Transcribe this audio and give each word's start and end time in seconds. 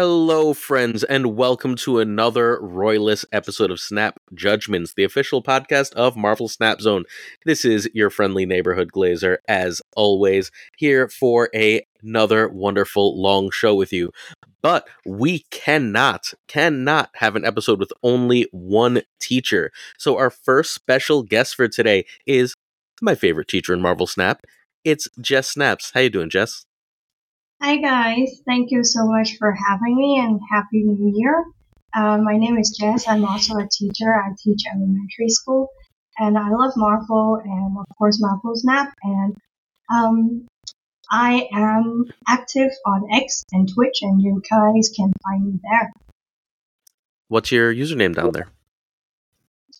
Hello, 0.00 0.54
friends, 0.54 1.02
and 1.02 1.34
welcome 1.34 1.74
to 1.74 1.98
another 1.98 2.60
Royless 2.60 3.24
episode 3.32 3.72
of 3.72 3.80
Snap 3.80 4.20
Judgments, 4.32 4.94
the 4.94 5.02
official 5.02 5.42
podcast 5.42 5.92
of 5.94 6.16
Marvel 6.16 6.46
Snap 6.46 6.80
Zone. 6.80 7.02
This 7.44 7.64
is 7.64 7.90
your 7.92 8.08
friendly 8.08 8.46
neighborhood 8.46 8.92
Glazer, 8.92 9.38
as 9.48 9.82
always, 9.96 10.52
here 10.76 11.08
for 11.08 11.50
a, 11.52 11.84
another 12.00 12.48
wonderful 12.48 13.20
long 13.20 13.50
show 13.50 13.74
with 13.74 13.92
you. 13.92 14.12
But 14.62 14.86
we 15.04 15.40
cannot, 15.50 16.32
cannot 16.46 17.10
have 17.14 17.34
an 17.34 17.44
episode 17.44 17.80
with 17.80 17.92
only 18.04 18.46
one 18.52 19.02
teacher. 19.18 19.72
So 19.98 20.16
our 20.16 20.30
first 20.30 20.74
special 20.74 21.24
guest 21.24 21.56
for 21.56 21.66
today 21.66 22.04
is 22.24 22.54
my 23.02 23.16
favorite 23.16 23.48
teacher 23.48 23.74
in 23.74 23.82
Marvel 23.82 24.06
Snap. 24.06 24.42
It's 24.84 25.08
JessNapz. 25.20 25.90
How 25.92 26.02
you 26.02 26.10
doing, 26.10 26.30
Jess? 26.30 26.67
Hi 27.60 27.76
guys, 27.76 28.40
thank 28.46 28.70
you 28.70 28.84
so 28.84 29.04
much 29.04 29.36
for 29.36 29.52
having 29.52 29.96
me 29.98 30.20
and 30.20 30.40
Happy 30.48 30.84
New 30.84 31.12
Year. 31.16 31.44
Uh, 31.92 32.16
my 32.16 32.36
name 32.36 32.56
is 32.56 32.76
Jess. 32.78 33.08
I'm 33.08 33.24
also 33.24 33.56
a 33.56 33.66
teacher. 33.68 34.14
I 34.14 34.28
teach 34.38 34.62
elementary 34.72 35.28
school 35.28 35.68
and 36.18 36.38
I 36.38 36.50
love 36.50 36.74
Marvel 36.76 37.40
and 37.44 37.76
of 37.76 37.86
course 37.98 38.20
Marvel 38.20 38.52
Snap 38.54 38.94
and 39.02 39.36
um, 39.92 40.46
I 41.10 41.48
am 41.52 42.04
active 42.28 42.70
on 42.86 43.08
X 43.12 43.42
and 43.50 43.68
Twitch 43.74 44.02
and 44.02 44.22
you 44.22 44.40
guys 44.48 44.92
can 44.94 45.12
find 45.24 45.46
me 45.46 45.60
there. 45.68 45.92
What's 47.26 47.50
your 47.50 47.74
username 47.74 48.14
down 48.14 48.30
there? 48.30 48.46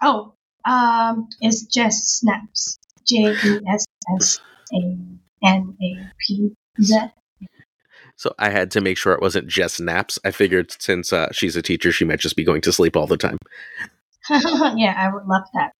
Oh, 0.02 0.34
um, 0.64 1.28
it's 1.40 1.64
JessNapz. 1.64 2.78
J 3.06 3.36
E 3.44 3.60
S 3.68 3.86
S 4.20 4.40
A 4.74 4.98
N 5.44 5.76
A 5.80 6.10
P 6.18 6.50
Z. 6.82 7.12
So 8.18 8.34
I 8.36 8.50
had 8.50 8.72
to 8.72 8.80
make 8.80 8.98
sure 8.98 9.12
it 9.12 9.22
wasn't 9.22 9.46
just 9.46 9.80
naps. 9.80 10.18
I 10.24 10.32
figured 10.32 10.74
since 10.80 11.12
uh, 11.12 11.28
she's 11.30 11.54
a 11.54 11.62
teacher, 11.62 11.92
she 11.92 12.04
might 12.04 12.18
just 12.18 12.34
be 12.34 12.44
going 12.44 12.60
to 12.62 12.72
sleep 12.72 12.96
all 12.96 13.06
the 13.06 13.16
time. 13.16 13.38
yeah, 14.30 14.94
I 14.98 15.08
would 15.12 15.24
love 15.26 15.44
that. 15.54 15.70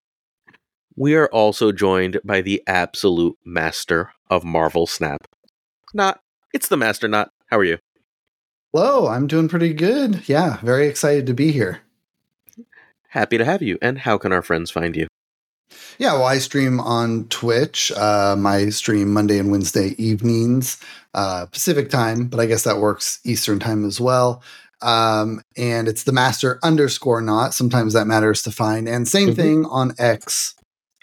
We 0.97 1.17
are 1.17 1.27
also 1.28 1.72
joined 1.72 2.20
by 2.25 2.41
the 2.41 2.62
absolute 2.69 3.36
master 3.45 4.12
of 4.30 4.45
Marvel 4.45 4.86
Snap. 4.86 5.27
Not, 5.92 6.20
it's 6.55 6.69
the 6.69 6.77
master, 6.77 7.08
not. 7.08 7.33
How 7.50 7.58
are 7.58 7.64
you? 7.64 7.78
Hello, 8.73 9.08
I'm 9.08 9.27
doing 9.27 9.48
pretty 9.48 9.75
good. 9.75 10.28
Yeah, 10.28 10.58
very 10.58 10.86
excited 10.86 11.27
to 11.27 11.34
be 11.34 11.50
here. 11.50 11.80
Happy 13.08 13.36
to 13.36 13.45
have 13.45 13.62
you. 13.62 13.78
And 13.83 13.98
how 13.98 14.17
can 14.17 14.33
our 14.33 14.42
friends 14.42 14.70
find 14.70 14.95
you? 14.95 15.08
Yeah, 15.98 16.14
well, 16.14 16.24
I 16.24 16.38
stream 16.38 16.80
on 16.80 17.24
Twitch. 17.28 17.92
Um, 17.92 18.47
I 18.47 18.70
stream 18.70 19.12
Monday 19.12 19.38
and 19.38 19.50
Wednesday 19.50 19.94
evenings, 19.98 20.78
uh, 21.14 21.47
Pacific 21.47 21.91
time, 21.91 22.28
but 22.28 22.41
I 22.41 22.47
guess 22.47 22.64
that 22.64 22.78
works 22.78 23.20
Eastern 23.24 23.58
time 23.58 23.84
as 23.84 24.00
well. 24.00 24.42
Um, 24.80 25.42
and 25.56 25.89
it's 25.89 26.05
the 26.05 26.12
master 26.12 26.58
underscore 26.62 27.20
not. 27.20 27.52
Sometimes 27.52 27.94
that 27.94 28.06
matters 28.06 28.42
to 28.42 28.52
find. 28.52 28.89
And 28.89 29.08
same 29.08 29.28
mm-hmm. 29.28 29.41
thing 29.41 29.64
on 29.66 29.94
X. 29.98 30.55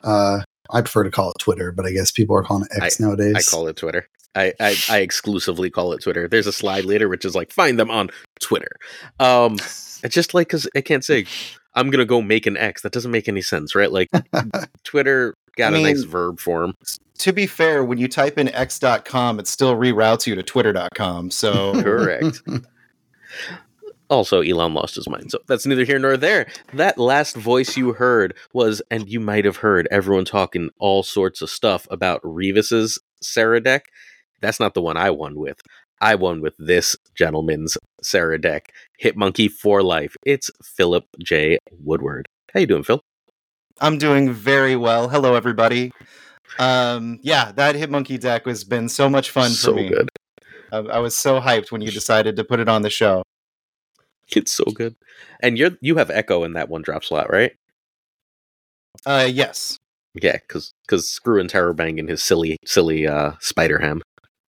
Uh, 0.04 0.42
I 0.70 0.82
prefer 0.82 1.04
to 1.04 1.12
call 1.12 1.32
it 1.32 1.40
Twitter, 1.40 1.72
but 1.72 1.86
I 1.86 1.92
guess 1.92 2.12
people 2.12 2.36
are 2.36 2.44
calling 2.44 2.68
it 2.72 2.82
X 2.82 3.00
I, 3.00 3.04
nowadays. 3.04 3.36
I 3.36 3.42
call 3.42 3.68
it 3.68 3.76
Twitter. 3.76 4.08
I, 4.36 4.54
I, 4.60 4.76
I 4.90 4.98
exclusively 5.00 5.70
call 5.70 5.94
it 5.94 6.02
Twitter. 6.02 6.28
There's 6.28 6.48
a 6.48 6.52
slide 6.52 6.86
later 6.86 7.08
which 7.08 7.26
is 7.26 7.36
like 7.36 7.52
find 7.52 7.80
them 7.80 7.90
on 7.90 8.10
Twitter. 8.40 8.72
Um, 9.20 9.54
it's 10.04 10.14
just 10.14 10.34
like 10.34 10.48
because 10.48 10.68
I 10.76 10.82
can't 10.82 11.06
say 11.06 11.26
I'm 11.76 11.90
gonna 11.90 12.06
go 12.06 12.22
make 12.22 12.46
an 12.46 12.58
X. 12.58 12.82
That 12.82 12.94
doesn't 12.94 13.12
make 13.12 13.28
any 13.28 13.42
sense, 13.42 13.76
right? 13.76 13.92
Like 13.92 14.10
Twitter 14.84 15.36
got 15.56 15.74
I 15.74 15.78
mean, 15.78 15.86
a 15.86 15.90
nice 15.90 16.04
verb 16.04 16.40
form. 16.40 16.76
To 17.20 17.34
be 17.34 17.48
fair, 17.48 17.84
when 17.84 17.98
you 17.98 18.08
type 18.08 18.38
in 18.38 18.50
x.com, 18.50 19.40
it 19.40 19.48
still 19.48 19.76
reroutes 19.76 20.28
you 20.28 20.36
to 20.36 20.44
twitter.com. 20.44 21.32
So 21.32 21.74
correct. 21.82 22.42
also, 24.10 24.42
Elon 24.42 24.74
lost 24.74 24.96
his 24.96 25.10
mind. 25.10 25.32
So 25.32 25.40
that's 25.48 25.66
neither 25.66 25.86
here 25.86 26.00
nor 26.00 26.18
there. 26.18 26.48
That 26.74 26.98
last 26.98 27.36
voice 27.36 27.78
you 27.78 27.94
heard 27.94 28.36
was, 28.54 28.82
and 28.92 29.10
you 29.10 29.20
might 29.20 29.46
have 29.46 29.58
heard 29.58 29.88
everyone 29.92 30.26
talking 30.26 30.70
all 30.78 31.04
sorts 31.04 31.42
of 31.42 31.50
stuff 31.50 31.88
about 31.90 32.22
Revis's 32.24 33.00
Sera 33.22 33.62
deck. 33.62 33.86
That's 34.42 34.60
not 34.60 34.74
the 34.74 34.82
one 34.82 34.98
I 34.98 35.10
won 35.10 35.40
with. 35.40 35.62
I 36.02 36.16
won 36.16 36.42
with 36.42 36.56
this 36.60 36.98
gentleman's 37.16 37.78
Sera 38.02 38.40
deck, 38.40 38.72
Hit-Monkey 39.00 39.48
for 39.48 39.82
life. 39.82 40.16
It's 40.26 40.52
Philip 40.64 41.06
J. 41.24 41.58
Woodward. 41.84 42.28
How 42.54 42.60
you 42.60 42.68
doing, 42.68 42.84
Phil? 42.84 43.02
I'm 43.82 43.98
doing 43.98 44.32
very 44.32 44.76
well. 44.76 45.10
Hello, 45.10 45.36
everybody. 45.36 45.92
Um, 46.60 47.20
yeah, 47.22 47.52
that 47.54 47.76
Hit-Monkey 47.76 48.18
deck 48.18 48.46
has 48.46 48.64
been 48.64 48.88
so 48.88 49.10
much 49.10 49.32
fun 49.32 49.50
so 49.50 49.72
for 49.72 49.76
me. 49.76 49.90
good. 49.90 50.08
I, 50.72 50.78
I 50.78 51.00
was 51.00 51.16
so 51.16 51.40
hyped 51.40 51.72
when 51.72 51.82
you 51.82 51.92
decided 51.92 52.36
to 52.36 52.44
put 52.44 52.60
it 52.60 52.70
on 52.70 52.82
the 52.82 52.90
show. 52.90 53.24
It's 54.30 54.52
so 54.52 54.66
good. 54.66 54.96
And 55.40 55.58
you're 55.58 55.78
you 55.82 55.98
have 55.98 56.10
Echo 56.10 56.44
in 56.44 56.54
that 56.54 56.70
one 56.70 56.82
drop 56.82 57.04
slot, 57.04 57.32
right? 57.32 57.52
Uh, 59.06 59.28
yes. 59.32 59.78
Yeah, 60.16 60.38
because 60.38 60.74
because 60.88 61.10
screw 61.10 61.40
and 61.40 61.50
terror 61.50 61.74
banging 61.74 62.08
his 62.08 62.24
silly 62.24 62.58
silly 62.66 63.06
uh 63.06 63.34
spider 63.40 63.80
ham. 63.80 64.02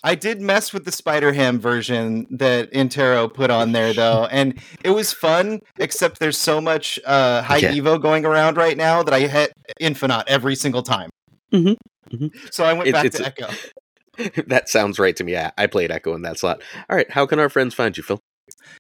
I 0.03 0.15
did 0.15 0.41
mess 0.41 0.73
with 0.73 0.85
the 0.85 0.91
Spider 0.91 1.33
Ham 1.33 1.59
version 1.59 2.27
that 2.29 2.71
Intero 2.71 3.33
put 3.33 3.49
on 3.49 3.71
there 3.71 3.93
though, 3.93 4.27
and 4.31 4.59
it 4.83 4.91
was 4.91 5.11
fun. 5.11 5.59
Except 5.79 6.19
there's 6.19 6.37
so 6.37 6.61
much 6.61 6.99
uh, 7.05 7.41
high. 7.41 7.61
Evo 7.61 8.01
going 8.01 8.25
around 8.25 8.57
right 8.57 8.77
now 8.77 9.03
that 9.03 9.13
I 9.13 9.21
hit 9.21 9.53
Infinite 9.79 10.23
every 10.27 10.55
single 10.55 10.83
time. 10.83 11.09
Mm-hmm. 11.51 12.15
Mm-hmm. 12.15 12.37
So 12.51 12.63
I 12.63 12.73
went 12.73 12.89
it, 12.89 12.93
back 12.93 13.11
to 13.11 13.25
Echo. 13.25 14.43
that 14.47 14.69
sounds 14.69 14.99
right 14.99 15.15
to 15.15 15.23
me. 15.23 15.33
Yeah, 15.33 15.51
I 15.57 15.67
played 15.67 15.91
Echo 15.91 16.13
in 16.13 16.21
that 16.23 16.37
slot. 16.37 16.61
All 16.89 16.95
right, 16.95 17.09
how 17.11 17.25
can 17.25 17.39
our 17.39 17.49
friends 17.49 17.73
find 17.73 17.95
you, 17.97 18.03
Phil? 18.03 18.19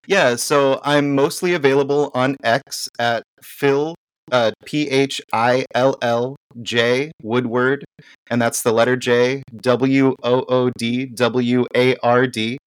Yeah, 0.05 0.35
so 0.35 0.79
I'm 0.83 1.15
mostly 1.15 1.53
available 1.53 2.11
on 2.13 2.35
X 2.43 2.89
at 2.99 3.23
Phil 3.41 3.95
uh, 4.31 4.51
P 4.65 4.89
H 4.89 5.21
I 5.33 5.65
L 5.73 5.97
L 6.01 6.35
J 6.61 7.11
Woodward, 7.21 7.85
and 8.29 8.41
that's 8.41 8.61
the 8.61 8.71
letter 8.71 8.95
J 8.95 9.43
W 9.61 10.15
O 10.23 10.45
O 10.47 10.69
D 10.77 11.05
W 11.05 11.65
A 11.75 11.95
R 11.97 12.27
D. 12.27 12.57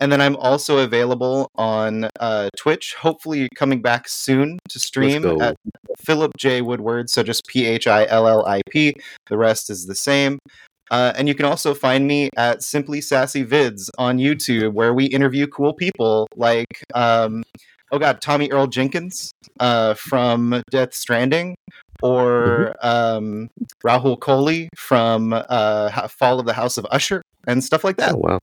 And 0.00 0.10
then 0.10 0.20
I'm 0.20 0.34
also 0.36 0.78
available 0.78 1.48
on 1.54 2.08
uh, 2.18 2.48
Twitch, 2.56 2.94
hopefully 2.94 3.48
coming 3.54 3.80
back 3.80 4.08
soon 4.08 4.58
to 4.68 4.80
stream 4.80 5.24
at 5.40 5.56
Philip 6.00 6.32
J. 6.36 6.62
Woodward. 6.62 7.08
So 7.08 7.22
just 7.22 7.46
P 7.46 7.64
H 7.64 7.86
I 7.86 8.04
L 8.06 8.26
L 8.26 8.44
I 8.44 8.60
P. 8.70 8.94
The 9.28 9.38
rest 9.38 9.70
is 9.70 9.86
the 9.86 9.94
same. 9.94 10.38
Uh, 10.90 11.12
and 11.16 11.28
you 11.28 11.34
can 11.34 11.46
also 11.46 11.74
find 11.74 12.06
me 12.06 12.28
at 12.36 12.62
Simply 12.62 13.00
Sassy 13.00 13.44
Vids 13.44 13.88
on 13.96 14.18
YouTube, 14.18 14.74
where 14.74 14.92
we 14.92 15.06
interview 15.06 15.46
cool 15.46 15.72
people 15.72 16.28
like 16.36 16.84
um, 16.94 17.42
oh 17.94 17.98
god, 17.98 18.20
Tommy 18.20 18.50
Earl 18.50 18.66
Jenkins 18.66 19.32
uh, 19.60 19.94
from 19.94 20.62
Death 20.70 20.94
Stranding, 20.94 21.54
or 22.02 22.74
mm-hmm. 22.82 22.86
um, 22.86 23.50
Rahul 23.84 24.18
Kohli 24.18 24.68
from 24.76 25.32
uh, 25.32 26.08
Fall 26.08 26.40
of 26.40 26.46
the 26.46 26.52
House 26.52 26.76
of 26.76 26.86
Usher, 26.90 27.22
and 27.46 27.62
stuff 27.62 27.84
like 27.84 27.96
that. 27.98 28.14
Oh 28.14 28.40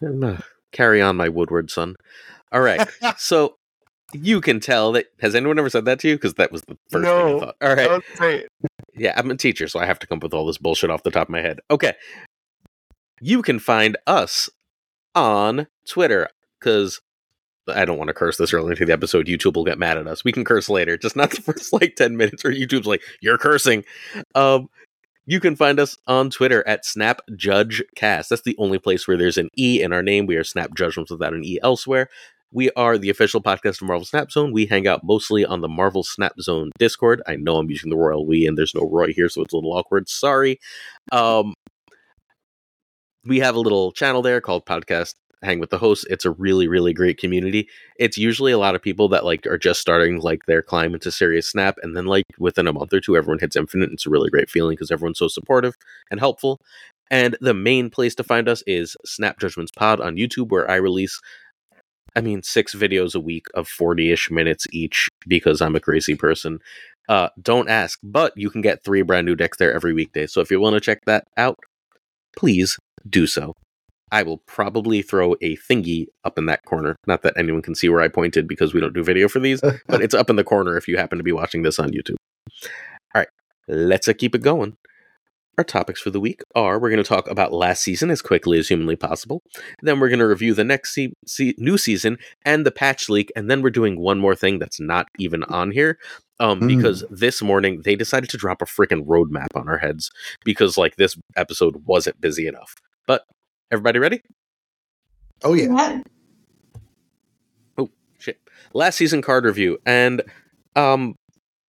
wow! 0.00 0.38
Carry 0.72 1.00
on, 1.00 1.16
my 1.16 1.28
Woodward 1.28 1.70
son. 1.70 1.96
All 2.52 2.60
right, 2.60 2.86
so 3.16 3.56
you 4.12 4.40
can 4.40 4.60
tell 4.60 4.92
that. 4.92 5.06
Has 5.20 5.34
anyone 5.34 5.58
ever 5.58 5.70
said 5.70 5.86
that 5.86 5.98
to 6.00 6.08
you? 6.08 6.16
Because 6.16 6.34
that 6.34 6.52
was 6.52 6.62
the 6.62 6.76
first 6.90 7.04
no, 7.04 7.26
thing 7.26 7.36
I 7.36 7.40
thought. 7.40 7.56
All 7.62 7.74
right, 8.20 8.46
yeah, 8.94 9.14
I'm 9.16 9.30
a 9.30 9.36
teacher, 9.36 9.66
so 9.66 9.80
I 9.80 9.86
have 9.86 9.98
to 10.00 10.06
come 10.06 10.18
up 10.18 10.24
with 10.24 10.34
all 10.34 10.46
this 10.46 10.58
bullshit 10.58 10.90
off 10.90 11.02
the 11.02 11.10
top 11.10 11.28
of 11.28 11.32
my 11.32 11.40
head. 11.40 11.60
Okay, 11.70 11.94
you 13.20 13.40
can 13.40 13.58
find 13.58 13.96
us 14.06 14.50
on 15.14 15.68
Twitter 15.88 16.28
because 16.60 17.00
I 17.68 17.84
don't 17.84 17.98
want 17.98 18.08
to 18.08 18.14
curse 18.14 18.36
this 18.36 18.52
early 18.52 18.70
into 18.70 18.84
the 18.84 18.92
episode. 18.92 19.26
YouTube 19.26 19.54
will 19.54 19.64
get 19.64 19.78
mad 19.78 19.98
at 19.98 20.06
us. 20.06 20.24
We 20.24 20.32
can 20.32 20.44
curse 20.44 20.68
later, 20.68 20.96
just 20.96 21.16
not 21.16 21.30
the 21.30 21.42
first 21.42 21.72
like 21.72 21.96
10 21.96 22.16
minutes 22.16 22.44
where 22.44 22.52
YouTube's 22.52 22.86
like, 22.86 23.02
you're 23.20 23.38
cursing. 23.38 23.84
Um, 24.34 24.68
you 25.26 25.40
can 25.40 25.56
find 25.56 25.80
us 25.80 25.96
on 26.06 26.30
Twitter 26.30 26.66
at 26.66 26.84
Snap 26.84 27.20
Judge 27.34 27.82
Cast. 27.96 28.28
That's 28.30 28.42
the 28.42 28.56
only 28.58 28.78
place 28.78 29.08
where 29.08 29.16
there's 29.16 29.38
an 29.38 29.48
E 29.58 29.82
in 29.82 29.92
our 29.92 30.02
name. 30.02 30.26
We 30.26 30.36
are 30.36 30.44
Snap 30.44 30.74
Judgments 30.74 31.10
without 31.10 31.32
an 31.32 31.44
E 31.44 31.58
elsewhere. 31.62 32.08
We 32.52 32.70
are 32.72 32.98
the 32.98 33.10
official 33.10 33.42
podcast 33.42 33.80
of 33.80 33.88
Marvel 33.88 34.04
Snap 34.04 34.30
Zone. 34.30 34.52
We 34.52 34.66
hang 34.66 34.86
out 34.86 35.02
mostly 35.02 35.44
on 35.44 35.60
the 35.60 35.68
Marvel 35.68 36.04
Snap 36.04 36.34
Zone 36.40 36.70
Discord. 36.78 37.22
I 37.26 37.36
know 37.36 37.56
I'm 37.56 37.70
using 37.70 37.90
the 37.90 37.96
royal 37.96 38.26
we, 38.26 38.46
and 38.46 38.56
there's 38.56 38.74
no 38.74 38.88
Roy 38.88 39.12
here, 39.12 39.28
so 39.28 39.42
it's 39.42 39.52
a 39.52 39.56
little 39.56 39.72
awkward. 39.72 40.08
Sorry. 40.08 40.60
Um, 41.10 41.54
we 43.24 43.40
have 43.40 43.56
a 43.56 43.60
little 43.60 43.90
channel 43.92 44.22
there 44.22 44.40
called 44.40 44.66
Podcast 44.66 45.14
hang 45.44 45.60
with 45.60 45.70
the 45.70 45.78
hosts. 45.78 46.06
It's 46.10 46.24
a 46.24 46.30
really, 46.30 46.68
really 46.68 46.92
great 46.92 47.18
community. 47.18 47.68
It's 47.98 48.18
usually 48.18 48.52
a 48.52 48.58
lot 48.58 48.74
of 48.74 48.82
people 48.82 49.08
that 49.08 49.24
like 49.24 49.46
are 49.46 49.58
just 49.58 49.80
starting 49.80 50.20
like 50.20 50.46
their 50.46 50.62
climb 50.62 50.94
into 50.94 51.10
serious 51.10 51.48
snap, 51.48 51.76
and 51.82 51.96
then 51.96 52.06
like 52.06 52.24
within 52.38 52.66
a 52.66 52.72
month 52.72 52.92
or 52.92 53.00
two, 53.00 53.16
everyone 53.16 53.38
hits 53.38 53.56
infinite. 53.56 53.92
It's 53.92 54.06
a 54.06 54.10
really 54.10 54.30
great 54.30 54.50
feeling 54.50 54.74
because 54.74 54.90
everyone's 54.90 55.18
so 55.18 55.28
supportive 55.28 55.74
and 56.10 56.20
helpful. 56.20 56.60
And 57.10 57.36
the 57.40 57.54
main 57.54 57.90
place 57.90 58.14
to 58.16 58.24
find 58.24 58.48
us 58.48 58.62
is 58.66 58.96
Snap 59.04 59.38
Judgments 59.38 59.72
Pod 59.76 60.00
on 60.00 60.16
YouTube, 60.16 60.50
where 60.50 60.70
I 60.70 60.76
release, 60.76 61.20
I 62.16 62.20
mean, 62.20 62.42
six 62.42 62.74
videos 62.74 63.14
a 63.14 63.20
week 63.20 63.46
of 63.54 63.68
40 63.68 64.10
ish 64.10 64.30
minutes 64.30 64.66
each 64.72 65.08
because 65.28 65.60
I'm 65.60 65.76
a 65.76 65.80
crazy 65.80 66.14
person. 66.14 66.60
Uh, 67.08 67.28
don't 67.40 67.68
ask, 67.68 67.98
but 68.02 68.32
you 68.36 68.48
can 68.48 68.62
get 68.62 68.82
three 68.82 69.02
brand 69.02 69.26
new 69.26 69.36
decks 69.36 69.58
there 69.58 69.74
every 69.74 69.92
weekday. 69.92 70.26
So 70.26 70.40
if 70.40 70.50
you 70.50 70.58
want 70.58 70.74
to 70.74 70.80
check 70.80 71.04
that 71.04 71.28
out, 71.36 71.58
please 72.36 72.78
do 73.08 73.26
so. 73.26 73.54
I 74.12 74.22
will 74.22 74.38
probably 74.38 75.02
throw 75.02 75.34
a 75.40 75.56
thingy 75.56 76.06
up 76.24 76.38
in 76.38 76.46
that 76.46 76.64
corner. 76.64 76.96
Not 77.06 77.22
that 77.22 77.34
anyone 77.36 77.62
can 77.62 77.74
see 77.74 77.88
where 77.88 78.00
I 78.00 78.08
pointed 78.08 78.46
because 78.46 78.74
we 78.74 78.80
don't 78.80 78.94
do 78.94 79.02
video 79.02 79.28
for 79.28 79.40
these, 79.40 79.60
but 79.88 80.02
it's 80.02 80.14
up 80.14 80.30
in 80.30 80.36
the 80.36 80.44
corner 80.44 80.76
if 80.76 80.88
you 80.88 80.96
happen 80.96 81.18
to 81.18 81.24
be 81.24 81.32
watching 81.32 81.62
this 81.62 81.78
on 81.78 81.90
YouTube. 81.90 82.16
All 83.14 83.20
right, 83.20 83.28
let's 83.68 84.08
uh, 84.08 84.12
keep 84.12 84.34
it 84.34 84.42
going. 84.42 84.76
Our 85.56 85.64
topics 85.64 86.00
for 86.00 86.10
the 86.10 86.18
week 86.18 86.42
are 86.56 86.80
we're 86.80 86.90
going 86.90 87.02
to 87.02 87.08
talk 87.08 87.30
about 87.30 87.52
last 87.52 87.82
season 87.84 88.10
as 88.10 88.20
quickly 88.20 88.58
as 88.58 88.66
humanly 88.66 88.96
possible. 88.96 89.40
Then 89.82 90.00
we're 90.00 90.08
going 90.08 90.18
to 90.18 90.26
review 90.26 90.52
the 90.52 90.64
next 90.64 90.94
se- 90.94 91.12
se- 91.26 91.54
new 91.58 91.78
season 91.78 92.18
and 92.44 92.66
the 92.66 92.72
patch 92.72 93.08
leak. 93.08 93.30
And 93.36 93.48
then 93.48 93.62
we're 93.62 93.70
doing 93.70 94.00
one 94.00 94.18
more 94.18 94.34
thing 94.34 94.58
that's 94.58 94.80
not 94.80 95.06
even 95.20 95.44
on 95.44 95.70
here 95.70 95.96
um, 96.40 96.60
mm. 96.60 96.66
because 96.66 97.04
this 97.08 97.40
morning 97.40 97.82
they 97.84 97.94
decided 97.94 98.30
to 98.30 98.36
drop 98.36 98.62
a 98.62 98.64
freaking 98.64 99.06
roadmap 99.06 99.54
on 99.54 99.68
our 99.68 99.78
heads 99.78 100.10
because 100.44 100.76
like 100.76 100.96
this 100.96 101.16
episode 101.36 101.84
wasn't 101.86 102.20
busy 102.20 102.48
enough. 102.48 102.74
But 103.06 103.22
everybody 103.70 103.98
ready? 103.98 104.20
Oh 105.42 105.54
yeah. 105.54 106.00
Oh 107.76 107.90
shit! 108.18 108.38
Last 108.72 108.96
season 108.96 109.22
card 109.22 109.44
review 109.44 109.78
and 109.84 110.22
um 110.76 111.14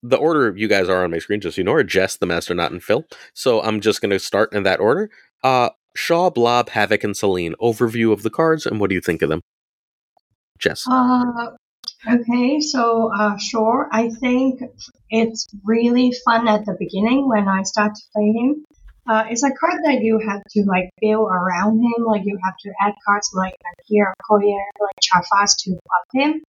the 0.10 0.18
order 0.18 0.56
you 0.56 0.68
guys 0.68 0.88
are 0.88 1.04
on 1.04 1.12
my 1.12 1.18
screen, 1.18 1.42
just 1.42 1.56
so 1.56 1.62
you 1.62 1.64
know, 1.64 1.74
are 1.74 1.84
Jess, 1.84 2.18
the 2.18 2.26
Master 2.26 2.54
Not, 2.54 2.72
and 2.72 2.84
Phil. 2.84 3.06
So 3.34 3.62
I'm 3.62 3.82
just 3.82 4.02
going 4.02 4.12
to 4.12 4.20
start 4.20 4.54
in 4.54 4.64
that 4.64 4.80
order. 4.80 5.10
Uh, 5.44 5.70
Shaw, 5.96 6.30
Blob, 6.30 6.70
Havoc, 6.70 7.04
and 7.04 7.18
Selene. 7.18 7.56
Overview 7.62 8.12
of 8.12 8.24
the 8.24 8.30
cards, 8.30 8.66
and 8.66 8.80
what 8.80 8.90
do 8.90 8.96
you 8.96 9.02
think 9.02 9.22
of 9.22 9.30
them? 9.30 9.42
Jess. 10.60 10.86
Uh, 10.90 11.52
okay, 12.08 12.60
so 12.60 13.12
uh, 13.18 13.38
sure. 13.38 13.90
I 13.92 14.10
think 14.10 14.62
it's 15.10 15.48
really 15.64 16.14
fun 16.24 16.48
at 16.48 16.66
the 16.66 16.76
beginning 16.78 17.28
when 17.28 17.48
I 17.48 17.64
start 17.64 17.96
to 17.96 18.02
play 18.14 18.32
him. 18.32 18.64
Uh, 19.08 19.24
it's 19.30 19.44
a 19.44 19.52
card 19.52 19.82
that 19.84 20.02
you 20.02 20.20
have 20.28 20.42
to 20.50 20.64
like 20.66 20.90
build 21.00 21.30
around 21.30 21.78
him. 21.80 22.06
Like 22.06 22.24
you 22.26 22.40
have 22.44 22.58
to 22.62 22.74
add 22.82 22.94
cards 23.06 23.30
like 23.34 23.56
here, 23.86 24.14
Koya, 24.30 24.58
like 24.82 24.96
Chavez 25.02 25.56
to 25.64 25.74
up 25.74 26.06
him. 26.14 26.42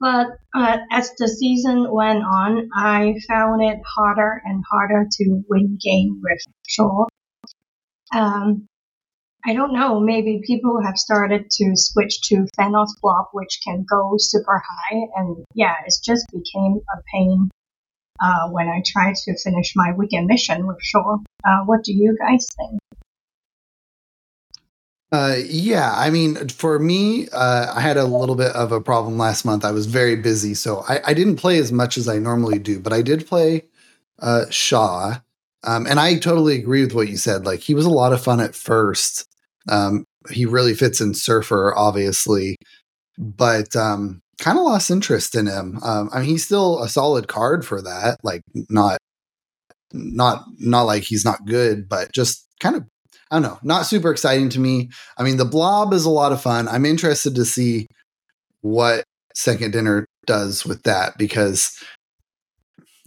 But 0.00 0.28
uh, 0.54 0.78
as 0.90 1.12
the 1.18 1.28
season 1.28 1.92
went 1.92 2.24
on, 2.24 2.70
I 2.74 3.16
found 3.28 3.62
it 3.62 3.78
harder 3.84 4.40
and 4.46 4.64
harder 4.70 5.06
to 5.10 5.42
win 5.48 5.78
game 5.78 6.22
with 6.22 6.40
Shaw. 6.66 7.04
Um, 8.14 8.66
I 9.44 9.54
don't 9.54 9.72
know, 9.72 10.00
maybe 10.00 10.42
people 10.44 10.82
have 10.82 10.96
started 10.96 11.50
to 11.50 11.72
switch 11.74 12.20
to 12.28 12.46
Thanos 12.58 12.90
Blob, 13.00 13.26
which 13.32 13.60
can 13.64 13.86
go 13.88 14.14
super 14.18 14.62
high, 14.66 15.00
and 15.16 15.44
yeah, 15.54 15.74
it 15.86 15.94
just 16.04 16.26
became 16.30 16.80
a 16.94 17.02
pain 17.12 17.50
uh, 18.20 18.48
when 18.48 18.68
I 18.68 18.82
try 18.84 19.12
to 19.12 19.38
finish 19.38 19.72
my 19.76 19.92
weekend 19.96 20.26
mission 20.26 20.66
with 20.66 20.78
Shaw. 20.80 21.18
Uh, 21.44 21.60
what 21.64 21.82
do 21.84 21.92
you 21.92 22.16
guys 22.18 22.46
think? 22.56 22.80
Uh, 25.12 25.36
yeah, 25.44 25.92
I 25.96 26.10
mean, 26.10 26.48
for 26.48 26.78
me, 26.78 27.28
uh, 27.30 27.72
I 27.74 27.80
had 27.80 27.96
a 27.96 28.04
little 28.04 28.36
bit 28.36 28.52
of 28.52 28.70
a 28.70 28.80
problem 28.80 29.18
last 29.18 29.44
month. 29.44 29.64
I 29.64 29.72
was 29.72 29.86
very 29.86 30.14
busy, 30.14 30.54
so 30.54 30.84
I, 30.88 31.00
I 31.06 31.14
didn't 31.14 31.36
play 31.36 31.58
as 31.58 31.72
much 31.72 31.98
as 31.98 32.06
I 32.06 32.18
normally 32.18 32.60
do, 32.60 32.78
but 32.78 32.92
I 32.92 33.02
did 33.02 33.26
play 33.26 33.64
uh, 34.20 34.44
Shaw. 34.50 35.18
Um, 35.64 35.86
and 35.86 35.98
I 35.98 36.16
totally 36.16 36.56
agree 36.56 36.82
with 36.82 36.94
what 36.94 37.08
you 37.08 37.16
said. 37.16 37.44
Like, 37.44 37.60
he 37.60 37.74
was 37.74 37.86
a 37.86 37.90
lot 37.90 38.12
of 38.12 38.22
fun 38.22 38.40
at 38.40 38.54
first. 38.54 39.26
Um, 39.68 40.04
he 40.30 40.46
really 40.46 40.74
fits 40.74 41.00
in 41.00 41.14
Surfer, 41.14 41.74
obviously, 41.76 42.56
but 43.18 43.74
um, 43.74 44.22
kind 44.40 44.58
of 44.58 44.64
lost 44.64 44.90
interest 44.90 45.36
in 45.36 45.46
him. 45.46 45.78
Um, 45.82 46.10
I 46.12 46.20
mean, 46.20 46.28
he's 46.28 46.44
still 46.44 46.82
a 46.82 46.88
solid 46.88 47.28
card 47.28 47.64
for 47.64 47.80
that. 47.82 48.18
Like, 48.24 48.42
not, 48.68 48.98
not, 49.92 50.44
not 50.58 50.82
like 50.82 51.04
he's 51.04 51.24
not 51.24 51.46
good, 51.46 51.88
but 51.88 52.12
just 52.12 52.46
kind 52.58 52.76
of 52.76 52.84
I 53.30 53.36
don't 53.36 53.42
know, 53.42 53.58
not 53.62 53.86
super 53.86 54.10
exciting 54.10 54.48
to 54.50 54.60
me. 54.60 54.90
I 55.16 55.22
mean, 55.22 55.36
the 55.36 55.44
blob 55.44 55.92
is 55.92 56.04
a 56.04 56.10
lot 56.10 56.32
of 56.32 56.42
fun. 56.42 56.66
I'm 56.66 56.84
interested 56.84 57.36
to 57.36 57.44
see 57.44 57.86
what 58.60 59.04
second 59.34 59.72
dinner 59.72 60.04
does 60.26 60.64
with 60.64 60.82
that 60.82 61.16
because 61.16 61.72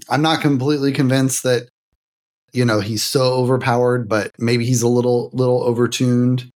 I'm 0.09 0.21
not 0.21 0.41
completely 0.41 0.93
convinced 0.93 1.43
that 1.43 1.67
you 2.53 2.63
know 2.63 2.79
he's 2.79 3.03
so 3.03 3.33
overpowered, 3.33 4.07
but 4.07 4.31
maybe 4.39 4.65
he's 4.65 4.81
a 4.81 4.87
little 4.87 5.29
little 5.33 5.61
overtuned. 5.61 6.49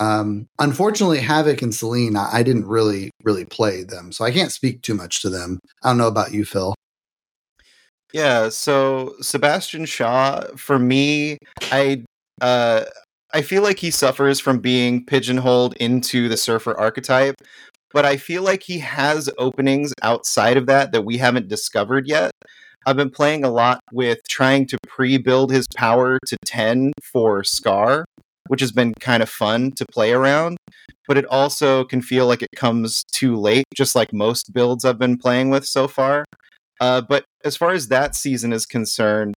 Um, 0.00 0.46
unfortunately, 0.58 1.20
Havoc 1.20 1.60
and 1.60 1.74
Selene, 1.74 2.16
I, 2.16 2.38
I 2.38 2.42
didn't 2.42 2.66
really 2.66 3.10
really 3.22 3.44
play 3.44 3.84
them, 3.84 4.12
so 4.12 4.24
I 4.24 4.32
can't 4.32 4.50
speak 4.50 4.82
too 4.82 4.94
much 4.94 5.22
to 5.22 5.30
them. 5.30 5.60
I 5.84 5.90
don't 5.90 5.98
know 5.98 6.08
about 6.08 6.32
you, 6.32 6.44
Phil. 6.44 6.74
Yeah, 8.12 8.48
so 8.48 9.14
Sebastian 9.20 9.84
Shaw, 9.84 10.42
for 10.56 10.78
me, 10.78 11.38
I 11.70 12.04
uh, 12.40 12.84
I 13.32 13.42
feel 13.42 13.62
like 13.62 13.78
he 13.78 13.90
suffers 13.90 14.40
from 14.40 14.58
being 14.58 15.04
pigeonholed 15.04 15.76
into 15.76 16.28
the 16.28 16.36
surfer 16.36 16.76
archetype, 16.78 17.36
but 17.92 18.04
I 18.04 18.16
feel 18.16 18.42
like 18.42 18.62
he 18.62 18.78
has 18.78 19.30
openings 19.38 19.92
outside 20.02 20.56
of 20.56 20.66
that 20.66 20.92
that 20.92 21.02
we 21.02 21.18
haven't 21.18 21.48
discovered 21.48 22.08
yet. 22.08 22.32
I've 22.86 22.96
been 22.96 23.10
playing 23.10 23.44
a 23.44 23.50
lot 23.50 23.80
with 23.92 24.20
trying 24.28 24.66
to 24.68 24.78
pre 24.88 25.18
build 25.18 25.52
his 25.52 25.66
power 25.76 26.18
to 26.26 26.36
10 26.46 26.92
for 27.02 27.42
Skaar, 27.42 28.04
which 28.50 28.60
has 28.60 28.72
been 28.72 28.92
kind 28.98 29.22
of 29.22 29.28
fun 29.28 29.70
to 29.70 29.86
play 29.92 30.10
around, 30.12 30.56
but 31.06 31.16
it 31.16 31.24
also 31.26 31.84
can 31.84 32.02
feel 32.02 32.26
like 32.26 32.42
it 32.42 32.48
comes 32.56 33.04
too 33.12 33.36
late, 33.36 33.64
just 33.72 33.94
like 33.94 34.12
most 34.12 34.52
builds 34.52 34.84
I've 34.84 34.98
been 34.98 35.18
playing 35.18 35.50
with 35.50 35.64
so 35.64 35.86
far. 35.86 36.24
Uh, 36.80 37.00
but 37.00 37.22
as 37.44 37.56
far 37.56 37.70
as 37.70 37.86
that 37.86 38.16
season 38.16 38.52
is 38.52 38.66
concerned, 38.66 39.34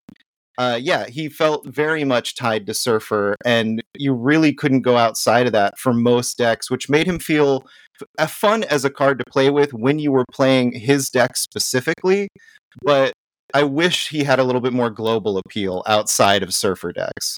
uh, 0.57 0.79
yeah, 0.81 1.09
he 1.09 1.29
felt 1.29 1.67
very 1.67 2.05
much 2.05 2.37
tied 2.37 2.67
to 2.67 2.73
Surfer, 2.73 3.37
and 3.45 3.83
you 3.99 4.15
really 4.15 4.55
couldn't 4.55 4.81
go 4.81 4.97
outside 4.97 5.45
of 5.45 5.53
that 5.53 5.79
for 5.79 5.93
most 5.93 6.39
decks, 6.39 6.71
which 6.71 6.89
made 6.89 7.07
him 7.07 7.19
feel 7.19 7.67
f- 8.19 8.31
fun 8.31 8.65
as 8.65 8.83
a 8.83 8.91
card 8.91 9.19
to 9.19 9.25
play 9.31 9.51
with 9.51 9.75
when 9.75 9.99
you 9.99 10.11
were 10.11 10.25
playing 10.33 10.73
his 10.73 11.11
deck 11.11 11.37
specifically. 11.37 12.29
But 12.83 13.13
I 13.53 13.65
wish 13.65 14.09
he 14.09 14.25
had 14.25 14.39
a 14.39 14.45
little 14.45 14.63
bit 14.63 14.73
more 14.73 14.89
global 14.89 15.37
appeal 15.37 15.83
outside 15.87 16.43
of 16.43 16.55
Surfer 16.55 16.95
decks. 16.95 17.37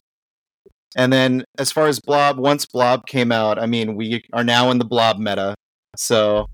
And 0.95 1.11
then 1.11 1.43
as 1.57 1.71
far 1.71 1.87
as 1.87 1.99
Blob, 1.99 2.37
once 2.37 2.65
Blob 2.65 3.05
came 3.05 3.31
out, 3.31 3.59
I 3.59 3.65
mean, 3.65 3.95
we 3.95 4.23
are 4.33 4.43
now 4.43 4.71
in 4.71 4.79
the 4.79 4.85
Blob 4.85 5.19
meta. 5.19 5.55
So 5.97 6.47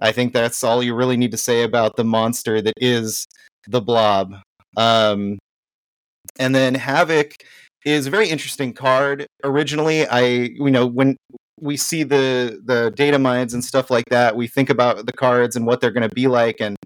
I 0.00 0.12
think 0.12 0.32
that's 0.32 0.62
all 0.62 0.82
you 0.82 0.94
really 0.94 1.16
need 1.16 1.30
to 1.30 1.38
say 1.38 1.62
about 1.62 1.96
the 1.96 2.04
monster 2.04 2.60
that 2.60 2.74
is 2.76 3.26
the 3.66 3.80
Blob. 3.80 4.34
Um, 4.76 5.38
and 6.38 6.54
then 6.54 6.74
Havoc 6.74 7.36
is 7.84 8.06
a 8.06 8.10
very 8.10 8.28
interesting 8.28 8.72
card. 8.72 9.26
Originally, 9.44 10.06
I 10.06 10.20
you 10.20 10.70
know 10.70 10.86
when 10.86 11.16
we 11.60 11.76
see 11.76 12.02
the 12.02 12.60
the 12.64 12.92
data 12.94 13.18
mines 13.18 13.54
and 13.54 13.64
stuff 13.64 13.90
like 13.90 14.06
that, 14.10 14.36
we 14.36 14.46
think 14.46 14.68
about 14.68 15.06
the 15.06 15.12
cards 15.12 15.56
and 15.56 15.66
what 15.66 15.80
they're 15.80 15.90
going 15.90 16.08
to 16.08 16.14
be 16.14 16.26
like. 16.26 16.60
And 16.60 16.76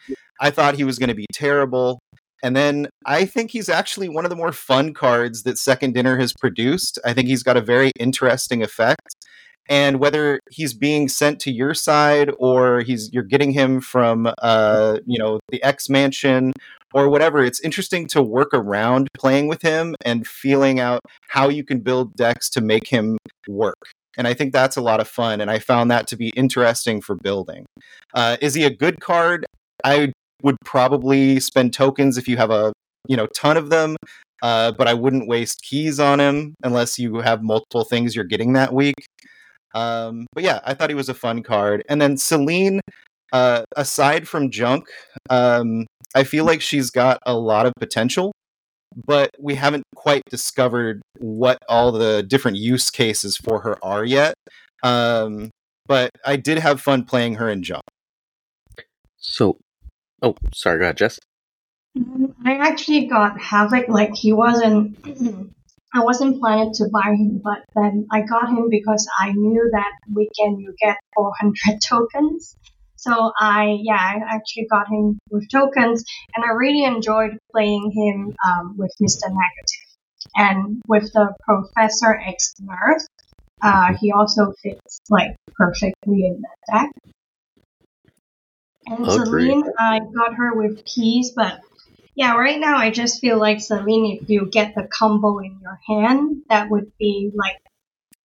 I 0.40 0.50
thought 0.50 0.74
he 0.74 0.84
was 0.84 0.98
going 0.98 1.08
to 1.08 1.14
be 1.14 1.26
terrible. 1.32 1.98
And 2.42 2.56
then 2.56 2.88
I 3.06 3.26
think 3.26 3.50
he's 3.50 3.68
actually 3.68 4.08
one 4.08 4.24
of 4.24 4.30
the 4.30 4.36
more 4.36 4.52
fun 4.52 4.94
cards 4.94 5.42
that 5.42 5.58
Second 5.58 5.94
Dinner 5.94 6.18
has 6.18 6.32
produced. 6.32 6.98
I 7.04 7.12
think 7.12 7.28
he's 7.28 7.42
got 7.42 7.56
a 7.56 7.60
very 7.60 7.92
interesting 7.98 8.62
effect. 8.62 9.14
And 9.68 10.00
whether 10.00 10.40
he's 10.50 10.74
being 10.74 11.08
sent 11.08 11.38
to 11.40 11.52
your 11.52 11.74
side 11.74 12.30
or 12.38 12.80
he's 12.80 13.10
you're 13.12 13.22
getting 13.22 13.52
him 13.52 13.80
from 13.80 14.32
uh, 14.42 14.98
you 15.06 15.18
know 15.18 15.38
the 15.50 15.62
X 15.62 15.88
Mansion 15.88 16.52
or 16.92 17.08
whatever. 17.08 17.44
It's 17.44 17.60
interesting 17.60 18.06
to 18.08 18.22
work 18.22 18.50
around 18.52 19.08
playing 19.14 19.46
with 19.46 19.62
him 19.62 19.94
and 20.04 20.26
feeling 20.26 20.80
out 20.80 21.00
how 21.28 21.48
you 21.48 21.64
can 21.64 21.80
build 21.80 22.14
decks 22.16 22.50
to 22.50 22.60
make 22.60 22.88
him 22.88 23.16
work. 23.48 23.78
And 24.16 24.26
I 24.26 24.34
think 24.34 24.52
that's 24.52 24.76
a 24.76 24.80
lot 24.80 25.00
of 25.00 25.08
fun. 25.08 25.40
And 25.40 25.50
I 25.50 25.60
found 25.60 25.90
that 25.90 26.06
to 26.08 26.16
be 26.16 26.32
interesting 26.36 27.00
for 27.00 27.14
building. 27.14 27.64
Uh, 28.12 28.36
is 28.40 28.54
he 28.54 28.64
a 28.64 28.74
good 28.74 29.00
card? 29.00 29.46
I 29.84 30.12
would 30.42 30.56
probably 30.64 31.40
spend 31.40 31.72
tokens 31.72 32.18
if 32.18 32.28
you 32.28 32.36
have 32.36 32.50
a 32.50 32.72
you 33.08 33.16
know 33.16 33.26
ton 33.34 33.56
of 33.56 33.70
them. 33.70 33.96
Uh, 34.42 34.72
but 34.72 34.88
I 34.88 34.94
wouldn't 34.94 35.28
waste 35.28 35.60
keys 35.62 36.00
on 36.00 36.18
him 36.18 36.54
unless 36.62 36.98
you 36.98 37.16
have 37.16 37.42
multiple 37.42 37.84
things 37.84 38.16
you're 38.16 38.24
getting 38.24 38.54
that 38.54 38.72
week. 38.72 38.94
Um, 39.74 40.26
but 40.34 40.42
yeah, 40.42 40.60
I 40.64 40.74
thought 40.74 40.90
he 40.90 40.94
was 40.94 41.08
a 41.08 41.14
fun 41.14 41.42
card. 41.42 41.84
And 41.88 42.00
then 42.00 42.16
Selene, 42.16 42.80
uh, 43.32 43.64
aside 43.76 44.26
from 44.26 44.50
junk, 44.50 44.88
um, 45.28 45.86
I 46.14 46.24
feel 46.24 46.44
like 46.44 46.60
she's 46.60 46.90
got 46.90 47.18
a 47.26 47.34
lot 47.34 47.66
of 47.66 47.72
potential, 47.78 48.32
but 49.06 49.30
we 49.38 49.54
haven't 49.54 49.84
quite 49.94 50.22
discovered 50.30 51.02
what 51.18 51.58
all 51.68 51.92
the 51.92 52.22
different 52.22 52.56
use 52.56 52.90
cases 52.90 53.36
for 53.36 53.60
her 53.60 53.76
are 53.84 54.04
yet. 54.04 54.34
Um, 54.82 55.50
but 55.86 56.10
I 56.24 56.36
did 56.36 56.58
have 56.58 56.80
fun 56.80 57.04
playing 57.04 57.34
her 57.34 57.48
in 57.48 57.62
junk. 57.62 57.82
So, 59.18 59.58
oh, 60.22 60.34
sorry, 60.54 60.78
go 60.78 60.84
ahead, 60.84 60.96
Jess. 60.96 61.18
Um, 61.96 62.34
I 62.44 62.54
actually 62.54 63.06
got 63.06 63.40
Havoc. 63.40 63.88
Like 63.88 64.14
he 64.14 64.32
wasn't. 64.32 64.98
I 65.92 66.04
wasn't 66.04 66.38
planning 66.38 66.72
to 66.74 66.84
buy 66.92 67.14
him, 67.14 67.40
but 67.42 67.64
then 67.74 68.06
I 68.12 68.20
got 68.20 68.48
him 68.48 68.68
because 68.70 69.08
I 69.18 69.32
knew 69.32 69.70
that 69.72 69.90
weekend 70.14 70.60
you 70.60 70.72
get 70.80 70.96
400 71.16 71.80
tokens. 71.88 72.56
So 72.94 73.32
I, 73.40 73.78
yeah, 73.82 73.96
I 73.96 74.18
actually 74.36 74.68
got 74.70 74.86
him 74.88 75.18
with 75.30 75.48
tokens, 75.50 76.04
and 76.36 76.44
I 76.44 76.50
really 76.50 76.84
enjoyed 76.84 77.38
playing 77.50 77.90
him 77.90 78.36
um, 78.46 78.76
with 78.76 78.92
Mr. 79.02 79.24
Negative 79.26 79.90
and 80.36 80.82
with 80.86 81.12
the 81.12 81.34
Professor 81.42 82.20
X 82.20 82.54
Nerf. 82.62 83.00
uh, 83.62 83.94
he 83.98 84.12
also 84.12 84.52
fits 84.62 85.00
like 85.08 85.34
perfectly 85.56 86.26
in 86.26 86.42
that 86.42 86.72
deck. 86.72 87.12
And 88.90 89.06
oh, 89.06 89.24
Selene, 89.24 89.62
I 89.78 90.00
got 90.00 90.34
her 90.34 90.52
with 90.54 90.84
peas, 90.84 91.32
but 91.36 91.60
yeah, 92.16 92.34
right 92.34 92.58
now 92.58 92.76
I 92.76 92.90
just 92.90 93.20
feel 93.20 93.38
like 93.38 93.60
Selene, 93.60 94.18
if 94.20 94.28
you 94.28 94.50
get 94.50 94.74
the 94.74 94.88
combo 94.92 95.38
in 95.38 95.60
your 95.62 95.78
hand, 95.86 96.42
that 96.48 96.68
would 96.70 96.90
be 96.98 97.30
like 97.32 97.56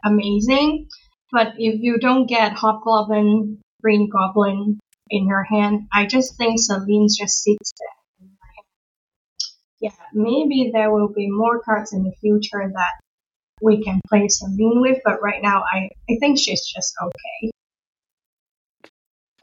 amazing. 0.03 0.87
But 1.31 1.53
if 1.59 1.81
you 1.81 1.99
don't 1.99 2.25
get 2.25 2.53
Hobgoblin, 2.53 3.61
Green 3.83 4.09
Goblin 4.09 4.79
in 5.11 5.27
your 5.27 5.43
hand, 5.43 5.87
I 5.93 6.07
just 6.07 6.35
think 6.35 6.59
Selene 6.59 7.09
just 7.15 7.43
sits 7.43 7.73
there. 7.79 8.29
Yeah, 9.81 10.05
maybe 10.13 10.71
there 10.73 10.91
will 10.91 11.09
be 11.09 11.29
more 11.29 11.61
cards 11.61 11.93
in 11.93 12.03
the 12.03 12.13
future 12.21 12.71
that 12.73 12.93
we 13.61 13.83
can 13.83 14.01
play 14.09 14.27
Selene 14.29 14.81
with, 14.81 14.99
but 15.05 15.21
right 15.21 15.43
now 15.43 15.63
I, 15.71 15.89
I 16.09 16.17
think 16.19 16.39
she's 16.39 16.65
just 16.65 16.95
okay. 17.03 17.51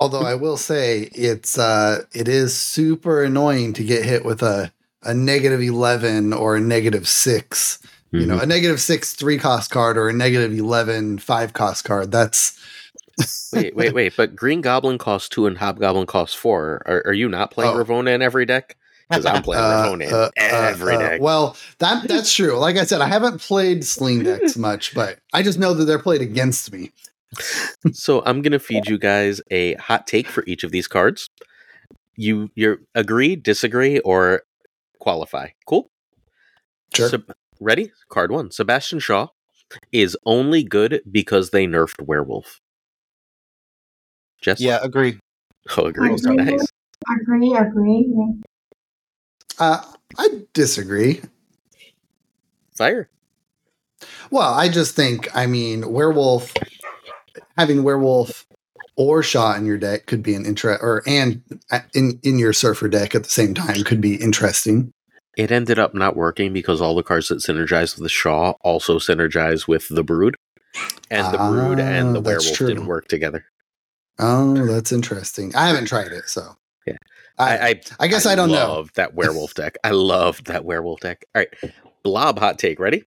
Although 0.02 0.26
I 0.26 0.34
will 0.34 0.56
say 0.56 1.02
it's 1.14 1.56
uh 1.56 2.04
it 2.12 2.26
is 2.26 2.56
super 2.56 3.22
annoying 3.22 3.72
to 3.74 3.84
get 3.84 4.04
hit 4.04 4.24
with 4.24 4.42
a 4.42 4.72
a 5.04 5.14
negative 5.14 5.60
11 5.60 6.32
or 6.32 6.56
a 6.56 6.60
negative 6.60 7.06
6. 7.06 7.78
Mm-hmm. 7.78 8.18
You 8.18 8.26
know, 8.26 8.34
mm-hmm. 8.34 8.42
a 8.42 8.46
negative 8.46 8.80
6 8.80 9.14
3 9.14 9.38
cost 9.38 9.70
card 9.70 9.96
or 9.96 10.08
a 10.08 10.12
negative 10.12 10.52
11 10.52 11.18
5 11.18 11.52
cost 11.52 11.84
card. 11.84 12.10
That's 12.10 12.58
wait, 13.52 13.76
wait, 13.76 13.94
wait. 13.94 14.14
But 14.16 14.34
Green 14.34 14.60
Goblin 14.60 14.98
costs 14.98 15.28
2 15.28 15.46
and 15.46 15.58
Hobgoblin 15.58 16.06
costs 16.06 16.34
4. 16.34 16.82
Are, 16.84 17.02
are 17.06 17.12
you 17.12 17.28
not 17.28 17.52
playing 17.52 17.76
oh. 17.76 17.84
Ravonna 17.84 18.12
in 18.12 18.22
every 18.22 18.44
deck? 18.44 18.76
Because 19.08 19.24
I'm 19.24 19.44
playing 19.44 19.62
uh, 19.64 19.86
Ravonna 19.86 20.08
in 20.08 20.12
uh, 20.12 20.30
uh 20.36 20.68
every 20.68 20.96
uh, 20.96 20.98
deck. 20.98 21.20
well, 21.20 21.56
that 21.78 22.08
that's 22.08 22.32
true. 22.34 22.58
Like 22.58 22.76
I 22.76 22.84
said, 22.84 23.00
I 23.02 23.06
haven't 23.06 23.40
played 23.40 23.84
Sling 23.84 24.24
decks 24.24 24.56
much, 24.68 24.94
but 24.94 25.20
I 25.32 25.44
just 25.44 25.60
know 25.60 25.74
that 25.74 25.84
they're 25.84 26.00
played 26.00 26.22
against 26.22 26.72
me 26.72 26.90
so 27.92 28.22
I'm 28.24 28.42
gonna 28.42 28.58
feed 28.58 28.86
you 28.86 28.98
guys 28.98 29.40
a 29.50 29.74
hot 29.74 30.06
take 30.06 30.28
for 30.28 30.44
each 30.46 30.64
of 30.64 30.70
these 30.70 30.88
cards. 30.88 31.28
You 32.16 32.50
you 32.54 32.78
agree, 32.94 33.36
disagree, 33.36 33.98
or 34.00 34.42
qualify. 34.98 35.48
Cool. 35.66 35.90
Sure. 36.94 37.08
So, 37.08 37.22
ready? 37.60 37.90
Card 38.10 38.30
one. 38.30 38.50
Sebastian 38.50 38.98
Shaw 38.98 39.28
is 39.92 40.16
only 40.26 40.62
good 40.62 41.00
because 41.10 41.50
they 41.50 41.66
nerfed 41.66 42.02
Werewolf. 42.06 42.60
Jess? 44.42 44.60
Yeah, 44.60 44.78
agree. 44.82 45.18
Oh, 45.78 45.86
agree. 45.86 46.12
agree. 46.12 46.36
Nice. 46.36 46.66
Agree, 47.22 47.54
agree. 47.54 48.12
Uh, 49.60 49.80
I 50.18 50.28
disagree. 50.52 51.20
Fire. 52.74 53.08
Well, 54.32 54.52
I 54.52 54.68
just 54.68 54.96
think, 54.96 55.28
I 55.36 55.46
mean, 55.46 55.92
Werewolf 55.92 56.52
having 57.56 57.82
werewolf 57.82 58.46
or 58.96 59.22
Shaw 59.22 59.54
in 59.54 59.66
your 59.66 59.78
deck 59.78 60.06
could 60.06 60.22
be 60.22 60.34
an 60.34 60.44
interest, 60.44 60.82
or 60.82 61.02
and 61.06 61.42
uh, 61.70 61.80
in 61.94 62.18
in 62.22 62.38
your 62.38 62.52
surfer 62.52 62.88
deck 62.88 63.14
at 63.14 63.24
the 63.24 63.30
same 63.30 63.54
time 63.54 63.82
could 63.84 64.00
be 64.00 64.16
interesting. 64.16 64.92
It 65.36 65.50
ended 65.50 65.78
up 65.78 65.94
not 65.94 66.14
working 66.14 66.52
because 66.52 66.80
all 66.80 66.94
the 66.94 67.02
cards 67.02 67.28
that 67.28 67.38
synergize 67.38 67.96
with 67.96 68.02
the 68.02 68.10
Shaw 68.10 68.52
also 68.60 68.98
synergize 68.98 69.66
with 69.66 69.88
the 69.88 70.02
Brood, 70.02 70.36
and 71.10 71.32
the 71.32 71.38
ah, 71.38 71.50
Brood 71.50 71.80
and 71.80 72.14
the 72.14 72.20
Werewolf 72.20 72.54
true. 72.54 72.68
didn't 72.68 72.86
work 72.86 73.08
together. 73.08 73.46
Oh, 74.18 74.66
that's 74.66 74.92
interesting. 74.92 75.54
I 75.56 75.68
haven't 75.68 75.86
tried 75.86 76.12
it, 76.12 76.28
so 76.28 76.56
yeah. 76.86 76.96
I 77.38 77.56
I, 77.56 77.80
I 78.00 78.06
guess 78.08 78.26
I, 78.26 78.32
I 78.32 78.34
don't 78.34 78.50
know. 78.50 78.86
that 78.94 79.14
werewolf 79.14 79.54
deck. 79.54 79.78
I 79.84 79.92
love 79.92 80.44
that 80.44 80.66
werewolf 80.66 81.00
deck. 81.00 81.24
All 81.34 81.40
right, 81.40 81.72
Blob 82.02 82.38
hot 82.38 82.58
take. 82.58 82.78
Ready? 82.78 83.04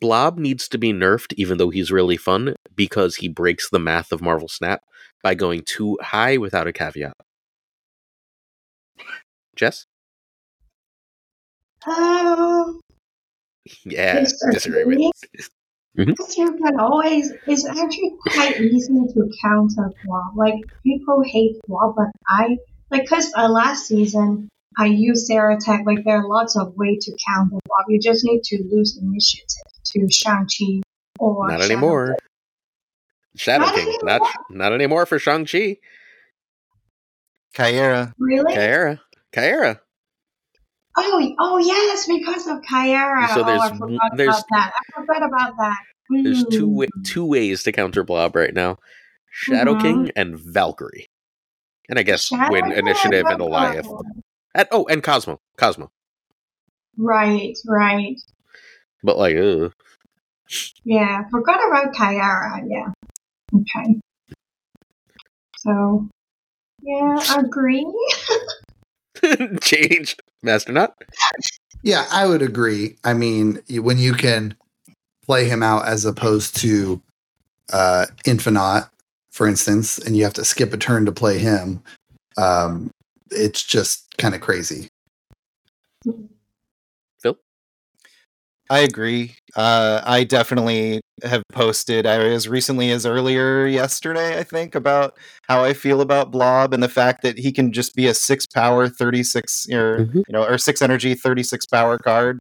Blob 0.00 0.38
needs 0.38 0.68
to 0.68 0.78
be 0.78 0.92
nerfed, 0.92 1.32
even 1.36 1.58
though 1.58 1.70
he's 1.70 1.90
really 1.90 2.16
fun, 2.16 2.54
because 2.74 3.16
he 3.16 3.28
breaks 3.28 3.70
the 3.70 3.78
math 3.78 4.12
of 4.12 4.20
Marvel 4.20 4.48
Snap 4.48 4.82
by 5.22 5.34
going 5.34 5.62
too 5.64 5.98
high 6.02 6.36
without 6.36 6.66
a 6.66 6.72
caveat. 6.72 7.14
Jess? 9.56 9.86
Um, 11.86 12.80
yeah, 13.84 14.24
disagree 14.50 14.84
with 14.84 14.98
mm-hmm. 15.98 16.12
You 16.36 16.58
can 16.58 16.78
always, 16.78 17.32
it's 17.46 17.66
actually 17.66 18.12
quite 18.28 18.60
easy 18.60 18.92
to 18.92 19.30
counter 19.42 19.90
Blob. 20.04 20.36
Like, 20.36 20.56
people 20.82 21.22
hate 21.24 21.56
Blob, 21.66 21.94
but 21.96 22.08
I, 22.28 22.58
like, 22.90 23.02
because 23.02 23.32
uh, 23.36 23.48
last 23.48 23.86
season, 23.86 24.48
I 24.78 24.86
use 24.86 25.26
Sera 25.26 25.56
Tech. 25.58 25.82
Like, 25.86 26.04
there 26.04 26.18
are 26.18 26.28
lots 26.28 26.56
of 26.56 26.74
ways 26.76 27.04
to 27.06 27.16
counter 27.26 27.50
Blob. 27.50 27.86
You 27.88 28.00
just 28.00 28.24
need 28.24 28.42
to 28.44 28.62
lose 28.70 28.98
initiative 29.00 29.46
to 29.86 30.08
Shang-Chi 30.10 30.82
or 31.18 31.48
Not 31.48 31.62
anymore. 31.62 32.16
Shadow 33.36 33.64
not 33.66 33.74
King. 33.74 33.88
Anymore. 33.88 34.00
Not 34.04 34.22
not 34.50 34.72
anymore 34.72 35.06
for 35.06 35.18
Shang-Chi. 35.18 35.76
Caiera. 37.54 38.12
Really? 38.18 38.54
Caiera. 38.54 39.00
Caiera. 39.32 39.80
Oh, 40.98 41.34
oh 41.38 41.58
yes, 41.58 42.06
because 42.06 42.46
of 42.46 42.62
Caiera. 42.62 43.28
So 43.28 43.42
there's, 43.44 43.60
oh, 43.60 43.64
I 43.64 43.76
forgot 43.76 44.16
there's, 44.16 44.28
about 44.28 44.44
that. 44.50 44.72
I 44.74 45.00
forgot 45.00 45.22
about 45.26 45.52
that. 45.58 45.78
Mm. 46.12 46.24
There's 46.24 46.44
two 46.46 46.68
hmm. 46.70 47.02
two 47.02 47.24
ways 47.24 47.62
to 47.64 47.72
counter 47.72 48.02
Blob 48.04 48.34
right 48.36 48.54
now: 48.54 48.78
Shadow 49.30 49.74
mm-hmm. 49.74 49.82
King 49.82 50.10
and 50.16 50.38
Valkyrie, 50.38 51.08
and 51.88 51.98
I 51.98 52.02
guess 52.02 52.26
Shadow 52.26 52.52
win 52.52 52.72
initiative 52.72 53.26
and 53.26 53.38
Goliath. 53.38 53.88
And, 54.56 54.66
oh, 54.70 54.86
and 54.88 55.02
Cosmo. 55.02 55.38
Cosmo. 55.58 55.90
Right, 56.96 57.56
right. 57.66 58.16
But 59.04 59.18
like, 59.18 59.36
ugh. 59.36 59.72
Yeah, 60.84 61.24
forgot 61.30 61.60
about 61.68 61.94
Caiera. 61.94 62.62
Yeah. 62.66 62.92
Okay. 63.54 64.00
So, 65.58 66.08
yeah, 66.80 67.38
agree. 67.38 67.86
Changed, 69.60 70.22
Master 70.42 70.72
Nut. 70.72 70.94
Yeah, 71.82 72.06
I 72.10 72.26
would 72.26 72.42
agree. 72.42 72.96
I 73.04 73.12
mean, 73.12 73.60
when 73.68 73.98
you 73.98 74.14
can 74.14 74.56
play 75.24 75.48
him 75.48 75.62
out 75.62 75.86
as 75.86 76.04
opposed 76.04 76.56
to 76.60 77.02
uh 77.72 78.06
Infinite, 78.24 78.88
for 79.32 79.46
instance, 79.46 79.98
and 79.98 80.16
you 80.16 80.24
have 80.24 80.34
to 80.34 80.44
skip 80.44 80.72
a 80.72 80.78
turn 80.78 81.04
to 81.04 81.12
play 81.12 81.38
him, 81.38 81.82
um, 82.38 82.90
it's 83.30 83.62
just 83.62 84.16
kind 84.18 84.34
of 84.34 84.40
crazy. 84.40 84.88
Mm-hmm. 86.06 86.26
I 88.68 88.80
agree. 88.80 89.36
Uh, 89.54 90.00
I 90.04 90.24
definitely 90.24 91.00
have 91.22 91.42
posted 91.52 92.04
I, 92.04 92.16
as 92.16 92.48
recently 92.48 92.90
as 92.90 93.06
earlier 93.06 93.64
yesterday, 93.66 94.38
I 94.38 94.42
think, 94.42 94.74
about 94.74 95.16
how 95.48 95.62
I 95.62 95.72
feel 95.72 96.00
about 96.00 96.32
Blob 96.32 96.74
and 96.74 96.82
the 96.82 96.88
fact 96.88 97.22
that 97.22 97.38
he 97.38 97.52
can 97.52 97.72
just 97.72 97.94
be 97.94 98.08
a 98.08 98.14
six 98.14 98.44
power, 98.44 98.88
thirty 98.88 99.22
six, 99.22 99.66
or 99.70 100.00
mm-hmm. 100.00 100.18
you 100.18 100.32
know, 100.32 100.44
or 100.44 100.58
six 100.58 100.82
energy, 100.82 101.14
thirty 101.14 101.44
six 101.44 101.64
power 101.64 101.96
card, 101.96 102.40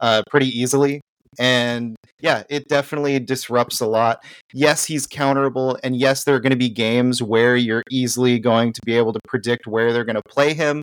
uh, 0.00 0.22
pretty 0.30 0.48
easily. 0.48 1.02
And 1.38 1.96
yeah, 2.20 2.42
it 2.48 2.68
definitely 2.68 3.18
disrupts 3.20 3.80
a 3.80 3.86
lot. 3.86 4.22
Yes, 4.52 4.84
he's 4.84 5.06
counterable, 5.06 5.78
and 5.82 5.96
yes, 5.96 6.24
there 6.24 6.34
are 6.34 6.40
going 6.40 6.50
to 6.50 6.56
be 6.56 6.68
games 6.68 7.22
where 7.22 7.56
you're 7.56 7.84
easily 7.90 8.38
going 8.38 8.72
to 8.72 8.80
be 8.84 8.96
able 8.96 9.12
to 9.12 9.20
predict 9.26 9.66
where 9.66 9.92
they're 9.92 10.04
going 10.04 10.16
to 10.16 10.22
play 10.28 10.54
him. 10.54 10.82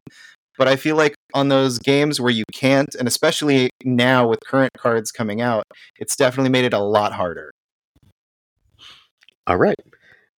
But 0.57 0.67
I 0.67 0.77
feel 0.77 0.95
like 0.95 1.15
on 1.33 1.49
those 1.49 1.79
games 1.79 2.21
where 2.21 2.31
you 2.31 2.45
can't, 2.53 2.93
and 2.95 3.07
especially 3.07 3.69
now 3.83 4.27
with 4.27 4.39
current 4.45 4.71
cards 4.77 5.11
coming 5.11 5.41
out, 5.41 5.63
it's 5.99 6.15
definitely 6.15 6.51
made 6.51 6.65
it 6.65 6.73
a 6.73 6.79
lot 6.79 7.11
harder. 7.11 7.51
All 9.47 9.57
right. 9.57 9.75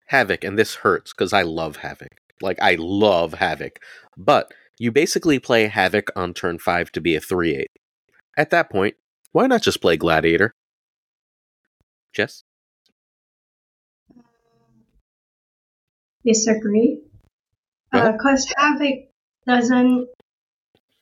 Havoc, 0.06 0.44
and 0.44 0.58
this 0.58 0.76
hurts 0.76 1.12
because 1.12 1.32
I 1.32 1.42
love 1.42 1.76
Havoc. 1.76 2.08
Like, 2.40 2.58
I 2.62 2.76
love 2.78 3.34
Havoc. 3.34 3.78
But 4.16 4.52
you 4.78 4.90
basically 4.90 5.38
play 5.38 5.66
Havoc 5.66 6.10
on 6.16 6.32
turn 6.32 6.58
5 6.58 6.92
to 6.92 7.00
be 7.00 7.14
a 7.14 7.20
3 7.20 7.56
8. 7.56 7.66
At 8.36 8.50
that 8.50 8.70
point, 8.70 8.94
why 9.36 9.46
not 9.46 9.60
just 9.60 9.82
play 9.82 9.98
Gladiator? 9.98 10.54
Jess? 12.14 12.42
Disagree. 16.24 17.02
Because 17.92 18.46
uh, 18.46 18.54
Havoc 18.56 19.10
doesn't 19.46 20.08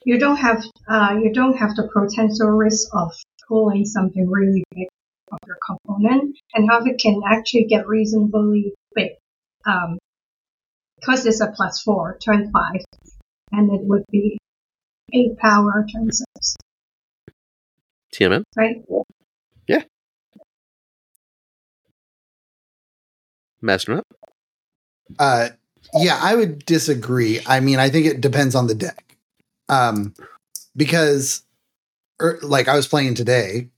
you 0.05 0.19
don't 0.19 0.39
have 0.39 0.65
uh, 0.89 1.17
you 1.23 1.33
don't 1.33 1.57
have 1.59 1.77
the 1.77 1.89
potential 1.95 2.49
risk 2.49 2.89
of 2.93 3.13
pulling 3.47 3.85
something 3.85 4.29
really 4.29 4.65
big 4.75 4.89
of 5.31 5.39
your 5.47 5.59
component, 5.65 6.37
and 6.55 6.69
it 6.89 6.99
can 6.99 7.23
actually 7.25 7.67
get 7.67 7.87
reasonably 7.87 8.75
big. 8.97 9.13
Um, 9.65 9.99
because 10.99 11.25
it's 11.25 11.41
a 11.41 11.53
plus 11.55 11.83
four 11.83 12.19
turn 12.19 12.51
five, 12.51 12.83
and 13.53 13.73
it 13.73 13.83
would 13.85 14.05
be 14.11 14.39
eight 15.13 15.39
power 15.39 15.87
turn 15.87 16.11
six. 16.11 16.57
TMN, 18.15 18.45
right? 18.57 18.77
Yeah. 19.67 19.83
Master 23.61 24.03
Uh, 25.19 25.49
yeah, 25.95 26.19
I 26.21 26.35
would 26.35 26.65
disagree. 26.65 27.41
I 27.47 27.61
mean, 27.61 27.79
I 27.79 27.89
think 27.89 28.07
it 28.07 28.21
depends 28.21 28.55
on 28.55 28.67
the 28.67 28.75
deck. 28.75 29.17
Um, 29.69 30.15
because 30.77 31.43
er, 32.21 32.39
like 32.43 32.69
I 32.69 32.77
was 32.77 32.87
playing 32.87 33.15
today 33.15 33.71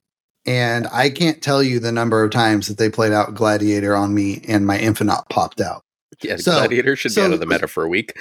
and 0.44 0.86
I 0.92 1.10
can't 1.10 1.42
tell 1.42 1.62
you 1.62 1.78
the 1.78 1.92
number 1.92 2.22
of 2.24 2.30
times 2.30 2.68
that 2.68 2.78
they 2.78 2.90
played 2.90 3.12
out 3.12 3.34
Gladiator 3.34 3.94
on 3.94 4.14
me 4.14 4.42
and 4.48 4.66
my 4.66 4.78
Infinite 4.78 5.22
popped 5.30 5.60
out. 5.60 5.82
Yeah, 6.22 6.36
so, 6.36 6.52
Gladiator 6.52 6.96
should 6.96 7.12
so, 7.12 7.22
be 7.22 7.26
out 7.26 7.32
of 7.34 7.40
the 7.40 7.46
meta 7.46 7.68
for 7.68 7.84
a 7.84 7.88
week. 7.88 8.18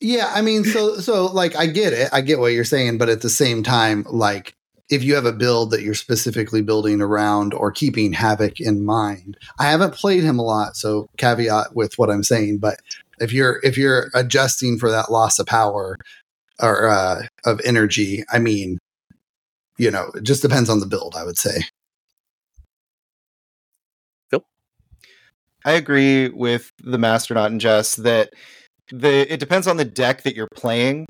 Yeah, 0.00 0.30
I 0.32 0.42
mean, 0.42 0.62
so 0.64 0.98
so 0.98 1.26
like 1.26 1.56
I 1.56 1.66
get 1.66 1.92
it, 1.92 2.08
I 2.12 2.20
get 2.20 2.38
what 2.38 2.52
you're 2.52 2.64
saying, 2.64 2.98
but 2.98 3.08
at 3.08 3.20
the 3.20 3.30
same 3.30 3.64
time, 3.64 4.06
like 4.08 4.54
if 4.90 5.04
you 5.04 5.14
have 5.14 5.26
a 5.26 5.32
build 5.32 5.70
that 5.70 5.82
you're 5.82 5.94
specifically 5.94 6.62
building 6.62 7.00
around 7.00 7.52
or 7.52 7.70
keeping 7.70 8.12
Havoc 8.12 8.60
in 8.60 8.84
mind, 8.84 9.36
I 9.58 9.66
haven't 9.70 9.94
played 9.94 10.24
him 10.24 10.38
a 10.38 10.42
lot, 10.42 10.76
so 10.76 11.08
caveat 11.16 11.74
with 11.74 11.98
what 11.98 12.10
I'm 12.10 12.22
saying. 12.22 12.58
But 12.58 12.80
if 13.20 13.32
you're 13.32 13.60
if 13.62 13.76
you're 13.76 14.10
adjusting 14.14 14.78
for 14.78 14.90
that 14.90 15.10
loss 15.10 15.38
of 15.38 15.46
power 15.46 15.98
or 16.60 16.88
uh, 16.88 17.22
of 17.44 17.60
energy, 17.64 18.24
I 18.32 18.38
mean, 18.38 18.78
you 19.76 19.90
know, 19.90 20.10
it 20.14 20.24
just 20.24 20.42
depends 20.42 20.70
on 20.70 20.80
the 20.80 20.86
build. 20.86 21.14
I 21.16 21.24
would 21.24 21.38
say. 21.38 21.64
Phil, 24.30 24.44
I 25.64 25.72
agree 25.72 26.28
with 26.28 26.72
the 26.82 26.98
Masternaut 26.98 27.46
and 27.46 27.60
Jess 27.60 27.96
that 27.96 28.32
the 28.90 29.30
it 29.32 29.38
depends 29.40 29.66
on 29.66 29.76
the 29.76 29.84
deck 29.84 30.22
that 30.22 30.34
you're 30.34 30.48
playing 30.54 31.06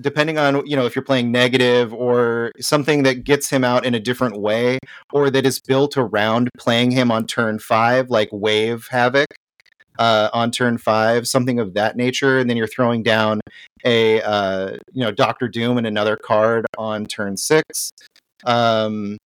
depending 0.00 0.38
on 0.38 0.66
you 0.66 0.76
know 0.76 0.86
if 0.86 0.96
you're 0.96 1.04
playing 1.04 1.30
negative 1.30 1.92
or 1.94 2.52
something 2.60 3.02
that 3.04 3.24
gets 3.24 3.48
him 3.50 3.64
out 3.64 3.84
in 3.84 3.94
a 3.94 4.00
different 4.00 4.40
way 4.40 4.78
or 5.12 5.30
that 5.30 5.46
is 5.46 5.60
built 5.60 5.96
around 5.96 6.50
playing 6.58 6.90
him 6.90 7.10
on 7.10 7.26
turn 7.26 7.58
five 7.58 8.10
like 8.10 8.28
wave 8.32 8.88
havoc 8.90 9.28
uh, 9.98 10.28
on 10.32 10.50
turn 10.50 10.76
five 10.76 11.28
something 11.28 11.60
of 11.60 11.74
that 11.74 11.96
nature 11.96 12.38
and 12.38 12.50
then 12.50 12.56
you're 12.56 12.66
throwing 12.66 13.02
down 13.02 13.40
a 13.84 14.20
uh, 14.22 14.76
you 14.92 15.02
know 15.04 15.12
doctor 15.12 15.48
doom 15.48 15.78
and 15.78 15.86
another 15.86 16.16
card 16.16 16.66
on 16.78 17.06
turn 17.06 17.36
six. 17.36 17.92
Um, 18.44 19.18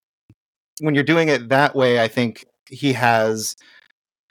when 0.80 0.94
you're 0.94 1.04
doing 1.04 1.28
it 1.28 1.48
that 1.48 1.74
way 1.74 2.00
i 2.00 2.06
think 2.06 2.44
he 2.68 2.92
has 2.92 3.56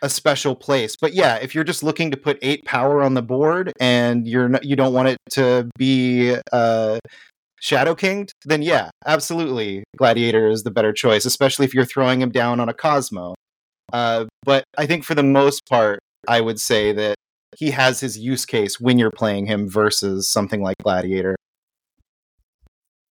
a 0.01 0.09
special 0.09 0.55
place. 0.55 0.95
But 0.95 1.13
yeah, 1.13 1.35
if 1.35 1.55
you're 1.55 1.63
just 1.63 1.83
looking 1.83 2.11
to 2.11 2.17
put 2.17 2.37
eight 2.41 2.65
power 2.65 3.01
on 3.01 3.13
the 3.13 3.21
board 3.21 3.73
and 3.79 4.27
you're 4.27 4.49
not, 4.49 4.63
you 4.63 4.75
don't 4.75 4.93
want 4.93 5.09
it 5.09 5.17
to 5.31 5.69
be 5.77 6.35
uh, 6.51 6.99
Shadow 7.59 7.95
Kinged, 7.95 8.31
then 8.45 8.61
yeah, 8.61 8.89
absolutely, 9.05 9.83
Gladiator 9.97 10.47
is 10.49 10.63
the 10.63 10.71
better 10.71 10.93
choice, 10.93 11.25
especially 11.25 11.65
if 11.65 11.73
you're 11.73 11.85
throwing 11.85 12.21
him 12.21 12.29
down 12.29 12.59
on 12.59 12.69
a 12.69 12.73
Cosmo. 12.73 13.35
Uh, 13.91 14.25
but 14.43 14.63
I 14.77 14.85
think 14.85 15.03
for 15.03 15.15
the 15.15 15.23
most 15.23 15.65
part, 15.67 15.99
I 16.27 16.41
would 16.41 16.59
say 16.59 16.91
that 16.91 17.15
he 17.57 17.71
has 17.71 17.99
his 17.99 18.17
use 18.17 18.45
case 18.45 18.79
when 18.79 18.99
you're 18.99 19.11
playing 19.11 19.45
him 19.45 19.69
versus 19.69 20.27
something 20.27 20.61
like 20.61 20.75
Gladiator. 20.83 21.35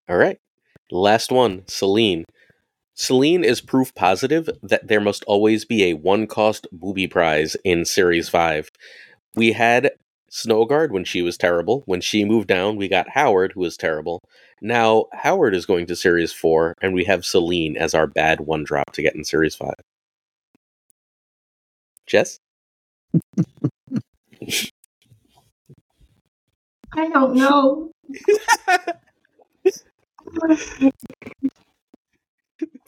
All 0.07 0.17
right. 0.17 0.37
Last 0.91 1.31
one, 1.31 1.63
Selene. 1.67 2.23
Selene 2.99 3.43
is 3.43 3.61
proof 3.61 3.93
positive 3.93 4.49
that 4.63 4.87
there 4.87 4.99
must 4.99 5.23
always 5.25 5.65
be 5.65 5.83
a 5.83 5.93
one 5.93 6.25
cost 6.25 6.65
booby 6.71 7.05
prize 7.05 7.55
in 7.63 7.85
Series 7.85 8.27
5. 8.27 8.71
We 9.35 9.51
had 9.51 9.91
Snowguard 10.31 10.89
when 10.89 11.03
she 11.03 11.21
was 11.21 11.37
terrible. 11.37 11.83
When 11.85 12.01
she 12.01 12.25
moved 12.25 12.47
down, 12.47 12.75
we 12.75 12.87
got 12.87 13.09
Howard, 13.09 13.51
who 13.51 13.59
was 13.59 13.77
terrible. 13.77 14.23
Now, 14.63 15.05
Howard 15.13 15.53
is 15.53 15.67
going 15.67 15.85
to 15.85 15.95
Series 15.95 16.33
4, 16.33 16.73
and 16.81 16.95
we 16.95 17.03
have 17.03 17.23
Selene 17.23 17.77
as 17.77 17.93
our 17.93 18.07
bad 18.07 18.39
one 18.39 18.63
drop 18.63 18.91
to 18.93 19.03
get 19.03 19.13
in 19.13 19.23
Series 19.23 19.53
5. 19.53 19.75
Jess? 22.07 22.39
I 26.93 27.09
don't 27.09 27.35
know. 27.35 27.91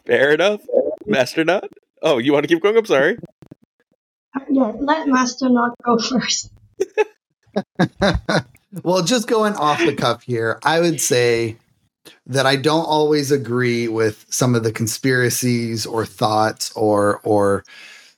Fair 0.10 0.34
enough. 0.34 0.62
Master 1.06 1.46
Masternaut? 1.46 1.70
Oh, 2.02 2.18
you 2.18 2.34
want 2.34 2.44
to 2.44 2.48
keep 2.48 2.64
going? 2.64 2.76
I'm 2.76 2.86
sorry. 2.86 3.18
Yeah, 4.50 4.72
let 4.80 5.08
Master 5.08 5.46
Masternaut 5.46 5.76
go 5.86 6.00
first. 6.00 6.52
well, 8.84 9.04
just 9.04 9.28
going 9.28 9.54
off 9.54 9.78
the 9.78 9.94
cuff 9.94 10.24
here, 10.24 10.60
I 10.64 10.80
would 10.80 11.00
say 11.00 11.58
that 12.26 12.48
I 12.48 12.56
don't 12.56 12.86
always 12.86 13.32
agree 13.32 13.88
with 13.88 14.26
some 14.30 14.56
of 14.56 14.64
the 14.64 14.72
conspiracies 14.72 15.86
or 15.86 16.08
thoughts 16.08 16.72
or 16.72 17.20
or 17.24 17.64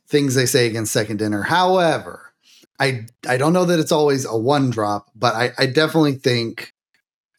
things 0.08 0.36
they 0.36 0.46
say 0.46 0.68
against 0.68 0.94
second 0.94 1.18
dinner. 1.18 1.42
However, 1.42 2.32
I 2.80 3.08
I 3.28 3.36
don't 3.36 3.52
know 3.52 3.66
that 3.66 3.80
it's 3.80 3.92
always 3.92 4.26
a 4.26 4.38
one 4.38 4.70
drop, 4.70 5.10
but 5.14 5.36
I, 5.36 5.52
I 5.58 5.66
definitely 5.66 6.14
think 6.16 6.74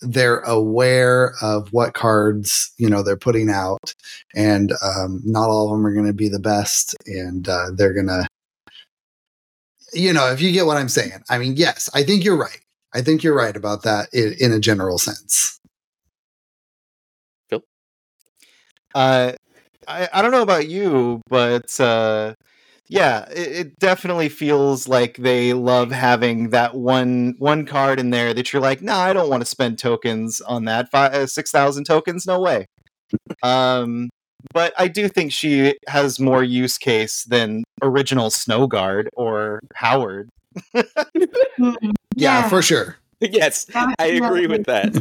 they're 0.02 0.40
aware 0.40 1.34
of 1.40 1.72
what 1.72 1.94
cards 1.94 2.72
you 2.76 2.90
know 2.90 3.02
they're 3.02 3.16
putting 3.16 3.48
out 3.48 3.94
and 4.34 4.72
um, 4.82 5.20
not 5.24 5.48
all 5.48 5.66
of 5.66 5.72
them 5.72 5.86
are 5.86 5.94
going 5.94 6.06
to 6.06 6.12
be 6.12 6.28
the 6.28 6.40
best 6.40 6.96
and 7.06 7.48
uh, 7.48 7.66
they're 7.74 7.94
going 7.94 8.08
to 8.08 8.26
you 9.92 10.12
know 10.12 10.30
if 10.30 10.40
you 10.40 10.50
get 10.52 10.66
what 10.66 10.76
i'm 10.76 10.88
saying. 10.88 11.22
I 11.30 11.38
mean 11.38 11.56
yes 11.56 11.88
i 11.94 12.02
think 12.02 12.24
you're 12.24 12.36
right. 12.36 12.58
I 12.94 13.00
think 13.00 13.22
you're 13.22 13.34
right 13.34 13.56
about 13.56 13.84
that 13.84 14.08
in, 14.12 14.34
in 14.38 14.52
a 14.52 14.58
general 14.58 14.98
sense. 14.98 15.58
Phil? 17.48 17.62
Uh, 18.94 19.32
I, 19.88 20.08
I 20.12 20.20
don't 20.20 20.32
know 20.32 20.42
about 20.42 20.68
you 20.68 21.22
but 21.28 21.78
uh, 21.80 22.34
yeah, 22.88 23.28
it, 23.30 23.66
it, 23.66 23.78
definitely 23.78 24.28
feels 24.28 24.88
like 24.88 25.16
they 25.16 25.52
love 25.52 25.90
having 25.92 26.50
that 26.50 26.74
one 26.74 27.34
one 27.38 27.64
card 27.64 27.98
in 27.98 28.10
there 28.10 28.34
that 28.34 28.52
you're 28.52 28.62
like, 28.62 28.82
nah, 28.82 28.98
I 28.98 29.12
don't 29.12 29.30
want 29.30 29.40
to 29.42 29.46
spend 29.46 29.78
tokens 29.78 30.40
on 30.40 30.64
that. 30.66 30.90
Five, 30.90 31.14
uh, 31.14 31.26
six 31.26 31.50
thousand 31.50 31.84
tokens, 31.84 32.26
no 32.26 32.40
way. 32.40 32.66
um, 33.42 34.10
but 34.52 34.72
I 34.78 34.88
do 34.88 35.08
think 35.08 35.32
she 35.32 35.76
has 35.88 36.18
more 36.18 36.42
use 36.42 36.78
case 36.78 37.24
than 37.24 37.64
original 37.82 38.30
Snow 38.30 38.66
Guard 38.66 39.08
or 39.14 39.60
Howard. 39.74 40.28
Mm-hmm. 40.74 41.66
yeah, 41.84 41.90
yeah, 42.16 42.48
for 42.48 42.62
sure. 42.62 42.96
Yes, 43.24 43.68
I 43.72 44.06
agree 44.06 44.48
with 44.48 44.64
that. 44.64 44.92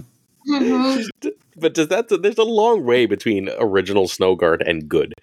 Mm-hmm. 0.48 1.30
But 1.58 1.74
does 1.74 1.88
that? 1.88 2.08
There's 2.10 2.38
a 2.38 2.44
long 2.44 2.86
way 2.86 3.08
between 3.08 3.50
original 3.58 4.08
Snow 4.08 4.36
Guard 4.36 4.62
and 4.62 4.88
good. 4.88 5.16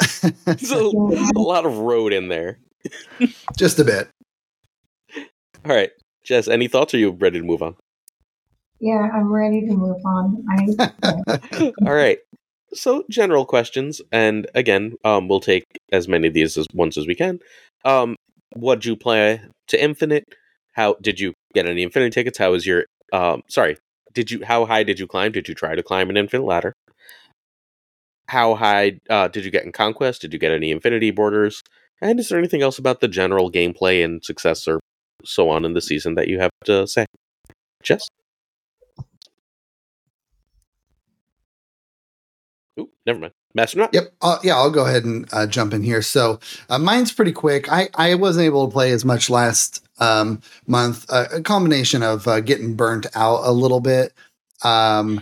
There's 0.44 0.70
a, 0.70 0.76
a 0.76 1.38
lot 1.38 1.66
of 1.66 1.78
road 1.78 2.12
in 2.12 2.28
there. 2.28 2.58
Just 3.56 3.78
a 3.78 3.84
bit. 3.84 4.08
All 5.64 5.74
right, 5.74 5.90
Jess. 6.24 6.48
Any 6.48 6.68
thoughts? 6.68 6.94
Or 6.94 6.96
are 6.96 7.00
you 7.00 7.10
ready 7.10 7.38
to 7.38 7.44
move 7.44 7.62
on? 7.62 7.76
Yeah, 8.80 9.08
I'm 9.14 9.32
ready 9.32 9.60
to 9.60 9.74
move 9.74 10.04
on. 10.04 10.44
I, 10.50 11.72
All 11.86 11.94
right. 11.94 12.18
So, 12.74 13.04
general 13.10 13.44
questions, 13.44 14.00
and 14.10 14.48
again, 14.54 14.94
um, 15.04 15.28
we'll 15.28 15.40
take 15.40 15.64
as 15.92 16.08
many 16.08 16.28
of 16.28 16.34
these 16.34 16.56
as 16.56 16.66
once 16.72 16.96
as 16.96 17.06
we 17.06 17.14
can. 17.14 17.38
Um, 17.84 18.16
what 18.54 18.76
did 18.76 18.86
you 18.86 18.96
play 18.96 19.40
to 19.68 19.82
Infinite? 19.82 20.24
How 20.72 20.96
did 21.00 21.20
you 21.20 21.34
get 21.54 21.66
any 21.66 21.82
Infinite 21.82 22.12
tickets? 22.12 22.38
How 22.38 22.50
was 22.50 22.66
your 22.66 22.86
um? 23.12 23.42
Sorry, 23.48 23.76
did 24.14 24.30
you? 24.30 24.44
How 24.44 24.64
high 24.64 24.82
did 24.82 24.98
you 24.98 25.06
climb? 25.06 25.32
Did 25.32 25.48
you 25.48 25.54
try 25.54 25.74
to 25.74 25.82
climb 25.82 26.10
an 26.10 26.16
Infinite 26.16 26.44
ladder? 26.44 26.72
How 28.32 28.54
high 28.54 28.98
uh, 29.10 29.28
did 29.28 29.44
you 29.44 29.50
get 29.50 29.64
in 29.64 29.72
Conquest? 29.72 30.22
Did 30.22 30.32
you 30.32 30.38
get 30.38 30.52
any 30.52 30.70
Infinity 30.70 31.10
borders? 31.10 31.62
And 32.00 32.18
is 32.18 32.30
there 32.30 32.38
anything 32.38 32.62
else 32.62 32.78
about 32.78 33.00
the 33.00 33.06
general 33.06 33.52
gameplay 33.52 34.02
and 34.02 34.24
success 34.24 34.66
or 34.66 34.80
so 35.22 35.50
on 35.50 35.66
in 35.66 35.74
the 35.74 35.82
season 35.82 36.14
that 36.14 36.28
you 36.28 36.40
have 36.40 36.50
to 36.64 36.86
say? 36.86 37.04
Jess? 37.82 38.08
Ooh, 42.80 42.88
never 43.04 43.18
mind. 43.18 43.34
Master 43.54 43.86
Yep. 43.92 44.14
Uh, 44.22 44.38
yeah, 44.42 44.56
I'll 44.56 44.70
go 44.70 44.86
ahead 44.86 45.04
and 45.04 45.28
uh, 45.30 45.46
jump 45.46 45.74
in 45.74 45.82
here. 45.82 46.00
So 46.00 46.40
uh, 46.70 46.78
mine's 46.78 47.12
pretty 47.12 47.32
quick. 47.32 47.70
I, 47.70 47.90
I 47.94 48.14
wasn't 48.14 48.46
able 48.46 48.66
to 48.66 48.72
play 48.72 48.92
as 48.92 49.04
much 49.04 49.28
last 49.28 49.86
um, 49.98 50.40
month. 50.66 51.04
Uh, 51.10 51.26
a 51.34 51.42
combination 51.42 52.02
of 52.02 52.26
uh, 52.26 52.40
getting 52.40 52.76
burnt 52.76 53.04
out 53.14 53.42
a 53.44 53.52
little 53.52 53.80
bit. 53.80 54.14
Um, 54.62 55.20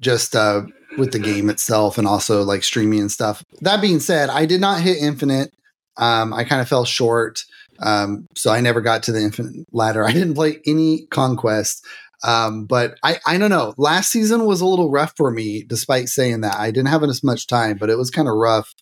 just 0.00 0.34
uh, 0.34 0.62
with 0.98 1.12
the 1.12 1.18
game 1.18 1.48
itself 1.50 1.98
and 1.98 2.06
also 2.06 2.42
like 2.42 2.62
streaming 2.62 3.00
and 3.00 3.12
stuff. 3.12 3.44
That 3.60 3.80
being 3.80 4.00
said, 4.00 4.28
I 4.28 4.46
did 4.46 4.60
not 4.60 4.80
hit 4.80 4.98
infinite. 4.98 5.52
Um, 5.96 6.32
I 6.32 6.44
kind 6.44 6.60
of 6.60 6.68
fell 6.68 6.84
short. 6.84 7.44
Um, 7.80 8.26
so 8.34 8.52
I 8.52 8.60
never 8.60 8.80
got 8.80 9.02
to 9.04 9.12
the 9.12 9.20
infinite 9.20 9.66
ladder. 9.72 10.04
I 10.06 10.12
didn't 10.12 10.34
play 10.34 10.60
any 10.66 11.06
conquest. 11.10 11.84
Um, 12.22 12.66
but 12.66 12.96
I, 13.02 13.18
I 13.26 13.38
don't 13.38 13.50
know. 13.50 13.74
Last 13.78 14.10
season 14.10 14.44
was 14.44 14.60
a 14.60 14.66
little 14.66 14.90
rough 14.90 15.14
for 15.16 15.30
me, 15.30 15.64
despite 15.66 16.08
saying 16.08 16.42
that. 16.42 16.56
I 16.56 16.70
didn't 16.70 16.88
have 16.88 17.02
as 17.02 17.24
much 17.24 17.46
time, 17.46 17.78
but 17.78 17.88
it 17.88 17.96
was 17.96 18.10
kind 18.10 18.28
of 18.28 18.34
rough. 18.34 18.74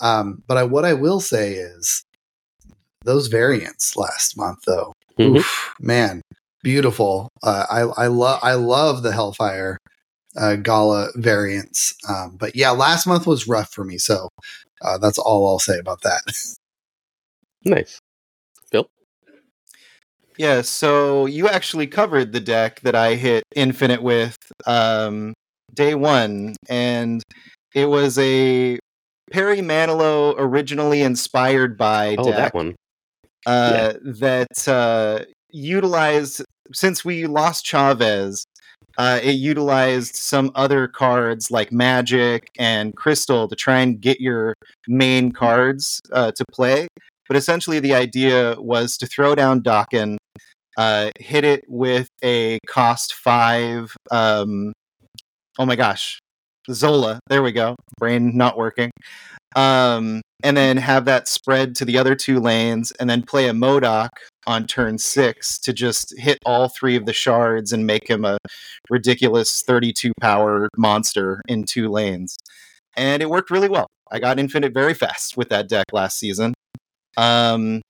Um, 0.00 0.42
but 0.46 0.56
I, 0.56 0.62
what 0.62 0.84
I 0.84 0.94
will 0.94 1.20
say 1.20 1.54
is 1.54 2.04
those 3.04 3.26
variants 3.26 3.96
last 3.96 4.36
month, 4.36 4.60
though, 4.66 4.94
mm-hmm. 5.18 5.36
oof, 5.36 5.74
man, 5.78 6.22
beautiful. 6.62 7.28
Uh, 7.42 7.66
I, 7.70 8.04
I 8.04 8.06
love, 8.06 8.40
I 8.42 8.54
love 8.54 9.02
the 9.02 9.12
Hellfire 9.12 9.78
uh, 10.36 10.56
Gala 10.56 11.08
variants. 11.16 11.94
Um, 12.08 12.36
but 12.36 12.54
yeah, 12.54 12.70
last 12.70 13.06
month 13.06 13.26
was 13.26 13.48
rough 13.48 13.72
for 13.72 13.84
me. 13.84 13.98
So 13.98 14.28
uh, 14.82 14.98
that's 14.98 15.18
all 15.18 15.48
I'll 15.48 15.58
say 15.58 15.78
about 15.78 16.02
that. 16.02 16.22
nice. 17.64 17.98
Phil? 18.70 18.88
Yeah, 20.36 20.62
so 20.62 21.26
you 21.26 21.48
actually 21.48 21.86
covered 21.86 22.32
the 22.32 22.40
deck 22.40 22.80
that 22.80 22.94
I 22.94 23.14
hit 23.14 23.44
Infinite 23.54 24.02
with 24.02 24.36
um, 24.66 25.34
day 25.72 25.94
one. 25.94 26.56
And 26.68 27.22
It 27.74 27.88
was 27.88 28.18
a 28.18 28.78
Perry 29.30 29.58
Manilow 29.58 30.34
originally 30.38 31.02
inspired 31.02 31.76
by 31.76 32.16
oh, 32.18 32.24
deck. 32.24 32.36
that 32.36 32.54
one. 32.54 32.76
Uh, 33.44 33.72
yeah. 33.74 34.12
That 34.20 34.68
uh, 34.68 35.24
utilized 35.50 36.42
since 36.72 37.04
we 37.04 37.26
lost 37.26 37.64
Chavez, 37.64 38.44
uh, 38.98 39.20
it 39.22 39.32
utilized 39.32 40.16
some 40.16 40.50
other 40.54 40.88
cards 40.88 41.50
like 41.50 41.70
Magic 41.70 42.50
and 42.58 42.96
Crystal 42.96 43.46
to 43.48 43.54
try 43.54 43.80
and 43.80 44.00
get 44.00 44.20
your 44.20 44.54
main 44.88 45.32
cards 45.32 46.00
uh, 46.12 46.32
to 46.32 46.44
play. 46.50 46.88
But 47.28 47.36
essentially, 47.36 47.80
the 47.80 47.94
idea 47.94 48.56
was 48.58 48.96
to 48.98 49.06
throw 49.06 49.34
down 49.34 49.62
Daken, 49.62 50.16
uh, 50.78 51.10
hit 51.18 51.44
it 51.44 51.64
with 51.68 52.08
a 52.22 52.58
cost 52.66 53.14
five. 53.14 53.94
Um, 54.10 54.72
oh 55.58 55.66
my 55.66 55.76
gosh, 55.76 56.18
Zola. 56.70 57.20
There 57.28 57.42
we 57.42 57.52
go. 57.52 57.76
Brain 57.98 58.36
not 58.36 58.56
working. 58.56 58.90
Um, 59.54 60.20
and 60.42 60.56
then 60.56 60.76
have 60.76 61.06
that 61.06 61.28
spread 61.28 61.74
to 61.76 61.84
the 61.84 61.96
other 61.96 62.14
two 62.14 62.40
lanes, 62.40 62.92
and 62.92 63.08
then 63.08 63.22
play 63.22 63.48
a 63.48 63.52
MODOK 63.52 64.10
on 64.46 64.66
turn 64.66 64.98
six 64.98 65.58
to 65.60 65.72
just 65.72 66.16
hit 66.18 66.38
all 66.44 66.68
three 66.68 66.94
of 66.94 67.06
the 67.06 67.12
shards 67.12 67.72
and 67.72 67.86
make 67.86 68.08
him 68.08 68.24
a 68.24 68.38
ridiculous 68.90 69.62
32 69.62 70.12
power 70.20 70.68
monster 70.76 71.40
in 71.48 71.64
two 71.64 71.88
lanes. 71.88 72.36
And 72.96 73.22
it 73.22 73.30
worked 73.30 73.50
really 73.50 73.68
well. 73.68 73.86
I 74.10 74.18
got 74.18 74.38
infinite 74.38 74.72
very 74.72 74.94
fast 74.94 75.36
with 75.36 75.48
that 75.48 75.68
deck 75.68 75.86
last 75.92 76.18
season. 76.18 76.54
Um, 77.16 77.80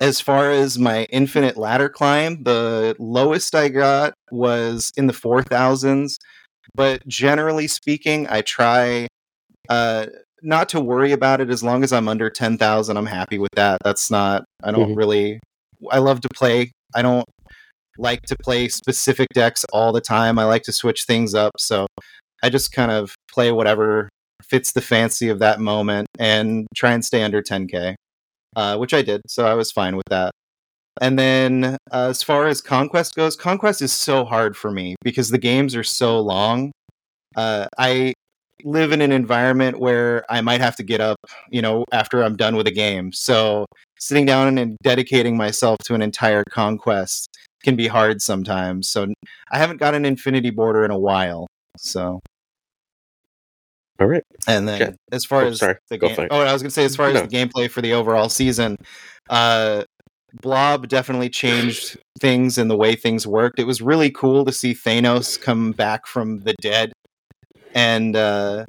as 0.00 0.20
far 0.20 0.50
as 0.50 0.78
my 0.78 1.04
infinite 1.04 1.56
ladder 1.56 1.88
climb, 1.88 2.42
the 2.44 2.96
lowest 2.98 3.54
I 3.54 3.68
got 3.68 4.14
was 4.30 4.90
in 4.96 5.06
the 5.06 5.12
4000s. 5.12 6.16
But 6.74 7.06
generally 7.06 7.66
speaking, 7.66 8.26
I 8.28 8.42
try 8.42 9.08
uh, 9.68 10.06
not 10.42 10.68
to 10.70 10.80
worry 10.80 11.12
about 11.12 11.40
it 11.40 11.50
as 11.50 11.62
long 11.62 11.82
as 11.82 11.92
I'm 11.92 12.08
under 12.08 12.30
10,000. 12.30 12.96
I'm 12.96 13.06
happy 13.06 13.38
with 13.38 13.50
that. 13.56 13.78
That's 13.84 14.10
not, 14.10 14.44
I 14.62 14.70
don't 14.70 14.90
mm-hmm. 14.90 14.98
really, 14.98 15.40
I 15.90 15.98
love 15.98 16.20
to 16.22 16.28
play. 16.34 16.72
I 16.94 17.02
don't 17.02 17.26
like 17.98 18.22
to 18.22 18.36
play 18.36 18.68
specific 18.68 19.28
decks 19.34 19.64
all 19.72 19.92
the 19.92 20.00
time. 20.00 20.38
I 20.38 20.44
like 20.44 20.62
to 20.64 20.72
switch 20.72 21.04
things 21.04 21.34
up. 21.34 21.52
So 21.58 21.86
I 22.42 22.48
just 22.48 22.72
kind 22.72 22.92
of 22.92 23.14
play 23.30 23.50
whatever 23.50 24.08
fits 24.42 24.72
the 24.72 24.80
fancy 24.80 25.28
of 25.28 25.40
that 25.40 25.60
moment 25.60 26.06
and 26.18 26.66
try 26.76 26.92
and 26.92 27.04
stay 27.04 27.22
under 27.22 27.42
10K 27.42 27.96
uh, 28.56 28.76
which 28.76 28.92
I 28.92 29.02
did, 29.02 29.22
so 29.26 29.46
I 29.46 29.54
was 29.54 29.70
fine 29.70 29.96
with 29.96 30.06
that. 30.10 30.32
And 31.00 31.18
then 31.18 31.64
uh, 31.90 32.08
as 32.10 32.22
far 32.22 32.46
as 32.46 32.60
Conquest 32.60 33.14
goes, 33.14 33.36
Conquest 33.36 33.82
is 33.82 33.92
so 33.92 34.24
hard 34.24 34.56
for 34.56 34.70
me 34.70 34.96
because 35.02 35.30
the 35.30 35.38
games 35.38 35.74
are 35.76 35.84
so 35.84 36.20
long. 36.20 36.72
Uh, 37.36 37.66
I 37.78 38.14
live 38.64 38.92
in 38.92 39.00
an 39.00 39.12
environment 39.12 39.78
where 39.78 40.24
I 40.28 40.40
might 40.40 40.60
have 40.60 40.76
to 40.76 40.82
get 40.82 41.00
up, 41.00 41.18
you 41.50 41.62
know, 41.62 41.84
after 41.92 42.22
I'm 42.22 42.36
done 42.36 42.56
with 42.56 42.66
a 42.66 42.72
game. 42.72 43.12
So 43.12 43.66
sitting 43.98 44.26
down 44.26 44.58
and 44.58 44.76
dedicating 44.82 45.36
myself 45.36 45.78
to 45.84 45.94
an 45.94 46.02
entire 46.02 46.44
conquest 46.50 47.28
can 47.62 47.76
be 47.76 47.86
hard 47.86 48.20
sometimes. 48.20 48.88
So 48.88 49.06
I 49.50 49.58
haven't 49.58 49.78
got 49.78 49.94
an 49.94 50.04
infinity 50.04 50.50
border 50.50 50.84
in 50.84 50.90
a 50.90 50.98
while. 50.98 51.46
So 51.76 52.20
all 54.00 54.06
right. 54.06 54.22
And 54.46 54.68
then 54.68 54.96
as 55.10 55.24
far 55.24 55.42
oh, 55.42 55.48
as 55.48 55.58
sorry. 55.58 55.76
the 55.88 55.98
game, 55.98 56.28
oh, 56.30 56.40
I 56.40 56.52
was 56.52 56.62
going 56.62 56.70
to 56.70 56.74
say 56.74 56.84
as 56.84 56.94
far 56.94 57.12
no. 57.12 57.20
as 57.20 57.28
the 57.28 57.36
gameplay 57.36 57.68
for 57.68 57.82
the 57.82 57.94
overall 57.94 58.28
season, 58.28 58.76
uh, 59.28 59.82
Blob 60.34 60.88
definitely 60.88 61.30
changed 61.30 61.98
things 62.20 62.58
and 62.58 62.70
the 62.70 62.76
way 62.76 62.94
things 62.94 63.26
worked. 63.26 63.58
It 63.58 63.64
was 63.64 63.80
really 63.80 64.10
cool 64.10 64.44
to 64.44 64.52
see 64.52 64.74
Thanos 64.74 65.40
come 65.40 65.72
back 65.72 66.06
from 66.06 66.40
the 66.40 66.54
dead, 66.60 66.92
and 67.74 68.14
uh, 68.14 68.64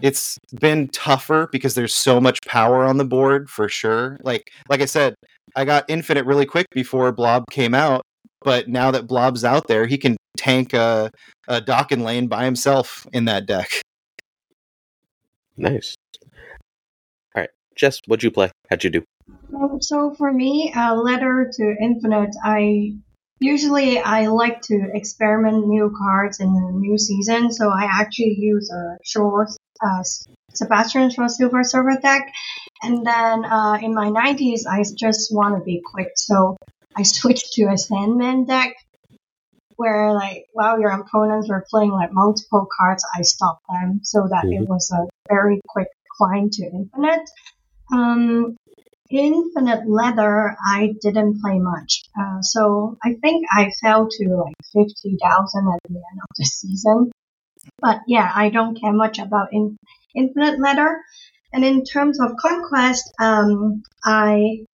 it's 0.00 0.38
been 0.58 0.88
tougher 0.88 1.48
because 1.52 1.74
there's 1.74 1.94
so 1.94 2.20
much 2.20 2.38
power 2.46 2.84
on 2.84 2.96
the 2.96 3.04
board 3.04 3.50
for 3.50 3.68
sure. 3.68 4.18
Like 4.22 4.50
like 4.68 4.80
I 4.80 4.86
said, 4.86 5.14
I 5.54 5.64
got 5.64 5.84
Infinite 5.88 6.24
really 6.24 6.46
quick 6.46 6.66
before 6.72 7.12
Blob 7.12 7.44
came 7.50 7.74
out, 7.74 8.02
but 8.40 8.68
now 8.68 8.90
that 8.90 9.06
Blob's 9.06 9.44
out 9.44 9.68
there, 9.68 9.86
he 9.86 9.98
can 9.98 10.16
tank 10.36 10.72
a, 10.72 11.10
a 11.48 11.60
Daken 11.60 12.02
lane 12.02 12.26
by 12.26 12.44
himself 12.44 13.06
in 13.12 13.26
that 13.26 13.46
deck. 13.46 13.68
Nice. 15.56 15.94
All 17.34 17.40
right, 17.42 17.50
Jess, 17.74 18.00
what'd 18.06 18.22
you 18.22 18.30
play? 18.30 18.50
How'd 18.70 18.84
you 18.84 18.90
do? 18.90 19.04
So 19.80 20.14
for 20.14 20.32
me, 20.32 20.72
a 20.74 20.94
letter 20.94 21.50
to 21.52 21.76
Infinite, 21.80 22.34
I 22.42 22.94
usually 23.38 23.98
I 23.98 24.26
like 24.26 24.62
to 24.62 24.90
experiment 24.94 25.66
new 25.66 25.94
cards 25.96 26.40
in 26.40 26.52
the 26.52 26.72
new 26.72 26.98
season. 26.98 27.52
So 27.52 27.68
I 27.68 27.84
actually 27.84 28.36
use 28.38 28.70
a 28.70 28.98
short 29.04 29.50
uh, 29.84 30.02
Sebastian 30.54 31.10
Shaw 31.10 31.26
Silver 31.26 31.62
Surfer 31.62 31.98
deck, 32.00 32.32
and 32.82 33.06
then 33.06 33.44
uh, 33.44 33.78
in 33.80 33.94
my 33.94 34.08
90s, 34.08 34.62
I 34.66 34.82
just 34.96 35.34
want 35.34 35.58
to 35.58 35.64
be 35.64 35.82
quick, 35.84 36.12
so 36.16 36.56
I 36.96 37.02
switched 37.02 37.52
to 37.54 37.64
a 37.64 37.76
Sandman 37.76 38.46
deck 38.46 38.74
where 39.76 40.14
like 40.14 40.46
while 40.54 40.80
your 40.80 40.90
opponents 40.90 41.50
were 41.50 41.64
playing 41.70 41.90
like 41.90 42.10
multiple 42.12 42.66
cards, 42.78 43.04
I 43.14 43.22
stopped 43.22 43.62
them 43.68 44.00
so 44.02 44.26
that 44.30 44.46
mm-hmm. 44.46 44.62
it 44.62 44.68
was 44.68 44.90
a 44.90 45.06
very 45.28 45.60
quick 45.68 45.88
climb 46.16 46.48
to 46.50 46.64
infinite. 46.64 47.28
Um, 47.92 48.56
infinite 49.10 49.88
Leather, 49.88 50.56
I 50.64 50.94
didn't 51.00 51.40
play 51.40 51.58
much, 51.58 52.02
uh, 52.18 52.42
so 52.42 52.96
I 53.04 53.14
think 53.14 53.46
I 53.50 53.70
fell 53.80 54.08
to 54.08 54.28
like 54.28 54.54
fifty 54.72 55.16
thousand 55.22 55.68
at 55.68 55.80
the 55.88 55.96
end 55.96 56.20
of 56.20 56.36
the 56.36 56.44
season. 56.44 57.10
But 57.80 58.00
yeah, 58.06 58.30
I 58.34 58.50
don't 58.50 58.80
care 58.80 58.92
much 58.92 59.18
about 59.18 59.48
in, 59.52 59.76
infinite 60.14 60.58
Leather. 60.60 61.02
And 61.52 61.64
in 61.64 61.84
terms 61.84 62.20
of 62.20 62.36
conquest, 62.40 63.10
um, 63.20 63.82
I 64.04 64.64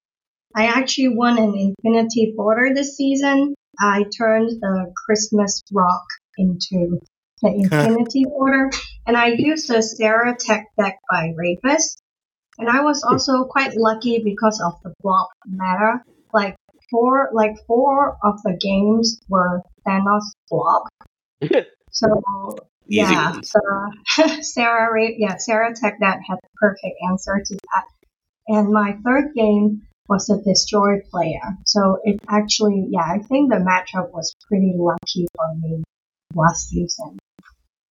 I 0.55 0.67
actually 0.67 1.09
won 1.09 1.39
an 1.39 1.55
infinity 1.57 2.35
border 2.37 2.75
this 2.75 2.97
season. 2.97 3.55
I 3.81 4.05
turned 4.17 4.51
the 4.51 4.93
Christmas 5.07 5.63
rock 5.73 6.05
into 6.37 7.01
the 7.41 7.49
Infinity 7.49 8.25
Order, 8.31 8.71
and 9.07 9.17
I 9.17 9.29
used 9.29 9.69
the 9.69 9.83
Sera 9.83 10.37
Tech 10.39 10.67
deck 10.79 10.99
by 11.11 11.33
Rapus. 11.39 11.97
And 12.59 12.69
I 12.69 12.83
was 12.83 13.03
also 13.03 13.45
quite 13.45 13.77
lucky 13.77 14.23
because 14.23 14.61
of 14.61 14.75
the 14.83 14.93
blob 15.03 15.29
meta. 15.47 16.03
Like 16.33 16.57
four, 16.91 17.31
like 17.33 17.57
four 17.67 18.17
of 18.23 18.43
the 18.43 18.57
games 18.61 19.21
were 19.29 19.63
Thanos 19.87 20.25
blob. 20.51 20.89
so 21.91 22.57
yeah, 22.87 23.33
so 23.43 23.61
Sera, 24.43 25.11
yeah, 25.17 25.37
Sera 25.37 25.75
Tech 25.75 25.99
that 26.01 26.21
had 26.27 26.37
the 26.43 26.49
perfect 26.61 26.97
answer 27.09 27.43
to 27.45 27.55
that. 27.55 27.85
And 28.49 28.73
my 28.73 28.97
third 29.05 29.35
game 29.35 29.83
was 30.09 30.29
a 30.29 30.43
destroy 30.43 31.01
player. 31.11 31.57
So 31.65 32.01
it 32.05 32.21
actually, 32.29 32.87
yeah, 32.91 33.05
I 33.05 33.19
think 33.19 33.51
the 33.51 33.57
matchup 33.57 34.13
was 34.13 34.35
pretty 34.49 34.75
lucky 34.77 35.27
for 35.35 35.55
me 35.61 35.83
last 36.35 36.69
season. 36.69 37.19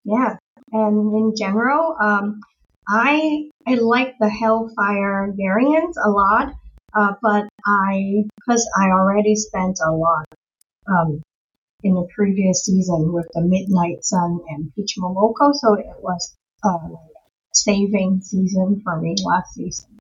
Yeah, 0.04 0.36
and 0.72 1.14
in 1.16 1.34
general, 1.38 1.96
um, 2.00 2.42
I 2.92 3.50
I 3.66 3.76
like 3.76 4.16
the 4.20 4.30
Hellfire 4.30 5.34
variant 5.38 5.96
a 6.04 6.10
lot, 6.10 6.54
uh, 6.94 7.14
but 7.22 7.46
I 7.66 8.26
because 8.36 8.70
I 8.78 8.90
already 8.90 9.36
spent 9.36 9.80
a 9.82 9.92
lot 9.92 10.26
um, 10.88 11.22
in 11.84 11.96
the 11.96 12.06
previous 12.14 12.66
season 12.66 13.14
with 13.14 13.28
the 13.34 13.42
Midnight 13.42 14.04
Sun 14.04 14.42
and 14.50 14.74
Peach 14.76 14.96
Momoko, 15.00 15.54
so 15.54 15.76
it 15.76 15.86
was 16.02 16.36
uh, 16.66 16.90
saving 17.54 18.20
season 18.22 18.82
for 18.84 19.00
me 19.00 19.16
last 19.24 19.54
season. 19.54 19.98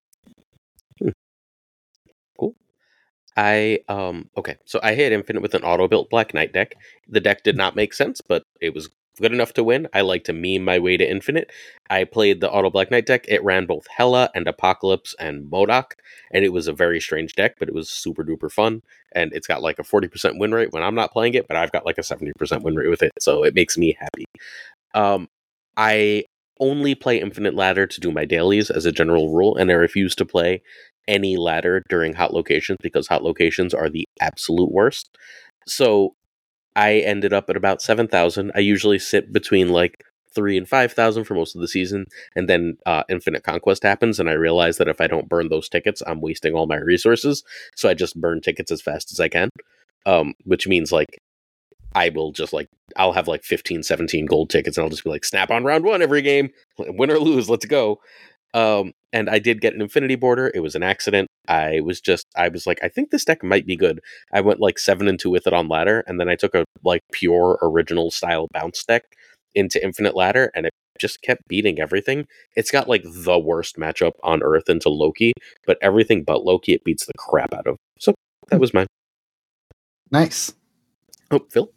I 3.37 3.79
um 3.89 4.29
okay, 4.37 4.57
so 4.65 4.81
I 4.83 4.95
hit 4.95 5.13
infinite 5.13 5.43
with 5.43 5.55
an 5.55 5.63
auto 5.63 5.87
built 5.87 6.11
Black 6.11 6.35
Knight 6.35 6.53
deck. 6.53 6.75
The 7.09 7.21
deck 7.21 7.45
did 7.45 7.57
not 7.57 7.77
make 7.77 7.95
sense, 7.95 8.21
but 8.21 8.43
it 8.61 8.75
was 8.75 8.91
good 9.21 9.33
enough 9.33 9.53
to 9.55 9.65
win. 9.65 9.89
I 9.93 10.01
like 10.01 10.25
to 10.25 10.33
meme 10.33 10.65
my 10.65 10.79
way 10.79 10.97
to 10.97 11.09
infinite. 11.09 11.51
I 11.89 12.05
played 12.05 12.41
the 12.41 12.51
auto 12.51 12.71
Black 12.71 12.91
Knight 12.91 13.07
deck. 13.07 13.25
It 13.29 13.45
ran 13.45 13.67
both 13.67 13.87
Hela 13.89 14.31
and 14.35 14.49
Apocalypse 14.49 15.15
and 15.19 15.51
MODOK, 15.51 15.93
and 16.33 16.45
it 16.45 16.53
was 16.53 16.67
a 16.67 16.73
very 16.73 17.01
strange 17.01 17.35
deck, 17.35 17.57
but 17.59 17.69
it 17.69 17.75
was 17.75 17.91
super 17.91 18.25
duper 18.25 18.51
fun. 18.51 18.83
And 19.13 19.33
it's 19.33 19.47
got 19.47 19.63
like 19.63 19.79
a 19.79 19.83
40% 19.83 20.39
win 20.39 20.53
rate 20.53 20.73
when 20.73 20.83
I'm 20.83 20.95
not 20.95 21.13
playing 21.13 21.35
it, 21.35 21.47
but 21.49 21.57
I've 21.57 21.73
got 21.73 21.87
like 21.87 21.99
a 21.99 22.03
70% 22.03 22.63
win 22.63 22.77
rate 22.77 22.91
with 22.91 23.03
it, 23.03 23.13
so 23.21 23.45
it 23.45 23.55
makes 23.55 23.77
me 23.79 23.97
happy. 23.99 24.25
Um 24.95 25.29
I 25.77 26.25
only 26.61 26.95
play 26.95 27.21
Infinite 27.21 27.55
Ladder 27.55 27.87
to 27.87 28.01
do 28.01 28.13
my 28.13 28.25
dailies 28.25 28.71
as 28.71 28.85
a 28.85 28.93
general 28.93 29.33
rule, 29.35 29.57
and 29.57 29.71
I 29.71 29.75
refuse 29.75 30.15
to 30.17 30.27
play 30.27 30.63
any 31.09 31.37
ladder 31.37 31.83
during 31.89 32.15
hot 32.15 32.33
locations 32.33 32.79
because 32.83 33.09
hot 33.09 33.25
locations 33.25 33.75
are 33.75 33.89
the 33.89 34.05
absolute 34.21 34.71
worst. 34.71 35.17
So 35.67 36.15
I 36.77 36.95
ended 36.99 37.33
up 37.33 37.51
at 37.51 37.57
about 37.57 37.83
7,000. 37.83 38.53
I 38.55 38.61
usually 38.61 38.99
sit 38.99 39.33
between 39.33 39.69
like 39.69 40.05
three 40.35 40.57
and 40.57 40.69
5,000 40.69 41.25
for 41.25 41.35
most 41.35 41.55
of 41.55 41.61
the 41.61 41.69
season. 41.69 42.07
And 42.37 42.49
then 42.49 42.79
uh, 42.87 43.03
Infinite 43.09 43.43
Conquest 43.43 43.83
happens. 43.83 44.21
And 44.21 44.31
I 44.31 44.35
realize 44.35 44.79
that 44.79 44.89
if 44.89 45.01
I 45.01 45.07
don't 45.07 45.29
burn 45.29 45.49
those 45.49 45.69
tickets, 45.69 46.03
I'm 46.07 46.21
wasting 46.21 46.55
all 46.55 46.67
my 46.67 46.77
resources. 46.77 47.43
So 47.75 47.89
I 47.89 47.95
just 47.95 48.21
burn 48.21 48.41
tickets 48.41 48.71
as 48.71 48.81
fast 48.81 49.11
as 49.13 49.21
I 49.21 49.29
can, 49.29 49.51
um, 50.07 50.35
which 50.45 50.69
means 50.69 50.93
like 50.93 51.19
I 51.95 52.11
will 52.11 52.31
just 52.33 52.53
like 52.53 52.69
I'll 52.97 53.13
have 53.13 53.29
like 53.29 53.43
15, 53.43 53.83
17 53.83 54.27
gold 54.27 54.51
tickets, 54.51 54.77
and 54.77 54.85
I'll 54.85 54.91
just 54.91 55.05
be 55.05 55.11
like, 55.11 55.25
snap 55.25 55.51
on 55.51 55.65
round 55.65 55.85
one 55.85 56.03
every 56.03 56.23
game, 56.23 56.51
win 56.79 57.11
or 57.11 57.19
lose, 57.19 57.51
let's 57.51 57.67
go. 57.67 58.01
Um, 58.55 58.93
and 59.13 59.29
I 59.29 59.39
did 59.39 59.61
get 59.61 59.75
an 59.75 59.83
Infinity 59.83 60.17
Border. 60.17 60.51
It 60.55 60.61
was 60.61 60.75
an 60.75 60.83
accident. 60.83 61.29
I 61.49 61.81
was 61.81 62.01
just, 62.01 62.27
I 62.37 62.49
was 62.49 62.67
like, 62.67 62.79
I 62.83 62.89
think 62.89 63.11
this 63.11 63.25
deck 63.25 63.43
might 63.43 63.67
be 63.67 63.77
good. 63.77 64.01
I 64.33 64.41
went 64.41 64.61
like 64.61 64.79
seven 64.79 65.09
and 65.09 65.19
two 65.19 65.31
with 65.31 65.47
it 65.47 65.53
on 65.53 65.69
ladder, 65.69 66.05
and 66.07 66.21
then 66.21 66.29
I 66.29 66.37
took 66.37 66.55
a 66.55 66.65
like 66.85 67.01
pure 67.13 67.59
original 67.63 68.11
style 68.11 68.49
bounce 68.53 68.85
deck 68.85 69.05
into 69.55 69.83
Infinite 69.85 70.15
Ladder, 70.15 70.51
and 70.55 70.67
it 70.67 70.73
just 71.01 71.23
kept 71.23 71.49
beating 71.49 71.81
everything. 71.81 72.27
It's 72.57 72.71
got 72.71 72.89
like 72.89 73.03
the 73.05 73.39
worst 73.39 73.77
matchup 73.77 74.13
on 74.23 74.43
Earth 74.43 74.69
into 74.69 74.89
Loki, 74.89 75.33
but 75.67 75.79
everything 75.83 76.23
but 76.23 76.45
Loki, 76.45 76.73
it 76.73 76.85
beats 76.85 77.07
the 77.07 77.13
crap 77.19 77.53
out 77.53 77.67
of. 77.67 77.77
So 77.99 78.15
that 78.49 78.57
hmm. 78.57 78.61
was 78.61 78.75
mine. 78.75 78.87
Nice. 80.11 80.55
Oh, 81.31 81.47
Phil 81.51 81.73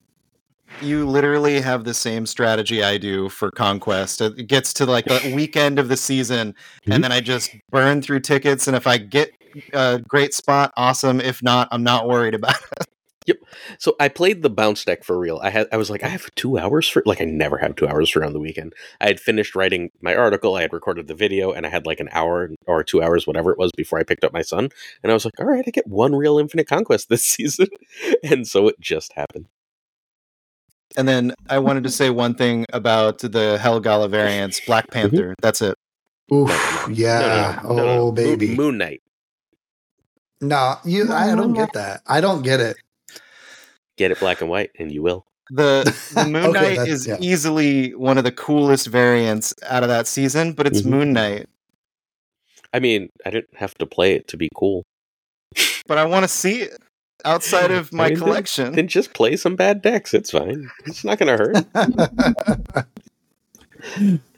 you 0.81 1.07
literally 1.07 1.61
have 1.61 1.83
the 1.83 1.93
same 1.93 2.25
strategy 2.25 2.83
I 2.83 2.97
do 2.97 3.29
for 3.29 3.51
Conquest. 3.51 4.21
It 4.21 4.47
gets 4.47 4.73
to 4.73 4.85
like 4.85 5.05
the 5.05 5.31
weekend 5.35 5.79
of 5.79 5.87
the 5.87 5.97
season, 5.97 6.55
and 6.87 7.03
then 7.03 7.11
I 7.11 7.21
just 7.21 7.55
burn 7.71 8.01
through 8.01 8.21
tickets. 8.21 8.67
And 8.67 8.75
if 8.75 8.87
I 8.87 8.97
get 8.97 9.31
a 9.73 10.01
great 10.07 10.33
spot, 10.33 10.73
awesome. 10.77 11.21
If 11.21 11.41
not, 11.43 11.67
I'm 11.71 11.83
not 11.83 12.07
worried 12.07 12.33
about 12.35 12.55
it. 12.81 12.87
Yep. 13.25 13.37
So 13.79 13.95
I 13.99 14.09
played 14.09 14.41
the 14.41 14.49
bounce 14.49 14.83
deck 14.83 15.03
for 15.03 15.17
real. 15.17 15.39
I 15.41 15.49
had 15.49 15.67
I 15.71 15.77
was 15.77 15.89
like, 15.89 16.03
I 16.03 16.09
have 16.09 16.29
two 16.35 16.57
hours 16.57 16.89
for 16.89 17.01
like 17.05 17.21
I 17.21 17.25
never 17.25 17.57
have 17.57 17.75
two 17.75 17.87
hours 17.87 18.09
for 18.09 18.23
on 18.23 18.33
the 18.33 18.39
weekend. 18.39 18.73
I 18.99 19.07
had 19.07 19.19
finished 19.19 19.55
writing 19.55 19.91
my 20.01 20.15
article, 20.15 20.55
I 20.55 20.61
had 20.61 20.73
recorded 20.73 21.07
the 21.07 21.15
video, 21.15 21.51
and 21.51 21.65
I 21.65 21.69
had 21.69 21.85
like 21.85 21.99
an 21.99 22.09
hour 22.11 22.49
or 22.65 22.83
two 22.83 23.01
hours, 23.01 23.25
whatever 23.25 23.51
it 23.51 23.57
was, 23.57 23.71
before 23.77 23.99
I 23.99 24.03
picked 24.03 24.23
up 24.23 24.33
my 24.33 24.41
son. 24.41 24.69
And 25.01 25.11
I 25.11 25.13
was 25.13 25.25
like, 25.25 25.39
all 25.39 25.45
right, 25.45 25.63
I 25.65 25.71
get 25.71 25.87
one 25.87 26.15
real 26.15 26.37
Infinite 26.37 26.67
Conquest 26.67 27.09
this 27.09 27.23
season. 27.25 27.67
and 28.23 28.47
so 28.47 28.67
it 28.67 28.79
just 28.79 29.13
happened. 29.13 29.47
And 30.97 31.07
then 31.07 31.33
I 31.49 31.59
wanted 31.59 31.83
to 31.83 31.89
say 31.89 32.09
one 32.09 32.35
thing 32.35 32.65
about 32.71 33.19
the 33.19 33.57
Helgala 33.61 34.09
variants, 34.09 34.59
Black 34.65 34.85
mm-hmm. 34.87 34.93
Panther. 34.93 35.29
Mm-hmm. 35.29 35.41
That's 35.41 35.61
it. 35.61 35.77
Oof, 36.31 36.87
yeah. 36.91 37.59
No, 37.63 37.69
no, 37.69 37.75
no, 37.75 38.01
oh, 38.01 38.11
baby. 38.11 38.55
Moon 38.55 38.77
Knight. 38.77 39.01
No, 40.41 40.75
you. 40.83 41.11
I 41.11 41.35
don't 41.35 41.53
get 41.53 41.73
that. 41.73 42.01
I 42.07 42.21
don't 42.21 42.41
get 42.41 42.59
it. 42.59 42.77
Get 43.97 44.11
it 44.11 44.19
black 44.19 44.41
and 44.41 44.49
white, 44.49 44.71
and 44.79 44.91
you 44.91 45.01
will. 45.01 45.25
The, 45.49 45.83
the 46.13 46.25
Moon 46.29 46.45
okay, 46.47 46.75
Knight 46.77 46.87
is 46.87 47.07
yeah. 47.07 47.17
easily 47.19 47.93
one 47.93 48.17
of 48.17 48.23
the 48.23 48.31
coolest 48.31 48.87
variants 48.87 49.53
out 49.67 49.83
of 49.83 49.89
that 49.89 50.07
season, 50.07 50.53
but 50.53 50.65
it's 50.65 50.81
mm-hmm. 50.81 50.89
Moon 50.89 51.13
Knight. 51.13 51.47
I 52.73 52.79
mean, 52.79 53.09
I 53.25 53.29
didn't 53.29 53.55
have 53.55 53.75
to 53.75 53.85
play 53.85 54.13
it 54.13 54.27
to 54.29 54.37
be 54.37 54.49
cool. 54.55 54.83
But 55.85 55.97
I 55.97 56.05
want 56.05 56.23
to 56.23 56.27
see 56.27 56.61
it 56.61 56.81
outside 57.25 57.71
of 57.71 57.91
my 57.93 58.05
I 58.05 58.09
mean, 58.09 58.17
collection. 58.17 58.65
Then, 58.65 58.73
then, 58.73 58.87
just 58.87 59.13
play 59.13 59.35
some 59.35 59.55
bad 59.55 59.81
decks. 59.81 60.13
It's 60.13 60.31
fine. 60.31 60.69
It's 60.85 61.03
not 61.03 61.19
going 61.19 61.37
to 61.37 61.43
hurt. 61.43 62.87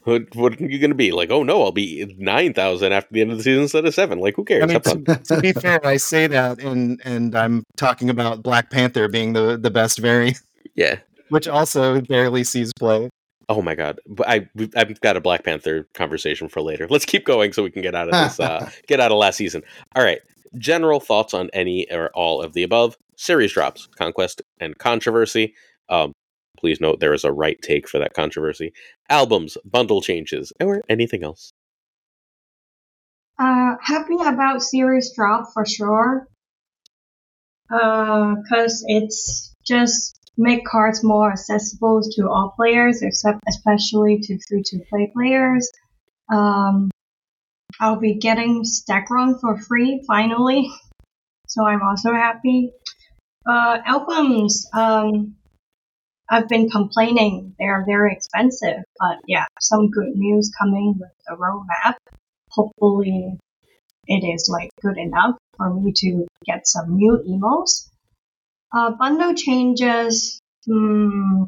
what, 0.04 0.34
what, 0.34 0.60
are 0.60 0.66
you 0.66 0.78
going 0.78 0.90
to 0.90 0.96
be 0.96 1.12
like? 1.12 1.30
Oh 1.30 1.42
no, 1.42 1.62
I'll 1.62 1.72
be 1.72 2.14
nine 2.18 2.54
thousand 2.54 2.92
after 2.92 3.12
the 3.12 3.20
end 3.20 3.32
of 3.32 3.38
the 3.38 3.44
season 3.44 3.62
instead 3.62 3.84
of 3.84 3.94
seven. 3.94 4.18
Like 4.18 4.36
who 4.36 4.44
cares? 4.44 4.62
I 4.62 4.66
mean, 4.66 4.80
to, 4.80 5.16
to, 5.16 5.40
be 5.40 5.52
fair, 5.52 5.84
I 5.86 5.96
say 5.96 6.26
that, 6.26 6.58
and 6.60 7.00
and 7.04 7.34
I'm 7.34 7.64
talking 7.76 8.10
about 8.10 8.42
Black 8.42 8.70
Panther 8.70 9.08
being 9.08 9.32
the 9.32 9.56
the 9.56 9.70
best 9.70 9.98
variant. 9.98 10.40
Yeah, 10.74 10.98
which 11.30 11.48
also 11.48 12.02
barely 12.02 12.44
sees 12.44 12.70
play. 12.78 13.08
Oh 13.48 13.62
my 13.62 13.74
god! 13.74 13.98
I 14.26 14.46
I've 14.76 15.00
got 15.00 15.16
a 15.16 15.22
Black 15.22 15.42
Panther 15.42 15.88
conversation 15.94 16.50
for 16.50 16.60
later. 16.60 16.86
Let's 16.90 17.06
keep 17.06 17.24
going 17.24 17.54
so 17.54 17.62
we 17.62 17.70
can 17.70 17.80
get 17.80 17.94
out 17.94 18.10
of 18.10 18.12
this. 18.12 18.38
Uh, 18.46 18.68
get 18.86 19.00
out 19.00 19.10
of 19.10 19.16
last 19.16 19.36
season. 19.38 19.62
All 19.94 20.04
right 20.04 20.20
general 20.58 21.00
thoughts 21.00 21.34
on 21.34 21.50
any 21.52 21.86
or 21.90 22.10
all 22.14 22.42
of 22.42 22.52
the 22.52 22.62
above. 22.62 22.96
Series 23.16 23.52
drops, 23.52 23.88
conquest 23.96 24.42
and 24.60 24.76
controversy. 24.78 25.54
Um, 25.88 26.12
please 26.58 26.80
note 26.80 27.00
there 27.00 27.14
is 27.14 27.24
a 27.24 27.32
right 27.32 27.60
take 27.62 27.88
for 27.88 27.98
that 27.98 28.14
controversy. 28.14 28.72
Albums, 29.08 29.56
bundle 29.64 30.00
changes, 30.00 30.52
or 30.60 30.82
anything 30.88 31.22
else. 31.22 31.52
Uh, 33.38 33.76
happy 33.82 34.16
about 34.24 34.62
series 34.62 35.12
drop 35.14 35.52
for 35.52 35.66
sure. 35.66 36.26
Uh, 37.70 38.36
cause 38.48 38.82
it's 38.86 39.52
just 39.66 40.16
make 40.38 40.64
cards 40.64 41.02
more 41.02 41.32
accessible 41.32 42.00
to 42.12 42.28
all 42.28 42.54
players, 42.56 43.02
except 43.02 43.40
especially 43.48 44.18
to 44.20 44.38
free 44.48 44.62
to 44.64 44.78
play 44.88 45.10
players. 45.14 45.70
Um, 46.32 46.90
I'll 47.80 48.00
be 48.00 48.14
getting 48.14 48.62
Stegron 48.64 49.40
for 49.40 49.58
free 49.58 50.02
finally, 50.06 50.70
so 51.46 51.64
I'm 51.66 51.82
also 51.82 52.12
happy. 52.12 52.72
Uh, 53.46 53.78
albums, 53.84 54.68
um, 54.72 55.36
I've 56.28 56.48
been 56.48 56.68
complaining 56.70 57.54
they're 57.58 57.84
very 57.86 58.12
expensive, 58.12 58.82
but 58.98 59.18
yeah, 59.26 59.44
some 59.60 59.90
good 59.90 60.16
news 60.16 60.50
coming 60.58 60.94
with 60.98 61.10
the 61.26 61.36
roadmap. 61.36 61.94
Hopefully, 62.50 63.38
it 64.06 64.24
is 64.24 64.48
like 64.52 64.70
good 64.82 64.98
enough 64.98 65.36
for 65.56 65.72
me 65.72 65.92
to 65.96 66.26
get 66.44 66.66
some 66.66 66.96
new 66.96 67.22
emos. 67.28 67.90
Uh, 68.72 68.90
bundle 68.92 69.34
changes. 69.34 70.40
Hmm, 70.66 71.44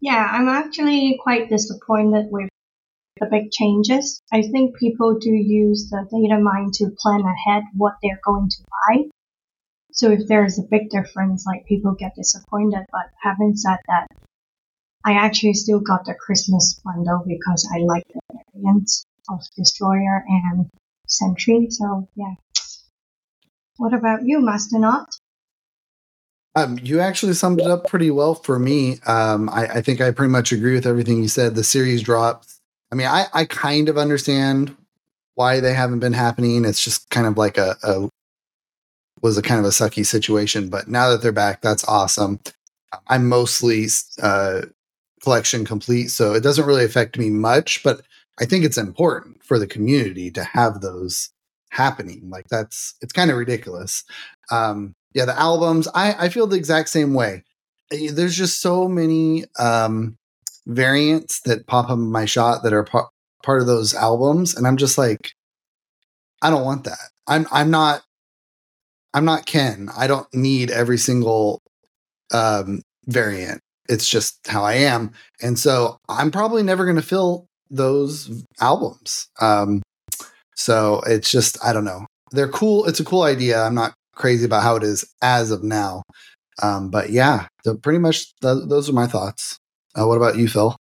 yeah, 0.00 0.28
I'm 0.30 0.48
actually 0.48 1.18
quite 1.22 1.48
disappointed 1.48 2.26
with 2.30 2.47
the 3.20 3.26
big 3.26 3.50
changes. 3.50 4.22
I 4.32 4.42
think 4.42 4.76
people 4.76 5.18
do 5.18 5.30
use 5.30 5.90
the 5.90 6.06
data 6.10 6.40
mine 6.40 6.70
to 6.74 6.90
plan 6.98 7.20
ahead 7.20 7.64
what 7.74 7.94
they're 8.02 8.20
going 8.24 8.48
to 8.48 8.64
buy. 8.70 9.04
So 9.92 10.10
if 10.10 10.26
there's 10.26 10.58
a 10.58 10.68
big 10.70 10.90
difference, 10.90 11.44
like 11.46 11.66
people 11.66 11.94
get 11.98 12.14
disappointed. 12.14 12.84
But 12.92 13.10
having 13.22 13.56
said 13.56 13.78
that, 13.88 14.06
I 15.04 15.12
actually 15.12 15.54
still 15.54 15.80
got 15.80 16.04
the 16.04 16.14
Christmas 16.14 16.80
bundle 16.84 17.24
because 17.26 17.68
I 17.74 17.78
like 17.78 18.04
the 18.08 18.38
variants 18.54 19.04
of 19.30 19.40
Destroyer 19.56 20.24
and 20.28 20.68
Sentry. 21.06 21.68
So 21.70 22.08
yeah. 22.14 22.34
What 23.76 23.94
about 23.94 24.20
you, 24.24 24.40
Masternaut? 24.40 25.06
Um, 26.54 26.78
you 26.82 26.98
actually 26.98 27.34
summed 27.34 27.60
it 27.60 27.68
up 27.68 27.86
pretty 27.86 28.10
well 28.10 28.34
for 28.34 28.58
me. 28.58 28.98
Um, 29.06 29.48
I, 29.48 29.66
I, 29.66 29.80
think 29.80 30.00
I 30.00 30.10
pretty 30.10 30.32
much 30.32 30.50
agree 30.50 30.74
with 30.74 30.86
everything 30.86 31.22
you 31.22 31.28
said. 31.28 31.54
The 31.54 31.62
series 31.62 32.02
drops 32.02 32.57
I 32.90 32.94
mean, 32.94 33.06
I, 33.06 33.26
I 33.32 33.44
kind 33.44 33.88
of 33.88 33.98
understand 33.98 34.76
why 35.34 35.60
they 35.60 35.74
haven't 35.74 36.00
been 36.00 36.14
happening. 36.14 36.64
It's 36.64 36.82
just 36.82 37.10
kind 37.10 37.26
of 37.26 37.36
like 37.36 37.58
a, 37.58 37.76
a 37.82 38.08
was 39.22 39.36
a 39.36 39.42
kind 39.42 39.58
of 39.58 39.66
a 39.66 39.70
sucky 39.70 40.06
situation. 40.06 40.68
But 40.68 40.88
now 40.88 41.10
that 41.10 41.22
they're 41.22 41.32
back, 41.32 41.60
that's 41.60 41.86
awesome. 41.86 42.40
I'm 43.08 43.28
mostly 43.28 43.86
uh, 44.22 44.62
collection 45.22 45.64
complete, 45.64 46.08
so 46.08 46.34
it 46.34 46.42
doesn't 46.42 46.66
really 46.66 46.84
affect 46.84 47.18
me 47.18 47.30
much. 47.30 47.82
But 47.82 48.02
I 48.40 48.44
think 48.44 48.64
it's 48.64 48.78
important 48.78 49.42
for 49.44 49.58
the 49.58 49.66
community 49.66 50.30
to 50.32 50.44
have 50.44 50.80
those 50.80 51.30
happening. 51.70 52.28
Like 52.30 52.46
that's 52.48 52.94
it's 53.00 53.12
kind 53.12 53.30
of 53.30 53.36
ridiculous. 53.36 54.04
Um, 54.50 54.94
yeah, 55.14 55.24
the 55.24 55.38
albums. 55.38 55.88
I 55.94 56.14
I 56.18 56.28
feel 56.28 56.46
the 56.46 56.56
exact 56.56 56.88
same 56.88 57.14
way. 57.14 57.44
Eh, 57.92 58.10
there's 58.12 58.36
just 58.36 58.60
so 58.60 58.88
many 58.88 59.44
um, 59.58 60.17
variants 60.68 61.40
that 61.40 61.66
pop 61.66 61.90
up 61.90 61.98
in 61.98 62.12
my 62.12 62.26
shot 62.26 62.62
that 62.62 62.72
are 62.72 62.84
part 62.84 63.60
of 63.60 63.66
those 63.66 63.94
albums, 63.94 64.54
and 64.54 64.66
I'm 64.66 64.76
just 64.76 64.98
like, 64.98 65.32
I 66.42 66.50
don't 66.50 66.64
want 66.64 66.84
that. 66.84 67.10
I'm 67.26 67.46
I'm 67.50 67.70
not 67.70 68.02
I'm 69.14 69.24
not 69.24 69.46
Ken. 69.46 69.88
I 69.96 70.06
don't 70.06 70.32
need 70.32 70.70
every 70.70 70.98
single 70.98 71.60
um, 72.32 72.82
variant. 73.06 73.60
It's 73.88 74.08
just 74.08 74.46
how 74.46 74.62
I 74.62 74.74
am, 74.74 75.12
and 75.42 75.58
so 75.58 75.96
I'm 76.08 76.30
probably 76.30 76.62
never 76.62 76.84
going 76.84 76.96
to 76.96 77.02
fill 77.02 77.46
those 77.70 78.44
albums. 78.60 79.28
Um, 79.40 79.82
so 80.54 81.00
it's 81.06 81.30
just 81.30 81.62
I 81.64 81.72
don't 81.72 81.84
know. 81.84 82.06
They're 82.30 82.48
cool. 82.48 82.84
It's 82.86 83.00
a 83.00 83.04
cool 83.04 83.22
idea. 83.22 83.62
I'm 83.62 83.74
not 83.74 83.94
crazy 84.14 84.44
about 84.44 84.62
how 84.62 84.76
it 84.76 84.82
is 84.82 85.04
as 85.22 85.50
of 85.50 85.62
now. 85.62 86.02
Um, 86.62 86.90
but 86.90 87.10
yeah, 87.10 87.46
so 87.64 87.76
pretty 87.76 88.00
much 88.00 88.34
th- 88.42 88.64
those 88.68 88.88
are 88.90 88.92
my 88.92 89.06
thoughts. 89.06 89.58
Uh, 89.94 90.06
what 90.06 90.16
about 90.16 90.36
you, 90.36 90.48
Phil? 90.48 90.76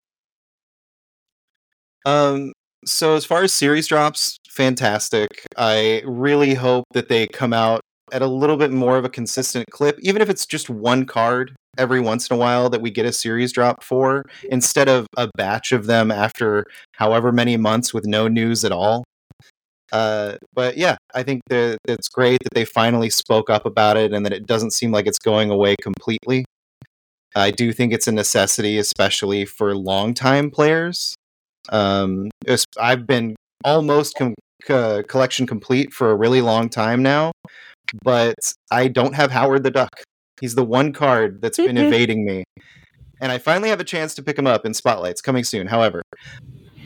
Um, 2.06 2.52
so 2.86 3.16
as 3.16 3.26
far 3.26 3.44
as 3.44 3.54
series 3.54 3.88
drops, 3.88 4.38
fantastic. 4.50 5.46
I 5.58 6.02
really 6.06 6.54
hope 6.54 6.86
that 6.94 7.10
they 7.10 7.28
come 7.28 7.54
out 7.54 7.82
at 8.12 8.22
a 8.22 8.28
little 8.28 8.58
bit 8.58 8.72
more 8.72 8.98
of 8.98 9.06
a 9.06 9.10
consistent 9.10 9.66
clip, 9.72 9.98
even 10.02 10.22
if 10.22 10.30
it's 10.30 10.46
just 10.46 10.70
one 10.70 11.06
card 11.06 11.56
every 11.78 12.00
once 12.00 12.30
in 12.30 12.36
a 12.36 12.40
while 12.40 12.70
that 12.70 12.82
we 12.82 12.92
get 12.92 13.06
a 13.06 13.12
series 13.14 13.52
drop 13.52 13.84
for, 13.84 14.24
instead 14.50 14.88
of 14.88 15.08
a 15.18 15.30
batch 15.38 15.72
of 15.72 15.88
them 15.88 16.12
after 16.12 16.66
however 16.94 17.32
many 17.32 17.58
months 17.58 17.94
with 17.94 18.06
no 18.06 18.28
news 18.28 18.64
at 18.64 18.72
all. 18.72 19.04
Uh, 19.92 20.38
but 20.54 20.78
yeah, 20.78 20.98
I 21.16 21.24
think 21.24 21.42
that 21.50 21.78
it's 21.88 22.10
great 22.10 22.40
that 22.44 22.54
they 22.54 22.66
finally 22.66 23.10
spoke 23.10 23.50
up 23.50 23.66
about 23.66 23.98
it 23.98 24.14
and 24.14 24.26
that 24.26 24.34
it 24.34 24.46
doesn't 24.48 24.72
seem 24.72 24.92
like 24.92 25.08
it's 25.08 25.20
going 25.20 25.52
away 25.52 25.76
completely. 25.82 26.46
I 27.36 27.52
do 27.52 27.74
think 27.74 27.94
it's 27.94 28.08
a 28.08 28.12
necessity, 28.12 28.78
especially 28.78 29.46
for 29.46 29.76
long-time 29.76 30.52
players. 30.52 31.16
Um, 31.70 32.30
I've 32.80 33.08
been 33.08 33.36
almost 33.64 34.16
com- 34.16 34.36
co- 34.66 35.04
collection 35.04 35.48
complete 35.48 35.94
for 35.94 36.12
a 36.12 36.16
really 36.16 36.42
long 36.42 36.70
time 36.70 37.02
now, 37.02 37.32
but 38.04 38.36
I 38.72 38.88
don't 38.88 39.16
have 39.16 39.32
Howard 39.32 39.64
the 39.64 39.72
Duck. 39.72 40.04
He's 40.42 40.56
the 40.56 40.66
one 40.66 40.94
card 40.94 41.42
that's 41.42 41.58
been 41.58 41.78
evading 41.78 42.26
me. 42.26 42.44
And 43.22 43.32
I 43.32 43.38
finally 43.38 43.70
have 43.70 43.80
a 43.80 43.86
chance 43.86 44.14
to 44.16 44.24
pick 44.24 44.38
him 44.38 44.48
up 44.48 44.66
in 44.66 44.74
Spotlights 44.74 45.22
coming 45.22 45.46
soon, 45.46 45.68
however. 45.68 46.02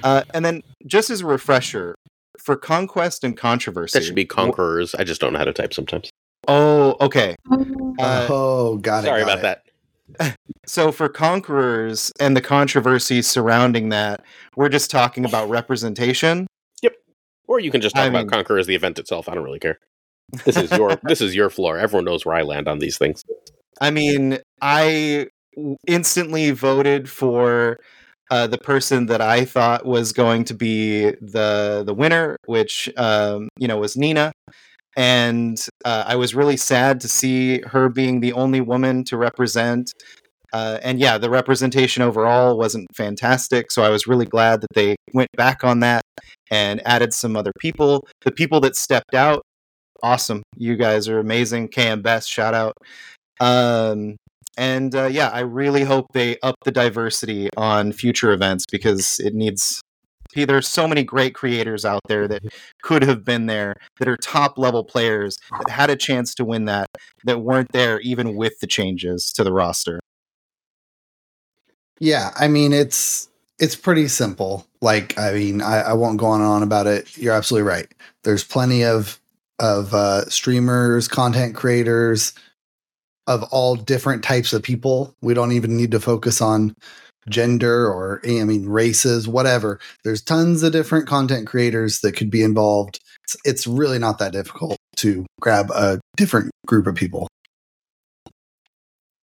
Uh, 0.04 0.24
and 0.34 0.46
then, 0.46 0.62
just 0.86 1.10
as 1.10 1.22
a 1.22 1.26
refresher, 1.26 1.96
for 2.38 2.56
Conquest 2.56 3.24
and 3.24 3.36
Controversy. 3.36 3.98
That 3.98 4.06
should 4.06 4.16
be 4.16 4.26
Conquerors. 4.26 4.94
I 4.96 5.04
just 5.04 5.20
don't 5.20 5.34
know 5.34 5.40
how 5.40 5.46
to 5.46 5.54
type 5.54 5.74
sometimes. 5.74 6.10
Oh, 6.48 6.96
okay. 7.02 7.36
Uh, 8.00 8.28
oh, 8.30 8.78
got 8.78 9.04
it. 9.04 9.08
Sorry 9.08 9.22
got 9.22 9.28
about 9.28 9.40
it. 9.40 9.42
that. 9.42 9.62
So 10.68 10.92
for 10.92 11.08
Conquerors 11.08 12.12
and 12.20 12.36
the 12.36 12.42
controversy 12.42 13.22
surrounding 13.22 13.90
that, 13.90 14.22
we're 14.58 14.70
just 14.70 14.92
talking 14.92 15.24
about 15.24 15.50
representation. 15.50 16.46
Yep. 16.82 16.94
Or 17.48 17.60
you 17.60 17.72
can 17.72 17.80
just 17.80 17.96
talk 17.96 18.04
I 18.04 18.08
about 18.08 18.24
mean, 18.24 18.30
Conquerors 18.30 18.68
the 18.68 18.76
event 18.76 19.00
itself. 19.00 19.30
I 19.30 19.36
don't 19.36 19.46
really 19.46 19.60
care. 19.60 19.80
This 20.44 20.58
is 20.58 20.72
your 20.72 21.00
this 21.04 21.22
is 21.22 21.36
your 21.36 21.50
floor. 21.50 21.78
Everyone 21.78 22.04
knows 22.06 22.26
where 22.26 22.36
I 22.36 22.42
land 22.42 22.68
on 22.68 22.80
these 22.80 22.98
things. 22.98 23.24
I 23.80 23.92
mean, 23.92 24.40
I 24.62 25.28
instantly 25.88 26.52
voted 26.52 27.10
for 27.10 27.80
uh, 28.30 28.48
the 28.48 28.58
person 28.58 29.06
that 29.06 29.22
I 29.22 29.46
thought 29.46 29.86
was 29.86 30.12
going 30.12 30.44
to 30.46 30.54
be 30.54 31.12
the 31.22 31.84
the 31.86 31.94
winner, 31.94 32.36
which 32.46 32.90
um, 32.98 33.48
you 33.58 33.70
know 33.70 33.78
was 33.78 33.96
Nina, 33.96 34.34
and 34.98 35.64
uh, 35.86 36.04
I 36.08 36.16
was 36.16 36.34
really 36.34 36.58
sad 36.58 37.00
to 37.02 37.08
see 37.08 37.62
her 37.68 37.88
being 37.88 38.20
the 38.20 38.34
only 38.34 38.60
woman 38.62 39.04
to 39.06 39.16
represent. 39.16 39.94
Uh, 40.52 40.80
and 40.82 41.00
yeah, 41.00 41.20
the 41.20 41.30
representation 41.30 42.02
overall 42.02 42.58
wasn't 42.58 42.88
fantastic, 42.96 43.72
so 43.72 43.84
I 43.84 43.90
was 43.90 44.08
really 44.08 44.26
glad 44.26 44.62
that 44.62 44.74
they 44.74 44.96
went 45.14 45.30
back 45.38 45.64
on 45.64 45.82
that 45.82 46.02
and 46.50 46.82
added 46.86 47.14
some 47.14 47.36
other 47.36 47.52
people. 47.60 48.08
The 48.22 48.32
people 48.32 48.60
that 48.62 48.76
stepped 48.76 49.14
out, 49.14 49.44
awesome! 50.02 50.42
You 50.56 50.76
guys 50.76 51.08
are 51.08 51.20
amazing. 51.20 51.70
KM 51.70 52.02
Best, 52.02 52.30
shout 52.30 52.56
out. 52.56 52.74
Um, 53.40 54.16
and 54.58 54.96
uh, 54.96 55.06
yeah, 55.06 55.30
I 55.30 55.42
really 55.42 55.84
hope 55.84 56.08
they 56.14 56.38
up 56.42 56.56
the 56.64 56.72
diversity 56.72 57.50
on 57.56 57.92
future 57.92 58.32
events 58.32 58.66
because 58.72 59.20
it 59.20 59.36
needs. 59.36 59.82
There's 60.36 60.68
so 60.68 60.88
many 60.88 61.04
great 61.04 61.36
creators 61.36 61.86
out 61.86 62.02
there 62.08 62.28
that 62.28 62.44
could 62.82 63.04
have 63.04 63.24
been 63.24 63.46
there 63.46 63.76
that 64.00 64.08
are 64.08 64.18
top 64.18 64.58
level 64.58 64.84
players 64.84 65.38
that 65.52 65.70
had 65.74 65.90
a 65.90 65.96
chance 65.96 66.34
to 66.36 66.46
win 66.46 66.66
that 66.66 66.90
that 67.26 67.42
weren't 67.42 67.72
there 67.72 68.00
even 68.02 68.36
with 68.36 68.60
the 68.60 68.68
changes 68.68 69.32
to 69.34 69.44
the 69.44 69.54
roster. 69.54 70.00
Yeah, 72.00 72.32
I 72.36 72.48
mean 72.48 72.74
it's 72.74 73.30
it's 73.60 73.76
pretty 73.76 74.08
simple. 74.08 74.68
Like 74.82 75.18
I 75.18 75.34
mean, 75.34 75.62
I, 75.62 75.82
I 75.82 75.94
won't 75.94 76.18
go 76.18 76.28
on 76.28 76.42
and 76.42 76.50
on 76.50 76.64
about 76.64 76.88
it. 76.88 77.18
You're 77.18 77.34
absolutely 77.34 77.68
right. 77.68 77.88
There's 78.24 78.44
plenty 78.44 78.84
of 78.84 79.20
of 79.60 79.94
uh, 79.94 80.26
streamers, 80.30 81.08
content 81.08 81.56
creators, 81.56 82.34
of 83.26 83.44
all 83.44 83.76
different 83.76 84.24
types 84.24 84.54
of 84.54 84.64
people. 84.64 85.16
We 85.22 85.34
don't 85.34 85.52
even 85.52 85.76
need 85.76 85.92
to 85.92 86.00
focus 86.00 86.42
on 86.42 86.76
gender 87.30 87.88
or 87.88 88.22
I 88.26 88.44
mean 88.44 88.68
races, 88.68 89.28
whatever. 89.28 89.80
There's 90.04 90.22
tons 90.22 90.64
of 90.64 90.72
different 90.72 91.08
content 91.08 91.48
creators 91.48 92.00
that 92.02 92.14
could 92.14 92.30
be 92.30 92.44
involved. 92.44 93.00
It's, 93.24 93.38
it's 93.46 93.68
really 93.68 94.00
not 94.00 94.20
that 94.20 94.32
difficult 94.32 94.78
to 94.98 95.26
grab 95.40 95.70
a 95.72 96.00
different 96.16 96.52
group 96.66 96.88
of 96.88 96.96
people. 96.96 97.28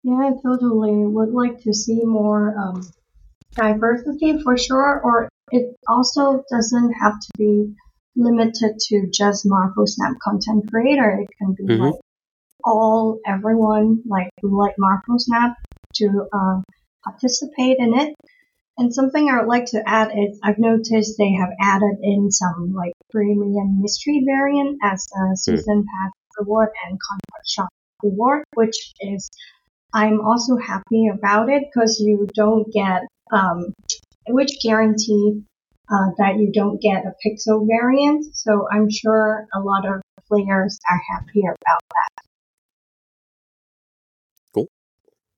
Yeah, 0.03 0.15
I 0.15 0.31
totally 0.43 1.07
would 1.07 1.31
like 1.31 1.61
to 1.63 1.73
see 1.73 2.01
more 2.03 2.59
um, 2.59 2.83
diversity 3.55 4.43
for 4.43 4.59
sure, 4.59 5.01
or 5.05 5.29
it 5.53 5.77
also 5.89 6.43
doesn't 6.51 6.93
have 6.95 7.21
to 7.21 7.29
be 7.39 7.75
limited 8.17 8.79
to 8.89 9.09
just 9.13 9.47
Marvel 9.47 9.87
Snap 9.87 10.15
content 10.23 10.71
creator. 10.71 11.21
It 11.21 11.29
can 11.39 11.55
be 11.55 11.65
mm-hmm. 11.65 11.83
like 11.83 11.95
all 12.65 13.21
everyone 13.27 14.03
like 14.07 14.31
who 14.41 14.59
like 14.59 14.75
Marvel 14.79 15.19
Snap 15.19 15.57
to 15.95 16.27
uh, 16.33 16.61
participate 17.05 17.77
in 17.79 17.99
it. 17.99 18.15
And 18.79 18.93
something 18.93 19.29
I 19.29 19.39
would 19.39 19.49
like 19.49 19.67
to 19.67 19.83
add 19.87 20.13
is 20.17 20.41
I've 20.43 20.59
noticed 20.59 21.19
they 21.19 21.33
have 21.33 21.51
added 21.61 21.99
in 22.03 22.31
some 22.31 22.73
like 22.75 22.93
premium 23.11 23.81
mystery 23.81 24.23
variant 24.25 24.79
as 24.83 25.07
a 25.15 25.29
hmm. 25.29 25.35
season 25.35 25.85
pass 25.85 26.13
reward 26.39 26.71
and 26.87 26.99
contract 26.99 27.49
shop 27.49 27.69
reward, 28.03 28.45
which 28.55 28.95
is 29.01 29.31
I'm 29.95 30.21
also 30.21 30.57
happy 30.57 31.09
about 31.09 31.51
it 31.51 31.65
because 31.73 32.01
you 32.01 32.27
don't 32.35 32.73
get 32.73 33.03
um, 33.31 33.75
which 34.29 34.51
guarantee 34.63 35.43
uh, 35.91 36.11
that 36.19 36.39
you 36.39 36.51
don't 36.53 36.81
get 36.81 37.05
a 37.05 37.13
pixel 37.25 37.67
variant. 37.67 38.35
So 38.35 38.67
I'm 38.73 38.89
sure 38.91 39.47
a 39.55 39.61
lot 39.61 39.87
of 39.87 40.01
players 40.29 40.79
are 40.91 41.01
happy 41.13 41.43
about 41.43 41.83
that. 41.91 42.32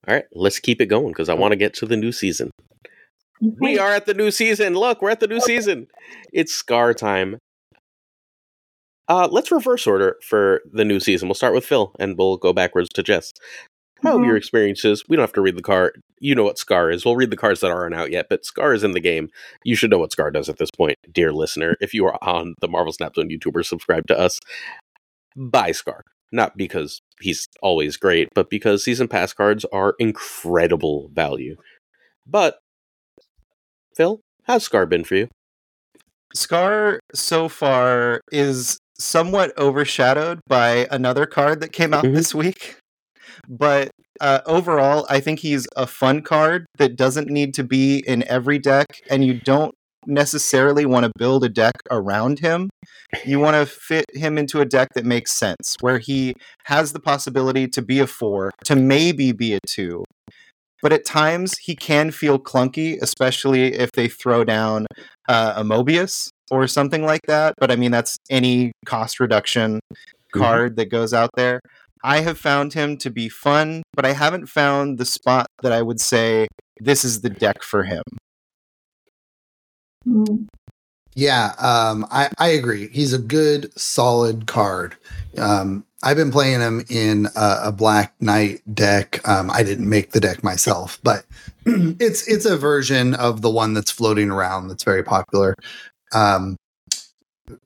All 0.06 0.14
right, 0.14 0.24
let's 0.32 0.58
keep 0.58 0.80
it 0.80 0.86
going 0.86 1.08
because 1.08 1.28
I 1.28 1.34
want 1.34 1.52
to 1.52 1.56
get 1.56 1.74
to 1.74 1.86
the 1.86 1.96
new 1.96 2.12
season. 2.12 2.50
We 3.40 3.78
are 3.78 3.92
at 3.92 4.06
the 4.06 4.14
new 4.14 4.30
season. 4.30 4.74
Look, 4.74 5.02
we're 5.02 5.10
at 5.10 5.20
the 5.20 5.26
new 5.26 5.40
season. 5.40 5.88
It's 6.32 6.62
Skaar 6.62 6.94
time. 6.94 7.38
Uh, 9.08 9.28
let's 9.30 9.50
reverse 9.50 9.86
order 9.86 10.16
for 10.22 10.62
the 10.72 10.84
new 10.84 11.00
season. 11.00 11.28
We'll 11.28 11.34
start 11.34 11.54
with 11.54 11.64
Phil 11.64 11.92
and 11.98 12.16
we'll 12.16 12.36
go 12.36 12.52
backwards 12.52 12.88
to 12.94 13.02
Jess. 13.02 13.32
How 14.02 14.16
mm-hmm. 14.16 14.24
your 14.24 14.36
experiences? 14.36 15.04
We 15.08 15.16
don't 15.16 15.22
have 15.22 15.32
to 15.34 15.40
read 15.40 15.56
the 15.56 15.62
card. 15.62 16.00
You 16.20 16.34
know 16.34 16.44
what 16.44 16.56
Skaar 16.56 16.92
is. 16.92 17.04
We'll 17.04 17.16
read 17.16 17.30
the 17.30 17.36
cards 17.36 17.60
that 17.60 17.70
aren't 17.70 17.94
out 17.94 18.10
yet, 18.10 18.26
but 18.30 18.44
Skaar 18.44 18.74
is 18.74 18.84
in 18.84 18.92
the 18.92 19.00
game. 19.00 19.30
You 19.62 19.76
should 19.76 19.90
know 19.90 19.98
what 19.98 20.10
Skaar 20.10 20.32
does 20.32 20.48
at 20.48 20.58
this 20.58 20.70
point, 20.70 20.96
dear 21.10 21.32
listener. 21.32 21.76
If 21.80 21.92
you 21.92 22.06
are 22.06 22.18
on 22.22 22.54
the 22.60 22.68
Marvel 22.68 22.92
Snap 22.92 23.14
Zone 23.14 23.28
YouTuber, 23.28 23.64
subscribe 23.64 24.06
to 24.08 24.18
us. 24.18 24.40
Buy 25.36 25.70
Skaar 25.70 26.00
not 26.34 26.56
because 26.56 27.00
he's 27.20 27.46
always 27.62 27.96
great, 27.96 28.28
but 28.34 28.50
because 28.50 28.84
season 28.84 29.08
pass 29.08 29.32
cards 29.32 29.64
are 29.72 29.94
incredible 29.98 31.10
value. 31.12 31.56
But 32.26 32.58
Phil, 33.96 34.20
how's 34.44 34.68
Skaar 34.68 34.88
been 34.88 35.04
for 35.04 35.14
you? 35.14 35.28
Skaar 36.36 36.98
so 37.14 37.48
far 37.48 38.20
is 38.32 38.78
somewhat 38.98 39.56
overshadowed 39.58 40.40
by 40.48 40.86
another 40.90 41.26
card 41.26 41.60
that 41.60 41.72
came 41.72 41.94
out 41.94 42.04
mm-hmm. 42.04 42.14
this 42.14 42.34
week. 42.34 42.76
But 43.48 43.90
uh, 44.20 44.40
overall, 44.46 45.06
I 45.08 45.20
think 45.20 45.40
he's 45.40 45.66
a 45.76 45.86
fun 45.86 46.22
card 46.22 46.66
that 46.78 46.96
doesn't 46.96 47.28
need 47.28 47.54
to 47.54 47.64
be 47.64 48.02
in 48.06 48.26
every 48.28 48.58
deck, 48.58 48.86
and 49.10 49.24
you 49.24 49.40
don't 49.40 49.74
necessarily 50.06 50.86
want 50.86 51.04
to 51.04 51.12
build 51.18 51.44
a 51.44 51.48
deck 51.48 51.74
around 51.90 52.38
him. 52.38 52.70
You 53.24 53.38
want 53.38 53.56
to 53.56 53.66
fit 53.66 54.06
him 54.14 54.38
into 54.38 54.60
a 54.60 54.64
deck 54.64 54.88
that 54.94 55.04
makes 55.04 55.32
sense, 55.32 55.76
where 55.80 55.98
he 55.98 56.34
has 56.64 56.92
the 56.92 57.00
possibility 57.00 57.68
to 57.68 57.82
be 57.82 58.00
a 58.00 58.06
four, 58.06 58.50
to 58.64 58.76
maybe 58.76 59.32
be 59.32 59.54
a 59.54 59.60
two. 59.66 60.04
But 60.82 60.92
at 60.92 61.06
times 61.06 61.56
he 61.58 61.74
can 61.74 62.10
feel 62.10 62.38
clunky, 62.38 63.00
especially 63.00 63.72
if 63.74 63.92
they 63.92 64.08
throw 64.08 64.44
down 64.44 64.86
uh, 65.28 65.54
a 65.56 65.64
Mobius 65.64 66.28
or 66.50 66.66
something 66.66 67.04
like 67.04 67.22
that. 67.26 67.54
But 67.58 67.70
I 67.70 67.76
mean, 67.76 67.90
that's 67.90 68.18
any 68.28 68.72
cost 68.84 69.18
reduction 69.18 69.76
mm-hmm. 69.76 70.38
card 70.38 70.72
mm-hmm. 70.72 70.76
that 70.76 70.90
goes 70.90 71.14
out 71.14 71.30
there. 71.36 71.60
I 72.02 72.20
have 72.20 72.36
found 72.36 72.74
him 72.74 72.98
to 72.98 73.08
be 73.08 73.30
fun, 73.30 73.82
but 73.94 74.04
I 74.04 74.12
haven't 74.12 74.46
found 74.46 74.98
the 74.98 75.06
spot 75.06 75.46
that 75.62 75.72
I 75.72 75.80
would 75.80 76.00
say 76.00 76.48
this 76.78 77.02
is 77.02 77.22
the 77.22 77.30
deck 77.30 77.62
for 77.62 77.84
him. 77.84 78.02
Mm-hmm. 80.06 80.44
Yeah, 81.16 81.52
um, 81.58 82.06
I, 82.10 82.28
I 82.38 82.48
agree. 82.48 82.88
He's 82.88 83.12
a 83.12 83.18
good, 83.18 83.78
solid 83.78 84.46
card. 84.46 84.96
Um, 85.38 85.84
I've 86.02 86.16
been 86.16 86.32
playing 86.32 86.60
him 86.60 86.84
in 86.90 87.26
a, 87.36 87.60
a 87.64 87.72
Black 87.72 88.14
Knight 88.20 88.62
deck. 88.72 89.26
Um, 89.26 89.50
I 89.50 89.62
didn't 89.62 89.88
make 89.88 90.10
the 90.10 90.20
deck 90.20 90.42
myself, 90.42 90.98
but 91.02 91.24
it's 91.66 92.26
it's 92.28 92.44
a 92.44 92.56
version 92.56 93.14
of 93.14 93.42
the 93.42 93.50
one 93.50 93.74
that's 93.74 93.90
floating 93.90 94.30
around 94.30 94.68
that's 94.68 94.82
very 94.82 95.04
popular. 95.04 95.54
Um, 96.12 96.56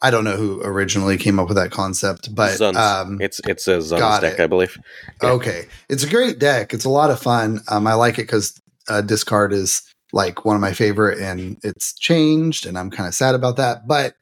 I 0.03 0.11
don't 0.11 0.25
know 0.25 0.37
who 0.37 0.61
originally 0.63 1.17
came 1.17 1.39
up 1.39 1.49
with 1.49 1.57
that 1.57 1.71
concept, 1.71 2.35
but 2.35 2.61
um, 2.61 3.19
it's 3.21 3.41
it's 3.47 3.67
a 3.67 3.79
Zun's 3.79 4.21
deck, 4.21 4.39
it. 4.39 4.41
I 4.41 4.47
believe. 4.47 4.79
Yeah. 5.23 5.31
Okay, 5.31 5.67
it's 5.89 6.05
a 6.05 6.09
great 6.09 6.39
deck. 6.39 6.75
It's 6.75 6.85
a 6.85 6.91
lot 6.91 7.11
of 7.11 7.21
fun. 7.21 7.61
Um, 7.69 7.87
I 7.87 7.95
like 7.95 8.15
it 8.19 8.23
because 8.23 8.61
uh, 8.89 9.01
discard 9.01 9.53
is 9.53 9.83
like 10.13 10.45
one 10.45 10.57
of 10.57 10.61
my 10.63 10.73
favorite 10.73 11.19
and 11.19 11.59
it's 11.63 11.97
changed 11.99 12.67
and 12.67 12.79
I'm 12.79 12.91
kind 12.91 13.07
of 13.07 13.15
sad 13.15 13.35
about 13.35 13.57
that. 13.57 13.87
But 13.87 14.15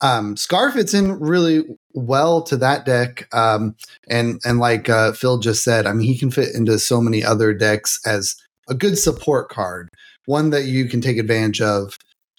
um 0.00 0.36
Skaar 0.36 0.72
fits 0.72 0.94
in 0.94 1.18
really 1.18 1.64
well 1.94 2.42
to 2.42 2.56
that 2.58 2.84
deck. 2.84 3.28
Um 3.34 3.74
and 4.08 4.40
and 4.44 4.58
like 4.58 4.88
uh 4.88 5.12
Phil 5.12 5.38
just 5.38 5.62
said, 5.64 5.86
I 5.86 5.92
mean 5.92 6.06
he 6.06 6.18
can 6.18 6.30
fit 6.30 6.54
into 6.54 6.78
so 6.78 7.00
many 7.00 7.24
other 7.24 7.52
decks 7.52 8.00
as 8.06 8.36
a 8.68 8.74
good 8.74 8.98
support 8.98 9.48
card, 9.48 9.88
one 10.26 10.50
that 10.50 10.64
you 10.64 10.86
can 10.86 11.00
take 11.00 11.18
advantage 11.18 11.60
of 11.60 11.98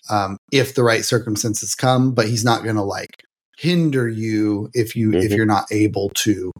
um 0.09 0.37
if 0.51 0.75
the 0.75 0.83
right 0.83 1.05
circumstances 1.05 1.75
come, 1.75 2.13
but 2.13 2.27
he's 2.27 2.45
not 2.45 2.63
gonna 2.63 2.83
like 2.83 3.23
hinder 3.57 4.07
you 4.07 4.69
if 4.73 4.95
you 4.95 5.09
mm-hmm. 5.09 5.19
if 5.19 5.31
you're 5.31 5.45
not 5.45 5.65
able 5.71 6.09
to 6.15 6.51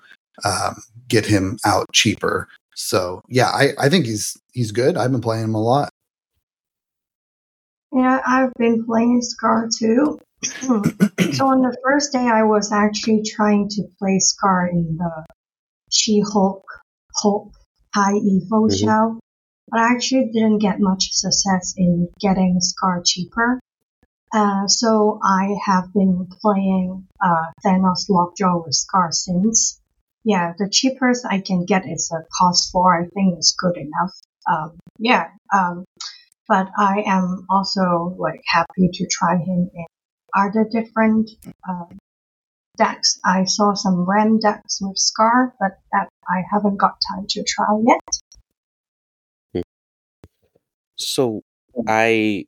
um 0.43 0.75
get 1.07 1.25
him 1.25 1.57
out 1.65 1.91
cheaper. 1.91 2.47
So 2.75 3.21
yeah, 3.27 3.47
I, 3.47 3.69
I 3.79 3.89
think 3.89 4.05
he's 4.05 4.37
he's 4.53 4.71
good. 4.71 4.95
I've 4.95 5.11
been 5.11 5.21
playing 5.21 5.43
him 5.43 5.55
a 5.55 5.61
lot. 5.61 5.89
Yeah, 7.91 8.21
I've 8.25 8.53
been 8.53 8.85
playing 8.85 9.21
Skaar 9.21 9.69
too. 9.77 10.19
so 10.43 11.47
on 11.47 11.61
the 11.61 11.75
first 11.83 12.11
day, 12.11 12.27
I 12.27 12.43
was 12.43 12.71
actually 12.71 13.23
trying 13.23 13.67
to 13.69 13.83
play 13.97 14.19
Skaar 14.19 14.71
in 14.71 14.97
the 14.97 15.25
She-Hulk 15.91 16.63
Hulk 17.15 17.51
High 17.93 18.13
Evo 18.13 18.49
mm-hmm. 18.49 18.75
shell, 18.75 19.19
but 19.69 19.79
I 19.79 19.91
actually 19.91 20.29
didn't 20.31 20.59
get 20.59 20.79
much 20.79 21.09
success 21.11 21.73
in 21.77 22.09
getting 22.19 22.59
Skaar 22.61 23.01
cheaper. 23.05 23.59
Uh, 24.31 24.67
so 24.67 25.19
I 25.23 25.55
have 25.65 25.91
been 25.93 26.27
playing 26.41 27.07
uh, 27.23 27.45
Thanos 27.65 28.07
Lockjaw 28.09 28.63
with 28.63 28.75
Skaar 28.75 29.11
since. 29.11 29.81
Yeah, 30.23 30.53
the 30.57 30.69
cheapest 30.69 31.25
I 31.25 31.39
can 31.39 31.65
get 31.65 31.87
is 31.87 32.11
a 32.13 32.23
cost 32.37 32.71
four. 32.71 32.95
I 32.95 33.07
think 33.07 33.39
is 33.39 33.55
good 33.57 33.77
enough. 33.77 34.13
Um, 34.49 34.77
yeah, 34.99 35.29
um, 35.53 35.85
but 36.49 36.67
I 36.75 37.03
am 37.05 37.45
also 37.49 38.15
like 38.17 38.41
happy 38.47 38.89
to 38.91 39.07
try 39.09 39.37
him 39.37 39.69
in 39.73 39.85
other 40.35 40.67
different 40.69 41.29
uh, 41.69 41.85
decks. 42.75 43.19
I 43.23 43.45
saw 43.45 43.75
some 43.75 44.09
Ram 44.09 44.39
decks 44.39 44.79
with 44.81 44.97
Skaar, 44.97 45.51
but 45.59 45.77
that 45.93 46.09
I 46.27 46.41
haven't 46.51 46.77
got 46.77 46.95
time 47.13 47.25
to 47.29 47.43
try 47.47 47.67
yet. 47.85 49.63
So 50.97 51.41
I 51.87 52.45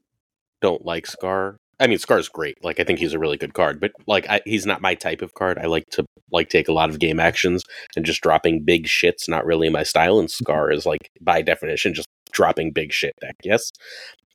don't 0.62 0.84
like 0.84 1.06
Skaar. 1.06 1.58
I 1.80 1.88
mean, 1.88 1.97
Skaar's 1.97 2.30
great. 2.30 2.64
Like, 2.64 2.80
I 2.80 2.84
think 2.84 2.99
he's 2.99 3.14
a 3.14 3.20
really 3.20 3.38
good 3.38 3.54
card, 3.54 3.80
but 3.80 3.91
like, 4.06 4.30
I, 4.30 4.41
he's 4.45 4.66
not 4.66 4.82
my 4.82 4.93
type 4.93 5.22
of 5.22 5.34
card. 5.34 5.58
I 5.58 5.66
like 5.66 5.86
to 5.91 6.06
like 6.32 6.49
take 6.49 6.68
a 6.68 6.74
lot 6.74 6.89
of 6.89 6.99
game 6.99 7.20
actions 7.20 7.64
and 7.95 8.06
just 8.06 8.22
dropping 8.22 8.64
big 8.64 8.86
shits. 8.86 9.28
Not 9.28 9.45
really 9.45 9.70
my 9.70 9.84
style. 9.84 10.20
And 10.20 10.30
Skaar 10.30 10.74
is 10.74 10.86
like, 10.86 11.10
by 11.22 11.41
definition, 11.41 11.93
just 11.93 12.08
dropping 12.41 12.71
big 12.71 12.91
shit 12.91 13.13
deck. 13.21 13.35
Yes, 13.43 13.71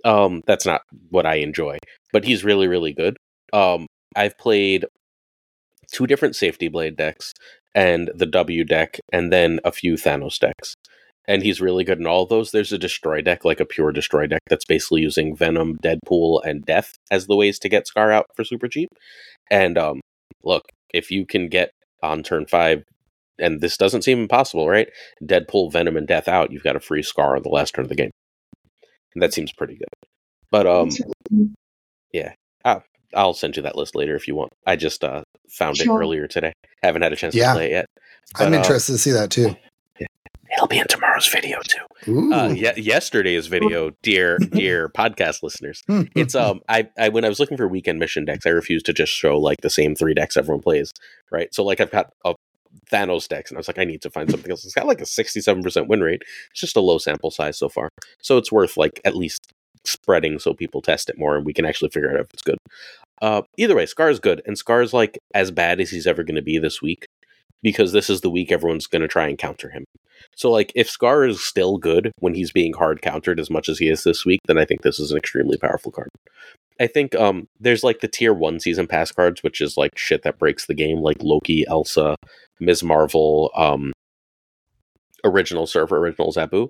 um, 0.04 0.42
that's 0.46 0.64
not 0.64 0.82
what 1.10 1.26
I 1.26 1.36
enjoy. 1.36 1.78
But 2.12 2.24
he's 2.24 2.44
really, 2.44 2.68
really 2.68 2.92
good. 2.92 3.16
Um, 3.52 3.86
I've 4.14 4.38
played 4.38 4.86
two 5.92 6.06
different 6.06 6.36
safety 6.36 6.68
blade 6.68 6.96
decks 6.96 7.32
and 7.74 8.10
the 8.14 8.26
W 8.26 8.62
deck, 8.64 9.00
and 9.12 9.32
then 9.32 9.58
a 9.64 9.72
few 9.72 9.94
Thanos 9.94 10.38
decks 10.38 10.76
and 11.28 11.42
he's 11.42 11.60
really 11.60 11.84
good 11.84 11.98
in 11.98 12.06
all 12.06 12.24
those. 12.24 12.50
There's 12.50 12.72
a 12.72 12.78
destroy 12.78 13.20
deck, 13.20 13.44
like 13.44 13.60
a 13.60 13.64
pure 13.64 13.92
destroy 13.92 14.26
deck, 14.26 14.42
that's 14.48 14.64
basically 14.64 15.00
using 15.00 15.34
Venom, 15.34 15.76
Deadpool, 15.82 16.40
and 16.44 16.64
Death 16.64 16.92
as 17.10 17.26
the 17.26 17.36
ways 17.36 17.58
to 17.60 17.68
get 17.68 17.86
Skaar 17.86 18.12
out 18.12 18.26
for 18.36 18.44
super 18.44 18.68
cheap. 18.68 18.90
And 19.50 19.76
um, 19.76 20.00
look, 20.44 20.62
if 20.94 21.10
you 21.10 21.26
can 21.26 21.48
get 21.48 21.72
on 22.02 22.22
turn 22.22 22.46
five, 22.46 22.84
and 23.38 23.60
this 23.60 23.76
doesn't 23.76 24.02
seem 24.02 24.20
impossible, 24.20 24.68
right? 24.68 24.88
Deadpool, 25.22 25.72
Venom, 25.72 25.96
and 25.96 26.06
Death 26.06 26.28
out, 26.28 26.52
you've 26.52 26.62
got 26.62 26.76
a 26.76 26.80
free 26.80 27.02
Skaar 27.02 27.36
on 27.36 27.42
the 27.42 27.48
last 27.48 27.74
turn 27.74 27.84
of 27.84 27.88
the 27.88 27.94
game, 27.94 28.10
and 29.14 29.22
that 29.22 29.34
seems 29.34 29.52
pretty 29.52 29.76
good. 29.76 30.08
But 30.50 30.66
um, 30.66 30.90
yeah, 32.12 32.32
I'll, 32.64 32.84
I'll 33.14 33.34
send 33.34 33.56
you 33.56 33.62
that 33.62 33.76
list 33.76 33.94
later 33.94 34.16
if 34.16 34.28
you 34.28 34.34
want. 34.34 34.52
I 34.66 34.76
just 34.76 35.04
uh, 35.04 35.22
found 35.48 35.76
sure. 35.76 35.96
it 35.96 36.00
earlier 36.00 36.26
today. 36.26 36.52
Haven't 36.82 37.02
had 37.02 37.12
a 37.12 37.16
chance 37.16 37.34
yeah. 37.34 37.48
to 37.48 37.54
play 37.54 37.66
it 37.66 37.72
yet. 37.72 37.86
But, 38.34 38.46
I'm 38.46 38.54
uh, 38.54 38.58
interested 38.58 38.92
uh, 38.92 38.96
to 38.96 38.98
see 38.98 39.12
that 39.12 39.30
too. 39.30 39.56
It'll 40.52 40.68
be 40.68 40.78
in 40.78 40.86
tomorrow's 40.86 41.26
video 41.26 41.58
too. 41.62 42.32
Uh, 42.32 42.48
ye- 42.48 42.72
yesterday's 42.76 43.46
video, 43.46 43.90
dear 44.02 44.38
dear 44.50 44.88
podcast 44.88 45.42
listeners. 45.42 45.82
It's 46.14 46.34
um 46.34 46.60
I, 46.68 46.88
I 46.96 47.08
when 47.08 47.24
I 47.24 47.28
was 47.28 47.40
looking 47.40 47.56
for 47.56 47.66
weekend 47.66 47.98
mission 47.98 48.24
decks, 48.24 48.46
I 48.46 48.50
refused 48.50 48.86
to 48.86 48.92
just 48.92 49.12
show 49.12 49.38
like 49.38 49.60
the 49.62 49.70
same 49.70 49.94
three 49.94 50.14
decks 50.14 50.36
everyone 50.36 50.62
plays, 50.62 50.92
right? 51.30 51.52
So 51.52 51.64
like 51.64 51.80
I've 51.80 51.90
got 51.90 52.12
a 52.24 52.34
Thanos 52.90 53.28
decks, 53.28 53.50
and 53.50 53.58
I 53.58 53.60
was 53.60 53.68
like, 53.68 53.78
I 53.78 53.84
need 53.84 54.02
to 54.02 54.10
find 54.10 54.30
something 54.30 54.50
else. 54.50 54.64
It's 54.64 54.74
got 54.74 54.86
like 54.86 55.00
a 55.00 55.06
sixty-seven 55.06 55.62
percent 55.62 55.88
win 55.88 56.00
rate. 56.00 56.22
It's 56.50 56.60
just 56.60 56.76
a 56.76 56.80
low 56.80 56.98
sample 56.98 57.30
size 57.30 57.58
so 57.58 57.68
far, 57.68 57.88
so 58.20 58.36
it's 58.38 58.52
worth 58.52 58.76
like 58.76 59.00
at 59.04 59.16
least 59.16 59.52
spreading 59.84 60.38
so 60.38 60.52
people 60.52 60.82
test 60.82 61.08
it 61.08 61.18
more, 61.18 61.36
and 61.36 61.46
we 61.46 61.52
can 61.52 61.64
actually 61.64 61.90
figure 61.90 62.10
out 62.10 62.20
if 62.20 62.32
it's 62.32 62.42
good. 62.42 62.58
Uh, 63.22 63.42
either 63.56 63.74
way, 63.74 63.86
Skaar's 63.86 64.20
good, 64.20 64.42
and 64.46 64.58
Skaar's 64.58 64.92
like 64.92 65.18
as 65.34 65.50
bad 65.50 65.80
as 65.80 65.90
he's 65.90 66.06
ever 66.06 66.22
going 66.22 66.36
to 66.36 66.42
be 66.42 66.58
this 66.58 66.82
week 66.82 67.05
because 67.62 67.92
this 67.92 68.10
is 68.10 68.20
the 68.20 68.30
week 68.30 68.52
everyone's 68.52 68.86
going 68.86 69.02
to 69.02 69.08
try 69.08 69.26
and 69.26 69.38
counter 69.38 69.70
him. 69.70 69.84
So, 70.34 70.50
like, 70.50 70.72
if 70.74 70.88
Skaar 70.88 71.28
is 71.28 71.44
still 71.44 71.78
good 71.78 72.12
when 72.20 72.34
he's 72.34 72.52
being 72.52 72.74
hard 72.74 73.02
countered 73.02 73.40
as 73.40 73.50
much 73.50 73.68
as 73.68 73.78
he 73.78 73.88
is 73.88 74.04
this 74.04 74.24
week, 74.24 74.40
then 74.46 74.58
I 74.58 74.64
think 74.64 74.82
this 74.82 74.98
is 74.98 75.10
an 75.10 75.18
extremely 75.18 75.56
powerful 75.56 75.92
card. 75.92 76.08
I 76.78 76.86
think 76.86 77.14
um, 77.14 77.48
there's 77.58 77.82
like 77.82 78.00
the 78.00 78.08
tier 78.08 78.34
one 78.34 78.60
season 78.60 78.86
pass 78.86 79.10
cards, 79.10 79.42
which 79.42 79.60
is 79.60 79.76
like 79.76 79.96
shit 79.96 80.22
that 80.22 80.38
breaks 80.38 80.66
the 80.66 80.74
game, 80.74 81.00
like 81.00 81.16
Loki, 81.20 81.64
Elsa, 81.66 82.16
Ms. 82.60 82.82
Marvel, 82.82 83.50
um, 83.56 83.92
original 85.24 85.66
Sera, 85.66 85.86
original 85.86 86.32
Zabu. 86.32 86.68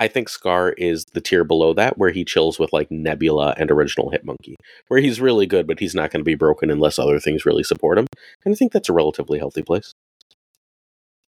I 0.00 0.08
think 0.08 0.28
Skaar 0.28 0.74
is 0.76 1.04
the 1.14 1.20
tier 1.20 1.44
below 1.44 1.72
that, 1.74 1.98
where 1.98 2.10
he 2.10 2.24
chills 2.24 2.58
with 2.58 2.72
like 2.72 2.90
Nebula 2.90 3.54
and 3.56 3.70
original 3.70 4.10
Hit-Monkey, 4.10 4.56
where 4.88 5.00
he's 5.00 5.20
really 5.20 5.46
good, 5.46 5.68
but 5.68 5.78
he's 5.78 5.94
not 5.94 6.10
going 6.10 6.20
to 6.20 6.24
be 6.24 6.34
broken 6.34 6.68
unless 6.68 6.98
other 6.98 7.20
things 7.20 7.46
really 7.46 7.62
support 7.62 7.98
him. 7.98 8.06
And 8.44 8.52
I 8.52 8.56
think 8.56 8.72
that's 8.72 8.88
a 8.88 8.92
relatively 8.92 9.38
healthy 9.38 9.62
place. 9.62 9.92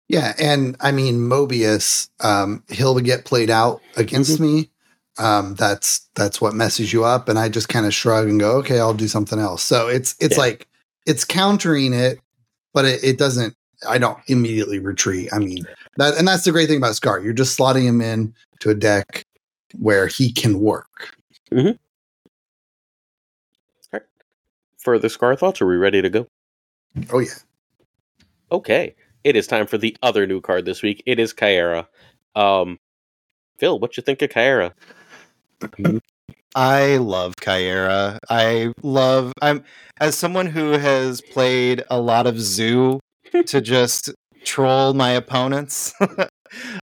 Yeah, 0.07 0.33
and 0.39 0.75
I 0.79 0.91
mean 0.91 1.17
Mobius, 1.17 2.09
um, 2.19 2.63
he'll 2.69 2.99
get 2.99 3.25
played 3.25 3.49
out 3.49 3.81
against 3.95 4.33
mm-hmm. 4.33 4.57
me. 4.57 4.69
Um, 5.17 5.55
that's 5.55 6.07
that's 6.15 6.39
what 6.39 6.53
messes 6.53 6.93
you 6.93 7.03
up, 7.03 7.27
and 7.27 7.39
I 7.39 7.49
just 7.49 7.69
kind 7.69 7.85
of 7.85 7.93
shrug 7.93 8.27
and 8.27 8.39
go, 8.39 8.57
okay, 8.57 8.79
I'll 8.79 8.93
do 8.93 9.07
something 9.07 9.39
else. 9.39 9.63
So 9.63 9.87
it's 9.87 10.15
it's 10.19 10.35
yeah. 10.35 10.43
like 10.43 10.67
it's 11.07 11.25
countering 11.25 11.93
it, 11.93 12.19
but 12.73 12.85
it, 12.85 13.03
it 13.03 13.17
doesn't. 13.17 13.55
I 13.87 13.97
don't 13.97 14.17
immediately 14.27 14.79
retreat. 14.79 15.29
I 15.33 15.39
mean 15.39 15.65
that, 15.97 16.17
and 16.17 16.27
that's 16.27 16.43
the 16.43 16.51
great 16.51 16.67
thing 16.67 16.77
about 16.77 16.93
Skaar. 16.93 17.23
You're 17.23 17.33
just 17.33 17.57
slotting 17.57 17.83
him 17.83 18.01
in 18.01 18.33
to 18.59 18.69
a 18.69 18.75
deck 18.75 19.25
where 19.79 20.07
he 20.07 20.31
can 20.31 20.59
work. 20.59 21.15
Mm-hmm. 21.51 21.67
All 21.67 21.75
right. 23.91 24.03
Further 24.77 25.07
Skaar 25.07 25.37
thoughts? 25.37 25.61
Are 25.61 25.67
we 25.67 25.77
ready 25.77 26.01
to 26.01 26.09
go? 26.09 26.27
Oh 27.11 27.19
yeah. 27.19 27.31
Okay 28.51 28.95
it 29.25 29.35
is 29.35 29.47
time 29.47 29.65
for 29.65 29.77
the 29.77 29.97
other 30.03 30.25
new 30.27 30.39
card 30.39 30.63
this 30.65 30.83
week. 30.83 31.03
It 31.05 31.19
is 31.19 31.33
Caiera. 31.33 31.87
Um, 32.35 32.77
Phil, 33.57 33.79
what 33.79 33.97
you 33.97 34.03
think 34.03 34.21
of 34.21 34.29
Caiera? 34.29 34.71
I 36.55 36.97
love 36.97 37.33
Caiera. 37.41 38.19
I 38.29 38.71
love. 38.83 39.33
I'm 39.41 39.63
as 39.99 40.15
someone 40.15 40.45
who 40.45 40.73
has 40.73 41.21
played 41.21 41.83
a 41.89 41.99
lot 41.99 42.27
of 42.27 42.39
Zoo 42.39 42.99
to 43.47 43.61
just 43.61 44.13
troll 44.43 44.93
my 44.93 45.09
opponents. 45.09 45.93
uh, 46.01 46.27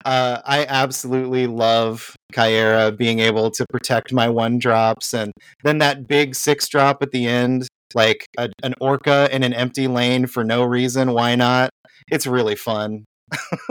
I 0.04 0.64
absolutely 0.68 1.48
love 1.48 2.14
Caiera 2.32 2.96
being 2.96 3.18
able 3.18 3.50
to 3.50 3.66
protect 3.68 4.12
my 4.12 4.28
one 4.28 4.60
drops, 4.60 5.12
and 5.12 5.32
then 5.64 5.78
that 5.78 6.06
big 6.06 6.36
six 6.36 6.68
drop 6.68 7.02
at 7.02 7.10
the 7.10 7.26
end, 7.26 7.66
like 7.94 8.26
a, 8.36 8.50
an 8.62 8.74
Orka 8.80 9.30
in 9.30 9.42
an 9.42 9.52
empty 9.52 9.88
lane 9.88 10.26
for 10.26 10.44
no 10.44 10.64
reason. 10.64 11.12
Why 11.12 11.34
not? 11.34 11.70
it's 12.10 12.26
really 12.26 12.56
fun. 12.56 13.04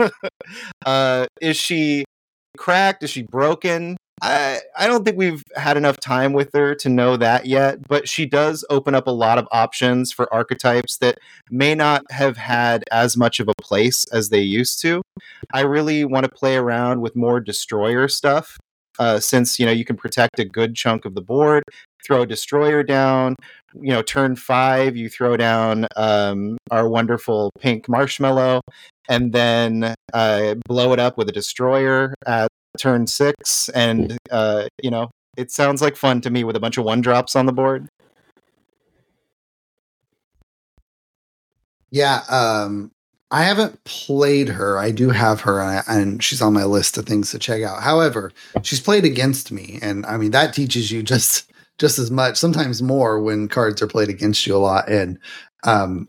uh, 0.86 1.26
is 1.40 1.56
she 1.56 2.04
cracked? 2.56 3.02
Is 3.02 3.10
she 3.10 3.22
broken? 3.22 3.96
I 4.20 4.60
I 4.76 4.86
don't 4.88 5.04
think 5.04 5.16
we've 5.16 5.42
had 5.54 5.76
enough 5.76 5.98
time 5.98 6.32
with 6.32 6.50
her 6.54 6.74
to 6.76 6.88
know 6.88 7.16
that 7.16 7.46
yet, 7.46 7.86
but 7.86 8.08
she 8.08 8.26
does 8.26 8.64
open 8.68 8.94
up 8.94 9.06
a 9.06 9.12
lot 9.12 9.38
of 9.38 9.46
options 9.52 10.12
for 10.12 10.32
archetypes 10.32 10.98
that 10.98 11.18
may 11.50 11.74
not 11.74 12.02
have 12.10 12.36
had 12.36 12.84
as 12.90 13.16
much 13.16 13.38
of 13.38 13.48
a 13.48 13.54
place 13.62 14.04
as 14.12 14.28
they 14.30 14.40
used 14.40 14.80
to. 14.82 15.02
I 15.52 15.60
really 15.60 16.04
want 16.04 16.24
to 16.24 16.30
play 16.30 16.56
around 16.56 17.00
with 17.00 17.14
more 17.14 17.40
destroyer 17.40 18.08
stuff. 18.08 18.58
Uh, 18.98 19.20
since 19.20 19.60
you 19.60 19.66
know 19.66 19.70
you 19.70 19.84
can 19.84 19.96
protect 19.96 20.40
a 20.40 20.44
good 20.44 20.74
chunk 20.74 21.04
of 21.04 21.14
the 21.14 21.22
board, 21.22 21.62
throw 22.08 22.22
a 22.22 22.26
destroyer 22.26 22.82
down, 22.82 23.36
you 23.74 23.90
know, 23.90 24.02
turn 24.02 24.34
five, 24.34 24.96
you 24.96 25.08
throw 25.08 25.36
down 25.36 25.86
um, 25.96 26.56
our 26.70 26.88
wonderful 26.88 27.52
pink 27.60 27.88
marshmallow, 27.88 28.62
and 29.08 29.32
then 29.32 29.94
uh, 30.14 30.54
blow 30.66 30.92
it 30.92 30.98
up 30.98 31.18
with 31.18 31.28
a 31.28 31.32
destroyer 31.32 32.14
at 32.26 32.48
turn 32.78 33.06
six. 33.06 33.68
And, 33.70 34.16
uh, 34.30 34.68
you 34.82 34.90
know, 34.90 35.10
it 35.36 35.50
sounds 35.52 35.82
like 35.82 35.96
fun 35.96 36.20
to 36.22 36.30
me 36.30 36.44
with 36.44 36.56
a 36.56 36.60
bunch 36.60 36.78
of 36.78 36.84
one 36.84 37.02
drops 37.02 37.36
on 37.36 37.46
the 37.46 37.52
board. 37.52 37.88
Yeah, 41.90 42.22
um, 42.28 42.90
I 43.30 43.44
haven't 43.44 43.82
played 43.84 44.48
her. 44.48 44.78
I 44.78 44.90
do 44.90 45.10
have 45.10 45.42
her, 45.42 45.60
and, 45.60 45.70
I, 45.70 45.82
and, 45.86 46.22
she's 46.22 46.42
on 46.42 46.52
my 46.52 46.64
list 46.64 46.98
of 46.98 47.06
things 47.06 47.30
to 47.30 47.38
check 47.38 47.62
out. 47.62 47.82
However, 47.82 48.32
she's 48.62 48.80
played 48.80 49.04
against 49.04 49.52
me, 49.52 49.78
and 49.80 50.04
I 50.04 50.18
mean 50.18 50.30
that 50.32 50.52
teaches 50.52 50.90
you 50.90 51.02
just 51.02 51.50
just 51.78 51.98
as 51.98 52.10
much, 52.10 52.36
sometimes 52.36 52.82
more, 52.82 53.20
when 53.20 53.48
cards 53.48 53.80
are 53.82 53.86
played 53.86 54.08
against 54.08 54.46
you 54.46 54.56
a 54.56 54.58
lot. 54.58 54.88
And 54.88 55.18
um, 55.64 56.08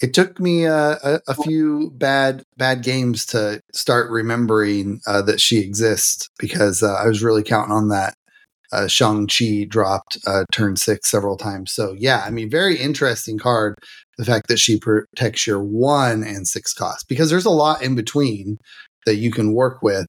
it 0.00 0.14
took 0.14 0.40
me 0.40 0.66
uh, 0.66 0.96
a, 1.02 1.20
a, 1.28 1.34
few 1.34 1.90
bad 1.94 2.42
bad 2.56 2.82
games 2.82 3.24
to 3.26 3.60
start 3.72 4.10
remembering 4.10 5.00
uh, 5.06 5.22
that 5.22 5.40
she 5.40 5.58
exists 5.58 6.28
because 6.38 6.82
uh, 6.82 6.94
I 6.94 7.06
was 7.06 7.22
really 7.22 7.42
counting 7.42 7.72
on 7.72 7.88
that. 7.88 8.14
Uh, 8.72 8.88
Shang 8.88 9.28
Chi 9.28 9.66
dropped 9.68 10.18
uh, 10.26 10.44
turn 10.52 10.76
six 10.76 11.08
several 11.08 11.36
times. 11.36 11.70
So 11.72 11.94
yeah, 11.96 12.24
I 12.26 12.30
mean, 12.30 12.50
very 12.50 12.76
interesting 12.76 13.38
card. 13.38 13.76
The 14.18 14.24
fact 14.24 14.48
that 14.48 14.58
she 14.58 14.78
protects 14.78 15.46
your 15.46 15.62
one 15.62 16.22
and 16.22 16.46
six 16.46 16.72
cost 16.72 17.06
because 17.08 17.30
there's 17.30 17.44
a 17.44 17.50
lot 17.50 17.82
in 17.82 17.94
between 17.94 18.58
that 19.06 19.16
you 19.16 19.30
can 19.30 19.54
work 19.54 19.82
with. 19.82 20.08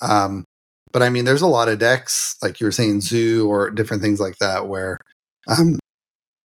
Um, 0.00 0.44
but 0.92 1.02
I 1.02 1.10
mean, 1.10 1.24
there's 1.24 1.42
a 1.42 1.46
lot 1.46 1.68
of 1.68 1.78
decks, 1.78 2.36
like 2.42 2.60
you 2.60 2.66
were 2.66 2.72
saying, 2.72 3.00
Zoo 3.02 3.48
or 3.48 3.70
different 3.70 4.02
things 4.02 4.20
like 4.20 4.38
that, 4.38 4.68
where 4.68 4.98
um, 5.46 5.78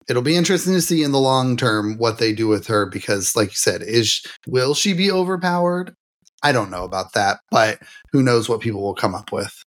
it'll 0.08 0.22
be 0.22 0.36
interesting 0.36 0.74
to 0.74 0.82
see 0.82 1.04
in 1.04 1.12
the 1.12 1.20
long 1.20 1.58
term 1.58 1.98
what 1.98 2.18
they 2.18 2.34
do 2.34 2.48
with 2.48 2.68
her 2.68 2.86
because, 2.86 3.36
like 3.36 3.50
you 3.50 3.56
said, 3.56 3.82
is 3.82 4.22
will 4.48 4.74
she 4.74 4.94
be 4.94 5.12
overpowered? 5.12 5.96
I 6.42 6.52
don't 6.52 6.72
know 6.72 6.84
about 6.84 7.14
that, 7.14 7.40
but 7.52 7.80
who 8.12 8.22
knows 8.22 8.50
what 8.50 8.60
people 8.60 8.82
will 8.82 8.96
come 8.96 9.16
up 9.16 9.32
with. 9.32 9.64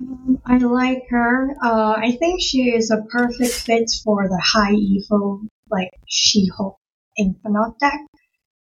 Um, 0.00 0.40
I 0.44 0.58
like 0.58 1.04
her. 1.10 1.54
Uh, 1.62 1.94
I 1.96 2.16
think 2.18 2.40
she 2.42 2.70
is 2.70 2.90
a 2.90 3.02
perfect 3.10 3.52
fit 3.52 3.88
for 4.02 4.28
the 4.28 4.42
high 4.44 4.72
evil, 4.72 5.42
like 5.70 5.90
She-Hulk 6.08 6.76
Infinite 7.16 7.78
deck. 7.78 8.00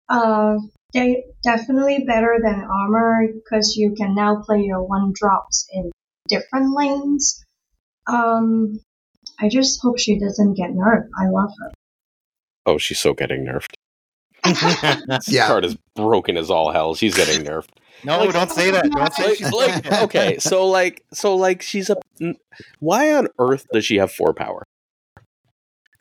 Uh, 0.09 0.57
they 0.93 1.25
definitely 1.43 2.05
better 2.07 2.39
than 2.43 2.63
armor 2.63 3.27
because 3.33 3.75
you 3.77 3.95
can 3.97 4.15
now 4.15 4.43
play 4.45 4.63
your 4.63 4.83
one 4.83 5.13
drops 5.15 5.67
in 5.73 5.91
different 6.29 6.75
lanes. 6.75 7.45
Um, 8.07 8.81
I 9.41 9.49
just 9.49 9.81
hope 9.83 9.99
she 9.99 10.19
doesn't 10.19 10.55
get 10.55 10.71
nerfed. 10.71 11.09
I 11.19 11.29
love 11.29 11.51
her. 11.61 11.73
Oh, 12.67 12.79
she's 12.79 12.99
so 12.99 13.15
getting 13.15 13.45
nerfed. 13.47 13.73
Yeah. 14.47 15.01
This 15.27 15.47
card 15.47 15.65
is 15.65 15.77
broken 15.95 16.37
as 16.37 16.51
all 16.51 16.73
hell. 16.73 16.95
She's 16.95 17.15
getting 17.15 17.45
nerfed. 17.45 17.69
no, 18.05 18.19
Like- 18.19 18.33
don't 18.33 18.51
say 18.51 18.71
that. 18.71 18.91
Don't 18.91 19.13
say 19.13 19.35
she's 19.35 19.53
like, 19.53 19.93
okay, 20.03 20.39
so 20.39 20.67
like, 20.67 21.05
so 21.13 21.37
like, 21.37 21.63
she's 21.63 21.91
a. 21.91 21.97
Why 22.81 23.13
on 23.13 23.29
earth 23.39 23.67
does 23.73 23.85
she 23.85 23.97
have 23.97 24.11
four 24.13 24.33
power? 24.35 24.65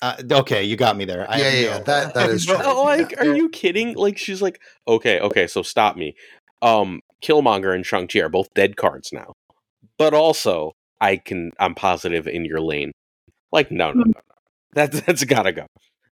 Uh, 0.01 0.15
okay, 0.31 0.63
you 0.63 0.75
got 0.77 0.95
me 0.95 1.05
there. 1.05 1.29
I 1.29 1.37
yeah, 1.37 1.43
have 1.43 1.53
yeah, 1.53 1.61
no- 1.61 1.67
yeah, 1.77 1.79
that 1.83 2.13
that 2.13 2.29
is 2.29 2.45
true. 2.45 2.55
Oh, 2.63 2.83
like, 2.83 3.11
yeah. 3.11 3.19
are 3.27 3.35
you 3.35 3.49
kidding? 3.49 3.95
Like, 3.95 4.17
she's 4.17 4.41
like, 4.41 4.61
okay, 4.87 5.19
okay, 5.19 5.45
so 5.47 5.61
stop 5.61 5.97
me. 5.97 6.15
Um, 6.61 7.01
Killmonger 7.21 7.73
and 7.75 7.85
Shang 7.85 8.07
Chi 8.07 8.19
are 8.19 8.29
both 8.29 8.47
dead 8.53 8.77
cards 8.77 9.11
now, 9.11 9.33
but 9.97 10.13
also 10.13 10.71
I 11.01 11.17
can, 11.17 11.51
I'm 11.59 11.75
positive 11.75 12.27
in 12.27 12.45
your 12.45 12.61
lane. 12.61 12.91
Like, 13.51 13.71
no, 13.71 13.91
no, 13.91 14.03
no, 14.03 14.05
no. 14.05 14.21
That's 14.73 15.01
that's 15.01 15.23
gotta 15.25 15.51
go. 15.51 15.65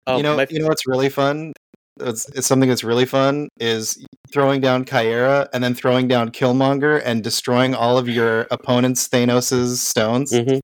Um, 0.06 0.16
you 0.18 0.22
know, 0.22 0.36
my- 0.36 0.46
you 0.50 0.58
know 0.60 0.66
what's 0.66 0.86
really 0.86 1.08
fun? 1.08 1.52
It's, 1.98 2.28
it's 2.30 2.46
something 2.46 2.68
that's 2.68 2.84
really 2.84 3.06
fun 3.06 3.48
is 3.58 4.04
throwing 4.30 4.60
down 4.60 4.84
Caiera 4.84 5.48
and 5.54 5.64
then 5.64 5.74
throwing 5.74 6.06
down 6.08 6.30
Killmonger 6.30 7.00
and 7.04 7.24
destroying 7.24 7.74
all 7.74 7.96
of 7.96 8.06
your 8.06 8.46
opponent's 8.50 9.08
Thanos's 9.08 9.80
stones. 9.80 10.30
Mhm. 10.30 10.60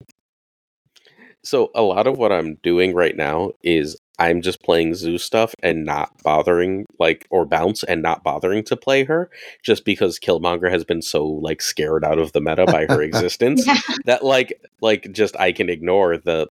So 1.45 1.70
a 1.74 1.82
lot 1.82 2.07
of 2.07 2.18
what 2.18 2.32
I'm 2.32 2.57
doing 2.62 2.95
right 2.95 3.16
now 3.16 3.51
is 3.62 3.97
I'm 4.18 4.43
just 4.43 4.62
playing 4.62 4.95
Zoo 4.95 5.18
stuff 5.18 5.55
and 5.62 5.84
not 5.84 6.11
bothering 6.22 6.86
like 7.01 7.26
or 7.30 7.45
bounce 7.45 7.82
and 7.82 8.01
not 8.03 8.22
bothering 8.22 8.62
to 8.64 8.76
play 8.76 9.03
her 9.05 9.28
just 9.64 9.84
because 9.84 10.20
Killmonger 10.20 10.70
has 10.70 10.84
been 10.84 11.03
so 11.03 11.26
like 11.26 11.61
scared 11.61 12.05
out 12.05 12.18
of 12.20 12.32
the 12.32 12.40
meta 12.40 12.64
by 12.66 12.86
her 12.86 13.03
existence 13.11 13.66
Yeah. 13.66 13.80
that 14.05 14.24
like 14.24 14.61
like 14.80 15.11
just 15.12 15.36
I 15.40 15.51
can 15.51 15.68
ignore 15.68 16.16
the 16.18 16.47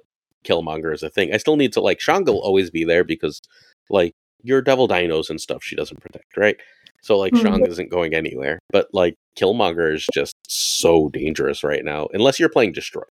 Killmonger 0.45 0.93
as 0.93 1.03
a 1.03 1.09
thing. 1.09 1.33
I 1.33 1.37
still 1.37 1.57
need 1.57 1.73
to 1.73 1.81
like 1.81 1.99
Shang 1.99 2.23
will 2.23 2.39
always 2.39 2.69
be 2.69 2.85
there 2.85 3.03
because 3.03 3.41
like 3.89 4.13
your 4.43 4.61
devil 4.61 4.87
dinos 4.87 5.29
and 5.29 5.41
stuff 5.41 5.63
she 5.63 5.75
doesn't 5.75 5.99
protect, 5.99 6.37
right? 6.37 6.55
So 7.01 7.17
like 7.17 7.33
Mhm. 7.33 7.41
Shang 7.41 7.65
isn't 7.65 7.91
going 7.91 8.13
anywhere. 8.13 8.59
But 8.71 8.87
like 8.93 9.15
Killmonger 9.37 9.93
is 9.93 10.07
just 10.13 10.33
so 10.47 11.09
dangerous 11.09 11.63
right 11.63 11.83
now. 11.83 12.07
Unless 12.13 12.39
you're 12.39 12.49
playing 12.49 12.71
Destroy. 12.71 13.03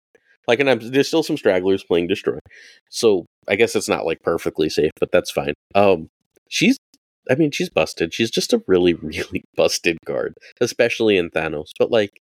Like 0.46 0.60
and 0.60 0.70
I'm, 0.70 0.90
there's 0.90 1.08
still 1.08 1.22
some 1.22 1.36
stragglers 1.36 1.84
playing 1.84 2.08
Destroy. 2.08 2.38
So 2.90 3.26
I 3.48 3.56
guess 3.56 3.74
it's 3.74 3.88
not 3.88 4.06
like 4.06 4.22
perfectly 4.22 4.68
safe, 4.68 4.92
but 5.00 5.10
that's 5.12 5.30
fine. 5.30 5.54
Um 5.74 6.08
she's 6.48 6.78
I 7.30 7.34
mean, 7.34 7.50
she's 7.50 7.68
busted. 7.68 8.14
She's 8.14 8.30
just 8.30 8.52
a 8.52 8.62
really, 8.66 8.94
really 9.02 9.44
busted 9.56 9.98
card, 10.06 10.34
especially 10.60 11.16
in 11.16 11.30
Thanos, 11.30 11.70
but 11.78 11.90
like 11.90 12.20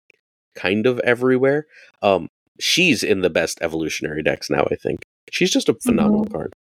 kind 0.56 0.86
of 0.88 1.00
everywhere. 1.00 1.68
Um, 2.02 2.28
she's 2.60 3.04
in 3.04 3.22
the 3.22 3.30
best 3.30 3.60
evolutionary 3.62 4.24
decks 4.24 4.50
now. 4.50 4.68
I 4.72 4.76
think 4.76 5.02
she's 5.32 5.52
just 5.52 5.70
a 5.70 5.76
phenomenal 5.84 6.26
card. 6.26 6.54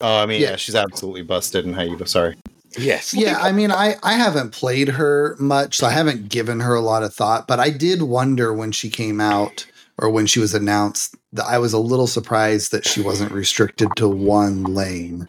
Oh, 0.00 0.22
I 0.22 0.26
mean, 0.26 0.40
yeah. 0.40 0.50
Yeah. 0.50 0.56
she's 0.56 0.74
absolutely 0.74 1.22
busted 1.22 1.64
in 1.64 1.74
Haiba. 1.74 2.08
Sorry. 2.08 2.36
Yes. 2.78 3.12
Yeah, 3.12 3.38
I 3.38 3.52
mean, 3.52 3.70
I 3.70 3.96
I 4.02 4.14
haven't 4.14 4.50
played 4.50 4.88
her 4.88 5.36
much, 5.38 5.76
so 5.76 5.86
I 5.86 5.90
haven't 5.90 6.30
given 6.30 6.60
her 6.60 6.74
a 6.74 6.80
lot 6.80 7.02
of 7.02 7.14
thought. 7.14 7.46
But 7.46 7.60
I 7.60 7.68
did 7.68 8.02
wonder 8.02 8.52
when 8.52 8.72
she 8.72 8.88
came 8.88 9.20
out 9.20 9.66
or 9.98 10.10
when 10.10 10.26
she 10.26 10.40
was 10.40 10.54
announced 10.54 11.16
that 11.32 11.44
I 11.46 11.58
was 11.58 11.72
a 11.72 11.78
little 11.78 12.06
surprised 12.06 12.72
that 12.72 12.86
she 12.86 13.00
wasn't 13.02 13.32
restricted 13.32 13.88
to 13.96 14.08
one 14.08 14.64
lane. 14.64 15.28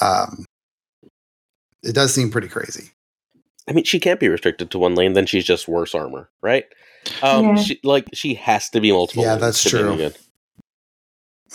Um, 0.00 0.44
it 1.82 1.94
does 1.94 2.14
seem 2.14 2.30
pretty 2.30 2.48
crazy. 2.48 2.90
I 3.68 3.72
mean, 3.72 3.84
she 3.84 3.98
can't 4.00 4.20
be 4.20 4.28
restricted 4.28 4.70
to 4.70 4.78
one 4.78 4.94
lane. 4.94 5.14
Then 5.14 5.26
she's 5.26 5.44
just 5.44 5.68
worse 5.68 5.94
armor, 5.94 6.28
right? 6.42 6.66
Um, 7.22 7.44
Yeah. 7.56 7.62
she 7.62 7.80
like 7.82 8.08
she 8.12 8.34
has 8.34 8.70
to 8.70 8.80
be 8.80 8.92
multiple. 8.92 9.24
Yeah, 9.24 9.36
that's 9.36 9.62
to 9.64 9.70
be 9.70 9.78
any 9.82 9.96
true. 9.96 10.10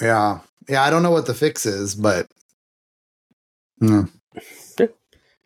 Yeah, 0.01 0.39
yeah. 0.67 0.83
I 0.83 0.89
don't 0.89 1.03
know 1.03 1.11
what 1.11 1.25
the 1.25 1.33
fix 1.33 1.65
is, 1.65 1.95
but 1.95 2.27
Hmm. 3.79 4.03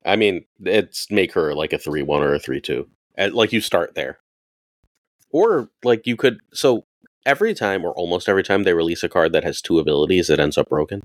I 0.06 0.16
mean, 0.18 0.44
it's 0.62 1.10
make 1.10 1.32
her 1.34 1.54
like 1.56 1.72
a 1.72 1.78
three 1.78 2.02
one 2.02 2.24
or 2.24 2.34
a 2.34 2.40
three 2.40 2.60
two. 2.60 2.90
And 3.16 3.34
like 3.34 3.54
you 3.54 3.62
start 3.62 3.96
there, 3.96 4.20
or 5.30 5.70
like 5.84 6.06
you 6.08 6.18
could. 6.18 6.40
So 6.54 6.86
every 7.26 7.54
time 7.54 7.86
or 7.86 7.92
almost 7.94 8.30
every 8.30 8.44
time 8.44 8.64
they 8.64 8.74
release 8.74 9.04
a 9.04 9.10
card 9.10 9.34
that 9.34 9.44
has 9.44 9.62
two 9.62 9.80
abilities, 9.80 10.30
it 10.30 10.40
ends 10.40 10.58
up 10.58 10.70
broken. 10.70 11.02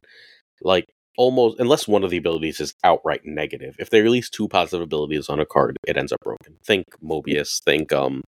Like 0.62 0.87
almost 1.16 1.59
unless 1.61 1.89
one 1.89 2.05
of 2.05 2.11
the 2.11 2.16
abilities 2.19 2.61
is 2.61 2.75
outright 2.85 3.23
negative. 3.25 3.77
If 3.79 3.91
they 3.91 4.01
release 4.03 4.31
two 4.31 4.49
positive 4.49 4.83
abilities 4.85 5.29
on 5.29 5.41
a 5.41 5.47
card, 5.47 5.77
it 5.87 5.97
ends 5.97 6.12
up 6.12 6.21
broken. 6.25 6.57
Think 6.64 6.87
Mobius. 7.05 7.62
Think 7.62 7.93
um 7.93 8.23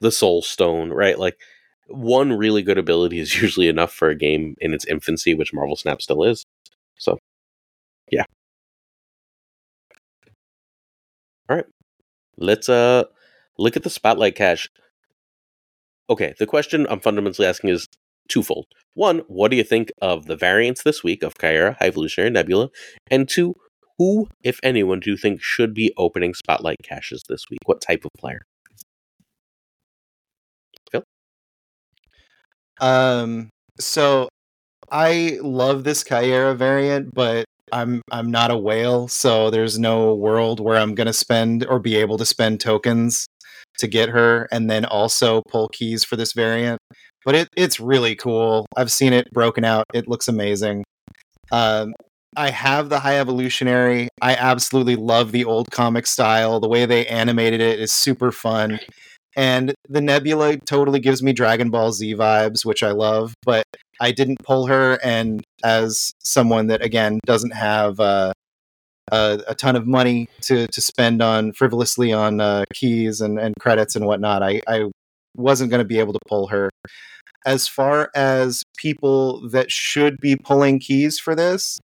the 0.00 0.12
Soul 0.12 0.42
Stone. 0.42 0.90
Right, 0.92 1.18
like. 1.18 1.38
One 1.92 2.32
really 2.32 2.62
good 2.62 2.78
ability 2.78 3.18
is 3.18 3.34
usually 3.42 3.66
enough 3.68 3.92
for 3.92 4.08
a 4.10 4.14
game 4.14 4.54
in 4.60 4.72
its 4.74 4.84
infancy, 4.86 5.34
which 5.34 5.52
Marvel 5.52 5.74
Snap 5.76 6.00
still 6.00 6.22
is. 6.22 6.44
So, 6.98 7.18
yeah. 8.10 8.24
All 11.48 11.56
right. 11.56 11.66
Let's 12.36 12.68
uh 12.68 13.04
look 13.58 13.76
at 13.76 13.82
the 13.82 13.90
spotlight 13.90 14.34
cache. 14.36 14.68
Okay, 16.10 16.34
the 16.40 16.46
question 16.46 16.88
I'm 16.90 16.98
fundamentally 16.98 17.46
asking 17.46 17.70
is 17.70 17.86
twofold. 18.28 18.66
One, 18.94 19.20
what 19.28 19.52
do 19.52 19.56
you 19.56 19.62
think 19.62 19.92
of 20.02 20.26
the 20.26 20.34
variants 20.34 20.82
this 20.82 21.04
week 21.04 21.22
of 21.22 21.34
Caiera, 21.34 21.76
High 21.78 21.86
Evolutionary 21.86 22.30
Nebula? 22.30 22.70
And 23.08 23.28
two, 23.28 23.54
who, 23.96 24.28
if 24.42 24.58
anyone, 24.64 24.98
do 24.98 25.10
you 25.10 25.16
think 25.16 25.40
should 25.40 25.72
be 25.72 25.94
opening 25.96 26.34
spotlight 26.34 26.78
caches 26.82 27.22
this 27.28 27.44
week? 27.48 27.60
What 27.64 27.80
type 27.80 28.04
of 28.04 28.10
player? 28.18 28.40
Phil? 30.90 31.04
Um, 32.80 33.50
so 33.78 34.28
I 34.90 35.38
love 35.42 35.84
this 35.84 36.02
Caiera 36.02 36.56
variant, 36.56 37.14
but 37.14 37.44
I'm 37.72 38.02
I'm 38.10 38.32
not 38.32 38.50
a 38.50 38.58
whale, 38.58 39.06
so 39.06 39.48
there's 39.48 39.78
no 39.78 40.12
world 40.14 40.58
where 40.58 40.76
I'm 40.76 40.96
gonna 40.96 41.12
spend 41.12 41.64
or 41.66 41.78
be 41.78 41.94
able 41.94 42.18
to 42.18 42.26
spend 42.26 42.60
tokens 42.60 43.26
to 43.80 43.88
get 43.88 44.08
her, 44.08 44.48
and 44.52 44.70
then 44.70 44.84
also 44.84 45.42
pull 45.48 45.68
keys 45.68 46.04
for 46.04 46.16
this 46.16 46.32
variant. 46.32 46.78
But 47.24 47.34
it 47.34 47.48
it's 47.56 47.80
really 47.80 48.16
cool. 48.16 48.66
I've 48.76 48.92
seen 48.92 49.12
it 49.12 49.30
broken 49.32 49.64
out. 49.64 49.84
It 49.92 50.08
looks 50.08 50.28
amazing. 50.28 50.84
Um, 51.52 51.92
I 52.36 52.50
have 52.50 52.88
the 52.88 53.00
High 53.00 53.18
Evolutionary. 53.18 54.08
I 54.22 54.36
absolutely 54.36 54.96
love 54.96 55.32
the 55.32 55.44
old 55.44 55.70
comic 55.72 56.06
style. 56.06 56.60
The 56.60 56.68
way 56.68 56.86
they 56.86 57.06
animated 57.06 57.60
it 57.60 57.80
is 57.80 57.92
super 57.92 58.30
fun. 58.30 58.78
And 59.36 59.74
the 59.88 60.00
Nebula 60.00 60.56
totally 60.58 61.00
gives 61.00 61.22
me 61.22 61.32
Dragon 61.32 61.70
Ball 61.70 61.92
Z 61.92 62.14
vibes, 62.14 62.64
which 62.64 62.82
I 62.82 62.90
love, 62.92 63.34
but 63.44 63.64
I 64.00 64.12
didn't 64.12 64.38
pull 64.44 64.66
her. 64.66 64.98
And 65.04 65.42
as 65.64 66.12
someone 66.20 66.68
that, 66.68 66.84
again, 66.84 67.18
doesn't 67.26 67.52
have 67.52 68.00
uh, 68.00 68.32
a, 69.10 69.40
a 69.48 69.54
ton 69.54 69.76
of 69.76 69.86
money 69.86 70.28
to, 70.42 70.66
to 70.68 70.80
spend 70.80 71.22
on 71.22 71.52
frivolously 71.52 72.12
on 72.12 72.40
uh, 72.40 72.64
keys 72.74 73.20
and, 73.20 73.38
and 73.38 73.54
credits 73.58 73.96
and 73.96 74.06
whatnot, 74.06 74.42
I, 74.42 74.60
I 74.66 74.90
wasn't 75.36 75.70
going 75.70 75.80
to 75.80 75.88
be 75.88 75.98
able 75.98 76.12
to 76.12 76.18
pull 76.28 76.48
her. 76.48 76.70
As 77.46 77.66
far 77.66 78.10
as 78.14 78.62
people 78.76 79.48
that 79.50 79.70
should 79.70 80.18
be 80.20 80.36
pulling 80.36 80.78
keys 80.78 81.18
for 81.18 81.34
this, 81.34 81.78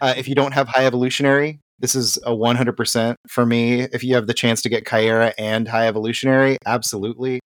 uh, 0.00 0.14
if 0.16 0.28
you 0.28 0.34
don't 0.34 0.52
have 0.52 0.68
High 0.68 0.86
Evolutionary, 0.86 1.60
this 1.78 1.94
is 1.94 2.18
a 2.18 2.32
100% 2.32 3.14
for 3.28 3.46
me. 3.46 3.82
If 3.82 4.04
you 4.04 4.14
have 4.14 4.26
the 4.26 4.34
chance 4.34 4.60
to 4.62 4.68
get 4.68 4.84
Caiera 4.84 5.32
and 5.38 5.68
High 5.68 5.86
Evolutionary, 5.86 6.58
absolutely. 6.66 7.40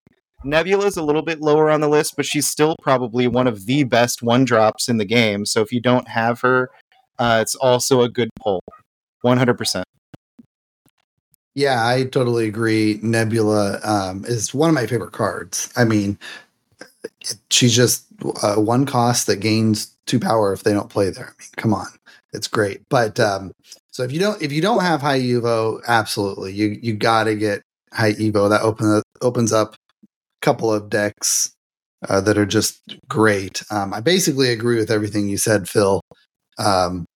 Nebula's 0.44 0.96
a 0.96 1.02
little 1.02 1.22
bit 1.22 1.40
lower 1.40 1.70
on 1.70 1.80
the 1.80 1.88
list, 1.88 2.14
but 2.16 2.24
she's 2.24 2.46
still 2.46 2.76
probably 2.80 3.26
one 3.26 3.46
of 3.46 3.66
the 3.66 3.84
best 3.84 4.22
one 4.22 4.44
drops 4.44 4.88
in 4.88 4.96
the 4.96 5.04
game. 5.04 5.44
So 5.44 5.60
if 5.60 5.72
you 5.72 5.80
don't 5.80 6.08
have 6.08 6.40
her, 6.40 6.70
uh, 7.18 7.40
it's 7.42 7.54
also 7.54 8.00
a 8.02 8.08
good 8.08 8.30
pull. 8.40 8.62
100%. 9.24 9.82
Yeah, 11.54 11.86
I 11.86 12.04
totally 12.04 12.46
agree. 12.46 13.00
Nebula 13.02 13.80
um, 13.82 14.24
is 14.24 14.54
one 14.54 14.68
of 14.68 14.74
my 14.74 14.86
favorite 14.86 15.12
cards. 15.12 15.72
I 15.76 15.84
mean, 15.84 16.18
she's 17.50 17.74
just 17.74 18.06
uh, 18.42 18.56
one 18.56 18.86
cost 18.86 19.26
that 19.26 19.36
gains 19.36 19.94
two 20.06 20.20
power 20.20 20.52
if 20.52 20.62
they 20.62 20.72
don't 20.72 20.90
play 20.90 21.10
there. 21.10 21.26
I 21.26 21.34
mean, 21.40 21.48
come 21.56 21.74
on, 21.74 21.86
it's 22.32 22.46
great. 22.46 22.82
But 22.88 23.18
um, 23.18 23.52
so 23.90 24.02
if 24.04 24.12
you 24.12 24.20
don't 24.20 24.40
if 24.40 24.52
you 24.52 24.62
don't 24.62 24.82
have 24.82 25.00
high 25.00 25.20
Evo, 25.20 25.80
absolutely 25.86 26.52
you 26.52 26.78
you 26.80 26.94
got 26.94 27.24
to 27.24 27.34
get 27.34 27.62
high 27.92 28.12
Evo. 28.12 28.48
That 28.48 28.62
open 28.62 29.02
opens 29.20 29.52
up 29.52 29.74
a 29.74 29.76
couple 30.40 30.72
of 30.72 30.88
decks 30.88 31.52
uh, 32.08 32.20
that 32.22 32.38
are 32.38 32.46
just 32.46 32.96
great. 33.08 33.62
Um, 33.70 33.92
I 33.92 34.00
basically 34.00 34.50
agree 34.50 34.76
with 34.76 34.90
everything 34.90 35.28
you 35.28 35.36
said, 35.36 35.68
Phil. 35.68 36.00
Um, 36.58 37.06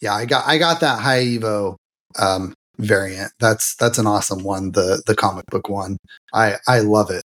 yeah, 0.00 0.14
I 0.14 0.26
got 0.26 0.46
I 0.46 0.58
got 0.58 0.80
that 0.80 1.00
high 1.00 1.24
Evo 1.24 1.76
um, 2.18 2.54
variant. 2.78 3.32
That's 3.40 3.74
that's 3.76 3.98
an 3.98 4.06
awesome 4.06 4.42
one. 4.44 4.72
The 4.72 5.02
the 5.06 5.14
comic 5.14 5.46
book 5.46 5.68
one. 5.68 5.98
I 6.32 6.56
I 6.66 6.80
love 6.80 7.10
it. 7.10 7.22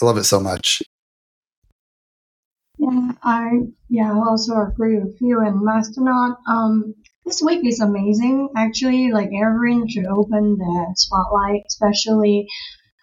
I 0.00 0.04
love 0.04 0.18
it 0.18 0.24
so 0.24 0.40
much. 0.40 0.82
Yeah, 2.78 3.12
I 3.22 3.50
yeah 3.88 4.12
I 4.12 4.28
also 4.28 4.60
agree 4.60 4.98
with 4.98 5.16
you. 5.20 5.40
And 5.40 5.62
Masternaut, 5.62 6.36
um, 6.48 6.94
this 7.24 7.42
week 7.42 7.64
is 7.64 7.80
amazing. 7.80 8.50
Actually, 8.56 9.12
like 9.12 9.30
everyone 9.34 9.88
should 9.88 10.06
open 10.06 10.58
the 10.58 10.94
spotlight, 10.96 11.62
especially 11.68 12.46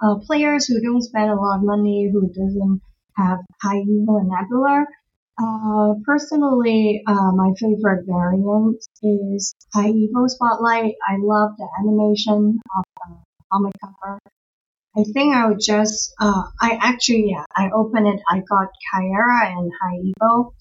uh, 0.02 0.16
players 0.20 0.68
who 0.68 0.82
don't 0.82 1.02
spend 1.02 1.32
a 1.32 1.36
lot 1.36 1.58
of 1.58 1.64
money, 1.64 2.10
who 2.12 2.28
doesn't 2.28 2.82
have 3.18 3.40
high 3.62 3.78
evo 3.78 4.20
and 4.20 4.30
nebula. 4.30 4.86
Uh, 5.42 5.96
personally, 6.06 7.02
uh, 7.08 7.32
my 7.32 7.52
favorite 7.60 8.06
variant 8.06 8.78
is 9.02 9.56
High 9.74 9.92
Evo 9.92 10.28
Spotlight. 10.30 10.94
I 11.08 11.16
love 11.20 11.52
the 11.58 11.68
animation 11.80 12.60
of 12.78 12.84
the 12.98 13.16
comic 13.52 13.74
cover. 13.84 14.20
I 14.96 15.04
think 15.12 15.36
I 15.36 15.48
would 15.48 15.60
just, 15.60 16.14
uh, 16.20 16.44
I 16.62 16.78
actually, 16.80 17.32
yeah, 17.32 17.46
I 17.56 17.72
opened 17.74 18.08
it. 18.08 18.22
I 18.30 18.42
got 18.48 18.68
Caiera 18.94 19.58
and 19.58 19.72
High 19.82 20.00
Evo. 20.22 20.54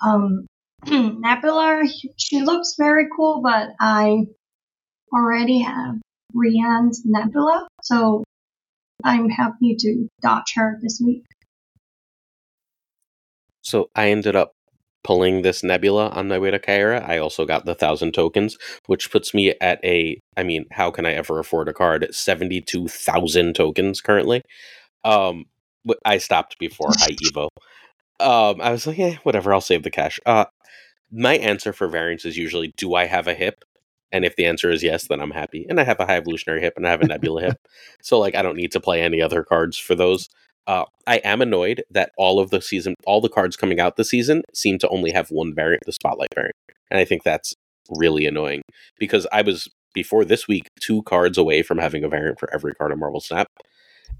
Um, 0.00 0.46
Nebula, 1.20 1.84
she 2.16 2.42
looks 2.42 2.74
very 2.76 3.06
cool, 3.16 3.42
but 3.42 3.70
I 3.78 4.26
already 5.12 5.60
have 5.60 5.96
Rianne's 6.34 7.02
Nebula, 7.04 7.68
so 7.82 8.24
I'm 9.04 9.28
happy 9.28 9.76
to 9.78 10.08
dodge 10.20 10.54
her 10.56 10.78
this 10.82 11.00
week. 11.04 11.24
So 13.66 13.90
I 13.96 14.10
ended 14.10 14.36
up 14.36 14.52
pulling 15.02 15.42
this 15.42 15.62
nebula 15.62 16.08
on 16.10 16.28
my 16.28 16.38
way 16.38 16.50
to 16.50 16.58
Caiera. 16.58 17.06
I 17.08 17.18
also 17.18 17.44
got 17.44 17.64
the 17.64 17.74
thousand 17.74 18.12
tokens, 18.12 18.56
which 18.86 19.10
puts 19.10 19.34
me 19.34 19.54
at 19.60 19.84
a. 19.84 20.18
I 20.36 20.42
mean, 20.42 20.66
how 20.70 20.90
can 20.90 21.06
I 21.06 21.12
ever 21.12 21.38
afford 21.38 21.68
a 21.68 21.72
card? 21.72 22.06
Seventy-two 22.12 22.88
thousand 22.88 23.54
tokens 23.54 24.00
currently. 24.00 24.42
Um, 25.04 25.44
I 26.04 26.18
stopped 26.18 26.58
before 26.58 26.90
high 26.98 27.16
evo. 27.24 27.48
Um, 28.18 28.60
I 28.60 28.70
was 28.70 28.86
like, 28.86 28.98
yeah, 28.98 29.16
whatever. 29.24 29.52
I'll 29.52 29.60
save 29.60 29.82
the 29.82 29.90
cash. 29.90 30.18
Uh, 30.26 30.46
my 31.12 31.36
answer 31.36 31.72
for 31.72 31.88
variants 31.88 32.24
is 32.24 32.36
usually, 32.36 32.72
do 32.76 32.94
I 32.94 33.06
have 33.06 33.28
a 33.28 33.34
hip? 33.34 33.64
And 34.12 34.24
if 34.24 34.36
the 34.36 34.46
answer 34.46 34.70
is 34.70 34.82
yes, 34.82 35.08
then 35.08 35.20
I'm 35.20 35.32
happy. 35.32 35.66
And 35.68 35.80
I 35.80 35.84
have 35.84 36.00
a 36.00 36.06
high 36.06 36.16
evolutionary 36.16 36.60
hip 36.60 36.74
and 36.76 36.86
I 36.86 36.90
have 36.90 37.02
a 37.02 37.06
nebula 37.06 37.42
hip. 37.42 37.58
So 38.02 38.18
like 38.18 38.34
I 38.34 38.42
don't 38.42 38.56
need 38.56 38.72
to 38.72 38.80
play 38.80 39.02
any 39.02 39.20
other 39.20 39.42
cards 39.42 39.76
for 39.76 39.94
those. 39.94 40.28
Uh, 40.66 40.84
I 41.06 41.18
am 41.18 41.40
annoyed 41.40 41.84
that 41.90 42.10
all 42.16 42.40
of 42.40 42.50
the 42.50 42.60
season, 42.60 42.94
all 43.06 43.20
the 43.20 43.28
cards 43.28 43.56
coming 43.56 43.78
out 43.78 43.96
this 43.96 44.10
season 44.10 44.42
seem 44.52 44.78
to 44.78 44.88
only 44.88 45.12
have 45.12 45.30
one 45.30 45.54
variant, 45.54 45.84
the 45.86 45.92
Spotlight 45.92 46.34
variant, 46.34 46.56
and 46.90 46.98
I 46.98 47.04
think 47.04 47.22
that's 47.22 47.54
really 47.96 48.26
annoying 48.26 48.62
because 48.98 49.26
I 49.32 49.42
was 49.42 49.68
before 49.94 50.24
this 50.24 50.48
week 50.48 50.68
two 50.80 51.02
cards 51.04 51.38
away 51.38 51.62
from 51.62 51.78
having 51.78 52.02
a 52.02 52.08
variant 52.08 52.40
for 52.40 52.52
every 52.52 52.74
card 52.74 52.90
in 52.90 52.98
Marvel 52.98 53.20
Snap, 53.20 53.46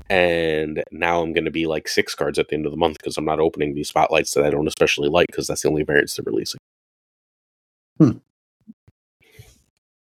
and 0.08 0.84
now 0.92 1.20
I'm 1.20 1.32
going 1.32 1.46
to 1.46 1.50
be 1.50 1.66
like 1.66 1.88
six 1.88 2.14
cards 2.14 2.38
at 2.38 2.48
the 2.48 2.54
end 2.54 2.64
of 2.64 2.70
the 2.70 2.78
month 2.78 2.98
because 2.98 3.16
I'm 3.16 3.24
not 3.24 3.40
opening 3.40 3.74
these 3.74 3.88
spotlights 3.88 4.32
that 4.34 4.44
I 4.44 4.50
don't 4.50 4.68
especially 4.68 5.08
like 5.08 5.26
because 5.26 5.48
that's 5.48 5.62
the 5.62 5.68
only 5.68 5.82
variants 5.82 6.14
they're 6.14 6.24
releasing. 6.24 6.58
Hmm. 7.98 8.10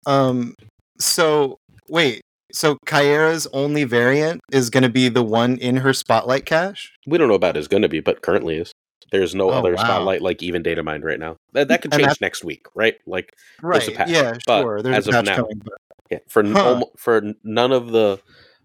Um. 0.05 0.55
So 0.99 1.57
wait, 1.89 2.21
so 2.52 2.78
Caiera's 2.86 3.47
only 3.54 3.84
variant 3.84 4.41
is 4.52 4.70
going 4.70 4.84
to 4.84 4.89
be 4.89 5.10
the 5.10 5.24
one 5.24 5.58
in 5.58 5.78
her 5.78 5.93
spotlight 5.93 6.45
cache. 6.45 6.91
We 7.06 7.18
don't 7.18 7.28
know 7.28 7.36
about 7.36 7.58
is 7.58 7.68
going 7.68 7.84
to 7.84 7.89
be, 7.89 8.00
but 8.00 8.22
currently 8.22 8.58
is. 8.58 8.72
There's 9.12 9.34
no 9.34 9.50
oh, 9.50 9.54
other 9.54 9.74
wow. 9.74 9.84
spotlight 9.84 10.22
like 10.22 10.43
even 10.43 10.62
data 10.62 10.84
mined 10.84 11.04
right 11.04 11.20
now. 11.20 11.38
That 11.54 11.68
that 11.70 11.82
could 11.82 11.91
change 11.91 12.22
next 12.22 12.43
week, 12.43 12.68
right? 12.76 12.95
Like 13.08 13.34
right, 13.62 13.88
yeah, 14.08 14.36
but 14.45 14.62
sure. 14.62 14.82
There's 14.82 15.08
as 15.08 15.16
of 15.16 15.26
now, 15.26 15.36
coming, 15.38 15.62
but... 15.64 15.74
yeah, 16.12 16.20
for 16.28 16.43
huh. 16.45 16.84
for 16.95 17.34
none 17.43 17.72
of 17.72 17.91
the 17.91 18.20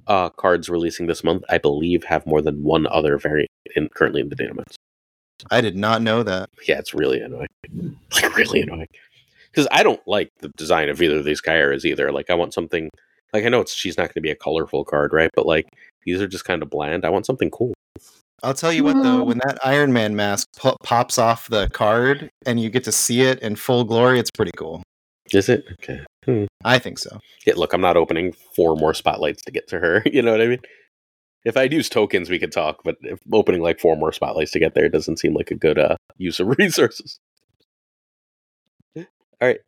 uh, 0.07 0.29
cards 0.31 0.69
releasing 0.69 1.07
this 1.07 1.25
month, 1.25 1.45
I 1.49 1.57
believe 1.57 2.05
have 2.05 2.27
more 2.27 2.43
than 2.43 2.63
one 2.63 2.87
other 2.87 3.17
variant 3.17 3.51
in 3.75 3.89
currently 3.89 4.21
in 4.21 4.29
the 4.29 4.37
data 4.37 4.53
mines. 4.53 4.77
I 5.51 5.61
did 5.61 5.77
not 5.77 6.03
know 6.03 6.23
that. 6.23 6.51
Yeah, 6.67 6.79
it's 6.79 6.95
really 6.95 7.21
annoying. 7.21 7.49
Like 8.15 8.37
really 8.37 8.61
annoying. 8.61 8.89
Because 9.51 9.69
I 9.71 9.83
don't 9.83 10.01
like 10.07 10.31
the 10.41 10.51
design 10.57 10.89
of 10.89 11.01
either 11.01 11.19
of 11.19 11.25
these 11.25 11.41
Caieras 11.41 11.85
either. 11.85 12.13
Like 12.13 12.29
I 12.29 12.35
want 12.35 12.55
something 12.55 12.91
like 13.35 13.45
I 13.45 13.49
know 13.49 13.61
it's 13.61 13.75
she's 13.75 13.99
not 13.99 14.05
going 14.05 14.15
to 14.15 14.21
be 14.21 14.31
a 14.31 14.37
colorful 14.37 14.85
card, 14.85 15.13
right? 15.13 15.31
But 15.35 15.45
like 15.45 15.69
these 16.05 16.23
are 16.23 16.29
just 16.29 16.45
kind 16.45 16.63
of 16.63 16.71
bland. 16.71 17.05
I 17.05 17.11
want 17.11 17.27
something 17.27 17.51
cool. 17.51 17.75
I'll 18.43 18.55
tell 18.55 18.73
you 18.73 18.85
what 18.85 19.03
though, 19.03 19.25
when 19.25 19.39
that 19.39 19.59
Iron 19.65 19.93
Man 19.93 20.15
mask 20.15 20.47
po- 20.57 20.77
pops 20.83 21.19
off 21.19 21.49
the 21.49 21.69
card 21.71 22.31
and 22.47 22.61
you 22.61 22.71
get 22.71 22.85
to 22.85 22.93
see 22.93 23.23
it 23.23 23.41
in 23.41 23.57
full 23.57 23.85
glory, 23.85 24.19
it's 24.19 24.31
pretty 24.31 24.53
cool. 24.57 24.83
Is 25.33 25.49
it? 25.49 25.65
Okay. 25.75 26.01
Hmm. 26.25 26.45
I 26.65 26.79
think 26.79 26.99
so. 26.99 27.19
Yeah, 27.47 27.55
look, 27.57 27.73
I'm 27.73 27.81
not 27.81 27.97
opening 27.97 28.35
four 28.55 28.77
more 28.77 28.95
spotlights 28.95 29.43
to 29.43 29.51
get 29.51 29.67
to 29.69 29.81
her. 29.81 30.03
You 30.13 30.23
know 30.23 30.33
what 30.33 30.43
I 30.43 30.47
mean? 30.47 30.61
If 31.45 31.57
I'd 31.57 31.73
use 31.73 31.89
tokens, 31.89 32.31
we 32.31 32.39
could 32.39 32.53
talk, 32.53 32.83
but 32.85 32.97
opening 33.33 33.61
like 33.61 33.81
four 33.81 33.97
more 33.97 34.13
spotlights 34.13 34.53
to 34.53 34.59
get 34.59 34.75
there 34.75 34.89
doesn't 34.89 35.19
seem 35.19 35.35
like 35.35 35.51
a 35.51 35.55
good 35.55 35.79
uh, 35.79 35.97
use 36.17 36.41
of 36.41 36.49
resources. 36.59 37.19
All 38.97 39.05
right. 39.43 39.61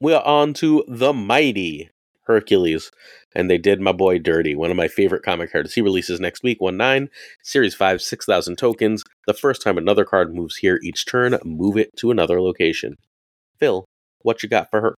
We 0.00 0.14
are 0.14 0.24
on 0.24 0.54
to 0.54 0.84
the 0.88 1.12
mighty 1.12 1.90
Hercules, 2.32 2.90
and 3.34 3.50
they 3.50 3.58
did 3.58 3.80
my 3.80 3.92
boy 3.92 4.18
dirty. 4.18 4.54
One 4.54 4.70
of 4.70 4.76
my 4.76 4.88
favorite 4.88 5.22
comic 5.22 5.52
cards. 5.52 5.74
He 5.74 5.80
releases 5.80 6.20
next 6.20 6.42
week, 6.42 6.60
1 6.60 6.76
9, 6.76 7.08
Series 7.42 7.74
5, 7.74 8.02
6,000 8.02 8.56
tokens. 8.56 9.02
The 9.26 9.34
first 9.34 9.62
time 9.62 9.78
another 9.78 10.04
card 10.04 10.34
moves 10.34 10.56
here 10.56 10.78
each 10.82 11.06
turn, 11.06 11.38
move 11.44 11.76
it 11.76 11.90
to 11.98 12.10
another 12.10 12.40
location. 12.40 12.96
Phil, 13.58 13.84
what 14.22 14.42
you 14.42 14.48
got 14.48 14.70
for 14.70 14.80
her? 14.80 14.94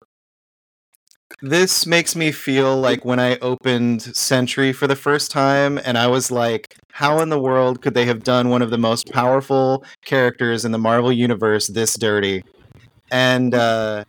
This 1.43 1.87
makes 1.87 2.15
me 2.15 2.33
feel 2.33 2.79
like 2.79 3.05
when 3.05 3.19
I 3.19 3.39
opened 3.39 4.03
Sentry 4.03 4.73
for 4.73 4.87
the 4.87 4.97
first 4.97 5.31
time, 5.31 5.79
and 5.79 5.97
I 5.97 6.07
was 6.07 6.31
like, 6.31 6.77
how 6.93 7.21
in 7.21 7.31
the 7.31 7.41
world 7.41 7.81
could 7.81 7.95
they 7.95 8.05
have 8.07 8.23
done 8.23 8.51
one 8.51 8.63
of 8.63 8.71
the 8.71 8.79
most 8.79 9.11
powerful 9.11 9.85
characters 10.05 10.65
in 10.65 10.73
the 10.73 10.79
Marvel 10.79 11.13
Universe 11.13 11.69
this 11.69 11.97
dirty? 11.97 12.43
And 13.11 13.55
uh, 13.55 14.05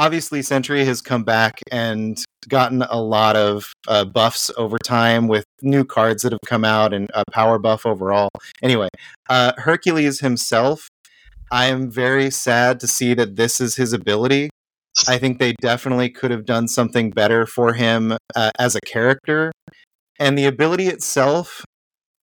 obviously 0.00 0.40
Sentry 0.40 0.82
has 0.86 1.02
come 1.02 1.24
back 1.24 1.60
and 1.70 2.18
gotten 2.48 2.80
a 2.80 2.98
lot 2.98 3.36
of 3.36 3.74
uh, 3.86 4.02
buffs 4.02 4.50
over 4.56 4.78
time 4.78 5.28
with 5.28 5.44
new 5.60 5.84
cards 5.84 6.22
that 6.22 6.32
have 6.32 6.40
come 6.46 6.64
out 6.64 6.94
and 6.94 7.10
a 7.12 7.22
power 7.30 7.58
buff 7.58 7.84
overall. 7.84 8.30
Anyway, 8.62 8.88
uh, 9.28 9.52
Hercules 9.58 10.20
himself, 10.20 10.88
I 11.52 11.66
am 11.66 11.90
very 11.90 12.30
sad 12.30 12.80
to 12.80 12.86
see 12.86 13.12
that 13.12 13.36
this 13.36 13.60
is 13.60 13.76
his 13.76 13.92
ability. 13.92 14.48
I 15.06 15.18
think 15.18 15.38
they 15.38 15.52
definitely 15.60 16.08
could 16.08 16.30
have 16.30 16.46
done 16.46 16.66
something 16.66 17.10
better 17.10 17.44
for 17.44 17.74
him 17.74 18.16
uh, 18.34 18.50
as 18.58 18.74
a 18.74 18.80
character. 18.80 19.52
And 20.18 20.38
the 20.38 20.46
ability 20.46 20.86
itself, 20.86 21.62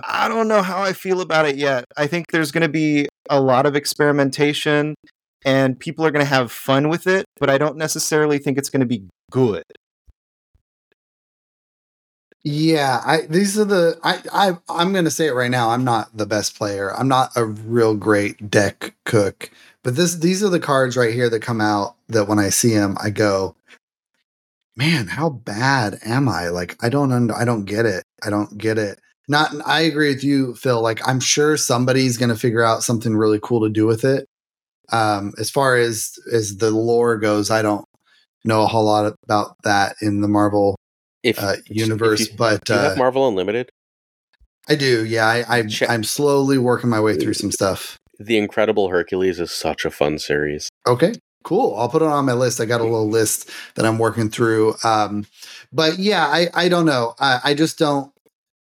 I 0.03 0.29
don't 0.29 0.49
know 0.49 0.63
how 0.63 0.83
I 0.83 0.95
feel 0.95 1.21
about 1.21 1.47
it 1.47 1.57
yet. 1.57 1.85
I 1.99 2.07
think 2.07 2.27
there's 2.33 2.51
going 2.51 2.63
to 2.63 2.69
be 2.69 3.09
a 3.29 3.41
lot 3.43 3.67
of 3.67 3.77
experimentation 3.77 4.95
and 5.45 5.79
people 5.79 6.05
are 6.05 6.11
going 6.11 6.25
to 6.25 6.31
have 6.31 6.51
fun 6.53 6.89
with 6.89 7.07
it, 7.07 7.25
but 7.39 7.51
I 7.51 7.59
don't 7.59 7.77
necessarily 7.77 8.39
think 8.39 8.59
it's 8.59 8.71
going 8.71 8.81
to 8.81 8.87
be 8.87 9.05
good. 9.31 9.65
Yeah, 12.45 13.03
I 13.05 13.23
these 13.29 13.59
are 13.59 13.65
the 13.65 13.99
I 14.03 14.23
I 14.33 14.59
I'm 14.69 14.93
going 14.93 15.05
to 15.05 15.11
say 15.11 15.27
it 15.27 15.35
right 15.35 15.51
now. 15.51 15.71
I'm 15.71 15.85
not 15.85 16.17
the 16.17 16.27
best 16.27 16.57
player. 16.57 16.95
I'm 16.97 17.09
not 17.09 17.31
a 17.37 17.45
real 17.45 17.95
great 17.95 18.51
deck 18.51 18.95
cook, 19.05 19.51
but 19.83 19.97
this 19.97 20.15
these 20.15 20.43
are 20.43 20.49
the 20.49 20.61
cards 20.61 20.97
right 20.97 21.13
here 21.13 21.29
that 21.31 21.41
come 21.41 21.61
out 21.61 21.97
that 22.09 22.29
when 22.29 22.39
I 22.39 22.51
see 22.51 22.75
them 22.75 22.97
I 23.03 23.11
go, 23.11 23.57
"Man, 24.77 25.09
how 25.09 25.31
bad 25.31 25.99
am 26.05 26.29
I?" 26.29 26.49
Like 26.49 26.77
I 26.83 26.89
don't 26.89 27.13
under, 27.13 27.35
I 27.35 27.45
don't 27.45 27.65
get 27.65 27.85
it. 27.87 28.05
I 28.25 28.31
don't 28.31 28.57
get 28.57 28.79
it. 28.79 29.01
Not 29.29 29.53
I 29.67 29.81
agree 29.83 30.09
with 30.15 30.25
you, 30.25 30.55
Phil. 30.55 30.81
Like 30.81 31.07
I'm 31.07 31.21
sure 31.21 31.57
somebody's 31.57 32.17
going 32.17 32.31
to 32.31 32.37
figure 32.37 32.63
out 32.63 32.83
something 32.83 33.17
really 33.17 33.41
cool 33.43 33.63
to 33.63 33.69
do 33.69 33.87
with 33.87 34.05
it 34.05 34.27
um, 34.93 35.33
as 35.39 35.51
far 35.51 35.77
as 35.77 36.13
as 36.33 36.57
the 36.57 36.71
lore 36.71 37.17
goes, 37.19 37.51
I 37.51 37.63
don't 37.63 37.85
know 38.45 38.63
a 38.63 38.67
whole 38.67 38.85
lot 38.85 39.13
about 39.25 39.57
that 39.65 39.97
in 40.01 40.21
the 40.21 40.29
Marvel 40.29 40.77
if, 41.23 41.39
uh, 41.39 41.57
universe. 41.67 42.21
If 42.23 42.31
you, 42.31 42.37
but 42.37 42.65
do 42.65 42.75
you 42.75 42.79
uh, 42.79 42.89
have 42.91 42.99
Marvel 42.99 43.29
Unlimited? 43.29 43.71
I 44.69 44.75
do. 44.75 45.05
Yeah, 45.05 45.27
I, 45.27 45.59
I 45.59 45.65
I'm 45.89 46.05
slowly 46.05 46.59
working 46.59 46.91
my 46.91 47.01
way 47.01 47.17
through 47.17 47.35
some 47.35 47.51
stuff. 47.51 47.99
The 48.19 48.37
Incredible 48.37 48.89
Hercules 48.89 49.41
is 49.41 49.51
such 49.51 49.85
a 49.85 49.91
fun 49.91 50.19
series. 50.19 50.69
Okay, 50.87 51.15
cool. 51.45 51.75
I'll 51.77 51.89
put 51.89 52.03
it 52.03 52.09
on 52.09 52.27
my 52.27 52.35
list. 52.35 52.61
I 52.61 52.67
got 52.67 52.81
a 52.81 52.85
little 52.85 53.09
list 53.09 53.51
that 53.77 53.87
I'm 53.87 53.99
working 53.99 54.29
through. 54.29 54.75
Um, 54.85 55.27
but 55.73 55.99
yeah, 55.99 56.27
I 56.27 56.49
I 56.53 56.69
don't 56.69 56.85
know. 56.87 57.15
I, 57.19 57.41
I 57.45 57.55
just 57.55 57.79
don't. 57.79 58.13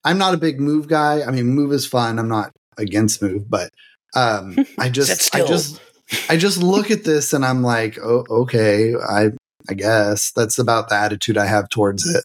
I'm 0.03 0.19
not 0.19 0.35
a 0.35 0.37
big 0.37 0.59
move 0.59 0.87
guy. 0.87 1.23
I 1.23 1.31
mean, 1.31 1.47
move 1.47 1.71
is 1.71 1.87
fun. 1.87 2.19
I'm 2.19 2.29
not 2.29 2.51
against 2.77 3.23
move, 3.23 3.49
but 3.49 3.71
um, 4.15 4.55
I 4.77 4.89
just 4.91 5.33
I 5.33 5.39
just 5.39 5.81
I 6.29 6.37
just 6.37 6.61
look 6.61 6.91
at 6.91 7.03
this 7.03 7.33
and 7.33 7.43
I'm 7.43 7.63
like, 7.63 7.97
oh, 7.99 8.25
okay, 8.29 8.93
I 8.95 9.31
I 9.69 9.73
guess 9.73 10.31
that's 10.31 10.59
about 10.59 10.89
the 10.89 10.95
attitude 10.95 11.37
I 11.37 11.47
have 11.47 11.69
towards 11.69 12.07
it. 12.07 12.23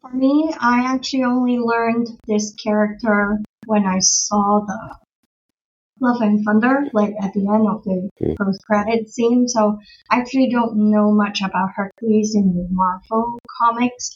For 0.00 0.12
me, 0.12 0.54
I 0.60 0.84
actually 0.94 1.24
only 1.24 1.58
learned 1.58 2.08
this 2.26 2.54
character 2.54 3.38
when 3.66 3.84
I 3.86 3.98
saw 4.00 4.60
the 4.66 4.96
Love 6.00 6.20
and 6.20 6.44
Thunder, 6.44 6.84
like 6.92 7.14
at 7.20 7.32
the 7.32 7.48
end 7.48 7.68
of 7.68 7.84
the 7.84 8.10
mm. 8.20 8.36
post 8.36 8.60
credit 8.66 9.08
scene. 9.08 9.46
So 9.48 9.78
I 10.10 10.18
actually 10.18 10.50
don't 10.50 10.90
know 10.90 11.12
much 11.12 11.40
about 11.42 11.70
Hercules 11.74 12.34
in 12.34 12.54
the 12.54 12.66
Marvel 12.70 13.38
comics. 13.60 14.10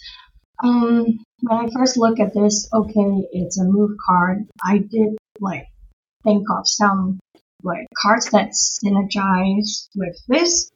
Um, 0.64 1.04
when 1.42 1.66
I 1.66 1.68
first 1.72 1.96
look 1.96 2.18
at 2.18 2.34
this, 2.34 2.68
okay, 2.72 3.28
it's 3.32 3.58
a 3.60 3.64
move 3.64 3.92
card. 4.04 4.48
I 4.64 4.78
did 4.78 5.16
like 5.40 5.66
think 6.26 6.46
of 6.50 6.68
some 6.68 7.20
like 7.62 7.86
cards 8.02 8.30
that 8.30 8.50
synergize 8.50 9.88
with 9.94 10.18
this. 10.28 10.70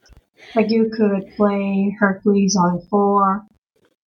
Like 0.55 0.71
you 0.71 0.91
could 0.97 1.35
play 1.37 1.95
Hercules 1.99 2.57
on 2.57 2.81
four, 2.89 3.45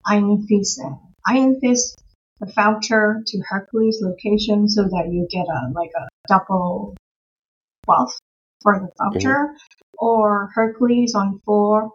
Iron 0.07 0.47
Fist, 0.47 0.81
Iron 1.27 1.59
Fist, 1.61 2.01
the 2.41 2.47
Vulture 2.55 3.23
to 3.27 3.43
Hercules 3.49 3.99
location 4.01 4.69
so 4.69 4.85
that 4.85 5.09
you 5.11 5.27
get 5.31 5.47
a 5.47 5.73
like 5.75 5.91
a 5.99 6.09
double 6.29 6.97
buff 7.87 8.15
for 8.63 8.79
the 8.79 8.91
Vulture, 9.03 9.49
mm-hmm. 9.49 10.07
or 10.07 10.51
Hercules 10.55 11.15
on 11.15 11.41
four, 11.45 11.91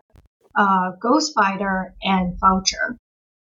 uh, 0.55 0.91
Ghost 1.01 1.31
Spider 1.31 1.93
and 2.03 2.37
Vulture. 2.39 2.97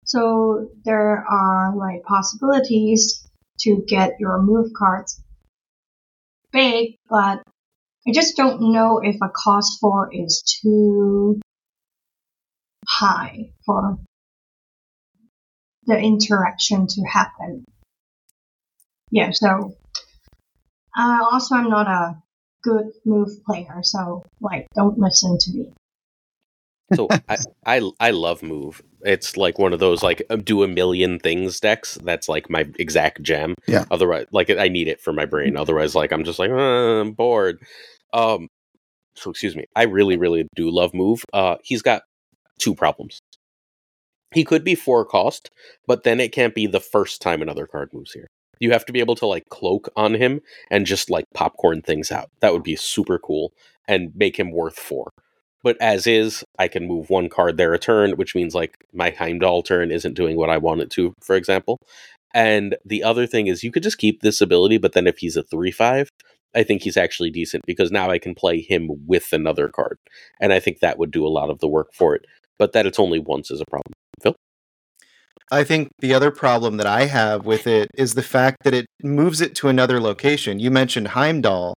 So 0.06 0.70
there 0.84 1.24
are 1.30 1.76
like 1.76 2.04
possibilities 2.04 3.28
to 3.62 3.84
get 3.88 4.16
your 4.20 4.42
move 4.42 4.72
cards 4.76 5.22
big, 6.52 6.95
but 7.10 7.41
I 8.08 8.12
just 8.14 8.36
don't 8.36 8.74
know 8.74 8.99
if 9.04 9.16
a 9.22 9.30
cost 9.30 9.80
four 9.80 10.10
is 10.14 10.43
too 10.62 11.39
high 12.88 13.52
for 13.66 13.97
the 15.86 15.97
interaction 15.97 16.88
to 16.88 17.02
happen. 17.04 17.64
Yeah, 19.12 19.32
so 19.32 19.76
uh, 20.97 21.20
also 21.32 21.56
I'm 21.56 21.70
not 21.70 21.88
a 21.88 22.22
good 22.64 22.91
move 23.06 23.43
player, 23.45 23.82
so 23.84 24.24
like 24.39 24.68
don't 24.76 24.97
listen 24.97 25.38
to 25.39 25.52
me. 25.52 25.74
So 26.94 27.08
I, 27.30 27.38
I 27.66 27.92
I 28.00 28.12
love 28.12 28.44
move. 28.44 28.82
It's 29.02 29.38
like 29.38 29.60
one 29.60 29.74
of 29.74 29.80
those 29.80 30.04
like 30.04 30.22
uh, 30.30 30.38
do 30.38 30.64
a 30.64 30.68
million 30.68 31.20
things 31.20 31.60
decks. 31.60 31.98
That's 32.04 32.30
like 32.30 32.50
my 32.50 32.68
exact 32.80 33.22
gem. 33.24 33.56
Yeah. 33.68 33.86
Otherwise, 33.92 34.28
like 34.32 34.50
I 34.50 34.68
need 34.68 34.88
it 34.88 35.02
for 35.02 35.14
my 35.14 35.26
brain. 35.26 35.58
Otherwise, 35.58 35.96
like 35.96 36.12
I'm 36.12 36.24
just 36.24 36.39
like 36.39 36.52
uh, 36.52 37.02
I'm 37.02 37.12
bored. 37.12 37.60
Um. 38.14 38.48
So 39.16 39.30
excuse 39.30 39.56
me. 39.56 39.66
I 39.76 39.84
really 39.84 40.18
really 40.18 40.48
do 40.56 40.70
love 40.70 40.94
move. 40.94 41.24
Uh, 41.34 41.56
he's 41.64 41.82
got 41.82 42.04
two 42.60 42.76
problems. 42.76 43.20
He 44.34 44.46
could 44.46 44.64
be 44.64 44.76
four 44.76 45.04
cost, 45.04 45.50
but 45.88 46.04
then 46.04 46.20
it 46.22 46.32
can't 46.32 46.56
be 46.56 46.66
the 46.66 46.80
first 46.80 47.22
time 47.22 47.42
another 47.42 47.68
card 47.68 47.89
moves 47.94 48.14
here. 48.14 48.28
You 48.60 48.72
have 48.72 48.86
to 48.86 48.94
be 48.94 49.00
able 49.00 49.16
to 49.16 49.26
like 49.26 49.50
cloak 49.50 49.89
on 49.96 50.14
him 50.14 50.39
and 50.70 50.86
just 50.86 51.10
like 51.10 51.26
popcorn 51.34 51.82
things 51.82 52.12
out. 52.12 52.30
That 52.39 52.54
would 52.54 52.64
be 52.64 52.76
super 52.76 53.20
cool 53.20 53.52
and 53.88 54.12
make 54.16 54.38
him 54.38 54.52
worth 54.52 54.78
four. 54.80 55.10
But 55.64 55.78
as 55.80 56.07
is, 56.07 56.43
I 56.57 56.68
can 56.68 56.88
move 56.88 57.09
one 57.09 57.30
card 57.30 57.57
there 57.57 57.74
a 57.74 57.80
turn, 57.80 58.12
which 58.14 58.36
means 58.36 58.55
like 58.55 58.84
my 58.93 59.12
Heimdall 59.12 59.64
turn 59.64 59.91
isn't 59.91 60.16
doing 60.16 60.36
what 60.38 60.49
I 60.49 60.57
want 60.57 60.82
it 60.82 60.89
to, 60.91 61.14
for 61.22 61.36
example. 61.36 61.78
And 62.34 62.78
the 62.86 63.03
other 63.03 63.28
thing 63.28 63.47
is 63.47 63.64
you 63.64 63.72
could 63.72 63.84
just 63.84 63.97
keep 63.97 64.22
this 64.22 64.41
ability, 64.41 64.78
but 64.78 64.93
then 64.93 65.07
if 65.07 65.20
he's 65.20 65.38
a 65.38 65.43
3 65.43 65.72
5, 65.72 66.09
I 66.55 66.64
think 66.64 66.82
he's 66.82 66.97
actually 66.97 67.30
decent 67.30 67.64
because 67.66 67.91
now 67.91 68.09
I 68.09 68.18
can 68.20 68.36
play 68.36 68.62
him 68.62 68.89
with 69.05 69.32
another 69.32 69.70
card. 69.70 69.97
And 70.39 70.51
I 70.51 70.59
think 70.59 70.80
that 70.80 70.97
would 70.97 71.12
do 71.12 71.26
a 71.26 71.30
lot 71.30 71.49
of 71.49 71.59
the 71.59 71.68
work 71.68 71.93
for 71.93 72.16
it. 72.16 72.26
But 72.57 72.74
that 72.74 72.86
it's 72.86 72.99
only 72.99 73.20
once 73.20 73.51
is 73.51 73.62
a 73.62 73.66
problem. 73.70 73.93
Phil? 75.52 75.60
I 75.60 75.64
think 75.64 75.89
the 75.99 76.14
other 76.14 76.32
problem 76.32 76.78
that 76.78 76.88
I 76.88 77.06
have 77.06 77.45
with 77.45 77.68
it 77.68 77.89
is 77.95 78.14
the 78.14 78.24
fact 78.24 78.64
that 78.64 78.74
it 78.74 78.86
moves 79.04 79.41
it 79.41 79.56
to 79.56 79.68
another 79.68 79.99
location. 79.99 80.60
You 80.60 80.72
mentioned 80.72 81.10
Heimdall. 81.10 81.76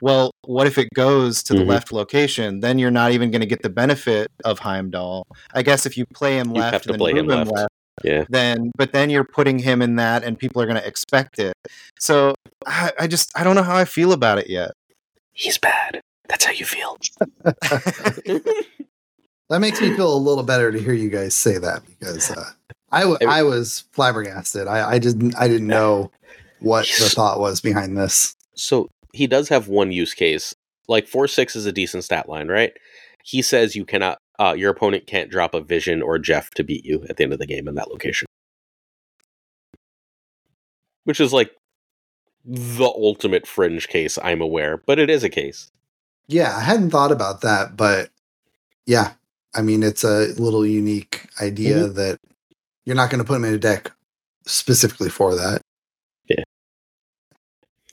Well, 0.00 0.30
what 0.44 0.66
if 0.66 0.78
it 0.78 0.88
goes 0.94 1.42
to 1.44 1.54
the 1.54 1.60
mm-hmm. 1.60 1.70
left 1.70 1.92
location? 1.92 2.60
Then 2.60 2.78
you're 2.78 2.90
not 2.90 3.12
even 3.12 3.30
going 3.30 3.40
to 3.40 3.46
get 3.46 3.62
the 3.62 3.70
benefit 3.70 4.28
of 4.44 4.60
Heimdall. 4.60 5.26
I 5.54 5.62
guess 5.62 5.86
if 5.86 5.96
you 5.96 6.04
play 6.14 6.38
him 6.38 6.48
you 6.48 6.60
left 6.60 6.86
and 6.86 6.98
move 6.98 7.16
him 7.16 7.26
left. 7.26 7.50
left, 7.50 7.72
yeah. 8.04 8.24
Then, 8.28 8.70
but 8.76 8.92
then 8.92 9.10
you're 9.10 9.24
putting 9.24 9.58
him 9.58 9.80
in 9.82 9.96
that, 9.96 10.22
and 10.22 10.38
people 10.38 10.60
are 10.60 10.66
going 10.66 10.80
to 10.80 10.86
expect 10.86 11.38
it. 11.38 11.54
So 11.98 12.34
I, 12.66 12.92
I 13.00 13.06
just 13.06 13.30
I 13.38 13.42
don't 13.42 13.56
know 13.56 13.62
how 13.62 13.76
I 13.76 13.86
feel 13.86 14.12
about 14.12 14.38
it 14.38 14.50
yet. 14.50 14.72
He's 15.32 15.58
bad. 15.58 16.00
That's 16.28 16.44
how 16.44 16.52
you 16.52 16.64
feel. 16.64 16.98
That 19.48 19.60
makes 19.60 19.80
me 19.80 19.94
feel 19.94 20.12
a 20.12 20.18
little 20.18 20.42
better 20.42 20.72
to 20.72 20.78
hear 20.78 20.92
you 20.92 21.08
guys 21.08 21.34
say 21.34 21.58
that 21.58 21.82
because 21.86 22.32
uh, 22.32 22.50
I, 22.96 23.00
w- 23.00 23.18
I 23.28 23.42
was 23.42 23.84
flabbergasted. 23.92 24.66
I, 24.66 24.92
I 24.92 24.98
didn't 24.98 25.36
I 25.36 25.48
didn't 25.48 25.66
know 25.66 26.10
what 26.60 26.86
the 26.98 27.08
thought 27.14 27.38
was 27.38 27.60
behind 27.60 27.96
this. 27.96 28.34
So 28.54 28.88
he 29.12 29.26
does 29.26 29.50
have 29.50 29.68
one 29.68 29.92
use 29.92 30.14
case. 30.14 30.54
Like 30.88 31.06
four 31.06 31.28
six 31.28 31.54
is 31.54 31.66
a 31.66 31.72
decent 31.72 32.04
stat 32.04 32.28
line, 32.28 32.48
right? 32.48 32.72
He 33.22 33.42
says 33.42 33.76
you 33.76 33.84
cannot 33.84 34.18
uh, 34.38 34.54
your 34.56 34.70
opponent 34.70 35.06
can't 35.06 35.30
drop 35.30 35.52
a 35.52 35.60
vision 35.60 36.00
or 36.00 36.18
Jeff 36.18 36.50
to 36.52 36.64
beat 36.64 36.84
you 36.84 37.04
at 37.10 37.16
the 37.16 37.24
end 37.24 37.32
of 37.32 37.38
the 37.38 37.46
game 37.46 37.68
in 37.68 37.74
that 37.74 37.90
location. 37.90 38.26
Which 41.04 41.20
is 41.20 41.32
like 41.32 41.50
the 42.44 42.86
ultimate 42.86 43.46
fringe 43.46 43.88
case, 43.88 44.18
I'm 44.22 44.40
aware, 44.40 44.78
but 44.78 44.98
it 44.98 45.10
is 45.10 45.22
a 45.22 45.28
case. 45.28 45.70
Yeah, 46.28 46.56
I 46.56 46.60
hadn't 46.60 46.90
thought 46.90 47.12
about 47.12 47.42
that, 47.42 47.76
but 47.76 48.10
yeah, 48.86 49.12
I 49.54 49.62
mean, 49.62 49.82
it's 49.82 50.04
a 50.04 50.28
little 50.38 50.64
unique 50.64 51.28
idea 51.40 51.84
mm-hmm. 51.84 51.94
that 51.94 52.20
you're 52.86 52.96
not 52.96 53.10
going 53.10 53.18
to 53.18 53.24
put 53.24 53.34
them 53.34 53.44
in 53.44 53.52
a 53.52 53.58
deck 53.58 53.92
specifically 54.46 55.10
for 55.10 55.34
that. 55.34 55.60
Yeah. 56.28 56.44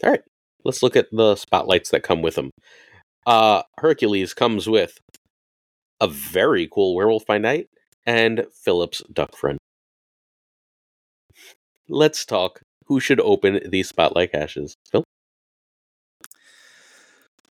All 0.03 0.11
right. 0.11 0.21
Let's 0.63 0.81
look 0.81 0.95
at 0.95 1.07
the 1.11 1.35
spotlights 1.35 1.89
that 1.89 2.03
come 2.03 2.21
with 2.21 2.35
them. 2.35 2.51
Uh, 3.25 3.63
Hercules 3.79 4.33
comes 4.33 4.69
with 4.69 4.97
a 5.99 6.07
very 6.07 6.69
cool 6.71 6.95
Werewolf 6.95 7.25
by 7.25 7.37
Night 7.37 7.67
and 8.05 8.45
Phillips 8.53 9.01
Duck 9.11 9.35
Friend. 9.35 9.57
Let's 11.89 12.23
talk. 12.25 12.61
Who 12.85 12.99
should 12.99 13.19
open 13.19 13.61
these 13.69 13.89
spotlight 13.89 14.31
caches? 14.31 14.75
Phil? 14.91 15.03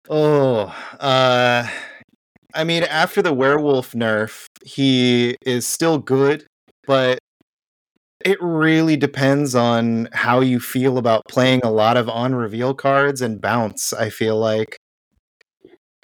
Oh, 0.08 0.76
uh, 1.00 1.68
I 2.54 2.64
mean, 2.64 2.84
after 2.84 3.22
the 3.22 3.34
werewolf 3.34 3.94
nerf, 3.94 4.46
he 4.64 5.36
is 5.46 5.66
still 5.66 5.98
good, 5.98 6.46
but 6.86 7.18
it 8.26 8.42
really 8.42 8.98
depends 8.98 9.54
on 9.54 10.10
how 10.12 10.42
you 10.42 10.60
feel 10.60 10.98
about 10.98 11.22
playing 11.30 11.62
a 11.64 11.72
lot 11.72 11.96
of 11.96 12.10
on 12.10 12.34
reveal 12.34 12.74
cards 12.74 13.22
and 13.22 13.40
bounce, 13.40 13.94
I 13.94 14.10
feel 14.10 14.38
like. 14.38 14.78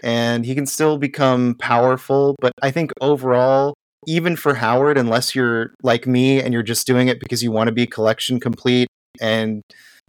And 0.03 0.45
he 0.45 0.53
can 0.53 0.67
still 0.67 0.97
become 0.99 1.55
powerful, 1.55 2.35
but 2.39 2.53
I 2.61 2.69
think 2.69 2.91
overall, 3.01 3.73
even 4.07 4.35
for 4.35 4.53
Howard, 4.55 4.97
unless 4.97 5.35
you're 5.35 5.73
like 5.83 6.05
me 6.05 6.39
and 6.41 6.53
you're 6.53 6.63
just 6.63 6.85
doing 6.85 7.07
it 7.07 7.19
because 7.19 7.43
you 7.43 7.51
want 7.51 7.67
to 7.67 7.73
be 7.73 7.87
collection 7.87 8.39
complete 8.39 8.87
and 9.19 9.61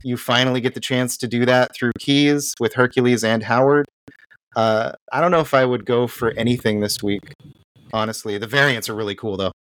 you 0.03 0.17
finally 0.17 0.61
get 0.61 0.75
the 0.75 0.81
chance 0.81 1.17
to 1.19 1.27
do 1.27 1.47
that 1.47 1.75
through 1.75 1.93
keys 1.99 2.55
with 2.61 2.75
Hercules 2.75 3.25
and 3.25 3.43
Howard, 3.43 3.87
uh, 4.55 4.93
I 5.13 5.21
don't 5.21 5.31
know 5.31 5.41
if 5.41 5.55
I 5.55 5.65
would 5.65 5.87
go 5.87 6.07
for 6.07 6.33
anything 6.33 6.81
this 6.81 7.03
week. 7.03 7.33
Honestly, 7.93 8.37
the 8.39 8.47
variants 8.47 8.89
are 8.89 8.95
really 8.95 9.15
cool 9.15 9.37
though. 9.37 9.53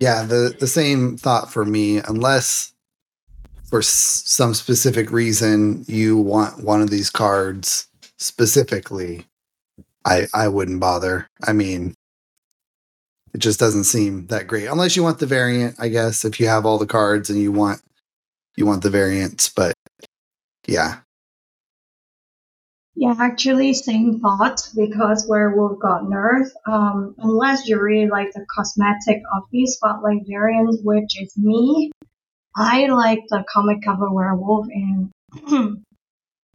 Yeah, 0.00 0.24
the 0.24 0.54
the 0.58 0.66
same 0.66 1.16
thought 1.16 1.52
for 1.52 1.64
me. 1.64 1.98
Unless 1.98 2.72
for 3.64 3.80
s- 3.80 4.22
some 4.26 4.54
specific 4.54 5.10
reason 5.10 5.84
you 5.88 6.16
want 6.18 6.64
one 6.64 6.82
of 6.82 6.90
these 6.90 7.10
cards 7.10 7.88
specifically, 8.18 9.26
I 10.04 10.28
I 10.34 10.48
wouldn't 10.48 10.80
bother. 10.80 11.28
I 11.44 11.52
mean, 11.52 11.94
it 13.32 13.38
just 13.38 13.58
doesn't 13.58 13.84
seem 13.84 14.26
that 14.28 14.46
great 14.46 14.66
unless 14.66 14.96
you 14.96 15.02
want 15.02 15.18
the 15.18 15.26
variant. 15.26 15.76
I 15.78 15.88
guess 15.88 16.24
if 16.24 16.38
you 16.38 16.46
have 16.46 16.64
all 16.64 16.78
the 16.78 16.86
cards 16.86 17.30
and 17.30 17.40
you 17.40 17.52
want 17.52 17.80
you 18.56 18.66
want 18.66 18.82
the 18.82 18.90
variants, 18.90 19.48
but 19.48 19.74
yeah, 20.66 21.00
yeah, 23.04 23.16
actually, 23.18 23.74
same 23.74 24.20
thought 24.20 24.66
because 24.74 25.26
werewolf 25.28 25.78
got 25.78 26.04
nerfed. 26.04 26.48
Um, 26.66 27.14
unless 27.18 27.68
you 27.68 27.78
really 27.78 28.08
like 28.08 28.32
the 28.32 28.46
cosmetic 28.56 29.22
of 29.36 29.42
the 29.52 29.66
spotlight 29.66 30.22
variant, 30.26 30.82
which 30.82 31.20
is 31.20 31.36
me, 31.36 31.90
I 32.56 32.86
like 32.86 33.20
the 33.28 33.44
comic 33.52 33.82
cover 33.84 34.10
werewolf, 34.10 34.68
and 34.70 35.10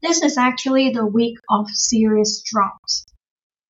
this 0.02 0.24
is 0.24 0.40
actually 0.40 0.90
the 0.90 1.06
week 1.06 1.38
of 1.52 1.70
serious 1.70 2.42
drops. 2.42 3.06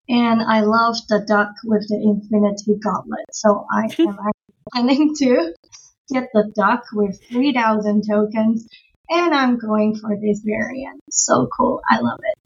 And 0.08 0.42
I 0.42 0.62
love 0.62 0.96
the 1.10 1.26
duck 1.28 1.50
with 1.66 1.86
the 1.90 2.02
infinity 2.02 2.80
gauntlet, 2.82 3.26
so 3.34 3.66
I 3.70 3.90
am 4.00 4.18
planning 4.72 5.16
to 5.18 5.54
get 6.14 6.30
the 6.34 6.50
duck 6.56 6.84
with 6.94 7.20
3,000 7.30 8.04
tokens, 8.10 8.70
and 9.10 9.34
I'm 9.34 9.58
going 9.60 9.98
for 9.98 10.16
this 10.16 10.40
variant. 10.46 11.02
So 11.10 11.50
cool, 11.58 11.82
I 11.90 12.00
love 12.00 12.20
it. 12.24 12.39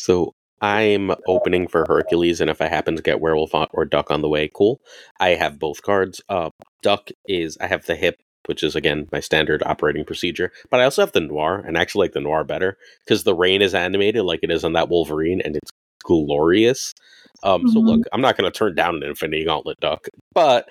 So 0.00 0.34
I'm 0.60 1.12
opening 1.26 1.68
for 1.68 1.84
Hercules, 1.88 2.40
and 2.40 2.50
if 2.50 2.60
I 2.60 2.66
happen 2.66 2.96
to 2.96 3.02
get 3.02 3.20
Werewolf 3.20 3.52
or 3.72 3.84
Duck 3.84 4.10
on 4.10 4.22
the 4.22 4.28
way, 4.28 4.50
cool. 4.54 4.80
I 5.18 5.30
have 5.30 5.58
both 5.58 5.82
cards. 5.82 6.20
Uh, 6.28 6.50
Duck 6.82 7.10
is 7.26 7.56
I 7.60 7.66
have 7.66 7.86
the 7.86 7.96
hip 7.96 8.16
which 8.46 8.62
is 8.62 8.74
again 8.74 9.06
my 9.12 9.20
standard 9.20 9.62
operating 9.64 10.04
procedure. 10.04 10.52
But 10.70 10.80
I 10.80 10.84
also 10.84 11.02
have 11.02 11.12
the 11.12 11.20
Noir, 11.20 11.62
and 11.66 11.76
I 11.76 11.82
actually 11.82 12.06
like 12.06 12.12
the 12.12 12.20
Noir 12.20 12.44
better 12.44 12.76
because 13.04 13.24
the 13.24 13.34
rain 13.34 13.62
is 13.62 13.74
animated 13.74 14.24
like 14.24 14.40
it 14.42 14.50
is 14.50 14.64
on 14.64 14.72
that 14.74 14.88
Wolverine, 14.88 15.40
and 15.40 15.56
it's 15.56 15.70
glorious. 16.02 16.94
Um, 17.42 17.62
mm-hmm. 17.62 17.70
So 17.70 17.80
look, 17.80 18.00
I'm 18.12 18.20
not 18.20 18.36
going 18.36 18.50
to 18.50 18.56
turn 18.56 18.74
down 18.74 18.96
an 18.96 19.02
Infinity 19.02 19.44
Gauntlet 19.44 19.78
duck, 19.80 20.08
but 20.34 20.68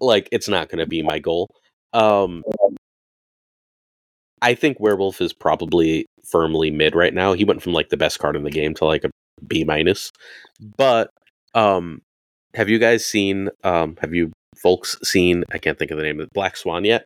like 0.00 0.28
it's 0.32 0.48
not 0.48 0.68
going 0.68 0.78
to 0.78 0.86
be 0.86 1.02
my 1.02 1.18
goal. 1.18 1.48
Um, 1.92 2.42
I 4.42 4.54
think 4.54 4.80
Werewolf 4.80 5.20
is 5.20 5.32
probably 5.32 6.06
firmly 6.24 6.70
mid 6.70 6.94
right 6.94 7.14
now. 7.14 7.32
He 7.32 7.44
went 7.44 7.62
from 7.62 7.72
like 7.72 7.88
the 7.88 7.96
best 7.96 8.18
card 8.18 8.36
in 8.36 8.44
the 8.44 8.50
game 8.50 8.74
to 8.74 8.84
like 8.84 9.04
a 9.04 9.10
B 9.46 9.64
minus. 9.64 10.10
But 10.76 11.10
um, 11.54 12.00
have 12.54 12.68
you 12.68 12.78
guys 12.78 13.04
seen? 13.04 13.50
Um, 13.64 13.96
have 14.00 14.14
you 14.14 14.32
folks 14.62 14.96
seen? 15.02 15.44
I 15.52 15.58
can't 15.58 15.78
think 15.78 15.90
of 15.90 15.96
the 15.96 16.04
name 16.04 16.20
of 16.20 16.28
Black 16.32 16.56
Swan 16.56 16.84
yet. 16.84 17.04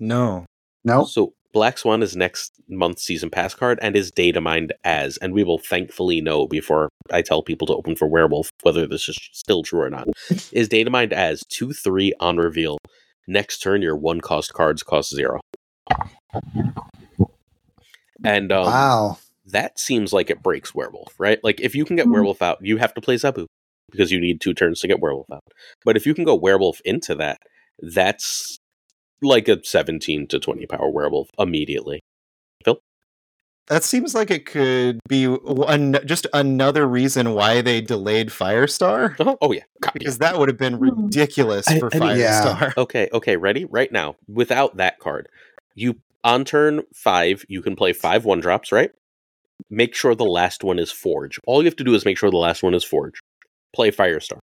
No. 0.00 0.46
No. 0.84 1.04
So 1.04 1.32
Black 1.52 1.78
Swan 1.78 2.02
is 2.02 2.16
next 2.16 2.52
month's 2.68 3.04
season 3.04 3.30
pass 3.30 3.54
card 3.54 3.78
and 3.80 3.94
is 3.94 4.10
data 4.10 4.40
mined 4.40 4.72
as, 4.82 5.16
and 5.18 5.32
we 5.32 5.44
will 5.44 5.58
thankfully 5.58 6.20
know 6.20 6.48
before 6.48 6.88
I 7.12 7.22
tell 7.22 7.42
people 7.42 7.66
to 7.68 7.74
open 7.74 7.94
for 7.94 8.08
Werewolf 8.08 8.50
whether 8.62 8.86
this 8.86 9.08
is 9.08 9.16
still 9.32 9.62
true 9.62 9.80
or 9.80 9.90
not. 9.90 10.08
is 10.52 10.68
data 10.68 10.90
mined 10.90 11.12
as 11.12 11.42
two 11.48 11.72
three 11.72 12.12
on 12.18 12.38
reveal. 12.38 12.78
Next 13.26 13.58
turn, 13.58 13.82
your 13.82 13.96
one 13.96 14.20
cost 14.20 14.52
cards 14.52 14.82
cost 14.82 15.14
zero. 15.14 15.40
And 18.24 18.52
um, 18.52 18.66
wow, 18.66 19.18
that 19.46 19.78
seems 19.78 20.12
like 20.12 20.30
it 20.30 20.42
breaks 20.42 20.74
Werewolf, 20.74 21.14
right? 21.18 21.42
Like 21.42 21.60
if 21.60 21.74
you 21.74 21.84
can 21.84 21.96
get 21.96 22.04
mm-hmm. 22.04 22.12
Werewolf 22.12 22.42
out, 22.42 22.58
you 22.60 22.78
have 22.78 22.94
to 22.94 23.00
play 23.00 23.16
Zabu 23.16 23.46
because 23.90 24.10
you 24.10 24.20
need 24.20 24.40
two 24.40 24.54
turns 24.54 24.80
to 24.80 24.88
get 24.88 25.00
Werewolf 25.00 25.30
out. 25.32 25.44
But 25.84 25.96
if 25.96 26.06
you 26.06 26.14
can 26.14 26.24
go 26.24 26.34
Werewolf 26.34 26.80
into 26.84 27.14
that, 27.16 27.38
that's 27.80 28.58
like 29.22 29.48
a 29.48 29.64
17 29.64 30.26
to 30.28 30.38
20 30.38 30.66
power 30.66 30.90
werewolf 30.90 31.28
immediately. 31.38 32.00
Phil? 33.68 33.74
That 33.76 33.84
seems 33.84 34.14
like 34.14 34.30
it 34.30 34.46
could 34.46 35.00
be 35.08 35.26
one, 35.26 35.98
just 36.04 36.26
another 36.32 36.86
reason 36.86 37.34
why 37.34 37.60
they 37.60 37.80
delayed 37.80 38.28
Firestar. 38.28 39.16
Oh, 39.20 39.38
oh 39.40 39.52
yeah. 39.52 39.62
because 39.92 40.18
that 40.18 40.38
would 40.38 40.48
have 40.48 40.58
been 40.58 40.74
hmm. 40.74 41.04
ridiculous 41.04 41.66
I, 41.68 41.78
for 41.78 41.90
I 41.94 41.98
mean, 41.98 42.08
Firestar. 42.10 42.60
Yeah. 42.60 42.70
Okay, 42.76 43.08
okay, 43.12 43.36
ready? 43.36 43.64
Right 43.64 43.90
now, 43.90 44.16
without 44.28 44.76
that 44.76 44.98
card, 44.98 45.28
you 45.74 45.96
on 46.22 46.44
turn 46.44 46.82
five, 46.94 47.44
you 47.48 47.62
can 47.62 47.76
play 47.76 47.92
five 47.92 48.24
one 48.24 48.40
drops, 48.40 48.72
right? 48.72 48.90
Make 49.70 49.94
sure 49.94 50.14
the 50.14 50.24
last 50.24 50.64
one 50.64 50.78
is 50.78 50.90
Forge. 50.90 51.38
All 51.46 51.62
you 51.62 51.66
have 51.66 51.76
to 51.76 51.84
do 51.84 51.94
is 51.94 52.04
make 52.04 52.18
sure 52.18 52.30
the 52.30 52.36
last 52.36 52.62
one 52.62 52.74
is 52.74 52.84
Forge. 52.84 53.20
Play 53.74 53.90
Firestar. 53.90 54.38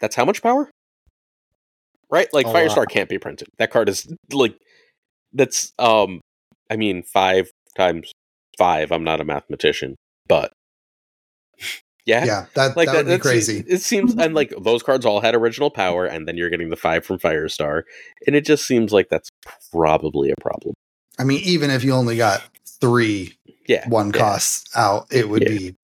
That's 0.00 0.16
how 0.16 0.24
much 0.24 0.42
power? 0.42 0.70
right? 2.10 2.28
Like 2.32 2.46
Firestar 2.46 2.78
lot. 2.78 2.88
can't 2.88 3.08
be 3.08 3.18
printed. 3.18 3.48
That 3.58 3.70
card 3.70 3.88
is 3.88 4.12
like 4.32 4.58
that's 5.32 5.72
um 5.78 6.20
I 6.70 6.76
mean 6.76 7.02
five 7.02 7.50
times 7.78 8.12
five. 8.58 8.92
I'm 8.92 9.04
not 9.04 9.20
a 9.20 9.24
mathematician, 9.24 9.96
but 10.26 10.52
yeah, 12.06 12.24
yeah, 12.24 12.46
that 12.54 12.76
like 12.76 12.88
that, 12.88 13.06
that 13.06 13.20
crazy. 13.20 13.64
It 13.66 13.78
seems 13.78 14.14
and 14.14 14.34
like 14.34 14.52
those 14.60 14.82
cards 14.82 15.06
all 15.06 15.20
had 15.20 15.34
original 15.34 15.70
power, 15.70 16.04
and 16.04 16.28
then 16.28 16.36
you're 16.36 16.50
getting 16.50 16.70
the 16.70 16.76
five 16.76 17.04
from 17.04 17.18
Firestar, 17.18 17.82
and 18.26 18.36
it 18.36 18.44
just 18.44 18.66
seems 18.66 18.92
like 18.92 19.08
that's 19.08 19.30
probably 19.72 20.30
a 20.30 20.40
problem. 20.40 20.74
I 21.18 21.24
mean, 21.24 21.40
even 21.44 21.70
if 21.70 21.82
you 21.84 21.92
only 21.92 22.16
got 22.16 22.42
three, 22.80 23.36
yeah, 23.66 23.88
one 23.88 24.08
yeah. 24.08 24.18
costs 24.18 24.76
out, 24.76 25.06
it 25.10 25.28
would 25.28 25.42
yeah. 25.42 25.48
be 25.48 25.76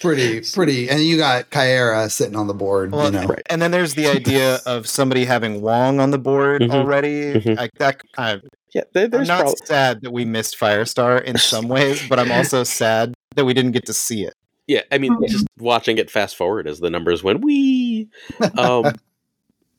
pretty 0.00 0.40
pretty 0.52 0.88
and 0.88 1.00
you 1.00 1.16
got 1.16 1.50
Caiera 1.50 2.10
sitting 2.10 2.36
on 2.36 2.46
the 2.46 2.54
board 2.54 2.92
well, 2.92 3.06
you 3.06 3.12
know. 3.12 3.26
right. 3.26 3.42
and 3.50 3.60
then 3.60 3.70
there's 3.70 3.94
the 3.94 4.06
idea 4.06 4.56
of 4.66 4.88
somebody 4.88 5.24
having 5.24 5.60
Wong 5.60 6.00
on 6.00 6.10
the 6.10 6.18
board 6.18 6.62
mm-hmm. 6.62 6.72
already. 6.72 7.34
Mm-hmm. 7.34 7.58
I, 7.58 7.70
that 7.78 8.00
I, 8.16 8.40
yeah 8.74 8.82
there, 8.92 9.08
I'm 9.12 9.26
not 9.26 9.42
prob- 9.42 9.58
sad 9.64 10.02
that 10.02 10.12
we 10.12 10.24
missed 10.24 10.58
Firestar 10.58 11.22
in 11.22 11.38
some 11.38 11.68
ways 11.68 12.06
but 12.08 12.18
I'm 12.18 12.32
also 12.32 12.64
sad 12.64 13.14
that 13.34 13.44
we 13.44 13.54
didn't 13.54 13.72
get 13.72 13.86
to 13.86 13.92
see 13.92 14.24
it. 14.24 14.34
Yeah 14.66 14.82
I 14.90 14.98
mean 14.98 15.16
just 15.28 15.46
watching 15.58 15.98
it 15.98 16.10
fast 16.10 16.36
forward 16.36 16.66
as 16.66 16.80
the 16.80 16.90
numbers 16.90 17.22
went 17.22 17.42
we 17.42 18.08
um 18.58 18.92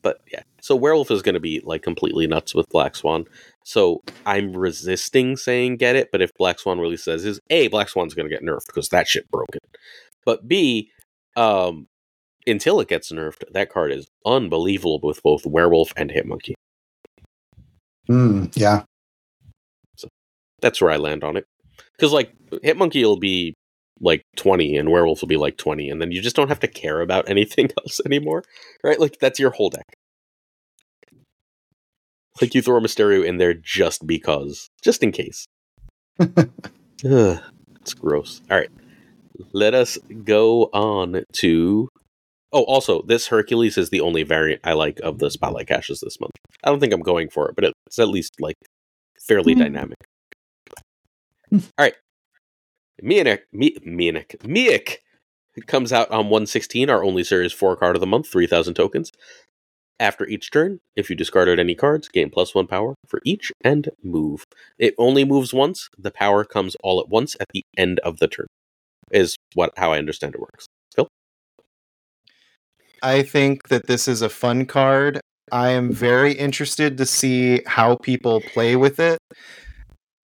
but 0.02 0.22
yeah. 0.32 0.42
So 0.62 0.76
werewolf 0.76 1.10
is 1.10 1.22
going 1.22 1.34
to 1.34 1.40
be 1.40 1.60
like 1.64 1.82
completely 1.82 2.26
nuts 2.26 2.54
with 2.54 2.68
black 2.70 2.96
swan. 2.96 3.26
So 3.64 4.02
i'm 4.24 4.52
resisting 4.52 5.36
saying 5.36 5.76
get 5.76 5.96
it 5.96 6.10
but 6.10 6.22
if 6.22 6.32
black 6.34 6.58
swan 6.58 6.80
really 6.80 6.96
says 6.96 7.24
is 7.24 7.40
a 7.50 7.68
black 7.68 7.88
swan's 7.88 8.14
going 8.14 8.28
to 8.28 8.34
get 8.34 8.42
nerfed 8.42 8.66
because 8.66 8.88
that 8.88 9.06
shit 9.06 9.30
broken 9.30 9.60
but 10.24 10.46
B, 10.46 10.90
um, 11.36 11.86
until 12.46 12.80
it 12.80 12.88
gets 12.88 13.12
nerfed, 13.12 13.44
that 13.52 13.70
card 13.70 13.92
is 13.92 14.08
unbelievable 14.24 15.00
with 15.02 15.22
both 15.22 15.46
Werewolf 15.46 15.92
and 15.96 16.10
Hit-Monkey. 16.10 16.54
Mm, 18.08 18.56
yeah. 18.56 18.84
So 19.96 20.08
that's 20.60 20.80
where 20.80 20.90
I 20.90 20.96
land 20.96 21.24
on 21.24 21.36
it. 21.36 21.46
Because 21.96 22.12
like 22.12 22.32
Hit-Monkey 22.62 23.04
will 23.04 23.18
be 23.18 23.54
like 24.00 24.22
20 24.36 24.76
and 24.76 24.90
Werewolf 24.90 25.20
will 25.20 25.28
be 25.28 25.36
like 25.36 25.56
20, 25.58 25.90
and 25.90 26.00
then 26.00 26.10
you 26.10 26.20
just 26.22 26.36
don't 26.36 26.48
have 26.48 26.60
to 26.60 26.68
care 26.68 27.00
about 27.00 27.28
anything 27.28 27.70
else 27.78 28.00
anymore. 28.04 28.42
Right? 28.82 28.98
Like 28.98 29.18
that's 29.20 29.38
your 29.38 29.50
whole 29.50 29.70
deck. 29.70 29.86
Like 32.40 32.54
you 32.54 32.62
throw 32.62 32.78
a 32.78 32.80
Mysterio 32.80 33.24
in 33.24 33.36
there 33.36 33.52
just 33.54 34.06
because. 34.06 34.70
Just 34.82 35.02
in 35.02 35.12
case. 35.12 35.46
Ugh, 36.20 37.40
it's 37.80 37.94
gross. 37.94 38.40
All 38.50 38.56
right 38.56 38.70
let 39.52 39.74
us 39.74 39.98
go 40.24 40.64
on 40.72 41.24
to. 41.34 41.88
Oh, 42.52 42.64
also, 42.64 43.02
this 43.02 43.28
Hercules 43.28 43.78
is 43.78 43.90
the 43.90 44.00
only 44.00 44.24
variant 44.24 44.60
I 44.64 44.72
like 44.72 44.98
of 45.00 45.18
the 45.18 45.30
Spotlight 45.30 45.68
Caches 45.68 46.00
this 46.00 46.18
month. 46.20 46.32
I 46.64 46.68
don't 46.68 46.80
think 46.80 46.92
I'm 46.92 47.02
going 47.02 47.30
for 47.30 47.48
it, 47.48 47.54
but 47.54 47.72
it's 47.86 47.98
at 47.98 48.08
least 48.08 48.40
like 48.40 48.56
fairly 49.20 49.54
mm-hmm. 49.54 49.62
dynamic. 49.62 49.98
All 51.52 51.60
right. 51.78 51.94
Mianik, 53.02 53.40
Mianik, 53.54 54.36
Miek 54.40 54.96
comes 55.66 55.92
out 55.92 56.10
on 56.10 56.28
116, 56.28 56.90
our 56.90 57.02
only 57.02 57.24
series 57.24 57.52
4 57.52 57.76
card 57.76 57.96
of 57.96 58.00
the 58.00 58.06
month, 58.06 58.28
3,000 58.28 58.74
tokens. 58.74 59.10
After 59.98 60.26
each 60.26 60.50
turn, 60.50 60.78
if 60.96 61.10
you 61.10 61.16
discarded 61.16 61.58
any 61.58 61.74
cards, 61.74 62.08
gain 62.08 62.30
plus 62.30 62.54
one 62.54 62.66
power 62.66 62.94
for 63.06 63.20
each 63.24 63.52
and 63.62 63.90
move. 64.02 64.44
It 64.78 64.94
only 64.96 65.24
moves 65.24 65.52
once. 65.52 65.90
The 65.98 66.10
power 66.10 66.44
comes 66.44 66.74
all 66.82 67.00
at 67.00 67.08
once 67.08 67.36
at 67.38 67.48
the 67.52 67.64
end 67.76 68.00
of 68.00 68.18
the 68.18 68.26
turn 68.26 68.46
is 69.10 69.36
what 69.54 69.72
how 69.76 69.92
I 69.92 69.98
understand 69.98 70.34
it 70.34 70.40
works. 70.40 70.66
Phil? 70.94 71.08
I 73.02 73.22
think 73.22 73.68
that 73.68 73.86
this 73.86 74.08
is 74.08 74.22
a 74.22 74.28
fun 74.28 74.66
card. 74.66 75.20
I 75.52 75.70
am 75.70 75.92
very 75.92 76.32
interested 76.32 76.96
to 76.98 77.06
see 77.06 77.62
how 77.66 77.96
people 77.96 78.40
play 78.40 78.76
with 78.76 79.00
it. 79.00 79.18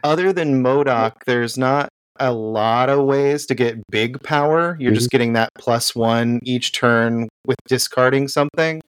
Other 0.02 0.32
than 0.32 0.62
MODOK, 0.62 1.12
there's 1.26 1.56
not 1.56 1.88
a 2.20 2.32
lot 2.32 2.88
of 2.90 3.04
ways 3.04 3.46
to 3.46 3.54
get 3.54 3.82
big 3.90 4.22
power. 4.22 4.76
You're 4.78 4.90
mm-hmm. 4.90 4.96
just 4.96 5.10
getting 5.10 5.32
that 5.32 5.48
plus 5.58 5.94
one 5.94 6.40
each 6.44 6.72
turn 6.72 7.28
with 7.46 7.56
discarding 7.66 8.28
something. 8.28 8.80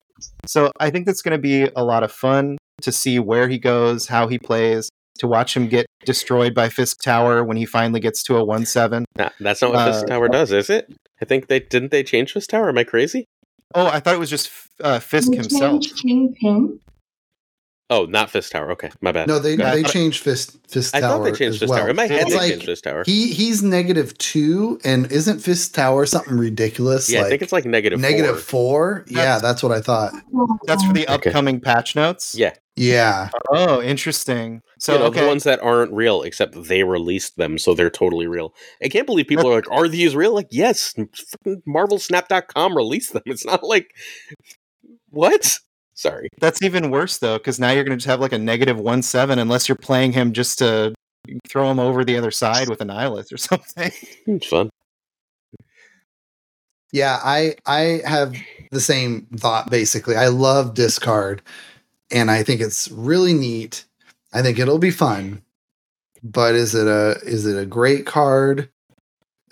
So 0.46 0.70
I 0.78 0.90
think 0.90 1.06
that's 1.06 1.22
going 1.22 1.36
to 1.36 1.42
be 1.42 1.70
a 1.74 1.84
lot 1.84 2.02
of 2.02 2.12
fun 2.12 2.58
to 2.82 2.92
see 2.92 3.18
where 3.18 3.48
he 3.48 3.58
goes, 3.58 4.06
how 4.06 4.28
he 4.28 4.38
plays 4.38 4.90
to 5.16 5.26
watch 5.26 5.56
him 5.56 5.68
get 5.68 5.86
destroyed 6.04 6.54
by 6.54 6.68
Fisk 6.68 7.02
Tower 7.02 7.42
when 7.44 7.56
he 7.56 7.64
finally 7.64 8.00
gets 8.00 8.22
to 8.24 8.36
a 8.36 8.44
one 8.44 8.66
seven. 8.66 9.04
Nah, 9.16 9.30
that's 9.40 9.62
not 9.62 9.72
what 9.72 9.80
uh, 9.80 9.92
Fisk 9.92 10.06
Tower 10.06 10.28
does, 10.28 10.52
is 10.52 10.70
it? 10.70 10.92
I 11.20 11.24
think 11.24 11.48
they 11.48 11.60
didn't 11.60 11.90
they 11.90 12.02
change 12.02 12.32
Fisk 12.32 12.50
Tower. 12.50 12.68
Am 12.68 12.78
I 12.78 12.84
crazy? 12.84 13.26
Oh, 13.74 13.86
I 13.86 14.00
thought 14.00 14.14
it 14.14 14.20
was 14.20 14.30
just 14.30 14.50
uh, 14.80 14.98
Fisk 15.00 15.32
himself. 15.32 15.82
Kingpin. 16.02 16.80
Oh, 17.88 18.04
not 18.04 18.30
Fisk 18.30 18.50
Tower. 18.50 18.72
Okay, 18.72 18.90
my 19.00 19.12
bad. 19.12 19.28
No, 19.28 19.38
they 19.38 19.54
they 19.54 19.84
changed 19.84 20.20
Fist 20.22 20.58
Fisk 20.66 20.92
Tower. 20.92 21.04
I 21.04 21.08
thought 21.08 21.22
they 21.22 21.32
changed 21.32 21.60
Fist 21.60 21.70
well. 21.70 21.78
Tower. 21.78 21.90
In 21.90 21.96
my 21.96 22.06
head, 22.06 22.22
it's 22.22 22.30
they 22.30 22.36
like, 22.36 22.50
changed 22.50 22.66
Fisk 22.66 22.84
Tower. 22.84 23.04
He 23.06 23.32
he's 23.32 23.62
negative 23.62 24.18
two, 24.18 24.80
and 24.84 25.10
isn't 25.12 25.38
Fisk 25.38 25.72
Tower 25.72 26.04
something 26.04 26.36
ridiculous? 26.36 27.08
Yeah, 27.08 27.20
like 27.20 27.26
I 27.26 27.30
think 27.30 27.42
it's 27.42 27.52
like 27.52 27.64
negative 27.64 28.00
negative 28.00 28.42
four. 28.42 29.04
four? 29.04 29.04
Yeah, 29.08 29.38
that's 29.38 29.62
what 29.62 29.70
I 29.70 29.80
thought. 29.80 30.14
That's 30.64 30.84
for 30.84 30.92
the 30.92 31.06
upcoming 31.06 31.56
okay. 31.56 31.62
patch 31.62 31.94
notes. 31.94 32.34
Yeah, 32.34 32.54
yeah. 32.74 33.30
Oh, 33.50 33.80
interesting. 33.80 34.62
So 34.80 34.94
you 34.94 34.98
know, 34.98 35.04
okay. 35.06 35.20
the 35.20 35.26
ones 35.28 35.44
that 35.44 35.62
aren't 35.62 35.92
real, 35.92 36.22
except 36.22 36.60
they 36.64 36.82
released 36.82 37.36
them, 37.36 37.56
so 37.56 37.72
they're 37.72 37.88
totally 37.88 38.26
real. 38.26 38.52
I 38.82 38.88
can't 38.88 39.06
believe 39.06 39.28
people 39.28 39.48
are 39.48 39.54
like, 39.54 39.70
"Are 39.70 39.86
these 39.86 40.16
real?" 40.16 40.34
Like, 40.34 40.48
yes, 40.50 40.92
MarvelSnap.com 41.46 42.76
released 42.76 43.12
them. 43.12 43.22
It's 43.26 43.44
not 43.44 43.62
like 43.62 43.94
what. 45.10 45.60
Sorry. 45.96 46.28
That's 46.40 46.62
even 46.62 46.90
worse 46.90 47.18
though, 47.18 47.38
because 47.38 47.58
now 47.58 47.70
you're 47.70 47.82
going 47.82 47.96
to 47.96 47.96
just 47.96 48.06
have 48.06 48.20
like 48.20 48.32
a 48.32 48.38
negative 48.38 48.78
one 48.78 49.02
seven, 49.02 49.38
unless 49.38 49.66
you're 49.66 49.76
playing 49.76 50.12
him 50.12 50.32
just 50.32 50.58
to 50.58 50.94
throw 51.48 51.70
him 51.70 51.80
over 51.80 52.04
the 52.04 52.16
other 52.16 52.30
side 52.30 52.68
with 52.68 52.82
a 52.82 52.84
nihilist 52.84 53.32
or 53.32 53.36
something. 53.38 53.90
It's 54.26 54.46
fun. 54.46 54.70
Yeah, 56.92 57.18
I 57.24 57.56
I 57.64 58.02
have 58.04 58.36
the 58.70 58.80
same 58.80 59.26
thought 59.36 59.70
basically. 59.70 60.16
I 60.16 60.28
love 60.28 60.74
discard, 60.74 61.40
and 62.10 62.30
I 62.30 62.42
think 62.42 62.60
it's 62.60 62.90
really 62.90 63.32
neat. 63.32 63.84
I 64.34 64.42
think 64.42 64.58
it'll 64.58 64.78
be 64.78 64.90
fun, 64.90 65.42
but 66.22 66.54
is 66.54 66.74
it 66.74 66.86
a 66.86 67.18
is 67.24 67.46
it 67.46 67.58
a 67.58 67.66
great 67.66 68.04
card? 68.04 68.68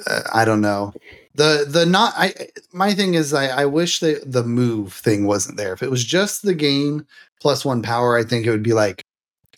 Uh, 0.07 0.23
I 0.33 0.45
don't 0.45 0.61
know. 0.61 0.93
The 1.35 1.67
the 1.69 1.85
not 1.85 2.13
I 2.17 2.33
my 2.73 2.95
thing 2.95 3.15
is 3.15 3.35
I, 3.35 3.63
I 3.63 3.67
wish 3.67 4.01
the 4.01 4.23
the 4.25 4.45
move 4.45 4.93
thing 4.93 5.27
wasn't 5.27 5.57
there. 5.57 5.73
If 5.73 5.83
it 5.83 5.91
was 5.91 6.05
just 6.05 6.43
the 6.43 6.55
gain 6.55 7.07
plus 7.41 7.65
one 7.65 7.83
power, 7.83 8.17
I 8.17 8.25
think 8.25 8.47
it 8.47 8.51
would 8.51 8.63
be 8.63 8.73
like 8.73 9.03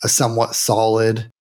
a 0.03 0.09
somewhat 0.09 0.55
solid 0.55 1.31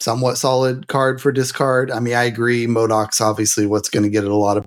somewhat 0.00 0.36
solid 0.36 0.88
card 0.88 1.20
for 1.20 1.32
discard. 1.32 1.90
I 1.90 2.00
mean, 2.00 2.14
I 2.14 2.24
agree. 2.24 2.66
MODOK's 2.66 3.20
obviously 3.20 3.66
what's 3.66 3.88
going 3.88 4.02
to 4.02 4.10
get 4.10 4.24
it 4.24 4.30
a 4.30 4.34
lot 4.34 4.56
of 4.56 4.66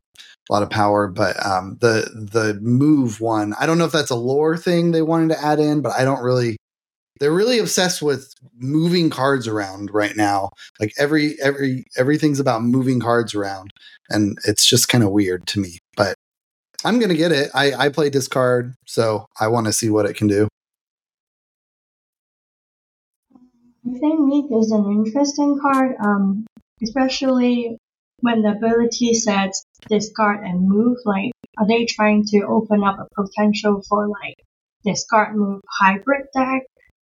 a 0.49 0.53
lot 0.53 0.64
of 0.64 0.70
power, 0.70 1.08
but 1.08 1.43
um, 1.45 1.78
the 1.82 2.10
the 2.14 2.55
move 2.62 3.20
one, 3.22 3.53
I 3.60 3.66
don't 3.66 3.78
know 3.78 3.86
if 3.86 3.91
that's 3.91 4.10
a 4.10 4.16
lore 4.16 4.58
thing 4.58 4.91
they 4.91 5.01
wanted 5.01 5.30
to 5.30 5.43
add 5.43 5.60
in, 5.60 5.82
but 5.82 5.93
I 5.97 6.03
don't 6.03 6.22
really. 6.22 6.58
They're 7.20 7.34
really 7.34 7.59
obsessed 7.59 8.01
with 8.01 8.34
moving 8.57 9.09
cards 9.09 9.47
around 9.47 9.91
right 9.93 10.15
now. 10.15 10.51
Like 10.80 10.93
every 10.97 11.39
every 11.41 11.86
everything's 11.97 12.39
about 12.39 12.63
moving 12.63 12.99
cards 12.99 13.34
around, 13.34 13.72
and 14.09 14.38
it's 14.45 14.65
just 14.65 14.89
kind 14.89 15.03
of 15.03 15.11
weird 15.11 15.47
to 15.47 15.59
me. 15.59 15.80
But 15.95 16.15
I'm 16.86 16.99
gonna 16.99 17.15
get 17.15 17.32
it. 17.32 17.49
I 17.53 17.74
I 17.74 17.89
play 17.89 18.09
discard, 18.09 18.76
so 18.86 19.28
I 19.39 19.47
want 19.47 19.68
to 19.68 19.74
see 19.74 19.89
what 19.89 20.05
it 20.05 20.15
can 20.15 20.28
do. 20.28 20.47
I 23.88 23.99
think 23.99 24.20
Miek 24.20 24.59
is 24.59 24.72
an 24.72 24.86
interesting 24.91 25.59
card, 25.61 25.95
um, 26.03 26.45
especially 26.84 27.78
when 28.20 28.41
the 28.41 28.51
ability 28.51 29.13
says 29.13 29.63
discard 29.88 30.43
and 30.43 30.68
move. 30.68 30.97
Like, 31.05 31.32
are 31.57 31.68
they 31.68 31.86
trying 31.86 32.26
to 32.28 32.41
open 32.41 32.84
up 32.84 32.97
a 32.99 33.22
potential 33.22 33.82
for 33.88 34.07
like 34.07 34.36
discard 34.84 35.36
move 35.36 35.61
hybrid 35.80 36.28
deck? 36.36 36.63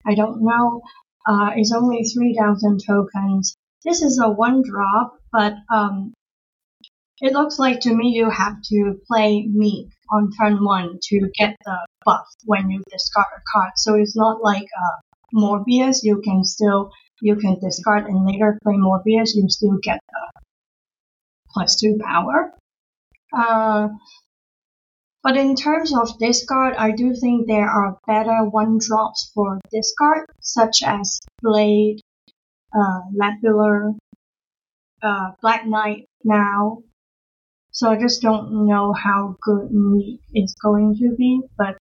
I 0.06 0.14
don't 0.14 0.42
know. 0.42 0.82
Uh, 1.26 1.50
it's 1.56 1.72
only 1.72 2.02
3,000 2.04 2.80
tokens. 2.86 3.56
This 3.84 4.02
is 4.02 4.20
a 4.22 4.30
one 4.30 4.62
drop, 4.62 5.18
but 5.32 5.54
um, 5.72 6.12
it 7.20 7.32
looks 7.32 7.58
like 7.58 7.80
to 7.80 7.94
me 7.94 8.08
you 8.08 8.30
have 8.30 8.62
to 8.62 8.98
play 9.06 9.46
Miek 9.46 9.90
on 10.10 10.30
turn 10.32 10.64
one 10.64 10.98
to 11.02 11.30
get 11.34 11.56
the 11.64 11.78
buff 12.04 12.26
when 12.44 12.70
you 12.70 12.82
discard 12.90 13.26
a 13.36 13.40
card. 13.52 13.72
So 13.76 13.94
it's 13.94 14.16
not 14.16 14.42
like 14.42 14.64
uh, 14.64 15.00
Morbius, 15.34 16.02
you 16.02 16.20
can 16.22 16.44
still 16.44 16.90
you 17.20 17.36
can 17.36 17.58
discard 17.60 18.06
and 18.06 18.26
later 18.26 18.58
play 18.62 18.74
Morbius, 18.74 19.34
you 19.34 19.48
still 19.48 19.78
get 19.82 20.00
the 20.08 20.40
plus 21.52 21.76
two 21.76 21.98
power. 22.02 22.52
Uh, 23.36 23.88
but 25.22 25.36
in 25.36 25.54
terms 25.54 25.94
of 25.94 26.18
discard, 26.18 26.74
I 26.76 26.92
do 26.92 27.14
think 27.14 27.46
there 27.46 27.68
are 27.68 27.98
better 28.06 28.44
one 28.44 28.78
drops 28.78 29.30
for 29.34 29.60
discard, 29.70 30.26
such 30.40 30.82
as 30.84 31.20
Blade, 31.42 32.00
uh, 32.74 33.00
Labular, 33.14 33.96
uh, 35.02 35.32
Black 35.42 35.66
Knight 35.66 36.06
now. 36.24 36.82
So 37.72 37.90
I 37.90 37.96
just 37.98 38.22
don't 38.22 38.66
know 38.66 38.92
how 38.92 39.36
good 39.42 39.70
Miek 39.70 40.20
is 40.34 40.54
going 40.62 40.96
to 40.96 41.14
be, 41.16 41.40
but 41.56 41.76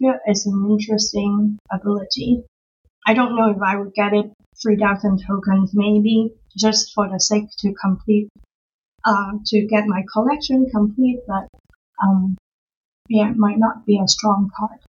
yeah, 0.00 0.18
it's 0.26 0.46
an 0.46 0.66
interesting 0.70 1.58
ability. 1.72 2.44
I 3.06 3.14
don't 3.14 3.34
know 3.36 3.50
if 3.50 3.62
I 3.62 3.76
would 3.76 3.94
get 3.94 4.12
it 4.12 4.30
3,000 4.62 5.24
tokens, 5.26 5.72
maybe 5.74 6.34
just 6.56 6.92
for 6.94 7.08
the 7.08 7.18
sake 7.18 7.48
to 7.58 7.72
complete, 7.74 8.28
uh, 9.04 9.32
to 9.46 9.66
get 9.66 9.86
my 9.86 10.02
collection 10.12 10.68
complete, 10.70 11.20
but, 11.26 11.48
um, 12.02 12.36
yeah, 13.08 13.30
it 13.30 13.36
might 13.36 13.58
not 13.58 13.86
be 13.86 14.00
a 14.02 14.08
strong 14.08 14.50
card. 14.56 14.80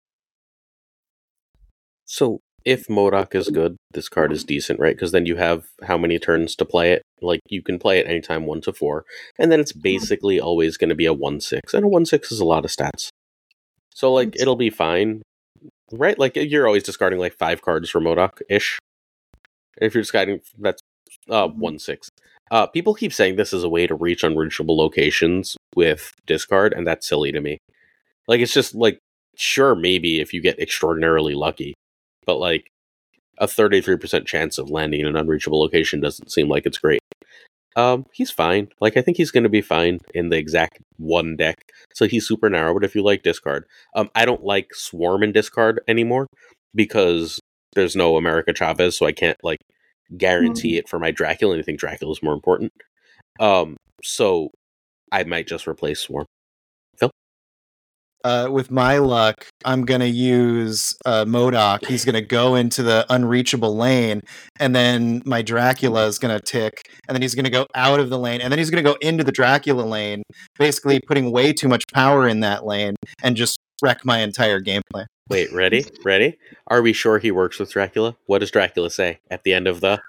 So 2.05 2.41
if 2.65 2.87
MODOK 2.89 3.35
is 3.35 3.51
good, 3.51 3.77
this 3.93 4.09
card 4.09 4.33
is 4.33 4.45
decent, 4.45 4.81
right? 4.81 4.95
Because 4.95 5.13
then 5.13 5.27
you 5.27 5.37
have 5.37 5.67
how 5.85 5.99
many 5.99 6.19
turns 6.19 6.57
to 6.57 6.65
play 6.65 6.93
it? 6.93 7.03
Like 7.21 7.41
you 7.49 7.63
can 7.63 7.79
play 7.79 7.99
it 7.99 8.07
anytime 8.07 8.47
one 8.47 8.61
to 8.63 8.73
four, 8.73 9.05
and 9.39 9.53
then 9.53 9.61
it's 9.61 9.73
basically 9.73 10.41
always 10.41 10.77
going 10.77 10.91
to 10.91 10.95
be 10.95 11.07
a 11.07 11.13
one 11.13 11.41
six, 11.41 11.75
and 11.75 11.85
a 11.85 11.89
one 11.89 12.07
six 12.07 12.33
is 12.33 12.41
a 12.41 12.45
lot 12.45 12.65
of 12.65 12.71
stats. 12.71 13.09
So 13.95 14.13
like 14.13 14.37
it'll 14.37 14.57
be 14.57 14.71
fine 14.71 15.23
right? 15.93 16.19
Like 16.19 16.37
you're 16.37 16.67
always 16.67 16.83
discarding 16.83 17.19
like 17.19 17.37
five 17.37 17.63
cards 17.63 17.91
for 17.91 18.01
MODOK 18.01 18.43
ish. 18.49 18.79
If 19.81 19.95
you're 19.95 20.03
discarding, 20.03 20.41
that's 20.59 20.83
uh 21.29 21.49
mm-hmm. 21.49 21.61
one 21.61 21.79
six. 21.79 22.09
Uh, 22.51 22.67
people 22.67 22.95
keep 22.95 23.13
saying 23.13 23.37
this 23.37 23.53
is 23.53 23.63
a 23.63 23.69
way 23.69 23.87
to 23.87 23.95
reach 23.95 24.25
unreachable 24.25 24.77
locations 24.77 25.57
with 25.77 26.13
discard, 26.27 26.73
and 26.73 26.87
that's 26.87 27.07
silly 27.07 27.31
to 27.31 27.41
me. 27.41 27.59
Like 28.29 28.41
it's 28.41 28.53
just 28.53 28.75
like 28.75 29.01
sure 29.37 29.75
maybe 29.75 30.21
if 30.21 30.33
you 30.33 30.41
get 30.41 30.61
extraordinarily 30.61 31.35
lucky, 31.35 31.75
but 32.27 32.39
like 32.39 32.71
a 33.39 33.47
33% 33.47 34.27
chance 34.27 34.59
of 34.59 34.71
landing 34.71 35.01
in 35.01 35.07
an 35.07 35.17
unreachable 35.17 35.61
location 35.61 36.01
doesn't 36.01 36.31
seem 36.31 36.49
like 36.49 36.67
it's 36.67 36.79
great. 36.79 37.01
Um, 37.77 38.07
he's 38.13 38.31
fine. 38.31 38.69
Like 38.81 38.97
I 38.97 39.03
think 39.03 39.17
he's 39.17 39.31
going 39.31 39.45
to 39.45 39.49
be 39.49 39.61
fine 39.61 40.01
in 40.13 40.31
the 40.31 40.37
exact 40.37 40.79
one 40.97 41.37
deck. 41.37 41.57
So 41.95 42.07
he's 42.07 42.27
super 42.27 42.51
narrow. 42.51 42.75
But 42.75 42.85
if 42.85 42.95
you 42.95 43.03
like 43.03 43.23
discard, 43.23 43.65
um, 43.95 44.11
I 44.15 44.25
don't 44.25 44.43
like 44.45 44.75
swarm 44.75 45.23
and 45.23 45.33
discard 45.33 45.81
anymore 45.87 46.27
because 46.75 47.39
there's 47.75 47.95
no 47.95 48.17
America 48.17 48.53
Chavez, 48.53 48.99
so 48.99 49.07
I 49.07 49.13
can't 49.13 49.39
like 49.45 49.61
guarantee 50.17 50.73
mm-hmm. 50.73 50.79
it 50.79 50.89
for 50.89 50.99
my 50.99 51.13
Dracula. 51.13 51.55
And 51.55 51.63
I 51.63 51.65
think 51.65 51.79
Dracula 51.79 52.11
is 52.11 52.23
more 52.23 52.35
important. 52.35 52.73
Um, 53.39 53.77
so 54.03 54.51
I 55.13 55.23
might 55.25 55.47
just 55.47 55.69
replace 55.69 56.01
swarm 56.01 56.27
uh, 58.25 58.49
with 58.51 58.71
my 58.71 58.99
luck, 58.99 59.47
I'm 59.65 59.85
going 59.85 60.01
to 60.01 60.09
use 60.09 60.97
uh, 61.05 61.25
MODOK. 61.25 61.87
He's 61.87 62.05
going 62.05 62.15
to 62.15 62.23
go 62.23 62.55
into 62.55 62.83
the 62.83 63.07
unreachable 63.09 63.77
lane, 63.77 64.23
and 64.59 64.75
then 64.75 65.23
my 65.25 65.43
Dracula 65.43 66.07
is 66.07 66.19
going 66.19 66.37
to 66.37 66.45
tick, 66.45 66.83
and 67.09 67.15
then 67.15 67.23
he's 67.23 67.35
going 67.35 67.45
to 67.45 67.51
go 67.51 67.67
out 67.75 68.01
of 68.01 68.11
the 68.11 68.19
lane, 68.19 68.41
and 68.41 68.51
then 68.51 68.59
he's 68.59 68.71
going 68.71 68.83
to 68.83 68.91
go 68.91 68.97
into 69.01 69.25
the 69.25 69.33
Dracula 69.33 69.83
lane, 69.83 70.23
basically 70.59 71.01
putting 71.01 71.31
way 71.31 71.53
too 71.53 71.69
much 71.69 71.85
power 71.93 72.27
in 72.29 72.41
that 72.41 72.67
lane 72.67 72.97
and 73.23 73.37
just 73.37 73.59
wreck 73.83 74.05
my 74.05 74.19
entire 74.19 74.61
gameplay. 74.61 75.07
Wait, 75.29 75.53
ready? 75.53 75.85
Ready? 76.05 76.39
Are 76.69 76.83
we 76.83 76.93
sure 76.93 77.19
he 77.19 77.31
works 77.31 77.59
with 77.59 77.71
Dracula? 77.71 78.17
What 78.27 78.39
does 78.39 78.51
Dracula 78.51 78.91
say 78.91 79.21
at 79.31 79.45
the 79.45 79.53
end 79.53 79.67
of 79.67 79.81
the 79.81 80.01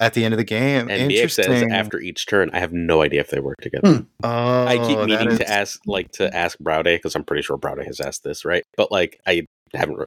at 0.00 0.14
the 0.14 0.24
end 0.24 0.34
of 0.34 0.38
the 0.38 0.44
game. 0.44 0.88
And 0.90 1.10
BX 1.10 1.30
says 1.32 1.62
after 1.70 1.98
each 2.00 2.26
turn, 2.26 2.50
I 2.52 2.58
have 2.60 2.72
no 2.72 3.02
idea 3.02 3.20
if 3.20 3.30
they 3.30 3.40
work 3.40 3.60
together. 3.60 3.94
Hmm. 3.94 4.02
Oh, 4.22 4.66
I 4.66 4.78
keep 4.78 4.98
meaning 4.98 5.32
is... 5.32 5.38
to 5.38 5.50
ask, 5.50 5.80
like, 5.86 6.12
to 6.12 6.34
ask 6.34 6.58
Brode 6.58 6.84
because 6.84 7.14
I'm 7.14 7.24
pretty 7.24 7.42
sure 7.42 7.56
Brode 7.56 7.84
has 7.86 8.00
asked 8.00 8.24
this, 8.24 8.44
right? 8.44 8.64
But 8.76 8.90
like, 8.90 9.20
I 9.26 9.46
haven't. 9.72 9.98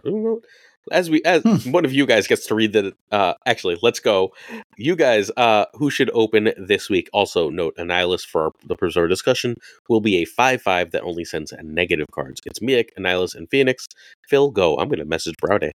As 0.90 1.10
we, 1.10 1.22
as 1.24 1.44
hmm. 1.44 1.72
one 1.72 1.84
of 1.84 1.92
you 1.92 2.06
guys 2.06 2.28
gets 2.28 2.48
to 2.48 2.56
read 2.56 2.74
the. 2.74 2.94
Uh, 3.12 3.34
actually, 3.46 3.78
let's 3.82 4.00
go. 4.00 4.34
You 4.78 4.96
guys, 4.96 5.30
uh, 5.36 5.66
who 5.74 5.90
should 5.90 6.10
open 6.14 6.52
this 6.58 6.90
week? 6.90 7.10
Also, 7.12 7.50
note 7.50 7.76
Annihilus 7.78 8.26
for 8.26 8.46
our, 8.46 8.52
the 8.66 8.76
preserve 8.76 9.10
discussion 9.10 9.56
will 9.90 10.00
be 10.00 10.18
a 10.18 10.26
five-five 10.26 10.92
that 10.92 11.04
only 11.04 11.26
sends 11.26 11.54
negative 11.62 12.08
cards. 12.14 12.40
It's 12.46 12.60
Miek, 12.60 12.90
Annihilus, 12.98 13.36
and 13.36 13.50
Phoenix. 13.50 13.88
Phil, 14.30 14.50
go. 14.50 14.78
I'm 14.78 14.88
going 14.88 15.00
to 15.00 15.06
message 15.06 15.36
Browde. 15.42 15.72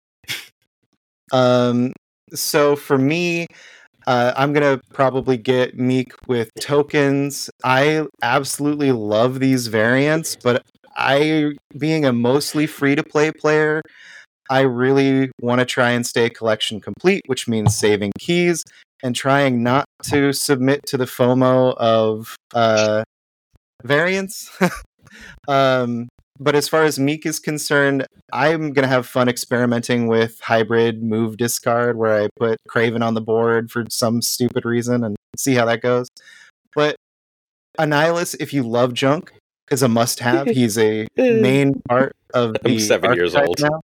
Um. 1.32 1.94
So 2.32 2.76
for 2.76 3.00
me, 3.00 3.48
uh, 4.10 4.34
I'm 4.36 4.54
gonna 4.54 4.82
probably 4.92 5.38
get 5.38 5.78
Miek 5.78 6.14
with 6.28 6.50
tokens. 6.60 7.48
I 7.64 8.08
absolutely 8.24 8.92
love 8.92 9.40
these 9.40 9.68
variants, 9.68 10.36
but 10.36 10.64
I, 10.96 11.52
being 11.78 12.06
a 12.06 12.12
mostly 12.12 12.66
free 12.66 12.96
to 12.96 13.04
play 13.04 13.32
player, 13.32 13.84
I 14.50 14.62
really 14.62 15.30
want 15.40 15.60
to 15.60 15.66
try 15.66 15.92
and 15.92 16.08
stay 16.08 16.28
collection 16.32 16.82
complete, 16.82 17.22
which 17.28 17.48
means 17.48 17.76
saving 17.76 18.14
keys 18.18 18.64
and 19.04 19.16
trying 19.16 19.62
not 19.62 19.86
to 20.06 20.34
submit 20.34 20.88
to 20.88 20.98
the 20.98 21.06
FOMO 21.06 21.78
of 21.78 22.36
uh, 22.56 23.04
variants. 23.84 24.50
um, 25.48 26.10
but 26.40 26.56
as 26.56 26.70
far 26.70 26.84
as 26.84 26.98
Miek 26.98 27.26
is 27.26 27.40
concerned, 27.40 28.08
I'm 28.32 28.72
gonna 28.72 28.88
have 28.88 29.06
fun 29.06 29.28
experimenting 29.28 30.08
with 30.08 30.40
hybrid 30.40 31.04
move 31.04 31.38
discard, 31.38 31.98
where 31.98 32.24
I 32.24 32.30
put 32.38 32.60
Kraven 32.70 33.04
on 33.04 33.14
the 33.14 33.22
board 33.22 33.70
for 33.72 33.86
some 33.90 34.22
stupid 34.22 34.64
reason 34.64 35.04
and 35.04 35.18
see 35.36 35.56
how 35.56 35.66
that 35.66 35.82
goes. 35.82 36.08
But 36.74 36.96
Annihilus, 37.78 38.36
if 38.40 38.54
you 38.54 38.64
love 38.64 38.94
junk, 38.94 39.34
is 39.70 39.84
a 39.84 39.90
must-have. 39.90 40.48
He's 40.50 40.78
a 40.78 41.08
main 41.18 41.82
part 41.88 42.16
of 42.34 42.54
the. 42.54 42.72
I'm 42.72 42.80
seven 42.80 43.14
years 43.14 43.36
old. 43.36 43.60
Now. 43.60 43.82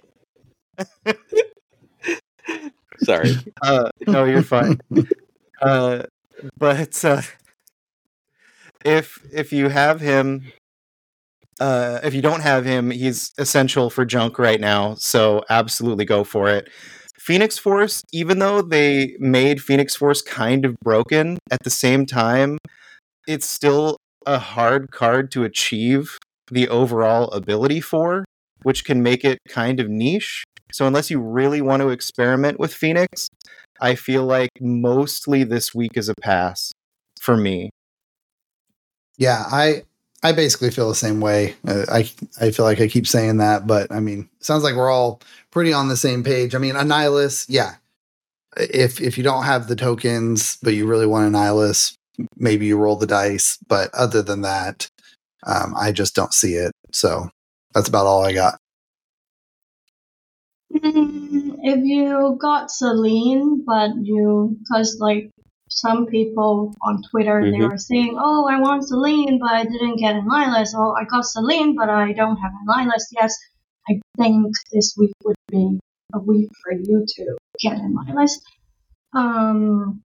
Sorry. 3.02 3.36
Uh, 3.62 3.89
no, 4.08 4.26
you're 4.26 4.43
fine. 4.43 4.80
Uh, 5.62 6.04
but 6.58 7.06
uh, 7.06 7.22
if 8.84 9.20
if 9.32 9.54
you 9.54 9.70
have 9.70 10.02
him 10.02 10.52
uh, 11.60 11.99
if 12.03 12.14
you 12.14 12.22
don't 12.22 12.41
have 12.41 12.66
him, 12.66 12.91
he's 12.91 13.34
essential 13.38 13.89
for 13.89 14.05
junk 14.05 14.39
right 14.39 14.60
now. 14.60 14.95
So 14.95 15.43
absolutely 15.49 16.05
go 16.05 16.24
for 16.24 16.49
it. 16.49 16.70
Phoenix 17.18 17.57
Force, 17.57 18.03
even 18.12 18.39
though 18.39 18.62
they 18.62 19.16
made 19.20 19.62
Phoenix 19.62 19.95
Force 19.95 20.22
kind 20.22 20.66
of 20.66 20.76
broken, 20.84 21.38
at 21.51 21.64
the 21.64 21.70
same 21.70 22.05
time, 22.05 22.57
it's 23.28 23.47
still 23.47 23.97
a 24.26 24.39
hard 24.39 24.91
card 24.91 25.32
to 25.32 25.43
achieve 25.43 26.18
the 26.51 26.68
overall 26.70 27.30
ability 27.32 27.82
for, 27.82 28.26
which 28.64 28.86
can 28.86 29.03
make 29.03 29.24
it 29.24 29.38
kind 29.47 29.80
of 29.80 29.89
niche. 29.89 30.43
So 30.72 30.88
unless 30.88 31.12
you 31.12 31.20
really 31.20 31.62
want 31.62 31.82
to 31.82 31.89
experiment 31.89 32.60
with 32.60 32.74
Phoenix, 32.74 33.28
I 33.82 33.95
feel 33.95 34.24
like 34.24 34.49
mostly 34.60 35.43
this 35.43 35.74
week 35.74 35.91
is 35.95 36.10
a 36.10 36.16
pass 36.22 36.72
for 37.20 37.38
me. 37.38 37.70
Yeah, 39.18 39.43
I 39.51 39.84
I 40.22 40.34
basically 40.34 40.72
feel 40.72 40.89
the 40.89 40.95
same 40.95 41.22
way. 41.22 41.55
Uh, 41.67 41.86
I 41.89 42.09
I 42.41 42.51
feel 42.51 42.65
like 42.65 42.82
I 42.82 42.88
keep 42.88 43.07
saying 43.07 43.38
that, 43.38 43.67
but 43.67 43.91
I 43.91 43.99
mean, 43.99 44.30
sounds 44.39 44.63
like 44.63 44.76
we're 44.76 44.89
all 44.91 45.22
pretty 45.51 45.72
on 45.72 45.88
the 45.88 45.97
same 45.97 46.24
page. 46.24 46.55
I 46.55 46.57
mean, 46.57 46.76
Annihilus, 46.76 47.45
yeah. 47.47 47.76
If 48.57 48.99
if 49.01 49.17
you 49.17 49.24
don't 49.24 49.43
have 49.45 49.67
the 49.67 49.76
tokens, 49.76 50.57
but 50.61 50.74
you 50.74 50.88
really 50.88 51.07
want 51.07 51.32
Annihilus, 51.32 51.95
maybe 52.36 52.65
you 52.65 52.78
roll 52.78 52.97
the 52.97 53.07
dice. 53.07 53.57
But 53.67 53.93
other 53.93 54.22
than 54.22 54.41
that, 54.41 54.89
um, 55.45 55.74
I 55.78 55.91
just 55.91 56.15
don't 56.15 56.34
see 56.34 56.55
it. 56.55 56.74
So 56.91 57.30
that's 57.74 57.88
about 57.88 58.05
all 58.05 58.26
I 58.26 58.34
got. 58.34 58.57
Mm, 60.74 61.55
if 61.63 61.80
you 61.84 62.38
got 62.39 62.72
Selene, 62.72 63.63
but 63.65 63.91
you, 64.01 64.57
because 64.59 64.97
like 64.99 65.32
some 65.70 66.05
people 66.07 66.76
on 66.82 67.01
Twitter, 67.09 67.41
mm-hmm. 67.41 67.51
they 67.51 67.67
were 67.67 67.78
saying, 67.78 68.17
"Oh, 68.20 68.47
I 68.49 68.59
want 68.59 68.88
Selene, 68.88 69.39
but 69.39 69.51
I 69.51 69.63
didn't 69.63 69.97
get 69.97 70.15
Annihilus." 70.15 70.74
Oh, 70.76 70.93
I 70.99 71.05
got 71.05 71.26
Selene, 71.26 71.76
but 71.76 71.89
I 71.89 72.11
don't 72.13 72.38
have 72.38 72.51
Annihilus. 72.67 73.05
Yes, 73.11 73.34
I 73.89 73.99
think 74.17 74.53
this 74.72 74.95
week 74.97 75.13
would 75.24 75.36
be 75.49 75.80
a 76.13 76.20
week 76.20 76.49
for 76.63 76.74
you 76.74 77.05
to 77.07 77.38
get 77.61 77.78
Annihilus. 77.78 78.32
Um, 79.13 80.01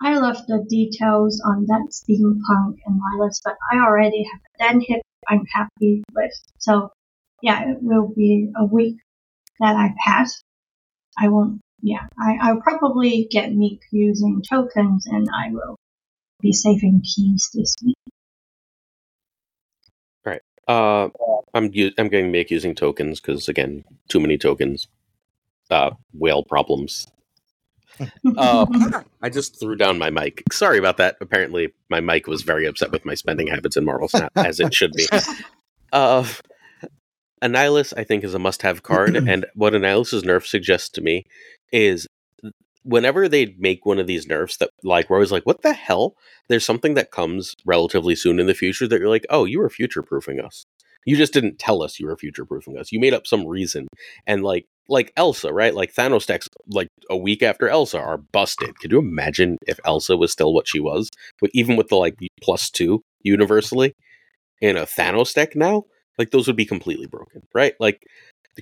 I 0.00 0.18
love 0.18 0.46
the 0.46 0.64
details 0.68 1.40
on 1.44 1.66
that 1.66 1.88
steampunk 1.90 2.78
Annihilus, 2.86 3.40
but 3.44 3.56
I 3.72 3.78
already 3.78 4.24
have 4.30 4.40
a 4.40 4.58
den 4.58 4.80
hit 4.80 5.02
I'm 5.28 5.44
happy 5.46 6.02
with. 6.14 6.32
So 6.58 6.90
yeah, 7.42 7.70
it 7.70 7.78
will 7.80 8.12
be 8.14 8.50
a 8.56 8.64
week 8.64 8.96
that 9.60 9.76
I 9.76 9.94
pass. 10.04 10.42
I 11.18 11.28
won't, 11.28 11.60
yeah, 11.82 12.06
I, 12.18 12.38
I'll 12.40 12.60
probably 12.60 13.26
get 13.30 13.50
Miek 13.50 13.80
using 13.90 14.42
tokens 14.48 15.06
and 15.06 15.28
I 15.34 15.50
will 15.50 15.76
be 16.40 16.52
saving 16.52 17.02
keys 17.02 17.50
this 17.52 17.74
week. 17.84 17.96
Right. 20.24 20.40
Uh, 20.68 21.08
I'm 21.52 21.70
u- 21.72 21.92
I'm 21.98 22.08
getting 22.08 22.32
Miek 22.32 22.50
using 22.50 22.74
tokens 22.74 23.20
because 23.20 23.48
again, 23.48 23.84
too 24.08 24.20
many 24.20 24.38
tokens. 24.38 24.86
Uh, 25.70 25.90
whale 26.12 26.44
problems. 26.44 27.06
uh, 28.36 28.66
I 29.20 29.28
just 29.28 29.58
threw 29.58 29.76
down 29.76 29.98
my 29.98 30.10
mic. 30.10 30.42
Sorry 30.52 30.78
about 30.78 30.98
that. 30.98 31.16
Apparently, 31.20 31.72
my 31.90 32.00
mic 32.00 32.26
was 32.26 32.42
very 32.42 32.66
upset 32.66 32.90
with 32.90 33.04
my 33.04 33.14
spending 33.14 33.48
habits 33.48 33.76
in 33.76 33.84
Marvel 33.84 34.08
Snap, 34.08 34.32
as 34.36 34.60
it 34.60 34.74
should 34.74 34.92
be. 34.92 35.06
Uh, 35.92 36.26
Annihilus, 37.42 37.92
I 37.96 38.04
think, 38.04 38.24
is 38.24 38.34
a 38.34 38.38
must 38.38 38.62
have 38.62 38.82
card. 38.82 39.16
and 39.28 39.46
what 39.54 39.72
Annihilus's 39.74 40.22
nerf 40.22 40.46
suggests 40.46 40.88
to 40.90 41.00
me 41.00 41.24
is 41.72 42.06
whenever 42.84 43.28
they 43.28 43.54
make 43.58 43.86
one 43.86 43.98
of 43.98 44.06
these 44.06 44.26
nerfs 44.26 44.56
that, 44.58 44.70
like, 44.82 45.08
we're 45.08 45.16
always 45.16 45.32
like, 45.32 45.46
what 45.46 45.62
the 45.62 45.72
hell? 45.72 46.14
There's 46.48 46.66
something 46.66 46.94
that 46.94 47.10
comes 47.10 47.54
relatively 47.64 48.14
soon 48.14 48.40
in 48.40 48.46
the 48.46 48.54
future 48.54 48.88
that 48.88 48.98
you're 48.98 49.08
like, 49.08 49.26
oh, 49.30 49.44
you 49.44 49.60
were 49.60 49.70
future 49.70 50.02
proofing 50.02 50.40
us. 50.40 50.64
You 51.04 51.16
just 51.16 51.32
didn't 51.32 51.58
tell 51.58 51.82
us 51.82 51.98
you 51.98 52.06
were 52.06 52.16
future 52.16 52.44
proofing 52.44 52.78
us. 52.78 52.92
You 52.92 53.00
made 53.00 53.14
up 53.14 53.26
some 53.26 53.46
reason. 53.46 53.88
And, 54.26 54.42
like, 54.42 54.66
like 54.88 55.12
Elsa, 55.16 55.52
right? 55.52 55.74
Like 55.74 55.94
Thanos 55.94 56.26
decks, 56.26 56.48
like 56.68 56.88
a 57.10 57.16
week 57.16 57.42
after 57.42 57.68
Elsa, 57.68 57.98
are 57.98 58.18
busted. 58.18 58.78
Could 58.78 58.92
you 58.92 58.98
imagine 58.98 59.56
if 59.66 59.80
Elsa 59.84 60.16
was 60.16 60.32
still 60.32 60.52
what 60.52 60.68
she 60.68 60.80
was, 60.80 61.08
but 61.40 61.50
even 61.54 61.76
with 61.76 61.88
the 61.88 61.96
like 61.96 62.16
plus 62.42 62.70
two 62.70 63.02
universally 63.22 63.94
in 64.60 64.76
a 64.76 64.82
Thanos 64.82 65.34
deck 65.34 65.56
now? 65.56 65.84
Like 66.18 66.30
those 66.30 66.46
would 66.46 66.56
be 66.56 66.66
completely 66.66 67.06
broken, 67.06 67.42
right? 67.54 67.74
Like, 67.80 68.06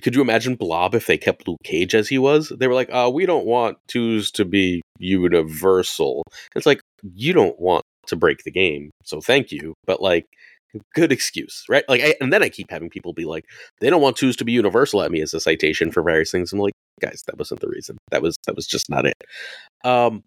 could 0.01 0.15
you 0.15 0.21
imagine 0.21 0.55
Blob 0.55 0.95
if 0.95 1.07
they 1.07 1.17
kept 1.17 1.47
Luke 1.47 1.59
Cage 1.63 1.93
as 1.95 2.07
he 2.07 2.17
was? 2.17 2.49
They 2.49 2.67
were 2.67 2.73
like, 2.73 2.89
"Oh, 2.91 3.09
we 3.09 3.25
don't 3.25 3.45
want 3.45 3.77
twos 3.87 4.31
to 4.31 4.45
be 4.45 4.81
universal." 4.99 6.23
It's 6.55 6.65
like 6.65 6.81
you 7.13 7.33
don't 7.33 7.59
want 7.59 7.83
to 8.07 8.15
break 8.15 8.43
the 8.43 8.51
game, 8.51 8.91
so 9.03 9.21
thank 9.21 9.51
you, 9.51 9.73
but 9.85 10.01
like, 10.01 10.25
good 10.95 11.11
excuse, 11.11 11.65
right? 11.69 11.83
Like, 11.89 12.01
I, 12.01 12.15
and 12.21 12.31
then 12.31 12.43
I 12.43 12.49
keep 12.49 12.71
having 12.71 12.89
people 12.89 13.13
be 13.13 13.25
like, 13.25 13.45
"They 13.81 13.89
don't 13.89 14.01
want 14.01 14.15
twos 14.17 14.37
to 14.37 14.45
be 14.45 14.53
universal" 14.53 15.01
at 15.01 15.11
me 15.11 15.21
as 15.21 15.33
a 15.33 15.39
citation 15.41 15.91
for 15.91 16.03
various 16.03 16.31
things. 16.31 16.53
I'm 16.53 16.59
like, 16.59 16.73
guys, 17.01 17.23
that 17.27 17.37
wasn't 17.37 17.59
the 17.61 17.67
reason. 17.69 17.97
That 18.11 18.21
was 18.21 18.37
that 18.47 18.55
was 18.55 18.67
just 18.67 18.89
not 18.89 19.05
it. 19.05 19.23
Um, 19.83 20.23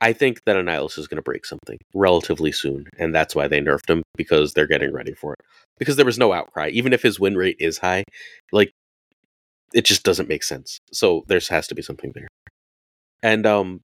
I 0.00 0.12
think 0.12 0.42
that 0.44 0.56
Annihilus 0.56 0.98
is 0.98 1.06
going 1.06 1.16
to 1.16 1.22
break 1.22 1.46
something 1.46 1.78
relatively 1.94 2.52
soon, 2.52 2.88
and 2.98 3.14
that's 3.14 3.34
why 3.34 3.48
they 3.48 3.60
nerfed 3.60 3.88
him 3.88 4.02
because 4.16 4.52
they're 4.52 4.66
getting 4.66 4.92
ready 4.92 5.14
for 5.14 5.34
it 5.34 5.40
because 5.78 5.96
there 5.96 6.06
was 6.06 6.18
no 6.18 6.32
outcry. 6.32 6.68
Even 6.68 6.92
if 6.92 7.02
his 7.02 7.20
win 7.20 7.36
rate 7.36 7.56
is 7.58 7.78
high, 7.78 8.04
like 8.50 8.72
it 9.72 9.84
just 9.84 10.02
doesn't 10.02 10.28
make 10.28 10.42
sense. 10.42 10.78
So 10.92 11.24
there 11.28 11.40
has 11.50 11.66
to 11.68 11.74
be 11.74 11.82
something 11.82 12.12
there. 12.14 12.28
And 13.22 13.46
um, 13.46 13.80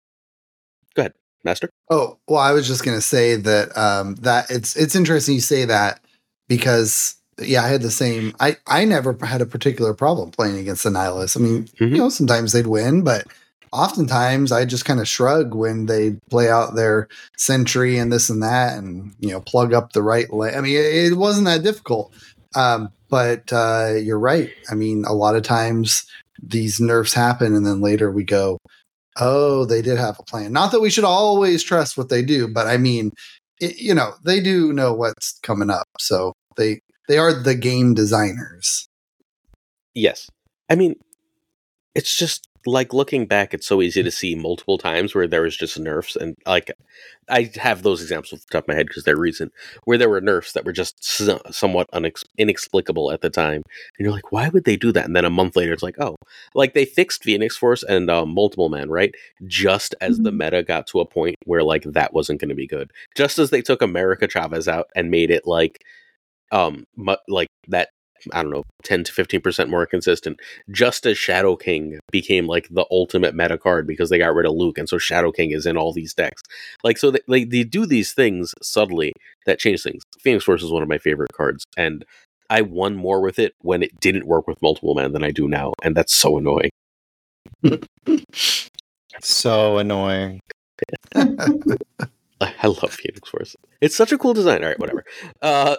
go 0.95 1.03
ahead, 1.03 1.13
Master. 1.43 1.69
Oh 1.89 2.17
well, 2.27 2.39
I 2.39 2.51
was 2.51 2.67
just 2.67 2.83
gonna 2.83 3.01
say 3.01 3.35
that 3.35 3.77
um, 3.77 4.15
that 4.15 4.49
it's 4.49 4.75
it's 4.75 4.95
interesting 4.95 5.35
you 5.35 5.41
say 5.41 5.65
that 5.65 6.01
because 6.47 7.15
yeah, 7.39 7.63
I 7.63 7.67
had 7.67 7.81
the 7.81 7.91
same. 7.91 8.33
I 8.39 8.57
I 8.65 8.85
never 8.85 9.17
had 9.23 9.41
a 9.41 9.45
particular 9.45 9.93
problem 9.93 10.31
playing 10.31 10.57
against 10.57 10.83
the 10.83 10.89
Nihilus. 10.89 11.37
I 11.37 11.39
mean, 11.39 11.63
mm-hmm. 11.63 11.95
you 11.95 11.97
know, 11.97 12.09
sometimes 12.09 12.51
they'd 12.51 12.67
win, 12.67 13.03
but 13.03 13.27
oftentimes 13.71 14.51
I 14.51 14.65
just 14.65 14.85
kind 14.85 14.99
of 14.99 15.07
shrug 15.07 15.53
when 15.53 15.85
they 15.85 16.17
play 16.29 16.49
out 16.49 16.75
their 16.75 17.07
Sentry 17.37 17.97
and 17.97 18.11
this 18.11 18.29
and 18.29 18.41
that, 18.43 18.77
and 18.77 19.13
you 19.19 19.29
know, 19.29 19.41
plug 19.41 19.73
up 19.73 19.93
the 19.93 20.03
right. 20.03 20.31
La- 20.31 20.47
I 20.47 20.61
mean, 20.61 20.75
it, 20.75 21.11
it, 21.11 21.17
wasn't 21.17 21.45
that 21.45 21.63
difficult. 21.63 22.13
Um, 22.55 22.91
but 23.09 23.51
uh, 23.53 23.93
you're 24.01 24.19
right. 24.19 24.49
I 24.69 24.75
mean, 24.75 25.05
a 25.05 25.13
lot 25.13 25.35
of 25.35 25.43
times 25.43 26.05
these 26.41 26.79
nerfs 26.79 27.13
happen, 27.13 27.55
and 27.55 27.65
then 27.65 27.81
later 27.81 28.11
we 28.11 28.23
go, 28.23 28.57
"Oh, 29.19 29.65
they 29.65 29.81
did 29.81 29.97
have 29.97 30.19
a 30.19 30.23
plan." 30.23 30.51
Not 30.51 30.71
that 30.71 30.81
we 30.81 30.89
should 30.89 31.03
always 31.03 31.63
trust 31.63 31.97
what 31.97 32.09
they 32.09 32.21
do, 32.21 32.47
but 32.47 32.67
I 32.67 32.77
mean, 32.77 33.11
it, 33.59 33.77
you 33.77 33.93
know, 33.93 34.13
they 34.23 34.39
do 34.39 34.73
know 34.73 34.93
what's 34.93 35.39
coming 35.43 35.69
up, 35.69 35.87
so 35.99 36.33
they 36.57 36.81
they 37.07 37.17
are 37.17 37.33
the 37.33 37.55
game 37.55 37.93
designers. 37.93 38.87
Yes, 39.93 40.29
I 40.69 40.75
mean, 40.75 40.95
it's 41.95 42.15
just 42.15 42.46
like 42.67 42.93
looking 42.93 43.25
back, 43.25 43.53
it's 43.53 43.65
so 43.65 43.81
easy 43.81 44.03
to 44.03 44.11
see 44.11 44.35
multiple 44.35 44.77
times 44.77 45.15
where 45.15 45.27
there 45.27 45.41
was 45.41 45.55
just 45.55 45.79
nerfs, 45.79 46.15
and 46.15 46.35
like 46.45 46.71
I 47.29 47.49
have 47.55 47.83
those 47.83 48.01
examples 48.01 48.33
off 48.33 48.39
the 48.41 48.51
top 48.51 48.65
of 48.65 48.67
my 48.67 48.75
head 48.75 48.87
because 48.87 49.03
they're 49.03 49.17
recent, 49.17 49.53
where 49.85 49.97
there 49.97 50.09
were 50.09 50.21
nerfs 50.21 50.53
that 50.53 50.65
were 50.65 50.73
just 50.73 51.03
so, 51.03 51.41
somewhat 51.49 51.87
unex- 51.93 52.25
inexplicable 52.37 53.11
at 53.11 53.21
the 53.21 53.29
time, 53.29 53.63
and 53.97 54.05
you're 54.05 54.11
like, 54.11 54.31
why 54.31 54.49
would 54.49 54.65
they 54.65 54.75
do 54.75 54.91
that? 54.91 55.05
And 55.05 55.15
then 55.15 55.25
a 55.25 55.29
month 55.29 55.55
later, 55.55 55.73
it's 55.73 55.83
like, 55.83 55.99
oh, 55.99 56.15
like 56.53 56.73
they 56.73 56.85
fixed 56.85 57.23
Phoenix 57.23 57.57
Force 57.57 57.83
and 57.83 58.09
um, 58.09 58.33
Multiple 58.33 58.69
Man, 58.69 58.89
right? 58.89 59.13
Just 59.45 59.95
as 60.01 60.15
mm-hmm. 60.15 60.23
the 60.23 60.31
meta 60.31 60.63
got 60.63 60.87
to 60.87 60.99
a 60.99 61.05
point 61.05 61.35
where 61.45 61.63
like 61.63 61.83
that 61.83 62.13
wasn't 62.13 62.41
going 62.41 62.49
to 62.49 62.55
be 62.55 62.67
good, 62.67 62.91
just 63.15 63.39
as 63.39 63.49
they 63.49 63.61
took 63.61 63.81
America 63.81 64.27
Chavez 64.27 64.67
out 64.67 64.89
and 64.95 65.09
made 65.09 65.31
it 65.31 65.47
like 65.47 65.83
um 66.51 66.85
mu- 66.95 67.15
like 67.27 67.49
that 67.67 67.89
I 68.33 68.41
don't 68.41 68.51
know, 68.51 68.63
10 68.83 69.05
to 69.05 69.11
15% 69.11 69.69
more 69.69 69.85
consistent, 69.85 70.39
just 70.71 71.05
as 71.05 71.17
Shadow 71.17 71.55
King 71.55 71.99
became 72.11 72.47
like 72.47 72.67
the 72.69 72.85
ultimate 72.91 73.35
meta 73.35 73.57
card 73.57 73.87
because 73.87 74.09
they 74.09 74.17
got 74.17 74.33
rid 74.33 74.45
of 74.45 74.53
Luke. 74.53 74.77
And 74.77 74.87
so 74.87 74.97
Shadow 74.97 75.31
King 75.31 75.51
is 75.51 75.65
in 75.65 75.77
all 75.77 75.93
these 75.93 76.13
decks. 76.13 76.41
Like, 76.83 76.97
so 76.97 77.11
they, 77.11 77.19
like, 77.27 77.49
they 77.49 77.63
do 77.63 77.85
these 77.85 78.13
things 78.13 78.53
subtly 78.61 79.13
that 79.45 79.59
change 79.59 79.83
things. 79.83 80.03
Phoenix 80.19 80.43
Force 80.43 80.63
is 80.63 80.71
one 80.71 80.83
of 80.83 80.89
my 80.89 80.97
favorite 80.97 81.33
cards. 81.33 81.65
And 81.75 82.05
I 82.49 82.61
won 82.61 82.95
more 82.95 83.21
with 83.21 83.39
it 83.39 83.53
when 83.61 83.83
it 83.83 83.99
didn't 83.99 84.27
work 84.27 84.47
with 84.47 84.61
multiple 84.61 84.95
men 84.95 85.11
than 85.11 85.23
I 85.23 85.31
do 85.31 85.47
now. 85.47 85.73
And 85.83 85.95
that's 85.95 86.13
so 86.13 86.37
annoying. 86.37 86.69
so 89.21 89.77
annoying. 89.77 90.39
I 92.41 92.67
love 92.67 92.93
Phoenix 92.93 93.29
Force. 93.29 93.55
It's 93.81 93.95
such 93.95 94.11
a 94.11 94.17
cool 94.17 94.33
design. 94.33 94.63
All 94.63 94.69
right, 94.69 94.79
whatever. 94.79 95.03
Uh, 95.41 95.77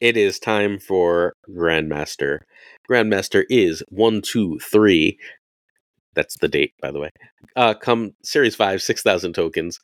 it 0.00 0.16
is 0.16 0.38
time 0.38 0.78
for 0.78 1.32
Grandmaster. 1.50 2.40
Grandmaster 2.88 3.44
is 3.50 3.82
one, 3.88 4.22
two, 4.22 4.58
three. 4.60 5.18
That's 6.14 6.36
the 6.38 6.48
date, 6.48 6.72
by 6.80 6.90
the 6.90 7.00
way. 7.00 7.10
Uh, 7.56 7.74
come 7.74 8.12
Series 8.22 8.54
5, 8.54 8.82
6,000 8.82 9.32
tokens. 9.32 9.78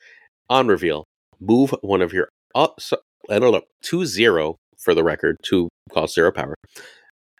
On 0.50 0.66
reveal, 0.66 1.04
move 1.40 1.74
one 1.82 2.02
of 2.02 2.12
your. 2.12 2.28
Uh, 2.54 2.68
so, 2.78 2.98
I 3.30 3.38
don't 3.38 3.52
know. 3.52 3.62
2 3.82 4.06
0 4.06 4.56
for 4.78 4.94
the 4.94 5.04
record, 5.04 5.36
2 5.42 5.68
cost 5.92 6.14
0 6.14 6.32
power. 6.32 6.54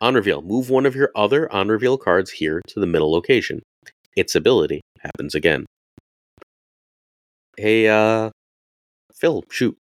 On 0.01 0.15
reveal, 0.15 0.43
move 0.43 0.71
one 0.71 0.87
of 0.87 0.95
your 0.95 1.11
other 1.15 1.51
on 1.53 1.69
reveal 1.69 1.97
cards 1.97 2.31
here 2.31 2.61
to 2.69 2.81
the 2.81 2.87
middle 2.87 3.13
location. 3.13 3.63
Its 4.17 4.35
ability 4.35 4.81
happens 5.01 5.35
again. 5.35 5.67
Hey, 7.57 7.89
uh, 7.89 8.31
Phil, 9.15 9.45
shoot. 9.51 9.77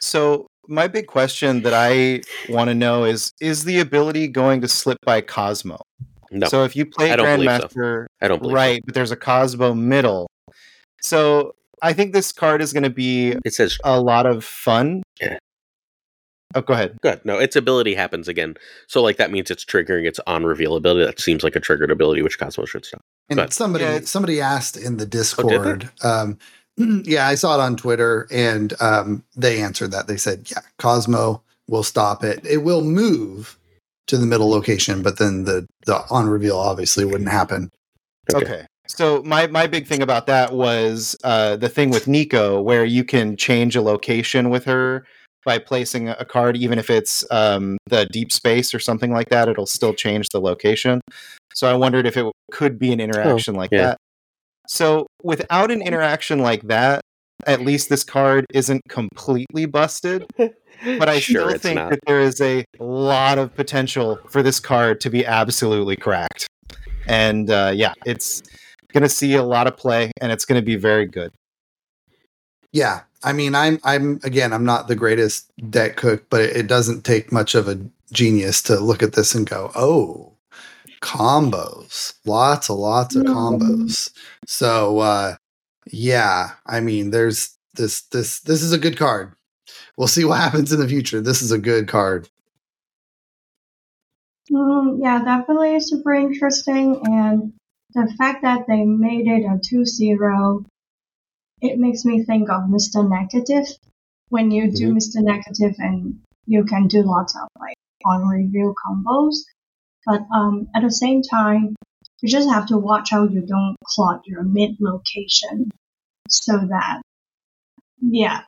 So 0.00 0.46
my 0.68 0.88
big 0.88 1.06
question 1.06 1.62
that 1.62 1.74
I 1.74 2.22
want 2.48 2.68
to 2.68 2.74
know 2.74 3.04
is 3.04 3.32
is 3.40 3.64
the 3.64 3.80
ability 3.80 4.28
going 4.28 4.60
to 4.60 4.68
slip 4.68 4.98
by 5.04 5.20
Cosmo? 5.20 5.78
No. 6.30 6.48
So 6.48 6.64
if 6.64 6.74
you 6.74 6.86
play 6.86 7.12
I 7.12 7.16
Grandmaster, 7.16 8.04
so. 8.04 8.06
I 8.20 8.28
don't 8.28 8.42
right, 8.50 8.76
so. 8.76 8.86
but 8.86 8.94
there's 8.94 9.12
a 9.12 9.16
Cosmo 9.16 9.74
middle. 9.74 10.28
So 11.00 11.54
I 11.82 11.92
think 11.92 12.12
this 12.12 12.32
card 12.32 12.62
is 12.62 12.72
going 12.72 12.82
to 12.82 12.90
be 12.90 13.36
it 13.44 13.54
says 13.54 13.78
a 13.84 14.00
lot 14.00 14.26
of 14.26 14.44
fun. 14.44 15.02
Yeah. 15.20 15.38
Oh, 16.54 16.60
go 16.60 16.74
ahead. 16.74 16.96
Good. 17.02 17.24
No, 17.24 17.38
its 17.38 17.56
ability 17.56 17.94
happens 17.94 18.28
again. 18.28 18.54
So, 18.86 19.02
like, 19.02 19.16
that 19.16 19.32
means 19.32 19.50
it's 19.50 19.64
triggering 19.64 20.06
its 20.06 20.20
on 20.26 20.44
reveal 20.44 20.76
ability. 20.76 21.04
That 21.04 21.18
seems 21.18 21.42
like 21.42 21.56
a 21.56 21.60
triggered 21.60 21.90
ability, 21.90 22.22
which 22.22 22.38
Cosmo 22.38 22.64
should 22.64 22.84
stop. 22.84 23.00
And 23.28 23.52
somebody 23.52 23.84
yeah. 23.84 24.00
somebody 24.04 24.40
asked 24.40 24.76
in 24.76 24.98
the 24.98 25.04
oh, 25.04 25.08
Discord, 25.08 25.90
oh, 26.02 26.08
um, 26.08 26.38
yeah, 27.04 27.26
I 27.26 27.34
saw 27.34 27.54
it 27.58 27.62
on 27.62 27.76
Twitter, 27.76 28.26
and 28.30 28.72
um, 28.80 29.24
they 29.36 29.60
answered 29.60 29.92
that. 29.92 30.06
They 30.06 30.16
said, 30.16 30.50
"Yeah, 30.50 30.62
Cosmo 30.78 31.42
will 31.68 31.82
stop 31.82 32.24
it. 32.24 32.44
It 32.44 32.58
will 32.58 32.82
move 32.82 33.58
to 34.06 34.18
the 34.18 34.26
middle 34.26 34.50
location, 34.50 35.02
but 35.02 35.18
then 35.18 35.44
the 35.44 35.66
the 35.86 36.04
on 36.10 36.28
reveal 36.28 36.58
obviously 36.58 37.04
wouldn't 37.04 37.30
happen." 37.30 37.70
Okay. 38.32 38.44
okay. 38.44 38.66
So 38.86 39.22
my 39.22 39.46
my 39.46 39.66
big 39.66 39.86
thing 39.86 40.02
about 40.02 40.26
that 40.26 40.52
was 40.52 41.16
uh, 41.24 41.56
the 41.56 41.68
thing 41.68 41.90
with 41.90 42.08
Nico, 42.08 42.60
where 42.60 42.84
you 42.84 43.04
can 43.04 43.36
change 43.36 43.76
a 43.76 43.82
location 43.82 44.50
with 44.50 44.64
her 44.64 45.06
by 45.44 45.58
placing 45.58 46.08
a 46.08 46.24
card, 46.24 46.56
even 46.56 46.78
if 46.78 46.90
it's 46.90 47.24
um, 47.30 47.78
the 47.86 48.06
deep 48.06 48.32
space 48.32 48.74
or 48.74 48.78
something 48.78 49.12
like 49.12 49.28
that. 49.28 49.48
It'll 49.48 49.66
still 49.66 49.94
change 49.94 50.30
the 50.30 50.40
location. 50.40 51.00
So 51.54 51.70
I 51.70 51.74
wondered 51.74 52.06
if 52.06 52.16
it 52.16 52.30
could 52.50 52.78
be 52.78 52.92
an 52.92 53.00
oh, 53.00 53.04
interaction 53.04 53.54
oh, 53.54 53.58
like 53.58 53.70
yeah. 53.70 53.82
that. 53.82 53.98
So 54.66 55.06
without 55.22 55.70
an 55.70 55.82
interaction 55.82 56.38
like 56.38 56.62
that, 56.62 57.00
at 57.46 57.60
least 57.60 57.88
this 57.88 58.04
card 58.04 58.46
isn't 58.52 58.82
completely 58.88 59.66
busted. 59.66 60.26
But 60.84 61.08
I 61.08 61.20
sure 61.20 61.48
still 61.48 61.58
think 61.58 61.76
not. 61.76 61.90
that 61.90 62.00
there 62.06 62.20
is 62.20 62.40
a 62.40 62.64
lot 62.78 63.38
of 63.38 63.54
potential 63.54 64.18
for 64.28 64.42
this 64.42 64.60
card 64.60 65.00
to 65.02 65.10
be 65.10 65.24
absolutely 65.24 65.96
cracked. 65.96 66.46
And 67.06 67.48
uh, 67.48 67.72
yeah, 67.74 67.94
it's 68.04 68.42
going 68.92 69.02
to 69.02 69.08
see 69.08 69.34
a 69.34 69.42
lot 69.42 69.66
of 69.66 69.76
play, 69.76 70.10
and 70.20 70.32
it's 70.32 70.44
going 70.44 70.60
to 70.60 70.64
be 70.64 70.76
very 70.76 71.06
good. 71.06 71.32
Yeah, 72.72 73.02
I 73.22 73.32
mean, 73.32 73.54
I'm 73.54 73.78
I'm 73.84 74.20
again, 74.24 74.52
I'm 74.52 74.64
not 74.64 74.88
the 74.88 74.96
greatest 74.96 75.50
deck 75.70 75.96
cook, 75.96 76.24
but 76.28 76.40
it, 76.40 76.56
it 76.56 76.66
doesn't 76.66 77.04
take 77.04 77.30
much 77.30 77.54
of 77.54 77.68
a 77.68 77.78
genius 78.12 78.60
to 78.62 78.78
look 78.80 79.02
at 79.02 79.12
this 79.12 79.34
and 79.34 79.48
go, 79.48 79.70
"Oh, 79.74 80.33
combos, 81.04 82.14
lots 82.24 82.68
and 82.68 82.78
lots 82.78 83.14
of 83.14 83.24
combos." 83.24 84.10
So, 84.46 84.98
uh, 84.98 85.36
yeah, 85.92 86.52
I 86.66 86.80
mean, 86.80 87.10
there's 87.10 87.56
this 87.74 88.02
this 88.02 88.40
this 88.40 88.62
is 88.62 88.72
a 88.72 88.78
good 88.78 88.96
card. 88.96 89.32
We'll 89.96 90.08
see 90.08 90.24
what 90.24 90.40
happens 90.40 90.72
in 90.72 90.80
the 90.80 90.88
future. 90.88 91.20
This 91.20 91.42
is 91.42 91.52
a 91.52 91.58
good 91.58 91.86
card. 91.88 92.28
Mm, 94.50 94.98
yeah, 95.02 95.24
definitely 95.24 95.80
super 95.80 96.14
interesting, 96.14 97.00
and 97.04 97.52
the 97.94 98.12
fact 98.18 98.42
that 98.42 98.66
they 98.66 98.84
made 98.84 99.26
it 99.26 99.44
a 99.44 99.58
2-0, 99.58 100.64
it 101.62 101.78
makes 101.78 102.04
me 102.04 102.24
think 102.24 102.50
of 102.50 102.62
Mr. 102.62 103.08
Negative. 103.08 103.66
When 104.30 104.50
you 104.50 104.70
do 104.70 104.88
mm-hmm. 104.88 104.96
Mr. 104.96 105.22
Negative 105.22 105.74
and 105.78 106.20
you 106.46 106.64
can 106.64 106.88
do 106.88 107.02
lots 107.02 107.36
of 107.36 107.48
like 107.58 107.76
on 108.04 108.26
review 108.26 108.74
combos. 108.84 109.36
But 110.06 110.22
um, 110.34 110.68
at 110.74 110.82
the 110.82 110.90
same 110.90 111.22
time, 111.22 111.76
you 112.20 112.28
just 112.28 112.48
have 112.48 112.66
to 112.66 112.78
watch 112.78 113.12
out 113.12 113.32
you 113.32 113.42
don't 113.42 113.76
clog 113.84 114.20
your 114.24 114.42
mid 114.42 114.76
location 114.80 115.70
so 116.28 116.56
that, 116.56 117.02
yeah. 118.00 118.42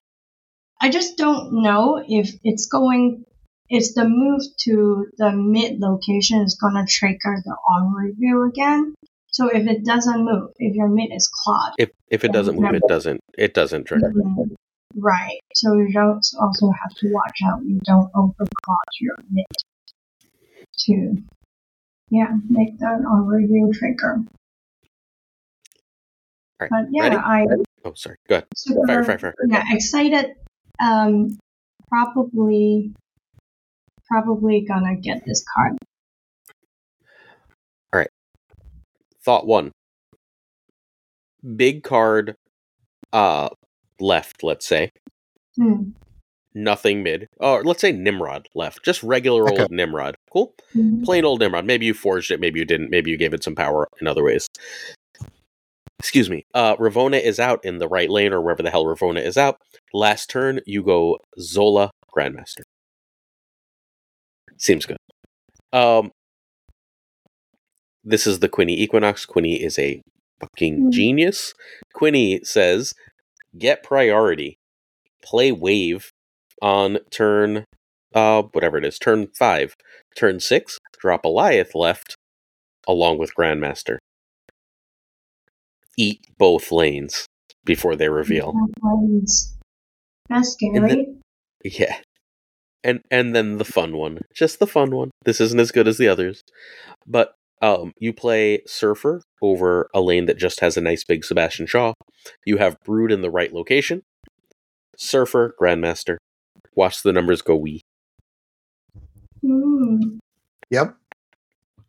I 0.80 0.90
just 0.90 1.16
don't 1.16 1.62
know 1.62 2.02
if 2.06 2.30
it's 2.44 2.66
going, 2.66 3.24
if 3.68 3.94
the 3.94 4.08
move 4.08 4.42
to 4.64 5.06
the 5.16 5.32
mid 5.32 5.80
location 5.80 6.40
is 6.42 6.58
going 6.60 6.74
to 6.74 6.90
trigger 6.90 7.42
the 7.44 7.56
on 7.70 7.94
review 7.94 8.44
again. 8.44 8.94
So 9.28 9.48
if 9.48 9.66
it 9.66 9.84
doesn't 9.84 10.24
move, 10.24 10.50
if 10.56 10.74
your 10.74 10.88
mid 10.88 11.10
is 11.12 11.28
clogged, 11.28 11.76
if 11.78 11.90
if 12.08 12.24
it 12.24 12.32
doesn't 12.32 12.58
move, 12.58 12.74
it 12.74 12.82
doesn't 12.88 13.20
it 13.36 13.52
doesn't 13.52 13.84
trigger. 13.84 14.10
Mm-hmm. 14.10 14.54
Right. 14.98 15.38
So 15.54 15.74
you 15.74 15.92
don't 15.92 16.24
also 16.40 16.70
have 16.70 16.94
to 17.00 17.12
watch 17.12 17.38
out 17.44 17.62
you 17.62 17.80
don't 17.84 18.10
overclog 18.14 18.86
your 19.00 19.16
mid 19.30 19.44
to 20.86 21.16
yeah 22.10 22.36
make 22.48 22.78
that 22.78 23.04
on 23.08 23.26
review 23.26 23.72
trigger. 23.72 24.22
Right. 26.60 26.70
But 26.70 26.86
yeah, 26.90 27.02
Ready? 27.02 27.16
I 27.16 27.46
oh 27.84 27.92
sorry, 27.94 28.16
go 28.28 28.36
ahead. 28.36 28.46
Super, 28.56 28.86
fire, 28.86 29.04
fire, 29.04 29.18
fire. 29.18 29.34
Yeah, 29.48 29.64
excited. 29.70 30.34
Um, 30.80 31.38
probably 31.88 32.92
probably 34.08 34.64
gonna 34.66 34.96
get 34.96 35.24
this 35.26 35.44
card 35.52 35.76
All 37.92 38.00
right. 38.00 38.10
Thought 39.24 39.46
one. 39.46 39.72
Big 41.56 41.82
card 41.82 42.36
uh 43.12 43.48
left, 44.00 44.42
let's 44.42 44.66
say. 44.66 44.90
Hmm. 45.56 45.90
Nothing 46.56 47.02
mid. 47.02 47.28
Or 47.36 47.62
let's 47.62 47.82
say 47.82 47.92
Nimrod 47.92 48.48
left. 48.54 48.82
Just 48.82 49.02
regular 49.02 49.46
okay. 49.46 49.60
old 49.60 49.70
Nimrod. 49.70 50.16
Cool? 50.32 50.54
Mm-hmm. 50.74 51.02
Plain 51.02 51.26
old 51.26 51.40
Nimrod. 51.40 51.66
Maybe 51.66 51.84
you 51.84 51.92
forged 51.92 52.30
it, 52.30 52.40
maybe 52.40 52.58
you 52.58 52.64
didn't, 52.64 52.88
maybe 52.88 53.10
you 53.10 53.18
gave 53.18 53.34
it 53.34 53.44
some 53.44 53.54
power 53.54 53.86
in 54.00 54.06
other 54.06 54.24
ways. 54.24 54.48
Excuse 55.98 56.30
me. 56.30 56.46
Uh 56.54 56.74
Ravonna 56.76 57.22
is 57.22 57.38
out 57.38 57.62
in 57.62 57.76
the 57.76 57.88
right 57.88 58.08
lane 58.08 58.32
or 58.32 58.40
wherever 58.40 58.62
the 58.62 58.70
hell 58.70 58.86
Ravonna 58.86 59.22
is 59.22 59.36
out. 59.36 59.58
Last 59.92 60.30
turn, 60.30 60.60
you 60.64 60.82
go 60.82 61.18
Zola 61.38 61.90
Grandmaster. 62.16 62.62
Seems 64.56 64.86
good. 64.86 64.96
Um 65.74 66.10
this 68.02 68.26
is 68.26 68.38
the 68.38 68.48
Quinny 68.48 68.80
Equinox. 68.80 69.26
Quinny 69.26 69.62
is 69.62 69.78
a 69.78 70.00
fucking 70.40 70.76
mm-hmm. 70.76 70.90
genius. 70.90 71.52
Quinny 71.92 72.40
says, 72.44 72.94
get 73.58 73.82
priority. 73.82 74.56
Play 75.22 75.52
wave 75.52 76.12
on 76.62 76.98
turn 77.10 77.64
uh 78.14 78.42
whatever 78.52 78.78
it 78.78 78.84
is, 78.84 78.98
turn 78.98 79.28
five. 79.38 79.74
Turn 80.16 80.40
six, 80.40 80.78
drop 80.98 81.24
Alioth 81.24 81.74
left 81.74 82.16
along 82.88 83.18
with 83.18 83.34
Grandmaster. 83.38 83.98
Eat 85.98 86.20
both 86.38 86.72
lanes 86.72 87.26
before 87.64 87.96
they 87.96 88.08
reveal. 88.08 88.54
That's 90.28 90.52
scary. 90.52 90.80
Then, 90.80 91.20
yeah. 91.64 91.98
And 92.84 93.00
and 93.10 93.34
then 93.34 93.58
the 93.58 93.64
fun 93.64 93.96
one. 93.96 94.20
Just 94.34 94.58
the 94.58 94.66
fun 94.66 94.94
one. 94.94 95.10
This 95.24 95.40
isn't 95.40 95.60
as 95.60 95.72
good 95.72 95.88
as 95.88 95.98
the 95.98 96.08
others. 96.08 96.42
But 97.06 97.32
um, 97.62 97.92
you 97.98 98.12
play 98.12 98.62
Surfer 98.66 99.22
over 99.42 99.88
a 99.94 100.00
lane 100.00 100.26
that 100.26 100.38
just 100.38 100.60
has 100.60 100.76
a 100.76 100.80
nice 100.80 101.04
big 101.04 101.24
Sebastian 101.24 101.66
Shaw. 101.66 101.94
You 102.44 102.58
have 102.58 102.76
Brood 102.84 103.10
in 103.10 103.22
the 103.22 103.30
right 103.30 103.52
location. 103.52 104.02
Surfer, 104.96 105.54
Grandmaster. 105.60 106.16
Watch 106.76 107.02
the 107.02 107.12
numbers 107.12 107.42
go 107.42 107.56
wee. 107.56 107.82
Mm. 109.44 110.18
Yep. 110.70 110.94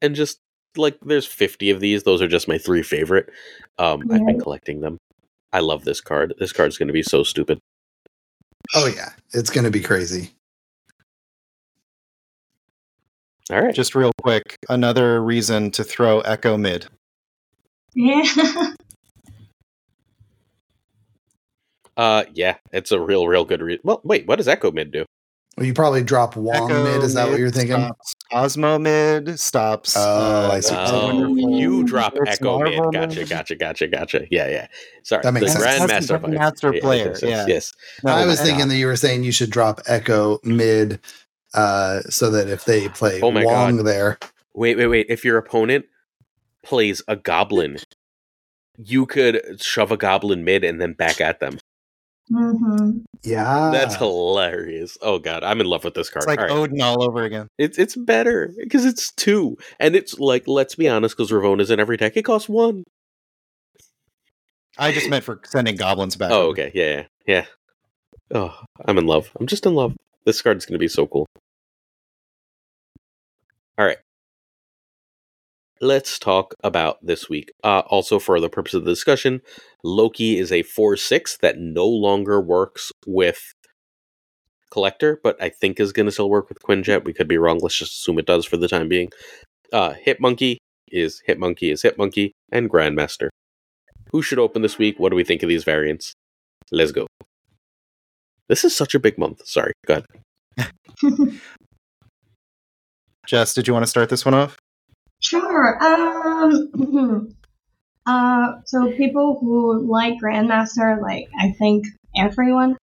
And 0.02 0.16
just 0.16 0.40
like 0.76 0.98
there's 1.02 1.26
50 1.26 1.70
of 1.72 1.80
these. 1.80 2.04
Those 2.04 2.22
are 2.22 2.28
just 2.28 2.48
my 2.48 2.58
three 2.58 2.84
favorite. 2.84 3.30
Um, 3.78 4.04
yeah. 4.08 4.16
I've 4.16 4.26
been 4.26 4.40
collecting 4.40 4.82
them. 4.82 4.98
I 5.54 5.60
love 5.60 5.84
this 5.84 6.02
card. 6.02 6.34
This 6.40 6.54
card's 6.54 6.78
going 6.78 6.88
to 6.88 6.94
be 6.94 7.04
so 7.04 7.24
stupid. 7.24 7.60
Oh 8.76 8.88
yeah, 8.88 9.12
it's 9.34 9.50
going 9.50 9.64
to 9.64 9.72
be 9.72 9.80
crazy. 9.82 10.32
All 13.50 13.62
right. 13.62 13.74
Just 13.74 13.96
real 13.96 14.12
quick, 14.22 14.58
another 14.68 15.24
reason 15.24 15.72
to 15.72 15.84
throw 15.84 16.20
Echo 16.22 16.58
mid. 16.58 16.88
Yeah. 17.96 18.24
uh, 21.98 22.24
yeah, 22.34 22.58
it's 22.72 22.92
a 22.92 23.00
real, 23.00 23.28
real 23.28 23.44
good 23.44 23.62
reason. 23.62 23.82
Well, 23.84 24.02
wait, 24.04 24.28
what 24.28 24.38
does 24.38 24.48
Echo 24.48 24.72
mid 24.72 24.92
do? 24.92 25.06
Well, 25.58 25.66
you 25.66 25.74
probably 25.74 26.04
drop 26.04 26.36
Wong 26.36 26.56
Echo 26.56 26.84
mid. 26.84 27.04
Is 27.04 27.16
that 27.16 27.30
what 27.30 27.40
you're 27.40 27.50
thinking? 27.50 27.78
Stops 27.78 28.16
Osmo 28.32 28.80
mid 28.80 29.40
stops. 29.40 29.96
Oh, 29.98 30.02
uh, 30.02 30.50
I 30.54 30.60
see. 30.60 30.76
Oh, 30.78 31.36
you 31.36 31.84
drop 31.84 32.16
Echo 32.28 32.60
mid. 32.60 32.78
Gotcha, 32.94 33.26
gotcha, 33.26 33.56
gotcha, 33.56 33.88
gotcha. 33.88 34.28
Yeah, 34.30 34.48
yeah. 34.48 34.68
Sorry, 35.02 35.24
that 35.24 35.34
makes 35.34 35.56
the 35.56 35.60
sense. 35.60 35.92
Grandmaster 35.92 36.30
Master 36.30 36.74
player. 36.74 37.08
Yes, 37.08 37.24
yes. 37.24 37.48
yes. 37.48 37.74
No, 38.04 38.12
I 38.12 38.28
was 38.28 38.40
thinking 38.40 38.68
that 38.68 38.78
you 38.78 38.86
were 38.86 38.96
saying 38.96 39.24
you 39.24 39.32
should 39.32 39.50
drop 39.50 39.82
Echo 39.88 40.40
mid 40.44 41.00
uh, 41.56 42.02
so 42.02 42.30
that 42.30 42.50
if 42.50 42.66
they 42.66 42.90
play 42.90 43.20
oh 43.22 43.32
my 43.32 43.44
Wong 43.44 43.78
God. 43.78 43.86
there. 43.88 44.20
Wait, 44.54 44.78
wait, 44.78 44.88
wait. 44.88 45.08
If 45.10 45.26
your 45.26 45.38
opponent 45.38 45.86
plays 46.64 47.02
a 47.08 47.16
goblin, 47.16 47.78
you 48.78 49.08
could 49.08 49.60
shove 49.60 49.92
a 49.92 49.98
goblin 49.98 50.44
mid 50.44 50.64
and 50.64 50.80
then 50.80 50.94
back 50.94 51.20
at 51.20 51.40
them. 51.40 51.58
Mm-hmm. 52.32 53.00
Yeah, 53.24 53.70
that's 53.72 53.96
hilarious. 53.96 54.98
Oh 55.02 55.20
god, 55.20 55.44
I'm 55.44 55.62
in 55.62 55.68
love 55.68 55.84
with 55.84 55.94
this 55.94 56.10
card. 56.10 56.24
It's 56.24 56.28
like 56.28 56.40
all 56.40 56.46
right. 56.46 56.52
Odin 56.52 56.82
all 56.82 57.04
over 57.04 57.24
again. 57.24 57.48
It's 57.58 57.78
it's 57.78 57.96
better 57.96 58.54
because 58.58 58.86
it's 58.86 59.12
two, 59.14 59.58
and 59.80 59.96
it's 59.96 60.20
like 60.20 60.48
let's 60.48 60.76
be 60.76 60.90
honest, 60.90 61.16
because 61.16 61.32
Ravonna's 61.32 61.72
in 61.72 61.80
every 61.80 61.98
deck. 61.98 62.18
It 62.18 62.24
costs 62.24 62.50
one. 62.50 62.84
I 64.78 64.92
just 64.92 65.10
meant 65.10 65.24
for 65.24 65.42
sending 65.46 65.76
goblins 65.76 66.16
back. 66.16 66.32
Oh, 66.32 66.50
okay, 66.50 66.72
yeah, 66.74 67.06
yeah. 67.26 67.46
Oh, 68.34 68.58
I'm 68.86 68.98
in 68.98 69.08
love. 69.08 69.32
I'm 69.40 69.48
just 69.48 69.66
in 69.66 69.74
love. 69.74 69.96
This 70.26 70.42
card's 70.42 70.66
going 70.66 70.74
to 70.74 70.80
be 70.80 70.88
so 70.88 71.08
cool. 71.08 71.26
All 73.78 73.86
right. 73.86 73.98
Let's 75.80 76.18
talk 76.18 76.56
about 76.64 76.98
this 77.06 77.30
week. 77.30 77.52
Uh, 77.64 77.84
also, 77.88 78.18
for 78.20 78.40
the 78.40 78.50
purpose 78.50 78.74
of 78.74 78.84
the 78.84 78.92
discussion, 78.92 79.42
Loki 79.84 80.40
is 80.40 80.52
a 80.52 80.64
4 80.64 80.98
6 80.98 81.38
that 81.38 81.60
no 81.60 81.86
longer 81.86 82.42
works 82.42 82.92
with 83.06 83.54
Collector, 84.72 85.20
but 85.24 85.42
I 85.42 85.50
think 85.50 85.80
is 85.80 85.94
going 85.94 86.08
to 86.08 86.12
still 86.12 86.30
work 86.30 86.50
with 86.50 86.60
Quinjet. 86.64 87.06
We 87.06 87.14
could 87.14 87.28
be 87.28 87.38
wrong. 87.38 87.60
Let's 87.62 87.78
just 87.78 87.94
assume 87.94 88.20
it 88.20 88.26
does 88.26 88.46
for 88.46 88.58
the 88.58 88.68
time 88.68 88.90
being. 88.90 89.10
Uh, 89.72 89.94
Hitmonkey 90.06 90.58
is 90.90 91.22
Hitmonkey 91.28 91.72
is 91.72 91.84
Hitmonkey, 91.84 92.32
and 92.52 92.70
Grandmaster. 92.70 93.30
Who 94.12 94.22
should 94.22 94.40
open 94.40 94.62
this 94.62 94.78
week? 94.78 95.00
What 95.00 95.10
do 95.10 95.16
we 95.16 95.24
think 95.24 95.44
of 95.44 95.50
these 95.50 95.64
variants? 95.64 96.14
Let's 96.72 96.92
go. 96.92 97.08
This 98.50 98.64
is 98.64 98.76
such 98.76 98.96
a 98.96 99.00
big 99.00 99.18
month. 99.18 99.46
Sorry, 99.46 99.74
go 99.86 100.02
ahead. 100.58 100.72
Jess, 103.28 103.54
did 103.54 103.68
you 103.68 103.74
want 103.74 103.84
to 103.84 103.90
start 103.90 104.10
this 104.10 104.24
one 104.24 104.34
off? 104.34 104.58
Sure. 105.28 105.84
Um, 105.84 107.36
uh, 108.06 108.54
so 108.66 108.92
people 108.94 109.38
who 109.42 109.86
like 109.86 110.14
Grandmaster, 110.24 111.02
like 111.02 111.28
I 111.38 111.52
think 111.52 111.86
everyone 112.16 112.78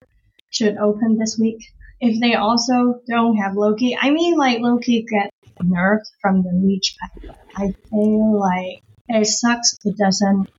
should 0.49 0.78
open 0.78 1.18
this 1.18 1.38
week. 1.40 1.64
If 2.02 2.20
they 2.20 2.36
also 2.36 2.99
don't 3.07 3.38
have 3.38 3.56
Loki, 3.56 3.98
I 3.99 4.11
mean, 4.11 4.38
like 4.38 4.60
Loki 4.60 5.06
get 5.10 5.30
nerfed 5.61 6.03
from 6.22 6.44
the 6.44 6.52
Leech 6.52 6.98
pack. 6.99 7.38
I 7.56 7.74
feel 7.90 8.38
like 8.38 8.82
it 9.07 9.26
sucks. 9.26 9.78
It 9.86 9.95
doesn't 9.98 10.49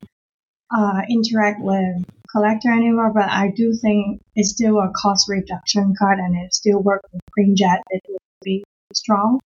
uh, 0.75 1.01
interact 1.07 1.61
with 1.61 2.03
collector 2.31 2.71
anymore, 2.71 3.11
but 3.13 3.29
I 3.29 3.51
do 3.55 3.73
think 3.79 4.21
it's 4.35 4.49
still 4.49 4.79
a 4.79 4.91
cost 4.95 5.29
reduction 5.29 5.93
card 5.99 6.17
and 6.17 6.35
it 6.35 6.55
still 6.55 6.81
works 6.81 7.07
with 7.13 7.21
Quinjet. 7.37 7.81
It 7.91 8.01
would 8.09 8.17
be 8.43 8.63
strong, 8.91 9.39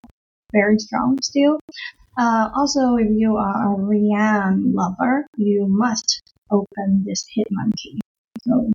very 0.54 0.78
strong 0.78 1.18
still. 1.22 1.60
Uh, 2.18 2.50
also, 2.54 2.96
if 2.96 3.08
you 3.10 3.36
are 3.36 3.72
a 3.72 3.76
Rian 3.78 4.74
lover, 4.74 5.26
you 5.36 5.66
must 5.68 6.22
open 6.50 7.04
this 7.06 7.24
Hit 7.34 7.46
Monkey. 7.50 8.00
So, 8.42 8.70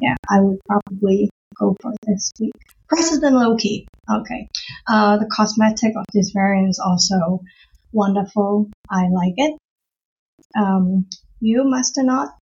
yeah, 0.00 0.16
I 0.28 0.40
would 0.40 0.58
probably 0.66 1.30
go 1.58 1.76
for 1.80 1.92
this 2.06 2.32
week. 2.40 2.52
President 2.88 3.36
Loki. 3.36 3.86
Okay. 4.10 4.48
Uh, 4.88 5.18
the 5.18 5.30
cosmetic 5.30 5.92
of 5.96 6.04
this 6.12 6.30
variant 6.30 6.68
is 6.68 6.80
also 6.84 7.40
wonderful. 7.92 8.68
I 8.90 9.08
like 9.08 9.34
it. 9.36 9.54
Um, 10.58 11.06
you, 11.40 11.62
Master 11.64 12.02
Not? 12.02 12.36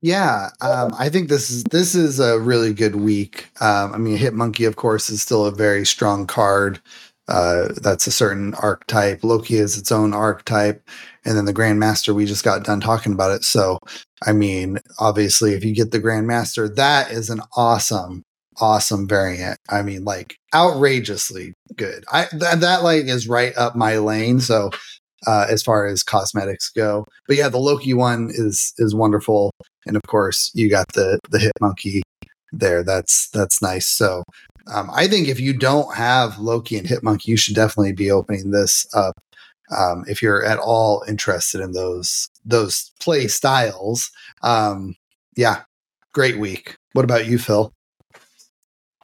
Yeah, 0.00 0.50
um, 0.60 0.94
I 0.98 1.08
think 1.08 1.30
this 1.30 1.50
is 1.50 1.64
this 1.64 1.94
is 1.94 2.20
a 2.20 2.38
really 2.38 2.74
good 2.74 2.94
week. 2.94 3.48
Um, 3.62 3.94
I 3.94 3.96
mean, 3.96 4.18
Hit 4.18 4.34
Monkey, 4.34 4.66
of 4.66 4.76
course, 4.76 5.08
is 5.08 5.22
still 5.22 5.46
a 5.46 5.50
very 5.50 5.86
strong 5.86 6.26
card. 6.26 6.78
Uh, 7.28 7.68
that's 7.82 8.06
a 8.06 8.12
certain 8.12 8.54
archetype. 8.54 9.24
Loki 9.24 9.56
is 9.56 9.78
its 9.78 9.90
own 9.90 10.12
archetype, 10.12 10.88
and 11.24 11.36
then 11.36 11.46
the 11.46 11.54
Grandmaster. 11.54 12.14
We 12.14 12.26
just 12.26 12.44
got 12.44 12.64
done 12.64 12.80
talking 12.80 13.12
about 13.12 13.30
it. 13.32 13.44
So, 13.44 13.78
I 14.26 14.32
mean, 14.32 14.78
obviously, 14.98 15.54
if 15.54 15.64
you 15.64 15.74
get 15.74 15.90
the 15.90 16.00
Grandmaster, 16.00 16.74
that 16.76 17.10
is 17.10 17.30
an 17.30 17.40
awesome, 17.56 18.22
awesome 18.60 19.08
variant. 19.08 19.58
I 19.70 19.82
mean, 19.82 20.04
like 20.04 20.36
outrageously 20.54 21.54
good. 21.76 22.04
I 22.12 22.26
th- 22.26 22.56
that 22.60 22.82
like 22.82 23.04
is 23.04 23.28
right 23.28 23.56
up 23.56 23.74
my 23.74 23.98
lane. 23.98 24.40
So, 24.40 24.70
uh, 25.26 25.46
as 25.48 25.62
far 25.62 25.86
as 25.86 26.02
cosmetics 26.02 26.68
go, 26.70 27.06
but 27.26 27.36
yeah, 27.36 27.48
the 27.48 27.58
Loki 27.58 27.94
one 27.94 28.30
is 28.30 28.74
is 28.78 28.94
wonderful 28.94 29.50
and 29.86 29.96
of 29.96 30.02
course 30.06 30.50
you 30.54 30.70
got 30.70 30.86
the 30.94 31.18
the 31.30 31.38
hit 31.38 31.52
monkey 31.60 32.02
there. 32.52 32.82
That's 32.82 33.28
that's 33.30 33.60
nice. 33.62 33.86
So 33.86 34.24
um, 34.72 34.90
I 34.92 35.08
think 35.08 35.28
if 35.28 35.40
you 35.40 35.52
don't 35.52 35.94
have 35.94 36.38
Loki 36.38 36.78
and 36.78 36.86
Hitmonkey, 36.86 37.26
you 37.26 37.36
should 37.36 37.54
definitely 37.54 37.92
be 37.92 38.10
opening 38.10 38.50
this 38.50 38.86
up 38.94 39.14
um, 39.76 40.04
if 40.06 40.22
you're 40.22 40.44
at 40.44 40.58
all 40.58 41.04
interested 41.08 41.60
in 41.60 41.72
those 41.72 42.28
those 42.44 42.92
play 43.00 43.26
styles. 43.26 44.10
Um, 44.42 44.96
yeah, 45.36 45.62
great 46.12 46.38
week. 46.38 46.76
What 46.92 47.04
about 47.04 47.26
you, 47.26 47.38
Phil? 47.38 47.72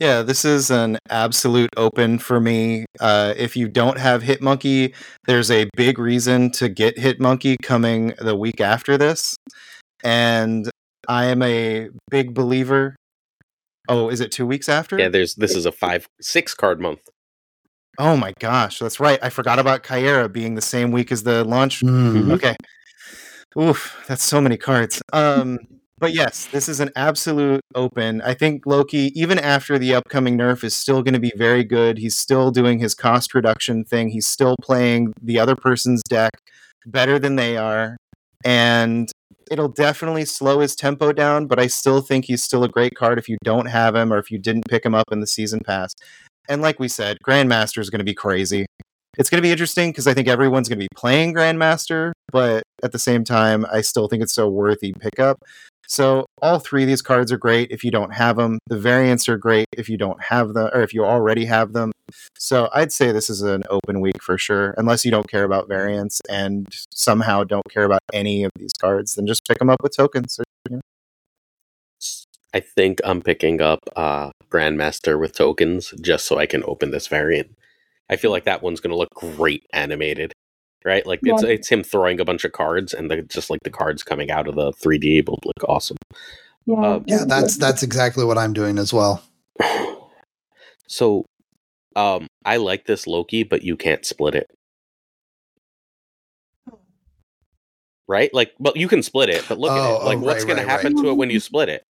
Yeah, 0.01 0.23
this 0.23 0.47
is 0.47 0.71
an 0.71 0.97
absolute 1.11 1.69
open 1.77 2.19
for 2.19 2.41
me. 2.41 2.87
Uh, 3.01 3.35
if 3.37 3.55
you 3.55 3.69
don't 3.69 3.99
have 3.99 4.23
Hitmonkey, 4.23 4.95
there's 5.27 5.51
a 5.51 5.69
big 5.77 5.99
reason 5.99 6.51
to 6.53 6.71
get 6.71 6.97
Hitmonkey 6.97 7.57
coming 7.63 8.15
the 8.19 8.35
week 8.35 8.63
after 8.63 8.97
this. 8.97 9.37
And 10.03 10.71
I 11.07 11.27
am 11.27 11.43
a 11.43 11.91
big 12.11 12.33
believer. 12.33 12.97
Oh, 13.91 14.09
is 14.09 14.21
it 14.21 14.31
two 14.31 14.47
weeks 14.47 14.69
after? 14.69 14.99
Yeah, 14.99 15.09
there's 15.09 15.35
this 15.35 15.57
is 15.57 15.67
a 15.67 15.73
five 15.73 16.09
six 16.21 16.55
card 16.55 16.81
month. 16.81 17.01
Oh 17.99 18.17
my 18.17 18.33
gosh, 18.39 18.79
that's 18.79 19.01
right. 19.01 19.19
I 19.23 19.31
forgot 19.31 19.59
about 19.59 19.83
Caiera 19.83 20.33
being 20.33 20.55
the 20.55 20.63
same 20.63 20.93
week 20.93 21.11
as 21.11 21.25
the 21.25 21.45
launch. 21.45 21.83
Mm-hmm. 21.83 22.31
Okay. 22.33 22.55
Oof, 23.59 24.03
that's 24.07 24.23
so 24.23 24.41
many 24.41 24.57
cards. 24.57 25.03
Um, 25.13 25.59
but 25.99 26.15
yes, 26.15 26.47
this 26.47 26.69
is 26.69 26.79
an 26.79 26.91
absolute 26.95 27.61
open. 27.75 28.23
I 28.23 28.33
think 28.33 28.65
Loki, 28.65 29.13
even 29.21 29.39
after 29.39 29.77
the 29.77 29.95
upcoming 29.95 30.39
nerf, 30.39 30.63
is 30.63 30.75
still 30.75 31.03
going 31.03 31.15
to 31.15 31.21
be 31.21 31.33
very 31.37 31.65
good. 31.65 31.99
He's 31.99 32.17
still 32.17 32.53
doing 32.53 32.79
his 32.79 32.95
cost 32.95 33.35
reduction 33.35 33.85
thing. 33.85 34.09
He's 34.09 34.27
still 34.27 34.57
playing 34.63 35.13
the 35.21 35.39
other 35.39 35.57
person's 35.57 36.01
deck 36.09 36.31
better 36.87 37.19
than 37.19 37.37
they 37.37 37.57
are. 37.57 37.97
And 38.45 39.11
it'll 39.51 39.69
definitely 39.69 40.25
slow 40.25 40.61
his 40.61 40.77
tempo 40.77 41.13
down, 41.13 41.47
but 41.47 41.59
I 41.59 41.67
still 41.67 42.01
think 42.01 42.25
he's 42.25 42.43
still 42.43 42.65
a 42.65 42.69
great 42.69 42.95
card 42.95 43.19
if 43.19 43.29
you 43.29 43.37
don't 43.45 43.67
have 43.67 43.97
him 43.97 44.13
or 44.13 44.19
if 44.19 44.31
you 44.31 44.39
didn't 44.39 44.69
pick 44.69 44.87
him 44.87 44.95
up 44.95 45.11
in 45.11 45.21
the 45.21 45.27
season 45.27 45.61
pass. 45.67 45.93
And 46.49 46.63
like 46.63 46.79
we 46.79 46.89
said, 46.89 47.19
Grandmaster 47.27 47.79
is 47.79 47.91
going 47.91 47.99
to 47.99 48.05
be 48.05 48.15
crazy. 48.15 48.67
It's 49.19 49.29
going 49.29 49.39
to 49.39 49.47
be 49.47 49.51
interesting 49.51 49.91
because 49.91 50.07
I 50.07 50.15
think 50.15 50.29
everyone's 50.29 50.69
going 50.69 50.79
to 50.79 50.85
be 50.85 50.89
playing 50.95 51.35
Grandmaster, 51.35 52.13
but 52.33 52.63
at 52.83 52.93
the 52.93 52.99
same 52.99 53.25
time, 53.25 53.67
I 53.71 53.81
still 53.81 54.07
think 54.07 54.23
it's 54.23 54.39
a 54.39 54.49
worthy 54.49 54.95
pickup. 54.99 55.43
So 55.91 56.27
all 56.41 56.61
three 56.61 56.85
of 56.85 56.89
these 56.89 57.03
cards 57.03 57.33
are 57.33 57.37
great 57.37 57.73
if 57.73 57.83
you 57.83 57.91
don't 57.91 58.15
have 58.15 58.37
them. 58.37 58.61
The 58.69 58.79
variants 58.79 59.29
are 59.29 59.37
great 59.37 59.67
if 59.77 59.89
you 59.89 59.97
don't 59.97 60.23
have 60.23 60.55
them, 60.55 60.71
or 60.73 60.83
if 60.83 60.95
you 60.95 61.05
already 61.05 61.47
have 61.47 61.73
them. 61.73 61.91
So 62.39 62.69
I'd 62.73 62.93
say 62.93 63.11
this 63.11 63.29
is 63.29 63.43
an 63.43 63.65
open 63.69 64.01
week 64.01 64.23
for 64.23 64.39
sure, 64.39 64.73
unless 64.79 65.05
you 65.05 65.11
don't 65.11 65.29
care 65.29 65.43
about 65.43 65.67
variants 65.67 66.21
and 66.31 66.69
somehow 66.95 67.43
don't 67.43 67.69
care 67.69 67.83
about 67.83 67.99
any 68.13 68.45
of 68.45 68.53
these 68.57 68.73
cards. 68.81 69.17
Then 69.17 69.27
just 69.27 69.45
pick 69.49 69.59
them 69.59 69.69
up 69.69 69.83
with 69.83 69.97
tokens. 69.97 70.39
Or, 70.39 70.45
you 70.71 70.77
know. 70.77 70.83
I 72.55 72.61
think 72.61 73.01
I'm 73.03 73.21
picking 73.21 73.61
up 73.61 73.81
uh, 73.97 74.31
Grandmaster 74.49 75.19
with 75.19 75.35
tokens 75.35 75.93
just 76.01 76.25
so 76.25 76.39
I 76.39 76.47
can 76.47 76.63
open 76.69 76.93
this 76.93 77.09
variant. 77.09 77.57
I 78.09 78.15
feel 78.15 78.31
like 78.31 78.45
that 78.45 78.63
one's 78.63 78.79
going 78.79 78.93
to 78.93 78.97
look 78.97 79.11
great 79.17 79.67
animated 79.73 80.35
right? 80.85 81.07
Like 81.07 81.21
yeah. 81.23 81.35
it's 81.35 81.43
it's 81.43 81.69
him 81.69 81.83
throwing 81.83 82.21
a 82.21 82.25
bunch 82.25 82.45
of 82.45 82.53
cards 82.53 82.95
and 82.95 83.11
the, 83.11 83.23
just 83.23 83.51
like 83.51 83.61
the 83.65 83.71
cards 83.71 84.03
coming 84.03 84.31
out 84.31 84.49
of 84.49 84.55
the 84.55 84.73
3D 84.73 85.27
will 85.29 85.39
look 85.45 85.69
awesome. 85.69 85.99
Yeah, 86.67 86.77
uh, 86.77 87.01
yeah, 87.07 87.25
that's 87.27 87.57
that's 87.57 87.83
exactly 87.83 88.25
what 88.25 88.39
I'm 88.39 88.53
doing 88.53 88.79
as 88.79 88.93
well. 88.93 89.23
So, 90.87 91.25
um, 91.95 92.27
I 92.45 92.57
like 92.57 92.85
this 92.85 93.07
Loki, 93.07 93.45
but 93.45 93.63
you 93.63 93.77
can't 93.77 94.05
split 94.05 94.35
it. 94.35 94.51
Right? 98.09 98.35
Like, 98.35 98.55
well, 98.59 98.73
you 98.75 98.89
can 98.89 99.05
split 99.05 99.29
it, 99.29 99.45
but 99.49 99.61
look 99.61 99.71
oh, 99.71 99.77
at 99.77 99.79
it. 99.79 100.03
Oh, 100.03 100.07
like, 100.07 100.19
oh, 100.19 100.21
what's 100.23 100.43
right, 100.43 100.49
going 100.49 100.57
right, 100.57 100.65
to 100.65 100.69
happen 100.69 100.97
right. 100.97 101.03
to 101.05 101.11
it 101.11 101.17
when 101.17 101.31
you 101.31 101.39
split 101.39 101.69
it? 101.69 101.85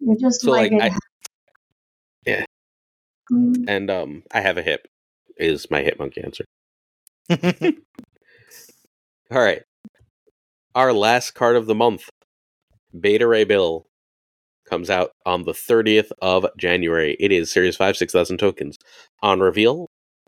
You're 0.00 0.16
just 0.16 0.40
so 0.40 0.50
like, 0.50 0.72
like 0.72 0.92
I, 0.92 0.96
yeah. 2.26 2.44
Mm. 3.30 3.64
And 3.68 3.90
um, 3.90 4.22
I 4.32 4.40
have 4.40 4.56
a 4.56 4.62
hip. 4.62 4.86
Is 5.36 5.70
my 5.70 5.82
hip 5.82 5.98
monkey 5.98 6.22
answer? 6.24 6.46
All 9.32 9.40
right. 9.40 9.62
Our 10.74 10.92
last 10.92 11.30
card 11.30 11.56
of 11.56 11.64
the 11.64 11.74
month, 11.74 12.10
Beta 12.98 13.26
Ray 13.26 13.44
Bill, 13.44 13.86
comes 14.68 14.90
out 14.90 15.12
on 15.24 15.44
the 15.44 15.52
30th 15.52 16.12
of 16.20 16.46
January. 16.58 17.16
It 17.18 17.32
is 17.32 17.50
Series 17.50 17.74
5, 17.74 17.96
6,000 17.96 18.36
tokens. 18.36 18.76
On 19.22 19.40
reveal, 19.40 19.86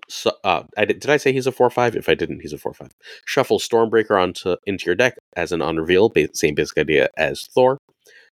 so, 0.08 0.32
uh, 0.42 0.62
I 0.78 0.86
did, 0.86 1.00
did 1.00 1.10
I 1.10 1.18
say 1.18 1.34
he's 1.34 1.46
a 1.46 1.52
4 1.52 1.68
5? 1.68 1.96
If 1.96 2.08
I 2.08 2.14
didn't, 2.14 2.40
he's 2.40 2.54
a 2.54 2.58
4 2.58 2.72
5. 2.72 2.92
Shuffle 3.26 3.58
Stormbreaker 3.58 4.18
onto 4.18 4.56
into 4.64 4.86
your 4.86 4.94
deck 4.94 5.18
as 5.36 5.52
an 5.52 5.60
on 5.60 5.76
reveal, 5.76 6.08
ba- 6.08 6.34
same 6.34 6.54
basic 6.54 6.78
idea 6.78 7.10
as 7.18 7.46
Thor. 7.54 7.76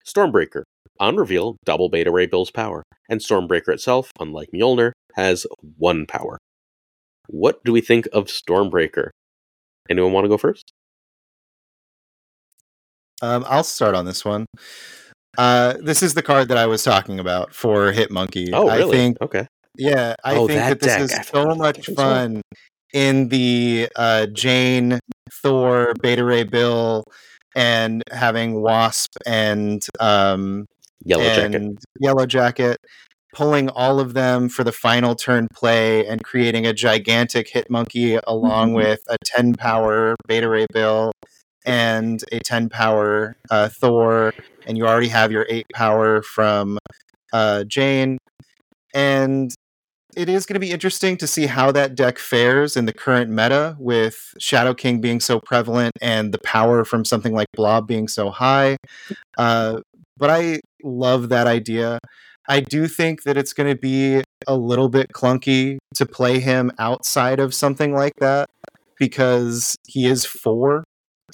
Stormbreaker, 0.06 0.64
on 1.00 1.16
reveal, 1.16 1.56
double 1.64 1.88
Beta 1.88 2.10
Ray 2.10 2.26
Bill's 2.26 2.50
power. 2.50 2.82
And 3.08 3.20
Stormbreaker 3.20 3.72
itself, 3.72 4.10
unlike 4.20 4.50
Mjolnir, 4.54 4.92
has 5.14 5.46
one 5.78 6.04
power. 6.04 6.36
What 7.28 7.64
do 7.64 7.72
we 7.72 7.80
think 7.80 8.06
of 8.12 8.26
Stormbreaker? 8.26 9.08
Anyone 9.88 10.12
want 10.12 10.24
to 10.24 10.28
go 10.28 10.38
first? 10.38 10.72
Um, 13.20 13.44
I'll 13.48 13.64
start 13.64 13.94
on 13.94 14.04
this 14.04 14.24
one. 14.24 14.46
Uh, 15.36 15.74
this 15.80 16.02
is 16.02 16.14
the 16.14 16.22
card 16.22 16.48
that 16.48 16.56
I 16.56 16.66
was 16.66 16.82
talking 16.82 17.18
about 17.20 17.54
for 17.54 17.92
Hit 17.92 18.10
Monkey. 18.10 18.52
Oh, 18.52 18.66
really? 18.66 18.96
I 18.96 19.00
think, 19.00 19.16
okay. 19.22 19.46
Yeah, 19.76 20.14
I 20.24 20.36
oh, 20.36 20.46
think 20.46 20.58
that, 20.58 20.80
that 20.80 20.98
this 21.00 21.12
is 21.12 21.26
so 21.28 21.54
much 21.54 21.86
fun 21.94 22.42
in 22.92 23.28
the 23.28 23.88
uh, 23.96 24.26
Jane, 24.26 24.98
Thor, 25.42 25.94
Beta 26.02 26.24
Ray 26.24 26.44
Bill, 26.44 27.04
and 27.54 28.02
having 28.10 28.60
Wasp 28.60 29.10
and 29.26 29.82
um, 30.00 30.66
Yellow 31.04 31.22
and 31.22 31.52
Jacket. 31.52 31.84
Yellow 32.00 32.26
Jacket 32.26 32.78
pulling 33.34 33.68
all 33.70 34.00
of 34.00 34.14
them 34.14 34.48
for 34.48 34.64
the 34.64 34.72
final 34.72 35.14
turn 35.14 35.48
play 35.52 36.06
and 36.06 36.22
creating 36.24 36.66
a 36.66 36.72
gigantic 36.72 37.48
hit 37.48 37.70
monkey 37.70 38.18
along 38.26 38.68
mm-hmm. 38.68 38.76
with 38.76 39.00
a 39.08 39.16
10 39.24 39.54
power 39.54 40.16
beta 40.26 40.48
ray 40.48 40.66
bill 40.72 41.12
and 41.66 42.24
a 42.32 42.38
10 42.40 42.68
power 42.68 43.36
uh, 43.50 43.68
thor 43.68 44.32
and 44.66 44.78
you 44.78 44.86
already 44.86 45.08
have 45.08 45.30
your 45.30 45.46
8 45.48 45.66
power 45.74 46.22
from 46.22 46.78
uh, 47.32 47.64
jane 47.64 48.18
and 48.94 49.54
it 50.16 50.28
is 50.28 50.46
going 50.46 50.54
to 50.54 50.60
be 50.60 50.72
interesting 50.72 51.16
to 51.18 51.26
see 51.26 51.46
how 51.46 51.70
that 51.70 51.94
deck 51.94 52.18
fares 52.18 52.76
in 52.76 52.86
the 52.86 52.92
current 52.92 53.30
meta 53.30 53.76
with 53.78 54.34
shadow 54.38 54.72
king 54.72 55.00
being 55.00 55.20
so 55.20 55.38
prevalent 55.38 55.92
and 56.00 56.32
the 56.32 56.40
power 56.40 56.84
from 56.84 57.04
something 57.04 57.34
like 57.34 57.46
blob 57.54 57.86
being 57.86 58.08
so 58.08 58.30
high 58.30 58.76
uh, 59.36 59.80
but 60.18 60.30
I 60.30 60.60
love 60.82 61.30
that 61.30 61.46
idea. 61.46 61.98
I 62.48 62.60
do 62.60 62.88
think 62.88 63.24
that 63.24 63.36
it's 63.36 63.52
going 63.52 63.68
to 63.68 63.78
be 63.78 64.22
a 64.46 64.56
little 64.56 64.88
bit 64.88 65.08
clunky 65.12 65.76
to 65.96 66.06
play 66.06 66.40
him 66.40 66.72
outside 66.78 67.40
of 67.40 67.54
something 67.54 67.94
like 67.94 68.14
that 68.20 68.48
because 68.98 69.76
he 69.86 70.06
is 70.06 70.24
four 70.24 70.84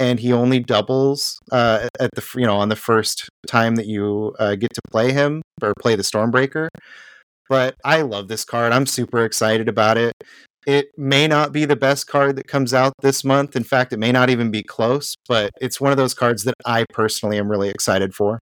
and 0.01 0.19
he 0.19 0.33
only 0.33 0.59
doubles 0.59 1.39
uh, 1.53 1.89
at 2.01 2.11
the 2.15 2.25
you 2.35 2.47
know 2.47 2.57
on 2.57 2.69
the 2.69 2.77
first 2.77 3.29
time 3.47 3.77
that 3.77 3.87
you 3.87 4.35
uh, 4.41 4.57
get 4.57 4.73
to 4.75 4.81
play 4.91 5.13
him 5.13 5.41
or 5.63 5.73
play 5.81 5.95
the 5.95 6.03
Stormbreaker. 6.03 6.69
But 7.49 7.77
I 7.85 8.03
love 8.03 8.29
this 8.29 8.45
card. 8.45 8.73
I'm 8.73 8.87
super 8.87 9.25
excited 9.25 9.69
about 9.69 9.99
it. 9.99 10.15
It 10.67 10.87
may 10.97 11.29
not 11.29 11.53
be 11.53 11.67
the 11.67 11.77
best 11.77 12.07
card 12.07 12.37
that 12.37 12.49
comes 12.49 12.73
out 12.73 12.95
this 13.03 13.23
month. 13.23 13.55
In 13.55 13.65
fact, 13.65 13.93
it 13.93 13.99
may 13.99 14.13
not 14.13 14.31
even 14.31 14.51
be 14.51 14.63
close, 14.63 15.15
but 15.29 15.51
it's 15.61 15.79
one 15.79 15.93
of 15.93 15.99
those 15.99 16.15
cards 16.15 16.45
that 16.45 16.55
I 16.65 16.87
personally 16.91 17.39
am 17.39 17.51
really 17.51 17.69
excited 17.69 18.15
for. 18.15 18.41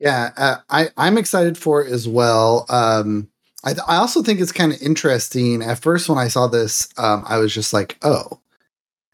Yeah, 0.00 0.30
uh, 0.36 0.56
I 0.70 0.88
I'm 0.96 1.18
excited 1.18 1.58
for 1.58 1.84
it 1.84 1.92
as 1.92 2.08
well. 2.08 2.66
Um, 2.68 3.28
I 3.64 3.74
I 3.86 3.96
also 3.96 4.22
think 4.22 4.40
it's 4.40 4.52
kind 4.52 4.72
of 4.72 4.80
interesting. 4.80 5.62
At 5.62 5.80
first, 5.82 6.08
when 6.08 6.18
I 6.18 6.28
saw 6.28 6.46
this, 6.46 6.88
um, 6.96 7.22
I 7.26 7.38
was 7.38 7.54
just 7.54 7.72
like, 7.72 7.98
oh, 8.02 8.40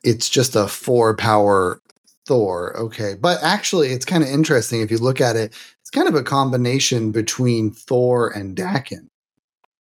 it's 0.05 0.29
just 0.31 0.55
a 0.55 0.69
four 0.69 1.15
power 1.17 1.81
Thor. 2.27 2.77
Okay, 2.77 3.15
but 3.21 3.43
actually, 3.43 3.89
it's 3.89 4.05
kind 4.05 4.23
of 4.23 4.29
interesting 4.29 4.81
if 4.81 4.91
you 4.91 4.99
look 4.99 5.21
at 5.21 5.37
it. 5.37 5.55
It's 5.81 5.91
kind 5.91 6.09
of 6.09 6.15
a 6.15 6.23
combination 6.23 7.13
between 7.13 7.73
Thor 7.73 8.31
and 8.31 8.57
Daken 8.57 9.09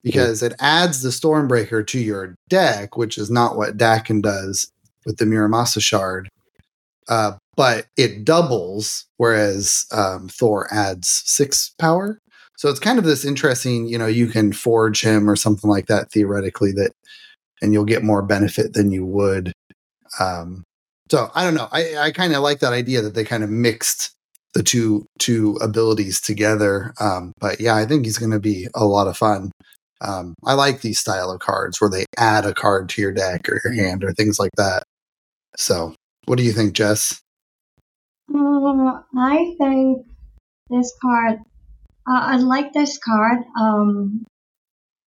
because 0.02 0.40
it 0.40 0.54
adds 0.60 1.02
the 1.02 1.08
Stormbreaker 1.08 1.84
to 1.84 1.98
your 1.98 2.36
deck, 2.48 2.96
which 2.96 3.18
is 3.18 3.28
not 3.28 3.56
what 3.56 3.76
Daken 3.76 4.22
does 4.22 4.70
with 5.04 5.16
the 5.16 5.24
Muramasa 5.24 5.82
Shard. 5.82 6.28
Uh, 7.08 7.32
but 7.56 7.86
it 7.96 8.24
doubles, 8.24 9.06
whereas 9.16 9.86
um, 9.92 10.28
Thor 10.28 10.68
adds 10.72 11.22
six 11.24 11.74
power. 11.78 12.18
So 12.58 12.68
it's 12.68 12.80
kind 12.80 12.98
of 12.98 13.04
this 13.04 13.24
interesting, 13.24 13.86
you 13.86 13.98
know, 13.98 14.06
you 14.06 14.28
can 14.28 14.52
forge 14.52 15.02
him 15.02 15.28
or 15.28 15.36
something 15.36 15.68
like 15.68 15.86
that 15.86 16.10
theoretically 16.10 16.72
that, 16.72 16.92
and 17.60 17.72
you'll 17.72 17.84
get 17.84 18.02
more 18.02 18.22
benefit 18.22 18.72
than 18.72 18.90
you 18.90 19.04
would. 19.04 19.52
Um, 20.20 20.64
so 21.10 21.30
I 21.34 21.44
don't 21.44 21.54
know. 21.54 21.68
I, 21.70 21.96
I 21.96 22.10
kind 22.12 22.34
of 22.34 22.42
like 22.42 22.60
that 22.60 22.72
idea 22.72 23.02
that 23.02 23.14
they 23.14 23.24
kind 23.24 23.44
of 23.44 23.50
mixed 23.50 24.12
the 24.54 24.62
two 24.62 25.06
two 25.18 25.56
abilities 25.60 26.20
together. 26.20 26.94
Um, 26.98 27.32
but 27.38 27.60
yeah, 27.60 27.76
I 27.76 27.84
think 27.84 28.04
he's 28.04 28.18
going 28.18 28.32
to 28.32 28.40
be 28.40 28.68
a 28.74 28.84
lot 28.86 29.06
of 29.06 29.16
fun. 29.16 29.52
Um, 30.00 30.34
I 30.44 30.54
like 30.54 30.80
these 30.80 30.98
style 30.98 31.30
of 31.30 31.40
cards 31.40 31.80
where 31.80 31.90
they 31.90 32.04
add 32.16 32.44
a 32.44 32.54
card 32.54 32.88
to 32.90 33.02
your 33.02 33.12
deck 33.12 33.48
or 33.48 33.60
your 33.64 33.72
hand 33.72 34.04
or 34.04 34.12
things 34.12 34.38
like 34.38 34.50
that. 34.56 34.82
So, 35.56 35.94
what 36.26 36.36
do 36.36 36.44
you 36.44 36.52
think, 36.52 36.74
Jess? 36.74 37.20
I 38.34 39.54
think 39.58 40.06
this 40.70 40.94
card. 41.00 41.40
Uh, 42.08 42.20
I 42.22 42.36
like 42.36 42.72
this 42.72 42.98
card. 42.98 43.38
Um, 43.58 44.24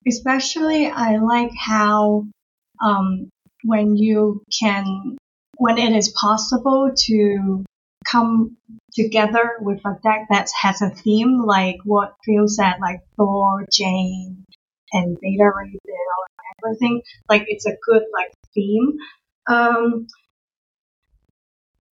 especially 0.07 0.87
I 0.87 1.17
like 1.17 1.51
how 1.57 2.25
um, 2.81 3.29
when 3.63 3.95
you 3.95 4.43
can, 4.59 5.17
when 5.57 5.77
it 5.77 5.95
is 5.95 6.09
possible 6.09 6.91
to 6.95 7.63
come 8.09 8.57
together 8.93 9.57
with 9.59 9.79
a 9.85 9.99
deck 10.03 10.27
that 10.29 10.49
has 10.61 10.81
a 10.81 10.89
theme, 10.89 11.43
like 11.45 11.77
what 11.83 12.15
Phil 12.25 12.47
said, 12.47 12.75
like 12.81 13.01
Thor, 13.17 13.65
Jane, 13.71 14.45
and 14.93 15.17
Beta 15.19 15.51
Ray 15.55 15.77
Bill 15.85 16.19
and 16.27 16.65
everything. 16.65 17.01
Like 17.29 17.45
it's 17.47 17.65
a 17.65 17.77
good 17.85 18.03
like 18.13 18.31
theme. 18.53 18.97
Um, 19.47 20.07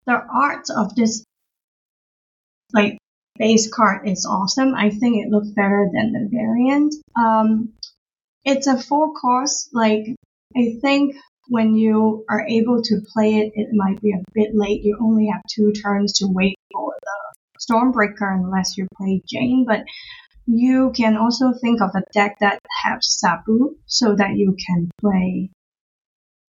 the 0.06 0.14
art 0.14 0.66
of 0.74 0.94
this 0.94 1.24
like 2.72 2.98
base 3.38 3.72
card 3.72 4.08
is 4.08 4.26
awesome. 4.26 4.74
I 4.74 4.90
think 4.90 5.24
it 5.24 5.30
looks 5.30 5.48
better 5.48 5.88
than 5.92 6.12
the 6.12 6.28
variant. 6.30 6.94
Um, 7.16 7.72
it's 8.44 8.66
a 8.66 8.78
full 8.78 9.12
course. 9.12 9.68
Like 9.72 10.06
I 10.56 10.78
think 10.80 11.16
when 11.48 11.74
you 11.74 12.24
are 12.28 12.46
able 12.46 12.82
to 12.82 13.00
play 13.12 13.36
it, 13.36 13.52
it 13.54 13.68
might 13.72 14.00
be 14.00 14.12
a 14.12 14.22
bit 14.34 14.50
late. 14.54 14.82
You 14.82 14.98
only 15.00 15.28
have 15.28 15.42
two 15.48 15.72
turns 15.72 16.14
to 16.14 16.26
wait 16.26 16.56
for 16.72 16.94
the 17.02 17.72
Stormbreaker 17.72 18.34
unless 18.34 18.76
you 18.76 18.86
play 18.96 19.22
Jane, 19.28 19.64
but 19.66 19.84
you 20.46 20.92
can 20.94 21.16
also 21.16 21.52
think 21.60 21.80
of 21.80 21.90
a 21.94 22.02
deck 22.12 22.36
that 22.40 22.60
has 22.84 23.20
Zabu 23.24 23.74
so 23.86 24.14
that 24.14 24.36
you 24.36 24.56
can 24.66 24.90
play 25.00 25.50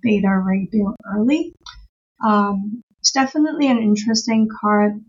Beta 0.03 0.43
Ray 0.45 0.69
Bill 0.71 0.97
early. 1.15 1.53
Um, 2.25 2.83
it's 3.03 3.11
definitely 3.11 3.67
an 3.67 3.79
interesting 3.79 4.49
card. 4.61 5.05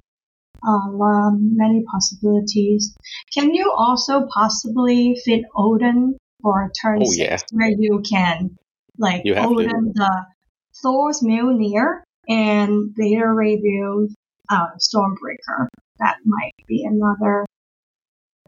Uh, 0.67 1.29
many 1.35 1.83
possibilities. 1.83 2.95
Can 3.31 3.53
you 3.53 3.71
also 3.77 4.25
possibly 4.33 5.15
fit 5.23 5.43
Odin 5.55 6.17
for 6.41 6.71
turn 6.81 7.03
oh, 7.03 7.11
six 7.11 7.19
yeah. 7.19 7.37
where 7.51 7.69
you 7.69 8.01
can 8.09 8.55
like 8.97 9.21
you 9.25 9.35
Odin 9.35 9.69
to. 9.69 9.91
the 9.93 10.25
Thor's 10.81 11.19
Mjolnir 11.21 12.01
and 12.27 12.95
Ray 12.97 13.57
Bill 13.57 14.07
uh, 14.49 14.67
Stormbreaker? 14.79 15.67
That 15.99 16.17
might 16.25 16.53
be 16.67 16.83
another 16.85 17.45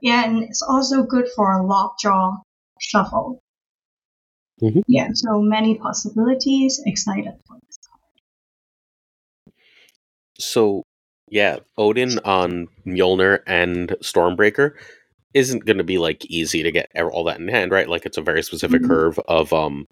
yeah, 0.02 0.26
and 0.26 0.44
it's 0.44 0.64
also 0.64 1.04
good 1.04 1.28
for 1.36 1.52
a 1.52 1.64
lockjaw 1.64 2.38
shuffle. 2.80 3.40
Mm-hmm. 4.62 4.80
Yeah, 4.88 5.10
so 5.14 5.42
many 5.42 5.78
possibilities. 5.78 6.82
Excited 6.86 7.34
for. 7.48 7.58
So, 10.40 10.84
yeah, 11.30 11.60
Odin 11.78 12.20
on 12.20 12.68
Mjolnir 12.86 13.40
and 13.48 13.90
Stormbreaker 14.02 14.74
isn't 15.34 15.66
going 15.66 15.78
to 15.78 15.84
be 15.84 15.98
like 15.98 16.26
easy 16.26 16.64
to 16.64 16.72
get 16.72 16.90
all 16.95 17.26
that 17.26 17.40
in 17.40 17.48
hand, 17.48 17.72
right? 17.72 17.90
Like 17.90 18.06
it's 18.06 18.18
a 18.18 18.22
very 18.22 18.41
specific 18.41 18.82
mm-hmm. 18.82 18.91
curve 18.91 19.20
of 19.28 19.53
um 19.53 19.86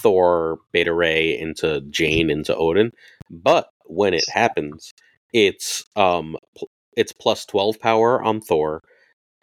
Thor, 0.00 0.58
Beta 0.72 0.92
Ray 0.92 1.38
into 1.38 1.80
Jane 1.90 2.30
into 2.30 2.54
Odin, 2.54 2.92
but 3.30 3.68
when 3.86 4.14
it 4.14 4.28
happens, 4.28 4.92
it's 5.32 5.84
um 5.96 6.36
pl- 6.56 6.68
it's 6.96 7.12
plus 7.12 7.46
12 7.46 7.80
power 7.80 8.22
on 8.22 8.40
Thor, 8.40 8.82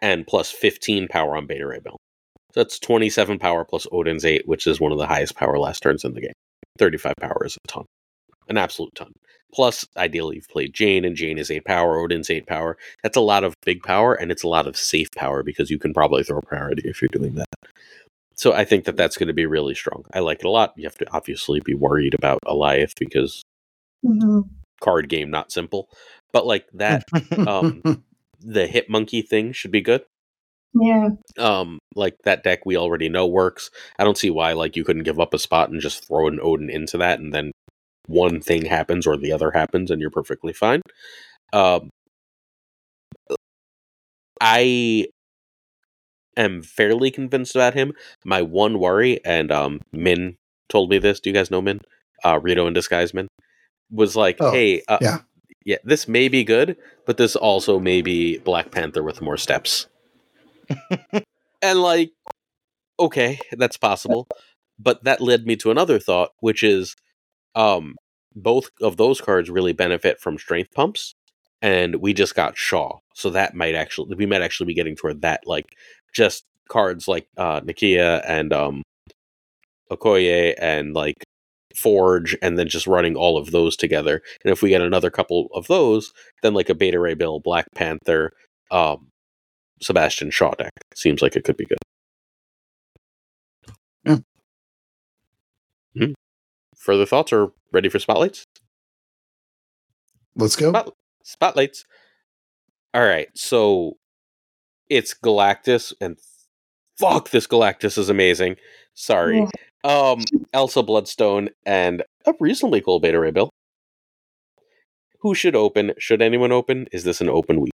and 0.01 0.25
plus 0.27 0.51
15 0.51 1.07
power 1.07 1.35
on 1.35 1.47
Beta 1.47 1.65
Ray 1.65 1.79
Bill. 1.79 1.97
So 2.53 2.61
that's 2.61 2.79
27 2.79 3.39
power 3.39 3.65
plus 3.65 3.87
Odin's 3.91 4.25
8, 4.25 4.47
which 4.47 4.67
is 4.67 4.79
one 4.79 4.91
of 4.91 4.97
the 4.97 5.07
highest 5.07 5.35
power 5.35 5.57
last 5.57 5.81
turns 5.81 6.03
in 6.03 6.13
the 6.13 6.21
game. 6.21 6.33
35 6.77 7.13
power 7.19 7.43
is 7.45 7.57
a 7.63 7.67
ton. 7.67 7.85
An 8.49 8.57
absolute 8.57 8.93
ton. 8.95 9.13
Plus, 9.53 9.85
ideally, 9.97 10.35
you've 10.35 10.49
played 10.49 10.73
Jane, 10.73 11.05
and 11.05 11.15
Jane 11.15 11.37
is 11.39 11.49
8 11.49 11.65
power, 11.65 11.97
Odin's 11.97 12.29
8 12.29 12.45
power. 12.45 12.77
That's 13.01 13.17
a 13.17 13.21
lot 13.21 13.43
of 13.43 13.55
big 13.65 13.81
power, 13.81 14.13
and 14.13 14.31
it's 14.31 14.43
a 14.43 14.47
lot 14.47 14.67
of 14.67 14.77
safe 14.77 15.09
power 15.15 15.41
because 15.41 15.71
you 15.71 15.79
can 15.79 15.93
probably 15.93 16.23
throw 16.23 16.41
priority 16.41 16.83
if 16.85 17.01
you're 17.01 17.09
doing 17.11 17.35
that. 17.35 17.47
So 18.35 18.53
I 18.53 18.63
think 18.63 18.85
that 18.85 18.95
that's 18.95 19.17
going 19.17 19.27
to 19.27 19.33
be 19.33 19.45
really 19.45 19.75
strong. 19.75 20.05
I 20.13 20.19
like 20.19 20.39
it 20.39 20.45
a 20.45 20.49
lot. 20.49 20.73
You 20.77 20.85
have 20.85 20.97
to 20.99 21.11
obviously 21.11 21.59
be 21.59 21.73
worried 21.73 22.13
about 22.13 22.39
Alioth 22.45 22.93
because 22.97 23.43
mm-hmm. 24.05 24.41
card 24.81 25.09
game, 25.09 25.29
not 25.29 25.51
simple. 25.51 25.89
But 26.31 26.45
like 26.45 26.67
that, 26.73 27.03
um, 27.47 27.81
the 28.39 28.67
hit 28.67 28.89
monkey 28.89 29.21
thing 29.23 29.51
should 29.51 29.71
be 29.71 29.81
good. 29.81 30.03
Yeah. 30.73 31.09
Um, 31.37 31.79
like 31.95 32.15
that 32.23 32.43
deck 32.43 32.65
we 32.65 32.77
already 32.77 33.09
know 33.09 33.27
works. 33.27 33.71
I 33.97 34.03
don't 34.03 34.17
see 34.17 34.29
why 34.29 34.53
like 34.53 34.75
you 34.75 34.83
couldn't 34.83 35.03
give 35.03 35.19
up 35.19 35.33
a 35.33 35.39
spot 35.39 35.69
and 35.69 35.81
just 35.81 36.07
throw 36.07 36.27
an 36.27 36.39
Odin 36.41 36.69
into 36.69 36.97
that 36.99 37.19
and 37.19 37.33
then 37.33 37.51
one 38.09 38.41
thing 38.41 38.65
happens 38.65 39.07
or 39.07 39.17
the 39.17 39.31
other 39.31 39.51
happens 39.51 39.91
and 39.91 40.01
you're 40.01 40.09
perfectly 40.09 40.53
fine. 40.53 40.81
Um 41.53 41.89
I 44.41 45.07
am 46.37 46.61
fairly 46.61 47.11
convinced 47.11 47.55
about 47.55 47.73
him. 47.73 47.93
My 48.23 48.41
one 48.41 48.79
worry, 48.79 49.23
and 49.25 49.51
um 49.51 49.81
Min 49.91 50.37
told 50.69 50.89
me 50.89 50.97
this. 50.97 51.19
Do 51.19 51.29
you 51.29 51.33
guys 51.33 51.51
know 51.51 51.61
Min? 51.61 51.79
Uh 52.23 52.39
Rito 52.41 52.67
in 52.67 52.73
disguise 52.73 53.13
Min 53.13 53.27
was 53.91 54.15
like, 54.15 54.37
oh, 54.39 54.51
hey, 54.51 54.83
uh, 54.87 54.99
yeah 55.01 55.19
yeah, 55.65 55.77
this 55.83 56.07
may 56.07 56.29
be 56.29 56.43
good, 56.43 56.77
but 57.05 57.17
this 57.17 57.35
also 57.35 57.79
may 57.79 58.01
be 58.01 58.39
Black 58.39 58.71
Panther 58.71 59.03
with 59.03 59.21
more 59.21 59.37
steps. 59.37 59.87
and 61.61 61.81
like, 61.81 62.11
okay, 62.99 63.39
that's 63.51 63.77
possible. 63.77 64.27
But 64.79 65.03
that 65.03 65.21
led 65.21 65.45
me 65.45 65.55
to 65.57 65.71
another 65.71 65.99
thought, 65.99 66.31
which 66.39 66.63
is 66.63 66.95
um 67.55 67.95
both 68.35 68.69
of 68.81 68.97
those 68.97 69.21
cards 69.21 69.49
really 69.49 69.73
benefit 69.73 70.19
from 70.21 70.37
strength 70.37 70.71
pumps. 70.73 71.13
And 71.61 71.95
we 71.95 72.13
just 72.13 72.35
got 72.35 72.57
Shaw. 72.57 72.99
So 73.13 73.29
that 73.31 73.53
might 73.55 73.75
actually 73.75 74.15
we 74.15 74.25
might 74.25 74.41
actually 74.41 74.67
be 74.67 74.75
getting 74.75 74.95
toward 74.95 75.21
that, 75.21 75.41
like 75.45 75.75
just 76.13 76.45
cards 76.69 77.07
like 77.07 77.27
uh 77.37 77.61
Nakia 77.61 78.23
and 78.27 78.53
um 78.53 78.83
Okoye 79.91 80.53
and 80.59 80.93
like 80.93 81.23
Forge, 81.75 82.35
and 82.41 82.57
then 82.57 82.67
just 82.67 82.87
running 82.87 83.15
all 83.15 83.37
of 83.37 83.51
those 83.51 83.75
together. 83.75 84.21
And 84.43 84.51
if 84.51 84.61
we 84.61 84.69
get 84.69 84.81
another 84.81 85.09
couple 85.09 85.49
of 85.53 85.67
those, 85.67 86.11
then 86.41 86.53
like 86.53 86.69
a 86.69 86.75
Beta 86.75 86.99
Ray 86.99 87.13
Bill, 87.13 87.39
Black 87.39 87.65
Panther, 87.75 88.31
um, 88.71 89.09
Sebastian 89.81 90.31
Shaw 90.31 90.51
deck 90.55 90.71
seems 90.95 91.21
like 91.21 91.35
it 91.35 91.43
could 91.43 91.57
be 91.57 91.65
good. 91.65 91.77
Further 96.79 97.05
thoughts 97.05 97.31
or 97.31 97.51
ready 97.71 97.89
for 97.89 97.99
spotlights? 97.99 98.45
Let's 100.35 100.55
go. 100.55 100.69
Spot- 100.69 100.93
spotlights. 101.23 101.85
All 102.93 103.05
right, 103.05 103.27
so 103.35 103.97
it's 104.89 105.13
Galactus, 105.13 105.93
and 106.01 106.17
fuck, 106.99 107.29
this 107.29 107.45
Galactus 107.45 107.97
is 107.97 108.09
amazing. 108.09 108.55
Sorry, 108.95 109.47
yeah. 109.83 110.11
um, 110.11 110.23
Elsa 110.53 110.81
Bloodstone, 110.81 111.49
and 111.65 112.03
a 112.25 112.33
reasonably 112.39 112.81
cool 112.81 112.99
Beta 112.99 113.19
Ray 113.19 113.31
Bill. 113.31 113.49
Who 115.19 115.35
should 115.35 115.55
open? 115.55 115.91
Should 115.99 116.21
anyone 116.21 116.51
open? 116.51 116.87
Is 116.91 117.03
this 117.03 117.21
an 117.21 117.29
open 117.29 117.59
week? 117.59 117.73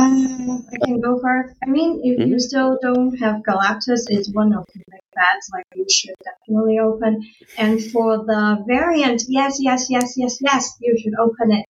Um, 0.00 0.66
I 0.72 0.84
can 0.84 1.00
go 1.00 1.18
first. 1.20 1.54
I 1.62 1.66
mean, 1.66 2.00
if 2.02 2.18
mm-hmm. 2.18 2.32
you 2.32 2.38
still 2.38 2.78
don't 2.80 3.16
have 3.18 3.42
Galactus, 3.42 4.04
it's 4.08 4.30
one 4.30 4.52
of 4.52 4.66
the 4.72 4.78
big 4.90 5.00
bets. 5.14 5.50
Like 5.52 5.66
you 5.74 5.86
should 5.90 6.14
definitely 6.24 6.78
open. 6.78 7.22
And 7.58 7.82
for 7.82 8.18
the 8.18 8.64
variant, 8.66 9.24
yes, 9.28 9.58
yes, 9.60 9.86
yes, 9.90 10.14
yes, 10.16 10.38
yes, 10.40 10.76
you 10.80 10.98
should 10.98 11.14
open 11.18 11.52
it. 11.52 11.66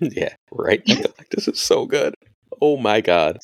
yeah, 0.16 0.34
right. 0.50 0.84
Galactus 0.84 1.52
is 1.52 1.60
so 1.60 1.86
good. 1.86 2.14
Oh 2.60 2.76
my 2.76 3.00
god. 3.00 3.38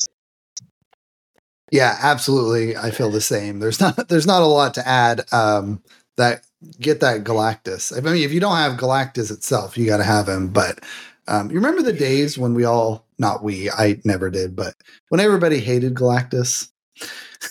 Yeah, 1.71 1.97
absolutely. 2.01 2.77
I 2.77 2.91
feel 2.91 3.11
the 3.11 3.21
same. 3.21 3.59
There's 3.59 3.81
not 3.83 4.09
there's 4.09 4.27
not 4.27 4.43
a 4.43 4.47
lot 4.47 4.75
to 4.75 4.87
add. 4.89 5.25
Um, 5.33 5.83
that 6.17 6.45
get 6.81 7.01
that 7.01 7.25
Galactus. 7.25 7.97
I 7.97 8.01
mean, 8.01 8.23
if 8.23 8.33
you 8.33 8.41
don't 8.41 8.57
have 8.57 8.79
Galactus 8.79 9.31
itself, 9.31 9.79
you 9.79 9.87
got 9.87 9.99
to 9.99 10.05
have 10.05 10.29
him. 10.29 10.49
But 10.49 10.81
um, 11.29 11.51
you 11.51 11.57
remember 11.57 11.83
the 11.83 11.93
days 11.93 12.39
when 12.39 12.55
we 12.55 12.65
all, 12.65 13.05
not 13.19 13.43
we, 13.43 13.71
I 13.71 14.01
never 14.05 14.31
did, 14.31 14.57
but 14.57 14.75
when 15.11 15.21
everybody 15.21 15.61
hated 15.61 15.95
Galactus. 15.95 16.71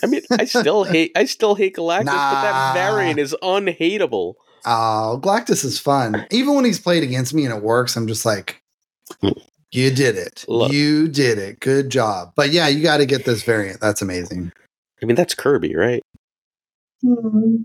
I 0.03 0.07
mean, 0.07 0.21
I 0.31 0.45
still 0.45 0.83
hate, 0.85 1.11
I 1.15 1.25
still 1.25 1.55
hate 1.55 1.75
Galactus, 1.75 2.05
nah. 2.05 2.33
but 2.33 2.41
that 2.41 2.73
variant 2.73 3.19
is 3.19 3.35
unhateable. 3.41 4.33
Oh, 4.65 5.19
Galactus 5.21 5.63
is 5.63 5.79
fun. 5.79 6.25
Even 6.31 6.55
when 6.55 6.65
he's 6.65 6.79
played 6.79 7.03
against 7.03 7.33
me 7.33 7.45
and 7.45 7.53
it 7.53 7.63
works, 7.63 7.95
I'm 7.95 8.07
just 8.07 8.25
like, 8.25 8.61
you 9.71 9.91
did 9.91 10.17
it. 10.17 10.43
Look. 10.47 10.71
You 10.71 11.07
did 11.07 11.37
it. 11.37 11.59
Good 11.59 11.89
job. 11.89 12.33
But 12.35 12.51
yeah, 12.51 12.67
you 12.67 12.83
got 12.83 12.97
to 12.97 13.05
get 13.05 13.25
this 13.25 13.43
variant. 13.43 13.79
That's 13.79 14.01
amazing. 14.01 14.51
I 15.01 15.05
mean, 15.05 15.15
that's 15.15 15.35
Kirby, 15.35 15.75
right? 15.75 16.03
Mm-hmm. 17.05 17.57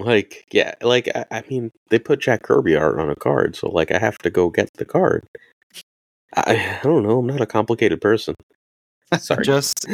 Like, 0.00 0.46
yeah, 0.52 0.74
like 0.82 1.08
I, 1.14 1.24
I, 1.30 1.42
mean, 1.48 1.70
they 1.90 1.98
put 1.98 2.20
Jack 2.20 2.42
Kirby 2.42 2.76
art 2.76 2.98
on 2.98 3.10
a 3.10 3.16
card, 3.16 3.56
so 3.56 3.68
like 3.68 3.90
I 3.90 3.98
have 3.98 4.18
to 4.18 4.30
go 4.30 4.50
get 4.50 4.70
the 4.74 4.84
card. 4.84 5.26
I, 6.34 6.78
I 6.80 6.80
don't 6.82 7.02
know. 7.02 7.18
I'm 7.18 7.26
not 7.26 7.40
a 7.40 7.46
complicated 7.46 8.00
person. 8.00 8.34
Sorry. 9.18 9.44
just, 9.44 9.86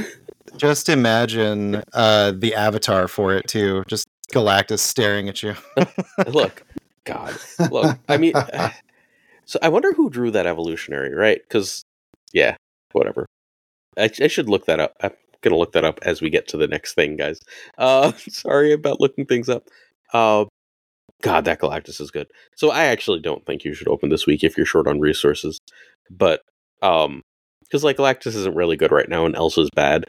just 0.57 0.89
imagine 0.89 1.83
uh, 1.93 2.33
the 2.37 2.55
avatar 2.55 3.09
for 3.09 3.35
it 3.35 3.49
too. 3.49 3.83
Just 3.89 4.07
Galactus 4.33 4.81
staring 4.81 5.29
at 5.29 5.43
you. 5.43 5.55
look, 6.27 6.63
God, 7.05 7.37
look. 7.71 7.99
I 8.09 8.17
mean, 8.17 8.35
so 9.45 9.59
I 9.63 9.69
wonder 9.69 9.93
who 9.93 10.11
drew 10.11 10.31
that 10.33 10.47
evolutionary, 10.47 11.15
right? 11.15 11.41
Because, 11.43 11.83
yeah, 12.33 12.57
whatever. 12.93 13.27
I, 13.97 14.11
I 14.21 14.27
should 14.27 14.49
look 14.49 14.67
that 14.67 14.81
up. 14.81 14.95
I'm 15.01 15.13
gonna 15.43 15.57
look 15.57 15.73
that 15.73 15.85
up 15.85 16.01
as 16.03 16.21
we 16.21 16.31
get 16.31 16.49
to 16.49 16.57
the 16.57 16.67
next 16.67 16.95
thing, 16.95 17.17
guys. 17.17 17.41
Uh, 17.79 18.13
sorry 18.29 18.73
about 18.73 19.01
looking 19.01 19.27
things 19.27 19.49
up. 19.49 19.69
Uh, 20.13 20.47
God, 21.23 21.45
that 21.47 21.61
Galactus 21.61 22.01
is 22.01 22.11
good. 22.11 22.27
So 22.57 22.71
I 22.71 22.85
actually 22.85 23.21
don't 23.21 23.45
think 23.47 23.65
you 23.65 23.75
should 23.75 23.89
open 23.89 24.11
this 24.11 24.27
week 24.27 24.45
if 24.45 24.57
you're 24.57 24.67
short 24.67 24.87
on 24.87 25.01
resources. 25.01 25.59
But 26.11 26.43
um, 26.83 27.23
because 27.63 27.85
like 27.85 27.97
Galactus 27.97 28.35
isn't 28.35 28.55
really 28.55 28.77
good 28.77 28.93
right 28.93 29.09
now, 29.09 29.27
and 29.27 29.35
Elsa's 29.35 29.71
bad, 29.75 30.05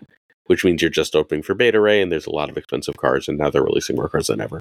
which 0.45 0.64
means 0.64 0.82
you're 0.82 0.91
just 0.91 1.15
opening 1.15 1.44
for 1.44 1.56
Beta 1.56 1.80
Ray, 1.80 2.02
and 2.02 2.11
there's 2.11 2.28
a 2.28 2.32
lot 2.32 2.49
of 2.49 2.57
expensive 2.57 2.98
cards, 2.98 3.28
and 3.28 3.38
now 3.38 3.49
they're 3.49 3.64
releasing 3.64 3.95
more 3.95 4.10
cards 4.10 4.28
than 4.28 4.41
ever. 4.41 4.60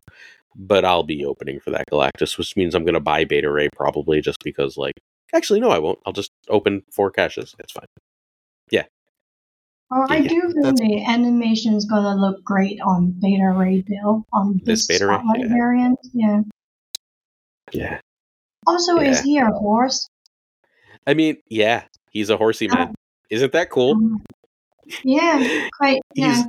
But 0.55 0.85
I'll 0.85 1.03
be 1.03 1.25
opening 1.25 1.61
for 1.61 1.71
that 1.71 1.85
Galactus, 1.91 2.39
which 2.39 2.57
means 2.57 2.75
I'm 2.75 2.85
going 2.85 2.95
to 2.95 3.01
buy 3.01 3.25
Beta 3.25 3.51
Ray 3.51 3.69
probably 3.77 4.21
just 4.21 4.39
because, 4.43 4.77
like, 4.77 4.95
actually 5.35 5.61
no, 5.61 5.71
I 5.71 5.79
won't. 5.79 5.99
I'll 6.07 6.13
just 6.13 6.31
open 6.49 6.83
four 6.91 7.11
caches. 7.11 7.55
It's 7.59 7.73
fine. 7.73 7.87
Yeah, 9.93 9.99
Oh, 9.99 10.07
I 10.09 10.17
yeah, 10.17 10.29
do 10.29 10.53
think 10.53 10.79
the 10.79 11.05
animation 11.05 11.75
is 11.75 11.85
gonna 11.85 12.21
look 12.21 12.43
great 12.43 12.81
on 12.81 13.15
Beta 13.21 13.55
Ray 13.57 13.83
Bill 13.83 14.27
on 14.33 14.61
this, 14.65 14.87
this 14.87 14.99
Beta 14.99 15.07
Ray 15.07 15.41
yeah. 15.41 15.49
variant. 15.49 15.99
Yeah. 16.13 16.41
Yeah. 17.73 18.01
Also, 18.67 18.99
yeah. 18.99 19.11
is 19.11 19.21
he 19.21 19.39
a 19.39 19.47
horse? 19.47 20.09
I 21.07 21.15
mean, 21.15 21.37
yeah, 21.49 21.85
he's 22.11 22.31
a 22.31 22.37
horsey 22.37 22.67
man. 22.69 22.95
Isn't 23.31 23.53
that 23.53 23.71
cool? 23.71 23.93
Um, 23.93 24.25
yeah, 25.05 25.69
quite. 25.79 26.01
Yeah, 26.15 26.45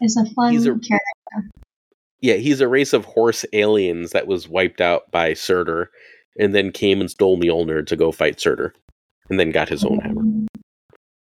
it's 0.00 0.16
a 0.16 0.24
fun 0.26 0.56
a, 0.56 0.60
character. 0.60 1.50
Yeah, 2.20 2.34
he's 2.34 2.60
a 2.60 2.68
race 2.68 2.92
of 2.92 3.04
horse 3.04 3.44
aliens 3.52 4.12
that 4.12 4.26
was 4.26 4.48
wiped 4.48 4.80
out 4.80 5.10
by 5.10 5.34
Surtur, 5.34 5.90
and 6.38 6.54
then 6.54 6.70
came 6.70 7.00
and 7.00 7.10
stole 7.10 7.38
Mjolnir 7.38 7.86
to 7.86 7.96
go 7.96 8.12
fight 8.12 8.40
Surtur, 8.40 8.72
and 9.28 9.40
then 9.40 9.50
got 9.50 9.68
his 9.68 9.84
own 9.84 9.98
hammer. 9.98 10.46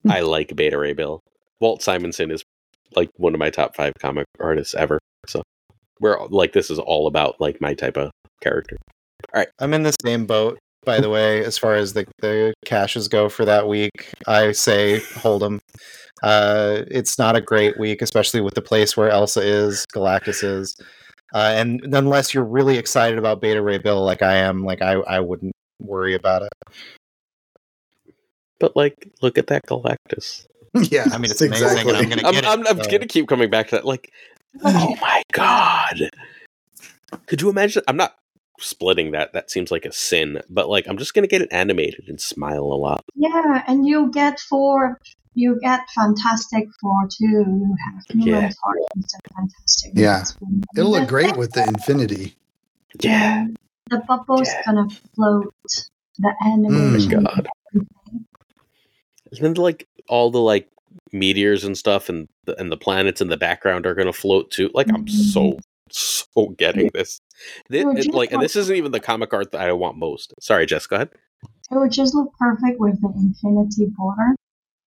I 0.10 0.22
like 0.22 0.56
Beta 0.56 0.78
Ray 0.78 0.94
Bill. 0.94 1.22
Walt 1.60 1.82
Simonson 1.82 2.32
is 2.32 2.44
like 2.96 3.10
one 3.18 3.34
of 3.34 3.40
my 3.40 3.50
top 3.50 3.76
five 3.76 3.94
comic 4.00 4.26
artists 4.40 4.76
ever. 4.76 5.00
So 5.28 5.42
we're 6.00 6.26
like 6.28 6.54
this 6.54 6.70
is 6.70 6.80
all 6.80 7.08
about 7.08 7.40
like 7.40 7.62
my 7.62 7.74
type 7.74 7.98
of 7.98 8.12
character. 8.42 8.78
All 9.34 9.40
right. 9.40 9.48
I'm 9.60 9.74
in 9.74 9.84
the 9.84 9.96
same 10.04 10.26
boat, 10.26 10.60
by 10.84 11.00
the 11.00 11.10
way, 11.10 11.44
as 11.44 11.58
far 11.58 11.76
as 11.76 11.94
the, 11.94 12.06
the 12.20 12.54
caches 12.66 13.08
go 13.08 13.30
for 13.30 13.46
that 13.46 13.68
week. 13.68 14.14
I 14.28 14.52
say 14.52 15.00
hold 15.00 15.42
them. 15.42 15.60
Uh, 16.24 16.84
it's 16.88 17.18
not 17.18 17.36
a 17.36 17.42
great 17.42 17.80
week, 17.80 18.02
especially 18.02 18.42
with 18.42 18.54
the 18.54 18.62
place 18.62 18.96
where 18.96 19.10
Elsa 19.10 19.42
is, 19.42 19.86
Galactus 19.94 20.44
is. 20.44 20.76
Uh, 21.34 21.54
and 21.56 21.82
unless 21.94 22.34
you're 22.34 22.46
really 22.46 22.78
excited 22.78 23.18
about 23.18 23.42
Beta 23.42 23.62
Ray 23.62 23.78
Bill 23.78 24.04
like 24.04 24.22
I 24.22 24.36
am, 24.36 24.64
like 24.64 24.82
I, 24.82 24.94
I 24.94 25.20
wouldn't 25.20 25.54
worry 25.82 26.16
about 26.16 26.44
it. 26.44 26.50
But 28.60 28.76
like, 28.76 29.10
look 29.22 29.38
at 29.38 29.48
that 29.48 29.66
Galactus. 29.66 30.48
Yeah, 30.92 31.06
I 31.14 31.18
mean 31.20 31.32
it's 31.32 31.42
exactly. 31.42 31.90
amazing, 31.90 32.12
and 32.12 32.26
I'm 32.26 32.34
gonna 32.34 32.48
I'm, 32.48 32.60
I'm, 32.60 32.68
I'm 32.68 32.84
so. 32.84 32.90
gonna 32.90 33.08
keep 33.08 33.30
coming 33.30 33.50
back 33.50 33.70
to 33.70 33.76
that. 33.78 33.86
Like, 33.86 34.12
oh 34.62 34.94
my 35.02 35.24
god, 35.32 36.10
could 37.28 37.42
you 37.42 37.50
imagine? 37.50 37.82
I'm 37.88 37.96
not 37.96 38.18
splitting 38.60 39.12
that. 39.12 39.32
That 39.32 39.50
seems 39.50 39.72
like 39.72 39.86
a 39.86 39.94
sin, 39.94 40.42
but 40.50 40.68
like, 40.68 40.86
I'm 40.90 40.98
just 40.98 41.14
gonna 41.14 41.28
get 41.28 41.42
it 41.42 41.48
animated 41.52 42.10
and 42.10 42.20
smile 42.20 42.64
a 42.64 42.76
lot. 42.76 43.06
Yeah, 43.16 43.64
and 43.68 43.88
you 43.88 44.12
get 44.12 44.38
four. 44.42 45.00
you 45.34 45.58
get 45.62 45.80
Fantastic 45.96 46.68
Four 46.82 47.08
too. 47.08 47.26
You 47.26 47.76
have 47.86 48.04
Human 48.10 48.28
yeah. 48.28 48.42
Torch 48.42 49.12
Fantastic. 49.34 49.92
Yeah, 49.94 50.26
it'll 50.76 50.92
look 50.92 51.08
great 51.08 51.38
with 51.38 51.54
the 51.54 51.64
Infinity. 51.64 52.36
Yeah, 53.00 53.48
the 53.90 54.00
bubble's 54.00 54.50
yeah. 54.50 54.62
gonna 54.66 54.90
float. 55.16 55.54
The 56.18 56.34
animation. 56.46 57.24
Mm, 57.24 57.34
God 57.34 57.48
and 59.32 59.40
then 59.42 59.54
like 59.54 59.88
all 60.08 60.32
the 60.32 60.40
like 60.40 60.70
meteors 61.12 61.64
and 61.64 61.78
stuff 61.78 62.10
and 62.10 62.28
the, 62.46 62.60
and 62.60 62.72
the 62.72 62.78
planets 62.78 63.22
in 63.22 63.28
the 63.28 63.38
background 63.38 63.86
are 63.86 63.96
going 63.96 64.08
to 64.08 64.14
float 64.14 64.52
too. 64.52 64.70
Like 64.74 64.88
I'm 64.94 65.08
so 65.08 65.42
mm-hmm. 65.42 65.60
so 65.90 66.48
getting 66.58 66.90
this. 66.94 67.20
this 67.70 68.06
it, 68.06 68.14
like 68.14 68.32
and 68.32 68.42
this 68.42 68.56
isn't 68.56 68.76
even 68.76 68.92
the 68.92 69.00
comic 69.00 69.34
art 69.34 69.52
that 69.52 69.62
I 69.62 69.74
want 69.74 69.98
most. 69.98 70.34
Sorry, 70.40 70.66
Jess, 70.66 70.88
go 70.88 70.98
ahead. 70.98 71.10
It 71.72 71.78
would 71.78 71.92
just 71.92 72.14
look 72.14 72.32
perfect 72.40 72.80
with 72.80 73.02
the 73.02 73.12
infinity 73.16 73.92
border. 73.98 74.36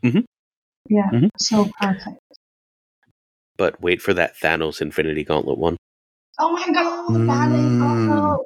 Mm-hmm. 0.04 0.20
Yeah, 0.88 1.10
mm-hmm. 1.12 1.26
so 1.38 1.70
perfect. 1.80 2.18
But 3.56 3.80
wait 3.80 4.00
for 4.00 4.14
that 4.14 4.36
Thanos 4.36 4.80
Infinity 4.80 5.24
Gauntlet 5.24 5.58
one. 5.58 5.76
Oh 6.38 6.52
my 6.52 6.72
god, 6.72 7.14
that 7.28 7.52
is 7.52 7.60
mm. 7.60 8.38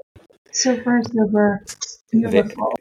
super 0.50 1.02
super 1.12 1.64
beautiful 2.10 2.74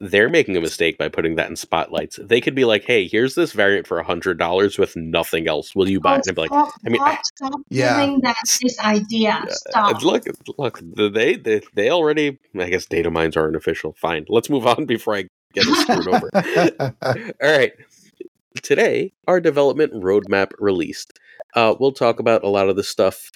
they're 0.00 0.30
making 0.30 0.56
a 0.56 0.60
mistake 0.60 0.96
by 0.96 1.08
putting 1.08 1.36
that 1.36 1.50
in 1.50 1.56
spotlights. 1.56 2.18
They 2.22 2.40
could 2.40 2.54
be 2.54 2.64
like, 2.64 2.84
"Hey, 2.84 3.06
here's 3.06 3.34
this 3.34 3.52
variant 3.52 3.86
for 3.86 3.98
a 3.98 4.04
hundred 4.04 4.38
dollars 4.38 4.78
with 4.78 4.96
nothing 4.96 5.46
else. 5.46 5.74
Will 5.74 5.88
you 5.88 6.00
buy 6.00 6.14
oh, 6.14 6.18
it?" 6.18 6.26
And 6.26 6.36
be 6.36 6.40
like, 6.40 6.50
stop, 6.50 6.72
"I 6.84 6.88
mean, 6.88 7.00
stop, 7.00 7.20
stop 7.24 7.60
yeah, 7.68 8.00
giving 8.00 8.20
that 8.22 8.36
this 8.62 8.78
idea. 8.80 9.44
Stop." 9.48 10.02
Look, 10.02 10.24
look, 10.56 10.80
they 10.82 11.36
they 11.36 11.60
they 11.74 11.90
already. 11.90 12.38
I 12.58 12.70
guess 12.70 12.86
data 12.86 13.10
mines 13.10 13.36
aren't 13.36 13.56
official. 13.56 13.92
Fine, 13.92 14.24
let's 14.28 14.48
move 14.48 14.66
on 14.66 14.86
before 14.86 15.16
I 15.16 15.26
get 15.52 15.64
screwed 15.64 16.08
over. 16.08 16.30
All 17.02 17.58
right. 17.58 17.72
Today, 18.62 19.12
our 19.28 19.40
development 19.40 19.92
roadmap 19.92 20.52
released. 20.58 21.18
Uh, 21.54 21.74
we'll 21.78 21.92
talk 21.92 22.20
about 22.20 22.42
a 22.42 22.48
lot 22.48 22.68
of 22.68 22.76
the 22.76 22.82
stuff 22.82 23.30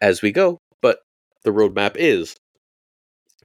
as 0.00 0.22
we 0.22 0.32
go, 0.32 0.58
but 0.80 1.00
the 1.44 1.50
roadmap 1.50 1.92
is 1.96 2.34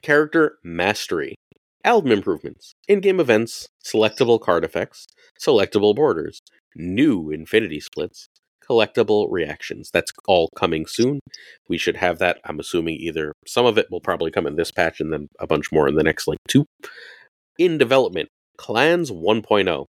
character 0.01 0.57
mastery 0.63 1.35
album 1.83 2.11
improvements, 2.11 2.73
in 2.87 2.99
game 2.99 3.19
events, 3.19 3.67
selectable 3.85 4.39
card 4.39 4.63
effects, 4.63 5.07
selectable 5.39 5.95
borders, 5.95 6.41
new 6.75 7.29
infinity 7.29 7.79
splits, 7.79 8.27
collectible 8.67 9.27
reactions. 9.29 9.89
That's 9.91 10.11
all 10.27 10.49
coming 10.55 10.85
soon. 10.85 11.19
We 11.67 11.77
should 11.77 11.97
have 11.97 12.19
that. 12.19 12.39
I'm 12.45 12.59
assuming 12.59 12.95
either 12.95 13.33
some 13.45 13.65
of 13.65 13.77
it 13.77 13.87
will 13.91 14.01
probably 14.01 14.31
come 14.31 14.47
in 14.47 14.55
this 14.55 14.71
patch 14.71 14.99
and 14.99 15.11
then 15.11 15.27
a 15.39 15.47
bunch 15.47 15.71
more 15.71 15.87
in 15.87 15.95
the 15.95 16.03
next 16.03 16.27
like 16.27 16.39
two. 16.47 16.65
In 17.57 17.77
development, 17.77 18.29
Clans 18.57 19.11
1.0, 19.11 19.85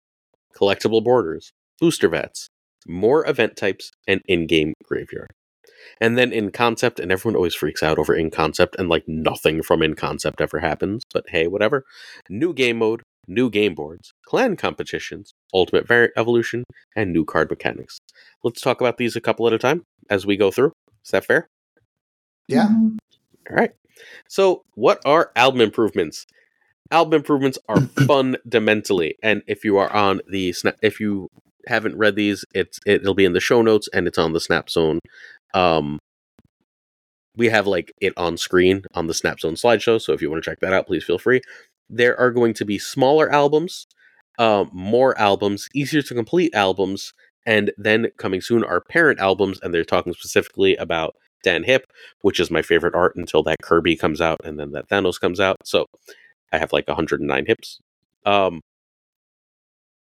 collectible 0.57 1.05
borders, 1.05 1.53
booster 1.81 2.09
vats, 2.09 2.49
more 2.87 3.29
event 3.29 3.57
types, 3.57 3.91
and 4.07 4.21
in 4.27 4.47
game 4.47 4.75
graveyard. 4.85 5.31
And 6.01 6.17
then 6.19 6.33
in 6.33 6.51
concept, 6.51 6.99
and 7.01 7.11
everyone 7.13 7.37
always 7.37 7.55
freaks 7.55 7.83
out 7.83 7.99
over 7.99 8.15
in 8.15 8.31
concept, 8.31 8.77
and 8.79 8.89
like 8.89 9.05
nothing 9.07 9.63
from 9.63 9.83
in 9.83 9.95
concept 9.95 10.41
ever 10.41 10.61
happens. 10.61 11.03
But 11.13 11.25
hey, 11.29 11.47
whatever. 11.47 11.85
New 12.29 12.53
game 12.55 12.79
mode, 12.79 13.03
new 13.27 13.51
game 13.51 13.75
boards, 13.75 14.13
clan 14.27 14.57
competitions, 14.57 15.33
ultimate 15.53 15.87
variant 15.87 16.13
evolution, 16.17 16.65
and 16.97 17.13
new 17.13 17.25
card 17.25 17.51
mechanics. 17.51 17.99
Let's 18.43 18.61
talk 18.61 18.81
about 18.81 18.99
these 18.99 19.17
a 19.17 19.21
couple 19.21 19.47
at 19.47 19.53
a 19.53 19.59
time 19.59 19.83
as 20.11 20.27
we 20.27 20.37
go 20.37 20.51
through. 20.51 20.73
Is 21.05 21.11
that 21.11 21.25
fair? 21.25 21.47
Yeah. 22.49 22.69
Mhm. 22.69 22.99
All 23.51 23.57
right. 23.57 23.73
So, 24.29 24.63
what 24.75 25.01
are 25.05 25.31
album 25.37 25.61
improvements? 25.61 26.27
Album 26.91 27.15
improvements 27.15 27.59
are 27.69 27.81
fundamentally, 28.07 29.17
and 29.23 29.43
if 29.47 29.65
you 29.65 29.77
are 29.77 29.93
on 29.93 30.21
the 30.29 30.53
snap, 30.53 30.77
if 30.83 31.01
you 31.01 31.29
haven't 31.67 31.97
read 31.97 32.15
these, 32.17 32.45
it's 32.55 32.79
it'll 32.87 33.15
be 33.15 33.25
in 33.25 33.33
the 33.33 33.41
show 33.41 33.63
notes 33.63 33.89
and 33.95 34.07
it's 34.07 34.19
on 34.19 34.33
the 34.35 34.41
Snap 34.41 34.69
Zone. 34.69 34.99
Um, 35.55 35.99
we 37.37 37.49
have 37.49 37.67
like 37.67 37.93
it 38.01 38.13
on 38.17 38.37
screen 38.37 38.85
on 38.95 39.07
the 39.07 39.13
Snapzone 39.13 39.61
slideshow, 39.61 40.01
so 40.01 40.13
if 40.13 40.23
you 40.23 40.31
want 40.31 40.45
to 40.45 40.51
check 40.51 40.61
that 40.61 40.73
out, 40.73 40.87
please 40.87 41.05
feel 41.05 41.19
free. 41.19 41.41
There 41.91 42.19
are 42.19 42.31
going 42.31 42.55
to 42.55 42.65
be 42.65 42.79
smaller 42.79 43.31
albums, 43.31 43.87
um, 44.39 44.71
more 44.73 45.19
albums, 45.19 45.69
easier 45.75 46.03
to 46.03 46.15
complete 46.15 46.55
albums, 46.55 47.13
and 47.47 47.73
then 47.77 48.09
coming 48.19 48.41
soon 48.41 48.65
are 48.65 48.81
parent 48.81 49.21
albums, 49.21 49.59
and 49.63 49.73
they're 49.73 49.85
talking 49.85 50.13
specifically 50.13 50.77
about 50.77 51.17
Dan 51.45 51.63
Hipp, 51.63 51.83
which 52.23 52.41
is 52.41 52.51
my 52.51 52.63
favorite 52.63 52.97
art 52.97 53.15
until 53.15 53.45
that 53.45 53.63
Kirby 53.63 53.97
comes 53.97 54.21
out 54.21 54.41
and 54.43 54.59
then 54.59 54.73
that 54.73 54.89
Thanos 54.89 55.21
comes 55.21 55.39
out. 55.39 55.59
So 55.65 55.87
I 56.53 56.59
have 56.59 56.73
like 56.73 56.89
109 56.89 57.47
hips. 57.47 57.81
Um, 58.25 58.63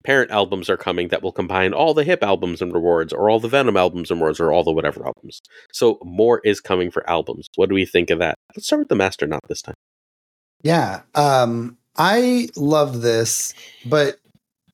parent 0.03 0.31
albums 0.31 0.69
are 0.69 0.77
coming 0.77 1.09
that 1.09 1.21
will 1.21 1.31
combine 1.31 1.73
all 1.73 1.93
the 1.93 2.03
hip 2.03 2.23
albums 2.23 2.61
and 2.61 2.73
rewards, 2.73 3.13
or 3.13 3.29
all 3.29 3.39
the 3.39 3.47
Venom 3.47 3.77
albums 3.77 4.11
and 4.11 4.19
rewards, 4.19 4.39
or 4.39 4.51
all 4.51 4.63
the 4.63 4.71
whatever 4.71 5.05
albums. 5.05 5.41
So 5.71 5.99
more 6.03 6.41
is 6.43 6.59
coming 6.61 6.91
for 6.91 7.07
albums. 7.09 7.47
What 7.55 7.69
do 7.69 7.75
we 7.75 7.85
think 7.85 8.09
of 8.09 8.19
that? 8.19 8.35
Let's 8.55 8.67
start 8.67 8.79
with 8.79 8.89
the 8.89 8.95
Master 8.95 9.27
not 9.27 9.41
this 9.47 9.61
time. 9.61 9.75
Yeah. 10.63 11.01
Um, 11.15 11.77
I 11.97 12.49
love 12.55 13.01
this, 13.01 13.53
but 13.85 14.19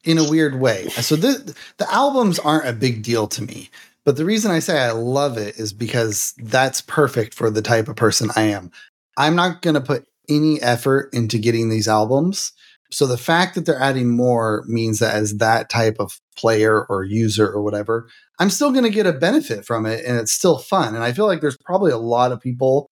in 0.03 0.17
a 0.17 0.29
weird 0.29 0.59
way. 0.59 0.89
So 0.89 1.15
the 1.15 1.55
the 1.77 1.91
albums 1.93 2.39
aren't 2.39 2.67
a 2.67 2.73
big 2.73 3.03
deal 3.03 3.27
to 3.27 3.43
me. 3.43 3.69
But 4.05 4.17
the 4.17 4.25
reason 4.25 4.51
I 4.51 4.59
say 4.59 4.79
I 4.79 4.91
love 4.91 5.37
it 5.37 5.57
is 5.57 5.71
because 5.71 6.33
that's 6.37 6.81
perfect 6.81 7.33
for 7.33 7.49
the 7.49 7.61
type 7.61 7.87
of 7.87 7.95
person 7.95 8.29
I 8.35 8.43
am. 8.43 8.71
I'm 9.17 9.35
not 9.35 9.61
going 9.61 9.75
to 9.75 9.81
put 9.81 10.05
any 10.27 10.61
effort 10.61 11.13
into 11.13 11.37
getting 11.37 11.69
these 11.69 11.87
albums. 11.87 12.51
So 12.93 13.07
the 13.07 13.17
fact 13.17 13.55
that 13.55 13.65
they're 13.65 13.81
adding 13.81 14.15
more 14.15 14.63
means 14.67 14.99
that 14.99 15.15
as 15.15 15.37
that 15.37 15.69
type 15.69 15.95
of 15.99 16.19
player 16.37 16.85
or 16.85 17.03
user 17.03 17.47
or 17.49 17.61
whatever, 17.61 18.07
I'm 18.39 18.49
still 18.51 18.71
going 18.71 18.83
to 18.83 18.89
get 18.89 19.07
a 19.07 19.13
benefit 19.13 19.65
from 19.65 19.85
it 19.85 20.05
and 20.05 20.17
it's 20.19 20.31
still 20.31 20.59
fun. 20.59 20.93
And 20.93 21.03
I 21.03 21.11
feel 21.11 21.25
like 21.25 21.41
there's 21.41 21.57
probably 21.65 21.91
a 21.91 21.97
lot 21.97 22.31
of 22.31 22.39
people, 22.39 22.87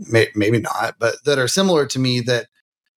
may, 0.00 0.28
maybe 0.34 0.60
not, 0.60 0.94
but 0.98 1.16
that 1.24 1.38
are 1.38 1.48
similar 1.48 1.86
to 1.86 1.98
me 1.98 2.20
that 2.20 2.46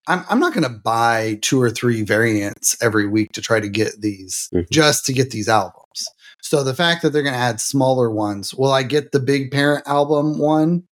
I'm, 0.08 0.24
I'm 0.30 0.40
not 0.40 0.54
going 0.54 0.64
to 0.64 0.80
buy 0.84 1.38
two 1.42 1.62
or 1.62 1.70
three 1.70 2.02
variants 2.02 2.76
every 2.82 3.08
week 3.08 3.34
to 3.34 3.42
try 3.42 3.60
to 3.60 3.70
get 3.70 4.02
these 4.02 4.50
Mhm. 4.54 4.70
just 4.72 5.06
to 5.08 5.14
get 5.14 5.32
these 5.32 5.50
albums. 5.50 6.06
So 6.42 6.64
the 6.64 6.74
fact 6.74 7.02
that 7.02 7.12
they're 7.12 7.24
going 7.24 7.36
to 7.36 7.40
add 7.40 7.62
smaller 7.62 8.10
ones, 8.10 8.54
will 8.54 8.72
I 8.72 8.84
get 8.84 9.12
the 9.12 9.20
big 9.20 9.52
parent 9.52 9.86
album 9.88 10.40
one? 10.40 10.84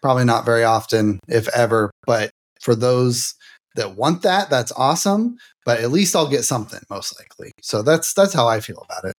Probably 0.00 0.24
not 0.24 0.44
very 0.44 0.64
often, 0.64 1.20
if 1.28 1.46
ever. 1.48 1.90
But 2.06 2.30
for 2.60 2.74
those 2.74 3.34
that 3.76 3.96
want 3.96 4.22
that, 4.22 4.50
that's 4.50 4.72
awesome. 4.72 5.36
But 5.64 5.80
at 5.80 5.90
least 5.90 6.16
I'll 6.16 6.28
get 6.28 6.44
something, 6.44 6.80
most 6.90 7.18
likely. 7.18 7.52
So 7.62 7.82
that's 7.82 8.14
that's 8.14 8.34
how 8.34 8.48
I 8.48 8.60
feel 8.60 8.84
about 8.84 9.04
it. 9.04 9.14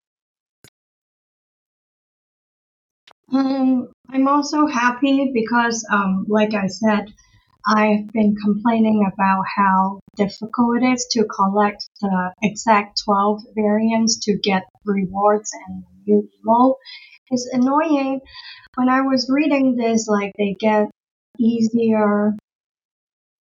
Um, 3.33 3.87
I'm 4.09 4.27
also 4.27 4.67
happy 4.67 5.31
because, 5.33 5.85
um, 5.91 6.25
like 6.27 6.53
I 6.53 6.67
said, 6.67 7.05
I've 7.65 8.07
been 8.11 8.35
complaining 8.35 9.09
about 9.11 9.43
how 9.55 9.99
difficult 10.17 10.83
it 10.83 10.85
is 10.85 11.07
to 11.11 11.25
collect 11.25 11.87
the 12.01 12.33
exact 12.43 13.01
12 13.05 13.41
variants 13.55 14.19
to 14.25 14.37
get 14.37 14.63
rewards 14.85 15.49
and 15.67 15.83
new 16.05 16.29
emo. 16.45 16.75
It's 17.31 17.49
annoying. 17.53 18.19
When 18.75 18.89
I 18.89 19.01
was 19.01 19.29
reading 19.29 19.77
this, 19.77 20.07
like 20.07 20.33
they 20.37 20.55
get 20.59 20.89
easier. 21.39 22.33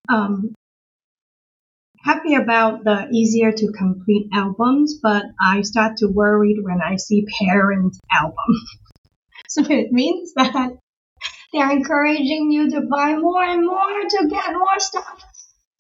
Um, 0.09 0.55
happy 2.03 2.35
about 2.35 2.85
the 2.85 3.09
easier 3.13 3.53
to 3.53 3.73
complete 3.73 4.29
albums, 4.33 4.99
but 5.03 5.25
I 5.41 5.63
start 5.63 5.99
to 5.99 6.09
worry 6.09 6.57
when 6.61 6.81
I 6.83 6.97
see 6.97 7.27
parent 7.41 7.97
album. 8.13 8.35
So 9.49 9.63
it 9.69 9.93
means 9.93 10.33
that 10.35 10.79
they're 11.53 11.71
encouraging 11.71 12.51
you 12.51 12.71
to 12.71 12.81
buy 12.91 13.17
more 13.17 13.43
and 13.43 13.67
more 13.67 14.01
to 14.09 14.29
get 14.31 14.53
more 14.55 14.79
stuff, 14.79 15.23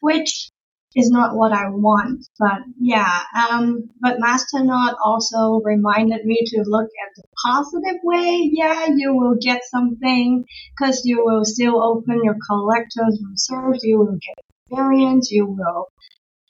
which 0.01 0.51
is 0.95 1.11
not 1.11 1.35
what 1.35 1.53
I 1.53 1.71
want. 1.71 2.27
But 2.39 2.61
yeah, 2.79 3.21
um, 3.35 3.89
but 4.01 4.19
Masternaut 4.19 4.95
also 5.03 5.61
reminded 5.65 6.25
me 6.25 6.43
to 6.45 6.65
look 6.67 6.85
at 6.85 7.17
the 7.17 7.23
positive 7.47 8.01
way. 8.03 8.51
Yeah, 8.53 8.89
you 8.95 9.15
will 9.15 9.37
get 9.41 9.63
something 9.65 10.45
because 10.77 11.03
you 11.05 11.25
will 11.25 11.45
still 11.45 11.83
open 11.83 12.21
your 12.23 12.37
collector's 12.47 13.23
reserves. 13.31 13.83
You 13.83 13.99
will 13.99 14.19
get 14.19 14.45
variants. 14.71 15.31
You 15.31 15.47
will. 15.47 15.89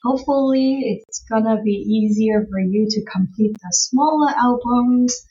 Hopefully, 0.03 0.81
it's 0.85 1.23
gonna 1.29 1.61
be 1.61 1.71
easier 1.71 2.45
for 2.49 2.59
you 2.59 2.87
to 2.89 3.03
complete 3.05 3.53
the 3.53 3.69
smaller 3.71 4.31
albums 4.35 5.25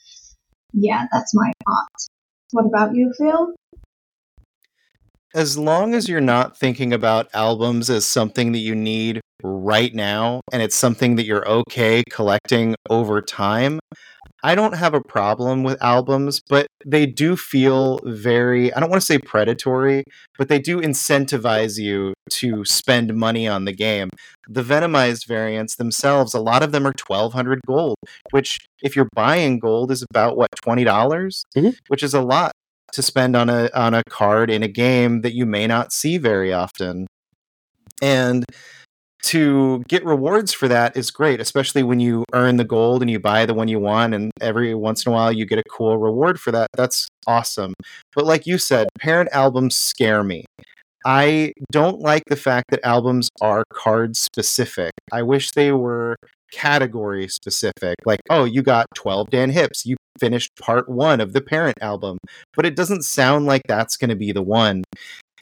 yeah, 0.73 1.07
that's 1.13 1.35
my 1.35 1.53
thought. 1.65 2.09
What 2.53 2.67
about 2.67 2.95
you, 2.95 3.13
Phil? 3.17 3.55
as 5.35 5.57
long 5.57 5.95
as 5.95 6.11
you're 6.11 6.21
not 6.21 6.59
thinking 6.59 6.93
about 6.93 7.27
albums 7.33 7.89
as 7.89 8.07
something 8.07 8.53
that 8.53 8.59
you 8.59 8.75
need 8.75 9.19
right 9.43 9.95
now 9.95 10.43
and 10.53 10.61
it's 10.61 10.77
something 10.77 11.17
that 11.17 11.25
you're 11.25 11.49
okay 11.49 12.05
collecting 12.11 12.75
over 12.91 13.23
time, 13.23 13.81
I 14.45 14.55
don't 14.57 14.75
have 14.75 14.93
a 14.95 15.01
problem 15.01 15.63
with 15.63 15.81
albums, 15.83 16.41
but 16.49 16.67
they 16.85 17.07
do 17.07 17.37
feel 17.37 18.01
very, 18.05 18.73
I 18.75 18.81
don't 18.81 18.91
want 18.91 19.01
to 19.01 19.07
say 19.07 19.19
predatory, 19.19 20.03
but 20.37 20.49
they 20.49 20.59
do 20.59 20.81
incentivize 20.81 21.79
you 21.79 22.13
to 22.31 22.65
spend 22.65 23.15
money 23.15 23.47
on 23.47 23.65
the 23.67 23.73
game. 23.73 24.11
The 24.49 24.63
Venomized 24.65 25.27
variants 25.29 25.77
themselves, 25.77 26.35
a 26.35 26.41
lot 26.41 26.63
of 26.65 26.73
them 26.73 26.87
are 26.87 26.93
1200 26.93 27.61
gold, 27.67 27.97
which 28.33 28.59
if 28.83 28.97
you're 28.97 29.09
buying 29.15 29.61
gold 29.61 29.93
is 29.93 30.05
about 30.11 30.37
what, 30.37 30.49
$20? 30.63 30.85
dollars 30.85 31.45
Mhm. 31.57 31.77
Which 31.89 32.03
is 32.03 32.15
a 32.15 32.21
lot 32.21 32.53
to 32.93 33.03
spend 33.03 33.37
on 33.37 33.49
a 33.49 33.71
on 33.75 33.95
a 33.95 34.03
card 34.11 34.51
in 34.51 34.63
a 34.63 34.69
game 34.69 35.23
that 35.23 35.35
you 35.35 35.47
may 35.47 35.67
not 35.67 35.93
see 35.93 36.19
very 36.19 36.53
often. 36.53 37.07
And 38.03 38.45
to 39.25 39.83
get 39.89 40.05
rewards 40.05 40.53
for 40.53 40.69
that 40.69 40.97
is 40.97 41.11
great, 41.11 41.41
especially 41.41 41.83
when 41.83 42.01
you 42.01 42.25
earn 42.33 42.57
the 42.57 42.65
gold 42.65 43.03
and 43.03 43.11
you 43.11 43.19
buy 43.19 43.47
the 43.47 43.55
one 43.55 43.69
you 43.69 43.79
want, 43.79 44.15
and 44.15 44.31
every 44.41 44.75
once 44.75 45.07
in 45.07 45.13
a 45.13 45.15
while 45.15 45.33
you 45.33 45.47
get 45.47 45.59
a 45.59 45.65
cool 45.71 45.99
reward 45.99 46.41
for 46.41 46.51
that. 46.53 46.69
That's 46.77 47.09
awesome. 47.27 47.75
But 48.15 48.25
like 48.25 48.47
you 48.47 48.59
said, 48.59 48.89
parent 48.99 49.29
albums 49.33 49.77
scare 49.77 50.25
me. 50.25 50.45
I 51.05 51.53
don't 51.71 52.01
like 52.01 52.25
the 52.29 52.37
fact 52.37 52.71
that 52.71 52.81
albums 52.85 53.29
are 53.41 53.65
card 53.73 54.17
specific. 54.17 54.93
I 55.11 55.23
wish 55.23 55.51
they 55.53 55.73
were 55.73 56.17
category 56.53 57.27
specific. 57.29 57.97
Like, 58.05 58.21
oh, 58.31 58.45
you 58.45 58.63
got 58.63 58.87
12 58.95 59.31
Dan 59.31 59.53
Hipps. 59.53 59.85
You 59.85 59.97
finished 60.19 60.51
part 60.61 60.89
one 60.89 61.21
of 61.21 61.33
the 61.33 61.41
parent 61.41 61.79
album. 61.81 62.19
But 62.55 62.67
it 62.67 62.77
doesn't 62.77 63.03
sound 63.03 63.47
like 63.47 63.63
that's 63.67 63.97
going 63.97 64.11
to 64.11 64.17
be 64.17 64.31
the 64.31 64.43
one. 64.43 64.85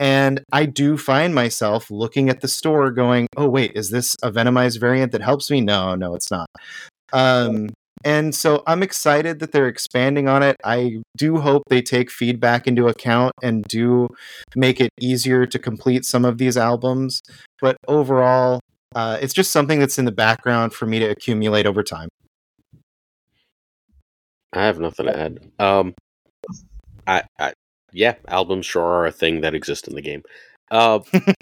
And 0.01 0.43
I 0.51 0.65
do 0.65 0.97
find 0.97 1.35
myself 1.35 1.91
looking 1.91 2.31
at 2.31 2.41
the 2.41 2.49
store 2.49 2.91
going, 2.91 3.29
oh, 3.37 3.49
wait, 3.49 3.73
is 3.75 3.91
this 3.91 4.17
a 4.23 4.33
Venomized 4.33 4.81
variant 4.81 5.13
that 5.13 5.21
helps 5.21 5.51
me? 5.51 5.61
No, 5.61 5.95
no, 5.95 6.15
it's 6.15 6.31
not. 6.31 6.49
Um, 7.13 7.69
and 8.03 8.35
so 8.35 8.63
I'm 8.67 8.83
excited 8.83 9.41
that 9.41 9.53
they're 9.53 9.69
expanding 9.69 10.27
on 10.27 10.43
it. 10.43 10.57
I 10.65 11.03
do 11.19 11.37
hope 11.37 11.65
they 11.69 11.83
take 11.83 12.11
feedback 12.11 12.67
into 12.67 12.89
account 12.89 13.35
and 13.43 13.63
do 13.65 14.09
make 14.57 14.81
it 14.81 14.89
easier 14.99 15.45
to 15.45 15.59
complete 15.59 16.07
some 16.07 16.25
of 16.25 16.39
these 16.39 16.57
albums. 16.57 17.21
But 17.61 17.77
overall, 17.87 18.61
uh, 18.95 19.19
it's 19.21 19.35
just 19.35 19.53
something 19.53 19.81
that's 19.81 19.99
in 19.99 20.07
the 20.07 20.13
background 20.13 20.73
for 20.73 20.87
me 20.87 20.99
to 21.01 21.11
accumulate 21.11 21.67
over 21.67 21.83
time. 21.83 22.09
I 24.55 24.65
have 24.65 24.81
nothing 24.81 25.07
to 25.07 25.17
add. 25.19 25.51
Um, 25.59 25.95
I, 27.07 27.23
I, 27.39 27.53
yeah, 27.93 28.15
albums 28.29 28.67
sure 28.67 28.83
are 28.83 29.07
a 29.07 29.13
thing 29.13 29.41
that 29.41 29.55
exist 29.55 29.89
in 29.89 29.95
the 29.95 30.03
game. 30.03 30.23
Uh, 30.71 31.01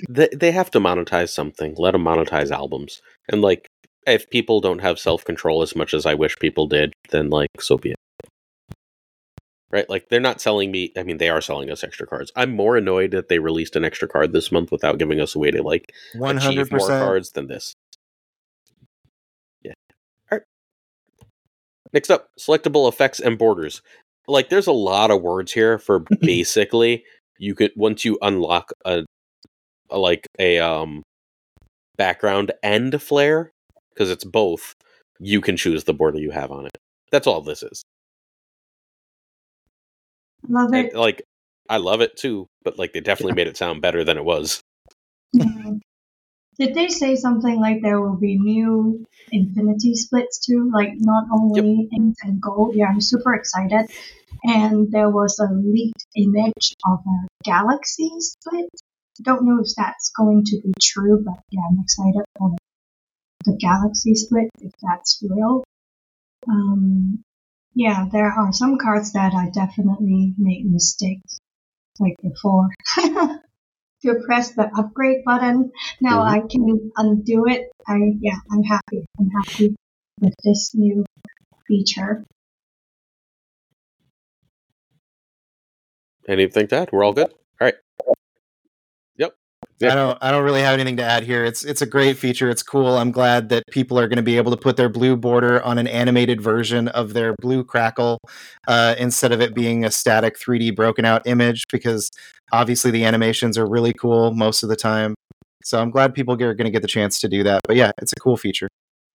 they 0.08 0.28
they 0.36 0.50
have 0.52 0.70
to 0.72 0.80
monetize 0.80 1.30
something. 1.30 1.74
Let 1.76 1.92
them 1.92 2.04
monetize 2.04 2.50
albums, 2.50 3.00
and 3.28 3.42
like 3.42 3.68
if 4.06 4.28
people 4.30 4.60
don't 4.60 4.80
have 4.80 4.98
self 4.98 5.24
control 5.24 5.62
as 5.62 5.76
much 5.76 5.94
as 5.94 6.06
I 6.06 6.14
wish 6.14 6.38
people 6.38 6.66
did, 6.66 6.92
then 7.10 7.30
like 7.30 7.48
so 7.60 7.76
be 7.76 7.90
it. 7.90 7.96
Right? 9.70 9.88
Like 9.88 10.08
they're 10.08 10.20
not 10.20 10.40
selling 10.40 10.70
me. 10.70 10.92
I 10.96 11.02
mean, 11.02 11.18
they 11.18 11.28
are 11.28 11.42
selling 11.42 11.70
us 11.70 11.84
extra 11.84 12.06
cards. 12.06 12.32
I'm 12.34 12.50
more 12.50 12.76
annoyed 12.76 13.10
that 13.10 13.28
they 13.28 13.38
released 13.38 13.76
an 13.76 13.84
extra 13.84 14.08
card 14.08 14.32
this 14.32 14.50
month 14.50 14.72
without 14.72 14.98
giving 14.98 15.20
us 15.20 15.34
a 15.34 15.38
way 15.38 15.50
to 15.50 15.62
like 15.62 15.92
One 16.14 16.38
achieve 16.38 16.72
more 16.72 16.88
cards 16.88 17.32
than 17.32 17.48
this. 17.48 17.74
Yeah. 19.62 19.74
All 20.32 20.38
right. 20.38 20.42
Next 21.92 22.10
up, 22.10 22.30
selectable 22.38 22.88
effects 22.88 23.20
and 23.20 23.36
borders. 23.36 23.82
Like 24.28 24.50
there's 24.50 24.66
a 24.66 24.72
lot 24.72 25.10
of 25.10 25.22
words 25.22 25.52
here 25.52 25.78
for 25.78 26.00
basically 26.20 27.04
you 27.38 27.54
could 27.54 27.72
once 27.76 28.04
you 28.04 28.18
unlock 28.22 28.72
a, 28.84 29.04
a 29.90 29.98
like 29.98 30.26
a 30.38 30.58
um 30.58 31.02
background 31.96 32.52
and 32.62 33.00
flare 33.02 33.50
because 33.92 34.10
it's 34.10 34.24
both 34.24 34.74
you 35.18 35.40
can 35.40 35.56
choose 35.56 35.84
the 35.84 35.94
border 35.94 36.18
you 36.18 36.30
have 36.30 36.52
on 36.52 36.66
it 36.66 36.78
that's 37.10 37.26
all 37.26 37.40
this 37.40 37.62
is 37.62 37.82
Love 40.48 40.72
it. 40.72 40.92
And, 40.92 41.00
like 41.00 41.22
i 41.68 41.76
love 41.76 42.00
it 42.00 42.16
too 42.16 42.46
but 42.62 42.78
like 42.78 42.92
they 42.92 43.00
definitely 43.00 43.34
made 43.34 43.48
it 43.48 43.56
sound 43.56 43.82
better 43.82 44.04
than 44.04 44.16
it 44.16 44.24
was 44.24 44.60
Mhm. 45.34 45.80
Did 46.58 46.74
they 46.74 46.88
say 46.88 47.14
something 47.14 47.60
like 47.60 47.82
there 47.82 48.00
will 48.00 48.16
be 48.16 48.36
new 48.36 49.06
infinity 49.30 49.94
splits 49.94 50.44
too? 50.44 50.70
Like 50.72 50.94
not 50.96 51.28
only 51.32 51.88
ink 51.92 52.16
and 52.22 52.40
gold. 52.40 52.74
Yeah, 52.74 52.86
I'm 52.86 53.00
super 53.00 53.34
excited. 53.34 53.86
And 54.42 54.90
there 54.90 55.10
was 55.10 55.38
a 55.38 55.52
leaked 55.52 56.06
image 56.16 56.74
of 56.84 56.98
a 57.06 57.28
galaxy 57.44 58.10
split. 58.18 58.68
Don't 59.22 59.44
know 59.44 59.60
if 59.60 59.68
that's 59.76 60.10
going 60.10 60.44
to 60.46 60.60
be 60.60 60.72
true, 60.80 61.22
but 61.24 61.40
yeah, 61.50 61.60
I'm 61.70 61.80
excited 61.80 62.24
for 62.36 62.56
the 63.44 63.56
galaxy 63.56 64.14
split 64.14 64.50
if 64.60 64.72
that's 64.82 65.22
real. 65.22 65.64
Um, 66.48 67.22
yeah, 67.74 68.06
there 68.10 68.32
are 68.32 68.52
some 68.52 68.78
cards 68.78 69.12
that 69.12 69.32
I 69.34 69.50
definitely 69.50 70.34
made 70.38 70.70
mistakes 70.70 71.38
like 72.00 72.16
before. 72.22 72.68
to 74.02 74.14
press 74.26 74.54
the 74.54 74.70
upgrade 74.78 75.24
button. 75.24 75.70
Now 76.00 76.22
Mhm. 76.22 76.30
I 76.30 76.40
can 76.48 76.90
undo 76.96 77.46
it. 77.46 77.70
I 77.86 77.98
yeah, 78.20 78.38
I'm 78.50 78.62
happy. 78.62 79.04
I'm 79.18 79.30
happy 79.30 79.74
with 80.20 80.34
this 80.44 80.74
new 80.74 81.04
feature. 81.66 82.24
anything 86.28 86.66
to 86.68 86.76
add 86.76 86.90
we're 86.92 87.04
all 87.04 87.12
good 87.12 87.30
all 87.60 87.66
right 87.66 87.74
I 89.82 89.94
don't 89.94 90.18
I 90.20 90.30
don't 90.30 90.44
really 90.44 90.62
have 90.62 90.74
anything 90.74 90.96
to 90.96 91.04
add 91.04 91.22
here. 91.22 91.44
It's 91.44 91.64
it's 91.64 91.82
a 91.82 91.86
great 91.86 92.18
feature. 92.18 92.50
It's 92.50 92.62
cool. 92.62 92.96
I'm 92.96 93.12
glad 93.12 93.48
that 93.50 93.64
people 93.70 93.98
are 93.98 94.08
going 94.08 94.16
to 94.16 94.22
be 94.22 94.36
able 94.36 94.50
to 94.50 94.56
put 94.56 94.76
their 94.76 94.88
blue 94.88 95.16
border 95.16 95.62
on 95.62 95.78
an 95.78 95.86
animated 95.86 96.40
version 96.40 96.88
of 96.88 97.12
their 97.12 97.34
blue 97.40 97.62
crackle 97.62 98.18
uh, 98.66 98.96
instead 98.98 99.30
of 99.32 99.40
it 99.40 99.54
being 99.54 99.84
a 99.84 99.90
static 99.90 100.36
3D 100.36 100.74
broken 100.74 101.04
out 101.04 101.26
image 101.26 101.64
because 101.70 102.10
obviously 102.52 102.90
the 102.90 103.04
animations 103.04 103.56
are 103.56 103.68
really 103.68 103.92
cool 103.92 104.32
most 104.32 104.62
of 104.62 104.68
the 104.68 104.76
time. 104.76 105.14
So 105.62 105.80
I'm 105.80 105.90
glad 105.90 106.14
people 106.14 106.34
are 106.34 106.54
going 106.54 106.66
to 106.66 106.70
get 106.70 106.82
the 106.82 106.88
chance 106.88 107.20
to 107.20 107.28
do 107.28 107.42
that. 107.44 107.60
But 107.66 107.76
yeah, 107.76 107.92
it's 108.00 108.12
a 108.12 108.20
cool 108.20 108.36
feature. 108.36 108.68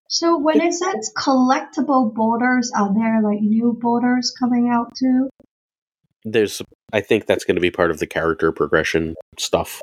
So 0.07 0.38
when 0.38 0.61
it 0.61 0.73
says 0.73 1.11
collectible 1.18 2.14
borders, 2.14 2.72
are 2.77 2.94
there 2.94 3.22
like 3.22 3.41
new 3.41 3.77
borders 3.81 4.31
coming 4.38 4.69
out 4.69 4.94
too? 4.95 5.30
there's 6.26 6.61
i 6.91 7.02
think 7.02 7.26
that's 7.26 7.44
going 7.44 7.56
to 7.56 7.61
be 7.61 7.72
part 7.72 7.91
of 7.91 7.99
the 7.99 8.07
character 8.07 8.52
progression 8.52 9.15
stuff 9.38 9.81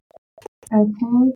Okay. 0.73 1.33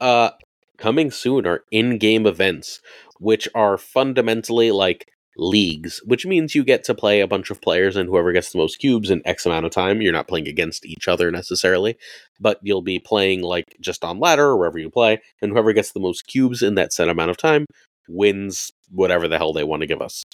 uh 0.00 0.30
coming 0.78 1.10
soon 1.10 1.46
are 1.46 1.64
in-game 1.70 2.26
events 2.26 2.80
which 3.20 3.48
are 3.54 3.78
fundamentally 3.78 4.72
like 4.72 5.06
leagues 5.36 6.00
which 6.04 6.26
means 6.26 6.54
you 6.54 6.64
get 6.64 6.84
to 6.84 6.94
play 6.94 7.20
a 7.20 7.26
bunch 7.26 7.50
of 7.50 7.60
players 7.62 7.96
and 7.96 8.08
whoever 8.08 8.32
gets 8.32 8.52
the 8.52 8.58
most 8.58 8.76
cubes 8.78 9.10
in 9.10 9.22
x 9.24 9.46
amount 9.46 9.64
of 9.64 9.70
time. 9.72 10.02
You're 10.02 10.12
not 10.12 10.28
playing 10.28 10.48
against 10.48 10.84
each 10.84 11.08
other 11.08 11.30
necessarily 11.30 11.96
but 12.40 12.58
you'll 12.62 12.82
be 12.82 12.98
playing 12.98 13.42
like 13.42 13.76
just 13.80 14.04
on 14.04 14.18
ladder 14.18 14.44
or 14.48 14.56
wherever 14.58 14.78
you 14.78 14.90
play 14.90 15.20
and 15.40 15.52
whoever 15.52 15.72
gets 15.72 15.92
the 15.92 16.00
most 16.00 16.26
cubes 16.26 16.62
in 16.62 16.74
that 16.74 16.92
set 16.92 17.08
amount 17.08 17.30
of 17.30 17.36
time 17.36 17.66
wins 18.08 18.72
whatever 18.90 19.28
the 19.28 19.38
hell 19.38 19.52
they 19.52 19.64
want 19.64 19.80
to 19.82 19.86
give 19.86 20.02
us. 20.02 20.24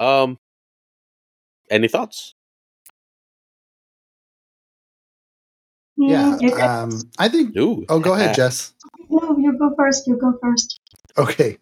Um 0.00 0.38
any 1.70 1.88
thoughts 1.88 2.34
Yeah. 5.96 6.36
Um, 6.60 7.02
I 7.18 7.28
think. 7.28 7.56
Ooh. 7.56 7.84
Oh, 7.88 8.00
go 8.00 8.14
ahead, 8.14 8.34
Jess. 8.34 8.72
no, 9.10 9.36
you 9.38 9.56
go 9.58 9.74
first. 9.76 10.06
You 10.06 10.16
go 10.16 10.34
first. 10.40 10.80
Okay. 11.18 11.58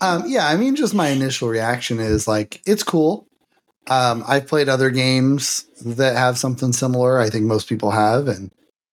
Um, 0.00 0.24
yeah, 0.26 0.48
I 0.48 0.56
mean, 0.56 0.76
just 0.76 0.94
my 0.94 1.08
initial 1.08 1.48
reaction 1.48 2.00
is 2.00 2.26
like, 2.26 2.60
it's 2.66 2.82
cool. 2.82 3.26
Um, 3.88 4.24
I've 4.26 4.46
played 4.46 4.68
other 4.68 4.90
games 4.90 5.66
that 5.84 6.16
have 6.16 6.38
something 6.38 6.72
similar. 6.72 7.20
I 7.20 7.30
think 7.30 7.44
most 7.44 7.68
people 7.68 7.90
have, 7.90 8.28
and 8.28 8.50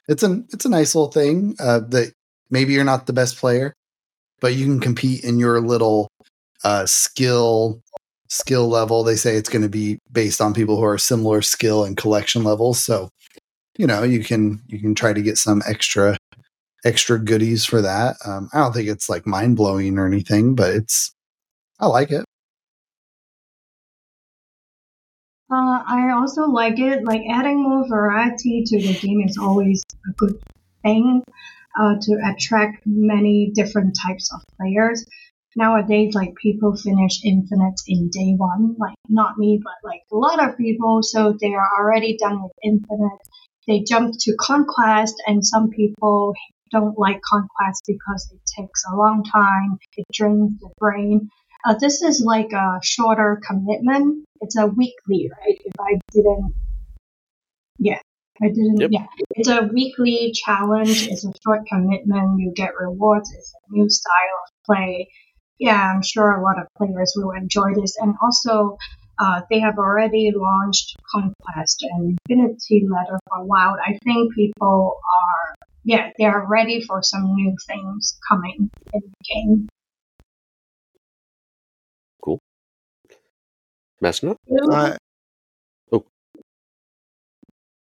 it's 0.08 0.22
an 0.22 0.48
it's 0.52 0.66
a 0.66 0.70
nice 0.70 0.94
little 0.94 1.12
thing 1.12 1.56
uh, 1.60 1.80
that 1.90 2.12
maybe 2.50 2.74
you're 2.74 2.84
not 2.84 3.08
the 3.08 3.14
best 3.14 3.38
player, 3.38 3.74
but 4.42 4.54
you 4.54 4.66
can 4.66 4.82
compete 4.82 5.24
in 5.24 5.40
your 5.40 5.62
little 5.62 6.10
uh, 6.66 6.86
skill 6.86 7.82
skill 8.28 8.68
level. 8.68 9.04
They 9.04 9.16
say 9.16 9.38
it's 9.38 9.50
going 9.50 9.62
to 9.62 9.70
be 9.70 10.00
based 10.12 10.42
on 10.42 10.54
people 10.54 10.76
who 10.76 10.84
are 10.84 10.98
similar 10.98 11.42
skill 11.42 11.86
and 11.86 11.96
collection 11.96 12.44
levels. 12.44 12.84
So, 12.84 13.10
you 13.78 13.88
know, 13.88 14.04
you 14.04 14.24
can 14.24 14.62
you 14.68 14.80
can 14.80 14.96
try 14.96 15.14
to 15.14 15.22
get 15.22 15.38
some 15.38 15.62
extra 15.68 16.18
extra 16.84 17.20
goodies 17.20 17.66
for 17.66 17.82
that. 17.82 18.18
Um, 18.26 18.50
I 18.54 18.60
don't 18.60 18.74
think 18.74 18.90
it's 18.90 19.10
like 19.10 19.26
mind 19.26 19.58
blowing 19.58 19.98
or 19.98 20.06
anything, 20.06 20.56
but 20.56 20.74
it's 20.76 21.14
I 21.80 21.88
like 21.88 22.12
it. 22.12 22.26
Uh, 25.52 25.84
I 25.86 26.12
also 26.12 26.44
like 26.44 26.80
it. 26.80 27.04
Like 27.04 27.22
adding 27.30 27.62
more 27.62 27.86
variety 27.88 28.64
to 28.66 28.78
the 28.82 28.94
game 28.94 29.22
is 29.22 29.38
always 29.38 29.82
a 30.10 30.14
good 30.14 30.40
thing 30.82 31.24
uh, 31.80 31.96
to 32.02 32.20
attract 32.32 32.84
many 32.86 33.52
different 33.54 33.98
types 34.02 34.34
of 34.34 34.42
players. 34.58 35.06
Nowadays, 35.58 36.16
like 36.16 36.34
people 36.42 36.78
finish 36.78 37.20
Infinite 37.26 37.82
in 37.86 38.10
day 38.10 38.34
one. 38.38 38.76
Like 38.80 38.96
not 39.10 39.38
me, 39.38 39.60
but 39.62 39.74
like 39.84 40.02
a 40.12 40.16
lot 40.16 40.42
of 40.42 40.58
people. 40.58 41.04
So 41.04 41.36
they 41.42 41.54
are 41.54 41.70
already 41.78 42.16
done 42.18 42.42
with 42.42 42.54
Infinite. 42.64 43.20
They 43.68 43.82
jump 43.82 44.16
to 44.22 44.36
Conquest, 44.40 45.22
and 45.28 45.46
some 45.46 45.70
people 45.70 46.34
don't 46.72 46.98
like 46.98 47.22
Conquest 47.22 47.84
because 47.88 48.30
it 48.34 48.40
takes 48.60 48.84
a 48.92 48.96
long 48.96 49.24
time. 49.24 49.78
It 49.98 50.06
drains 50.14 50.60
the 50.60 50.70
brain. 50.80 51.30
Uh, 51.66 51.76
this 51.80 52.02
is 52.02 52.24
like 52.26 52.54
a 52.54 52.80
shorter 52.82 53.40
commitment. 53.48 54.26
It's 54.42 54.58
a 54.58 54.66
weekly, 54.66 55.30
right? 55.32 55.58
If 55.64 55.74
I 55.80 56.00
didn't, 56.12 56.54
yeah, 57.78 58.00
I 58.42 58.48
didn't, 58.48 58.80
Yep. 58.82 58.90
yeah. 58.92 59.06
It's 59.32 59.48
a 59.50 59.70
weekly 59.72 60.32
challenge. 60.34 61.08
It's 61.08 61.24
a 61.26 61.32
short 61.44 61.62
commitment. 61.68 62.40
You 62.40 62.52
get 62.56 62.72
rewards. 62.80 63.32
It's 63.38 63.54
a 63.54 63.74
new 63.74 63.90
style 63.90 64.40
of 64.48 64.54
play. 64.66 65.10
Yeah, 65.60 65.94
I'm 65.94 66.02
sure 66.02 66.32
a 66.32 66.42
lot 66.44 66.60
of 66.60 66.68
players 66.78 67.14
will 67.16 67.32
enjoy 67.32 67.76
this. 67.76 67.96
And 68.00 68.16
also, 68.24 68.78
uh, 69.22 69.42
they 69.50 69.60
have 69.60 69.78
already 69.78 70.32
launched 70.36 70.96
Conquest 71.10 71.86
and 71.92 72.18
Infinity 72.28 72.88
Letter 72.90 73.20
for 73.30 73.44
Wild. 73.46 73.78
I 73.86 73.98
think 74.04 74.34
people 74.34 74.98
are, 75.22 75.56
yeah, 75.84 76.10
they 76.18 76.26
are 76.26 76.48
ready 76.48 76.82
for 76.82 77.04
some 77.04 77.36
new 77.36 77.56
things 77.68 78.18
coming 78.28 78.72
in 78.94 79.02
the 79.02 79.12
game. 79.24 79.70
Messing 84.02 84.30
up? 84.30 84.38
I, 84.72 84.98
Oh. 85.92 86.06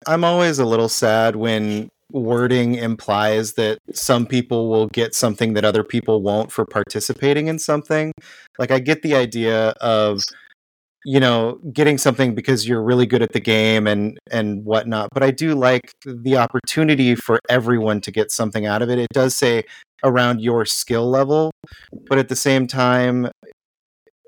I'm 0.06 0.26
always 0.26 0.60
a 0.60 0.66
little 0.66 0.90
sad 0.90 1.38
when 1.38 1.90
wording 2.12 2.76
implies 2.76 3.54
that 3.54 3.80
some 3.94 4.26
people 4.26 4.70
will 4.70 4.88
get 4.88 5.16
something 5.16 5.54
that 5.54 5.64
other 5.64 5.84
people 5.84 6.22
won't 6.22 6.52
for 6.52 6.66
participating 6.66 7.48
in 7.48 7.58
something. 7.58 8.12
Like, 8.60 8.70
I 8.70 8.80
get 8.80 9.02
the 9.02 9.16
idea 9.16 9.70
of 9.80 10.22
you 11.06 11.20
know 11.20 11.60
getting 11.74 11.98
something 11.98 12.34
because 12.34 12.68
you're 12.68 12.84
really 12.84 13.06
good 13.06 13.22
at 13.22 13.34
the 13.34 13.40
game 13.40 13.88
and 13.88 14.18
and 14.32 14.64
whatnot 14.66 15.10
but 15.14 15.24
i 15.24 15.32
do 15.32 15.54
like 15.54 15.92
the 16.06 16.38
opportunity 16.38 17.16
for 17.16 17.40
everyone 17.50 18.00
to 18.02 18.12
get 18.12 18.32
something 18.32 18.66
out 18.66 18.82
of 18.82 18.90
it 18.90 19.00
it 19.00 19.08
does 19.14 19.36
say 19.36 19.64
around 20.04 20.42
your 20.42 20.66
skill 20.66 21.10
level 21.10 21.52
but 22.08 22.18
at 22.18 22.30
the 22.30 22.36
same 22.36 22.68
time 22.68 23.30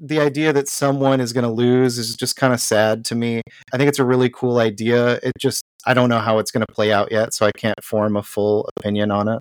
the 0.01 0.19
idea 0.19 0.51
that 0.51 0.67
someone 0.67 1.21
is 1.21 1.33
going 1.33 1.45
to 1.45 1.51
lose 1.51 1.97
is 1.97 2.15
just 2.15 2.35
kind 2.35 2.53
of 2.53 2.59
sad 2.59 3.05
to 3.05 3.15
me. 3.15 3.41
I 3.73 3.77
think 3.77 3.87
it's 3.87 3.99
a 3.99 4.05
really 4.05 4.29
cool 4.29 4.59
idea. 4.59 5.19
It 5.23 5.31
just 5.39 5.63
I 5.85 5.93
don't 5.93 6.09
know 6.09 6.19
how 6.19 6.39
it's 6.39 6.51
going 6.51 6.65
to 6.67 6.73
play 6.73 6.91
out 6.91 7.11
yet, 7.11 7.33
so 7.33 7.45
I 7.45 7.51
can't 7.51 7.81
form 7.83 8.17
a 8.17 8.23
full 8.23 8.69
opinion 8.77 9.11
on 9.11 9.27
it. 9.27 9.39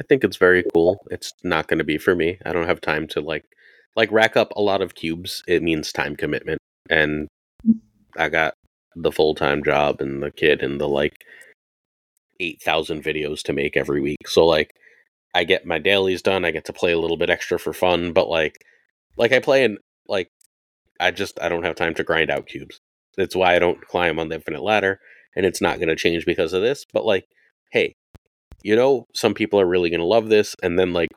I 0.00 0.02
think 0.08 0.24
it's 0.24 0.36
very 0.36 0.64
cool. 0.72 1.04
It's 1.10 1.32
not 1.42 1.66
going 1.66 1.78
to 1.78 1.84
be 1.84 1.98
for 1.98 2.14
me. 2.14 2.38
I 2.46 2.52
don't 2.52 2.66
have 2.66 2.80
time 2.80 3.06
to 3.08 3.20
like 3.20 3.44
like 3.96 4.10
rack 4.12 4.36
up 4.36 4.52
a 4.56 4.62
lot 4.62 4.82
of 4.82 4.94
cubes. 4.94 5.42
It 5.46 5.62
means 5.62 5.92
time 5.92 6.16
commitment, 6.16 6.60
and 6.88 7.28
I 8.16 8.28
got 8.28 8.54
the 8.96 9.12
full 9.12 9.34
time 9.34 9.62
job 9.62 10.00
and 10.00 10.22
the 10.22 10.30
kid 10.30 10.62
and 10.62 10.80
the 10.80 10.88
like 10.88 11.14
eight 12.40 12.62
thousand 12.62 13.04
videos 13.04 13.42
to 13.42 13.52
make 13.52 13.76
every 13.76 14.00
week. 14.00 14.26
So 14.26 14.46
like, 14.46 14.72
I 15.34 15.44
get 15.44 15.66
my 15.66 15.78
dailies 15.78 16.22
done. 16.22 16.44
I 16.44 16.50
get 16.50 16.64
to 16.66 16.72
play 16.72 16.92
a 16.92 16.98
little 16.98 17.16
bit 17.16 17.30
extra 17.30 17.58
for 17.58 17.72
fun, 17.72 18.12
but 18.12 18.28
like, 18.28 18.64
like 19.16 19.32
I 19.32 19.40
play 19.40 19.64
and 19.64 19.78
like, 20.08 20.28
I 20.98 21.10
just 21.10 21.40
I 21.40 21.48
don't 21.48 21.64
have 21.64 21.76
time 21.76 21.94
to 21.94 22.04
grind 22.04 22.30
out 22.30 22.46
cubes. 22.46 22.78
That's 23.16 23.36
why 23.36 23.54
I 23.54 23.58
don't 23.58 23.86
climb 23.86 24.18
on 24.18 24.28
the 24.28 24.36
infinite 24.36 24.62
ladder, 24.62 25.00
and 25.36 25.44
it's 25.44 25.60
not 25.60 25.76
going 25.76 25.88
to 25.88 25.96
change 25.96 26.24
because 26.26 26.52
of 26.52 26.62
this. 26.62 26.84
But 26.92 27.04
like, 27.04 27.24
hey, 27.72 27.94
you 28.62 28.76
know, 28.76 29.06
some 29.14 29.34
people 29.34 29.60
are 29.60 29.66
really 29.66 29.90
going 29.90 30.00
to 30.00 30.06
love 30.06 30.28
this, 30.28 30.56
and 30.62 30.78
then 30.78 30.92
like 30.92 31.10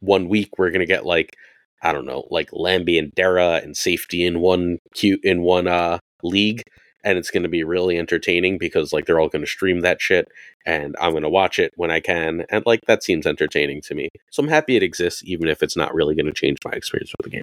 one 0.00 0.28
week 0.28 0.58
we're 0.58 0.70
going 0.70 0.80
to 0.80 0.86
get 0.86 1.06
like 1.06 1.34
I 1.82 1.92
don't 1.92 2.06
know, 2.06 2.26
like 2.30 2.50
Lambie 2.52 2.98
and 2.98 3.12
Dara 3.14 3.60
and 3.62 3.76
safety 3.76 4.24
in 4.24 4.40
one 4.40 4.78
cute 4.94 5.20
in 5.22 5.42
one 5.42 5.66
uh 5.68 5.98
league 6.22 6.62
and 7.04 7.16
it's 7.16 7.30
going 7.30 7.44
to 7.44 7.48
be 7.48 7.62
really 7.64 7.96
entertaining 7.96 8.58
because 8.58 8.92
like 8.92 9.06
they're 9.06 9.20
all 9.20 9.28
going 9.28 9.44
to 9.44 9.50
stream 9.50 9.80
that 9.80 10.00
shit 10.00 10.28
and 10.66 10.96
I'm 11.00 11.12
going 11.12 11.22
to 11.22 11.28
watch 11.28 11.58
it 11.58 11.72
when 11.76 11.90
I 11.90 12.00
can 12.00 12.44
and 12.50 12.64
like 12.66 12.80
that 12.86 13.02
seems 13.02 13.26
entertaining 13.26 13.80
to 13.82 13.94
me. 13.94 14.08
So 14.30 14.42
I'm 14.42 14.48
happy 14.48 14.76
it 14.76 14.82
exists 14.82 15.22
even 15.24 15.48
if 15.48 15.62
it's 15.62 15.76
not 15.76 15.94
really 15.94 16.14
going 16.14 16.26
to 16.26 16.32
change 16.32 16.58
my 16.64 16.72
experience 16.72 17.12
with 17.16 17.24
the 17.24 17.30
game. 17.30 17.42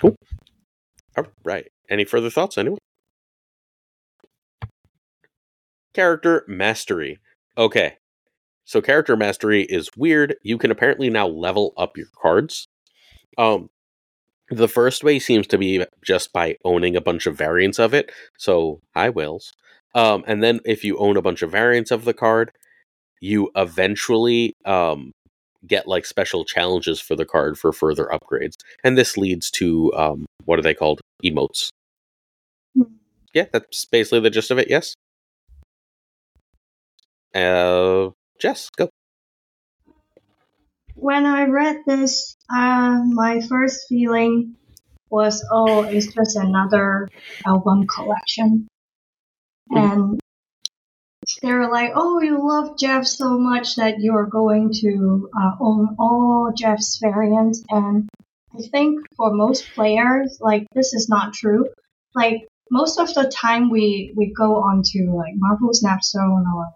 Cool. 0.00 0.16
All 1.16 1.26
right. 1.44 1.68
Any 1.90 2.04
further 2.04 2.30
thoughts 2.30 2.56
anyone? 2.56 2.78
Character 5.92 6.44
mastery. 6.48 7.18
Okay. 7.58 7.96
So 8.70 8.80
character 8.80 9.16
mastery 9.16 9.62
is 9.64 9.90
weird. 9.96 10.36
You 10.44 10.56
can 10.56 10.70
apparently 10.70 11.10
now 11.10 11.26
level 11.26 11.72
up 11.76 11.96
your 11.96 12.06
cards. 12.22 12.68
Um 13.36 13.68
the 14.48 14.68
first 14.68 15.02
way 15.02 15.18
seems 15.18 15.48
to 15.48 15.58
be 15.58 15.84
just 16.04 16.32
by 16.32 16.56
owning 16.64 16.94
a 16.94 17.00
bunch 17.00 17.26
of 17.26 17.36
variants 17.36 17.80
of 17.80 17.94
it. 17.94 18.12
So, 18.38 18.80
hi 18.94 19.08
wills. 19.08 19.52
Um 19.96 20.22
and 20.28 20.40
then 20.40 20.60
if 20.64 20.84
you 20.84 20.96
own 20.98 21.16
a 21.16 21.22
bunch 21.22 21.42
of 21.42 21.50
variants 21.50 21.90
of 21.90 22.04
the 22.04 22.14
card, 22.14 22.52
you 23.20 23.50
eventually 23.56 24.54
um 24.64 25.10
get 25.66 25.88
like 25.88 26.06
special 26.06 26.44
challenges 26.44 27.00
for 27.00 27.16
the 27.16 27.26
card 27.26 27.58
for 27.58 27.72
further 27.72 28.08
upgrades. 28.12 28.54
And 28.84 28.96
this 28.96 29.16
leads 29.16 29.50
to 29.52 29.92
um 29.94 30.26
what 30.44 30.60
are 30.60 30.62
they 30.62 30.74
called? 30.74 31.00
Emotes. 31.24 31.70
Hmm. 32.76 32.84
Yeah, 33.34 33.46
that's 33.52 33.84
basically 33.86 34.20
the 34.20 34.30
gist 34.30 34.52
of 34.52 34.58
it, 34.60 34.70
yes. 34.70 34.94
Uh 37.34 38.10
Jess, 38.40 38.70
go. 38.70 38.88
When 40.94 41.26
I 41.26 41.44
read 41.44 41.78
this, 41.86 42.36
uh, 42.52 43.00
my 43.04 43.40
first 43.42 43.86
feeling 43.88 44.56
was, 45.10 45.44
oh, 45.50 45.82
it's 45.82 46.12
just 46.14 46.36
another 46.36 47.08
album 47.44 47.86
collection. 47.86 48.66
Mm-hmm. 49.70 49.76
And 49.76 50.20
they're 51.42 51.70
like, 51.70 51.92
oh, 51.94 52.20
you 52.20 52.46
love 52.46 52.78
Jeff 52.78 53.06
so 53.06 53.38
much 53.38 53.76
that 53.76 54.00
you're 54.00 54.26
going 54.26 54.72
to 54.80 55.28
uh, 55.38 55.52
own 55.60 55.96
all 55.98 56.52
Jeff's 56.56 56.98
variants. 56.98 57.62
And 57.68 58.08
I 58.54 58.62
think 58.70 59.00
for 59.16 59.32
most 59.32 59.70
players, 59.74 60.38
like, 60.40 60.66
this 60.74 60.92
is 60.94 61.08
not 61.08 61.34
true. 61.34 61.66
Like, 62.14 62.48
most 62.70 62.98
of 62.98 63.12
the 63.14 63.30
time 63.34 63.70
we, 63.70 64.12
we 64.16 64.32
go 64.32 64.56
onto 64.56 65.14
like 65.14 65.34
Marvel 65.36 65.72
Snap 65.72 66.02
Zone 66.02 66.46
or 66.54 66.68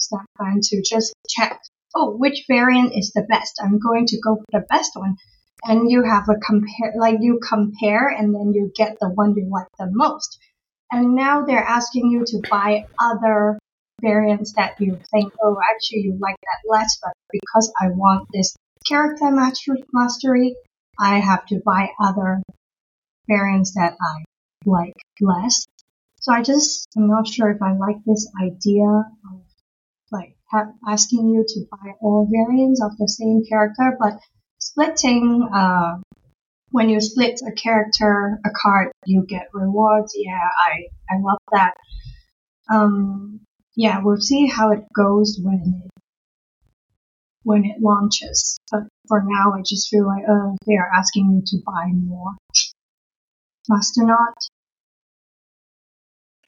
Snapclan 0.00 0.60
to 0.62 0.82
just 0.82 1.12
check, 1.28 1.60
oh, 1.94 2.16
which 2.16 2.44
variant 2.48 2.92
is 2.94 3.12
the 3.14 3.26
best? 3.28 3.60
I'm 3.62 3.78
going 3.78 4.06
to 4.06 4.20
go 4.20 4.36
for 4.36 4.60
the 4.60 4.66
best 4.68 4.92
one. 4.94 5.16
And 5.64 5.90
you 5.90 6.04
have 6.04 6.28
a 6.28 6.38
compare, 6.38 6.94
like 6.98 7.16
you 7.20 7.40
compare 7.46 8.08
and 8.08 8.34
then 8.34 8.52
you 8.54 8.70
get 8.76 8.96
the 9.00 9.08
one 9.08 9.34
you 9.36 9.48
like 9.50 9.66
the 9.78 9.88
most. 9.90 10.38
And 10.90 11.14
now 11.14 11.44
they're 11.44 11.58
asking 11.58 12.10
you 12.10 12.24
to 12.24 12.42
buy 12.48 12.86
other 13.00 13.58
variants 14.00 14.52
that 14.54 14.80
you 14.80 14.98
think, 15.10 15.32
oh, 15.42 15.56
actually 15.72 16.02
you 16.02 16.18
like 16.20 16.36
that 16.36 16.70
less, 16.70 16.98
but 17.02 17.12
because 17.32 17.72
I 17.80 17.88
want 17.88 18.28
this 18.32 18.54
character 18.86 19.30
mastery, 19.92 20.54
I 20.98 21.18
have 21.18 21.44
to 21.46 21.60
buy 21.64 21.88
other 22.00 22.40
variants 23.28 23.74
that 23.74 23.94
I 24.00 24.24
like 24.64 24.94
less. 25.20 25.66
So 26.20 26.32
I 26.32 26.42
just, 26.42 26.88
I'm 26.96 27.08
not 27.08 27.26
sure 27.26 27.50
if 27.50 27.62
I 27.62 27.72
like 27.72 27.96
this 28.06 28.30
idea 28.40 28.86
of 28.86 29.42
asking 30.86 31.28
you 31.28 31.44
to 31.46 31.64
buy 31.70 31.92
all 32.00 32.28
variants 32.30 32.82
of 32.82 32.96
the 32.98 33.08
same 33.08 33.42
character, 33.48 33.96
but 33.98 34.18
splitting, 34.58 35.48
uh, 35.52 35.98
when 36.70 36.88
you 36.88 37.00
split 37.00 37.40
a 37.46 37.52
character, 37.52 38.38
a 38.44 38.50
card, 38.50 38.92
you 39.06 39.24
get 39.26 39.48
rewards. 39.52 40.12
Yeah, 40.14 40.48
I, 40.66 40.88
I 41.10 41.20
love 41.20 41.38
that. 41.52 41.74
Um, 42.70 43.40
yeah, 43.76 44.00
we'll 44.02 44.20
see 44.20 44.46
how 44.46 44.72
it 44.72 44.84
goes 44.94 45.38
when 45.42 45.82
it, 45.84 45.90
when 47.44 47.64
it 47.64 47.80
launches. 47.80 48.58
But 48.70 48.82
for 49.06 49.22
now, 49.24 49.52
I 49.54 49.62
just 49.64 49.88
feel 49.88 50.06
like, 50.06 50.24
oh, 50.28 50.56
they 50.66 50.74
are 50.74 50.90
asking 50.94 51.30
you 51.32 51.42
to 51.46 51.64
buy 51.64 51.86
more. 51.92 52.32
Masternaut, 53.70 54.34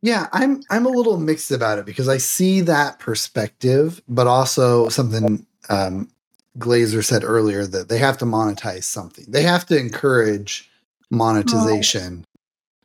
yeah, 0.03 0.29
I'm 0.33 0.63
I'm 0.71 0.87
a 0.87 0.91
little 0.91 1.19
mixed 1.19 1.51
about 1.51 1.79
it 1.79 1.87
because 1.87 2.09
I 2.09 2.17
see 2.17 2.63
that 2.63 2.99
perspective, 2.99 4.01
but 4.09 4.27
also 4.27 4.89
something 4.89 5.47
um, 5.69 6.09
Glazer 6.59 7.05
said 7.05 7.23
earlier 7.23 7.67
that 7.67 7.89
they 7.89 7.99
have 7.99 8.17
to 8.19 8.25
monetize 8.25 8.85
something. 8.85 9.27
They 9.29 9.43
have 9.43 9.67
to 9.67 9.79
encourage 9.79 10.71
monetization. 11.11 12.25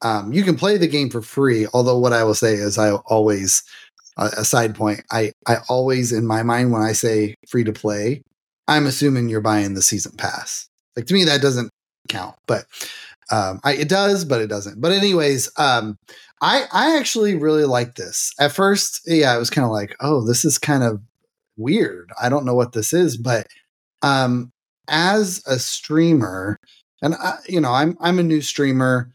Oh. 0.01 0.09
Um, 0.09 0.33
you 0.33 0.43
can 0.43 0.57
play 0.57 0.77
the 0.77 0.87
game 0.87 1.09
for 1.09 1.21
free, 1.21 1.67
although 1.73 1.97
what 1.97 2.13
I 2.13 2.23
will 2.23 2.35
say 2.35 2.53
is 2.53 2.77
I 2.77 2.91
always 2.91 3.63
uh, 4.17 4.31
a 4.37 4.43
side 4.43 4.75
point. 4.75 5.01
I 5.11 5.31
I 5.47 5.57
always 5.69 6.11
in 6.11 6.27
my 6.27 6.43
mind 6.43 6.71
when 6.71 6.81
I 6.81 6.91
say 6.91 7.35
free 7.47 7.63
to 7.63 7.73
play, 7.73 8.21
I'm 8.67 8.85
assuming 8.85 9.29
you're 9.29 9.41
buying 9.41 9.73
the 9.73 9.81
season 9.81 10.11
pass. 10.17 10.67
Like 10.97 11.05
to 11.07 11.13
me 11.13 11.23
that 11.23 11.41
doesn't 11.41 11.69
count, 12.09 12.35
but 12.45 12.65
um, 13.31 13.59
I, 13.63 13.73
it 13.73 13.89
does, 13.89 14.25
but 14.25 14.41
it 14.41 14.47
doesn't. 14.47 14.79
But 14.79 14.91
anyways, 14.91 15.49
um, 15.57 15.97
I 16.41 16.65
I 16.71 16.97
actually 16.97 17.35
really 17.35 17.65
like 17.65 17.95
this. 17.95 18.33
At 18.39 18.51
first, 18.51 19.01
yeah, 19.05 19.33
I 19.33 19.37
was 19.37 19.49
kind 19.49 19.65
of 19.65 19.71
like, 19.71 19.95
oh, 19.99 20.25
this 20.25 20.45
is 20.45 20.57
kind 20.57 20.83
of 20.83 21.01
weird. 21.57 22.11
I 22.21 22.29
don't 22.29 22.45
know 22.45 22.55
what 22.55 22.73
this 22.73 22.93
is, 22.93 23.17
but 23.17 23.47
um, 24.01 24.51
as 24.87 25.41
a 25.47 25.57
streamer, 25.59 26.57
and 27.01 27.15
I, 27.15 27.37
you 27.47 27.59
know, 27.61 27.71
I'm 27.71 27.97
I'm 27.99 28.19
a 28.19 28.23
new 28.23 28.41
streamer. 28.41 29.11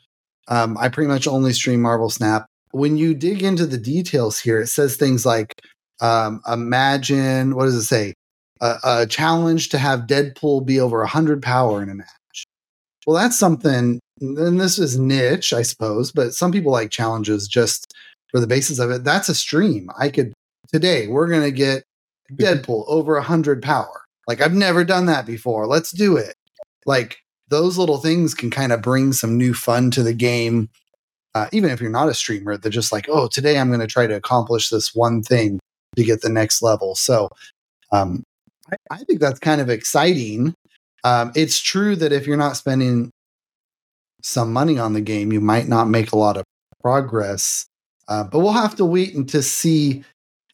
Um, 0.49 0.77
I 0.79 0.89
pretty 0.89 1.09
much 1.09 1.29
only 1.29 1.53
stream 1.53 1.83
Marvel 1.83 2.11
Snap. 2.11 2.47
When 2.73 2.97
you 2.97 3.15
dig 3.15 3.43
into 3.43 3.67
the 3.67 3.79
details 3.79 4.41
here, 4.41 4.61
it 4.61 4.69
says 4.69 4.97
things 4.97 5.25
like, 5.27 5.55
um, 6.01 6.41
imagine 6.51 7.55
what 7.55 7.67
does 7.67 7.75
it 7.75 7.85
say? 7.85 8.15
A, 8.61 8.75
a 8.85 9.07
challenge 9.07 9.69
to 9.71 9.79
have 9.79 10.01
Deadpool 10.01 10.67
be 10.67 10.81
over 10.81 11.05
hundred 11.07 11.43
power 11.43 11.83
in 11.83 11.91
a 11.91 11.95
match. 11.95 12.09
Well, 13.07 13.17
that's 13.17 13.39
something 13.39 14.01
and 14.21 14.61
this 14.61 14.79
is 14.79 14.99
niche, 14.99 15.53
I 15.53 15.63
suppose, 15.63 16.13
but 16.13 16.35
some 16.35 16.53
people 16.53 16.73
like 16.73 16.91
challenges 16.91 17.49
just 17.49 17.95
for 18.29 18.39
the 18.39 18.47
basis 18.47 18.79
of 18.79 18.91
it. 18.91 19.03
That's 19.03 19.29
a 19.29 19.35
stream. 19.35 19.91
I 19.99 20.11
could 20.11 20.33
today 20.69 21.07
we're 21.07 21.29
gonna 21.29 21.51
get 21.51 21.85
Deadpool 22.33 22.85
over 22.87 23.17
a 23.17 23.23
hundred 23.23 23.63
power. 23.63 24.05
Like 24.29 24.41
I've 24.41 24.55
never 24.55 24.85
done 24.85 25.07
that 25.07 25.27
before. 25.27 25.67
Let's 25.67 25.91
do 25.91 26.17
it. 26.17 26.35
Like 26.87 27.19
those 27.51 27.77
little 27.77 27.99
things 27.99 28.35
can 28.35 28.51
kind 28.51 28.73
of 28.73 28.81
bring 28.81 29.13
some 29.13 29.37
new 29.37 29.53
fun 29.53 29.91
to 29.93 30.03
the 30.03 30.15
game. 30.15 30.71
Uh, 31.35 31.49
even 31.53 31.71
if 31.71 31.81
you're 31.81 31.91
not 31.91 32.09
a 32.09 32.15
streamer, 32.15 32.57
they're 32.57 32.71
just 32.71 32.93
like, 32.93 33.07
oh, 33.09 33.29
today 33.29 33.59
I'm 33.59 33.69
going 33.69 33.81
to 33.81 33.87
try 33.87 34.07
to 34.07 34.15
accomplish 34.15 34.69
this 34.69 34.95
one 34.95 35.23
thing 35.23 35.61
to 35.97 36.05
get 36.05 36.23
the 36.23 36.29
next 36.29 36.63
level. 36.63 36.95
So 36.95 37.29
um, 37.93 38.23
I, 38.73 38.77
I 38.91 38.99
think 38.99 39.21
that's 39.21 39.39
kind 39.39 39.61
of 39.61 39.69
exciting. 39.69 40.55
Um, 41.05 41.33
it's 41.35 41.61
true 41.61 41.97
that 41.97 42.13
if 42.13 42.27
you're 42.27 42.37
not 42.37 42.57
spending 42.57 43.11
some 44.23 44.53
money 44.53 44.79
on 44.79 44.93
the 44.93 45.01
game, 45.01 45.33
you 45.33 45.41
might 45.41 45.69
not 45.69 45.89
make 45.89 46.13
a 46.13 46.19
lot 46.19 46.37
of 46.37 46.45
progress. 46.83 47.67
Uh, 48.09 48.25
but 48.25 48.41
we'll 48.41 48.53
have 48.53 48.77
to 48.77 48.85
wait 48.85 49.15
and 49.15 49.29
to 49.29 49.43
see 49.43 50.05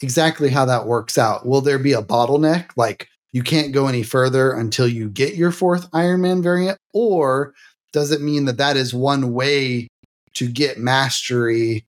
exactly 0.03 0.51
how 0.51 0.65
that 0.67 0.87
works 0.87 1.17
out. 1.19 1.47
Will 1.47 1.61
there 1.61 1.79
be 1.79 1.93
a 1.93 2.03
bottleneck? 2.03 2.71
Like 2.77 3.09
you 3.33 3.43
can't 3.43 3.73
go 3.73 3.87
any 3.87 4.03
further 4.03 4.53
until 4.53 4.87
you 4.87 5.09
get 5.09 5.35
your 5.35 5.51
fourth 5.51 5.89
Iron 5.93 6.21
Man 6.21 6.43
variant? 6.43 6.79
Or 6.93 7.55
does 7.93 8.11
it 8.11 8.21
mean 8.21 8.45
that 8.45 8.59
that 8.59 8.77
is 8.77 8.93
one 8.93 9.33
way 9.33 9.89
to 10.35 10.49
get 10.49 10.79
mastery 10.79 11.87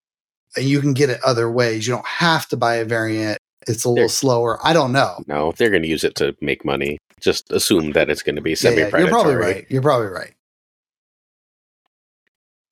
and 0.56 0.64
you 0.64 0.80
can 0.80 0.94
get 0.94 1.10
it 1.10 1.20
other 1.24 1.51
ways? 1.51 1.86
You 1.86 1.94
don't 1.94 2.06
have 2.06 2.48
to 2.48 2.56
buy 2.56 2.76
a 2.76 2.85
variant. 2.85 3.38
It's 3.69 3.85
a 3.85 3.89
little 3.89 4.03
they're, 4.03 4.09
slower. 4.09 4.59
I 4.65 4.73
don't 4.73 4.93
know. 4.93 5.23
No, 5.27 5.51
if 5.51 5.57
they're 5.57 5.70
going 5.70 5.82
to 5.82 5.89
use 5.89 6.05
it 6.05 6.15
to 6.16 6.36
make 6.40 6.65
money, 6.65 6.99
just 7.20 7.53
assume 7.53 7.93
that 7.93 8.11
it's 8.11 8.23
going 8.23 8.36
to 8.36 8.43
be 8.43 8.55
semi 8.55 8.89
predatory. 8.89 9.03
Yeah, 9.03 9.07
you're 9.07 9.11
probably 9.11 9.35
right. 9.35 9.66
You're 9.69 9.82
probably 9.82 10.09
right. 10.09 10.35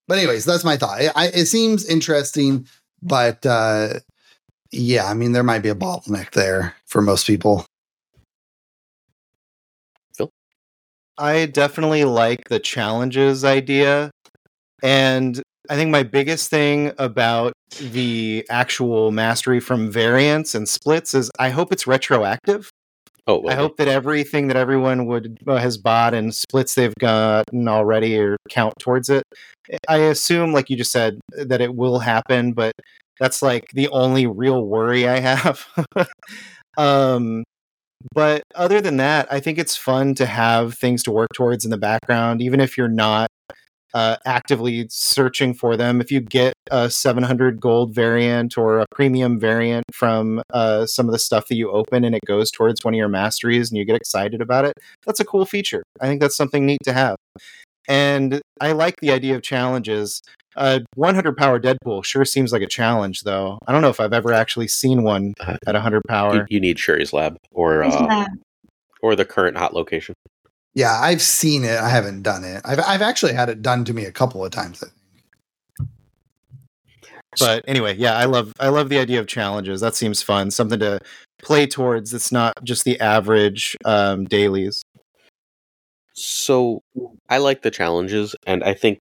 But 0.09 0.19
anyways, 0.19 0.45
that's 0.45 0.65
my 0.65 0.77
thought. 0.77 1.01
I, 1.17 1.27
it 1.29 1.47
seems 1.47 1.85
interesting, 1.89 2.67
but 3.03 3.45
uh, 3.45 3.95
yeah, 4.71 5.07
I 5.07 5.15
mean, 5.15 5.33
there 5.33 5.43
might 5.43 5.63
be 5.63 5.69
a 5.69 5.75
bottleneck 5.75 6.31
there 6.31 6.75
for 6.87 7.03
most 7.03 7.27
people. 7.27 7.67
Phil, 10.15 10.31
I 11.19 11.47
definitely 11.47 12.05
like 12.05 12.49
the 12.49 12.61
challenges 12.61 13.45
idea, 13.45 14.13
and 14.83 15.43
I 15.69 15.77
think 15.77 15.91
my 15.91 16.03
biggest 16.03 16.51
thing 16.51 16.93
about 16.99 17.53
the 17.81 18.47
actual 18.51 19.11
mastery 19.11 19.61
from 19.61 19.91
variants 19.91 20.55
and 20.55 20.69
splits 20.69 21.15
is 21.15 21.31
I 21.39 21.51
hope 21.51 21.73
it's 21.73 21.87
retroactive. 21.87 22.71
Oh, 23.29 23.41
well, 23.41 23.53
I 23.53 23.57
hope 23.57 23.77
that 23.79 23.89
everything 23.89 24.47
that 24.49 24.57
everyone 24.57 25.07
would 25.07 25.39
uh, 25.49 25.57
has 25.57 25.77
bought 25.77 26.15
and 26.15 26.33
splits 26.33 26.77
they've 26.77 26.95
gotten 27.01 27.67
already 27.67 28.17
or 28.17 28.37
count 28.49 28.75
towards 28.79 29.09
it. 29.09 29.25
I 29.89 29.97
assume, 29.97 30.53
like 30.53 30.71
you 30.71 30.77
just 30.77 30.93
said, 30.93 31.19
that 31.33 31.61
it 31.61 31.75
will 31.75 31.99
happen, 31.99 32.53
but 32.53 32.73
that's 33.19 33.43
like 33.43 33.71
the 33.73 33.89
only 33.89 34.29
real 34.29 34.65
worry 34.65 35.09
I 35.09 35.19
have. 35.19 35.67
um, 36.79 37.43
but 38.15 38.43
other 38.55 38.81
than 38.81 38.99
that, 38.99 39.27
I 39.33 39.41
think 39.41 39.59
it's 39.59 39.77
fun 39.77 40.15
to 40.17 40.27
have 40.27 40.75
things 40.75 41.03
to 41.05 41.11
work 41.11 41.31
towards 41.35 41.65
in 41.65 41.73
the 41.73 41.79
background, 41.79 42.41
even 42.41 42.61
if 42.61 42.79
you're 42.79 42.87
not 42.87 43.29
uh, 43.97 44.19
actively 44.27 44.87
searching 44.91 45.55
for 45.55 45.75
them. 45.75 46.03
If 46.03 46.13
you 46.13 46.21
get 46.21 46.53
a 46.71 46.91
700 46.91 47.59
gold 47.59 47.95
variant 47.95 48.59
or 48.59 48.79
a 48.79 48.85
premium 48.91 49.41
variant 49.41 49.87
from 49.91 50.43
uh, 50.53 50.85
some 50.85 51.07
of 51.07 51.13
the 51.13 51.19
stuff 51.19 51.49
that 51.49 51.55
you 51.55 51.71
open 51.71 52.05
and 52.05 52.15
it 52.15 52.21
goes 52.27 52.51
towards 52.51 52.85
one 52.85 52.93
of 52.93 52.99
your 52.99 53.09
masteries 53.09 53.71
and 53.71 53.79
you 53.79 53.87
get 53.87 53.97
excited 53.97 54.43
about 54.43 54.67
it, 54.67 54.75
that's 55.07 55.19
a 55.19 55.25
cool 55.25 55.47
feature. 55.47 55.83
I 55.99 56.09
think 56.09 56.21
that's 56.21 56.37
something 56.37 56.67
neat 56.67 56.81
to 56.85 56.93
have. 56.93 57.17
And 57.89 58.43
I 58.61 58.73
like 58.73 58.97
the 59.01 59.13
idea 59.13 59.35
of 59.35 59.41
challenges. 59.41 60.21
Uh, 60.57 60.81
100 60.97 61.35
power 61.35 61.59
Deadpool 61.59 62.05
sure 62.05 62.27
seems 62.27 62.53
like 62.53 62.63
a 62.63 62.67
challenge, 62.67 63.23
though. 63.23 63.59
I 63.67 63.73
don't 63.73 63.81
know 63.81 63.89
if 63.89 64.01
I've 64.01 64.13
ever 64.13 64.35
actually 64.35 64.69
seen 64.69 65.05
one 65.05 65.33
uh, 65.41 65.57
at 65.67 65.73
100 65.73 66.03
power. 66.07 66.35
You, 66.35 66.45
you 66.51 66.61
need 66.61 66.77
Shuri's 66.77 67.15
Lab 67.15 67.39
or 67.51 67.83
uh, 67.83 68.27
or 69.01 69.17
the 69.17 69.25
current 69.25 69.57
hot 69.57 69.73
location. 69.73 70.15
Yeah, 70.77 71.01
I've 71.01 71.23
seen 71.23 71.65
it. 71.65 71.79
I 71.81 71.89
haven't 71.89 72.21
done 72.21 72.45
it. 72.45 72.61
I've 72.67 72.79
I've 72.81 73.01
actually 73.01 73.33
had 73.33 73.49
it 73.49 73.63
done 73.63 73.87
to 73.87 73.95
me 73.95 74.05
a 74.05 74.13
couple 74.13 74.45
of 74.45 74.51
times. 74.51 74.85
But 77.39 77.65
anyway, 77.67 77.97
yeah, 77.97 78.15
I 78.15 78.27
love 78.27 78.53
I 78.61 78.69
love 78.69 78.91
the 78.91 78.99
idea 78.99 79.19
of 79.19 79.27
challenges. 79.27 79.81
That 79.81 79.95
seems 79.95 80.23
fun. 80.23 80.51
Something 80.51 80.79
to 80.81 81.01
play 81.43 81.67
towards. 81.67 82.13
It's 82.13 82.31
not 82.31 82.53
just 82.63 82.85
the 82.85 83.01
average 83.01 83.75
um, 83.87 84.27
dailies. 84.27 84.83
So 86.13 86.83
I 87.31 87.39
like 87.39 87.63
the 87.63 87.71
challenges, 87.71 88.37
and 88.47 88.63
I 88.63 88.75
think 88.75 88.99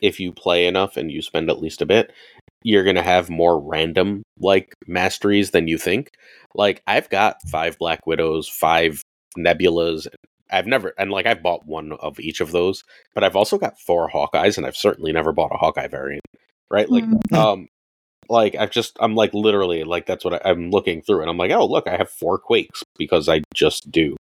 if 0.00 0.18
you 0.18 0.32
play 0.32 0.66
enough 0.66 0.96
and 0.96 1.08
you 1.12 1.22
spend 1.22 1.50
at 1.50 1.60
least 1.60 1.80
a 1.80 1.86
bit, 1.86 2.12
you're 2.64 2.84
gonna 2.84 3.00
have 3.00 3.30
more 3.30 3.60
random 3.60 4.24
like 4.40 4.74
masteries 4.88 5.52
than 5.52 5.68
you 5.68 5.78
think. 5.78 6.08
Like 6.56 6.82
I've 6.88 7.08
got 7.10 7.36
five 7.48 7.78
Black 7.78 8.08
Widows, 8.08 8.48
five 8.48 9.02
Nebulas, 9.38 10.08
I've 10.50 10.66
never 10.66 10.94
and 10.98 11.10
like 11.10 11.26
I've 11.26 11.42
bought 11.42 11.66
one 11.66 11.92
of 11.92 12.20
each 12.20 12.40
of 12.40 12.52
those, 12.52 12.84
but 13.14 13.24
I've 13.24 13.36
also 13.36 13.58
got 13.58 13.80
four 13.80 14.10
Hawkeyes, 14.10 14.56
and 14.56 14.66
I've 14.66 14.76
certainly 14.76 15.12
never 15.12 15.32
bought 15.32 15.52
a 15.52 15.58
Hawkeye 15.58 15.88
variant. 15.88 16.24
Right? 16.70 16.88
Like, 16.88 17.04
mm-hmm. 17.04 17.34
um, 17.38 17.68
like 18.28 18.54
I've 18.54 18.70
just 18.70 18.96
I'm 19.00 19.14
like 19.14 19.34
literally 19.34 19.84
like 19.84 20.06
that's 20.06 20.24
what 20.24 20.34
I, 20.34 20.50
I'm 20.50 20.70
looking 20.70 21.02
through, 21.02 21.20
and 21.20 21.30
I'm 21.30 21.38
like, 21.38 21.50
oh 21.50 21.66
look, 21.66 21.86
I 21.86 21.96
have 21.96 22.10
four 22.10 22.38
Quakes 22.38 22.82
because 22.98 23.28
I 23.28 23.42
just 23.54 23.90
do. 23.90 24.16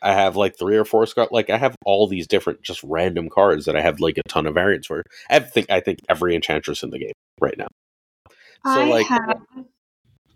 I 0.00 0.12
have 0.12 0.36
like 0.36 0.56
three 0.56 0.76
or 0.76 0.84
four 0.84 1.04
Skaar. 1.04 1.30
Like 1.30 1.50
I 1.50 1.58
have 1.58 1.74
all 1.84 2.06
these 2.06 2.26
different 2.26 2.62
just 2.62 2.82
random 2.84 3.28
cards 3.28 3.64
that 3.64 3.76
I 3.76 3.80
have 3.80 4.00
like 4.00 4.18
a 4.18 4.28
ton 4.28 4.46
of 4.46 4.54
variants 4.54 4.86
for. 4.86 5.02
I 5.28 5.40
think 5.40 5.70
I 5.70 5.80
think 5.80 6.00
every 6.08 6.34
Enchantress 6.34 6.82
in 6.82 6.90
the 6.90 6.98
game 6.98 7.12
right 7.40 7.58
now. 7.58 7.68
So 8.64 8.80
I 8.80 8.84
like, 8.84 9.06
have. 9.06 9.42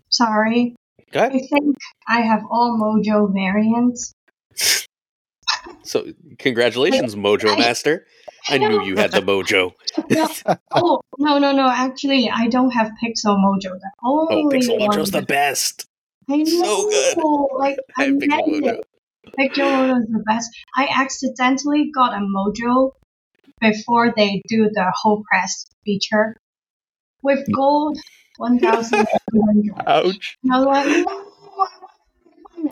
Sorry. 0.09 0.75
I 1.15 1.29
think 1.29 1.77
I 2.07 2.21
have 2.21 2.43
all 2.49 2.77
Mojo 2.79 3.31
variants. 3.31 4.13
So, 5.83 6.05
congratulations, 6.39 7.15
Mojo 7.15 7.57
Master. 7.57 8.05
I, 8.49 8.55
I 8.55 8.57
knew 8.57 8.83
you 8.83 8.95
had 8.97 9.11
the 9.11 9.21
mojo. 9.21 9.73
no, 10.09 10.55
oh 10.71 11.01
no, 11.17 11.39
no, 11.39 11.51
no! 11.51 11.69
Actually, 11.69 12.29
I 12.29 12.47
don't 12.47 12.71
have 12.71 12.91
Pixel 13.03 13.37
Mojo. 13.37 13.79
oh, 14.03 14.49
Pixel 14.51 14.79
Mojo's 14.79 15.11
the 15.11 15.21
best. 15.21 15.85
I 16.29 16.37
know. 16.37 16.45
So 16.45 16.89
good. 16.89 17.57
Like 17.57 17.77
I, 17.97 18.05
I 18.05 18.09
Pixel 18.11 18.47
Mojo. 18.47 18.81
Pixel 19.39 19.71
Mojo 19.71 19.99
is 20.01 20.07
the 20.07 20.23
best. 20.25 20.49
I 20.75 20.87
accidentally 20.93 21.91
got 21.93 22.13
a 22.13 22.21
Mojo 22.21 22.91
before 23.61 24.13
they 24.15 24.41
do 24.47 24.69
the 24.73 24.91
whole 24.93 25.23
press 25.29 25.65
feature 25.85 26.35
with 27.21 27.39
mm. 27.47 27.53
gold 27.53 27.97
one 28.37 28.59
thousand. 28.59 29.07
Ouch! 29.87 30.37
I 30.51 30.59
was 30.59 30.65
like, 30.65 31.07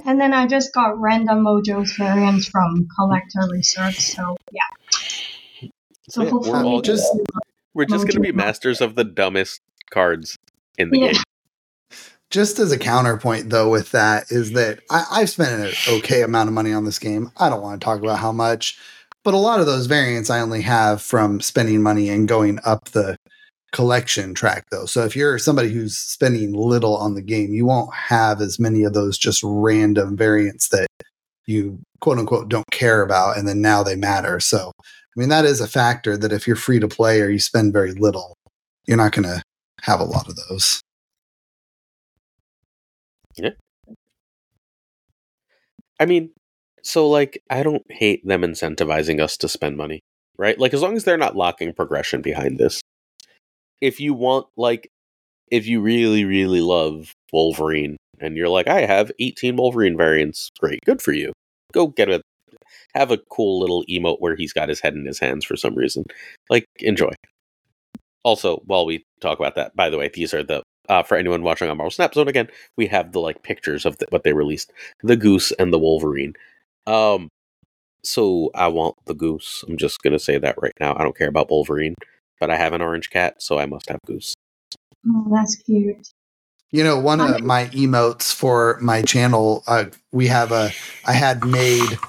and 0.05 0.19
then 0.19 0.33
I 0.33 0.47
just 0.47 0.73
got 0.73 0.99
random 0.99 1.43
Mojo's 1.43 1.93
variants 1.93 2.47
from 2.47 2.87
Collector 2.95 3.47
Research. 3.51 3.99
So 3.99 4.35
yeah. 4.51 5.69
So, 6.09 6.23
yeah, 6.23 6.31
we're 6.31 6.65
all 6.65 6.81
just 6.81 7.07
we're 7.73 7.85
just 7.85 8.05
going 8.05 8.15
to 8.15 8.19
be 8.19 8.31
masters 8.31 8.81
of 8.81 8.95
the 8.95 9.03
dumbest 9.03 9.61
cards 9.91 10.37
in 10.77 10.89
the 10.89 10.99
yeah. 10.99 11.11
game. 11.13 11.23
Just 12.29 12.59
as 12.59 12.71
a 12.71 12.77
counterpoint, 12.77 13.49
though, 13.49 13.69
with 13.69 13.91
that 13.91 14.31
is 14.31 14.53
that 14.53 14.79
I, 14.89 15.05
I've 15.11 15.29
spent 15.29 15.51
an 15.61 15.73
okay 15.95 16.21
amount 16.21 16.47
of 16.47 16.53
money 16.53 16.73
on 16.73 16.85
this 16.85 16.99
game. 16.99 17.31
I 17.37 17.49
don't 17.49 17.61
want 17.61 17.79
to 17.79 17.85
talk 17.85 17.99
about 17.99 18.19
how 18.19 18.31
much, 18.31 18.77
but 19.23 19.33
a 19.33 19.37
lot 19.37 19.59
of 19.59 19.65
those 19.65 19.85
variants 19.85 20.29
I 20.29 20.39
only 20.39 20.61
have 20.61 21.01
from 21.01 21.41
spending 21.41 21.81
money 21.81 22.09
and 22.09 22.27
going 22.27 22.59
up 22.63 22.89
the 22.91 23.17
collection 23.71 24.33
track 24.33 24.65
though. 24.69 24.85
So 24.85 25.05
if 25.05 25.15
you're 25.15 25.37
somebody 25.37 25.71
who's 25.71 25.95
spending 25.95 26.53
little 26.53 26.97
on 26.97 27.15
the 27.15 27.21
game, 27.21 27.53
you 27.53 27.65
won't 27.65 27.93
have 27.93 28.41
as 28.41 28.59
many 28.59 28.83
of 28.83 28.93
those 28.93 29.17
just 29.17 29.41
random 29.43 30.17
variants 30.17 30.69
that 30.69 30.87
you 31.47 31.79
quote 32.01 32.19
unquote 32.19 32.49
don't 32.49 32.69
care 32.71 33.01
about 33.01 33.37
and 33.37 33.47
then 33.47 33.61
now 33.61 33.83
they 33.83 33.95
matter. 33.95 34.39
So 34.39 34.71
I 34.77 35.19
mean 35.19 35.29
that 35.29 35.45
is 35.45 35.61
a 35.61 35.67
factor 35.67 36.17
that 36.17 36.33
if 36.33 36.47
you're 36.47 36.55
free 36.55 36.79
to 36.79 36.87
play 36.87 37.21
or 37.21 37.29
you 37.29 37.39
spend 37.39 37.73
very 37.73 37.93
little, 37.93 38.35
you're 38.87 38.97
not 38.97 39.13
going 39.13 39.23
to 39.23 39.41
have 39.81 39.99
a 39.99 40.05
lot 40.05 40.27
of 40.27 40.35
those. 40.35 40.81
Yeah. 43.35 43.51
I 45.99 46.05
mean, 46.05 46.31
so 46.83 47.07
like 47.07 47.41
I 47.49 47.63
don't 47.63 47.89
hate 47.89 48.25
them 48.25 48.41
incentivizing 48.41 49.21
us 49.21 49.37
to 49.37 49.47
spend 49.47 49.77
money, 49.77 50.01
right? 50.37 50.59
Like 50.59 50.73
as 50.73 50.81
long 50.81 50.97
as 50.97 51.03
they're 51.05 51.17
not 51.17 51.35
locking 51.35 51.73
progression 51.73 52.21
behind 52.21 52.57
this 52.57 52.81
if 53.81 53.99
you 53.99 54.13
want 54.13 54.47
like 54.55 54.89
if 55.49 55.67
you 55.67 55.81
really 55.81 56.23
really 56.23 56.61
love 56.61 57.13
Wolverine 57.33 57.97
and 58.19 58.37
you're 58.37 58.49
like 58.49 58.67
I 58.67 58.85
have 58.85 59.11
18 59.19 59.57
Wolverine 59.57 59.97
variants, 59.97 60.49
great, 60.59 60.79
good 60.85 61.01
for 61.01 61.11
you. 61.11 61.33
Go 61.73 61.87
get 61.87 62.09
a 62.09 62.21
have 62.93 63.11
a 63.11 63.17
cool 63.17 63.59
little 63.59 63.83
emote 63.89 64.17
where 64.19 64.35
he's 64.35 64.53
got 64.53 64.69
his 64.69 64.79
head 64.79 64.93
in 64.93 65.05
his 65.05 65.19
hands 65.19 65.43
for 65.43 65.55
some 65.55 65.75
reason. 65.75 66.05
Like 66.49 66.65
enjoy. 66.79 67.11
Also, 68.23 68.57
while 68.65 68.85
we 68.85 69.03
talk 69.19 69.39
about 69.39 69.55
that, 69.55 69.75
by 69.75 69.89
the 69.89 69.97
way, 69.97 70.09
these 70.13 70.33
are 70.33 70.43
the 70.43 70.61
uh, 70.89 71.03
for 71.03 71.15
anyone 71.15 71.43
watching 71.43 71.69
on 71.69 71.77
Marvel 71.77 71.91
Snap 71.91 72.13
Zone 72.13 72.27
again, 72.27 72.47
we 72.77 72.87
have 72.87 73.11
the 73.11 73.19
like 73.19 73.43
pictures 73.43 73.85
of 73.85 73.97
the, 73.97 74.07
what 74.09 74.23
they 74.23 74.33
released, 74.33 74.71
the 75.01 75.15
goose 75.15 75.51
and 75.53 75.73
the 75.73 75.79
Wolverine. 75.79 76.33
Um, 76.85 77.29
so 78.03 78.51
I 78.55 78.67
want 78.67 78.95
the 79.05 79.13
goose. 79.13 79.63
I'm 79.67 79.77
just 79.77 80.01
gonna 80.01 80.19
say 80.19 80.37
that 80.37 80.55
right 80.61 80.73
now. 80.79 80.95
I 80.95 81.03
don't 81.03 81.17
care 81.17 81.29
about 81.29 81.49
Wolverine 81.49 81.95
but 82.41 82.49
I 82.49 82.57
have 82.57 82.73
an 82.73 82.81
orange 82.81 83.11
cat, 83.11 83.41
so 83.41 83.59
I 83.59 83.67
must 83.67 83.87
have 83.87 83.99
Goose. 84.05 84.33
Oh, 85.07 85.27
that's 85.31 85.55
cute. 85.55 86.09
You 86.71 86.83
know, 86.83 86.99
one 86.99 87.21
of 87.21 87.41
my 87.41 87.65
emotes 87.67 88.33
for 88.33 88.79
my 88.81 89.03
channel, 89.03 89.63
uh, 89.67 89.85
we 90.11 90.27
have 90.27 90.51
a, 90.51 90.71
I 91.05 91.13
had 91.13 91.45
made, 91.45 91.99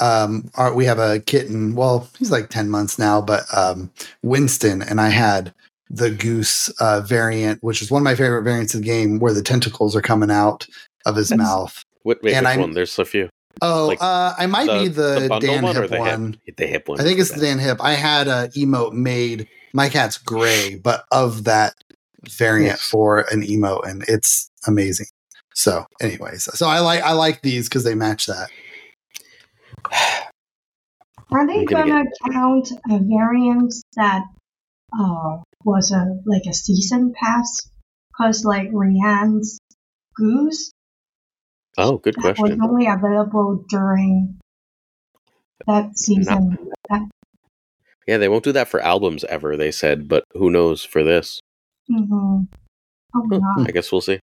um, 0.00 0.50
our, 0.54 0.72
we 0.72 0.84
have 0.84 0.98
a 0.98 1.18
kitten. 1.18 1.74
Well, 1.74 2.08
he's 2.18 2.30
like 2.30 2.48
10 2.48 2.68
months 2.68 2.98
now, 2.98 3.20
but, 3.20 3.42
um, 3.54 3.90
Winston 4.22 4.82
and 4.82 5.00
I 5.00 5.08
had 5.08 5.52
the 5.90 6.10
goose, 6.10 6.68
uh, 6.78 7.00
variant, 7.00 7.62
which 7.62 7.82
is 7.82 7.90
one 7.90 8.02
of 8.02 8.04
my 8.04 8.14
favorite 8.14 8.42
variants 8.42 8.74
of 8.74 8.82
the 8.82 8.86
game 8.86 9.18
where 9.18 9.34
the 9.34 9.42
tentacles 9.42 9.96
are 9.96 10.02
coming 10.02 10.30
out 10.30 10.66
of 11.06 11.16
his 11.16 11.30
That's, 11.30 11.38
mouth. 11.38 11.84
What, 12.02 12.22
wait, 12.22 12.34
and 12.34 12.46
which 12.46 12.58
one? 12.58 12.72
There's 12.72 12.98
a 12.98 13.04
few. 13.04 13.30
Oh, 13.60 13.86
like 13.86 14.02
uh, 14.02 14.34
I 14.38 14.46
might 14.46 14.66
the, 14.66 14.78
be 14.78 14.88
the, 14.88 15.28
the 15.28 15.38
Dan 15.40 15.62
one 15.62 15.74
Hip 15.74 15.90
the 15.90 15.98
one. 15.98 16.38
Hip, 16.44 16.56
the 16.56 16.66
hip 16.66 16.88
one. 16.88 17.00
I 17.00 17.04
think 17.04 17.18
it's 17.18 17.30
the 17.30 17.40
Dan 17.40 17.58
Hipp. 17.58 17.78
I 17.80 17.92
had 17.92 18.28
a 18.28 18.48
emote 18.56 18.92
made 18.92 19.48
my 19.72 19.88
cat's 19.88 20.18
gray, 20.18 20.76
but 20.76 21.04
of 21.10 21.44
that 21.44 21.74
variant 22.28 22.78
for 22.78 23.20
an 23.30 23.42
emo, 23.42 23.80
and 23.80 24.04
it's 24.08 24.50
amazing. 24.66 25.06
So, 25.54 25.86
anyways, 26.00 26.48
so 26.58 26.66
I 26.66 26.80
like 26.80 27.02
I 27.02 27.12
like 27.12 27.42
these 27.42 27.68
because 27.68 27.84
they 27.84 27.94
match 27.94 28.26
that. 28.26 28.48
Are 31.30 31.46
they 31.46 31.64
gonna, 31.64 32.04
count 32.30 32.68
a 32.90 32.98
variant 32.98 33.74
that 33.96 34.22
uh, 34.98 35.38
was 35.64 35.92
a 35.92 36.20
like 36.26 36.42
a 36.48 36.54
season 36.54 37.12
pass? 37.18 37.68
Cause 38.16 38.44
like 38.44 38.70
Rianne's 38.70 39.58
Goose. 40.14 40.70
Oh, 41.78 41.96
good 41.96 42.16
question. 42.16 42.58
Was 42.58 42.58
only 42.62 42.86
available 42.86 43.64
during 43.70 44.38
that 45.66 45.96
season. 45.96 46.70
That, 46.90 47.08
yeah, 48.06 48.18
they 48.18 48.28
won't 48.28 48.44
do 48.44 48.52
that 48.52 48.68
for 48.68 48.80
albums 48.80 49.24
ever, 49.24 49.56
they 49.56 49.70
said, 49.70 50.08
but 50.08 50.24
who 50.32 50.50
knows 50.50 50.84
for 50.84 51.02
this? 51.02 51.40
Mm-hmm. 51.90 52.42
Oh, 53.14 53.64
I 53.66 53.70
guess 53.70 53.92
we'll 53.92 54.00
see. 54.00 54.20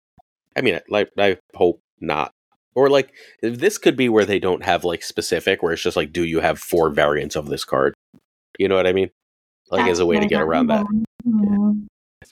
I 0.55 0.61
mean, 0.61 0.79
like, 0.89 1.09
I 1.17 1.37
hope 1.55 1.79
not. 1.99 2.31
Or, 2.75 2.89
like, 2.89 3.13
this 3.41 3.77
could 3.77 3.95
be 3.97 4.09
where 4.09 4.25
they 4.25 4.39
don't 4.39 4.63
have, 4.63 4.83
like, 4.83 5.03
specific, 5.03 5.61
where 5.61 5.73
it's 5.73 5.81
just 5.81 5.97
like, 5.97 6.11
do 6.11 6.23
you 6.23 6.39
have 6.39 6.59
four 6.59 6.89
variants 6.89 7.35
of 7.35 7.47
this 7.47 7.65
card? 7.65 7.93
You 8.57 8.67
know 8.67 8.75
what 8.75 8.87
I 8.87 8.93
mean? 8.93 9.09
Like, 9.69 9.81
That's 9.81 9.93
as 9.93 9.99
a 9.99 10.05
way 10.05 10.19
to 10.19 10.27
get 10.27 10.41
around 10.41 10.67
that. 10.67 10.85
Mm-hmm. 10.85 11.71
Yeah. 11.81 12.27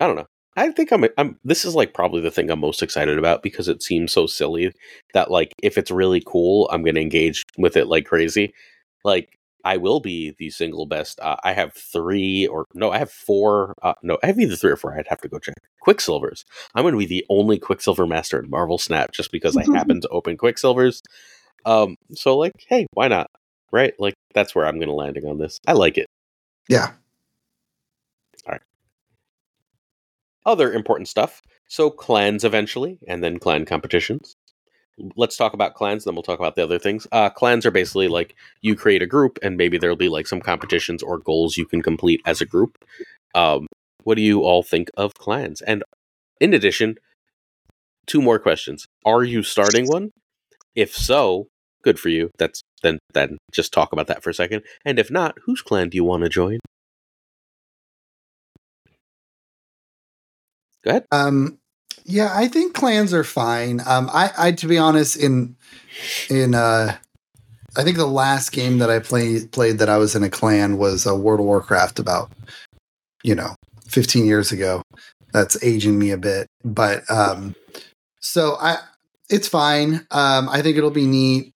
I 0.00 0.06
don't 0.06 0.16
know. 0.16 0.26
I 0.56 0.70
think 0.72 0.92
I'm, 0.92 1.04
I'm. 1.16 1.38
This 1.44 1.64
is 1.64 1.74
like 1.74 1.94
probably 1.94 2.20
the 2.20 2.30
thing 2.30 2.50
I'm 2.50 2.60
most 2.60 2.82
excited 2.82 3.18
about 3.18 3.42
because 3.42 3.68
it 3.68 3.82
seems 3.82 4.12
so 4.12 4.26
silly 4.26 4.72
that 5.14 5.30
like 5.30 5.52
if 5.62 5.78
it's 5.78 5.90
really 5.90 6.22
cool, 6.26 6.68
I'm 6.72 6.82
gonna 6.82 7.00
engage 7.00 7.44
with 7.56 7.76
it 7.76 7.86
like 7.86 8.06
crazy. 8.06 8.52
Like 9.04 9.38
I 9.64 9.76
will 9.76 10.00
be 10.00 10.34
the 10.38 10.50
single 10.50 10.86
best. 10.86 11.20
Uh, 11.20 11.36
I 11.44 11.52
have 11.52 11.72
three 11.74 12.46
or 12.46 12.66
no, 12.74 12.90
I 12.90 12.98
have 12.98 13.10
four. 13.10 13.74
Uh, 13.82 13.94
no, 14.02 14.18
I 14.22 14.26
have 14.26 14.38
either 14.38 14.56
three 14.56 14.70
or 14.70 14.76
four. 14.76 14.96
I'd 14.96 15.08
have 15.08 15.20
to 15.22 15.28
go 15.28 15.38
check. 15.38 15.56
Quicksilvers. 15.86 16.44
I'm 16.74 16.84
going 16.84 16.94
to 16.94 16.98
be 16.98 17.06
the 17.06 17.24
only 17.28 17.58
Quicksilver 17.58 18.06
master 18.06 18.38
in 18.38 18.50
Marvel 18.50 18.78
Snap 18.78 19.12
just 19.12 19.32
because 19.32 19.56
I 19.56 19.64
happen 19.74 20.00
to 20.00 20.08
open 20.08 20.36
Quicksilvers. 20.36 21.00
Um, 21.64 21.96
so 22.14 22.36
like, 22.36 22.52
hey, 22.68 22.86
why 22.92 23.08
not? 23.08 23.30
Right? 23.72 23.94
Like 23.98 24.14
that's 24.34 24.54
where 24.54 24.66
I'm 24.66 24.76
going 24.76 24.88
to 24.88 24.94
landing 24.94 25.26
on 25.26 25.38
this. 25.38 25.58
I 25.66 25.72
like 25.72 25.98
it. 25.98 26.06
Yeah. 26.68 26.92
All 28.46 28.52
right. 28.52 28.62
Other 30.46 30.72
important 30.72 31.08
stuff. 31.08 31.40
So 31.68 31.88
clans 31.88 32.44
eventually, 32.44 32.98
and 33.06 33.22
then 33.22 33.38
clan 33.38 33.64
competitions 33.64 34.34
let's 35.16 35.36
talk 35.36 35.52
about 35.52 35.74
clans 35.74 36.04
then 36.04 36.14
we'll 36.14 36.22
talk 36.22 36.38
about 36.38 36.56
the 36.56 36.62
other 36.62 36.78
things. 36.78 37.06
Uh, 37.12 37.30
clans 37.30 37.64
are 37.66 37.70
basically 37.70 38.08
like 38.08 38.34
you 38.62 38.74
create 38.74 39.02
a 39.02 39.06
group 39.06 39.38
and 39.42 39.56
maybe 39.56 39.78
there'll 39.78 39.96
be 39.96 40.08
like 40.08 40.26
some 40.26 40.40
competitions 40.40 41.02
or 41.02 41.18
goals 41.18 41.56
you 41.56 41.66
can 41.66 41.82
complete 41.82 42.20
as 42.26 42.40
a 42.40 42.46
group. 42.46 42.84
Um, 43.34 43.66
what 44.04 44.16
do 44.16 44.22
you 44.22 44.42
all 44.42 44.62
think 44.62 44.90
of 44.96 45.14
clans? 45.14 45.60
And 45.62 45.84
in 46.40 46.54
addition 46.54 46.96
two 48.10 48.20
more 48.20 48.40
questions. 48.40 48.86
Are 49.04 49.22
you 49.22 49.44
starting 49.44 49.86
one? 49.86 50.10
If 50.74 50.94
so 50.94 51.46
good 51.82 51.98
for 51.98 52.08
you. 52.08 52.30
That's 52.38 52.62
then 52.82 52.98
then 53.14 53.38
just 53.52 53.72
talk 53.72 53.92
about 53.92 54.08
that 54.08 54.22
for 54.22 54.30
a 54.30 54.34
second. 54.34 54.62
And 54.84 54.98
if 54.98 55.10
not 55.10 55.38
whose 55.44 55.62
clan 55.62 55.90
do 55.90 55.96
you 55.96 56.04
want 56.04 56.24
to 56.24 56.28
join? 56.28 56.58
Go 60.82 60.90
ahead. 60.90 61.04
Um 61.12 61.59
yeah, 62.10 62.32
I 62.34 62.48
think 62.48 62.74
clans 62.74 63.14
are 63.14 63.24
fine. 63.24 63.80
Um, 63.86 64.10
I, 64.12 64.30
I 64.36 64.52
to 64.52 64.66
be 64.66 64.78
honest, 64.78 65.16
in 65.16 65.56
in 66.28 66.54
uh, 66.54 66.96
I 67.76 67.84
think 67.84 67.96
the 67.96 68.06
last 68.06 68.50
game 68.50 68.78
that 68.78 68.90
I 68.90 68.98
played 68.98 69.52
played 69.52 69.78
that 69.78 69.88
I 69.88 69.96
was 69.96 70.16
in 70.16 70.24
a 70.24 70.30
clan 70.30 70.76
was 70.76 71.06
a 71.06 71.14
World 71.14 71.40
of 71.40 71.46
Warcraft 71.46 71.98
about 71.98 72.30
you 73.22 73.34
know 73.34 73.54
15 73.86 74.26
years 74.26 74.50
ago. 74.50 74.82
That's 75.32 75.62
aging 75.62 75.98
me 75.98 76.10
a 76.10 76.18
bit, 76.18 76.48
but 76.64 77.08
um, 77.08 77.54
so 78.20 78.56
I 78.60 78.78
it's 79.28 79.48
fine. 79.48 80.06
Um, 80.10 80.48
I 80.48 80.62
think 80.62 80.76
it'll 80.76 80.90
be 80.90 81.06
neat. 81.06 81.54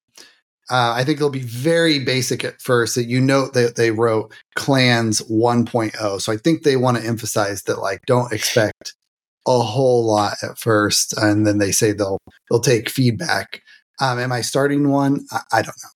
Uh, 0.70 0.94
I 0.96 1.04
think 1.04 1.16
it'll 1.16 1.28
be 1.28 1.40
very 1.40 1.98
basic 1.98 2.44
at 2.44 2.62
first. 2.62 2.94
That 2.94 3.04
you 3.04 3.20
note 3.20 3.54
that 3.54 3.74
they 3.74 3.90
wrote 3.90 4.32
clans 4.54 5.20
1.0, 5.22 6.20
so 6.20 6.32
I 6.32 6.36
think 6.36 6.62
they 6.62 6.76
want 6.76 6.96
to 6.96 7.04
emphasize 7.04 7.64
that 7.64 7.80
like 7.80 8.02
don't 8.06 8.32
expect 8.32 8.94
a 9.46 9.60
whole 9.60 10.04
lot 10.04 10.36
at 10.42 10.58
first, 10.58 11.14
and 11.16 11.46
then 11.46 11.58
they 11.58 11.72
say 11.72 11.92
they'll 11.92 12.18
they'll 12.50 12.60
take 12.60 12.88
feedback. 12.88 13.62
Um, 14.00 14.18
am 14.18 14.32
I 14.32 14.40
starting 14.40 14.88
one? 14.88 15.26
I, 15.30 15.40
I 15.52 15.62
don't 15.62 15.76
know. 15.82 15.90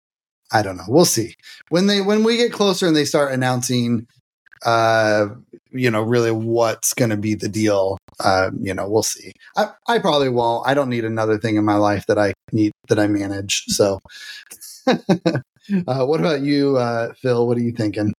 I 0.52 0.62
don't 0.62 0.76
know. 0.76 0.84
We'll 0.88 1.04
see 1.04 1.34
when 1.68 1.86
they 1.86 2.00
when 2.00 2.24
we 2.24 2.36
get 2.36 2.52
closer 2.52 2.86
and 2.86 2.96
they 2.96 3.04
start 3.04 3.32
announcing, 3.32 4.06
uh, 4.64 5.28
you 5.70 5.90
know, 5.90 6.02
really 6.02 6.30
what's 6.30 6.94
going 6.94 7.10
to 7.10 7.16
be 7.16 7.34
the 7.34 7.48
deal. 7.48 7.98
Uh, 8.20 8.50
you 8.60 8.74
know, 8.74 8.88
we'll 8.88 9.02
see. 9.02 9.32
I, 9.56 9.70
I 9.86 9.98
probably 9.98 10.28
won't. 10.28 10.66
I 10.66 10.74
don't 10.74 10.88
need 10.88 11.04
another 11.04 11.38
thing 11.38 11.56
in 11.56 11.64
my 11.64 11.76
life 11.76 12.04
that 12.08 12.18
I 12.18 12.32
need 12.52 12.72
that 12.88 12.98
I 12.98 13.06
manage. 13.06 13.64
So, 13.68 13.98
uh, 14.86 14.96
what 16.06 16.20
about 16.20 16.40
you, 16.40 16.76
uh, 16.78 17.12
Phil? 17.14 17.46
What 17.46 17.58
are 17.58 17.62
you 17.62 17.72
thinking? 17.72 18.12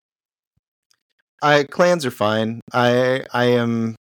I 1.42 1.64
clans 1.64 2.06
are 2.06 2.12
fine. 2.12 2.62
I 2.74 3.24
I 3.34 3.46
am 3.46 3.96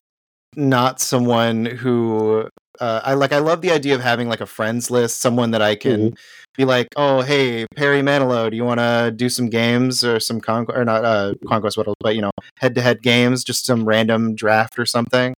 not 0.55 0.99
someone 0.99 1.65
who 1.65 2.49
uh, 2.79 3.01
I 3.03 3.13
like. 3.13 3.33
I 3.33 3.39
love 3.39 3.61
the 3.61 3.71
idea 3.71 3.95
of 3.95 4.01
having 4.01 4.29
like 4.29 4.41
a 4.41 4.45
friends 4.45 4.89
list, 4.89 5.19
someone 5.19 5.51
that 5.51 5.61
I 5.61 5.75
can 5.75 5.99
mm-hmm. 5.99 6.15
be 6.55 6.65
like, 6.65 6.87
"Oh, 6.95 7.21
hey, 7.21 7.65
Perry 7.75 8.01
Manilow, 8.01 8.49
do 8.49 8.55
you 8.55 8.63
want 8.63 8.79
to 8.79 9.11
do 9.15 9.29
some 9.29 9.49
games 9.49 10.03
or 10.03 10.19
some 10.19 10.39
conquest 10.39 10.77
or 10.77 10.85
not 10.85 11.03
uh, 11.03 11.33
conquest 11.47 11.77
battles, 11.77 11.97
but 11.99 12.15
you 12.15 12.21
know, 12.21 12.31
head 12.57 12.75
to 12.75 12.81
head 12.81 13.01
games, 13.01 13.43
just 13.43 13.65
some 13.65 13.85
random 13.85 14.35
draft 14.35 14.79
or 14.79 14.85
something." 14.85 15.33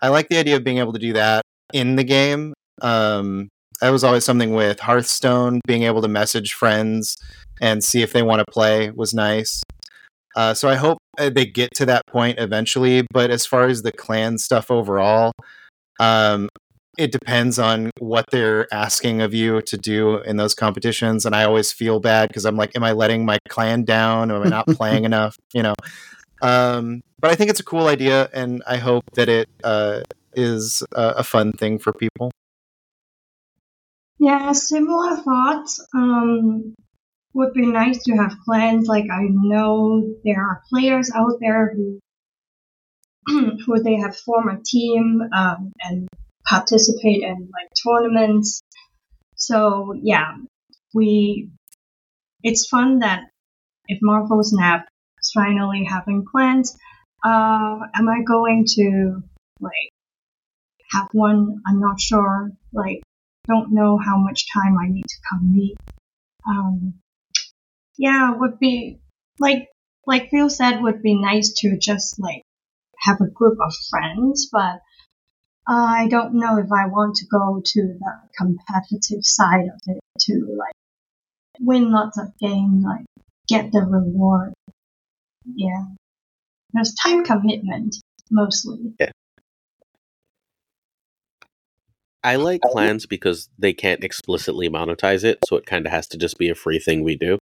I 0.00 0.08
like 0.08 0.28
the 0.28 0.38
idea 0.38 0.56
of 0.56 0.64
being 0.64 0.78
able 0.78 0.92
to 0.92 0.98
do 0.98 1.12
that 1.12 1.42
in 1.72 1.94
the 1.94 2.04
game. 2.04 2.54
Um, 2.80 3.48
that 3.80 3.90
was 3.90 4.02
always 4.04 4.24
something 4.24 4.52
with 4.52 4.80
Hearthstone, 4.80 5.60
being 5.66 5.84
able 5.84 6.02
to 6.02 6.08
message 6.08 6.54
friends 6.54 7.16
and 7.60 7.82
see 7.82 8.02
if 8.02 8.12
they 8.12 8.22
want 8.22 8.40
to 8.40 8.52
play 8.52 8.90
was 8.90 9.14
nice. 9.14 9.62
Uh, 10.34 10.54
so 10.54 10.68
I 10.68 10.74
hope 10.74 10.98
they 11.18 11.46
get 11.46 11.70
to 11.74 11.86
that 11.86 12.06
point 12.06 12.38
eventually. 12.38 13.06
But 13.12 13.30
as 13.30 13.46
far 13.46 13.66
as 13.66 13.82
the 13.82 13.92
clan 13.92 14.38
stuff 14.38 14.70
overall, 14.70 15.32
um, 16.00 16.48
it 16.98 17.10
depends 17.10 17.58
on 17.58 17.90
what 17.98 18.26
they're 18.30 18.72
asking 18.72 19.22
of 19.22 19.32
you 19.32 19.62
to 19.62 19.78
do 19.78 20.18
in 20.18 20.36
those 20.36 20.54
competitions. 20.54 21.24
And 21.24 21.34
I 21.34 21.44
always 21.44 21.72
feel 21.72 22.00
bad 22.00 22.28
because 22.28 22.44
I'm 22.44 22.56
like, 22.56 22.76
am 22.76 22.84
I 22.84 22.92
letting 22.92 23.24
my 23.24 23.38
clan 23.48 23.84
down? 23.84 24.30
Or 24.30 24.36
am 24.36 24.46
I 24.46 24.48
not 24.48 24.66
playing 24.68 25.04
enough? 25.04 25.36
You 25.52 25.62
know. 25.62 25.74
Um, 26.42 27.02
but 27.20 27.30
I 27.30 27.36
think 27.36 27.50
it's 27.50 27.60
a 27.60 27.64
cool 27.64 27.86
idea, 27.86 28.28
and 28.34 28.64
I 28.66 28.76
hope 28.76 29.04
that 29.14 29.28
it 29.28 29.48
uh, 29.62 30.00
is 30.34 30.82
a, 30.92 31.14
a 31.18 31.22
fun 31.22 31.52
thing 31.52 31.78
for 31.78 31.92
people. 31.92 32.32
Yeah, 34.18 34.52
similar 34.52 35.16
thoughts. 35.16 35.86
Um, 35.94 36.74
would 37.34 37.52
be 37.52 37.66
nice 37.66 38.02
to 38.04 38.12
have 38.12 38.38
clans. 38.44 38.86
Like 38.86 39.06
I 39.10 39.26
know 39.30 40.14
there 40.24 40.40
are 40.40 40.62
players 40.70 41.10
out 41.14 41.38
there 41.40 41.74
who 41.74 42.00
who 43.66 43.82
they 43.82 43.96
have 43.96 44.16
formed 44.16 44.58
a 44.58 44.62
team 44.64 45.22
um, 45.34 45.72
and 45.80 46.08
participate 46.46 47.22
in 47.22 47.50
like 47.52 47.68
tournaments. 47.82 48.62
So 49.36 49.94
yeah, 50.02 50.36
we 50.94 51.50
it's 52.42 52.66
fun 52.66 53.00
that 53.00 53.24
if 53.86 53.98
Marvel 54.02 54.42
Snap 54.42 54.86
is 55.22 55.30
finally 55.32 55.84
having 55.84 56.24
clans, 56.24 56.76
uh, 57.24 57.78
am 57.94 58.08
I 58.08 58.22
going 58.22 58.66
to 58.76 59.22
like 59.60 59.92
have 60.90 61.08
one? 61.12 61.62
I'm 61.66 61.80
not 61.80 62.00
sure. 62.00 62.50
Like, 62.72 63.02
don't 63.46 63.72
know 63.72 63.98
how 63.98 64.18
much 64.18 64.46
time 64.52 64.76
I 64.78 64.88
need 64.88 65.06
to 65.06 65.16
come 65.30 65.54
meet. 65.54 65.76
Um, 66.46 66.94
yeah, 68.02 68.32
would 68.34 68.58
be 68.58 68.98
like 69.38 69.68
like 70.08 70.28
Phil 70.30 70.50
said, 70.50 70.82
would 70.82 71.02
be 71.02 71.14
nice 71.14 71.52
to 71.58 71.78
just 71.78 72.18
like 72.18 72.42
have 72.98 73.20
a 73.20 73.30
group 73.30 73.58
of 73.64 73.72
friends, 73.90 74.48
but 74.50 74.80
uh, 75.70 75.86
I 76.00 76.08
don't 76.08 76.34
know 76.34 76.58
if 76.58 76.66
I 76.72 76.88
want 76.88 77.14
to 77.16 77.26
go 77.26 77.62
to 77.64 77.80
the 77.80 78.12
competitive 78.36 79.20
side 79.22 79.66
of 79.72 79.80
it 79.86 80.00
to 80.22 80.56
like 80.58 80.74
win 81.60 81.92
lots 81.92 82.18
of 82.18 82.36
games, 82.40 82.84
like 82.84 83.06
get 83.46 83.70
the 83.70 83.82
reward. 83.82 84.52
Yeah, 85.54 85.84
there's 86.72 86.94
time 87.00 87.24
commitment 87.24 87.94
mostly. 88.32 88.94
Yeah. 88.98 89.12
I 92.24 92.34
like 92.34 92.62
clans 92.62 93.06
because 93.06 93.48
they 93.58 93.72
can't 93.72 94.02
explicitly 94.02 94.68
monetize 94.68 95.22
it, 95.22 95.38
so 95.48 95.54
it 95.54 95.66
kind 95.66 95.86
of 95.86 95.92
has 95.92 96.08
to 96.08 96.18
just 96.18 96.36
be 96.36 96.48
a 96.48 96.56
free 96.56 96.80
thing 96.80 97.04
we 97.04 97.16
do. 97.16 97.38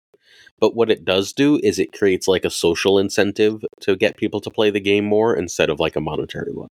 But 0.59 0.75
what 0.75 0.91
it 0.91 1.05
does 1.05 1.33
do 1.33 1.61
is 1.63 1.79
it 1.79 1.93
creates 1.97 2.29
like 2.29 2.45
a 2.45 2.51
social 2.51 2.99
incentive 2.99 3.65
to 3.81 3.97
get 3.97 4.17
people 4.17 4.41
to 4.43 4.51
play 4.51 4.71
the 4.71 4.81
game 4.81 5.05
more 5.05 5.35
instead 5.35 5.71
of 5.71 5.81
like 5.81 5.97
a 5.97 6.01
monetary 6.01 6.53
one. 6.53 6.69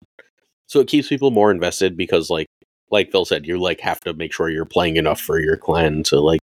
So 0.67 0.79
it 0.79 0.87
keeps 0.87 1.07
people 1.07 1.31
more 1.31 1.51
invested 1.51 1.95
because 1.97 2.29
like 2.29 2.47
like 2.91 3.11
Phil 3.11 3.25
said, 3.25 3.47
you 3.47 3.59
like 3.59 3.81
have 3.81 3.99
to 4.01 4.13
make 4.13 4.33
sure 4.33 4.49
you're 4.49 4.65
playing 4.65 4.97
enough 4.97 5.19
for 5.19 5.39
your 5.39 5.57
clan 5.57 6.03
to 6.03 6.19
like 6.19 6.41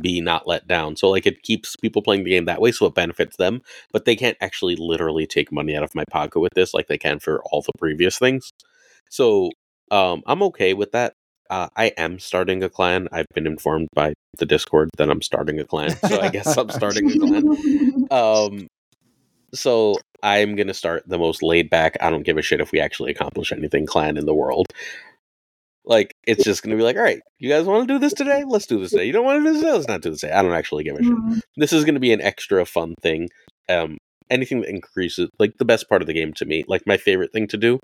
be 0.00 0.20
not 0.20 0.46
let 0.46 0.66
down. 0.66 0.96
So 0.96 1.10
like 1.10 1.26
it 1.26 1.42
keeps 1.42 1.76
people 1.76 2.02
playing 2.02 2.24
the 2.24 2.30
game 2.30 2.46
that 2.46 2.60
way 2.60 2.72
so 2.72 2.86
it 2.86 2.94
benefits 2.94 3.36
them, 3.36 3.62
but 3.92 4.04
they 4.04 4.16
can't 4.16 4.36
actually 4.40 4.76
literally 4.76 5.26
take 5.26 5.52
money 5.52 5.76
out 5.76 5.82
of 5.82 5.94
my 5.94 6.04
pocket 6.10 6.40
with 6.40 6.52
this 6.54 6.74
like 6.74 6.88
they 6.88 6.98
can 6.98 7.18
for 7.18 7.42
all 7.44 7.62
the 7.62 7.72
previous 7.78 8.18
things. 8.18 8.52
So 9.10 9.50
um 9.90 10.22
I'm 10.26 10.42
okay 10.44 10.74
with 10.74 10.92
that. 10.92 11.14
Uh, 11.52 11.68
I 11.76 11.92
am 11.98 12.18
starting 12.18 12.62
a 12.62 12.70
clan. 12.70 13.08
I've 13.12 13.26
been 13.34 13.46
informed 13.46 13.88
by 13.94 14.14
the 14.38 14.46
Discord 14.46 14.88
that 14.96 15.10
I'm 15.10 15.20
starting 15.20 15.60
a 15.60 15.66
clan, 15.66 15.90
so 15.90 16.18
I 16.18 16.30
guess 16.30 16.56
I'm 16.56 16.70
starting 16.70 17.10
a 17.10 17.18
clan. 17.18 18.06
Um, 18.10 18.68
so 19.52 19.96
I'm 20.22 20.56
gonna 20.56 20.72
start 20.72 21.02
the 21.06 21.18
most 21.18 21.42
laid 21.42 21.68
back. 21.68 21.98
I 22.00 22.08
don't 22.08 22.22
give 22.22 22.38
a 22.38 22.42
shit 22.42 22.62
if 22.62 22.72
we 22.72 22.80
actually 22.80 23.10
accomplish 23.10 23.52
anything 23.52 23.84
clan 23.84 24.16
in 24.16 24.24
the 24.24 24.34
world. 24.34 24.64
Like 25.84 26.14
it's 26.26 26.42
just 26.42 26.62
gonna 26.62 26.76
be 26.76 26.82
like, 26.82 26.96
all 26.96 27.02
right, 27.02 27.20
you 27.38 27.50
guys 27.50 27.66
want 27.66 27.86
to 27.86 27.94
do 27.94 27.98
this 27.98 28.14
today? 28.14 28.44
Let's 28.46 28.66
do 28.66 28.80
this 28.80 28.92
today. 28.92 29.04
You 29.04 29.12
don't 29.12 29.26
want 29.26 29.44
to 29.44 29.44
do 29.44 29.52
this 29.52 29.60
today? 29.60 29.72
Let's 29.74 29.88
not 29.88 30.00
do 30.00 30.10
this 30.10 30.20
today. 30.20 30.32
I 30.32 30.40
don't 30.40 30.54
actually 30.54 30.84
give 30.84 30.96
a 30.96 31.02
shit. 31.02 31.12
Mm-hmm. 31.12 31.38
This 31.58 31.74
is 31.74 31.84
gonna 31.84 32.00
be 32.00 32.14
an 32.14 32.22
extra 32.22 32.64
fun 32.64 32.94
thing. 33.02 33.28
Um, 33.68 33.98
anything 34.30 34.62
that 34.62 34.70
increases 34.70 35.28
like 35.38 35.58
the 35.58 35.66
best 35.66 35.86
part 35.90 36.00
of 36.00 36.06
the 36.06 36.14
game 36.14 36.32
to 36.34 36.46
me, 36.46 36.64
like 36.66 36.86
my 36.86 36.96
favorite 36.96 37.34
thing 37.34 37.46
to 37.48 37.58
do 37.58 37.78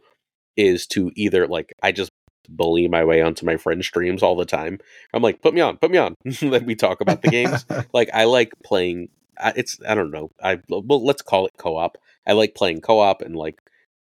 is 0.56 0.86
to 0.86 1.10
either 1.16 1.46
like 1.46 1.74
I 1.82 1.92
just 1.92 2.10
bully 2.48 2.88
my 2.88 3.04
way 3.04 3.22
onto 3.22 3.46
my 3.46 3.56
friend 3.56 3.84
streams 3.84 4.22
all 4.22 4.36
the 4.36 4.44
time. 4.44 4.78
I'm 5.12 5.22
like, 5.22 5.42
put 5.42 5.54
me 5.54 5.60
on, 5.60 5.76
put 5.76 5.90
me 5.90 5.98
on. 5.98 6.14
Let 6.42 6.66
me 6.66 6.74
talk 6.74 7.00
about 7.00 7.22
the 7.22 7.28
games. 7.28 7.66
like 7.92 8.10
I 8.12 8.24
like 8.24 8.52
playing. 8.64 9.08
It's 9.56 9.78
I 9.86 9.94
don't 9.94 10.10
know. 10.10 10.30
I 10.42 10.60
well 10.68 11.04
let's 11.04 11.22
call 11.22 11.46
it 11.46 11.52
co-op. 11.58 11.96
I 12.26 12.32
like 12.32 12.54
playing 12.54 12.80
co-op 12.80 13.22
and 13.22 13.36
like 13.36 13.60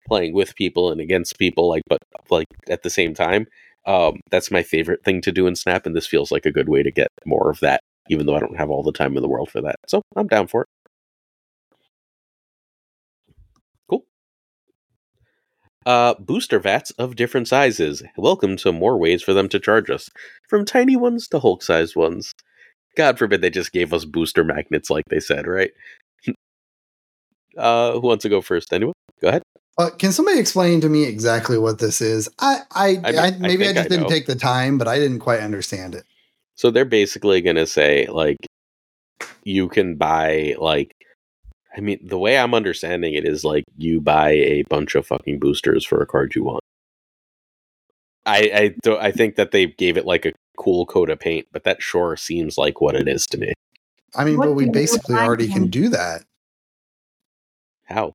playing 0.06 0.34
with 0.34 0.54
people 0.54 0.92
and 0.92 1.00
against 1.00 1.38
people. 1.38 1.68
Like 1.68 1.82
but 1.88 1.98
like 2.30 2.46
at 2.68 2.82
the 2.82 2.90
same 2.90 3.14
time. 3.14 3.46
Um, 3.86 4.20
that's 4.30 4.50
my 4.50 4.62
favorite 4.62 5.04
thing 5.04 5.20
to 5.20 5.30
do 5.30 5.46
in 5.46 5.54
Snap, 5.54 5.84
and 5.84 5.94
this 5.94 6.06
feels 6.06 6.32
like 6.32 6.46
a 6.46 6.50
good 6.50 6.70
way 6.70 6.82
to 6.82 6.90
get 6.90 7.08
more 7.26 7.50
of 7.50 7.60
that 7.60 7.82
even 8.08 8.26
though 8.26 8.34
I 8.34 8.40
don't 8.40 8.56
have 8.56 8.70
all 8.70 8.82
the 8.82 8.92
time 8.92 9.16
in 9.16 9.22
the 9.22 9.28
world 9.28 9.50
for 9.50 9.60
that. 9.62 9.76
So 9.86 10.02
I'm 10.16 10.26
down 10.26 10.46
for 10.46 10.62
it. 10.62 10.68
Uh, 15.86 16.14
booster 16.18 16.58
vats 16.58 16.92
of 16.92 17.14
different 17.14 17.46
sizes. 17.46 18.02
Welcome 18.16 18.56
to 18.56 18.72
more 18.72 18.96
ways 18.96 19.22
for 19.22 19.34
them 19.34 19.50
to 19.50 19.60
charge 19.60 19.90
us, 19.90 20.08
from 20.48 20.64
tiny 20.64 20.96
ones 20.96 21.28
to 21.28 21.38
Hulk 21.38 21.62
sized 21.62 21.94
ones. 21.94 22.32
God 22.96 23.18
forbid 23.18 23.42
they 23.42 23.50
just 23.50 23.72
gave 23.72 23.92
us 23.92 24.06
booster 24.06 24.44
magnets 24.44 24.88
like 24.88 25.04
they 25.10 25.20
said, 25.20 25.46
right? 25.46 25.72
uh, 27.58 27.92
who 27.92 28.00
wants 28.00 28.22
to 28.22 28.30
go 28.30 28.40
first? 28.40 28.72
Anyone? 28.72 28.94
Go 29.20 29.28
ahead. 29.28 29.42
Uh, 29.76 29.90
can 29.90 30.12
somebody 30.12 30.38
explain 30.38 30.80
to 30.80 30.88
me 30.88 31.04
exactly 31.04 31.58
what 31.58 31.80
this 31.80 32.00
is? 32.00 32.30
I, 32.38 32.60
I, 32.70 33.00
I, 33.04 33.16
I 33.18 33.30
maybe 33.32 33.66
I, 33.66 33.70
I 33.70 33.72
just 33.74 33.90
didn't 33.90 34.08
take 34.08 34.26
the 34.26 34.36
time, 34.36 34.78
but 34.78 34.88
I 34.88 34.98
didn't 34.98 35.18
quite 35.18 35.40
understand 35.40 35.94
it. 35.94 36.04
So 36.54 36.70
they're 36.70 36.84
basically 36.84 37.40
going 37.42 37.56
to 37.56 37.66
say 37.66 38.06
like 38.06 38.36
you 39.42 39.68
can 39.68 39.96
buy 39.96 40.54
like 40.58 40.93
I 41.76 41.80
mean 41.80 41.98
the 42.02 42.18
way 42.18 42.38
I'm 42.38 42.54
understanding 42.54 43.14
it 43.14 43.24
is 43.24 43.44
like 43.44 43.64
you 43.76 44.00
buy 44.00 44.30
a 44.30 44.62
bunch 44.68 44.94
of 44.94 45.06
fucking 45.06 45.38
boosters 45.38 45.84
for 45.84 46.00
a 46.00 46.06
card 46.06 46.34
you 46.34 46.44
want. 46.44 46.62
I 48.26 48.50
I 48.54 48.74
do, 48.82 48.96
I 48.96 49.12
think 49.12 49.36
that 49.36 49.50
they 49.50 49.66
gave 49.66 49.96
it 49.96 50.06
like 50.06 50.24
a 50.24 50.32
cool 50.56 50.86
coat 50.86 51.10
of 51.10 51.18
paint, 51.18 51.46
but 51.52 51.64
that 51.64 51.82
sure 51.82 52.16
seems 52.16 52.56
like 52.56 52.80
what 52.80 52.94
it 52.94 53.08
is 53.08 53.26
to 53.28 53.38
me. 53.38 53.52
I 54.14 54.24
mean, 54.24 54.38
what 54.38 54.46
but 54.46 54.52
we 54.52 54.68
basically 54.68 55.16
already 55.16 55.48
can 55.48 55.68
do 55.68 55.88
that. 55.88 56.24
How? 57.84 58.14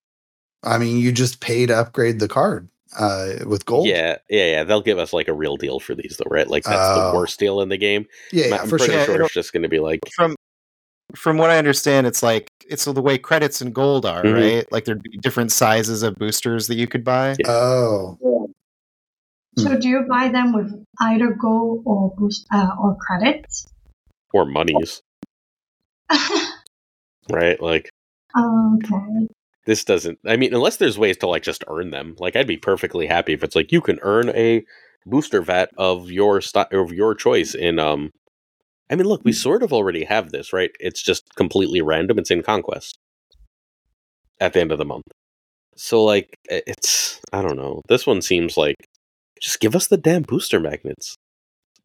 I 0.63 0.77
mean, 0.77 0.97
you 0.97 1.11
just 1.11 1.41
pay 1.41 1.65
to 1.65 1.77
upgrade 1.77 2.19
the 2.19 2.27
card 2.27 2.69
uh, 2.97 3.35
with 3.45 3.65
gold. 3.65 3.87
Yeah, 3.87 4.17
yeah, 4.29 4.51
yeah. 4.51 4.63
They'll 4.63 4.81
give 4.81 4.97
us 4.97 5.13
like 5.13 5.27
a 5.27 5.33
real 5.33 5.57
deal 5.57 5.79
for 5.79 5.95
these, 5.95 6.17
though, 6.17 6.29
right? 6.29 6.47
Like 6.47 6.63
that's 6.63 6.97
uh, 6.97 7.11
the 7.11 7.17
worst 7.17 7.39
deal 7.39 7.61
in 7.61 7.69
the 7.69 7.77
game. 7.77 8.05
Yeah, 8.31 8.47
yeah 8.47 8.61
I'm 8.61 8.69
for 8.69 8.77
pretty 8.77 8.93
sure. 8.93 9.05
sure 9.05 9.21
it's 9.23 9.33
just 9.33 9.53
going 9.53 9.63
to 9.63 9.69
be 9.69 9.79
like 9.79 9.99
from 10.15 10.35
from 11.15 11.37
what 11.37 11.49
I 11.49 11.57
understand, 11.57 12.07
it's 12.07 12.23
like 12.23 12.51
it's 12.67 12.85
the 12.85 13.01
way 13.01 13.17
credits 13.17 13.61
and 13.61 13.73
gold 13.73 14.05
are, 14.05 14.23
mm-hmm. 14.23 14.33
right? 14.33 14.71
Like 14.71 14.85
there'd 14.85 15.03
be 15.03 15.17
different 15.17 15.51
sizes 15.51 16.03
of 16.03 16.15
boosters 16.15 16.67
that 16.67 16.75
you 16.75 16.87
could 16.87 17.03
buy. 17.03 17.35
Yeah. 17.39 17.49
Oh. 17.49 18.49
So 19.57 19.77
do 19.77 19.89
you 19.89 20.05
buy 20.07 20.29
them 20.29 20.53
with 20.53 20.71
either 21.01 21.33
gold 21.33 21.83
or 21.85 22.13
boost 22.15 22.45
uh, 22.53 22.69
or 22.79 22.95
credits? 22.95 23.67
Or 24.31 24.45
monies. 24.45 25.01
right? 27.29 27.61
Like 27.61 27.89
Okay 28.37 29.27
this 29.69 29.83
doesn't 29.83 30.17
i 30.25 30.35
mean 30.35 30.51
unless 30.51 30.77
there's 30.77 30.97
ways 30.97 31.15
to 31.15 31.27
like 31.27 31.43
just 31.43 31.63
earn 31.67 31.91
them 31.91 32.15
like 32.17 32.35
i'd 32.35 32.47
be 32.47 32.57
perfectly 32.57 33.05
happy 33.05 33.33
if 33.33 33.43
it's 33.43 33.55
like 33.55 33.71
you 33.71 33.81
can 33.81 33.99
earn 34.01 34.29
a 34.29 34.65
booster 35.05 35.43
vat 35.43 35.69
of 35.77 36.09
your 36.09 36.41
st- 36.41 36.73
of 36.73 36.91
your 36.91 37.13
choice 37.13 37.53
in 37.53 37.77
um 37.77 38.11
i 38.89 38.95
mean 38.95 39.05
look 39.05 39.21
we 39.23 39.33
sort 39.33 39.63
of 39.63 39.73
already 39.73 40.03
have 40.03 40.31
this 40.31 40.53
right? 40.53 40.71
It's 40.79 41.01
just 41.01 41.35
completely 41.35 41.81
random. 41.81 42.19
It's 42.19 42.31
in 42.31 42.43
conquest. 42.43 42.97
At 44.39 44.53
the 44.53 44.61
end 44.61 44.71
of 44.71 44.77
the 44.77 44.85
month. 44.85 45.03
So 45.75 46.03
like 46.03 46.35
it's 46.45 47.19
i 47.33 47.41
don't 47.41 47.57
know. 47.57 47.81
This 47.89 48.07
one 48.07 48.21
seems 48.21 48.57
like 48.57 48.75
just 49.41 49.59
give 49.59 49.75
us 49.75 49.87
the 49.87 49.97
damn 49.97 50.23
booster 50.23 50.59
magnets. 50.59 51.15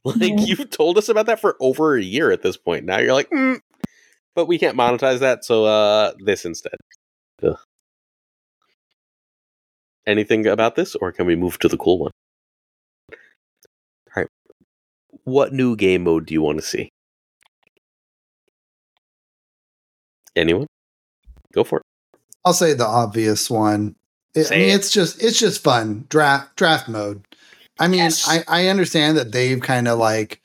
Like 0.06 0.16
mm-hmm. 0.16 0.44
you've 0.44 0.68
told 0.68 0.98
us 0.98 1.08
about 1.08 1.24
that 1.26 1.40
for 1.40 1.56
over 1.60 1.96
a 1.96 2.02
year 2.02 2.30
at 2.30 2.42
this 2.42 2.58
point. 2.58 2.84
Now 2.84 2.98
you're 2.98 3.14
like 3.14 3.30
mm, 3.30 3.58
but 4.34 4.44
we 4.44 4.58
can't 4.58 4.76
monetize 4.76 5.20
that 5.20 5.46
so 5.46 5.64
uh 5.64 6.12
this 6.18 6.44
instead. 6.44 6.74
Ugh. 7.42 7.56
Anything 10.06 10.46
about 10.46 10.76
this, 10.76 10.94
or 10.94 11.12
can 11.12 11.26
we 11.26 11.36
move 11.36 11.58
to 11.60 11.68
the 11.68 11.78
cool 11.78 11.98
one? 11.98 12.10
All 13.12 13.16
right. 14.16 14.28
What 15.24 15.52
new 15.54 15.76
game 15.76 16.04
mode 16.04 16.26
do 16.26 16.34
you 16.34 16.42
want 16.42 16.58
to 16.58 16.64
see? 16.64 16.90
Anyone? 20.36 20.66
Go 21.52 21.64
for 21.64 21.78
it. 21.78 21.84
I'll 22.44 22.52
say 22.52 22.74
the 22.74 22.86
obvious 22.86 23.50
one. 23.50 23.96
It, 24.34 24.50
I 24.50 24.56
mean, 24.56 24.68
it. 24.68 24.74
it's 24.74 24.90
just 24.90 25.22
it's 25.22 25.38
just 25.38 25.62
fun 25.62 26.06
draft 26.08 26.56
draft 26.56 26.88
mode. 26.88 27.24
I 27.78 27.88
mean, 27.88 28.00
yes. 28.00 28.28
I 28.28 28.44
I 28.48 28.68
understand 28.68 29.16
that 29.16 29.32
they've 29.32 29.60
kind 29.60 29.88
of 29.88 29.98
like, 29.98 30.40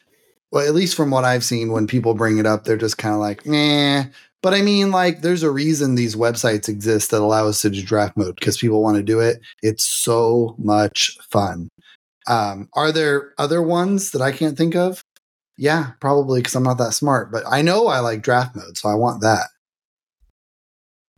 well, 0.51 0.67
at 0.67 0.75
least 0.75 0.95
from 0.95 1.11
what 1.11 1.25
I've 1.25 1.43
seen, 1.43 1.71
when 1.71 1.87
people 1.87 2.13
bring 2.13 2.37
it 2.37 2.45
up, 2.45 2.63
they're 2.63 2.77
just 2.77 2.97
kind 2.97 3.13
of 3.13 3.21
like, 3.21 3.45
nah. 3.45 4.03
But 4.41 4.53
I 4.53 4.61
mean, 4.61 4.91
like, 4.91 5.21
there's 5.21 5.43
a 5.43 5.51
reason 5.51 5.95
these 5.95 6.15
websites 6.15 6.69
exist 6.69 7.11
that 7.11 7.19
allow 7.19 7.47
us 7.47 7.61
to 7.61 7.69
do 7.69 7.83
draft 7.83 8.15
mode 8.15 8.35
because 8.35 8.57
people 8.57 8.81
want 8.81 8.95
to 8.95 9.03
do 9.03 9.19
it. 9.19 9.41
It's 9.61 9.83
so 9.83 10.55
much 10.57 11.17
fun. 11.29 11.69
Um, 12.25 12.69
are 12.73 12.91
there 12.93 13.33
other 13.37 13.61
ones 13.61 14.11
that 14.11 14.21
I 14.21 14.31
can't 14.31 14.57
think 14.57 14.75
of? 14.75 15.03
Yeah, 15.57 15.91
probably 15.99 16.39
because 16.39 16.55
I'm 16.55 16.63
not 16.63 16.77
that 16.77 16.93
smart. 16.93 17.33
But 17.33 17.43
I 17.49 17.61
know 17.61 17.87
I 17.87 17.99
like 17.99 18.21
draft 18.21 18.55
mode, 18.55 18.77
so 18.77 18.87
I 18.87 18.93
want 18.93 19.21
that. 19.23 19.47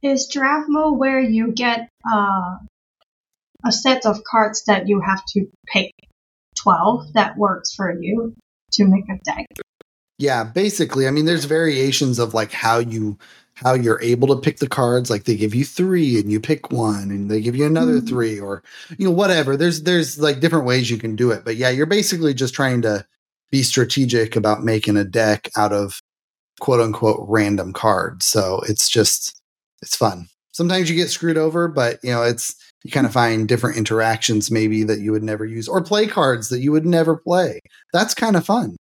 Is 0.03 0.27
draft 0.27 0.67
mode 0.67 0.97
where 0.97 1.19
you 1.19 1.51
get 1.51 1.89
uh, 2.11 2.57
a 3.65 3.71
set 3.71 4.05
of 4.05 4.23
cards 4.23 4.63
that 4.65 4.87
you 4.87 4.99
have 4.99 5.23
to 5.33 5.47
pick 5.67 5.91
12 6.63 7.13
that 7.13 7.37
works 7.37 7.75
for 7.75 7.91
you 8.01 8.33
to 8.73 8.85
make 8.85 9.07
a 9.09 9.19
deck? 9.23 9.45
Yeah, 10.17 10.43
basically. 10.43 11.07
I 11.07 11.11
mean, 11.11 11.25
there's 11.25 11.45
variations 11.45 12.19
of 12.19 12.33
like 12.33 12.51
how 12.51 12.77
you 12.77 13.17
how 13.55 13.73
you're 13.73 14.01
able 14.01 14.27
to 14.29 14.41
pick 14.41 14.57
the 14.57 14.67
cards. 14.67 15.09
Like 15.09 15.23
they 15.23 15.35
give 15.35 15.55
you 15.55 15.65
three 15.65 16.19
and 16.19 16.31
you 16.31 16.39
pick 16.39 16.71
one, 16.71 17.09
and 17.11 17.29
they 17.29 17.41
give 17.41 17.55
you 17.55 17.65
another 17.65 17.97
mm-hmm. 17.97 18.07
three, 18.07 18.39
or 18.39 18.63
you 18.97 19.05
know 19.05 19.13
whatever. 19.13 19.57
There's 19.57 19.83
there's 19.83 20.19
like 20.19 20.39
different 20.39 20.65
ways 20.65 20.89
you 20.89 20.97
can 20.97 21.15
do 21.15 21.31
it. 21.31 21.43
But 21.43 21.55
yeah, 21.55 21.69
you're 21.69 21.85
basically 21.87 22.33
just 22.33 22.53
trying 22.53 22.83
to 22.83 23.05
be 23.51 23.63
strategic 23.63 24.35
about 24.35 24.63
making 24.63 24.97
a 24.97 25.03
deck 25.03 25.49
out 25.57 25.73
of 25.73 25.99
quote 26.59 26.81
unquote 26.81 27.25
random 27.27 27.73
cards. 27.73 28.25
So 28.25 28.61
it's 28.67 28.89
just 28.89 29.40
it's 29.81 29.95
fun. 29.95 30.27
Sometimes 30.53 30.89
you 30.89 30.95
get 30.95 31.09
screwed 31.09 31.37
over, 31.37 31.67
but 31.67 31.99
you 32.03 32.11
know 32.11 32.23
it's 32.23 32.55
you 32.83 32.91
kind 32.91 33.05
of 33.05 33.13
find 33.13 33.47
different 33.47 33.77
interactions 33.77 34.51
maybe 34.51 34.83
that 34.83 34.99
you 34.99 35.11
would 35.11 35.23
never 35.23 35.45
use 35.45 35.67
or 35.67 35.83
play 35.83 36.07
cards 36.07 36.49
that 36.49 36.59
you 36.59 36.71
would 36.71 36.85
never 36.85 37.15
play. 37.17 37.59
That's 37.93 38.13
kind 38.13 38.35
of 38.35 38.45
fun. 38.45 38.75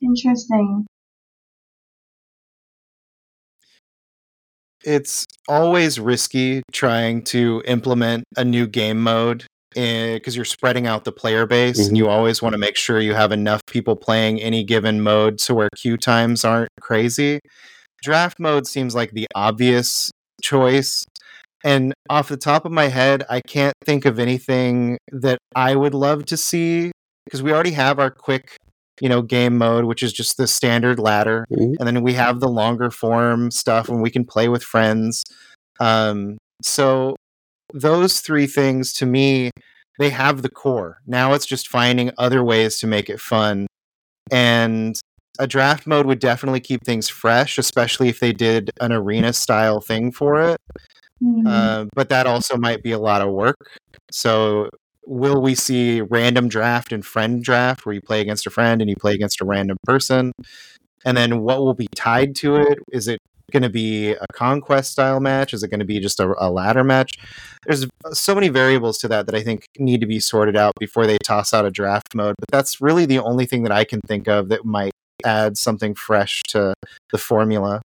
Interesting. 0.00 0.86
It's 4.84 5.24
always 5.48 5.98
risky 5.98 6.62
trying 6.72 7.24
to 7.24 7.62
implement 7.66 8.24
a 8.36 8.44
new 8.44 8.66
game 8.66 9.02
mode 9.02 9.46
because 9.74 10.36
you're 10.36 10.44
spreading 10.44 10.86
out 10.86 11.04
the 11.04 11.12
player 11.12 11.46
base 11.46 11.80
mm-hmm. 11.80 11.88
and 11.88 11.96
you 11.96 12.08
always 12.08 12.40
want 12.40 12.52
to 12.52 12.58
make 12.58 12.76
sure 12.76 13.00
you 13.00 13.14
have 13.14 13.32
enough 13.32 13.60
people 13.66 13.96
playing 13.96 14.40
any 14.40 14.62
given 14.62 15.00
mode 15.00 15.40
so 15.40 15.54
where 15.54 15.68
queue 15.76 15.96
times 15.96 16.44
aren't 16.44 16.70
crazy. 16.80 17.40
Draft 18.04 18.38
mode 18.38 18.66
seems 18.66 18.94
like 18.94 19.12
the 19.12 19.26
obvious 19.34 20.10
choice. 20.42 21.06
And 21.64 21.94
off 22.10 22.28
the 22.28 22.36
top 22.36 22.66
of 22.66 22.72
my 22.72 22.88
head, 22.88 23.24
I 23.30 23.40
can't 23.40 23.72
think 23.82 24.04
of 24.04 24.18
anything 24.18 24.98
that 25.10 25.38
I 25.56 25.74
would 25.74 25.94
love 25.94 26.26
to 26.26 26.36
see 26.36 26.92
because 27.24 27.42
we 27.42 27.50
already 27.50 27.70
have 27.70 27.98
our 27.98 28.10
quick 28.10 28.56
you 29.00 29.08
know 29.08 29.22
game 29.22 29.58
mode 29.58 29.86
which 29.86 30.04
is 30.04 30.12
just 30.12 30.36
the 30.36 30.46
standard 30.46 31.00
ladder 31.00 31.44
mm-hmm. 31.50 31.72
and 31.80 31.86
then 31.88 32.04
we 32.04 32.12
have 32.12 32.38
the 32.38 32.48
longer 32.48 32.92
form 32.92 33.50
stuff 33.50 33.88
and 33.88 34.00
we 34.00 34.10
can 34.10 34.24
play 34.24 34.48
with 34.48 34.62
friends 34.62 35.24
um, 35.80 36.38
so 36.62 37.16
those 37.72 38.20
three 38.20 38.46
things 38.46 38.92
to 38.92 39.04
me 39.04 39.50
they 39.98 40.10
have 40.10 40.42
the 40.42 40.48
core 40.48 40.98
now 41.08 41.32
it's 41.32 41.46
just 41.46 41.66
finding 41.66 42.12
other 42.18 42.44
ways 42.44 42.78
to 42.78 42.86
make 42.86 43.10
it 43.10 43.20
fun 43.20 43.66
and 44.30 45.00
a 45.38 45.46
draft 45.46 45.86
mode 45.86 46.06
would 46.06 46.20
definitely 46.20 46.60
keep 46.60 46.84
things 46.84 47.08
fresh 47.08 47.58
especially 47.58 48.08
if 48.08 48.20
they 48.20 48.32
did 48.32 48.70
an 48.80 48.92
arena 48.92 49.32
style 49.32 49.80
thing 49.80 50.12
for 50.12 50.40
it 50.40 50.60
mm-hmm. 51.22 51.46
uh, 51.46 51.84
but 51.94 52.08
that 52.08 52.26
also 52.26 52.56
might 52.56 52.82
be 52.82 52.92
a 52.92 52.98
lot 52.98 53.20
of 53.20 53.32
work 53.32 53.56
so 54.10 54.68
will 55.06 55.40
we 55.40 55.54
see 55.54 56.00
random 56.00 56.48
draft 56.48 56.92
and 56.92 57.04
friend 57.04 57.42
draft 57.42 57.84
where 57.84 57.94
you 57.94 58.00
play 58.00 58.20
against 58.20 58.46
a 58.46 58.50
friend 58.50 58.80
and 58.80 58.88
you 58.88 58.96
play 58.96 59.14
against 59.14 59.40
a 59.40 59.44
random 59.44 59.76
person? 59.84 60.32
And 61.04 61.16
then 61.16 61.40
what 61.42 61.58
will 61.58 61.74
be 61.74 61.88
tied 61.94 62.34
to 62.36 62.56
it? 62.56 62.78
Is 62.92 63.08
it 63.08 63.20
going 63.52 63.62
to 63.62 63.68
be 63.68 64.12
a 64.12 64.26
conquest 64.32 64.92
style 64.92 65.20
match? 65.20 65.52
Is 65.52 65.62
it 65.62 65.68
going 65.68 65.80
to 65.80 65.86
be 65.86 66.00
just 66.00 66.18
a, 66.18 66.34
a, 66.38 66.50
ladder 66.50 66.82
match? 66.82 67.12
There's 67.66 67.86
so 68.12 68.34
many 68.34 68.48
variables 68.48 68.98
to 68.98 69.08
that 69.08 69.26
that 69.26 69.34
I 69.34 69.42
think 69.42 69.66
need 69.78 70.00
to 70.00 70.06
be 70.06 70.18
sorted 70.18 70.56
out 70.56 70.72
before 70.80 71.06
they 71.06 71.18
toss 71.22 71.52
out 71.52 71.66
a 71.66 71.70
draft 71.70 72.14
mode. 72.14 72.34
But 72.38 72.48
that's 72.50 72.80
really 72.80 73.04
the 73.04 73.18
only 73.18 73.44
thing 73.44 73.62
that 73.64 73.72
I 73.72 73.84
can 73.84 74.00
think 74.06 74.28
of 74.28 74.48
that 74.48 74.64
might 74.64 74.93
add 75.24 75.56
something 75.56 75.94
fresh 75.94 76.42
to 76.48 76.74
the 77.10 77.18
formula. 77.18 77.82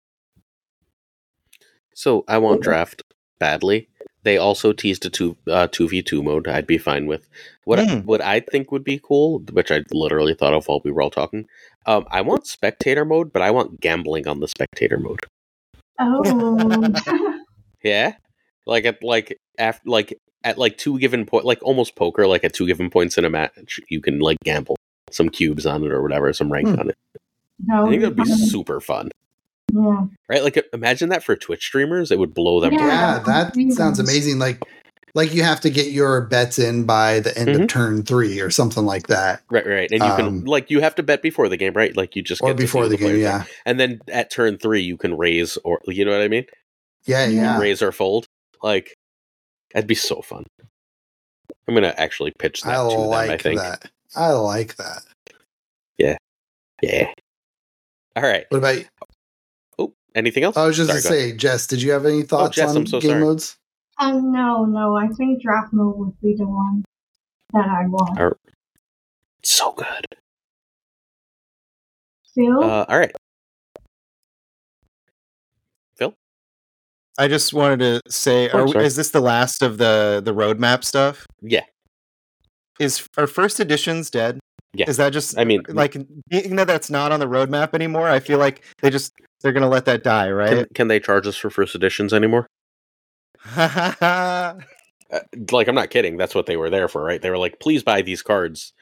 So 1.95 2.25
I 2.29 2.39
want 2.39 2.63
draft 2.63 3.03
badly 3.39 3.89
they 4.29 4.37
also 4.37 4.73
teased 4.73 5.07
a 5.07 5.11
two 5.11 5.37
uh, 5.51 5.69
two 5.71 5.89
v 5.89 6.03
two 6.03 6.23
mode. 6.23 6.49
I'd 6.49 6.67
be 6.67 6.77
fine 6.77 7.07
with 7.07 7.29
what 7.65 7.79
mm. 7.79 7.89
I, 7.89 8.01
what 8.01 8.21
I 8.21 8.41
think 8.41 8.71
would 8.71 8.85
be 8.85 9.01
cool, 9.03 9.39
which 9.53 9.71
I 9.71 9.83
literally 9.91 10.35
thought 10.35 10.53
of 10.53 10.67
while 10.67 10.83
we 10.85 10.91
were 10.91 11.03
all 11.03 11.11
talking. 11.11 11.47
Um, 11.87 12.05
I 12.11 12.21
want 12.21 12.47
spectator 12.47 13.05
mode, 13.05 13.33
but 13.33 13.43
I 13.43 13.51
want 13.51 13.81
gambling 13.81 14.29
on 14.29 14.41
the 14.41 14.49
spectator 14.49 14.99
mode. 14.99 15.21
Oh, 15.99 16.93
yeah, 17.83 18.17
like 18.67 18.85
at 18.85 19.03
like 19.03 19.39
after 19.59 19.89
like 19.89 20.19
at 20.45 20.59
like 20.59 20.77
two 20.77 20.99
given 20.99 21.25
point, 21.25 21.45
like 21.45 21.63
almost 21.63 21.97
poker, 21.97 22.27
like 22.27 22.45
at 22.45 22.53
two 22.53 22.67
given 22.67 22.91
points 22.91 23.17
in 23.17 23.25
a 23.25 23.31
match, 23.31 23.81
you 23.89 24.01
can 24.01 24.19
like 24.19 24.39
gamble 24.45 24.77
some 25.11 25.31
cubes 25.31 25.65
on 25.65 25.85
it 25.85 25.91
or 25.91 26.03
whatever, 26.03 26.31
some 26.35 26.53
rank 26.53 26.69
mm. 26.69 26.79
on 26.79 26.91
it. 26.91 26.99
No, 27.67 27.87
I 27.87 27.91
think 27.91 28.03
that'd 28.03 28.17
be 28.17 28.25
super 28.25 28.81
fun. 28.81 29.11
Yeah. 29.73 30.07
Right? 30.29 30.43
Like 30.43 30.65
imagine 30.73 31.09
that 31.11 31.23
for 31.25 31.37
Twitch 31.37 31.65
streamers, 31.67 32.11
it 32.11 32.19
would 32.19 32.33
blow 32.35 32.61
them 32.61 32.73
Yeah. 32.73 32.81
away. 32.81 32.89
Yeah, 32.89 33.23
that 33.27 33.73
sounds 33.75 33.99
amazing. 33.99 34.39
Like 34.39 34.63
like 35.15 35.35
you 35.35 35.43
have 35.43 35.61
to 35.63 35.71
get 35.71 35.91
your 35.91 36.21
bets 36.23 36.59
in 36.59 36.85
by 36.85 37.19
the 37.21 37.37
end 37.37 37.49
Mhm. 37.49 37.63
of 37.63 37.69
turn 37.69 38.03
three 38.05 38.41
or 38.41 38.51
something 38.51 38.85
like 38.85 39.09
that. 39.09 39.43
Right, 39.51 39.67
right. 39.67 39.91
And 39.91 40.01
you 40.03 40.09
Um, 40.09 40.17
can 40.17 40.45
like 40.45 40.71
you 40.71 40.81
have 40.81 40.95
to 40.97 41.03
bet 41.03 41.23
before 41.23 41.49
the 41.49 41.57
game, 41.57 41.73
right? 41.73 41.97
Like 41.97 42.15
you 42.15 42.23
just 42.23 42.43
Or 42.43 42.49
get 42.51 42.59
before 42.59 42.85
who 42.85 42.91
the 42.91 42.97
game, 42.97 43.07
players 43.09 43.19
are. 43.19 43.39
yeah. 43.39 43.45
And 43.67 43.81
then 43.81 44.01
at 44.09 44.31
turn 44.31 44.59
three 44.59 44.83
you 44.83 44.97
can 44.97 45.17
raise 45.17 45.57
or 45.65 45.81
you 45.87 46.05
know 46.05 46.13
what 46.13 46.21
I 46.23 46.29
mean? 46.29 46.45
Yeah, 47.05 47.27
yeah. 47.27 47.59
Raise 47.59 47.83
or 47.83 47.91
fold. 47.91 48.27
Like 48.63 48.95
that'd 49.75 49.89
be 49.89 49.95
so 49.95 50.21
fun. 50.23 50.45
I'm 51.67 51.75
gonna 51.75 51.95
actually 51.99 52.33
pitch 52.39 52.63
that 52.63 52.79
I 52.79 52.89
to 52.91 52.97
them, 52.97 53.13
I 53.13 53.37
think. 53.37 53.61
that. 53.61 53.91
I 54.17 54.31
like 54.31 54.77
that. 54.77 55.03
Yeah, 55.99 56.17
yeah. 56.83 57.13
All 58.19 58.25
right. 58.25 58.47
What 58.49 58.59
about 58.59 58.85
Oh, 59.79 59.93
anything 60.17 60.43
else? 60.43 60.57
I 60.57 60.67
was 60.67 60.77
just 60.77 60.89
Sorry, 60.91 61.01
to 61.03 61.09
go 61.09 61.15
ahead. 61.15 61.31
say, 61.31 61.37
Jess, 61.37 61.69
did 61.69 61.81
you 61.83 61.93
have 61.93 62.05
any 62.05 62.23
thoughts 62.25 62.57
Jess, 62.57 62.75
on 62.75 62.85
so 62.85 62.99
game 63.01 63.11
sorry. 63.13 63.21
modes? 63.25 63.57
Um, 64.01 64.33
no, 64.33 64.65
no. 64.65 64.97
I 64.97 65.07
think 65.17 65.41
draft 65.41 65.73
mode 65.73 65.97
would 65.99 66.21
be 66.21 66.35
the 66.37 66.47
one 66.49 66.85
that 67.53 67.69
I 67.69 67.87
want. 67.87 68.19
All 68.19 68.33
So 69.45 69.71
good. 69.73 70.05
Phil? 72.35 72.61
Uh, 72.65 72.87
all 72.89 72.99
right. 72.99 73.13
Phil? 75.97 76.13
I 77.19 77.29
just 77.29 77.53
wanted 77.53 77.79
to 77.79 78.11
say, 78.11 78.49
Oh, 78.51 78.59
are 78.59 78.67
we, 78.67 78.85
is 78.85 78.97
this 78.97 79.11
the 79.11 79.21
last 79.21 79.63
of 79.63 79.79
the 79.79 80.21
the 80.25 80.35
roadmap 80.35 80.83
stuff? 80.83 81.25
Yeah. 81.41 81.65
Is 82.81 83.07
our 83.17 83.29
first 83.29 83.61
editions 83.61 84.11
dead? 84.11 84.41
Yeah. 84.75 84.89
Is 84.89 84.99
that 84.99 85.11
just 85.11 85.39
I 85.39 85.45
mean, 85.45 85.63
like 85.69 85.95
you 85.95 86.51
know 86.51 86.65
that's 86.65 86.91
not 86.91 87.11
on 87.11 87.21
the 87.21 87.27
roadmap 87.27 87.75
anymore? 87.75 88.09
I 88.09 88.21
feel 88.21 88.39
like 88.39 88.63
they 88.83 88.91
just 88.91 89.13
they're 89.41 89.53
gonna 89.53 89.69
let 89.69 89.87
that 89.87 90.03
die, 90.03 90.27
can, 90.27 90.35
right? 90.35 90.75
can 90.75 90.89
they 90.89 91.01
charge 91.01 91.27
us 91.27 91.37
for 91.37 91.51
first 91.51 91.75
editions 91.75 92.13
anymore? 92.13 92.47
Uh, 95.11 95.21
like, 95.53 95.69
I'm 95.69 95.75
not 95.75 95.89
kidding. 95.89 96.19
That's 96.19 96.35
what 96.35 96.45
they 96.45 96.59
were 96.59 96.69
there 96.69 96.87
for, 96.87 97.03
right? 97.03 97.23
They 97.23 97.31
were 97.31 97.39
like, 97.39 97.61
please 97.61 97.83
buy 97.83 98.03
these 98.03 98.21
cards 98.21 98.75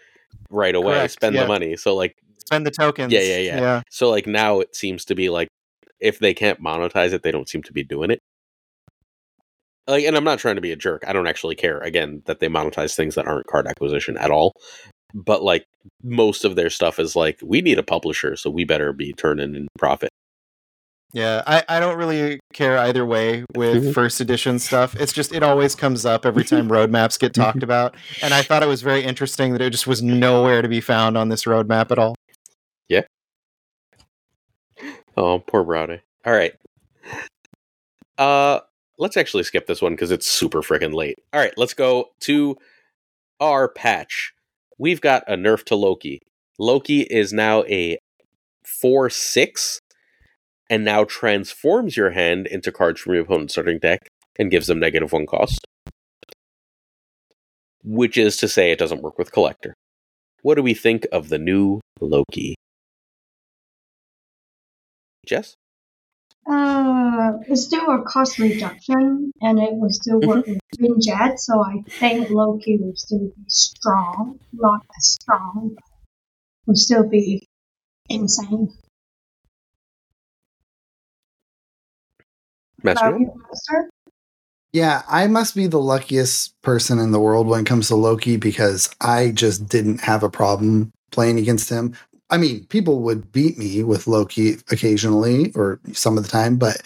right 0.51 0.75
away. 0.75 0.95
Correct, 0.95 1.13
Spend 1.13 1.37
yeah. 1.37 1.43
the 1.43 1.47
money. 1.47 1.77
So, 1.77 1.95
like, 1.95 2.17
Spend 2.47 2.67
the 2.67 2.71
tokens. 2.71 3.13
Yeah, 3.13 3.21
yeah, 3.21 3.39
yeah. 3.39 3.61
Yeah. 3.61 3.83
so 3.91 4.09
like 4.09 4.27
now 4.27 4.61
it 4.61 4.77
seems 4.77 5.05
to 5.07 5.17
be 5.17 5.31
like, 5.31 5.49
if 5.99 6.21
they 6.21 6.33
can't 6.33 6.63
monetize 6.63 7.13
it, 7.13 7.23
they 7.23 7.33
don't 7.33 7.49
seem 7.49 7.63
to 7.65 7.73
be 7.73 7.83
doing 7.83 8.11
it. 8.11 8.21
Like, 9.89 10.05
and 10.05 10.17
I'm 10.17 10.25
not 10.25 10.39
trying 10.39 10.55
to 10.55 10.61
be 10.61 10.73
a 10.73 10.77
jerk. 10.77 11.03
I 11.07 11.13
don't 11.13 11.27
actually 11.27 11.57
care 11.57 11.79
again 11.79 12.23
that 12.27 12.39
they 12.39 12.49
monetize 12.49 12.95
things 12.95 13.17
that 13.17 13.27
aren't 13.27 13.47
card 13.47 13.67
acquisition 13.67 14.17
at 14.17 14.31
all. 14.31 14.53
But 15.18 15.43
like 15.43 15.64
most 16.02 16.44
of 16.44 16.56
their 16.56 16.68
stuff 16.68 16.98
is 16.98 17.16
like, 17.16 17.38
we 17.43 17.62
need 17.62 17.78
a 17.78 17.82
publisher, 17.82 18.36
so 18.36 18.51
we 18.51 18.64
better 18.64 18.93
be 18.93 19.14
turning 19.14 19.55
in 19.55 19.66
profit. 19.78 20.10
Yeah, 21.14 21.43
I, 21.47 21.64
I 21.68 21.80
don't 21.80 21.97
really 21.97 22.38
care 22.52 22.76
either 22.76 23.06
way 23.06 23.44
with 23.55 23.82
Mhm. 23.84 23.94
first 23.94 24.20
edition 24.20 24.59
stuff. 24.59 24.94
It's 24.97 25.12
just 25.14 25.32
it 25.32 25.43
always 25.43 25.74
comes 25.74 26.05
up 26.05 26.26
every 26.26 26.44
time 26.52 26.68
roadmaps 26.68 27.18
get 27.18 27.32
talked 27.32 27.62
about, 27.62 27.94
and 28.22 28.34
I 28.34 28.43
thought 28.43 28.62
it 28.62 28.68
was 28.68 28.82
very 28.82 29.02
interesting 29.05 29.52
that 29.52 29.62
it 29.62 29.70
just 29.70 29.86
was 29.86 30.02
nowhere 30.02 30.60
to 30.60 30.68
be 30.68 30.82
found 30.82 31.16
on 31.16 31.30
this 31.30 31.44
roadmap 31.44 31.90
at 31.90 31.98
all. 31.98 32.14
Yeah 32.88 33.02
oh, 35.16 35.38
poor 35.38 35.64
Brownie. 35.64 36.01
All 36.26 36.32
right. 36.34 36.52
Uh 38.18 38.60
let's 38.98 39.16
actually 39.16 39.43
skip 39.44 39.66
this 39.66 39.80
one 39.82 39.93
because 39.93 40.10
it's 40.10 40.26
super 40.26 40.60
freaking 40.62 40.94
late. 40.94 41.18
All 41.32 41.40
right, 41.40 41.55
let's 41.56 41.74
go 41.74 42.10
to 42.20 42.56
our 43.40 43.68
patch. 43.68 44.32
We've 44.78 45.01
got 45.01 45.24
a 45.27 45.36
nerf 45.36 45.65
to 45.65 45.77
Loki. 45.77 46.20
Loki 46.59 47.03
is 47.03 47.32
now 47.32 47.65
a 47.65 47.98
4 48.65 49.09
6 49.09 49.81
and 50.69 50.85
now 50.85 51.05
transforms 51.05 51.97
your 51.97 52.11
hand 52.11 52.47
into 52.47 52.73
cards 52.73 53.01
from 53.01 53.15
your 53.15 53.23
opponent's 53.23 53.55
starting 53.55 53.78
deck 53.78 54.09
and 54.39 54.51
gives 54.51 54.66
them 54.66 54.78
negative 54.78 55.12
one 55.12 55.27
cost. 55.27 55.66
Which 57.82 58.19
is 58.19 58.36
to 58.39 58.48
say, 58.48 58.73
it 58.73 58.78
doesn't 58.78 59.03
work 59.03 59.16
with 59.19 59.32
Collector. 59.32 59.74
What 60.43 60.57
do 60.57 60.62
we 60.62 60.74
think 60.74 61.07
of 61.12 61.28
the 61.28 61.39
new 61.39 61.81
Loki? 62.01 62.57
Jess? 65.24 65.57
Uh, 66.48 67.32
it's 67.48 67.64
still 67.64 67.86
a 67.90 68.02
cost 68.02 68.39
reduction, 68.39 69.32
and 69.40 69.59
it 69.59 69.74
will 69.74 69.90
still 69.93 70.20
work 70.20 70.47
Mm-hmm. 70.47 70.52
with 70.52 70.60
Quinjet, 70.81 71.39
so 71.39 71.60
I 71.62 71.82
think 71.98 72.31
Loki 72.31 72.78
will 72.78 72.94
still 72.97 73.18
be 73.36 73.44
strong. 73.48 74.39
Not 74.52 74.81
as 74.97 75.06
strong, 75.20 75.73
but 75.74 75.85
will 76.66 76.77
still 76.77 77.09
be 77.09 77.47
insane. 78.09 78.68
Master? 82.82 83.18
You, 83.18 83.32
Master? 83.48 83.90
Yeah, 84.73 85.02
I 85.09 85.27
must 85.27 85.55
be 85.55 85.66
the 85.66 85.81
luckiest 85.81 86.55
person 86.62 86.98
in 86.98 87.10
the 87.10 87.20
world 87.20 87.47
when 87.47 87.60
it 87.60 87.66
comes 87.66 87.89
to 87.89 87.97
Loki 87.97 88.36
because 88.36 88.90
I 89.01 89.31
just 89.31 89.68
didn't 89.68 90.01
have 90.01 90.23
a 90.23 90.31
problem 90.31 90.93
playing 91.10 91.39
against 91.39 91.70
him. 91.70 91.94
I 92.31 92.39
mean, 92.39 92.66
people 92.66 93.01
would 93.03 93.31
beat 93.32 93.57
me 93.57 93.82
with 93.82 94.07
Loki 94.07 94.57
occasionally 94.70 95.53
or 95.55 95.81
some 95.93 96.16
of 96.19 96.24
the 96.24 96.31
time, 96.31 96.57
but 96.57 96.82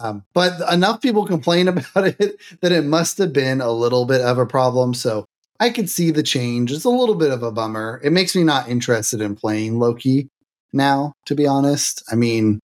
um, 0.00 0.24
but 0.34 0.60
enough 0.72 1.00
people 1.00 1.26
complain 1.26 1.68
about 1.68 2.06
it 2.20 2.40
that 2.60 2.72
it 2.72 2.84
must 2.84 3.18
have 3.18 3.32
been 3.32 3.60
a 3.60 3.72
little 3.72 4.04
bit 4.04 4.20
of 4.20 4.38
a 4.38 4.46
problem. 4.46 4.94
So 4.94 5.24
I 5.58 5.70
could 5.70 5.90
see 5.90 6.10
the 6.10 6.22
change. 6.22 6.72
It's 6.72 6.84
a 6.84 6.90
little 6.90 7.14
bit 7.14 7.30
of 7.32 7.42
a 7.42 7.52
bummer. 7.52 8.00
It 8.02 8.12
makes 8.12 8.34
me 8.34 8.44
not 8.44 8.68
interested 8.68 9.20
in 9.20 9.36
playing 9.36 9.78
Loki 9.78 10.28
now, 10.72 11.12
to 11.26 11.34
be 11.34 11.46
honest. 11.46 12.02
I 12.10 12.14
mean, 12.14 12.60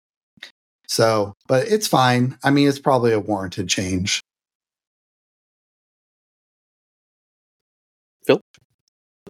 so, 0.87 1.33
but 1.47 1.67
it's 1.67 1.87
fine. 1.87 2.37
I 2.43 2.51
mean, 2.51 2.67
it's 2.67 2.79
probably 2.79 3.13
a 3.13 3.19
warranted 3.19 3.67
change. 3.69 4.21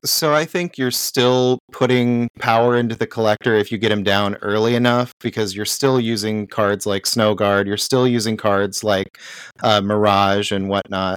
So 0.05 0.33
I 0.33 0.43
think 0.43 0.77
you're 0.77 0.91
still 0.91 1.59
putting 1.71 2.27
power 2.37 2.75
into 2.75 2.93
the 2.93 3.07
collector 3.07 3.55
if 3.55 3.71
you 3.71 3.77
get 3.77 3.89
him 3.91 4.03
down 4.03 4.35
early 4.41 4.75
enough 4.75 5.13
because 5.21 5.55
you're 5.55 5.65
still 5.65 5.97
using 5.97 6.45
cards 6.45 6.85
like 6.85 7.05
Snow 7.05 7.33
Guard, 7.35 7.67
you're 7.67 7.77
still 7.77 8.05
using 8.05 8.35
cards 8.35 8.83
like 8.83 9.17
uh, 9.61 9.79
Mirage 9.79 10.51
and 10.51 10.67
whatnot. 10.67 11.15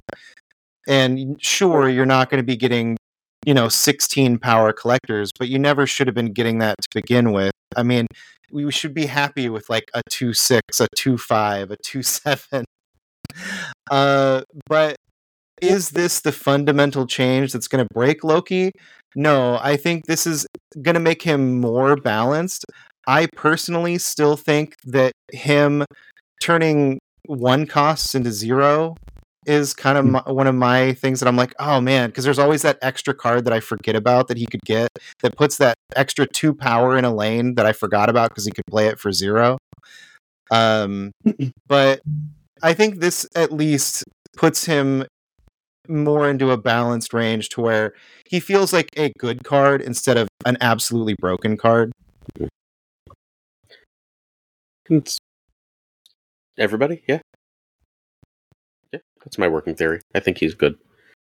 And 0.87 1.35
sure, 1.43 1.89
you're 1.89 2.05
not 2.05 2.29
going 2.29 2.41
to 2.41 2.45
be 2.45 2.55
getting, 2.55 2.97
you 3.45 3.53
know, 3.53 3.67
16 3.67 4.37
power 4.39 4.71
collectors, 4.71 5.31
but 5.37 5.49
you 5.49 5.59
never 5.59 5.85
should 5.85 6.07
have 6.07 6.15
been 6.15 6.31
getting 6.31 6.59
that 6.59 6.75
to 6.81 6.87
begin 6.95 7.33
with. 7.33 7.51
I 7.75 7.83
mean, 7.83 8.07
we 8.53 8.71
should 8.71 8.93
be 8.93 9.07
happy 9.07 9.49
with 9.49 9.69
like 9.69 9.89
a 9.93 10.01
2 10.09 10.31
6, 10.33 10.79
a 10.79 10.87
2 10.95 11.17
5, 11.17 11.71
a 11.71 11.77
2 11.83 12.03
7. 12.03 12.65
Uh, 13.91 14.41
but 14.67 14.95
is 15.61 15.91
this 15.91 16.21
the 16.21 16.31
fundamental 16.31 17.07
change 17.07 17.53
that's 17.53 17.67
going 17.67 17.85
to 17.85 17.93
break 17.93 18.23
Loki? 18.23 18.71
No, 19.15 19.59
I 19.61 19.77
think 19.77 20.05
this 20.05 20.27
is 20.27 20.45
going 20.81 20.93
to 20.93 20.99
make 20.99 21.21
him 21.21 21.59
more 21.59 21.95
balanced. 21.95 22.65
I 23.07 23.27
personally 23.35 23.97
still 23.97 24.35
think 24.35 24.75
that 24.85 25.13
him 25.31 25.85
turning 26.41 26.99
one 27.25 27.65
costs 27.65 28.13
into 28.15 28.31
zero 28.31 28.95
is 29.45 29.73
kind 29.73 29.97
of 29.97 30.05
my, 30.05 30.21
one 30.25 30.45
of 30.45 30.55
my 30.55 30.93
things 30.93 31.21
that 31.21 31.27
I'm 31.27 31.37
like, 31.37 31.55
oh 31.57 31.79
man, 31.79 32.09
because 32.09 32.25
there's 32.25 32.37
always 32.37 32.61
that 32.63 32.77
extra 32.81 33.13
card 33.13 33.45
that 33.45 33.53
I 33.53 33.61
forget 33.61 33.95
about 33.95 34.27
that 34.27 34.37
he 34.37 34.45
could 34.45 34.61
get 34.65 34.89
that 35.21 35.37
puts 35.37 35.57
that 35.57 35.75
extra 35.95 36.27
two 36.27 36.53
power 36.53 36.97
in 36.97 37.05
a 37.05 37.13
lane 37.13 37.55
that 37.55 37.65
I 37.65 37.71
forgot 37.71 38.09
about 38.09 38.29
because 38.29 38.45
he 38.45 38.51
could 38.51 38.65
play 38.69 38.87
it 38.87 38.99
for 38.99 39.11
zero. 39.11 39.57
Um, 40.51 41.11
but 41.67 42.01
I 42.61 42.73
think 42.73 42.99
this 42.99 43.25
at 43.35 43.53
least 43.53 44.03
puts 44.35 44.65
him 44.65 45.05
more 45.89 46.29
into 46.29 46.51
a 46.51 46.57
balanced 46.57 47.13
range 47.13 47.49
to 47.49 47.61
where 47.61 47.93
he 48.27 48.39
feels 48.39 48.73
like 48.73 48.89
a 48.97 49.11
good 49.19 49.43
card 49.43 49.81
instead 49.81 50.17
of 50.17 50.27
an 50.45 50.57
absolutely 50.61 51.15
broken 51.19 51.57
card. 51.57 51.91
It's- 54.89 55.17
Everybody? 56.57 57.03
Yeah. 57.07 57.19
Yeah, 58.91 58.99
that's 59.23 59.37
my 59.37 59.47
working 59.47 59.75
theory. 59.75 60.01
I 60.15 60.19
think 60.19 60.37
he's 60.39 60.53
good. 60.55 60.77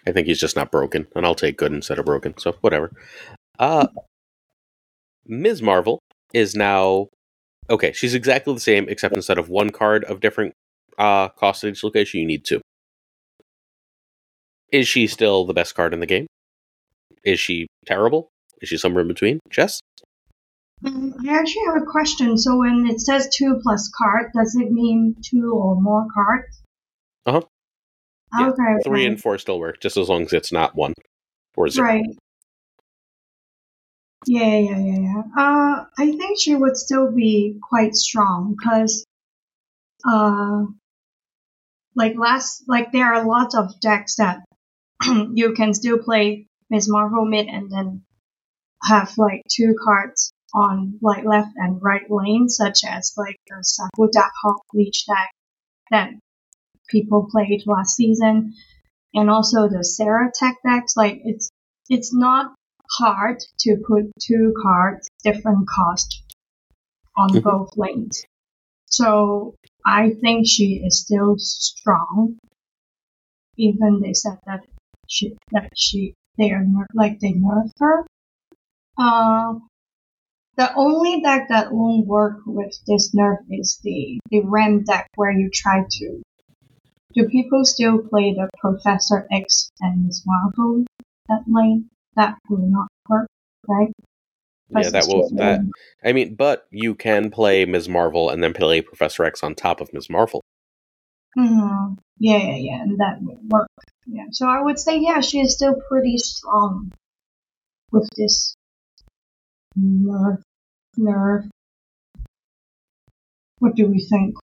I 0.07 0.13
think 0.13 0.27
he's 0.27 0.41
just 0.41 0.57
not 0.57 0.71
broken, 0.73 1.07
and 1.15 1.25
I'll 1.25 1.35
take 1.35 1.57
good 1.59 1.73
instead 1.73 1.99
of 1.99 2.05
broken. 2.05 2.37
So 2.39 2.53
whatever. 2.61 2.91
Uh 3.59 3.87
Ms. 5.27 5.63
Marvel 5.63 6.01
is 6.35 6.55
now 6.55 7.09
okay. 7.71 7.93
She's 7.93 8.15
exactly 8.15 8.55
the 8.55 8.61
same, 8.61 8.89
except 8.89 9.15
instead 9.15 9.39
of 9.39 9.49
one 9.49 9.71
card 9.71 10.05
of 10.05 10.21
different 10.21 10.55
uh 10.99 11.29
cost 11.31 11.65
at 11.65 11.71
each 11.71 11.85
location, 11.85 12.21
you 12.21 12.27
need 12.27 12.45
two. 12.45 12.61
Is 14.73 14.89
she 14.89 15.07
still 15.07 15.45
the 15.45 15.55
best 15.55 15.75
card 15.75 15.93
in 15.93 16.01
the 16.01 16.07
game? 16.07 16.27
Is 17.25 17.39
she 17.39 17.67
terrible? 17.87 18.31
Is 18.63 18.71
she 18.71 18.79
somewhere 18.79 19.03
in 19.03 19.09
between? 19.09 19.39
Jess? 19.51 19.81
Um, 20.85 21.15
I 21.29 21.39
actually 21.39 21.63
have 21.67 21.83
a 21.83 21.87
question. 21.87 22.37
So 22.39 22.59
when 22.59 22.87
it 22.87 23.01
says 23.01 23.29
two 23.33 23.61
plus 23.63 23.91
card, 23.97 24.33
does 24.35 24.57
it 24.57 24.73
mean 24.73 25.15
two 25.23 25.53
or 25.53 25.81
more 25.81 26.07
cards? 26.13 26.63
Uh-huh. 27.27 27.43
Yeah, 28.39 28.49
Okay. 28.49 28.79
Three 28.85 29.07
and 29.07 29.21
four 29.21 29.39
still 29.39 29.61
work, 29.61 29.81
just 29.81 29.97
as 29.97 30.09
long 30.09 30.23
as 30.23 30.33
it's 30.33 30.53
not 30.53 30.75
one 30.75 30.95
or 31.55 31.69
zero. 31.69 31.87
Right. 31.87 32.05
Yeah, 34.27 34.57
yeah, 34.57 34.79
yeah, 34.79 34.99
yeah. 34.99 35.23
Uh, 35.37 35.85
I 35.99 36.13
think 36.13 36.41
she 36.41 36.55
would 36.55 36.77
still 36.77 37.13
be 37.13 37.59
quite 37.69 37.95
strong 37.95 38.55
because, 38.57 39.05
uh, 40.09 40.65
like 41.95 42.17
last, 42.17 42.65
like 42.69 42.93
there 42.93 43.13
are 43.13 43.25
lots 43.27 43.55
of 43.55 43.81
decks 43.81 44.17
that 44.17 44.43
you 45.35 45.53
can 45.55 45.75
still 45.75 45.99
play 45.99 46.47
Miss 46.71 46.89
Marvel 46.89 47.25
mid 47.25 47.47
and 47.47 47.71
then 47.71 48.03
have 48.83 49.17
like 49.19 49.43
two 49.51 49.75
cards 49.83 50.33
on 50.55 50.99
like 51.01 51.25
left 51.25 51.53
and 51.57 51.83
right 51.83 52.11
lane, 52.11 52.49
such 52.49 52.81
as 52.87 53.13
like 53.17 53.37
the 53.49 53.59
Saku 53.63 54.09
Hawk 54.43 54.63
Leech 54.75 55.07
deck 55.07 55.31
that 55.91 56.11
people 56.89 57.29
played 57.31 57.63
last 57.67 57.97
season, 57.97 58.55
and 59.15 59.31
also 59.31 59.69
the 59.69 59.85
Sera 59.85 60.31
Tech 60.35 60.57
decks. 60.65 60.97
Like 60.97 61.21
it's 61.25 61.51
it's 61.89 62.15
not 62.15 62.55
hard 62.99 63.39
to 63.61 63.77
put 63.87 64.11
two 64.21 64.55
cards 64.63 65.09
different 65.25 65.69
cost 65.69 66.23
on 67.17 67.31
mm-hmm. 67.31 67.41
both 67.41 67.71
lanes. 67.77 68.25
So 68.87 69.55
I 69.87 70.11
think 70.21 70.47
she 70.47 70.83
is 70.85 71.01
still 71.01 71.37
strong. 71.39 72.39
Even 73.57 74.01
they 74.01 74.15
said 74.15 74.39
that 74.47 74.61
she 75.13 75.37
that 75.53 75.69
she 75.77 76.15
they 76.39 76.51
are 76.51 76.65
like 76.95 77.21
they 77.21 77.33
nerf 77.33 77.71
her. 77.79 78.07
Uh, 78.99 79.55
the 80.57 80.75
only 80.75 81.21
deck 81.21 81.49
that 81.49 81.73
won't 81.73 82.07
work 82.07 82.41
with 82.47 82.75
this 82.87 83.15
nerf 83.15 83.39
is 83.51 83.79
the 83.83 84.19
the 84.31 84.41
Ram 84.41 84.85
deck 84.85 85.09
where 85.17 85.33
you 85.33 85.51
try 85.53 85.85
to. 85.89 86.23
Do 87.15 87.29
people 87.29 87.65
still 87.65 87.99
play 87.99 88.33
the 88.33 88.49
Professor 88.59 89.29
X 89.31 89.71
and 89.81 90.07
Miss 90.07 90.23
Marvel 90.25 90.85
that 91.29 91.45
lane? 91.47 91.91
That 92.17 92.39
will 92.49 92.67
not 92.67 92.89
work, 93.09 93.29
right? 93.69 93.93
Yeah, 94.71 94.91
that 94.91 95.07
will 95.07 95.29
that. 95.37 95.61
I 96.05 96.13
mean, 96.13 96.35
but 96.35 96.67
you 96.71 96.95
can 96.95 97.31
play 97.31 97.65
Ms. 97.65 97.89
Marvel 97.89 98.31
and 98.31 98.43
then 98.43 98.55
play 98.55 98.81
Professor 98.81 99.25
X 99.25 99.43
on 99.43 99.55
top 99.55 99.81
of 99.81 99.93
Ms. 99.93 100.09
Marvel. 100.09 100.43
Mm-hmm. 101.37 101.95
Yeah, 102.19 102.39
yeah, 102.39 102.57
yeah, 102.57 102.83
and 102.83 102.99
that 102.99 103.23
would 103.23 103.39
work. 103.51 103.69
Yeah, 104.07 104.27
so 104.31 104.49
I 104.49 104.63
would 104.63 104.79
say, 104.79 104.99
yeah, 104.99 105.21
she 105.21 105.41
is 105.41 105.55
still 105.55 105.75
pretty 105.89 106.19
strong 106.19 106.93
with 107.91 108.09
this 108.17 108.55
nerve. 109.77 110.43
Nerve. 110.97 111.45
What 113.59 113.75
do 113.75 113.87
we 113.87 114.01
think? 114.01 114.37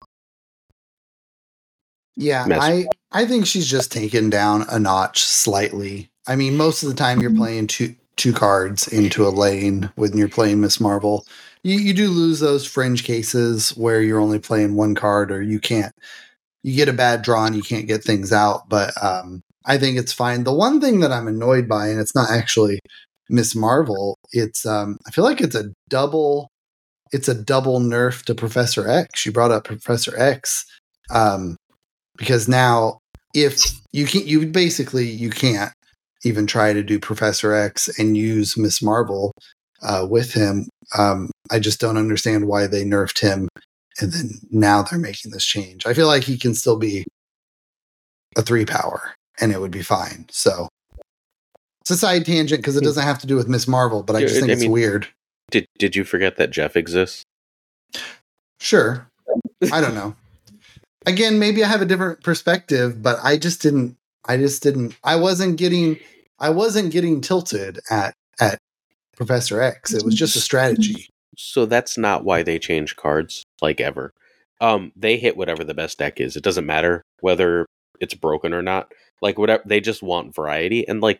Yeah, 2.15 2.47
I 2.49 2.87
I 3.11 3.25
think 3.25 3.45
she's 3.45 3.69
just 3.69 3.91
taken 3.91 4.29
down 4.29 4.65
a 4.69 4.79
notch 4.79 5.23
slightly. 5.23 6.09
I 6.25 6.35
mean, 6.35 6.57
most 6.57 6.83
of 6.83 6.89
the 6.89 6.95
time 6.95 7.19
you're 7.19 7.29
mm-hmm. 7.29 7.39
playing 7.39 7.67
two 7.67 7.95
two 8.15 8.33
cards 8.33 8.87
into 8.87 9.27
a 9.27 9.29
lane 9.29 9.91
when 9.95 10.17
you're 10.17 10.27
playing 10.29 10.61
Miss 10.61 10.79
Marvel. 10.79 11.25
You 11.63 11.77
you 11.77 11.93
do 11.93 12.09
lose 12.09 12.39
those 12.39 12.65
fringe 12.65 13.03
cases 13.03 13.69
where 13.77 14.01
you're 14.01 14.19
only 14.19 14.39
playing 14.39 14.75
one 14.75 14.95
card 14.95 15.31
or 15.31 15.41
you 15.41 15.59
can't 15.59 15.93
you 16.67 16.75
get 16.75 16.89
a 16.89 16.93
bad 16.93 17.21
draw 17.21 17.45
and 17.45 17.55
you 17.55 17.61
can't 17.61 17.87
get 17.87 18.03
things 18.03 18.33
out, 18.33 18.67
but 18.67 18.91
um 19.01 19.41
I 19.65 19.77
think 19.77 19.97
it's 19.97 20.13
fine. 20.13 20.43
The 20.43 20.53
one 20.53 20.81
thing 20.81 20.99
that 21.01 21.11
I'm 21.11 21.27
annoyed 21.27 21.67
by, 21.67 21.87
and 21.87 21.99
it's 21.99 22.15
not 22.15 22.29
actually 22.29 22.79
Miss 23.29 23.55
Marvel, 23.55 24.17
it's 24.33 24.65
um 24.65 24.97
I 25.07 25.11
feel 25.11 25.23
like 25.23 25.39
it's 25.39 25.55
a 25.55 25.71
double 25.89 26.49
it's 27.13 27.29
a 27.29 27.41
double 27.41 27.79
nerf 27.79 28.23
to 28.25 28.35
Professor 28.35 28.89
X. 28.89 29.25
You 29.25 29.31
brought 29.31 29.51
up 29.51 29.63
Professor 29.63 30.19
X. 30.19 30.65
Um 31.09 31.55
because 32.17 32.49
now 32.49 32.99
if 33.33 33.57
you 33.93 34.05
can 34.05 34.27
you 34.27 34.45
basically 34.47 35.09
you 35.09 35.29
can't 35.29 35.71
even 36.25 36.47
try 36.47 36.73
to 36.73 36.83
do 36.83 36.99
Professor 36.99 37.53
X 37.53 37.87
and 37.97 38.17
use 38.17 38.57
Miss 38.57 38.81
Marvel 38.81 39.31
uh, 39.81 40.05
with 40.09 40.33
him. 40.33 40.67
Um, 40.97 41.29
I 41.51 41.59
just 41.59 41.79
don't 41.79 41.95
understand 41.95 42.47
why 42.47 42.65
they 42.67 42.83
nerfed 42.83 43.19
him 43.19 43.47
and 43.99 44.11
then 44.11 44.29
now 44.51 44.83
they're 44.83 44.99
making 44.99 45.31
this 45.31 45.45
change. 45.45 45.85
I 45.85 45.93
feel 45.93 46.07
like 46.07 46.23
he 46.23 46.37
can 46.37 46.53
still 46.53 46.77
be 46.77 47.05
a 48.35 48.41
three 48.41 48.65
power 48.65 49.15
and 49.39 49.51
it 49.51 49.59
would 49.59 49.71
be 49.71 49.81
fine. 49.81 50.25
So 50.29 50.67
it's 51.81 51.91
a 51.91 51.97
side 51.97 52.25
tangent 52.25 52.61
because 52.61 52.75
it 52.75 52.81
hmm. 52.81 52.85
doesn't 52.85 53.03
have 53.03 53.19
to 53.19 53.27
do 53.27 53.35
with 53.35 53.47
Miss 53.47 53.67
Marvel, 53.67 54.03
but 54.03 54.15
I 54.15 54.21
just 54.21 54.35
think 54.35 54.49
I 54.49 54.53
it's 54.53 54.65
weird. 54.65 55.07
Did 55.49 55.67
Did 55.79 55.95
you 55.95 56.03
forget 56.03 56.35
that 56.37 56.51
Jeff 56.51 56.75
exists? 56.75 57.23
Sure. 58.59 59.07
I 59.71 59.81
don't 59.81 59.95
know. 59.95 60.15
Again, 61.05 61.39
maybe 61.39 61.63
I 61.63 61.67
have 61.67 61.81
a 61.81 61.85
different 61.85 62.21
perspective, 62.23 63.01
but 63.01 63.17
I 63.23 63.37
just 63.37 63.61
didn't. 63.61 63.95
I 64.25 64.37
just 64.37 64.61
didn't. 64.61 64.97
I 65.03 65.15
wasn't 65.15 65.57
getting. 65.57 65.97
I 66.39 66.49
wasn't 66.49 66.91
getting 66.91 67.21
tilted 67.21 67.79
at 67.89 68.13
at 68.39 68.59
Professor 69.15 69.61
X. 69.61 69.93
It 69.93 70.03
was 70.03 70.15
just 70.15 70.35
a 70.35 70.39
mm-hmm. 70.39 70.43
strategy. 70.43 71.09
So 71.37 71.65
that's 71.65 71.97
not 71.97 72.23
why 72.23 72.43
they 72.43 72.59
change 72.59 72.95
cards 72.95 73.43
like 73.61 73.79
ever. 73.79 74.11
Um, 74.59 74.91
they 74.95 75.17
hit 75.17 75.37
whatever 75.37 75.63
the 75.63 75.73
best 75.73 75.99
deck 75.99 76.19
is. 76.19 76.35
It 76.35 76.43
doesn't 76.43 76.65
matter 76.65 77.03
whether 77.21 77.65
it's 77.99 78.15
broken 78.15 78.53
or 78.53 78.61
not. 78.61 78.91
Like 79.21 79.37
whatever, 79.37 79.63
they 79.65 79.79
just 79.79 80.01
want 80.01 80.35
variety. 80.35 80.87
And 80.87 80.99
like 81.01 81.19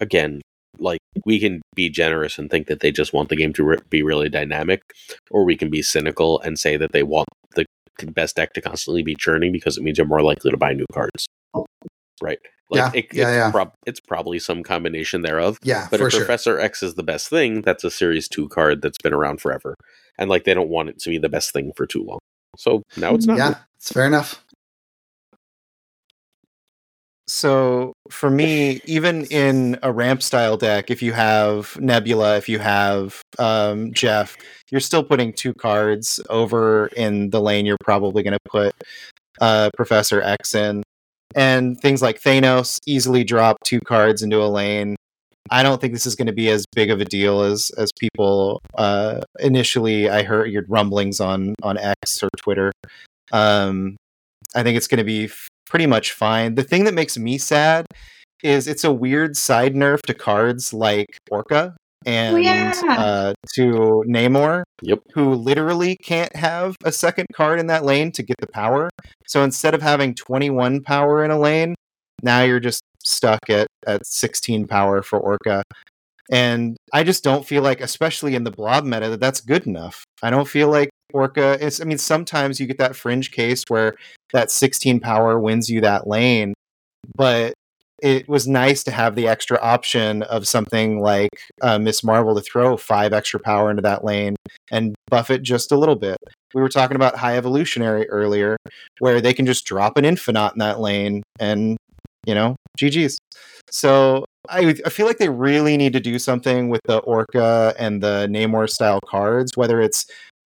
again, 0.00 0.40
like 0.78 1.00
we 1.24 1.40
can 1.40 1.60
be 1.74 1.88
generous 1.88 2.38
and 2.38 2.48
think 2.48 2.68
that 2.68 2.80
they 2.80 2.92
just 2.92 3.12
want 3.12 3.28
the 3.28 3.36
game 3.36 3.52
to 3.54 3.64
re- 3.64 3.78
be 3.90 4.02
really 4.02 4.28
dynamic, 4.28 4.82
or 5.30 5.44
we 5.44 5.56
can 5.56 5.68
be 5.68 5.82
cynical 5.82 6.40
and 6.40 6.58
say 6.58 6.76
that 6.76 6.92
they 6.92 7.02
want 7.02 7.28
the 7.54 7.66
best 8.12 8.36
deck 8.36 8.52
to 8.54 8.60
constantly 8.60 9.02
be 9.02 9.14
churning 9.14 9.52
because 9.52 9.76
it 9.76 9.82
means 9.82 9.98
you're 9.98 10.06
more 10.06 10.22
likely 10.22 10.50
to 10.50 10.56
buy 10.56 10.72
new 10.72 10.86
cards. 10.92 11.26
Right. 12.22 12.38
Like 12.70 12.94
yeah, 12.94 13.00
it, 13.00 13.06
yeah, 13.12 13.28
it's, 13.28 13.36
yeah. 13.36 13.50
Prob- 13.50 13.74
it's 13.86 14.00
probably 14.00 14.38
some 14.38 14.62
combination 14.62 15.22
thereof. 15.22 15.58
Yeah, 15.62 15.88
but 15.90 16.00
if 16.00 16.12
sure. 16.12 16.20
Professor 16.20 16.60
X 16.60 16.82
is 16.82 16.94
the 16.94 17.02
best 17.02 17.28
thing, 17.28 17.62
that's 17.62 17.82
a 17.82 17.90
Series 17.90 18.28
Two 18.28 18.48
card 18.48 18.80
that's 18.80 18.98
been 18.98 19.12
around 19.12 19.40
forever, 19.40 19.74
and 20.18 20.30
like 20.30 20.44
they 20.44 20.54
don't 20.54 20.68
want 20.68 20.88
it 20.88 20.98
to 21.00 21.10
be 21.10 21.18
the 21.18 21.28
best 21.28 21.52
thing 21.52 21.72
for 21.76 21.86
too 21.86 22.04
long. 22.04 22.20
So 22.56 22.82
now 22.96 23.14
it's 23.14 23.26
not. 23.26 23.38
Yeah, 23.38 23.54
it's 23.76 23.90
fair 23.92 24.06
enough. 24.06 24.44
So 27.30 27.92
for 28.10 28.28
me, 28.28 28.80
even 28.86 29.24
in 29.26 29.78
a 29.84 29.92
ramp 29.92 30.20
style 30.20 30.56
deck, 30.56 30.90
if 30.90 31.00
you 31.00 31.12
have 31.12 31.78
Nebula, 31.80 32.36
if 32.36 32.48
you 32.48 32.58
have 32.58 33.22
um, 33.38 33.92
Jeff, 33.92 34.36
you're 34.70 34.80
still 34.80 35.04
putting 35.04 35.32
two 35.32 35.54
cards 35.54 36.18
over 36.28 36.88
in 36.88 37.30
the 37.30 37.40
lane. 37.40 37.66
You're 37.66 37.76
probably 37.84 38.24
going 38.24 38.32
to 38.32 38.50
put 38.50 38.74
uh, 39.40 39.70
Professor 39.76 40.20
X 40.20 40.56
in, 40.56 40.82
and 41.34 41.78
things 41.80 42.02
like 42.02 42.20
Thanos 42.20 42.78
easily 42.86 43.24
drop 43.24 43.56
two 43.64 43.80
cards 43.80 44.22
into 44.22 44.42
a 44.42 44.46
lane. 44.46 44.96
I 45.50 45.62
don't 45.62 45.80
think 45.80 45.92
this 45.92 46.06
is 46.06 46.14
going 46.14 46.26
to 46.26 46.32
be 46.32 46.48
as 46.48 46.64
big 46.74 46.90
of 46.90 47.00
a 47.00 47.04
deal 47.04 47.42
as 47.42 47.70
as 47.76 47.90
people 47.98 48.60
uh, 48.76 49.20
initially. 49.40 50.08
I 50.08 50.22
heard 50.22 50.50
your 50.50 50.64
rumblings 50.68 51.20
on 51.20 51.54
on 51.62 51.78
X 51.78 52.22
or 52.22 52.28
Twitter. 52.36 52.72
Um, 53.32 53.96
I 54.54 54.62
think 54.62 54.76
it's 54.76 54.86
going 54.86 54.98
to 54.98 55.04
be 55.04 55.24
f- 55.24 55.48
pretty 55.66 55.86
much 55.86 56.12
fine. 56.12 56.54
The 56.54 56.62
thing 56.62 56.84
that 56.84 56.94
makes 56.94 57.16
me 57.16 57.38
sad 57.38 57.86
is 58.42 58.66
it's 58.66 58.84
a 58.84 58.92
weird 58.92 59.36
side 59.36 59.74
nerf 59.74 60.02
to 60.02 60.14
cards 60.14 60.72
like 60.72 61.18
Orka 61.30 61.74
and 62.06 62.34
oh, 62.34 62.38
yeah. 62.38 62.72
uh, 62.88 63.34
to 63.54 64.04
Namor, 64.08 64.62
yep. 64.82 65.00
who 65.12 65.34
literally 65.34 65.96
can't 65.96 66.34
have 66.34 66.76
a 66.84 66.92
second 66.92 67.26
card 67.34 67.60
in 67.60 67.66
that 67.66 67.84
lane 67.84 68.10
to 68.12 68.22
get 68.22 68.36
the 68.40 68.46
power. 68.46 68.88
So 69.26 69.42
instead 69.42 69.74
of 69.74 69.82
having 69.82 70.14
21 70.14 70.82
power 70.82 71.24
in 71.24 71.30
a 71.30 71.38
lane, 71.38 71.74
now 72.22 72.42
you're 72.42 72.60
just 72.60 72.82
stuck 73.02 73.50
at, 73.50 73.66
at 73.86 74.06
16 74.06 74.66
power 74.66 75.02
for 75.02 75.20
Orka. 75.20 75.62
And 76.30 76.76
I 76.92 77.02
just 77.02 77.24
don't 77.24 77.44
feel 77.44 77.62
like, 77.62 77.80
especially 77.80 78.34
in 78.34 78.44
the 78.44 78.52
blob 78.52 78.84
meta, 78.84 79.10
that 79.10 79.20
that's 79.20 79.40
good 79.40 79.66
enough. 79.66 80.04
I 80.22 80.30
don't 80.30 80.48
feel 80.48 80.68
like 80.68 80.90
Orka 81.12 81.60
is. 81.60 81.80
I 81.80 81.84
mean, 81.84 81.98
sometimes 81.98 82.60
you 82.60 82.66
get 82.66 82.78
that 82.78 82.94
fringe 82.94 83.32
case 83.32 83.64
where 83.68 83.96
that 84.32 84.50
16 84.50 85.00
power 85.00 85.40
wins 85.40 85.68
you 85.68 85.80
that 85.80 86.06
lane, 86.06 86.54
but 87.16 87.54
it 88.02 88.28
was 88.28 88.46
nice 88.46 88.82
to 88.84 88.90
have 88.90 89.14
the 89.14 89.28
extra 89.28 89.58
option 89.60 90.22
of 90.24 90.46
something 90.46 91.00
like 91.00 91.30
uh, 91.62 91.78
Miss 91.78 92.02
Marvel 92.02 92.34
to 92.34 92.40
throw 92.40 92.76
five 92.76 93.12
extra 93.12 93.40
power 93.40 93.70
into 93.70 93.82
that 93.82 94.04
lane 94.04 94.36
and 94.70 94.94
buff 95.08 95.30
it 95.30 95.42
just 95.42 95.72
a 95.72 95.76
little 95.76 95.96
bit. 95.96 96.18
We 96.54 96.60
were 96.60 96.68
talking 96.68 96.96
about 96.96 97.16
High 97.16 97.36
Evolutionary 97.36 98.08
earlier, 98.08 98.56
where 98.98 99.20
they 99.20 99.32
can 99.32 99.46
just 99.46 99.64
drop 99.64 99.96
an 99.96 100.04
Infinite 100.04 100.52
in 100.54 100.58
that 100.58 100.80
lane 100.80 101.22
and, 101.38 101.76
you 102.26 102.34
know, 102.34 102.56
GG's. 102.78 103.18
So 103.70 104.24
I, 104.48 104.74
I 104.84 104.88
feel 104.88 105.06
like 105.06 105.18
they 105.18 105.28
really 105.28 105.76
need 105.76 105.92
to 105.92 106.00
do 106.00 106.18
something 106.18 106.68
with 106.68 106.80
the 106.84 107.00
Orka 107.02 107.74
and 107.78 108.02
the 108.02 108.26
Namor 108.30 108.68
style 108.68 109.00
cards, 109.06 109.52
whether 109.56 109.80
it's 109.80 110.06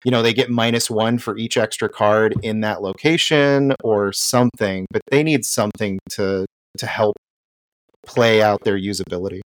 you 0.06 0.12
know 0.12 0.22
they 0.22 0.34
get 0.34 0.50
minus 0.50 0.90
one 0.90 1.18
for 1.18 1.36
each 1.38 1.58
extra 1.58 1.90
card 1.90 2.36
in 2.44 2.62
that 2.62 2.84
location 2.84 3.74
or 3.84 4.14
something 4.14 4.86
but 4.92 5.02
they 5.10 5.24
need 5.24 5.44
something 5.44 5.98
to 6.08 6.46
to 6.78 6.86
help 6.86 7.16
play 8.08 8.42
out 8.42 8.64
their 8.64 8.78
usability. 8.78 9.42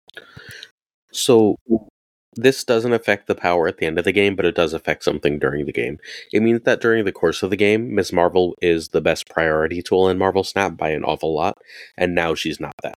So 1.13 1.57
this 2.37 2.63
doesn't 2.63 2.93
affect 2.93 3.27
the 3.27 3.35
power 3.35 3.67
at 3.67 3.79
the 3.79 3.87
end 3.87 3.99
of 3.99 4.05
the 4.05 4.13
game, 4.13 4.37
but 4.37 4.45
it 4.45 4.55
does 4.55 4.73
affect 4.73 5.03
something 5.03 5.39
during 5.39 5.67
the 5.67 5.73
game. 5.73 5.99
It 6.33 6.43
means 6.43 6.63
that 6.63 6.81
during 6.81 7.05
the 7.05 7.13
course 7.13 7.43
of 7.43 7.51
the 7.51 7.57
game, 7.57 7.95
Miss 7.95 8.13
Marvel 8.13 8.55
is 8.63 8.89
the 8.89 9.01
best 9.01 9.29
priority 9.29 9.83
tool 9.83 10.09
in 10.09 10.19
Marvel 10.19 10.45
Snap 10.45 10.77
by 10.77 10.91
an 10.91 11.05
awful 11.05 11.35
lot, 11.35 11.59
and 11.97 12.15
now 12.15 12.35
she's 12.35 12.61
not 12.61 12.75
that. 12.83 12.95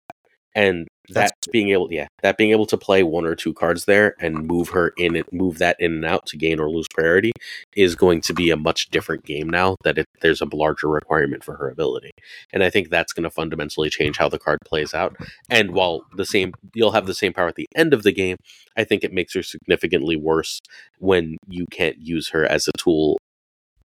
And 0.55 0.89
that 1.09 1.31
That's 1.31 1.49
being 1.49 1.71
able 1.71 1.93
yeah 1.93 2.07
that 2.23 2.37
being 2.37 2.51
able 2.51 2.67
to 2.67 2.77
play 2.77 3.03
one 3.03 3.25
or 3.25 3.35
two 3.35 3.53
cards 3.53 3.85
there 3.85 4.15
and 4.21 4.47
move 4.47 4.69
her 4.71 4.93
in 4.97 5.17
it 5.17 5.33
move 5.33 5.59
that 5.59 5.77
in 5.81 5.93
and 5.93 6.05
out 6.05 6.27
to 6.27 6.37
gain 6.37 6.61
or 6.61 6.71
lose 6.71 6.87
priority 6.93 7.33
is 7.75 7.97
going 7.97 8.21
to 8.23 8.33
be 8.35 8.51
a 8.51 8.57
much 8.57 8.91
different 8.91 9.25
game 9.25 9.49
now 9.49 9.77
that 9.83 9.99
it, 9.99 10.07
there's 10.21 10.41
a 10.41 10.49
larger 10.53 10.89
requirement 10.89 11.43
for 11.43 11.57
her 11.57 11.69
ability. 11.69 12.11
And 12.53 12.63
i 12.63 12.71
think 12.71 12.89
that's 12.89 13.13
going 13.13 13.25
to 13.25 13.31
fundamentally 13.31 13.91
change 13.91 14.19
how 14.19 14.29
the 14.29 14.39
card 14.39 14.59
plays 14.65 14.95
out. 14.95 15.17
And 15.49 15.73
while 15.73 16.03
the 16.17 16.25
same 16.27 16.53
you'll 16.75 16.93
have 16.93 17.07
the 17.07 17.15
same 17.15 17.33
power 17.33 17.49
at 17.49 17.57
the 17.57 17.69
end 17.75 17.93
of 17.93 18.03
the 18.03 18.13
game 18.13 18.37
i 18.77 18.85
think 18.85 19.03
it 19.03 19.13
makes 19.13 19.35
her 19.35 19.43
significantly 19.43 20.17
worse 20.17 20.61
when 20.99 21.37
you 21.49 21.67
can't 21.71 21.99
use 21.99 22.29
her 22.31 22.45
as 22.45 22.69
a 22.69 22.73
tool 22.79 23.19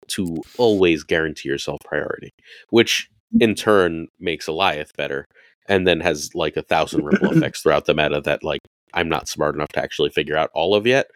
to 0.08 0.36
always 0.58 1.04
guarantee 1.04 1.48
yourself 1.48 1.78
priority 1.84 2.30
which 2.70 3.08
in 3.40 3.54
turn 3.54 4.08
makes 4.20 4.46
Alioth 4.46 4.94
better 4.96 5.26
and 5.68 5.86
then 5.86 6.00
has 6.00 6.34
like 6.34 6.56
a 6.56 6.62
thousand 6.62 7.04
ripple 7.04 7.32
effects 7.36 7.62
throughout 7.62 7.86
the 7.86 7.94
meta 7.94 8.20
that 8.22 8.44
like 8.44 8.60
I'm 8.92 9.08
not 9.08 9.28
smart 9.28 9.54
enough 9.54 9.70
to 9.70 9.82
actually 9.82 10.10
figure 10.10 10.36
out 10.36 10.50
all 10.54 10.74
of 10.74 10.86
yet. 10.86 11.06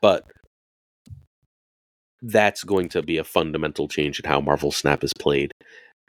But 0.00 0.24
that's 2.22 2.62
going 2.64 2.88
to 2.90 3.02
be 3.02 3.18
a 3.18 3.24
fundamental 3.24 3.88
change 3.88 4.20
in 4.20 4.28
how 4.28 4.40
Marvel 4.40 4.72
Snap 4.72 5.02
is 5.02 5.12
played. 5.18 5.52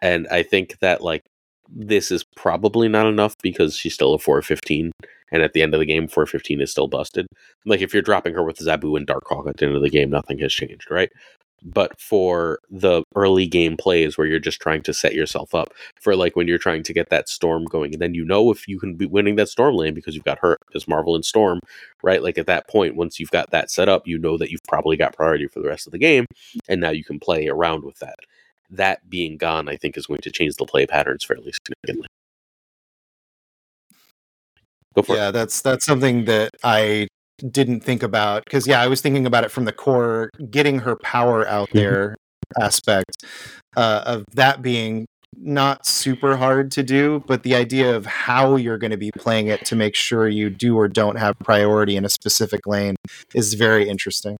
And 0.01 0.27
I 0.27 0.43
think 0.43 0.79
that 0.79 1.01
like 1.01 1.23
this 1.69 2.11
is 2.11 2.23
probably 2.35 2.87
not 2.87 3.07
enough 3.07 3.35
because 3.41 3.75
she's 3.75 3.93
still 3.93 4.13
a 4.13 4.19
415 4.19 4.91
and 5.31 5.41
at 5.41 5.53
the 5.53 5.61
end 5.61 5.73
of 5.73 5.79
the 5.79 5.85
game 5.85 6.07
415 6.07 6.61
is 6.61 6.71
still 6.71 6.87
busted. 6.87 7.25
Like 7.65 7.81
if 7.81 7.93
you're 7.93 8.03
dropping 8.03 8.35
her 8.35 8.43
with 8.43 8.59
Zabu 8.59 8.95
and 8.97 9.07
Darkhawk 9.07 9.49
at 9.49 9.57
the 9.57 9.65
end 9.65 9.75
of 9.75 9.81
the 9.81 9.89
game, 9.89 10.09
nothing 10.09 10.37
has 10.39 10.53
changed, 10.53 10.91
right? 10.91 11.09
But 11.61 11.99
for 11.99 12.59
the 12.69 13.03
early 13.15 13.47
game 13.47 13.77
plays 13.77 14.17
where 14.17 14.27
you're 14.27 14.39
just 14.39 14.59
trying 14.59 14.81
to 14.81 14.93
set 14.93 15.13
yourself 15.13 15.55
up 15.55 15.73
for 16.01 16.15
like 16.15 16.35
when 16.35 16.47
you're 16.47 16.57
trying 16.57 16.83
to 16.83 16.93
get 16.93 17.09
that 17.09 17.29
storm 17.29 17.65
going 17.65 17.93
and 17.93 18.01
then 18.01 18.13
you 18.13 18.25
know 18.25 18.51
if 18.51 18.67
you 18.67 18.79
can 18.79 18.95
be 18.95 19.05
winning 19.05 19.35
that 19.35 19.49
storm 19.49 19.75
lane 19.75 19.93
because 19.93 20.15
you've 20.15 20.25
got 20.25 20.39
her 20.39 20.57
as 20.75 20.87
marvel 20.87 21.15
and 21.15 21.23
storm 21.23 21.59
right 22.01 22.23
like 22.23 22.37
at 22.37 22.47
that 22.47 22.67
point 22.67 22.95
once 22.95 23.19
you've 23.19 23.31
got 23.31 23.49
that 23.51 23.71
set 23.71 23.87
up 23.87 24.05
you 24.07 24.17
know 24.17 24.37
that 24.37 24.51
you've 24.51 24.63
probably 24.67 24.97
got 24.97 25.15
priority 25.15 25.47
for 25.47 25.59
the 25.59 25.67
rest 25.67 25.87
of 25.87 25.91
the 25.91 25.97
game 25.97 26.25
and 26.67 26.81
now 26.81 26.89
you 26.89 27.03
can 27.03 27.19
play 27.19 27.47
around 27.47 27.83
with 27.83 27.97
that 27.99 28.19
that 28.69 29.09
being 29.09 29.37
gone 29.37 29.69
i 29.69 29.75
think 29.75 29.97
is 29.97 30.07
going 30.07 30.21
to 30.21 30.31
change 30.31 30.55
the 30.55 30.65
play 30.65 30.85
patterns 30.85 31.23
fairly 31.23 31.51
significantly 31.51 32.07
yeah, 34.95 35.13
it. 35.13 35.17
Yeah, 35.17 35.31
that's 35.31 35.61
that's 35.61 35.85
something 35.85 36.25
that 36.25 36.51
I 36.63 37.07
didn't 37.49 37.81
think 37.81 38.03
about 38.03 38.45
because 38.45 38.67
yeah, 38.67 38.81
I 38.81 38.87
was 38.87 39.01
thinking 39.01 39.25
about 39.25 39.43
it 39.43 39.51
from 39.51 39.65
the 39.65 39.71
core, 39.71 40.29
getting 40.49 40.79
her 40.79 40.95
power 40.95 41.47
out 41.47 41.69
mm-hmm. 41.69 41.77
there 41.79 42.15
aspect 42.61 43.23
uh, 43.75 44.03
of 44.05 44.25
that 44.33 44.61
being 44.61 45.05
not 45.35 45.85
super 45.85 46.37
hard 46.37 46.71
to 46.71 46.83
do, 46.83 47.23
but 47.27 47.43
the 47.43 47.55
idea 47.55 47.95
of 47.95 48.05
how 48.05 48.55
you're 48.55 48.77
going 48.77 48.91
to 48.91 48.97
be 48.97 49.11
playing 49.11 49.47
it 49.47 49.65
to 49.65 49.75
make 49.75 49.95
sure 49.95 50.27
you 50.27 50.49
do 50.49 50.77
or 50.77 50.87
don't 50.87 51.17
have 51.17 51.35
priority 51.39 51.95
in 51.95 52.05
a 52.05 52.09
specific 52.09 52.67
lane 52.67 52.95
is 53.33 53.55
very 53.55 53.89
interesting. 53.89 54.37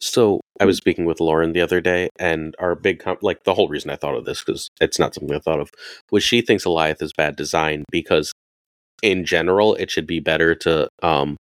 So 0.00 0.40
I 0.60 0.64
was 0.64 0.76
speaking 0.76 1.06
with 1.06 1.20
Lauren 1.20 1.52
the 1.52 1.60
other 1.60 1.80
day, 1.80 2.08
and 2.18 2.54
our 2.58 2.74
big 2.74 3.00
comp- 3.00 3.22
like 3.22 3.44
the 3.44 3.54
whole 3.54 3.68
reason 3.68 3.90
I 3.90 3.96
thought 3.96 4.14
of 4.14 4.24
this 4.24 4.42
because 4.44 4.68
it's 4.80 4.98
not 4.98 5.14
something 5.14 5.34
I 5.34 5.40
thought 5.40 5.60
of 5.60 5.70
was 6.10 6.22
she 6.22 6.40
thinks 6.40 6.64
Alioth 6.64 7.02
is 7.02 7.12
bad 7.12 7.34
design 7.34 7.84
because 7.90 8.32
in 9.02 9.24
general 9.24 9.74
it 9.74 9.90
should 9.90 10.06
be 10.06 10.20
better 10.20 10.54
to 10.56 10.88
um 11.02 11.36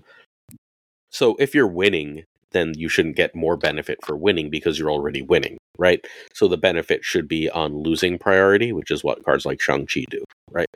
so 1.10 1.36
if 1.38 1.54
you're 1.54 1.66
winning, 1.66 2.24
then 2.52 2.72
you 2.76 2.88
shouldn't 2.88 3.16
get 3.16 3.34
more 3.34 3.56
benefit 3.56 3.98
for 4.04 4.16
winning 4.16 4.50
because 4.50 4.78
you're 4.78 4.90
already 4.90 5.22
winning, 5.22 5.58
right? 5.78 6.04
So 6.32 6.48
the 6.48 6.56
benefit 6.56 7.04
should 7.04 7.28
be 7.28 7.50
on 7.50 7.82
losing 7.82 8.18
priority, 8.18 8.72
which 8.72 8.90
is 8.90 9.04
what 9.04 9.24
cards 9.24 9.44
like 9.44 9.60
Shang-Chi 9.60 10.04
do, 10.10 10.24
right? 10.50 10.68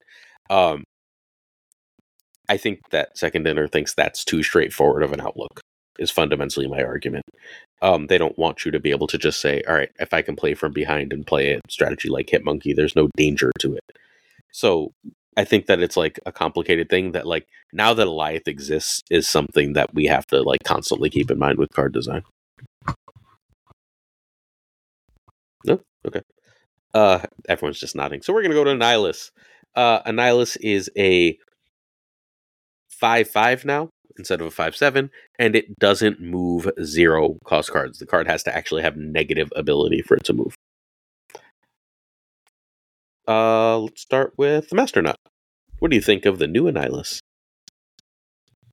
Um, 0.50 0.84
I 2.48 2.56
think 2.56 2.80
that 2.90 3.16
Second 3.16 3.44
Dinner 3.44 3.68
thinks 3.68 3.94
that's 3.94 4.24
too 4.24 4.42
straightforward 4.42 5.02
of 5.02 5.12
an 5.12 5.20
outlook, 5.20 5.60
is 5.98 6.10
fundamentally 6.10 6.66
my 6.66 6.82
argument. 6.82 7.24
Um, 7.80 8.08
they 8.08 8.18
don't 8.18 8.38
want 8.38 8.64
you 8.64 8.72
to 8.72 8.80
be 8.80 8.90
able 8.90 9.06
to 9.06 9.18
just 9.18 9.40
say, 9.40 9.62
all 9.68 9.74
right, 9.74 9.90
if 10.00 10.12
I 10.12 10.22
can 10.22 10.36
play 10.36 10.54
from 10.54 10.72
behind 10.72 11.12
and 11.12 11.26
play 11.26 11.52
a 11.52 11.60
strategy 11.68 12.08
like 12.08 12.28
Hit-Monkey, 12.28 12.74
there's 12.74 12.96
no 12.96 13.08
danger 13.16 13.52
to 13.60 13.74
it. 13.74 13.84
So 14.52 14.92
I 15.36 15.44
think 15.44 15.66
that 15.66 15.80
it's 15.80 15.96
like 15.96 16.18
a 16.26 16.32
complicated 16.32 16.88
thing 16.88 17.12
that 17.12 17.26
like 17.26 17.46
now 17.72 17.94
that 17.94 18.06
Alioth 18.06 18.48
exists 18.48 19.02
is 19.10 19.28
something 19.28 19.74
that 19.74 19.94
we 19.94 20.06
have 20.06 20.26
to 20.28 20.42
like 20.42 20.64
constantly 20.64 21.08
keep 21.08 21.30
in 21.30 21.38
mind 21.38 21.58
with 21.58 21.70
card 21.70 21.92
design. 21.92 22.22
No, 25.64 25.80
okay. 26.06 26.22
Uh, 26.92 27.20
everyone's 27.48 27.78
just 27.78 27.94
nodding. 27.94 28.22
So 28.22 28.32
we're 28.32 28.42
gonna 28.42 28.54
go 28.54 28.64
to 28.64 28.70
Annihilus. 28.70 29.30
Uh, 29.76 30.02
Annihilus 30.02 30.56
is 30.60 30.90
a 30.98 31.38
five 32.88 33.28
five 33.28 33.64
now 33.64 33.88
instead 34.18 34.40
of 34.40 34.46
a 34.46 34.50
five 34.50 34.76
seven, 34.76 35.10
and 35.38 35.54
it 35.54 35.78
doesn't 35.78 36.20
move 36.20 36.68
zero 36.82 37.38
cost 37.44 37.70
cards. 37.70 37.98
The 37.98 38.06
card 38.06 38.26
has 38.26 38.42
to 38.44 38.54
actually 38.54 38.82
have 38.82 38.96
negative 38.96 39.52
ability 39.54 40.02
for 40.02 40.16
it 40.16 40.24
to 40.24 40.32
move. 40.32 40.54
Uh, 43.28 43.78
let's 43.78 44.02
start 44.02 44.32
with 44.36 44.68
the 44.68 44.76
Master 44.76 45.02
Not. 45.02 45.18
What 45.78 45.90
do 45.90 45.96
you 45.96 46.02
think 46.02 46.26
of 46.26 46.38
the 46.38 46.46
new 46.46 46.64
Annihilus? 46.64 47.20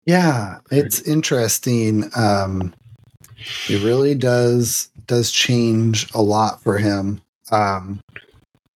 Yeah, 0.06 0.60
it's 0.72 1.02
interesting. 1.02 2.10
Um, 2.16 2.74
it 3.70 3.84
really 3.84 4.16
does 4.16 4.90
does 5.06 5.32
change 5.32 6.12
a 6.14 6.22
lot 6.22 6.62
for 6.62 6.78
him. 6.78 7.22
Um, 7.52 8.02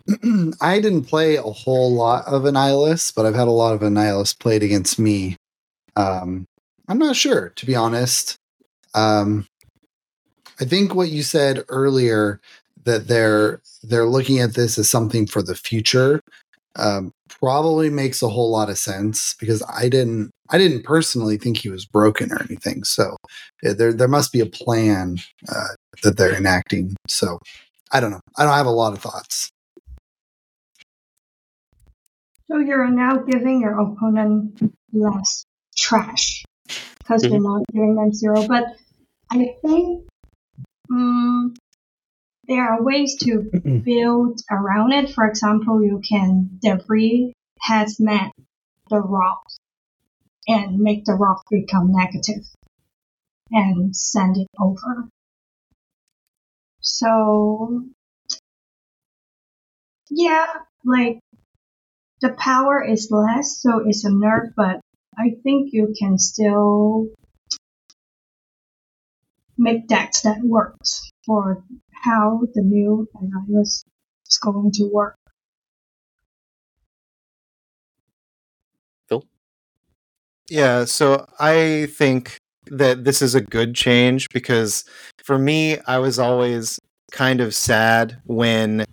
I 0.61 0.79
didn't 0.79 1.05
play 1.05 1.35
a 1.35 1.43
whole 1.43 1.93
lot 1.93 2.25
of 2.25 2.43
Annihilus, 2.43 3.13
but 3.13 3.25
I've 3.25 3.35
had 3.35 3.47
a 3.47 3.51
lot 3.51 3.73
of 3.73 3.81
Annihilus 3.81 4.37
played 4.37 4.63
against 4.63 4.99
me. 4.99 5.37
Um, 5.95 6.45
I'm 6.87 6.97
not 6.97 7.15
sure, 7.15 7.49
to 7.49 7.65
be 7.65 7.75
honest. 7.75 8.37
Um, 8.93 9.47
I 10.59 10.65
think 10.65 10.93
what 10.93 11.09
you 11.09 11.23
said 11.23 11.63
earlier 11.69 12.41
that 12.85 13.07
they're 13.07 13.61
they're 13.83 14.07
looking 14.07 14.39
at 14.39 14.53
this 14.53 14.77
as 14.77 14.89
something 14.89 15.25
for 15.25 15.41
the 15.41 15.55
future 15.55 16.21
um, 16.75 17.11
probably 17.27 17.89
makes 17.89 18.21
a 18.21 18.29
whole 18.29 18.51
lot 18.51 18.69
of 18.69 18.77
sense 18.77 19.35
because 19.39 19.63
I 19.69 19.89
didn't 19.89 20.31
I 20.49 20.57
didn't 20.57 20.83
personally 20.83 21.37
think 21.37 21.57
he 21.57 21.69
was 21.69 21.85
broken 21.85 22.31
or 22.31 22.41
anything. 22.41 22.83
So 22.83 23.17
yeah, 23.61 23.73
there 23.73 23.93
there 23.93 24.07
must 24.07 24.31
be 24.31 24.39
a 24.39 24.45
plan 24.45 25.17
uh, 25.47 25.75
that 26.03 26.17
they're 26.17 26.35
enacting. 26.35 26.95
So 27.07 27.39
I 27.91 27.99
don't 27.99 28.11
know. 28.11 28.21
I 28.37 28.43
don't 28.43 28.53
have 28.53 28.65
a 28.65 28.71
lot 28.71 28.93
of 28.93 28.99
thoughts. 28.99 29.49
So 32.49 32.57
you're 32.57 32.89
now 32.89 33.17
giving 33.17 33.61
your 33.61 33.79
opponent 33.79 34.73
less 34.91 35.43
trash 35.77 36.43
because 36.99 37.23
mm-hmm. 37.23 37.33
you're 37.33 37.43
not 37.43 37.61
giving 37.71 37.95
them 37.95 38.11
zero. 38.11 38.47
But 38.47 38.75
I 39.31 39.55
think 39.61 40.07
um, 40.91 41.53
there 42.49 42.67
are 42.67 42.83
ways 42.83 43.15
to 43.15 43.43
build 43.85 44.41
around 44.51 44.91
it. 44.91 45.11
For 45.11 45.25
example, 45.25 45.83
you 45.83 46.01
can 46.07 46.59
Debrii 46.65 47.31
hazmat 47.69 48.31
the 48.89 48.99
rock 48.99 49.43
and 50.47 50.79
make 50.79 51.05
the 51.05 51.13
rock 51.13 51.43
become 51.51 51.91
negative 51.91 52.43
and 53.51 53.95
send 53.95 54.37
it 54.37 54.47
over. 54.59 55.07
So, 56.81 57.85
yeah, 60.09 60.47
like 60.83 61.19
the 62.21 62.33
power 62.33 62.83
is 62.83 63.11
less, 63.11 63.61
so 63.61 63.83
it's 63.85 64.05
a 64.05 64.09
nerf, 64.09 64.53
but 64.57 64.79
I 65.15 65.35
think 65.43 65.69
you 65.71 65.93
can 65.97 66.17
still 66.17 67.09
make 69.55 69.87
decks 69.87 70.21
that 70.21 70.41
works 70.41 71.08
for 71.25 71.63
how 72.03 72.41
the 72.53 72.61
new 72.61 73.07
Annihilus 73.15 73.83
is 74.27 74.39
going 74.41 74.71
to 74.73 74.89
work. 74.91 75.15
Phil? 79.07 79.23
Yeah, 80.49 80.85
so 80.85 81.25
I 81.39 81.87
think 81.91 82.37
that 82.67 83.03
this 83.03 83.21
is 83.21 83.35
a 83.35 83.41
good 83.41 83.75
change 83.75 84.29
because 84.29 84.85
for 85.23 85.37
me, 85.37 85.77
I 85.87 85.97
was 85.97 86.19
always 86.19 86.79
kind 87.11 87.41
of 87.41 87.55
sad 87.55 88.19
when 88.25 88.85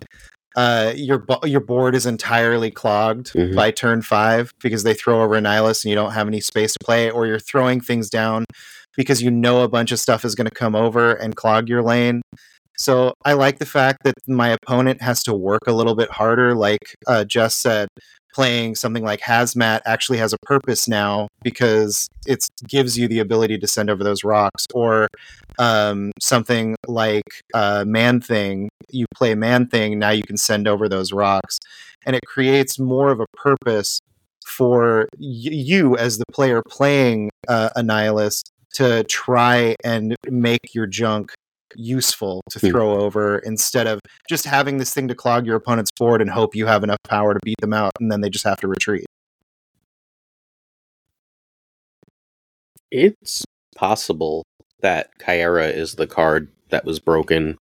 uh, 0.57 0.95
your 0.97 1.25
your 1.45 1.61
board 1.61 1.95
is 1.95 2.07
entirely 2.07 2.71
clogged 2.71 3.33
mm-hmm. 3.33 3.55
by 3.55 3.71
turn 3.71 4.01
five 4.01 4.53
because 4.63 4.85
they 4.85 4.95
throw 4.95 5.23
over 5.23 5.35
Annihilus 5.35 5.85
and 5.85 5.91
you 5.91 5.95
don't 5.95 6.13
have 6.13 6.27
any 6.27 6.41
space 6.41 6.73
to 6.73 6.79
play, 6.85 7.11
or 7.11 7.27
you're 7.27 7.39
throwing 7.39 7.81
things 7.81 8.09
down 8.09 8.47
because 8.97 9.23
you 9.23 9.31
know 9.31 9.63
a 9.63 9.69
bunch 9.69 9.93
of 9.93 9.99
stuff 9.99 10.25
is 10.25 10.35
going 10.35 10.49
to 10.49 10.55
come 10.55 10.75
over 10.75 11.13
and 11.13 11.37
clog 11.37 11.69
your 11.69 11.83
lane. 11.83 12.23
So 12.79 13.15
I 13.25 13.33
like 13.33 13.59
the 13.59 13.67
fact 13.67 14.05
that 14.05 14.15
my 14.27 14.49
opponent 14.49 15.01
has 15.01 15.23
to 15.25 15.35
work 15.35 15.63
a 15.67 15.73
little 15.73 15.95
bit 15.95 16.11
harder. 16.11 16.55
Like 16.55 16.95
uh, 17.07 17.25
Jess 17.25 17.55
said, 17.55 17.89
playing 18.35 18.75
something 18.75 19.03
like 19.03 19.21
Hazmat 19.21 19.81
actually 19.87 20.19
has 20.19 20.35
a 20.35 20.39
purpose 20.43 20.87
now 20.87 21.29
because 21.43 22.07
it 22.27 22.47
gives 22.69 22.99
you 22.99 23.09
the 23.09 23.19
ability 23.19 23.57
to 23.57 23.67
send 23.67 23.89
over 23.89 24.05
those 24.05 24.25
rocks. 24.25 24.67
Or 24.75 25.09
um, 25.59 26.13
something 26.21 26.77
like 26.87 27.25
uh, 27.55 27.85
Man 27.87 28.21
Thing, 28.21 28.69
you 28.91 29.07
play 29.15 29.35
Man 29.35 29.67
Thing, 29.69 29.99
now 29.99 30.11
you 30.11 30.23
can 30.23 30.37
send 30.37 30.69
over 30.69 30.87
those 30.87 31.13
rocks. 31.13 31.59
And 32.05 32.15
it 32.15 32.27
creates 32.27 32.79
more 32.79 33.11
of 33.11 33.21
a 33.21 33.27
purpose 33.39 34.01
for 34.45 35.09
y- 35.19 35.51
you 35.51 35.97
as 35.97 36.19
the 36.19 36.25
player 36.31 36.63
playing 36.69 37.31
uh, 37.49 37.71
Annihilus 37.75 38.43
to 38.75 39.05
try 39.05 39.75
and 39.85 40.17
make 40.29 40.75
your 40.75 40.87
junk 40.87 41.33
useful 41.75 42.43
to 42.51 42.59
Hmm. 42.59 42.69
throw 42.69 43.01
over 43.01 43.39
instead 43.39 43.87
of 43.87 44.01
just 44.29 44.45
having 44.45 44.79
this 44.79 44.95
thing 44.95 45.09
to 45.09 45.15
clog 45.15 45.47
your 45.47 45.57
opponent's 45.57 45.91
board 45.99 46.21
and 46.21 46.31
hope 46.31 46.55
you 46.55 46.67
have 46.67 46.83
enough 46.85 46.99
power 47.05 47.35
to 47.35 47.41
beat 47.43 47.61
them 47.61 47.73
out 47.73 47.93
and 48.01 48.11
then 48.11 48.21
they 48.21 48.31
just 48.31 48.45
have 48.45 48.61
to 48.61 48.69
retreat. 48.69 49.05
It's 52.91 53.45
possible 53.75 54.45
that 54.81 55.11
Caiera 55.19 55.73
is 55.73 55.95
the 55.95 56.07
card 56.07 56.49
that 56.71 56.85
was 56.85 57.01
broken 57.01 57.59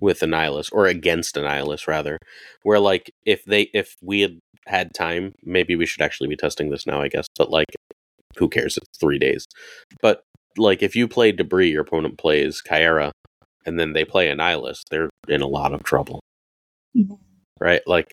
with 0.00 0.20
Annihilus 0.20 0.68
or 0.72 0.86
against 0.86 1.36
Annihilus 1.36 1.86
rather. 1.86 2.18
Where 2.62 2.78
like 2.78 3.10
if 3.24 3.44
they 3.44 3.62
if 3.74 3.96
we 4.00 4.20
had 4.20 4.38
had 4.66 4.94
time, 4.94 5.34
maybe 5.42 5.74
we 5.76 5.86
should 5.86 6.02
actually 6.02 6.28
be 6.28 6.36
testing 6.36 6.70
this 6.70 6.86
now, 6.86 7.00
I 7.02 7.08
guess. 7.08 7.26
But 7.36 7.50
like 7.50 7.74
who 8.36 8.48
cares? 8.48 8.76
It's 8.76 8.98
three 8.98 9.18
days. 9.18 9.46
But 10.00 10.22
like 10.56 10.82
if 10.82 10.96
you 10.96 11.08
play 11.08 11.32
Debrii, 11.32 11.72
your 11.72 11.82
opponent 11.82 12.18
plays 12.18 12.62
Caiera 12.66 13.10
and 13.64 13.78
then 13.78 13.92
they 13.92 14.04
play 14.04 14.28
Annihilus, 14.28 14.82
they're 14.90 15.10
in 15.28 15.40
a 15.40 15.46
lot 15.46 15.72
of 15.72 15.82
trouble. 15.82 16.20
Yeah. 16.94 17.16
Right? 17.60 17.82
Like 17.86 18.12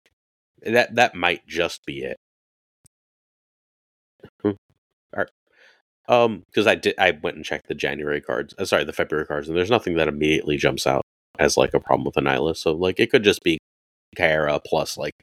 that 0.65 0.95
that 0.95 1.15
might 1.15 1.45
just 1.47 1.85
be 1.85 2.03
it. 2.03 2.17
Hmm. 4.41 4.49
All 4.49 4.55
right. 5.17 5.29
Um, 6.07 6.43
because 6.47 6.67
I 6.67 6.75
did, 6.75 6.95
I 6.97 7.11
went 7.11 7.35
and 7.35 7.45
checked 7.45 7.67
the 7.67 7.75
January 7.75 8.21
cards. 8.21 8.53
Uh, 8.57 8.65
sorry, 8.65 8.83
the 8.83 8.93
February 8.93 9.27
cards, 9.27 9.47
and 9.47 9.57
there's 9.57 9.69
nothing 9.69 9.95
that 9.95 10.07
immediately 10.07 10.57
jumps 10.57 10.87
out 10.87 11.03
as 11.37 11.55
like 11.55 11.73
a 11.73 11.79
problem 11.79 12.05
with 12.05 12.15
Annihilus. 12.15 12.57
So 12.57 12.73
like, 12.73 12.99
it 12.99 13.11
could 13.11 13.23
just 13.23 13.43
be 13.43 13.59
Caiera 14.17 14.59
plus 14.65 14.97
like 14.97 15.13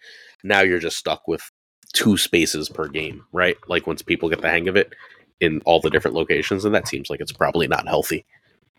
now 0.44 0.60
you're 0.60 0.78
just 0.78 0.96
stuck 0.96 1.26
with 1.26 1.42
two 1.96 2.18
spaces 2.18 2.68
per 2.68 2.86
game, 2.88 3.24
right? 3.32 3.56
Like 3.68 3.86
once 3.86 4.02
people 4.02 4.28
get 4.28 4.42
the 4.42 4.50
hang 4.50 4.68
of 4.68 4.76
it 4.76 4.92
in 5.40 5.62
all 5.64 5.80
the 5.80 5.90
different 5.90 6.14
locations, 6.14 6.64
and 6.64 6.74
that 6.74 6.86
seems 6.86 7.08
like 7.10 7.20
it's 7.20 7.32
probably 7.32 7.66
not 7.66 7.88
healthy. 7.88 8.24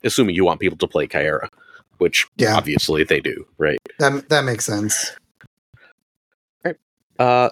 Assuming 0.04 0.36
you 0.36 0.46
want 0.46 0.60
people 0.60 0.78
to 0.78 0.88
play 0.88 1.08
Caiera, 1.08 1.50
which 1.98 2.28
Yeah. 2.38 2.56
obviously 2.56 3.04
they 3.04 3.20
do, 3.20 3.48
right? 3.58 3.80
That 4.00 4.30
that 4.30 4.46
makes 4.46 4.66
sense. 4.66 5.12
Uh, 7.20 7.50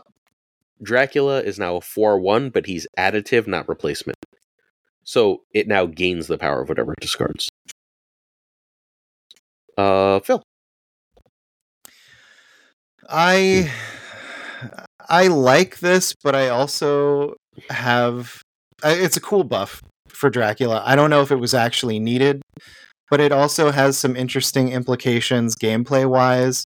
Dracula 0.83 1.41
is 1.41 1.57
now 1.57 1.77
a 1.77 1.81
4 1.81 2.19
1, 2.19 2.51
but 2.51 2.67
he's 2.67 2.85
additive, 2.99 3.47
not 3.47 3.67
replacement. 3.67 4.17
So 5.03 5.41
it 5.53 5.67
now 5.67 5.87
gains 5.87 6.27
the 6.27 6.37
power 6.37 6.61
of 6.61 6.69
whatever 6.69 6.93
it 6.93 6.99
discards. 6.99 7.49
Uh, 9.75 10.19
Phil. 10.19 10.43
I 13.09 13.71
I 15.09 15.27
like 15.27 15.79
this, 15.79 16.13
but 16.23 16.35
I 16.35 16.49
also 16.49 17.35
have 17.69 18.41
it's 18.83 19.17
a 19.17 19.21
cool 19.21 19.43
buff 19.43 19.81
for 20.09 20.29
Dracula. 20.29 20.83
I 20.85 20.95
don't 20.95 21.09
know 21.09 21.21
if 21.21 21.31
it 21.31 21.37
was 21.37 21.53
actually 21.53 21.99
needed, 21.99 22.41
but 23.09 23.19
it 23.19 23.31
also 23.31 23.71
has 23.71 23.97
some 23.97 24.15
interesting 24.15 24.69
implications 24.69 25.55
gameplay 25.55 26.09
wise. 26.09 26.65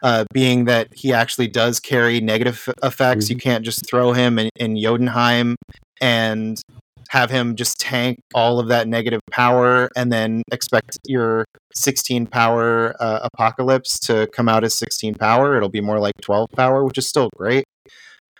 Uh, 0.00 0.24
being 0.32 0.66
that 0.66 0.86
he 0.94 1.12
actually 1.12 1.48
does 1.48 1.80
carry 1.80 2.20
negative 2.20 2.68
effects, 2.84 3.28
you 3.28 3.36
can't 3.36 3.64
just 3.64 3.84
throw 3.84 4.12
him 4.12 4.38
in, 4.38 4.48
in 4.54 4.80
Jotunheim 4.80 5.56
and 6.00 6.62
have 7.08 7.30
him 7.30 7.56
just 7.56 7.78
tank 7.78 8.18
all 8.34 8.58
of 8.58 8.68
that 8.68 8.86
negative 8.86 9.20
power 9.30 9.88
and 9.96 10.12
then 10.12 10.42
expect 10.52 10.98
your 11.06 11.44
16 11.74 12.26
power 12.26 12.94
uh, 13.00 13.20
apocalypse 13.32 13.98
to 14.00 14.28
come 14.32 14.48
out 14.48 14.64
as 14.64 14.74
16 14.78 15.14
power. 15.14 15.56
It'll 15.56 15.68
be 15.68 15.80
more 15.80 15.98
like 15.98 16.14
12 16.22 16.48
power 16.54 16.84
which 16.84 16.98
is 16.98 17.08
still 17.08 17.30
great. 17.36 17.64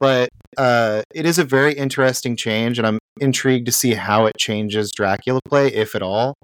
But 0.01 0.29
uh, 0.57 1.03
it 1.15 1.27
is 1.27 1.39
a 1.39 1.45
very 1.45 1.73
interesting 1.73 2.37
change 2.37 2.79
and 2.79 2.87
i'm 2.87 2.99
intrigued 3.21 3.67
to 3.67 3.73
see 3.73 3.95
how 3.95 4.27
it 4.27 4.37
changes 4.39 4.93
dracula 4.93 5.41
play 5.49 5.69
if 5.69 5.95
at 5.95 6.03
all. 6.03 6.35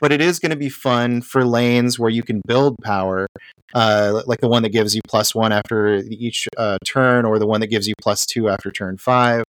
But 0.00 0.12
it 0.12 0.22
is 0.22 0.38
going 0.38 0.50
to 0.50 0.56
be 0.56 0.70
fun 0.70 1.20
for 1.20 1.44
lanes 1.44 1.98
where 1.98 2.08
you 2.08 2.22
can 2.22 2.40
build 2.46 2.76
power 2.82 3.26
uh, 3.74 4.22
like 4.26 4.40
the 4.40 4.48
one 4.48 4.62
that 4.62 4.70
gives 4.70 4.94
you 4.94 5.00
plus 5.06 5.34
one 5.34 5.52
after 5.52 5.96
each 6.10 6.48
uh, 6.56 6.78
turn 6.84 7.24
or 7.24 7.38
the 7.38 7.46
one 7.46 7.60
that 7.60 7.68
gives 7.68 7.86
you 7.86 7.94
plus 8.00 8.26
two 8.26 8.48
after 8.48 8.70
turn 8.70 8.96
five 8.98 9.44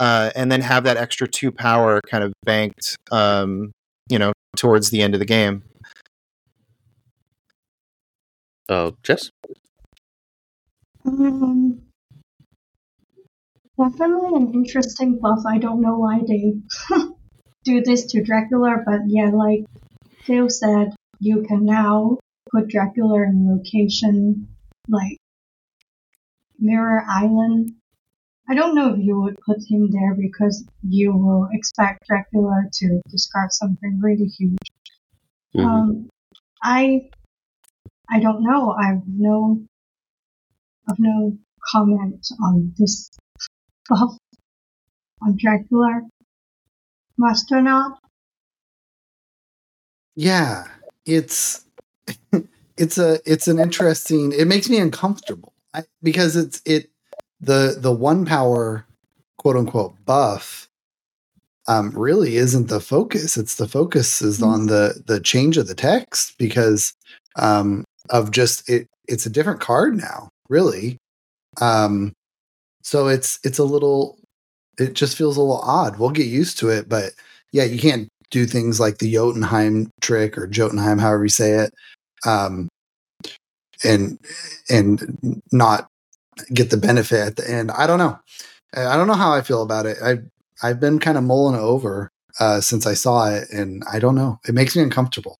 uh, 0.00 0.30
and 0.34 0.50
then 0.50 0.60
have 0.60 0.84
that 0.84 0.96
extra 0.96 1.26
two 1.28 1.50
power 1.52 2.00
kind 2.10 2.24
of 2.24 2.32
banked 2.44 2.96
um, 3.10 3.72
you 4.08 4.18
know 4.18 4.32
towards 4.56 4.90
the 4.90 5.02
end 5.02 5.14
of 5.14 5.20
the 5.20 5.26
game 5.26 5.62
Uh, 8.68 8.90
Jess? 9.02 9.30
Um, 11.06 11.80
definitely 13.78 14.36
an 14.36 14.52
interesting 14.52 15.18
buff. 15.20 15.40
I 15.46 15.58
don't 15.58 15.80
know 15.80 15.96
why 15.96 16.20
they 16.26 16.54
do 17.64 17.80
this 17.82 18.06
to 18.06 18.22
Dracula, 18.22 18.82
but 18.84 19.00
yeah, 19.06 19.30
like 19.32 19.64
Phil 20.24 20.50
said, 20.50 20.94
you 21.18 21.44
can 21.48 21.64
now 21.64 22.18
put 22.50 22.68
Dracula 22.68 23.22
in 23.22 23.48
location 23.48 24.48
like 24.86 25.16
Mirror 26.58 27.04
Island. 27.08 27.72
I 28.50 28.54
don't 28.54 28.74
know 28.74 28.94
if 28.94 28.98
you 28.98 29.20
would 29.20 29.36
put 29.44 29.58
him 29.68 29.90
there 29.90 30.14
because 30.14 30.66
you 30.82 31.12
will 31.12 31.48
expect 31.52 32.06
Dracula 32.06 32.62
to 32.72 33.00
discard 33.10 33.52
something 33.52 34.00
really 34.00 34.24
huge. 34.24 34.58
Mhm. 35.54 35.64
Um, 35.64 36.08
I 36.62 37.10
I 38.10 38.20
don't 38.20 38.42
know. 38.42 38.72
I've 38.72 39.06
no 39.06 39.62
I've 40.88 40.98
no 40.98 41.36
comment 41.72 42.26
on 42.42 42.72
this 42.78 43.10
buff 43.88 44.16
on 45.20 45.36
Dracula. 45.36 46.08
Master 47.18 47.60
Not? 47.60 47.98
Yeah, 50.14 50.66
it's 51.04 51.64
it's 52.76 52.96
a 52.96 53.20
it's 53.26 53.48
an 53.48 53.58
interesting. 53.58 54.32
It 54.32 54.46
makes 54.46 54.70
me 54.70 54.78
uncomfortable 54.78 55.52
I, 55.74 55.84
because 56.02 56.36
it's 56.36 56.62
it 56.64 56.90
the 57.40 57.76
the 57.78 57.92
one 57.92 58.24
power 58.24 58.84
quote 59.38 59.56
unquote 59.56 59.94
buff 60.04 60.68
um 61.68 61.90
really 61.90 62.36
isn't 62.36 62.68
the 62.68 62.80
focus. 62.80 63.36
It's 63.36 63.56
the 63.56 63.68
focus 63.68 64.22
is 64.22 64.42
on 64.42 64.66
the 64.66 65.02
the 65.06 65.20
change 65.20 65.56
of 65.56 65.68
the 65.68 65.74
text 65.74 66.36
because 66.38 66.92
um 67.36 67.84
of 68.10 68.30
just 68.30 68.68
it 68.68 68.86
it's 69.06 69.26
a 69.26 69.30
different 69.30 69.60
card 69.60 69.96
now 69.96 70.30
really. 70.48 70.98
Um 71.60 72.12
so 72.82 73.08
it's 73.08 73.38
it's 73.44 73.58
a 73.58 73.64
little 73.64 74.18
it 74.78 74.94
just 74.94 75.16
feels 75.16 75.36
a 75.36 75.40
little 75.40 75.60
odd. 75.62 75.98
We'll 75.98 76.10
get 76.10 76.26
used 76.26 76.58
to 76.58 76.68
it 76.70 76.88
but 76.88 77.12
yeah 77.52 77.64
you 77.64 77.78
can't 77.78 78.08
do 78.30 78.46
things 78.46 78.78
like 78.80 78.98
the 78.98 79.12
Jotunheim 79.12 79.90
trick 80.00 80.36
or 80.36 80.46
Jotunheim, 80.46 80.98
however 80.98 81.24
you 81.24 81.30
say 81.30 81.52
it, 81.52 81.74
um, 82.26 82.68
and 83.84 84.18
and 84.68 85.42
not 85.52 85.88
get 86.52 86.70
the 86.70 86.76
benefit 86.76 87.20
at 87.20 87.36
the 87.36 87.50
end. 87.50 87.70
I 87.70 87.86
don't 87.86 87.98
know. 87.98 88.18
I 88.74 88.96
don't 88.96 89.06
know 89.06 89.14
how 89.14 89.32
I 89.32 89.40
feel 89.42 89.62
about 89.62 89.86
it. 89.86 89.96
I've 90.02 90.24
I've 90.62 90.80
been 90.80 90.98
kind 90.98 91.16
of 91.16 91.24
mulling 91.24 91.58
over 91.58 92.10
uh, 92.40 92.60
since 92.60 92.86
I 92.86 92.94
saw 92.94 93.30
it, 93.30 93.48
and 93.50 93.82
I 93.90 93.98
don't 93.98 94.14
know. 94.14 94.38
It 94.46 94.54
makes 94.54 94.76
me 94.76 94.82
uncomfortable. 94.82 95.38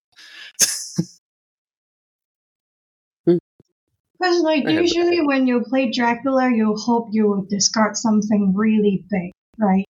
Because 3.27 4.43
like 4.43 4.67
I 4.67 4.71
usually 4.71 5.21
when 5.21 5.47
you 5.47 5.63
play 5.69 5.91
Dracula, 5.91 6.51
you 6.53 6.75
hope 6.75 7.09
you 7.13 7.29
will 7.29 7.47
discard 7.49 7.97
something 7.97 8.53
really 8.57 9.05
big, 9.09 9.31
right? 9.59 9.85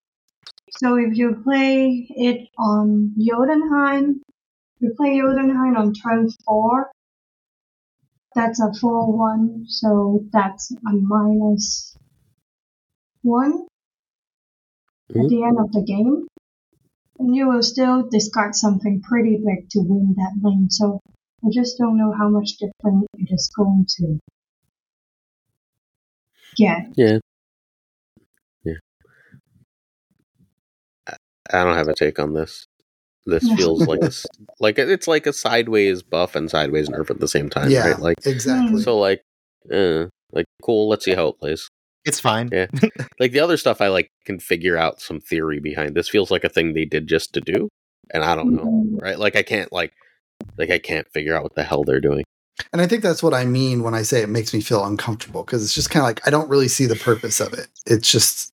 So 0.72 0.96
if 0.96 1.16
you 1.16 1.40
play 1.42 2.06
it 2.10 2.48
on 2.58 3.14
Jotunheim, 3.18 4.20
you 4.80 4.92
play 4.96 5.18
Jotunheim 5.18 5.76
on 5.76 5.94
turn 5.94 6.28
four. 6.44 6.90
That's 8.38 8.60
a 8.60 8.72
four 8.80 9.10
one, 9.18 9.66
so 9.66 10.24
that's 10.32 10.70
a 10.70 10.92
minus 10.92 11.96
one 13.22 13.66
at 15.10 15.16
Mhm. 15.16 15.28
the 15.28 15.42
end 15.42 15.58
of 15.58 15.72
the 15.72 15.82
game. 15.82 16.28
And 17.18 17.34
you 17.34 17.48
will 17.48 17.64
still 17.64 18.08
discard 18.08 18.54
something 18.54 19.02
pretty 19.02 19.38
big 19.44 19.68
to 19.70 19.80
win 19.80 20.14
that 20.18 20.38
lane. 20.40 20.70
So 20.70 21.00
I 21.44 21.48
just 21.50 21.78
don't 21.78 21.98
know 21.98 22.12
how 22.12 22.28
much 22.28 22.58
different 22.58 23.08
it 23.14 23.28
is 23.32 23.50
going 23.56 23.86
to 23.96 24.20
get. 26.56 26.92
Yeah. 26.96 27.18
Yeah. 28.62 28.74
I 31.52 31.64
don't 31.64 31.76
have 31.76 31.88
a 31.88 31.94
take 31.94 32.20
on 32.20 32.34
this. 32.34 32.67
This 33.28 33.48
feels 33.52 33.86
like 33.86 34.00
a, 34.02 34.10
like 34.60 34.78
a- 34.78 34.90
it's 34.90 35.06
like 35.08 35.26
a 35.26 35.32
sideways 35.32 36.02
buff 36.02 36.34
and 36.34 36.50
sideways 36.50 36.88
nerf 36.88 37.10
at 37.10 37.20
the 37.20 37.28
same 37.28 37.48
time, 37.50 37.70
yeah, 37.70 37.88
right? 37.88 37.98
Like 38.00 38.16
exactly. 38.26 38.82
so, 38.82 38.98
like, 38.98 39.22
uh, 39.72 40.06
like 40.32 40.46
cool. 40.62 40.88
Let's 40.88 41.04
see 41.04 41.14
how 41.14 41.28
it 41.28 41.38
plays. 41.38 41.68
it's 42.04 42.20
fine 42.20 42.48
Yeah. 42.52 42.66
Like 43.20 43.32
the 43.32 43.40
other 43.40 43.56
stuff, 43.56 43.80
I 43.80 43.88
like 43.88 44.08
can 44.24 44.38
figure 44.40 44.76
out 44.76 45.00
some 45.00 45.20
theory 45.20 45.60
behind. 45.60 45.94
This 45.94 46.08
feels 46.08 46.30
like 46.30 46.44
a 46.44 46.48
thing 46.48 46.72
they 46.74 46.84
did 46.84 47.06
just 47.06 47.32
to 47.34 47.40
do, 47.40 47.68
and 48.14 48.24
I 48.24 48.34
don't 48.34 48.54
know, 48.54 48.64
Mhm. 48.64 49.02
right? 49.02 49.18
Like 49.18 49.36
I 49.36 49.42
can't 49.42 49.72
like, 49.72 49.92
like 50.56 50.70
I 50.70 50.78
can't 50.78 51.06
figure 51.12 51.34
out 51.36 51.42
what 51.42 51.54
the 51.54 51.64
hell 51.64 51.84
they're 51.84 52.00
doing. 52.00 52.24
And 52.72 52.82
I 52.82 52.86
think 52.86 53.02
that's 53.02 53.22
what 53.22 53.34
I 53.34 53.44
mean 53.44 53.82
when 53.84 53.94
I 53.94 54.02
say 54.02 54.20
it 54.22 54.28
makes 54.28 54.52
me 54.52 54.60
feel 54.60 54.84
uncomfortable 54.84 55.44
because 55.44 55.62
it's 55.64 55.74
just 55.74 55.90
kind 55.90 56.02
of 56.02 56.08
like 56.08 56.26
I 56.26 56.30
don't 56.30 56.48
really 56.48 56.68
see 56.68 56.86
the 56.86 56.96
purpose 56.96 57.40
of 57.40 57.52
it. 57.52 57.68
It's 57.86 58.10
just, 58.10 58.50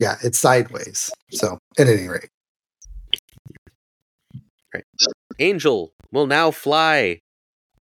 yeah, 0.00 0.16
it's 0.22 0.38
sideways. 0.38 1.10
So, 1.30 1.58
at 1.78 1.86
any 1.88 2.08
rate, 2.08 2.28
right. 4.74 4.84
Angel 5.38 5.92
will 6.12 6.26
now 6.26 6.50
fly 6.50 7.20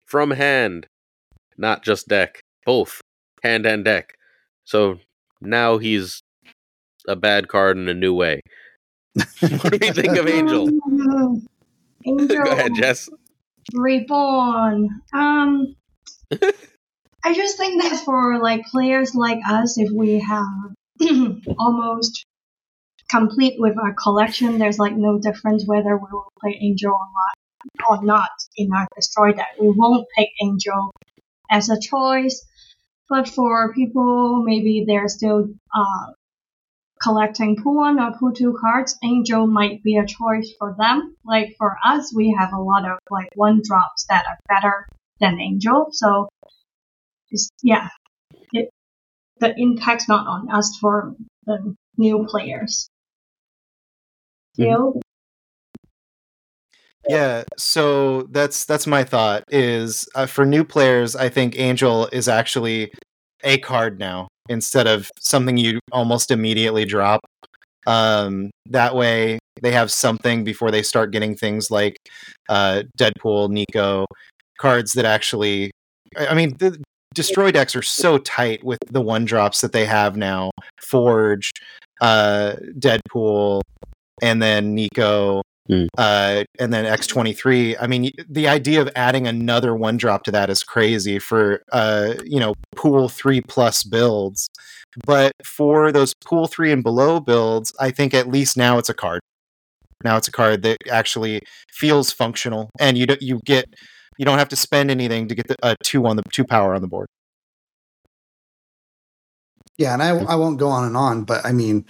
from 0.06 0.32
hand, 0.32 0.86
not 1.56 1.82
just 1.82 2.08
deck, 2.08 2.40
both 2.64 3.00
hand 3.42 3.66
and 3.66 3.84
deck. 3.84 4.14
So 4.64 4.98
now 5.40 5.78
he's 5.78 6.22
a 7.06 7.16
bad 7.16 7.48
card 7.48 7.76
in 7.76 7.88
a 7.88 7.94
new 7.94 8.14
way. 8.14 8.40
what 9.40 9.72
do 9.72 9.78
we 9.80 9.90
think 9.92 10.16
of 10.16 10.26
Angel? 10.26 10.68
Angel. 12.06 12.44
Go 12.44 12.50
ahead, 12.50 12.72
Jess. 12.74 13.08
Reborn. 13.72 14.88
Um, 15.12 15.74
I 17.24 17.32
just 17.32 17.56
think 17.56 17.82
that 17.82 18.02
for 18.04 18.38
like 18.42 18.64
players 18.66 19.14
like 19.14 19.40
us, 19.48 19.78
if 19.78 19.90
we 19.90 20.20
have 20.20 20.74
almost 21.58 22.26
complete 23.14 23.54
with 23.58 23.78
our 23.78 23.94
collection, 23.94 24.58
there's 24.58 24.78
like 24.78 24.96
no 24.96 25.18
difference 25.18 25.64
whether 25.66 25.96
we 25.96 26.08
will 26.10 26.32
play 26.40 26.58
Angel 26.60 26.92
or 26.92 27.08
not, 27.18 28.00
or 28.00 28.04
not 28.04 28.30
in 28.56 28.72
our 28.72 28.86
destroy 28.96 29.32
deck. 29.32 29.52
We 29.60 29.70
won't 29.70 30.06
pick 30.16 30.30
Angel 30.42 30.90
as 31.50 31.70
a 31.70 31.80
choice. 31.80 32.44
But 33.08 33.28
for 33.28 33.72
people, 33.74 34.42
maybe 34.42 34.84
they're 34.86 35.08
still 35.08 35.48
uh, 35.74 36.12
collecting 37.02 37.56
pool 37.62 37.76
one 37.76 38.00
or 38.00 38.32
two 38.32 38.56
cards, 38.58 38.96
Angel 39.04 39.46
might 39.46 39.82
be 39.82 39.96
a 39.96 40.06
choice 40.06 40.52
for 40.58 40.74
them. 40.78 41.14
Like 41.24 41.54
for 41.58 41.76
us, 41.84 42.12
we 42.14 42.34
have 42.38 42.52
a 42.52 42.60
lot 42.60 42.90
of 42.90 42.98
like 43.10 43.28
one 43.34 43.60
drops 43.62 44.06
that 44.08 44.24
are 44.26 44.38
better 44.48 44.86
than 45.20 45.40
Angel. 45.40 45.88
So 45.92 46.28
it's, 47.30 47.50
yeah, 47.62 47.88
it, 48.52 48.70
the 49.38 49.54
impact's 49.56 50.08
not 50.08 50.26
on 50.26 50.50
us 50.50 50.78
for 50.80 51.14
the 51.46 51.76
new 51.98 52.26
players. 52.28 52.88
Mm-hmm. 54.58 54.98
Yeah, 57.08 57.44
so 57.58 58.22
that's 58.30 58.64
that's 58.64 58.86
my 58.86 59.04
thought. 59.04 59.44
Is 59.50 60.08
uh, 60.14 60.26
for 60.26 60.46
new 60.46 60.64
players, 60.64 61.14
I 61.14 61.28
think 61.28 61.58
Angel 61.58 62.06
is 62.12 62.28
actually 62.28 62.92
a 63.42 63.58
card 63.58 63.98
now 63.98 64.28
instead 64.48 64.86
of 64.86 65.10
something 65.20 65.56
you 65.58 65.80
almost 65.92 66.30
immediately 66.30 66.84
drop. 66.86 67.20
Um, 67.86 68.50
that 68.70 68.94
way, 68.94 69.38
they 69.62 69.72
have 69.72 69.90
something 69.92 70.44
before 70.44 70.70
they 70.70 70.82
start 70.82 71.12
getting 71.12 71.36
things 71.36 71.70
like 71.70 71.96
uh, 72.48 72.84
Deadpool, 72.98 73.50
Nico, 73.50 74.06
cards 74.58 74.94
that 74.94 75.04
actually. 75.04 75.70
I 76.16 76.34
mean, 76.34 76.56
the 76.58 76.82
destroy 77.14 77.50
decks 77.52 77.76
are 77.76 77.82
so 77.82 78.18
tight 78.18 78.64
with 78.64 78.78
the 78.90 79.02
one 79.02 79.26
drops 79.26 79.60
that 79.60 79.72
they 79.72 79.84
have 79.84 80.16
now. 80.16 80.50
Forge, 80.80 81.50
uh, 82.00 82.54
Deadpool, 82.78 83.60
and 84.24 84.40
then 84.40 84.74
Nico, 84.74 85.42
Mm. 85.70 85.88
Uh, 85.96 86.44
and 86.58 86.72
then 86.72 86.84
X23. 86.84 87.76
I 87.80 87.86
mean, 87.86 88.10
the 88.28 88.48
idea 88.48 88.82
of 88.82 88.90
adding 88.94 89.26
another 89.26 89.74
one 89.74 89.96
drop 89.96 90.24
to 90.24 90.30
that 90.30 90.50
is 90.50 90.62
crazy 90.62 91.18
for, 91.18 91.62
uh, 91.72 92.14
you 92.24 92.38
know, 92.38 92.54
pool 92.76 93.08
three 93.08 93.40
plus 93.40 93.82
builds. 93.82 94.48
But 95.06 95.32
for 95.42 95.90
those 95.90 96.12
pool 96.24 96.46
three 96.46 96.70
and 96.70 96.82
below 96.82 97.18
builds, 97.18 97.72
I 97.80 97.90
think 97.90 98.12
at 98.12 98.28
least 98.28 98.56
now 98.56 98.78
it's 98.78 98.90
a 98.90 98.94
card. 98.94 99.20
Now 100.04 100.18
it's 100.18 100.28
a 100.28 100.32
card 100.32 100.62
that 100.62 100.76
actually 100.90 101.40
feels 101.72 102.12
functional, 102.12 102.68
and 102.78 102.98
you 102.98 103.06
you 103.20 103.40
get 103.46 103.64
you 104.18 104.26
don't 104.26 104.38
have 104.38 104.50
to 104.50 104.56
spend 104.56 104.90
anything 104.90 105.28
to 105.28 105.34
get 105.34 105.48
the 105.48 105.56
uh, 105.62 105.74
two 105.82 106.06
on 106.06 106.16
the 106.16 106.22
two 106.30 106.44
power 106.44 106.74
on 106.74 106.82
the 106.82 106.88
board. 106.88 107.06
Yeah, 109.78 109.92
and 109.92 110.02
I 110.02 110.10
I 110.10 110.34
won't 110.36 110.58
go 110.58 110.68
on 110.68 110.84
and 110.84 110.96
on, 110.96 111.24
but 111.24 111.44
I 111.44 111.52
mean, 111.52 111.84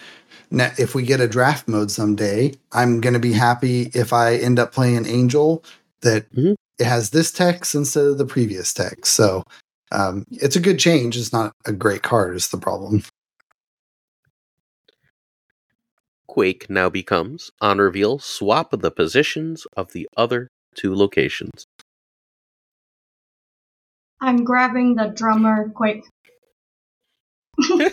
if 0.50 0.94
we 0.94 1.02
get 1.02 1.20
a 1.20 1.28
draft 1.28 1.68
mode 1.68 1.90
someday, 1.90 2.54
I'm 2.72 3.00
going 3.00 3.14
to 3.14 3.20
be 3.20 3.32
happy 3.32 3.90
if 3.94 4.12
I 4.12 4.36
end 4.36 4.58
up 4.58 4.72
playing 4.72 5.06
Angel 5.06 5.64
that 6.00 6.30
mm-hmm. 6.32 6.54
it 6.78 6.84
has 6.84 7.10
this 7.10 7.30
text 7.32 7.74
instead 7.74 8.06
of 8.06 8.18
the 8.18 8.26
previous 8.26 8.72
text. 8.72 9.14
So 9.14 9.44
um, 9.92 10.24
it's 10.30 10.56
a 10.56 10.60
good 10.60 10.78
change. 10.78 11.16
It's 11.16 11.32
not 11.32 11.52
a 11.66 11.72
great 11.72 12.02
card, 12.02 12.36
is 12.36 12.48
the 12.48 12.58
problem. 12.58 13.02
Quake 16.26 16.68
now 16.68 16.88
becomes, 16.88 17.50
on 17.60 17.78
reveal, 17.78 18.18
swap 18.18 18.70
the 18.70 18.90
positions 18.90 19.66
of 19.76 19.92
the 19.92 20.08
other 20.16 20.48
two 20.74 20.94
locations. 20.94 21.66
I'm 24.20 24.42
grabbing 24.42 24.96
the 24.96 25.08
drummer 25.08 25.68
Quake. 25.68 26.04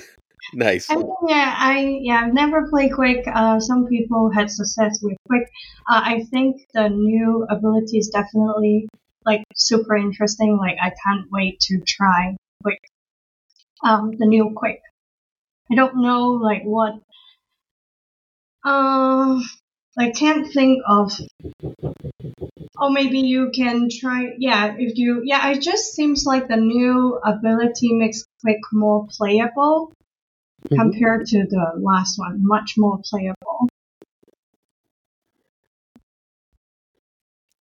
Nice. 0.53 0.90
I 0.90 0.95
yeah, 1.27 1.56
I 1.57 1.99
yeah, 2.01 2.23
I've 2.25 2.33
never 2.33 2.67
played 2.69 2.93
Quake. 2.93 3.25
Uh, 3.25 3.59
some 3.59 3.88
people 3.88 4.31
had 4.31 4.49
success 4.49 4.99
with 5.01 5.15
Quake. 5.30 5.48
Uh, 5.90 6.01
I 6.03 6.23
think 6.30 6.67
the 6.73 6.90
new 6.90 7.45
ability 7.49 7.99
is 7.99 8.09
definitely 8.09 8.90
like 9.25 9.43
super 9.56 9.95
interesting. 9.95 10.57
Like 10.57 10.77
I 10.81 10.91
can't 11.06 11.27
wait 11.31 11.59
to 11.61 11.80
try 11.88 12.35
Quake. 12.64 12.83
Um, 13.83 14.11
the 14.17 14.25
new 14.25 14.51
Quake. 14.56 14.81
I 15.72 15.75
don't 15.75 16.01
know 16.01 16.31
like 16.31 16.64
what. 16.64 16.95
Um, 18.64 19.43
I 19.98 20.11
can't 20.11 20.52
think 20.52 20.82
of. 20.88 21.11
Or 22.80 22.90
maybe 22.90 23.20
you 23.20 23.52
can 23.53 23.90
try. 23.90 24.34
Yeah, 24.38 24.76
if 24.78 24.98
you. 24.98 25.22
Yeah, 25.24 25.50
it 25.50 25.61
just 25.61 25.94
seems 25.94 26.26
like 26.26 26.48
the 26.48 26.58
new 26.58 27.20
ability 27.26 27.94
makes 27.94 28.26
Quake 28.42 28.60
more 28.72 29.08
playable 29.10 29.94
mm-hmm. 30.66 30.76
compared 30.76 31.26
to 31.28 31.45
the 31.45 31.74
last 31.78 32.18
one, 32.18 32.40
much 32.42 32.76
more 32.78 33.00
playable. 33.03 33.68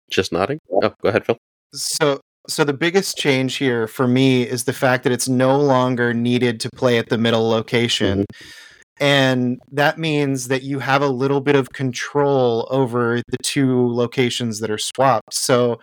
Just 0.09 0.31
nodding. 0.31 0.59
Oh, 0.71 0.93
go 1.01 1.09
ahead, 1.09 1.25
Phil. 1.25 1.37
So, 1.73 2.19
so 2.47 2.63
the 2.63 2.73
biggest 2.73 3.17
change 3.17 3.57
here 3.57 3.87
for 3.87 4.07
me 4.07 4.43
is 4.43 4.63
the 4.63 4.73
fact 4.73 5.03
that 5.03 5.11
it's 5.11 5.27
no 5.27 5.59
longer 5.59 6.13
needed 6.13 6.59
to 6.61 6.69
play 6.69 6.97
at 6.97 7.09
the 7.09 7.17
middle 7.17 7.47
location. 7.47 8.21
Mm-hmm. 8.21 8.68
And 8.99 9.59
that 9.71 9.97
means 9.97 10.49
that 10.49 10.63
you 10.63 10.79
have 10.79 11.01
a 11.01 11.07
little 11.07 11.41
bit 11.41 11.55
of 11.55 11.69
control 11.69 12.67
over 12.69 13.21
the 13.27 13.37
two 13.43 13.87
locations 13.87 14.59
that 14.59 14.69
are 14.69 14.77
swapped. 14.77 15.33
So, 15.33 15.79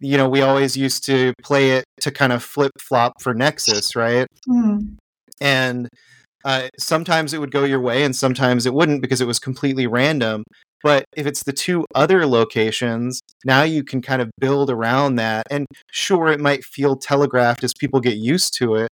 you 0.00 0.16
know, 0.16 0.28
we 0.28 0.42
always 0.42 0.76
used 0.76 1.04
to 1.06 1.32
play 1.42 1.72
it 1.72 1.84
to 2.00 2.10
kind 2.10 2.32
of 2.32 2.42
flip 2.42 2.72
flop 2.78 3.20
for 3.20 3.32
Nexus, 3.32 3.96
right? 3.96 4.26
Mm. 4.48 4.96
And 5.40 5.88
uh, 6.44 6.68
sometimes 6.78 7.32
it 7.32 7.38
would 7.38 7.50
go 7.50 7.64
your 7.64 7.80
way 7.80 8.02
and 8.02 8.14
sometimes 8.14 8.66
it 8.66 8.74
wouldn't 8.74 9.02
because 9.02 9.20
it 9.20 9.26
was 9.26 9.38
completely 9.38 9.86
random. 9.86 10.44
But 10.82 11.04
if 11.14 11.26
it's 11.26 11.42
the 11.42 11.52
two 11.52 11.84
other 11.94 12.26
locations, 12.26 13.20
now 13.44 13.62
you 13.62 13.84
can 13.84 14.00
kind 14.00 14.22
of 14.22 14.30
build 14.38 14.70
around 14.70 15.16
that. 15.16 15.46
And 15.50 15.66
sure, 15.90 16.28
it 16.28 16.40
might 16.40 16.64
feel 16.64 16.96
telegraphed 16.96 17.62
as 17.64 17.74
people 17.74 18.00
get 18.00 18.16
used 18.16 18.54
to 18.58 18.76
it, 18.76 18.88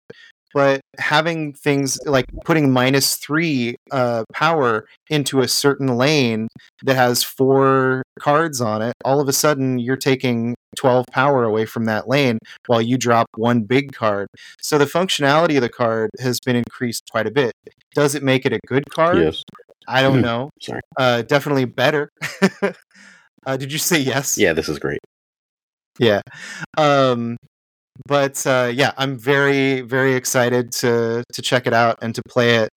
but 0.55 0.81
having 0.99 1.53
things 1.53 1.99
like 2.07 2.27
putting 2.45 2.71
minus 2.71 3.17
three 3.17 3.77
uh, 3.91 4.25
power 4.33 4.87
into 5.11 5.41
a 5.41 5.49
certain 5.49 5.97
lane 5.97 6.49
that 6.83 6.97
has 6.97 7.23
four 7.23 8.03
cards 8.19 8.61
on 8.61 8.83
it, 8.83 8.95
all 9.05 9.21
of 9.21 9.29
a 9.29 9.33
sudden 9.33 9.79
you're 9.79 9.97
taking 9.97 10.55
12 10.77 11.07
power 11.11 11.45
away 11.45 11.67
from 11.67 11.85
that 11.87 12.09
lane 12.09 12.39
while 12.67 12.83
you 12.83 12.97
drop 12.97 13.27
one 13.37 13.63
big 13.63 13.93
card. 13.93 14.29
So 14.61 14.79
the 14.79 14.85
functionality 14.85 15.57
of 15.57 15.63
the 15.63 15.69
card 15.69 16.11
has 16.21 16.39
been 16.41 16.57
increased 16.57 17.09
quite 17.11 17.27
a 17.27 17.31
bit. 17.31 17.53
Does 17.95 18.15
it 18.15 18.23
make 18.23 18.47
it 18.47 18.53
a 18.53 18.61
good 18.67 18.85
card? 18.91 19.19
Yes. 19.19 19.43
I 19.87 20.03
don't 20.03 20.21
know. 20.21 20.51
Sorry. 20.61 20.81
Uh, 20.99 21.23
definitely 21.23 21.65
better. 21.65 22.11
uh, 23.47 23.57
did 23.57 23.73
you 23.73 23.79
say 23.79 23.99
yes? 23.99 24.37
Yeah, 24.37 24.53
this 24.53 24.69
is 24.69 24.79
great. 24.79 25.01
Yeah. 25.99 26.21
Um, 26.77 27.37
but 28.07 28.47
uh, 28.47 28.71
yeah, 28.73 28.93
I'm 28.97 29.19
very 29.19 29.81
very 29.83 30.15
excited 30.15 30.73
to 30.73 31.25
to 31.33 31.43
check 31.43 31.67
it 31.67 31.73
out 31.73 31.99
and 32.03 32.15
to 32.15 32.23
play 32.29 32.57
it, 32.57 32.71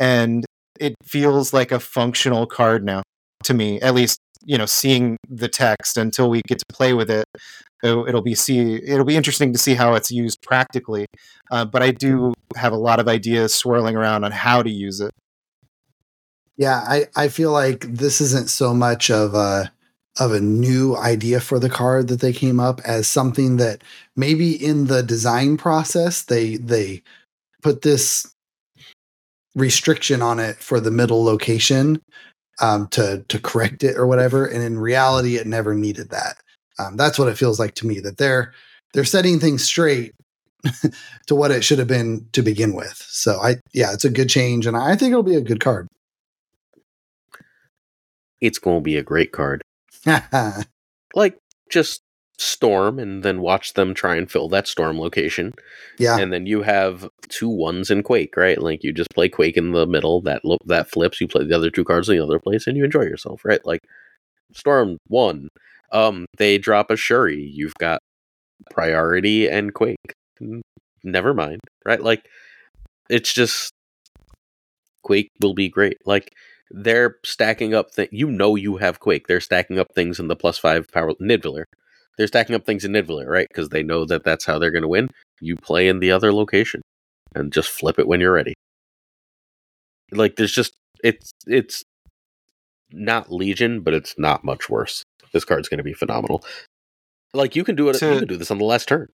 and 0.00 0.44
it 0.78 0.94
feels 1.04 1.52
like 1.52 1.72
a 1.72 1.80
functional 1.80 2.46
card 2.46 2.84
now 2.84 3.02
to 3.44 3.54
me. 3.54 3.80
At 3.80 3.94
least 3.94 4.18
you 4.44 4.56
know, 4.56 4.66
seeing 4.66 5.16
the 5.28 5.48
text 5.48 5.96
until 5.96 6.30
we 6.30 6.42
get 6.46 6.58
to 6.58 6.64
play 6.72 6.94
with 6.94 7.10
it, 7.10 7.26
it'll 7.82 8.22
be 8.22 8.34
see 8.34 8.76
it'll 8.76 9.04
be 9.04 9.16
interesting 9.16 9.52
to 9.52 9.58
see 9.58 9.74
how 9.74 9.94
it's 9.94 10.10
used 10.10 10.40
practically. 10.42 11.06
Uh, 11.50 11.64
but 11.64 11.82
I 11.82 11.90
do 11.90 12.34
have 12.56 12.72
a 12.72 12.76
lot 12.76 13.00
of 13.00 13.08
ideas 13.08 13.54
swirling 13.54 13.96
around 13.96 14.24
on 14.24 14.32
how 14.32 14.62
to 14.62 14.70
use 14.70 15.00
it. 15.00 15.10
Yeah, 16.56 16.82
I 16.86 17.06
I 17.16 17.28
feel 17.28 17.52
like 17.52 17.80
this 17.80 18.20
isn't 18.20 18.50
so 18.50 18.74
much 18.74 19.10
of 19.10 19.34
a 19.34 19.72
of 20.18 20.32
a 20.32 20.40
new 20.40 20.96
idea 20.96 21.40
for 21.40 21.58
the 21.58 21.68
card 21.68 22.08
that 22.08 22.20
they 22.20 22.32
came 22.32 22.58
up 22.58 22.80
as 22.84 23.08
something 23.08 23.56
that 23.56 23.82
maybe 24.16 24.52
in 24.52 24.86
the 24.86 25.02
design 25.02 25.56
process 25.56 26.22
they 26.22 26.56
they 26.56 27.02
put 27.62 27.82
this 27.82 28.34
restriction 29.54 30.22
on 30.22 30.38
it 30.38 30.56
for 30.56 30.80
the 30.80 30.90
middle 30.90 31.24
location 31.24 32.00
um, 32.60 32.88
to 32.88 33.24
to 33.28 33.38
correct 33.38 33.84
it 33.84 33.96
or 33.96 34.06
whatever 34.06 34.46
and 34.46 34.62
in 34.62 34.78
reality 34.78 35.36
it 35.36 35.46
never 35.46 35.74
needed 35.74 36.10
that 36.10 36.36
um, 36.78 36.96
that's 36.96 37.18
what 37.18 37.28
it 37.28 37.38
feels 37.38 37.58
like 37.58 37.74
to 37.74 37.86
me 37.86 38.00
that 38.00 38.18
they're 38.18 38.52
they're 38.94 39.04
setting 39.04 39.38
things 39.38 39.62
straight 39.62 40.14
to 41.26 41.34
what 41.34 41.50
it 41.50 41.64
should 41.64 41.78
have 41.78 41.88
been 41.88 42.26
to 42.32 42.42
begin 42.42 42.74
with. 42.74 42.96
So 43.08 43.40
I 43.40 43.56
yeah, 43.72 43.92
it's 43.92 44.04
a 44.04 44.10
good 44.10 44.28
change 44.28 44.66
and 44.66 44.76
I 44.76 44.96
think 44.96 45.10
it'll 45.10 45.22
be 45.22 45.36
a 45.36 45.40
good 45.40 45.60
card. 45.60 45.88
It's 48.40 48.58
going 48.58 48.78
to 48.78 48.82
be 48.82 48.96
a 48.96 49.02
great 49.02 49.32
card. 49.32 49.62
like 51.14 51.38
just 51.70 52.02
storm 52.38 52.98
and 53.00 53.24
then 53.24 53.40
watch 53.40 53.74
them 53.74 53.92
try 53.92 54.14
and 54.14 54.30
fill 54.30 54.48
that 54.48 54.68
storm 54.68 54.98
location. 54.98 55.52
Yeah. 55.98 56.18
And 56.18 56.32
then 56.32 56.46
you 56.46 56.62
have 56.62 57.08
two 57.28 57.48
ones 57.48 57.90
in 57.90 58.02
Quake, 58.02 58.36
right? 58.36 58.60
Like 58.60 58.84
you 58.84 58.92
just 58.92 59.10
play 59.10 59.28
Quake 59.28 59.56
in 59.56 59.72
the 59.72 59.86
middle, 59.86 60.20
that 60.22 60.44
lo- 60.44 60.58
that 60.66 60.90
flips, 60.90 61.20
you 61.20 61.26
play 61.26 61.44
the 61.44 61.56
other 61.56 61.70
two 61.70 61.84
cards 61.84 62.08
in 62.08 62.16
the 62.16 62.22
other 62.22 62.38
place 62.38 62.66
and 62.66 62.76
you 62.76 62.84
enjoy 62.84 63.02
yourself, 63.02 63.44
right? 63.44 63.64
Like 63.66 63.80
Storm 64.52 64.98
one. 65.08 65.48
Um 65.92 66.26
they 66.38 66.58
drop 66.58 66.90
a 66.90 66.96
Shuri. 66.96 67.42
You've 67.42 67.74
got 67.74 68.00
priority 68.70 69.48
and 69.48 69.74
Quake. 69.74 70.14
Never 71.02 71.34
mind, 71.34 71.60
right? 71.84 72.02
Like 72.02 72.26
it's 73.10 73.32
just 73.32 73.72
Quake 75.02 75.30
will 75.40 75.54
be 75.54 75.68
great. 75.68 75.98
Like 76.06 76.32
they're 76.70 77.16
stacking 77.24 77.74
up 77.74 77.92
things. 77.92 78.10
You 78.12 78.30
know 78.30 78.54
you 78.56 78.76
have 78.76 79.00
Quake. 79.00 79.26
They're 79.26 79.40
stacking 79.40 79.78
up 79.78 79.94
things 79.94 80.18
in 80.18 80.28
the 80.28 80.36
plus 80.36 80.58
five 80.58 80.86
power 80.92 81.14
Nidavellir. 81.14 81.64
they're 82.16 82.26
stacking 82.26 82.54
up 82.56 82.66
things 82.66 82.84
in 82.84 82.92
Nidavellir, 82.92 83.26
right? 83.26 83.48
Because 83.48 83.70
they 83.70 83.82
know 83.82 84.04
that 84.04 84.24
that's 84.24 84.44
how 84.44 84.58
they're 84.58 84.70
going 84.70 84.82
to 84.82 84.88
win. 84.88 85.08
You 85.40 85.56
play 85.56 85.88
in 85.88 86.00
the 86.00 86.10
other 86.10 86.32
location 86.32 86.82
and 87.34 87.52
just 87.52 87.68
flip 87.68 87.98
it 87.98 88.08
when 88.08 88.20
you're 88.20 88.32
ready. 88.32 88.54
Like 90.10 90.36
there's 90.36 90.52
just 90.52 90.74
it's 91.04 91.32
it's 91.46 91.84
not 92.90 93.30
Legion, 93.32 93.80
but 93.80 93.94
it's 93.94 94.14
not 94.18 94.44
much 94.44 94.68
worse. 94.68 95.04
This 95.32 95.44
card's 95.44 95.68
going 95.68 95.78
to 95.78 95.84
be 95.84 95.92
phenomenal. 95.92 96.44
Like 97.34 97.54
you 97.54 97.64
can 97.64 97.76
do 97.76 97.88
it. 97.90 97.96
To, 97.98 98.14
you 98.14 98.18
can 98.20 98.28
do 98.28 98.36
this 98.36 98.50
on 98.50 98.58
the 98.58 98.64
last 98.64 98.88
turn. 98.88 99.08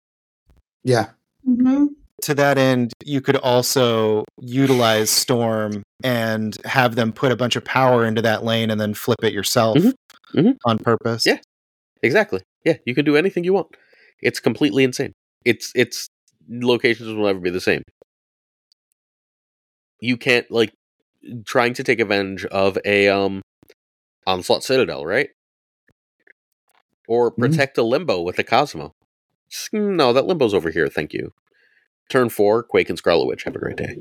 Yeah. 0.84 1.10
Mm-hmm. 1.48 1.86
To 2.24 2.34
that 2.36 2.58
end, 2.58 2.94
you 3.04 3.20
could 3.20 3.36
also 3.36 4.24
utilize 4.40 5.10
Storm 5.10 5.84
and 6.06 6.56
have 6.64 6.96
them 6.96 7.12
put 7.12 7.34
a 7.34 7.36
bunch 7.36 7.58
of 7.58 7.66
power 7.66 8.06
into 8.06 8.22
that 8.22 8.46
lane 8.46 8.72
and 8.72 8.80
then 8.80 8.94
flip 8.94 9.22
it 9.24 9.34
yourself 9.34 9.78
mm-hmm. 9.78 10.40
Mm-hmm. 10.40 10.52
on 10.66 10.78
purpose. 10.78 11.26
Yeah, 11.26 11.40
exactly. 12.02 12.40
Yeah, 12.64 12.78
you 12.86 12.96
can 12.96 13.04
do 13.04 13.18
anything 13.18 13.44
you 13.44 13.52
want. 13.52 13.76
It's 14.22 14.40
completely 14.40 14.86
insane. 14.86 15.12
It's 15.44 15.74
it's 15.76 16.08
locations 16.50 17.10
will 17.10 17.26
never 17.26 17.42
be 17.42 17.50
the 17.50 17.60
same. 17.60 17.84
You 20.00 20.16
can't 20.16 20.50
like 20.50 20.72
trying 21.46 21.74
to 21.74 21.84
take 21.84 22.00
advantage 22.00 22.46
of 22.46 22.78
a 22.86 23.10
um 23.10 23.42
onslaught 24.26 24.64
citadel, 24.64 25.06
right? 25.06 25.28
Or 27.10 27.32
mm-hmm. 27.32 27.42
protect 27.42 27.76
mm-hmm. 27.76 27.86
a 27.86 27.90
limbo 27.90 28.22
with 28.22 28.40
a 28.40 28.46
Cosmo. 28.46 28.94
No, 29.74 30.14
that 30.14 30.26
limbo's 30.26 30.54
over 30.54 30.70
here. 30.70 30.88
Thank 30.88 31.12
you. 31.12 31.34
Turn 32.10 32.30
four, 32.30 32.64
Quake 32.64 32.90
and 32.90 32.98
Scarlet 32.98 33.26
Witch. 33.26 33.44
Have 33.44 33.56
a 33.56 33.60
great 33.60 33.78
day. 33.78 33.98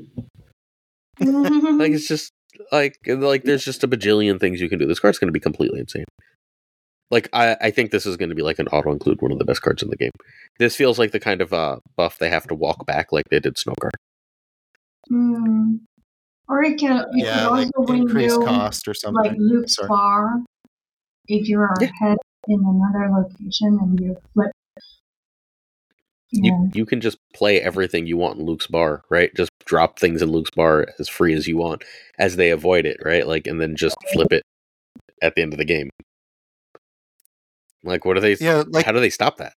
like 1.19 1.91
it's 1.91 2.07
just 2.07 2.31
like 2.71 2.97
like 3.07 3.43
there's 3.43 3.65
just 3.65 3.83
a 3.83 3.87
bajillion 3.87 4.39
things 4.39 4.61
you 4.61 4.69
can 4.69 4.79
do. 4.79 4.85
This 4.85 4.99
card's 4.99 5.19
going 5.19 5.27
to 5.27 5.33
be 5.33 5.39
completely 5.39 5.79
insane. 5.79 6.05
Like 7.11 7.29
I, 7.33 7.55
I 7.61 7.71
think 7.71 7.91
this 7.91 8.05
is 8.05 8.17
going 8.17 8.29
to 8.29 8.35
be 8.35 8.41
like 8.41 8.59
an 8.59 8.67
auto 8.69 8.91
include 8.91 9.21
one 9.21 9.31
of 9.31 9.37
the 9.37 9.45
best 9.45 9.61
cards 9.61 9.83
in 9.83 9.89
the 9.89 9.97
game. 9.97 10.11
This 10.57 10.75
feels 10.75 10.97
like 10.97 11.11
the 11.11 11.19
kind 11.19 11.41
of 11.41 11.53
uh, 11.53 11.77
buff 11.95 12.17
they 12.17 12.29
have 12.29 12.47
to 12.47 12.55
walk 12.55 12.85
back 12.85 13.11
like 13.11 13.25
they 13.29 13.39
did 13.39 13.55
Snowguard. 13.55 13.91
Mm. 15.11 15.81
Or 16.49 16.63
it 16.63 16.77
can 16.79 16.97
it 16.99 17.07
yeah, 17.13 17.47
like 17.47 17.69
increase 17.87 18.35
cost 18.35 18.87
or 18.87 18.93
something. 18.93 19.31
Like 19.31 19.35
loop 19.37 19.65
far 19.87 20.41
if 21.27 21.47
you 21.47 21.59
are 21.59 21.75
yeah. 21.79 21.89
ahead 22.01 22.17
in 22.47 22.59
another 22.59 23.09
location 23.11 23.77
and 23.81 23.99
you 23.99 24.17
flip. 24.33 24.51
Yeah. 26.33 26.51
You 26.51 26.71
you 26.73 26.85
can 26.85 26.99
just 26.99 27.17
play 27.35 27.61
everything 27.61 28.07
you 28.07 28.17
want 28.17 28.39
in 28.39 28.45
Luke's 28.45 28.67
bar, 28.67 29.03
right? 29.09 29.33
Just 29.35 29.51
drop 29.65 29.99
things 29.99 30.21
in 30.21 30.31
Luke's 30.31 30.51
bar 30.51 30.87
as 30.99 31.07
free 31.07 31.33
as 31.33 31.47
you 31.47 31.57
want, 31.57 31.83
as 32.17 32.35
they 32.35 32.49
avoid 32.49 32.85
it, 32.85 32.97
right? 33.05 33.27
Like, 33.27 33.45
and 33.45 33.61
then 33.61 33.75
just 33.75 33.95
flip 34.11 34.33
it 34.33 34.43
at 35.21 35.35
the 35.35 35.43
end 35.43 35.53
of 35.53 35.59
the 35.59 35.65
game. 35.65 35.89
Like, 37.83 38.03
what 38.03 38.17
are 38.17 38.21
they? 38.21 38.35
Yeah, 38.39 38.63
like 38.67 38.85
how 38.85 38.91
do 38.91 38.99
they 38.99 39.11
stop 39.11 39.37
that? 39.37 39.53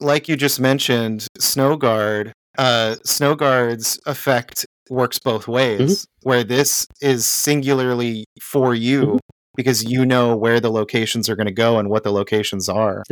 Like 0.00 0.28
you 0.28 0.36
just 0.36 0.60
mentioned, 0.60 1.26
snow 1.38 1.76
guard. 1.76 2.32
Uh, 2.56 2.96
snow 3.04 3.34
guard's 3.34 4.00
effect 4.06 4.64
works 4.88 5.18
both 5.18 5.42
mm-hmm. 5.42 5.52
ways. 5.52 6.02
Mm-hmm. 6.02 6.28
Where 6.28 6.44
this 6.44 6.86
is 7.02 7.26
singularly 7.26 8.24
for 8.40 8.74
you 8.74 9.02
mm-hmm. 9.02 9.16
Because 9.56 9.84
you 9.84 10.04
know 10.06 10.36
where 10.36 10.60
the 10.60 10.70
locations 10.70 11.28
are 11.28 11.36
going 11.36 11.46
to 11.46 11.52
go 11.52 11.78
and 11.78 11.88
what 11.90 12.04
the 12.04 12.12
locations 12.12 12.68
are, 12.68 13.02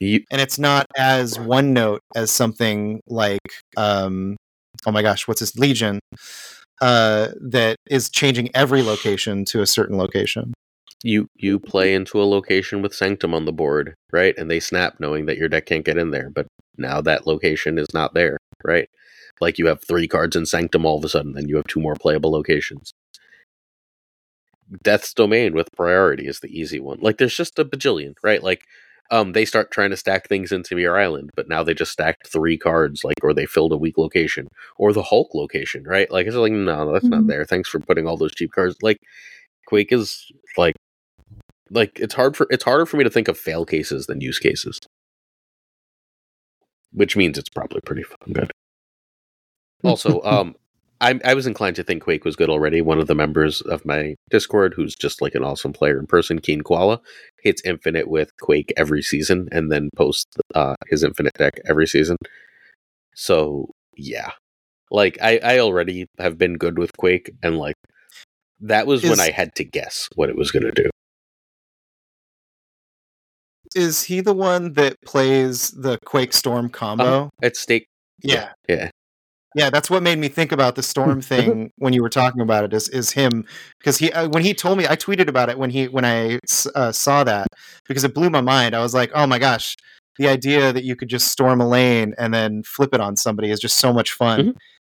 you- 0.00 0.24
and 0.30 0.40
it's 0.40 0.58
not 0.58 0.86
as 0.96 1.38
one 1.38 1.72
note 1.72 2.00
as 2.16 2.30
something 2.30 3.00
like, 3.06 3.40
um, 3.76 4.36
oh 4.86 4.90
my 4.92 5.02
gosh, 5.02 5.28
what's 5.28 5.40
this 5.40 5.56
Legion? 5.56 6.00
Uh, 6.80 7.28
that 7.40 7.76
is 7.88 8.10
changing 8.10 8.50
every 8.54 8.82
location 8.82 9.44
to 9.44 9.62
a 9.62 9.66
certain 9.66 9.96
location 9.96 10.52
you 11.04 11.28
you 11.36 11.58
play 11.58 11.94
into 11.94 12.20
a 12.22 12.24
location 12.24 12.82
with 12.82 12.94
Sanctum 12.94 13.34
on 13.34 13.44
the 13.44 13.52
board, 13.52 13.94
right? 14.12 14.36
And 14.38 14.50
they 14.50 14.60
snap 14.60 14.94
knowing 15.00 15.26
that 15.26 15.36
your 15.36 15.48
deck 15.48 15.66
can't 15.66 15.84
get 15.84 15.98
in 15.98 16.10
there, 16.10 16.30
but 16.30 16.46
now 16.76 17.00
that 17.02 17.26
location 17.26 17.78
is 17.78 17.88
not 17.92 18.14
there, 18.14 18.38
right? 18.64 18.88
Like 19.40 19.58
you 19.58 19.66
have 19.66 19.82
three 19.86 20.06
cards 20.08 20.36
in 20.36 20.46
Sanctum 20.46 20.86
all 20.86 20.98
of 20.98 21.04
a 21.04 21.08
sudden, 21.08 21.32
then 21.32 21.48
you 21.48 21.56
have 21.56 21.66
two 21.66 21.80
more 21.80 21.96
playable 21.96 22.30
locations. 22.30 22.92
Death's 24.82 25.12
Domain 25.14 25.54
with 25.54 25.68
priority 25.76 26.26
is 26.26 26.40
the 26.40 26.48
easy 26.48 26.80
one. 26.80 26.98
Like 27.00 27.18
there's 27.18 27.36
just 27.36 27.58
a 27.58 27.64
bajillion, 27.64 28.14
right? 28.22 28.42
Like 28.42 28.64
um 29.10 29.32
they 29.32 29.44
start 29.44 29.70
trying 29.70 29.90
to 29.90 29.96
stack 29.96 30.28
things 30.28 30.52
into 30.52 30.78
your 30.78 30.98
island, 30.98 31.30
but 31.36 31.48
now 31.48 31.62
they 31.62 31.74
just 31.74 31.92
stacked 31.92 32.26
three 32.26 32.56
cards, 32.56 33.04
like 33.04 33.16
or 33.22 33.34
they 33.34 33.46
filled 33.46 33.72
a 33.72 33.76
weak 33.76 33.98
location. 33.98 34.48
Or 34.76 34.92
the 34.92 35.02
Hulk 35.02 35.34
location, 35.34 35.84
right? 35.84 36.10
Like 36.10 36.26
it's 36.26 36.36
like, 36.36 36.52
no, 36.52 36.92
that's 36.92 37.04
mm-hmm. 37.04 37.14
not 37.14 37.26
there. 37.26 37.44
Thanks 37.44 37.68
for 37.68 37.80
putting 37.80 38.06
all 38.06 38.16
those 38.16 38.34
cheap 38.34 38.52
cards. 38.52 38.76
Like 38.82 38.98
Quake 39.66 39.92
is 39.92 40.30
like 40.56 40.74
like 41.70 41.98
it's 41.98 42.14
hard 42.14 42.36
for 42.36 42.46
it's 42.50 42.64
harder 42.64 42.86
for 42.86 42.96
me 42.96 43.04
to 43.04 43.10
think 43.10 43.28
of 43.28 43.38
fail 43.38 43.64
cases 43.64 44.06
than 44.06 44.20
use 44.20 44.38
cases. 44.38 44.78
Which 46.92 47.16
means 47.16 47.38
it's 47.38 47.48
probably 47.48 47.80
pretty 47.84 48.02
fucking 48.02 48.34
good. 48.34 48.50
Also, 49.82 50.22
um 50.24 50.54
I, 51.02 51.20
I 51.24 51.34
was 51.34 51.46
inclined 51.46 51.76
to 51.76 51.82
think 51.82 52.02
Quake 52.04 52.24
was 52.24 52.36
good 52.36 52.48
already. 52.48 52.80
One 52.80 52.98
of 52.98 53.08
the 53.08 53.14
members 53.14 53.60
of 53.62 53.84
my 53.84 54.14
Discord, 54.30 54.72
who's 54.74 54.94
just 54.94 55.20
like 55.20 55.34
an 55.34 55.42
awesome 55.42 55.72
player 55.72 55.98
in 55.98 56.06
person, 56.06 56.38
Keen 56.38 56.62
Koala, 56.62 57.00
hits 57.42 57.60
Infinite 57.64 58.08
with 58.08 58.30
Quake 58.40 58.72
every 58.76 59.02
season 59.02 59.48
and 59.50 59.70
then 59.70 59.90
posts 59.96 60.36
uh, 60.54 60.76
his 60.88 61.02
Infinite 61.02 61.34
deck 61.34 61.60
every 61.68 61.86
season. 61.86 62.16
So 63.14 63.72
yeah, 63.96 64.30
like 64.90 65.18
I, 65.20 65.40
I 65.42 65.58
already 65.58 66.06
have 66.18 66.38
been 66.38 66.56
good 66.56 66.78
with 66.78 66.96
Quake, 66.96 67.32
and 67.42 67.58
like 67.58 67.76
that 68.60 68.86
was 68.86 69.02
Is, 69.04 69.10
when 69.10 69.20
I 69.20 69.30
had 69.30 69.54
to 69.56 69.64
guess 69.64 70.08
what 70.14 70.30
it 70.30 70.36
was 70.36 70.50
going 70.50 70.64
to 70.64 70.72
do 70.72 70.88
is 73.74 74.02
he 74.02 74.20
the 74.20 74.34
one 74.34 74.74
that 74.74 74.96
plays 75.04 75.70
the 75.70 75.98
Quake 76.04 76.32
Storm 76.32 76.68
combo? 76.68 77.24
Uh, 77.24 77.28
at 77.42 77.56
stake. 77.56 77.86
Yeah. 78.22 78.50
Yeah. 78.68 78.90
Yeah, 79.54 79.70
that's 79.70 79.90
what 79.90 80.02
made 80.02 80.18
me 80.18 80.28
think 80.28 80.52
about 80.52 80.76
the 80.76 80.82
storm 80.82 81.20
thing 81.32 81.70
when 81.76 81.92
you 81.92 82.02
were 82.02 82.08
talking 82.08 82.40
about 82.40 82.64
it. 82.64 82.72
Is 82.72 82.88
is 82.88 83.12
him 83.12 83.44
because 83.78 83.98
he 83.98 84.12
uh, 84.12 84.28
when 84.28 84.42
he 84.42 84.54
told 84.54 84.78
me 84.78 84.86
I 84.86 84.96
tweeted 84.96 85.28
about 85.28 85.48
it 85.48 85.58
when 85.58 85.70
he 85.70 85.88
when 85.88 86.04
I 86.04 86.38
uh, 86.74 86.92
saw 86.92 87.24
that 87.24 87.48
because 87.86 88.04
it 88.04 88.14
blew 88.14 88.30
my 88.30 88.40
mind. 88.40 88.74
I 88.74 88.80
was 88.80 88.94
like, 88.94 89.10
oh 89.14 89.26
my 89.26 89.38
gosh, 89.38 89.76
the 90.18 90.28
idea 90.28 90.72
that 90.72 90.84
you 90.84 90.96
could 90.96 91.08
just 91.08 91.28
storm 91.28 91.60
a 91.60 91.68
lane 91.68 92.14
and 92.18 92.32
then 92.32 92.62
flip 92.62 92.94
it 92.94 93.00
on 93.00 93.16
somebody 93.16 93.50
is 93.50 93.60
just 93.60 93.78
so 93.78 93.92
much 93.92 94.12
fun. 94.12 94.40
Mm-hmm. 94.40 94.50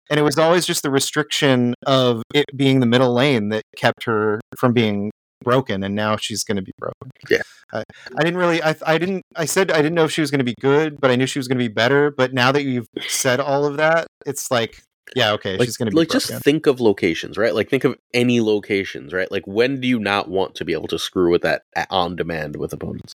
And 0.09 0.19
it 0.19 0.23
was 0.23 0.37
always 0.37 0.65
just 0.65 0.83
the 0.83 0.91
restriction 0.91 1.73
of 1.85 2.23
it 2.33 2.45
being 2.55 2.79
the 2.79 2.85
middle 2.85 3.13
lane 3.13 3.49
that 3.49 3.63
kept 3.75 4.05
her 4.05 4.39
from 4.57 4.71
being 4.71 5.11
broken 5.43 5.83
and 5.83 5.95
now 5.95 6.17
she's 6.17 6.43
going 6.43 6.57
to 6.57 6.61
be 6.61 6.73
broken. 6.77 7.11
Yeah. 7.29 7.41
I, 7.71 7.83
I 8.17 8.23
didn't 8.23 8.37
really 8.37 8.61
I 8.63 8.75
I 8.85 8.97
didn't 8.97 9.23
I 9.35 9.45
said 9.45 9.71
I 9.71 9.77
didn't 9.77 9.95
know 9.95 10.05
if 10.05 10.11
she 10.11 10.21
was 10.21 10.31
going 10.31 10.39
to 10.39 10.45
be 10.45 10.55
good, 10.59 10.99
but 10.99 11.11
I 11.11 11.15
knew 11.15 11.25
she 11.25 11.39
was 11.39 11.47
going 11.47 11.57
to 11.57 11.63
be 11.63 11.73
better, 11.73 12.11
but 12.11 12.33
now 12.33 12.51
that 12.51 12.63
you've 12.63 12.87
said 13.07 13.39
all 13.39 13.65
of 13.65 13.77
that, 13.77 14.07
it's 14.25 14.49
like 14.51 14.83
yeah, 15.15 15.31
okay, 15.33 15.57
like, 15.57 15.67
she's 15.67 15.77
going 15.77 15.87
to 15.87 15.91
be 15.91 15.97
like 15.97 16.09
broken. 16.09 16.27
just 16.29 16.43
think 16.43 16.67
of 16.67 16.81
locations, 16.81 17.37
right? 17.37 17.55
Like 17.55 17.69
think 17.69 17.83
of 17.83 17.95
any 18.13 18.41
locations, 18.41 19.13
right? 19.13 19.31
Like 19.31 19.47
when 19.47 19.79
do 19.79 19.87
you 19.87 19.99
not 19.99 20.29
want 20.29 20.55
to 20.55 20.65
be 20.65 20.73
able 20.73 20.87
to 20.89 20.99
screw 20.99 21.31
with 21.31 21.43
that 21.43 21.63
on 21.89 22.15
demand 22.15 22.57
with 22.57 22.73
opponents? 22.73 23.13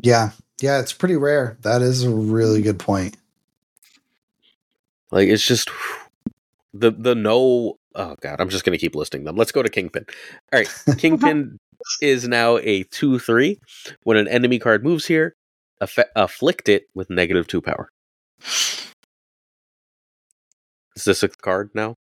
Yeah. 0.00 0.30
Yeah, 0.60 0.80
it's 0.80 0.92
pretty 0.92 1.16
rare. 1.16 1.58
That 1.62 1.82
is 1.82 2.04
a 2.04 2.10
really 2.10 2.62
good 2.62 2.78
point. 2.78 3.16
Like 5.10 5.28
it's 5.28 5.46
just 5.46 5.70
the 6.72 6.90
the 6.90 7.14
no 7.14 7.78
oh 7.94 8.16
god, 8.20 8.40
I'm 8.40 8.48
just 8.48 8.64
gonna 8.64 8.78
keep 8.78 8.94
listing 8.94 9.24
them. 9.24 9.36
Let's 9.36 9.52
go 9.52 9.62
to 9.62 9.68
Kingpin. 9.68 10.06
All 10.52 10.60
right, 10.60 10.68
Kingpin 10.98 11.58
is 12.00 12.26
now 12.28 12.58
a 12.58 12.84
two 12.84 13.18
three. 13.18 13.58
When 14.04 14.16
an 14.16 14.28
enemy 14.28 14.58
card 14.58 14.84
moves 14.84 15.06
here, 15.06 15.34
aff- 15.80 16.10
afflict 16.16 16.68
it 16.68 16.84
with 16.94 17.10
negative 17.10 17.46
two 17.46 17.60
power. 17.60 17.90
Is 20.96 21.04
this 21.04 21.22
a 21.22 21.28
card 21.28 21.70
now? 21.74 21.96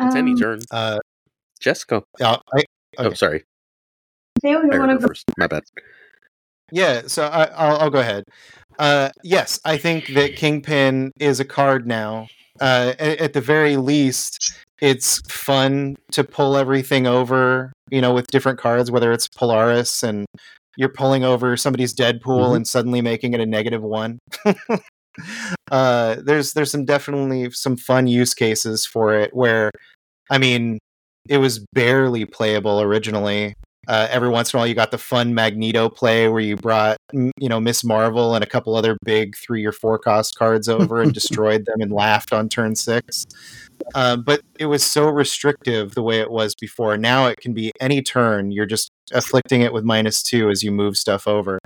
It's 0.00 0.14
um, 0.14 0.28
any 0.28 0.34
turn. 0.34 0.60
Uh, 0.70 0.98
Jessica. 1.60 2.02
Uh, 2.20 2.38
I, 2.52 2.62
oh, 2.98 3.04
okay. 3.04 3.08
Oh, 3.10 3.12
sorry. 3.14 3.44
They 4.42 4.52
heard 4.52 4.72
her 4.72 5.00
first. 5.00 5.24
My 5.38 5.46
bad. 5.46 5.62
Yeah, 6.72 7.02
so 7.06 7.24
I, 7.26 7.46
will 7.70 7.80
I'll 7.80 7.90
go 7.90 8.00
ahead. 8.00 8.24
Uh, 8.78 9.10
yes, 9.22 9.60
I 9.64 9.76
think 9.76 10.08
that 10.14 10.36
Kingpin 10.36 11.12
is 11.20 11.38
a 11.38 11.44
card 11.44 11.86
now. 11.86 12.28
Uh, 12.62 12.94
at, 13.00 13.18
at, 13.18 13.32
the 13.32 13.40
very 13.40 13.76
least, 13.76 14.54
it's 14.80 15.20
fun 15.28 15.96
to 16.12 16.22
pull 16.22 16.56
everything 16.56 17.08
over, 17.08 17.72
you 17.90 18.00
know, 18.00 18.14
with 18.14 18.28
different 18.28 18.56
cards, 18.56 18.88
whether 18.88 19.10
it's 19.10 19.26
Polaris 19.26 20.04
and 20.04 20.26
you're 20.76 20.88
pulling 20.88 21.24
over 21.24 21.56
somebody's 21.56 21.92
Deadpool 21.92 22.20
mm-hmm. 22.20 22.54
and 22.54 22.68
suddenly 22.68 23.00
making 23.00 23.34
it 23.34 23.40
a 23.40 23.46
negative 23.46 23.82
one. 23.82 24.20
uh, 25.72 26.16
there's 26.24 26.52
there's 26.52 26.70
some 26.70 26.84
definitely 26.84 27.50
some 27.50 27.76
fun 27.76 28.06
use 28.06 28.32
cases 28.32 28.86
for 28.86 29.12
it 29.12 29.34
where, 29.34 29.72
I 30.30 30.38
mean, 30.38 30.78
it 31.28 31.38
was 31.38 31.64
barely 31.72 32.24
playable 32.26 32.80
originally, 32.80 33.54
uh, 33.88 34.06
every 34.10 34.28
once 34.28 34.52
in 34.52 34.56
a 34.56 34.60
while, 34.60 34.66
you 34.66 34.74
got 34.74 34.90
the 34.90 34.98
fun 34.98 35.34
Magneto 35.34 35.88
play 35.88 36.28
where 36.28 36.40
you 36.40 36.56
brought, 36.56 36.96
you 37.12 37.48
know, 37.48 37.60
Miss 37.60 37.82
Marvel 37.82 38.34
and 38.34 38.44
a 38.44 38.46
couple 38.46 38.76
other 38.76 38.96
big 39.04 39.36
three 39.36 39.64
or 39.64 39.72
four 39.72 39.98
cost 39.98 40.36
cards 40.36 40.68
over 40.68 41.02
and 41.02 41.12
destroyed 41.14 41.66
them 41.66 41.80
and 41.80 41.92
laughed 41.92 42.32
on 42.32 42.48
turn 42.48 42.76
six. 42.76 43.26
Uh, 43.94 44.16
but 44.16 44.42
it 44.58 44.66
was 44.66 44.84
so 44.84 45.08
restrictive 45.08 45.94
the 45.94 46.02
way 46.02 46.20
it 46.20 46.30
was 46.30 46.54
before. 46.54 46.96
Now 46.96 47.26
it 47.26 47.38
can 47.38 47.52
be 47.52 47.72
any 47.80 48.02
turn. 48.02 48.52
You're 48.52 48.66
just 48.66 48.90
afflicting 49.12 49.62
it 49.62 49.72
with 49.72 49.84
minus 49.84 50.22
two 50.22 50.48
as 50.48 50.62
you 50.62 50.70
move 50.70 50.96
stuff 50.96 51.26
over. 51.26 51.58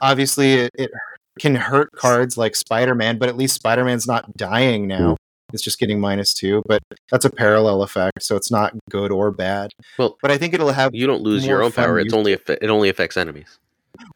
Obviously, 0.00 0.54
it, 0.54 0.70
it 0.74 0.90
can 1.38 1.54
hurt 1.54 1.92
cards 1.92 2.38
like 2.38 2.56
Spider 2.56 2.94
Man, 2.94 3.18
but 3.18 3.28
at 3.28 3.36
least 3.36 3.54
Spider 3.54 3.84
Man's 3.84 4.06
not 4.06 4.36
dying 4.36 4.86
now 4.86 5.16
it's 5.52 5.62
just 5.62 5.78
getting 5.78 6.00
minus 6.00 6.34
two, 6.34 6.62
but 6.66 6.82
that's 7.10 7.24
a 7.24 7.30
parallel 7.30 7.82
effect, 7.82 8.22
so 8.22 8.36
it's 8.36 8.50
not 8.50 8.74
good 8.90 9.10
or 9.10 9.30
bad. 9.30 9.72
Well, 9.98 10.16
but 10.20 10.30
I 10.30 10.38
think 10.38 10.54
it'll 10.54 10.72
have 10.72 10.94
you 10.94 11.06
don't 11.06 11.22
lose 11.22 11.46
your 11.46 11.62
own 11.62 11.72
power. 11.72 11.98
It's 11.98 12.14
only 12.14 12.32
it 12.32 12.70
only 12.70 12.88
affects 12.88 13.16
enemies. 13.16 13.58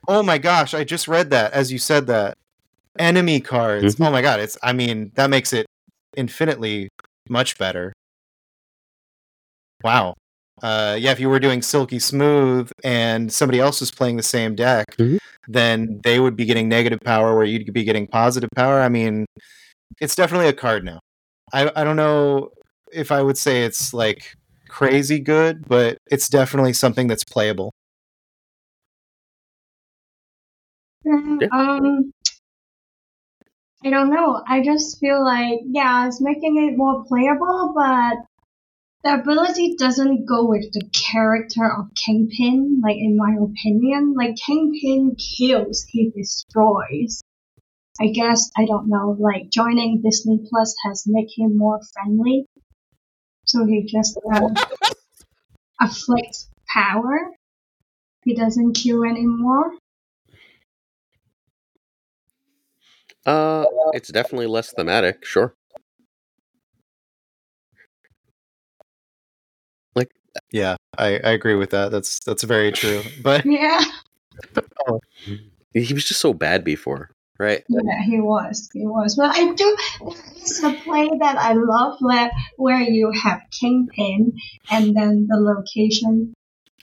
Oh 0.09 0.23
my 0.23 0.39
gosh, 0.39 0.75
I 0.75 0.85
just 0.85 1.09
read 1.09 1.31
that 1.31 1.53
as 1.53 1.73
you 1.73 1.79
said 1.79 2.07
that 2.09 2.37
enemy 2.99 3.41
cards. 3.41 3.95
Mm-hmm. 3.95 4.03
Oh 4.05 4.11
my 4.11 4.23
god, 4.23 4.41
it's 4.41 4.59
I 4.63 4.73
mean 4.73 5.13
that 5.15 5.31
makes 5.31 5.53
it 5.53 5.67
infinitely 6.17 6.89
much 7.29 7.59
better. 7.59 7.93
Wow. 9.83 10.15
Uh, 10.63 10.97
yeah, 10.99 11.11
if 11.11 11.19
you 11.19 11.29
were 11.29 11.41
doing 11.41 11.61
Silky 11.61 11.99
Smooth 11.99 12.71
and 12.85 13.33
somebody 13.33 13.59
else 13.59 13.81
was 13.81 13.91
playing 13.91 14.17
the 14.17 14.23
same 14.23 14.55
deck, 14.55 14.97
mm-hmm. 14.97 15.17
then 15.49 16.01
they 16.05 16.21
would 16.21 16.37
be 16.37 16.45
getting 16.45 16.69
negative 16.69 17.01
power 17.01 17.35
where 17.35 17.45
you'd 17.45 17.73
be 17.73 17.83
getting 17.83 18.07
positive 18.07 18.51
power. 18.55 18.81
I 18.81 18.89
mean, 18.89 19.27
it's 20.01 20.15
definitely 20.15 20.47
a 20.47 20.53
card 20.53 20.85
now. 20.85 21.01
I 21.53 21.71
I 21.77 21.85
don't 21.85 21.97
know 21.97 22.51
if 22.93 23.11
I 23.13 23.23
would 23.23 23.39
say 23.39 23.65
it's 23.65 23.93
like 23.95 24.37
crazy 24.69 25.19
good, 25.21 25.69
but 25.69 25.99
it's 26.11 26.29
definitely 26.29 26.73
something 26.73 27.07
that's 27.07 27.25
playable. 27.25 27.73
Mm, 31.07 31.49
um, 31.53 32.13
I 33.85 33.91
don't 33.91 34.11
know. 34.11 34.43
I 34.47 34.63
just 34.63 34.99
feel 35.01 35.25
like 35.25 35.61
yeah, 35.67 36.07
it's 36.07 36.21
making 36.21 36.57
it 36.57 36.77
more 36.77 37.05
playable, 37.05 37.73
but 37.75 38.19
the 39.05 39.21
ability 39.21 39.77
doesn't 39.79 40.27
go 40.27 40.47
with 40.49 40.73
the 40.73 40.89
character 40.93 41.71
of 41.71 41.95
Kingpin. 41.95 42.81
Like 42.83 42.97
in 42.97 43.17
my 43.17 43.35
opinion, 43.35 44.15
like 44.15 44.37
Kingpin 44.37 45.17
kills, 45.17 45.85
he 45.89 46.11
destroys. 46.11 47.23
I 48.03 48.09
guess 48.09 48.51
I 48.57 48.65
don't 48.65 48.89
know. 48.89 49.17
Like 49.19 49.51
joining 49.51 50.03
Disney 50.03 50.41
Plus 50.49 50.75
has 50.85 51.05
made 51.07 51.29
him 51.37 51.57
more 51.57 51.79
friendly, 51.93 52.47
so 53.45 53.65
he 53.65 53.87
just 53.87 54.19
um, 54.35 54.55
afflicts 55.81 56.49
power. 56.69 57.31
He 58.25 58.35
doesn't 58.35 58.73
kill 58.73 59.05
anymore. 59.05 59.73
Uh, 63.25 63.67
it's 63.93 64.11
definitely 64.11 64.49
less 64.49 64.73
thematic. 64.73 65.25
Sure. 65.25 65.55
Like, 69.95 70.11
yeah, 70.51 70.75
I, 70.99 71.19
I 71.19 71.31
agree 71.31 71.55
with 71.55 71.71
that. 71.71 71.93
That's 71.93 72.19
that's 72.19 72.43
very 72.43 72.73
true. 72.73 73.03
But 73.23 73.47
yeah, 73.47 73.81
oh. 74.89 74.99
he 75.73 75.95
was 75.95 76.05
just 76.05 76.21
so 76.21 76.35
bad 76.35 76.65
before 76.65 77.11
right? 77.43 77.65
Yeah, 77.69 78.03
he 78.05 78.21
was. 78.21 78.71
He 78.73 78.87
was. 78.87 79.17
But 79.17 79.35
I 79.35 79.53
do. 79.53 79.77
There's 80.37 80.63
a 80.63 80.73
play 80.85 81.11
that 81.19 81.37
I 81.37 81.53
love 81.55 81.99
where 82.01 82.31
where 82.57 82.81
you 82.81 83.11
have 83.11 83.41
Kingpin, 83.61 84.33
and 84.71 84.97
then 84.97 85.27
the 85.29 85.39
location 85.39 86.35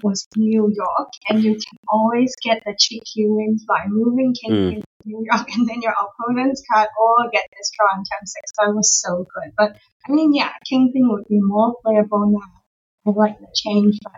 was 0.03 0.27
New 0.35 0.71
York, 0.73 1.09
and 1.29 1.43
you 1.43 1.53
can 1.53 1.77
always 1.89 2.33
get 2.43 2.61
the 2.65 2.75
cheeky 2.77 3.25
wins 3.27 3.65
by 3.67 3.85
moving 3.87 4.33
Kingpin 4.33 4.79
mm. 4.79 4.83
to 4.83 5.05
New 5.05 5.25
York, 5.31 5.47
and 5.55 5.67
then 5.67 5.81
your 5.81 5.95
opponents 5.95 6.61
can't 6.71 6.89
all 6.99 7.29
get 7.31 7.45
this 7.57 7.71
draw 7.77 7.97
on 7.97 8.03
turn 8.03 8.25
six. 8.25 8.51
So 8.59 8.69
it 8.69 8.75
was 8.75 8.91
so 9.01 9.25
good. 9.33 9.53
But 9.57 9.77
I 10.07 10.11
mean, 10.11 10.33
yeah, 10.33 10.51
Kingpin 10.69 11.09
would 11.09 11.27
be 11.27 11.39
more 11.39 11.75
playable 11.83 12.31
now. 12.31 12.59
I 13.07 13.15
like 13.15 13.39
the 13.39 13.47
change, 13.55 13.97
but 14.03 14.13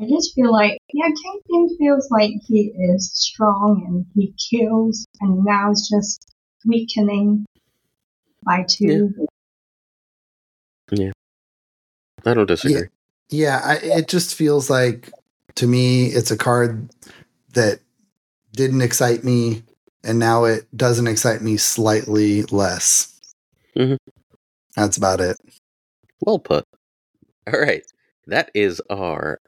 I 0.00 0.06
just 0.08 0.34
feel 0.34 0.52
like, 0.52 0.78
yeah, 0.92 1.08
Kingpin 1.08 1.76
feels 1.78 2.10
like 2.10 2.32
he 2.46 2.74
is 2.76 3.12
strong 3.14 3.84
and 3.86 4.06
he 4.14 4.34
kills, 4.50 5.06
and 5.20 5.44
now 5.44 5.70
it's 5.70 5.88
just 5.88 6.34
weakening 6.66 7.46
by 8.44 8.64
two. 8.68 9.14
Yeah, 10.90 11.04
yeah. 11.04 11.12
I 12.24 12.34
don't 12.34 12.46
disagree. 12.46 12.88
Yeah, 13.28 13.60
yeah 13.60 13.60
I, 13.64 13.74
it 13.98 14.08
just 14.08 14.34
feels 14.34 14.68
like 14.68 15.10
to 15.54 15.66
me 15.66 16.06
it's 16.06 16.30
a 16.30 16.36
card 16.36 16.90
that 17.54 17.80
didn't 18.52 18.82
excite 18.82 19.22
me, 19.24 19.62
and 20.02 20.18
now 20.18 20.44
it 20.44 20.66
doesn't 20.76 21.06
excite 21.06 21.42
me 21.42 21.56
slightly 21.56 22.42
less. 22.44 23.20
Mm-hmm. 23.76 23.96
That's 24.74 24.96
about 24.96 25.20
it. 25.20 25.36
Well 26.20 26.38
put. 26.38 26.64
All 27.46 27.60
right. 27.60 27.82
That 28.26 28.50
is 28.54 28.82
our 28.90 29.40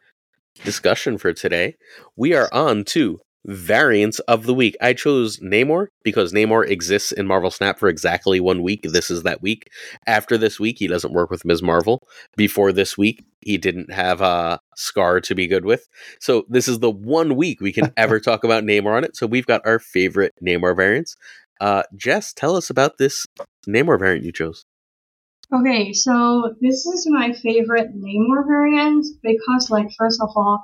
discussion 0.59 1.19
for 1.19 1.33
today. 1.33 1.77
We 2.17 2.35
are 2.35 2.49
on 2.53 2.85
to 2.87 3.20
variants 3.47 4.19
of 4.20 4.45
the 4.45 4.55
week. 4.55 4.77
I 4.81 4.93
chose 4.93 5.39
Namor 5.39 5.87
because 6.03 6.33
Namor 6.33 6.69
exists 6.69 7.12
in 7.12 7.27
Marvel 7.27 7.51
Snap 7.51 7.78
for 7.78 7.89
exactly 7.89 8.41
one 8.41 8.62
week. 8.62 8.83
This 8.83 9.11
is 9.11 9.23
that 9.23 9.41
week. 9.41 9.70
After 10.07 10.37
this 10.37 10.61
week, 10.61 10.77
he 10.78 10.87
doesn't 10.87 11.15
work 11.15 11.31
with 11.31 11.45
Ms. 11.45 11.62
Marvel. 11.62 12.07
Before 12.37 12.73
this 12.73 12.99
week, 12.99 13.25
he 13.41 13.57
didn't 13.57 13.93
have 13.93 14.20
a 14.20 14.61
Skaar 14.77 15.23
to 15.23 15.35
be 15.35 15.47
good 15.47 15.65
with. 15.65 15.89
So 16.20 16.45
this 16.49 16.69
is 16.69 16.81
the 16.81 16.91
one 16.91 17.37
week 17.37 17.61
we 17.61 17.73
can 17.73 17.93
ever 17.97 18.20
talk 18.20 18.45
about 18.45 18.65
Namor 18.65 18.97
on 18.97 19.05
it. 19.05 19.17
So 19.17 19.27
we've 19.27 19.47
got 19.47 19.62
our 19.65 19.78
favorite 19.78 20.35
Namor 20.45 20.77
variants. 20.77 21.17
Uh, 21.61 21.83
Jess, 21.97 22.33
tell 22.33 22.55
us 22.55 22.70
about 22.70 22.99
this 22.99 23.27
Namor 23.67 23.99
variant 23.99 24.25
you 24.25 24.33
chose. 24.33 24.65
Okay, 25.51 25.94
so 25.94 26.55
this 26.60 26.85
is 26.85 27.07
my 27.09 27.33
favorite 27.33 27.97
Namor 27.97 28.47
variant 28.47 29.07
because, 29.23 29.70
like, 29.70 29.89
first 29.97 30.20
of 30.20 30.28
all, 30.36 30.62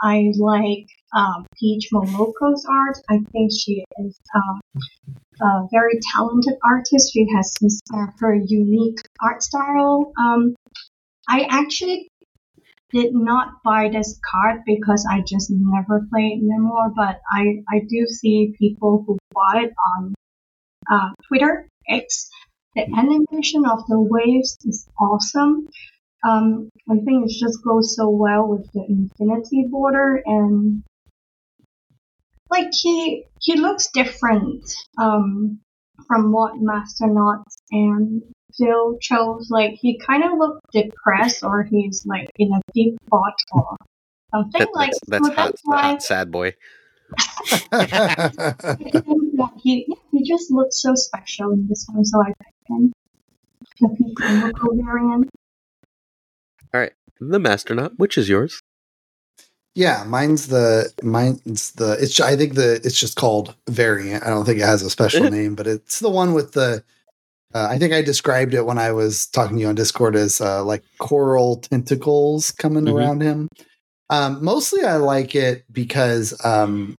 I 0.00 0.30
like 0.38 0.86
um, 1.16 1.46
Peach 1.58 1.88
Momoko's 1.92 2.64
art. 2.70 2.96
I 3.08 3.18
think 3.32 3.50
she 3.50 3.84
is 3.98 4.20
uh, 4.32 5.44
a 5.44 5.68
very 5.72 5.98
talented 6.14 6.54
artist. 6.64 7.12
She 7.12 7.26
has 7.34 7.52
this, 7.60 7.80
uh, 7.92 8.06
her 8.20 8.36
unique 8.36 9.00
art 9.20 9.42
style. 9.42 10.12
Um, 10.16 10.54
I 11.28 11.48
actually 11.50 12.08
did 12.92 13.12
not 13.12 13.54
buy 13.64 13.88
this 13.88 14.20
card 14.30 14.62
because 14.64 15.04
I 15.10 15.22
just 15.26 15.50
never 15.50 16.06
played 16.12 16.40
Namor, 16.44 16.94
but 16.94 17.20
I, 17.32 17.64
I 17.68 17.80
do 17.80 18.06
see 18.06 18.54
people 18.56 19.02
who 19.04 19.18
bought 19.32 19.64
it 19.64 19.72
on 19.96 20.14
uh, 20.88 21.10
Twitter 21.26 21.66
X 21.88 22.30
the 22.74 22.86
animation 22.96 23.66
of 23.66 23.86
the 23.88 24.00
waves 24.00 24.56
is 24.64 24.88
awesome. 24.98 25.68
Um, 26.22 26.70
I 26.88 26.96
think 26.96 27.26
it 27.26 27.38
just 27.38 27.64
goes 27.64 27.96
so 27.96 28.10
well 28.10 28.46
with 28.46 28.70
the 28.72 28.84
infinity 28.88 29.66
border 29.70 30.22
and 30.24 30.82
like 32.50 32.68
he 32.72 33.24
he 33.40 33.56
looks 33.56 33.88
different 33.92 34.64
um, 34.98 35.60
from 36.06 36.32
what 36.32 36.60
Master 36.60 37.06
Not's 37.06 37.56
and 37.70 38.22
Phil 38.58 38.98
chose. 39.00 39.48
Like 39.50 39.74
he 39.74 39.98
kind 39.98 40.24
of 40.24 40.32
looked 40.36 40.66
depressed 40.72 41.42
or 41.42 41.62
he's 41.62 42.04
like 42.04 42.28
in 42.36 42.52
a 42.52 42.60
deep 42.74 42.98
thought 43.08 43.38
or 43.52 43.76
something 44.32 44.60
that, 44.60 44.74
like. 44.74 44.90
That's, 45.06 45.08
that's, 45.08 45.28
so 45.28 45.34
hot, 45.34 45.46
that's 45.46 45.62
why, 45.64 45.80
hot, 45.80 46.02
sad 46.02 46.30
boy. 46.30 46.54
he 49.62 49.92
he 50.12 50.22
just 50.22 50.50
looks 50.50 50.80
so 50.80 50.94
special 50.94 51.52
in 51.52 51.66
this 51.66 51.86
one, 51.92 52.04
so 52.04 52.22
I 52.22 52.32
the 53.80 54.82
variant. 54.84 55.28
All 56.72 56.80
right, 56.80 56.92
the 57.20 57.38
Master 57.38 57.74
Not. 57.74 57.98
Which 57.98 58.16
is 58.16 58.28
yours? 58.28 58.60
Yeah, 59.74 60.04
mine's 60.06 60.48
the 60.48 60.92
mine's 61.02 61.72
the 61.72 61.92
it's 62.00 62.18
I 62.20 62.36
think 62.36 62.54
the 62.54 62.80
it's 62.84 62.98
just 62.98 63.16
called 63.16 63.54
variant. 63.68 64.24
I 64.24 64.30
don't 64.30 64.44
think 64.44 64.58
it 64.58 64.66
has 64.66 64.82
a 64.82 64.90
special 64.90 65.30
name, 65.30 65.54
but 65.54 65.66
it's 65.66 66.00
the 66.00 66.10
one 66.10 66.34
with 66.34 66.52
the 66.52 66.82
uh, 67.54 67.66
I 67.70 67.78
think 67.78 67.92
I 67.92 68.02
described 68.02 68.54
it 68.54 68.66
when 68.66 68.78
I 68.78 68.92
was 68.92 69.26
talking 69.26 69.56
to 69.56 69.62
you 69.62 69.68
on 69.68 69.74
Discord 69.74 70.16
as 70.16 70.40
uh, 70.40 70.64
like 70.64 70.84
coral 70.98 71.56
tentacles 71.56 72.50
coming 72.52 72.84
mm-hmm. 72.84 72.96
around 72.96 73.22
him. 73.22 73.48
Um, 74.08 74.44
mostly 74.44 74.84
I 74.84 74.96
like 74.96 75.34
it 75.34 75.64
because 75.72 76.44
um, 76.44 76.96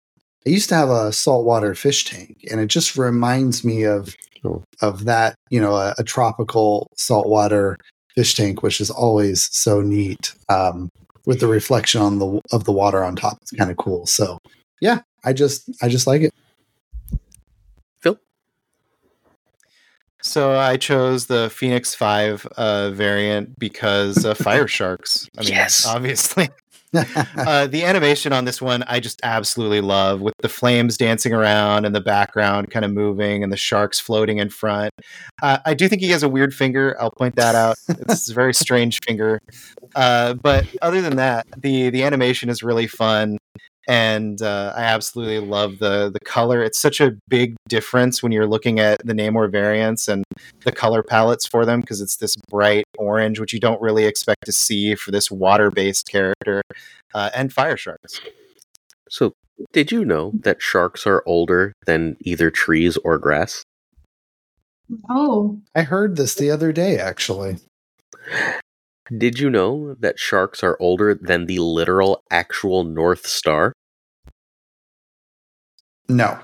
I 0.47 0.50
used 0.50 0.68
to 0.70 0.74
have 0.76 0.90
a 0.90 1.12
saltwater 1.12 1.74
fish 1.74 2.05
tank, 2.05 2.44
and 2.50 2.60
it 2.60 2.66
just 2.66 2.97
reminds 2.97 3.65
me 3.65 3.84
of 3.84 4.15
oh. 4.44 4.65
of 4.81 5.05
that. 5.05 5.36
You 5.51 5.60
know, 5.60 5.75
a, 5.75 5.94
a, 5.99 6.05
tropical 6.05 6.91
saltwater 6.97 7.77
fish 8.15 8.35
tank, 8.35 8.62
which 8.62 8.81
is 8.81 8.91
always 8.91 9.49
so 9.52 9.81
neat 9.81 10.35
um, 10.49 10.91
with 11.27 11.41
the 11.41 11.47
reflection 11.47 12.01
on 12.01 12.19
the 12.19 12.41
of 12.52 12.65
the 12.65 12.73
water 12.73 13.05
on 13.05 13.17
top. 13.17 13.39
It's 13.43 13.52
kind 13.52 13.70
of 13.70 13.77
cool. 13.77 14.07
So, 14.07 14.39
yeah, 14.81 15.01
I 15.25 15.33
just 15.33 15.70
I 15.83 15.89
just 15.89 16.07
like 16.07 16.23
it. 16.23 16.35
Phil. 18.01 18.19
So 20.23 20.52
I 20.52 20.77
chose 20.77 21.27
the 21.27 21.51
Phoenix 21.51 21.94
Five 21.94 22.47
uh, 22.57 22.91
variant 22.91 23.59
because 23.59 24.25
uh, 24.25 24.35
fire 24.47 24.69
sharks. 24.69 25.28
I 25.39 25.43
mean, 25.43 25.51
yes, 25.51 25.86
obviously. 25.86 26.49
uh, 27.36 27.67
the 27.69 27.85
animation 27.85 28.33
on 28.33 28.44
this 28.44 28.60
one 28.60 28.83
I 28.85 28.99
just 29.01 29.20
absolutely 29.23 29.81
love 29.81 30.20
with 30.20 30.35
the 30.39 30.49
flames 30.49 30.97
dancing 30.97 31.33
around 31.33 31.85
and 31.85 31.94
the 31.94 32.01
background 32.01 32.70
kind 32.70 32.85
of 32.85 32.93
moving 32.93 33.44
and 33.44 33.52
the 33.52 33.57
sharks 33.57 34.01
floating 34.01 34.39
in 34.39 34.51
front. 34.51 34.93
Uh, 35.43 35.59
I 35.65 35.75
do 35.75 35.89
think 35.89 36.02
he 36.02 36.10
has 36.10 36.23
a 36.23 36.28
weird 36.28 36.52
finger. 36.52 36.97
I'll 37.01 37.12
point 37.12 37.36
that 37.36 37.55
out. 37.55 37.77
It's 37.89 38.28
a 38.31 38.35
very 38.35 38.55
strange 38.60 38.99
finger. 39.07 39.41
Uh, 39.94 40.35
but 40.35 40.67
other 40.83 41.01
than 41.01 41.17
that, 41.17 41.47
the 41.57 41.91
the 41.91 42.02
animation 42.02 42.49
is 42.49 42.62
really 42.62 42.86
fun 42.86 43.39
and 43.91 44.41
uh, 44.41 44.73
I 44.77 44.83
absolutely 44.83 45.41
love 45.41 45.81
the 45.81 46.10
the 46.12 46.20
color. 46.20 46.62
It's 46.62 46.78
such 46.78 47.01
a 47.01 47.17
big 47.27 47.57
difference 47.69 48.23
when 48.23 48.31
you're 48.31 48.47
looking 48.47 48.78
at 48.78 49.05
the 49.05 49.12
Namor 49.12 49.51
variants 49.51 50.07
and 50.07 50.23
the 50.65 50.70
color 50.70 51.02
palettes 51.02 51.44
for 51.44 51.67
them 51.67 51.81
because 51.81 52.01
it's 52.01 52.19
this 52.19 52.36
bright 52.49 52.85
orange, 52.99 53.41
which 53.41 53.52
you 53.52 53.59
don't 53.59 53.83
really 53.83 54.05
expect 54.05 54.44
to 54.44 54.52
see 54.52 54.94
for 54.94 55.10
this 55.10 55.28
water 55.28 55.73
based 55.73 56.09
character, 56.09 56.62
uh, 57.15 57.31
and 57.35 57.52
fire 57.52 57.77
sharks. 57.77 58.20
So, 59.09 59.33
did 59.73 59.91
you 59.91 60.05
know 60.05 60.35
that 60.39 60.62
sharks 60.62 61.05
are 61.05 61.25
older 61.27 61.73
than 61.85 62.17
either 62.20 62.49
trees 62.49 62.97
or 62.99 63.19
grass? 63.19 63.65
Oh, 65.10 65.60
I 65.75 65.83
heard 65.83 66.15
this 66.15 66.36
the 66.36 66.52
other 66.52 66.70
day, 66.70 66.97
actually. 66.97 67.57
Did 69.17 69.41
you 69.41 69.51
know 69.51 69.94
that 69.99 70.20
sharks 70.20 70.62
are 70.62 70.77
older 70.78 71.12
than 71.12 71.47
the 71.47 71.59
literal 71.59 72.23
actual 72.31 72.85
North 72.85 73.27
Star? 73.27 73.73
No. 76.16 76.39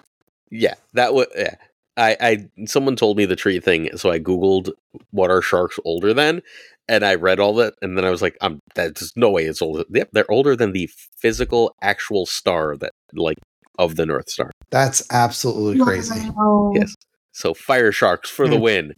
Yeah, 0.51 0.75
that 0.95 1.15
was. 1.15 1.27
Yeah. 1.37 1.55
I, 1.99 2.17
I 2.21 2.67
someone 2.67 2.95
told 2.95 3.17
me 3.17 3.25
the 3.25 3.37
tree 3.37 3.59
thing, 3.59 3.97
so 3.97 4.11
I 4.11 4.19
googled 4.19 4.71
what 5.13 5.31
are 5.31 5.41
sharks 5.41 5.79
older 5.85 6.13
than, 6.13 6.43
and 6.89 7.05
I 7.05 7.15
read 7.15 7.41
all 7.41 7.55
that, 7.55 7.75
and 7.81 7.97
then 7.97 8.05
I 8.05 8.11
was 8.11 8.21
like, 8.21 8.37
"I'm 8.43 8.61
that's 8.75 9.17
no 9.17 9.31
way 9.31 9.45
it's 9.45 9.63
older." 9.63 9.85
Yep, 9.89 10.11
they're 10.13 10.31
older 10.31 10.55
than 10.55 10.73
the 10.73 10.91
physical 11.17 11.75
actual 11.81 12.27
star 12.27 12.77
that 12.77 12.93
like 13.15 13.39
of 13.79 13.97
the 13.97 14.05
North 14.05 14.29
Star. 14.29 14.51
That's 14.71 15.03
absolutely 15.11 15.83
crazy. 15.83 16.29
Wow. 16.31 16.73
Yes. 16.75 16.95
So 17.33 17.55
fire 17.55 17.93
sharks 17.93 18.31
for 18.31 18.49
the 18.49 18.57
hmm. 18.57 18.63
win. 18.63 18.95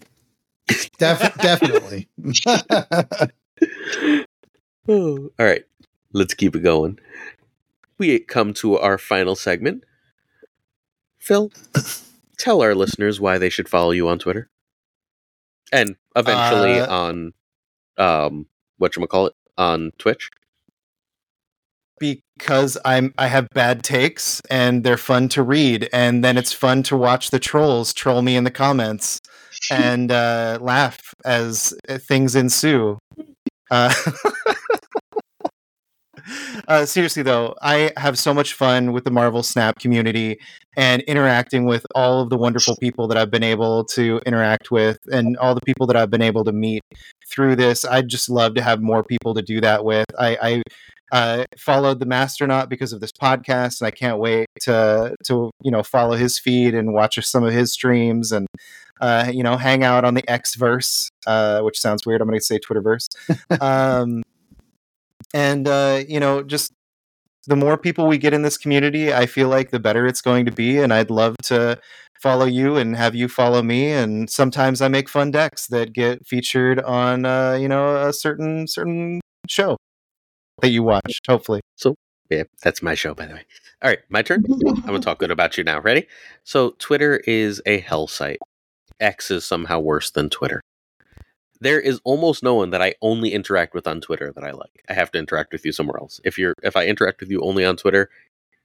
Def- 0.99 1.35
definitely. 1.39 2.09
All 4.89 5.29
right, 5.39 5.65
let's 6.13 6.35
keep 6.35 6.57
it 6.57 6.61
going. 6.61 6.99
We 7.99 8.19
come 8.21 8.55
to 8.55 8.79
our 8.79 8.99
final 8.99 9.35
segment. 9.35 9.85
Phil, 11.19 11.51
tell 12.39 12.63
our 12.63 12.75
listeners 12.75 13.21
why 13.21 13.39
they 13.39 13.51
should 13.51 13.69
follow 13.69 13.91
you 13.91 14.09
on 14.09 14.19
Twitter, 14.19 14.49
and 15.73 15.97
eventually 16.17 16.81
uh, 16.81 16.93
on 16.93 17.33
um, 17.97 18.47
what 18.79 18.97
you 18.97 19.07
call 19.07 19.27
it 19.27 19.35
on 19.57 19.93
Twitch. 19.99 20.31
Because 22.01 22.79
I'm 22.85 23.13
I 23.19 23.27
have 23.27 23.49
bad 23.53 23.83
takes 23.83 24.41
and 24.49 24.85
they're 24.85 24.97
fun 24.97 25.29
to 25.31 25.43
read, 25.43 25.89
and 25.93 26.23
then 26.23 26.39
it's 26.39 26.53
fun 26.53 26.85
to 26.85 26.97
watch 26.97 27.31
the 27.31 27.41
trolls 27.41 27.93
troll 27.93 28.23
me 28.23 28.37
in 28.37 28.45
the 28.45 28.53
comments 28.53 29.21
and 29.71 30.13
uh, 30.13 30.59
laugh 30.61 31.15
as 31.25 31.75
uh, 31.89 31.99
things 31.99 32.37
ensue. 32.37 32.99
Uh, 33.71 33.93
uh, 36.69 36.85
seriously 36.87 37.23
though, 37.23 37.55
I 37.63 37.93
have 37.97 38.19
so 38.19 38.33
much 38.35 38.55
fun 38.55 38.93
with 38.93 39.05
the 39.05 39.11
Marvel 39.11 39.43
Snap 39.43 39.79
community 39.79 40.39
and 40.77 41.03
interacting 41.03 41.65
with 41.65 41.85
all 41.95 42.23
of 42.23 42.31
the 42.31 42.37
wonderful 42.37 42.77
people 42.77 43.09
that 43.09 43.19
I've 43.19 43.31
been 43.31 43.43
able 43.43 43.85
to 43.87 44.21
interact 44.27 44.71
with 44.71 44.99
and 45.13 45.37
all 45.39 45.55
the 45.55 45.61
people 45.61 45.87
that 45.87 45.97
I've 45.97 46.11
been 46.11 46.23
able 46.23 46.45
to 46.45 46.53
meet 46.53 46.83
through 47.31 47.57
this. 47.57 47.85
I'd 47.85 48.09
just 48.09 48.29
love 48.29 48.55
to 48.55 48.63
have 48.63 48.81
more 48.81 49.03
people 49.03 49.35
to 49.35 49.43
do 49.43 49.61
that 49.61 49.85
with. 49.85 50.07
I, 50.19 50.37
I 50.41 50.63
uh, 51.11 51.45
followed 51.59 52.01
the 52.01 52.07
Master 52.07 52.47
Not 52.47 52.69
because 52.69 52.93
of 52.93 53.01
this 53.01 53.13
podcast, 53.13 53.81
and 53.81 53.89
I 53.89 53.91
can't 53.91 54.19
wait 54.19 54.47
to 54.61 55.17
to 55.25 55.51
you 55.63 55.71
know 55.71 55.83
follow 55.83 56.17
his 56.17 56.39
feed 56.39 56.75
and 56.75 56.93
watch 56.93 57.19
some 57.25 57.45
of 57.45 57.53
his 57.53 57.73
streams 57.73 58.31
and 58.31 58.47
uh, 59.01 59.31
you 59.33 59.43
know, 59.43 59.57
hang 59.57 59.85
out 59.85 60.05
on 60.05 60.15
the 60.15 60.29
X 60.29 60.55
verse, 60.55 61.11
uh, 61.27 61.61
which 61.61 61.79
sounds 61.79 62.05
weird. 62.05 62.21
I'm 62.21 62.29
going 62.29 62.39
to 62.39 62.45
say 62.45 62.59
Twitterverse. 62.59 63.09
um, 63.61 64.23
and, 65.35 65.69
uh, 65.69 66.03
you 66.09 66.21
know, 66.21 66.43
just 66.43 66.73
the 67.47 67.57
more 67.57 67.79
people 67.79 68.07
we 68.07 68.19
get 68.19 68.35
in 68.35 68.43
this 68.43 68.59
community, 68.59 69.13
I 69.13 69.27
feel 69.27 69.49
like 69.49 69.71
the 69.71 69.81
better 69.81 70.07
it's 70.07 70.21
going 70.21 70.45
to 70.47 70.53
be. 70.53 70.79
And 70.79 70.93
I'd 70.93 71.11
love 71.11 71.37
to 71.45 71.79
follow 72.21 72.45
you 72.45 72.77
and 72.77 72.97
have 72.97 73.15
you 73.15 73.29
follow 73.29 73.63
me. 73.63 73.91
And 73.93 74.29
sometimes 74.29 74.83
I 74.83 74.89
make 74.89 75.09
fun 75.09 75.31
decks 75.31 75.67
that 75.69 75.93
get 75.93 76.27
featured 76.27 76.81
on, 76.81 77.25
uh, 77.25 77.55
you 77.55 77.69
know, 77.69 78.07
a 78.07 78.13
certain, 78.13 78.67
certain 78.67 79.21
show 79.49 79.77
that 80.61 80.71
you 80.71 80.83
watch, 80.83 81.21
hopefully. 81.27 81.61
So 81.77 81.95
yeah, 82.31 82.45
that's 82.63 82.83
my 82.83 82.95
show, 82.95 83.15
by 83.15 83.27
the 83.27 83.35
way. 83.35 83.45
All 83.83 83.89
right, 83.89 84.01
my 84.09 84.23
turn. 84.23 84.45
I'm 84.67 84.81
gonna 84.83 85.01
talk 85.01 85.19
good 85.19 85.31
about 85.31 85.57
you 85.57 85.65
now. 85.65 85.81
Ready? 85.81 86.07
So, 86.45 86.75
Twitter 86.79 87.19
is 87.19 87.63
a 87.65 87.79
hell 87.79 88.07
site. 88.07 88.39
X 89.01 89.31
is 89.31 89.47
somehow 89.47 89.79
worse 89.79 90.11
than 90.11 90.29
Twitter. 90.29 90.61
There 91.61 91.81
is 91.81 92.01
almost 92.05 92.43
no 92.43 92.55
one 92.55 92.71
that 92.71 92.83
I 92.83 92.95
only 93.03 93.33
interact 93.33 93.75
with 93.75 93.87
on 93.87 94.01
Twitter 94.01 94.33
that 94.33 94.45
I 94.45 94.53
like. 94.53 94.85
I 94.89 94.95
have 94.95 95.11
to 95.13 95.19
interact 95.19 95.53
with 95.53 95.65
you 95.65 95.73
somewhere 95.73 95.99
else. 95.99 96.21
If 96.25 96.39
you're 96.39 96.55
if 96.63 96.77
I 96.77 96.87
interact 96.87 97.21
with 97.21 97.31
you 97.31 97.41
only 97.41 97.65
on 97.65 97.77
Twitter, 97.77 98.11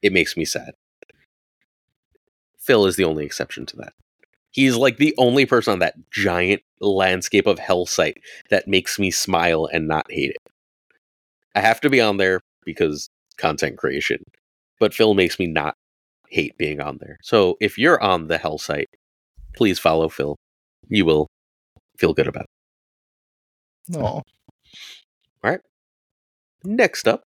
it 0.02 0.14
makes 0.14 0.38
me 0.38 0.46
sad. 0.46 0.74
Phil 2.60 2.86
is 2.86 2.96
the 2.96 3.04
only 3.04 3.26
exception 3.26 3.66
to 3.68 3.78
that. 3.78 3.94
He's 4.52 4.76
like 4.76 4.98
the 4.98 5.16
only 5.18 5.46
person 5.46 5.74
on 5.74 5.80
that 5.80 5.96
giant 6.12 6.62
landscape 6.80 7.48
of 7.48 7.58
hell 7.58 7.86
site 7.86 8.22
that 8.52 8.68
makes 8.68 9.00
me 9.00 9.10
smile 9.10 9.68
and 9.72 9.88
not 9.88 10.06
hate 10.12 10.32
it. 10.32 10.52
I 11.56 11.62
have 11.62 11.82
to 11.82 11.90
be 11.90 12.00
on 12.00 12.18
there 12.18 12.40
because 12.64 13.10
content 13.38 13.78
creation, 13.78 14.24
but 14.80 14.94
Phil 14.94 15.16
makes 15.16 15.40
me 15.40 15.48
not 15.48 15.76
hate 16.30 16.58
being 16.58 16.80
on 16.80 17.00
there. 17.02 17.18
So 17.24 17.58
if 17.60 17.78
you're 17.78 18.02
on 18.02 18.28
the 18.28 18.38
hell 18.38 18.58
site, 18.60 18.90
please 19.56 19.80
follow 19.80 20.08
Phil. 20.08 20.36
You 20.88 21.06
will 21.06 21.28
feel 21.98 22.14
good 22.14 22.28
about 22.28 22.44
it. 22.44 22.53
Oh. 23.96 24.00
All 24.02 24.24
right. 25.44 25.60
Next 26.64 27.08
up, 27.08 27.24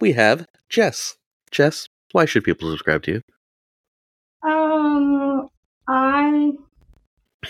we 0.00 0.12
have 0.12 0.46
Jess. 0.68 1.16
Jess, 1.50 1.88
why 2.12 2.24
should 2.26 2.44
people 2.44 2.70
subscribe 2.70 3.02
to 3.04 3.12
you? 3.12 3.22
Um, 4.48 5.48
I 5.88 6.52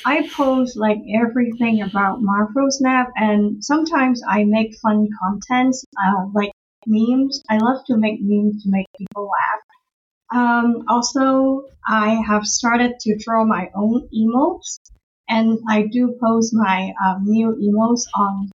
I 0.05 0.29
post 0.29 0.77
like 0.77 0.99
everything 1.15 1.83
about 1.83 2.23
Marvel 2.23 2.67
Snap, 2.71 3.09
and 3.17 3.65
sometimes 3.65 4.23
I 4.29 4.45
make 4.45 4.77
fun 4.83 5.09
content, 5.21 5.75
uh, 5.99 6.27
like 6.33 6.53
memes. 6.87 7.43
I 7.49 7.59
love 7.59 7.85
to 7.87 7.97
make 7.97 8.21
memes 8.21 8.63
to 8.63 8.71
make 8.71 8.87
people 8.99 9.29
laugh. 9.29 10.41
Um, 10.41 10.85
also, 10.89 11.65
I 11.87 12.23
have 12.27 12.47
started 12.47 12.99
to 13.01 13.17
draw 13.19 13.45
my 13.45 13.71
own 13.75 14.09
emotes, 14.15 14.79
and 15.29 15.59
I 15.69 15.87
do 15.87 16.17
post 16.21 16.55
my 16.55 16.93
uh, 17.05 17.19
new 17.23 17.53
emotes 17.55 18.05
on 18.15 18.51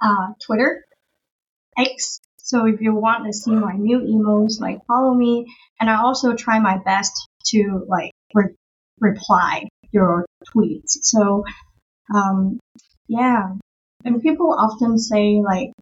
uh, 0.00 0.34
Twitter, 0.44 0.84
X. 1.78 2.20
So 2.38 2.66
if 2.66 2.80
you 2.80 2.94
want 2.94 3.26
to 3.26 3.32
see 3.32 3.52
my 3.52 3.74
new 3.74 4.00
emotes, 4.00 4.60
like 4.60 4.84
follow 4.86 5.14
me. 5.14 5.46
And 5.80 5.88
I 5.88 6.00
also 6.00 6.34
try 6.34 6.58
my 6.58 6.78
best 6.78 7.28
to 7.46 7.84
like 7.88 8.12
re- 8.34 8.54
reply 9.00 9.68
your 9.92 10.26
tweets. 10.54 10.98
So, 11.02 11.44
um, 12.14 12.60
yeah. 13.08 13.54
And 14.04 14.22
people 14.22 14.52
often 14.52 14.98
say 14.98 15.40
like 15.42 15.72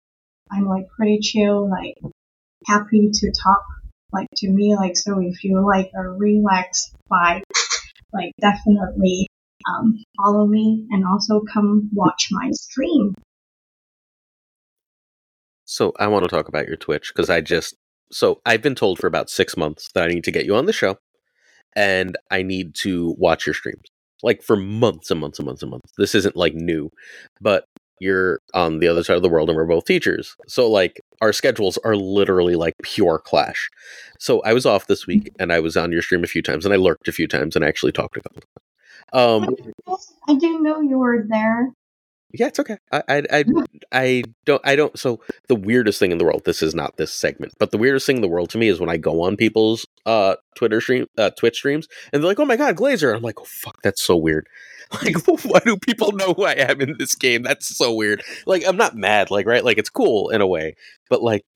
I'm 0.51 0.67
like 0.67 0.87
pretty 0.97 1.19
chill, 1.21 1.69
like 1.69 1.97
happy 2.67 3.11
to 3.13 3.33
talk 3.33 3.63
like 4.13 4.29
to 4.37 4.51
me, 4.51 4.77
like 4.77 4.97
so 4.97 5.21
if 5.21 5.43
you 5.43 5.67
like 5.67 5.91
a 5.97 6.03
relaxed 6.03 6.95
vibe, 7.11 7.43
like 8.13 8.33
definitely 8.41 9.27
um, 9.69 9.95
follow 10.23 10.47
me 10.47 10.87
and 10.91 11.05
also 11.07 11.43
come 11.53 11.89
watch 11.93 12.29
my 12.31 12.51
stream. 12.53 13.15
So 15.65 15.93
I 15.99 16.07
want 16.09 16.25
to 16.25 16.29
talk 16.29 16.49
about 16.49 16.67
your 16.67 16.77
Twitch 16.77 17.13
because 17.15 17.31
I 17.31 17.41
just 17.41 17.75
so 18.11 18.41
I've 18.45 18.63
been 18.63 18.75
told 18.75 18.99
for 18.99 19.07
about 19.07 19.31
six 19.31 19.57
months 19.57 19.89
that 19.95 20.05
I 20.05 20.09
need 20.09 20.25
to 20.25 20.31
get 20.31 20.45
you 20.45 20.55
on 20.55 20.67
the 20.67 20.73
show 20.73 20.99
and 21.75 22.17
I 22.31 22.43
need 22.43 22.75
to 22.83 23.15
watch 23.19 23.47
your 23.47 23.55
streams 23.55 23.85
like 24.23 24.43
for 24.43 24.57
months 24.57 25.11
and 25.11 25.21
months 25.21 25.39
and 25.39 25.47
months 25.47 25.63
and 25.63 25.71
months. 25.71 25.93
This 25.99 26.15
isn't 26.15 26.37
like 26.37 26.55
new, 26.55 26.91
but 27.41 27.65
you're 28.01 28.41
on 28.53 28.81
the 28.81 28.89
other 28.89 29.05
side 29.05 29.17
of 29.17 29.23
the 29.23 29.29
world 29.29 29.49
and 29.49 29.57
we're 29.57 29.65
both 29.65 29.85
teachers. 29.85 30.35
So 30.49 30.69
like 30.69 31.01
our 31.21 31.33
schedules 31.33 31.79
are 31.85 31.97
literally 31.97 32.57
like 32.57 32.75
pure 32.83 33.19
clash. 33.19 33.69
So 34.19 34.41
I 34.43 34.53
was 34.53 34.67
off 34.67 34.87
this 34.89 35.07
week 35.07 35.31
and 35.39 35.53
I 35.53 35.61
was 35.61 35.77
on 35.77 35.93
your 35.93 36.03
stream 36.03 36.25
a 36.25 36.29
few 36.29 36.43
times 36.43 36.65
and 36.65 36.75
I 36.75 36.79
lurked 36.79 37.09
a 37.09 37.13
few 37.13 37.29
times 37.29 37.55
and 37.55 37.65
I 37.65 37.69
actually 37.69 37.93
talked 37.93 38.17
a 38.17 38.21
couple 38.21 38.43
times. 38.43 38.72
Um, 39.13 39.55
I 40.29 40.35
didn't 40.35 40.63
know 40.63 40.81
you 40.81 40.99
were 40.99 41.25
there. 41.29 41.71
Yeah, 42.35 42.47
it's 42.47 42.59
okay. 42.59 42.79
I, 42.91 43.03
I, 43.09 43.23
I, 43.31 43.45
I 43.93 44.23
don't, 44.47 44.63
I 44.65 44.75
don't. 44.75 44.99
So 44.99 45.21
the 45.49 45.55
weirdest 45.55 45.99
thing 45.99 46.13
in 46.13 46.19
the 46.19 46.25
world. 46.25 46.43
This 46.47 46.63
is 46.63 46.75
not 46.75 46.97
this 46.97 47.13
segment, 47.13 47.53
but 47.59 47.73
the 47.73 47.79
weirdest 47.79 48.07
thing 48.07 48.17
in 48.17 48.23
the 48.23 48.29
world 48.29 48.49
to 48.51 48.59
me 48.59 48.69
is 48.69 48.81
when 48.81 48.89
I 48.89 48.97
go 48.97 49.21
on 49.23 49.37
people's 49.37 49.87
uh 50.07 50.37
Twitter 50.57 50.81
stream, 50.81 51.07
uh, 51.19 51.31
Twitch 51.39 51.57
streams, 51.57 51.89
and 52.11 52.23
they're 52.23 52.29
like, 52.29 52.41
"Oh 52.41 52.47
my 52.47 52.57
god, 52.57 52.77
Glazer!" 52.77 53.15
I'm 53.15 53.23
like, 53.23 53.39
"Oh 53.39 53.45
fuck, 53.47 53.83
that's 53.83 54.03
so 54.03 54.17
weird." 54.17 54.47
Like, 55.03 55.27
why 55.45 55.59
do 55.65 55.79
people 55.79 56.13
know 56.13 56.35
who 56.35 56.45
I 56.45 56.53
am 56.53 56.83
in 56.83 56.97
this 56.99 57.15
game? 57.15 57.43
That's 57.43 57.79
so 57.79 57.95
weird. 57.95 58.23
Like, 58.45 58.63
I'm 58.67 58.77
not 58.77 58.95
mad. 58.95 59.31
Like, 59.31 59.47
right? 59.47 59.65
Like, 59.65 59.79
it's 59.79 59.89
cool 59.89 60.29
in 60.29 60.43
a 60.43 60.47
way, 60.47 60.77
but 61.09 61.23
like, 61.23 61.47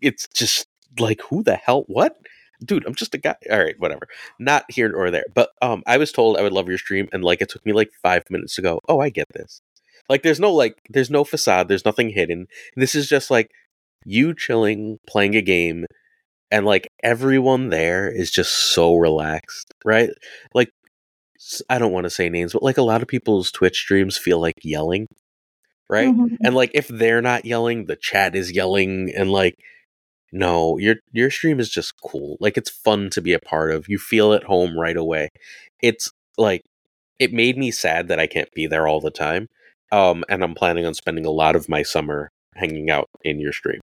it's 0.00 0.28
just 0.32 0.68
like, 1.00 1.20
who 1.22 1.42
the 1.42 1.56
hell? 1.56 1.82
What? 1.88 2.16
Dude, 2.64 2.86
I'm 2.86 2.94
just 2.94 3.14
a 3.14 3.18
guy. 3.18 3.36
All 3.50 3.58
right, 3.58 3.78
whatever. 3.78 4.08
Not 4.38 4.64
here 4.68 4.94
or 4.94 5.10
there. 5.10 5.26
But 5.34 5.50
um, 5.62 5.82
I 5.86 5.96
was 5.96 6.12
told 6.12 6.36
I 6.36 6.42
would 6.42 6.52
love 6.52 6.68
your 6.68 6.78
stream, 6.78 7.08
and 7.12 7.24
like 7.24 7.40
it 7.40 7.48
took 7.48 7.64
me 7.64 7.72
like 7.72 7.90
five 8.02 8.24
minutes 8.30 8.54
to 8.56 8.62
go. 8.62 8.80
Oh, 8.88 9.00
I 9.00 9.10
get 9.10 9.28
this. 9.34 9.60
Like, 10.08 10.22
there's 10.22 10.40
no 10.40 10.52
like, 10.52 10.78
there's 10.88 11.10
no 11.10 11.24
facade. 11.24 11.68
There's 11.68 11.84
nothing 11.84 12.10
hidden. 12.10 12.46
This 12.76 12.94
is 12.94 13.08
just 13.08 13.30
like 13.30 13.50
you 14.04 14.34
chilling, 14.34 14.98
playing 15.06 15.34
a 15.34 15.42
game, 15.42 15.86
and 16.50 16.64
like 16.64 16.88
everyone 17.02 17.70
there 17.70 18.08
is 18.08 18.30
just 18.30 18.52
so 18.52 18.94
relaxed, 18.94 19.74
right? 19.84 20.10
Like, 20.54 20.70
I 21.68 21.78
don't 21.78 21.92
want 21.92 22.04
to 22.04 22.10
say 22.10 22.28
names, 22.28 22.52
but 22.52 22.62
like 22.62 22.78
a 22.78 22.82
lot 22.82 23.02
of 23.02 23.08
people's 23.08 23.50
Twitch 23.50 23.78
streams 23.78 24.16
feel 24.16 24.40
like 24.40 24.54
yelling, 24.62 25.06
right? 25.90 26.08
Mm-hmm. 26.08 26.36
And 26.44 26.54
like 26.54 26.70
if 26.74 26.88
they're 26.88 27.22
not 27.22 27.44
yelling, 27.44 27.86
the 27.86 27.96
chat 27.96 28.34
is 28.34 28.52
yelling, 28.52 29.12
and 29.14 29.30
like 29.30 29.56
no, 30.36 30.76
your 30.76 30.96
your 31.12 31.30
stream 31.30 31.58
is 31.58 31.70
just 31.70 31.94
cool. 32.02 32.36
Like 32.40 32.58
it's 32.58 32.70
fun 32.70 33.08
to 33.10 33.22
be 33.22 33.32
a 33.32 33.38
part 33.38 33.70
of. 33.70 33.88
You 33.88 33.98
feel 33.98 34.34
at 34.34 34.44
home 34.44 34.78
right 34.78 34.96
away. 34.96 35.30
It's 35.80 36.12
like 36.36 36.62
it 37.18 37.32
made 37.32 37.56
me 37.56 37.70
sad 37.70 38.08
that 38.08 38.20
I 38.20 38.26
can't 38.26 38.52
be 38.52 38.66
there 38.66 38.86
all 38.86 39.00
the 39.00 39.10
time. 39.10 39.48
Um 39.92 40.24
and 40.28 40.44
I'm 40.44 40.54
planning 40.54 40.84
on 40.84 40.92
spending 40.94 41.24
a 41.24 41.30
lot 41.30 41.56
of 41.56 41.68
my 41.68 41.82
summer 41.82 42.30
hanging 42.54 42.90
out 42.90 43.08
in 43.24 43.40
your 43.40 43.52
stream 43.52 43.80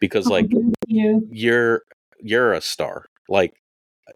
because 0.00 0.26
like 0.26 0.46
you. 0.86 1.26
you're 1.28 1.82
you're 2.20 2.52
a 2.52 2.60
star. 2.60 3.06
Like 3.28 3.54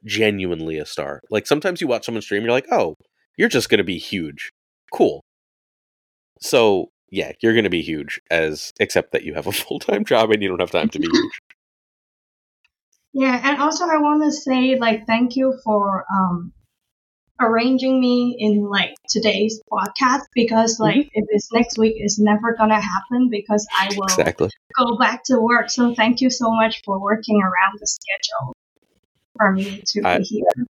genuinely 0.05 0.79
a 0.79 0.87
star. 0.87 1.23
Like 1.29 1.47
sometimes 1.47 1.81
you 1.81 1.89
watch 1.89 2.07
someone 2.07 2.23
stream 2.23 2.45
you're 2.45 2.53
like, 2.53 2.71
"Oh, 2.71 2.95
you're 3.37 3.49
just 3.49 3.69
going 3.69 3.79
to 3.79 3.85
be 3.85 3.99
huge." 3.99 4.51
Cool. 4.93 5.23
So, 6.41 6.91
yeah, 7.11 7.33
you're 7.41 7.53
going 7.53 7.65
to 7.65 7.71
be 7.71 7.83
huge 7.83 8.21
as 8.31 8.73
except 8.81 9.13
that 9.13 9.25
you 9.25 9.35
have 9.35 9.47
a 9.47 9.53
full-time 9.67 10.05
job 10.05 10.31
and 10.31 10.43
you 10.43 10.49
don't 10.49 10.61
have 10.61 10.71
time 10.71 10.89
to 10.91 10.99
be 10.99 11.09
huge. 11.09 11.41
Yeah, 13.13 13.41
and 13.43 13.61
also 13.61 13.85
I 13.85 13.99
want 13.99 14.23
to 14.25 14.33
say 14.33 14.79
like 14.79 15.07
thank 15.07 15.37
you 15.37 15.59
for 15.65 16.05
um 16.13 16.53
arranging 17.41 18.01
me 18.01 18.37
in 18.39 18.69
like 18.69 18.95
today's 19.09 19.61
podcast 19.73 20.25
because 20.35 20.79
like 20.79 20.97
mm-hmm. 20.97 21.09
if 21.13 21.25
it's 21.31 21.53
next 21.53 21.79
week 21.79 21.95
it's 21.97 22.19
never 22.19 22.55
gonna 22.57 22.81
happen 22.81 23.29
because 23.31 23.67
I 23.77 23.91
will 23.97 24.05
exactly. 24.05 24.51
go 24.79 24.97
back 24.99 25.25
to 25.25 25.41
work. 25.41 25.71
So 25.71 25.95
thank 25.95 26.21
you 26.21 26.31
so 26.31 26.51
much 26.51 26.83
for 26.85 27.01
working 27.01 27.41
around 27.43 27.79
the 27.81 27.87
schedule 27.87 28.55
for 29.37 29.53
me 29.53 29.83
to 29.87 30.03
I, 30.05 30.19
be 30.19 30.25
here. 30.25 30.67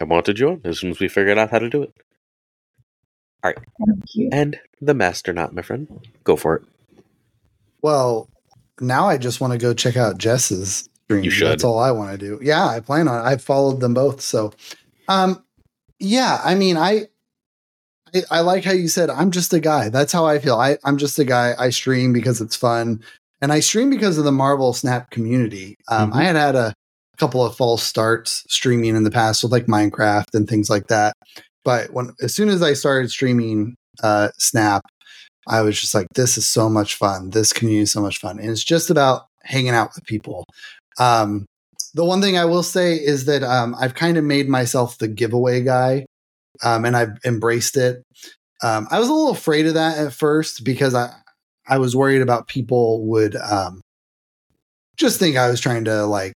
I 0.00 0.04
wanted 0.04 0.38
you 0.38 0.48
on 0.50 0.60
as 0.64 0.80
soon 0.80 0.90
as 0.90 1.00
we 1.00 1.08
figured 1.08 1.38
out 1.38 1.50
how 1.50 1.60
to 1.60 1.70
do 1.70 1.82
it. 1.82 1.92
All 3.42 3.50
right. 3.50 3.58
Thank 3.86 4.04
you. 4.14 4.28
And 4.32 4.58
the 4.80 4.94
Master 4.94 5.32
Not, 5.32 5.54
my 5.54 5.62
friend. 5.62 6.06
Go 6.24 6.36
for 6.36 6.56
it. 6.56 6.62
Well, 7.80 8.28
now 8.80 9.08
I 9.08 9.18
just 9.18 9.40
want 9.40 9.52
to 9.52 9.58
go 9.58 9.72
check 9.72 9.96
out 9.96 10.18
Jess's 10.18 10.88
stream. 11.06 11.24
You 11.24 11.30
should. 11.30 11.48
That's 11.48 11.64
all 11.64 11.78
I 11.78 11.90
want 11.90 12.12
to 12.12 12.18
do. 12.18 12.38
Yeah, 12.42 12.66
I 12.66 12.80
plan 12.80 13.08
on. 13.08 13.24
It. 13.24 13.28
I've 13.28 13.42
followed 13.42 13.80
them 13.80 13.94
both. 13.94 14.20
So, 14.20 14.52
um, 15.08 15.42
yeah. 15.98 16.40
I 16.44 16.54
mean, 16.54 16.76
I, 16.76 17.06
I, 18.14 18.22
I 18.30 18.40
like 18.40 18.64
how 18.64 18.72
you 18.72 18.88
said 18.88 19.10
I'm 19.10 19.30
just 19.30 19.52
a 19.52 19.60
guy. 19.60 19.88
That's 19.88 20.12
how 20.12 20.26
I 20.26 20.38
feel. 20.38 20.56
I, 20.56 20.78
I'm 20.84 20.98
just 20.98 21.18
a 21.18 21.24
guy. 21.24 21.54
I 21.58 21.70
stream 21.70 22.12
because 22.12 22.40
it's 22.40 22.56
fun, 22.56 23.02
and 23.40 23.52
I 23.52 23.60
stream 23.60 23.90
because 23.90 24.18
of 24.18 24.24
the 24.24 24.32
Marvel 24.32 24.72
Snap 24.72 25.10
community. 25.10 25.76
Um, 25.88 26.10
mm-hmm. 26.10 26.18
I 26.18 26.24
had 26.24 26.36
had 26.36 26.56
a 26.56 26.74
couple 27.16 27.44
of 27.44 27.56
false 27.56 27.82
starts 27.82 28.44
streaming 28.48 28.94
in 28.94 29.04
the 29.04 29.10
past 29.10 29.42
with 29.42 29.52
like 29.52 29.66
Minecraft 29.66 30.34
and 30.34 30.48
things 30.48 30.68
like 30.68 30.88
that. 30.88 31.14
But 31.64 31.90
when 31.92 32.10
as 32.20 32.34
soon 32.34 32.48
as 32.48 32.62
I 32.62 32.74
started 32.74 33.10
streaming 33.10 33.74
uh, 34.02 34.28
Snap, 34.38 34.82
I 35.48 35.62
was 35.62 35.80
just 35.80 35.94
like, 35.94 36.08
this 36.14 36.36
is 36.36 36.48
so 36.48 36.68
much 36.68 36.94
fun. 36.94 37.30
This 37.30 37.52
community 37.52 37.82
is 37.82 37.92
so 37.92 38.02
much 38.02 38.18
fun. 38.18 38.38
And 38.38 38.50
it's 38.50 38.64
just 38.64 38.90
about 38.90 39.26
hanging 39.44 39.70
out 39.70 39.90
with 39.94 40.04
people. 40.04 40.44
Um, 40.98 41.46
the 41.94 42.04
one 42.04 42.20
thing 42.20 42.36
I 42.36 42.44
will 42.44 42.62
say 42.62 42.94
is 42.94 43.24
that 43.24 43.42
um, 43.42 43.74
I've 43.78 43.94
kind 43.94 44.16
of 44.18 44.24
made 44.24 44.48
myself 44.48 44.98
the 44.98 45.08
giveaway 45.08 45.62
guy, 45.62 46.06
um, 46.62 46.84
and 46.84 46.96
I've 46.96 47.18
embraced 47.24 47.76
it. 47.76 48.02
Um, 48.62 48.86
I 48.90 48.98
was 48.98 49.08
a 49.08 49.12
little 49.12 49.30
afraid 49.30 49.66
of 49.66 49.74
that 49.74 49.98
at 49.98 50.12
first 50.12 50.64
because 50.64 50.94
I 50.94 51.10
I 51.68 51.78
was 51.78 51.96
worried 51.96 52.22
about 52.22 52.48
people 52.48 53.06
would 53.06 53.34
um, 53.36 53.80
just 54.96 55.18
think 55.18 55.36
I 55.36 55.48
was 55.50 55.60
trying 55.60 55.84
to 55.86 56.04
like 56.06 56.32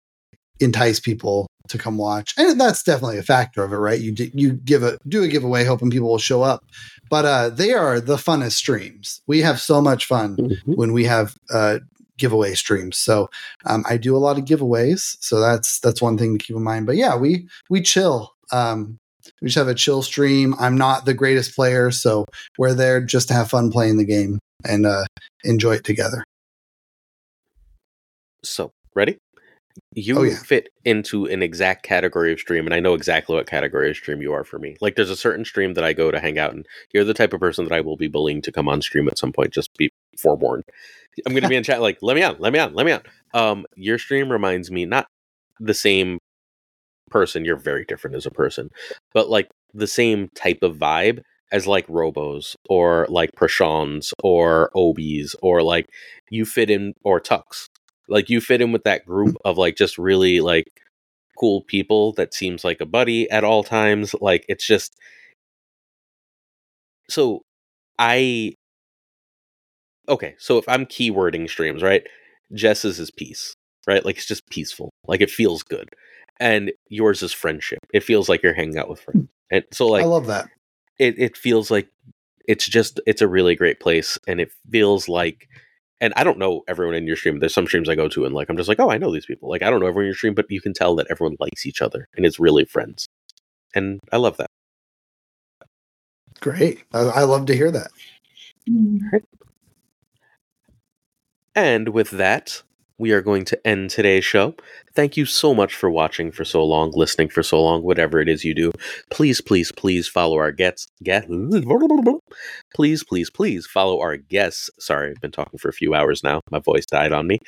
entice 0.59 0.99
people 0.99 1.47
to 1.67 1.77
come 1.77 1.97
watch, 1.97 2.33
and 2.37 2.59
that's 2.59 2.83
definitely 2.83 3.17
a 3.17 3.23
factor 3.23 3.63
of 3.63 3.71
it, 3.73 3.77
right? 3.77 3.99
You 3.99 4.11
d- 4.11 4.31
you 4.33 4.53
give 4.53 4.83
a 4.83 4.97
do 5.07 5.23
a 5.23 5.27
giveaway, 5.27 5.65
hoping 5.65 5.91
people 5.91 6.09
will 6.09 6.17
show 6.17 6.41
up, 6.41 6.63
but 7.09 7.25
uh, 7.25 7.49
they 7.49 7.73
are 7.73 7.99
the 7.99 8.15
funnest 8.15 8.53
streams. 8.53 9.21
We 9.27 9.41
have 9.41 9.59
so 9.59 9.81
much 9.81 10.05
fun 10.05 10.37
mm-hmm. 10.37 10.73
when 10.73 10.93
we 10.93 11.05
have 11.05 11.35
uh, 11.53 11.79
giveaway 12.19 12.53
streams. 12.53 12.97
So 12.97 13.29
um, 13.65 13.83
I 13.89 13.97
do 13.97 14.15
a 14.15 14.19
lot 14.19 14.37
of 14.37 14.45
giveaways. 14.45 15.17
So 15.19 15.39
that's 15.39 15.79
that's 15.79 16.01
one 16.01 16.17
thing 16.17 16.37
to 16.37 16.43
keep 16.43 16.55
in 16.55 16.63
mind. 16.63 16.85
But 16.85 16.97
yeah, 16.97 17.15
we 17.15 17.47
we 17.69 17.81
chill. 17.81 18.33
Um, 18.51 18.99
we 19.41 19.47
just 19.47 19.57
have 19.57 19.67
a 19.67 19.75
chill 19.75 20.01
stream. 20.01 20.55
I'm 20.59 20.77
not 20.77 21.05
the 21.05 21.13
greatest 21.13 21.55
player, 21.55 21.91
so 21.91 22.25
we're 22.57 22.73
there 22.73 23.01
just 23.01 23.27
to 23.29 23.33
have 23.33 23.49
fun 23.49 23.71
playing 23.71 23.97
the 23.97 24.05
game 24.05 24.39
and 24.67 24.85
uh, 24.85 25.05
enjoy 25.43 25.75
it 25.75 25.83
together. 25.83 26.23
So 28.43 28.71
ready? 28.95 29.17
You 29.95 30.19
oh, 30.19 30.23
yeah. 30.23 30.35
fit 30.35 30.69
into 30.83 31.25
an 31.25 31.41
exact 31.41 31.83
category 31.83 32.33
of 32.33 32.39
stream, 32.39 32.65
and 32.65 32.73
I 32.73 32.79
know 32.79 32.93
exactly 32.93 33.35
what 33.35 33.47
category 33.47 33.89
of 33.89 33.95
stream 33.95 34.21
you 34.21 34.33
are 34.33 34.43
for 34.43 34.59
me. 34.59 34.75
Like, 34.81 34.95
there's 34.95 35.09
a 35.09 35.15
certain 35.15 35.45
stream 35.45 35.73
that 35.75 35.83
I 35.83 35.93
go 35.93 36.11
to 36.11 36.19
hang 36.19 36.37
out, 36.37 36.53
and 36.53 36.65
you're 36.93 37.03
the 37.03 37.13
type 37.13 37.33
of 37.33 37.39
person 37.39 37.65
that 37.65 37.73
I 37.73 37.81
will 37.81 37.97
be 37.97 38.07
bullying 38.07 38.41
to 38.43 38.51
come 38.51 38.67
on 38.67 38.81
stream 38.81 39.07
at 39.07 39.17
some 39.17 39.31
point. 39.31 39.51
Just 39.51 39.75
be 39.77 39.88
forewarned. 40.19 40.63
I'm 41.25 41.33
going 41.33 41.43
to 41.43 41.49
be 41.49 41.55
in 41.55 41.63
chat 41.65 41.81
like, 41.81 41.99
let 42.01 42.15
me 42.15 42.23
on, 42.23 42.37
let 42.39 42.53
me 42.53 42.59
on, 42.59 42.73
let 42.73 42.85
me 42.85 42.91
on. 42.93 43.01
Um, 43.33 43.65
your 43.75 43.97
stream 43.97 44.31
reminds 44.31 44.71
me 44.71 44.85
not 44.85 45.07
the 45.59 45.73
same 45.73 46.19
person. 47.09 47.45
You're 47.45 47.57
very 47.57 47.85
different 47.85 48.15
as 48.15 48.25
a 48.25 48.31
person, 48.31 48.69
but 49.13 49.29
like 49.29 49.49
the 49.73 49.87
same 49.87 50.29
type 50.35 50.59
of 50.61 50.77
vibe 50.77 51.21
as 51.51 51.67
like 51.67 51.87
Robos 51.87 52.55
or 52.69 53.07
like 53.09 53.31
Prashans 53.35 54.13
or 54.23 54.69
Obies 54.75 55.35
or 55.41 55.63
like 55.63 55.87
you 56.29 56.45
fit 56.45 56.69
in 56.69 56.93
or 57.03 57.19
Tux. 57.19 57.67
Like 58.07 58.29
you 58.29 58.41
fit 58.41 58.61
in 58.61 58.71
with 58.71 58.83
that 58.83 59.05
group 59.05 59.35
of 59.45 59.57
like 59.57 59.75
just 59.75 59.97
really 59.97 60.41
like 60.41 60.67
cool 61.39 61.61
people 61.61 62.13
that 62.13 62.33
seems 62.33 62.63
like 62.63 62.81
a 62.81 62.85
buddy 62.85 63.29
at 63.29 63.43
all 63.43 63.63
times. 63.63 64.13
Like 64.19 64.45
it's 64.47 64.65
just 64.65 64.95
so 67.09 67.41
I 67.97 68.53
okay, 70.09 70.35
so 70.37 70.57
if 70.57 70.67
I'm 70.67 70.85
keywording 70.85 71.49
streams, 71.49 71.81
right? 71.81 72.05
Jess's 72.53 72.99
is 72.99 73.11
peace, 73.11 73.53
right? 73.87 74.03
Like 74.03 74.17
it's 74.17 74.25
just 74.25 74.49
peaceful. 74.49 74.89
Like 75.07 75.21
it 75.21 75.29
feels 75.29 75.63
good. 75.63 75.89
And 76.39 76.71
yours 76.87 77.21
is 77.21 77.33
friendship. 77.33 77.79
It 77.93 78.03
feels 78.03 78.29
like 78.29 78.41
you're 78.43 78.53
hanging 78.53 78.77
out 78.77 78.89
with 78.89 79.01
friends. 79.01 79.27
And 79.51 79.63
so 79.71 79.87
like 79.87 80.03
I 80.03 80.07
love 80.07 80.27
that. 80.27 80.49
It 80.97 81.17
it 81.17 81.37
feels 81.37 81.69
like 81.71 81.87
it's 82.47 82.67
just 82.67 82.99
it's 83.05 83.21
a 83.21 83.27
really 83.27 83.55
great 83.55 83.79
place 83.79 84.17
and 84.27 84.39
it 84.39 84.51
feels 84.69 85.07
like 85.07 85.47
and 86.01 86.13
I 86.15 86.23
don't 86.23 86.37
know 86.37 86.63
everyone 86.67 86.95
in 86.95 87.07
your 87.07 87.17
stream. 87.17 87.39
There's 87.39 87.53
some 87.53 87.67
streams 87.67 87.89
I 87.89 87.95
go 87.95 88.07
to 88.09 88.25
and 88.25 88.33
like 88.33 88.49
I'm 88.49 88.57
just 88.57 88.69
like, 88.69 88.79
oh, 88.79 88.89
I 88.89 88.97
know 88.97 89.11
these 89.11 89.25
people. 89.25 89.49
Like 89.49 89.61
I 89.61 89.69
don't 89.69 89.79
know 89.79 89.87
everyone 89.87 90.05
in 90.05 90.09
your 90.09 90.15
stream, 90.15 90.33
but 90.33 90.45
you 90.49 90.61
can 90.61 90.73
tell 90.73 90.95
that 90.95 91.07
everyone 91.09 91.35
likes 91.39 91.65
each 91.65 91.81
other 91.81 92.07
and 92.15 92.25
it's 92.25 92.39
really 92.39 92.65
friends. 92.65 93.07
And 93.75 93.99
I 94.11 94.17
love 94.17 94.37
that. 94.37 94.47
Great. 96.39 96.83
I, 96.93 96.99
I 96.99 97.23
love 97.23 97.45
to 97.47 97.55
hear 97.55 97.69
that. 97.71 97.91
Mm-hmm. 98.69 99.17
And 101.55 101.89
with 101.89 102.11
that, 102.11 102.63
we 102.99 103.11
are 103.11 103.21
going 103.21 103.45
to 103.45 103.67
end 103.67 103.89
today's 103.89 104.25
show. 104.25 104.55
Thank 104.93 105.15
you 105.15 105.25
so 105.25 105.55
much 105.55 105.73
for 105.73 105.89
watching 105.89 106.31
for 106.31 106.43
so 106.43 106.63
long, 106.63 106.91
listening 106.93 107.29
for 107.29 107.41
so 107.41 107.61
long, 107.61 107.81
whatever 107.81 108.19
it 108.19 108.27
is 108.27 108.43
you 108.43 108.53
do. 108.53 108.71
Please, 109.09 109.39
please, 109.41 109.71
please 109.71 110.07
follow 110.07 110.37
our 110.37 110.51
guests. 110.51 110.87
Get, 111.01 111.27
please, 112.73 113.03
please, 113.03 113.29
please 113.29 113.65
follow 113.65 114.01
our 114.01 114.17
guests. 114.17 114.69
Sorry, 114.79 115.11
I've 115.11 115.21
been 115.21 115.31
talking 115.31 115.57
for 115.57 115.69
a 115.69 115.73
few 115.73 115.95
hours 115.95 116.23
now. 116.23 116.41
My 116.51 116.59
voice 116.59 116.85
died 116.85 117.13
on 117.13 117.25
me. 117.25 117.39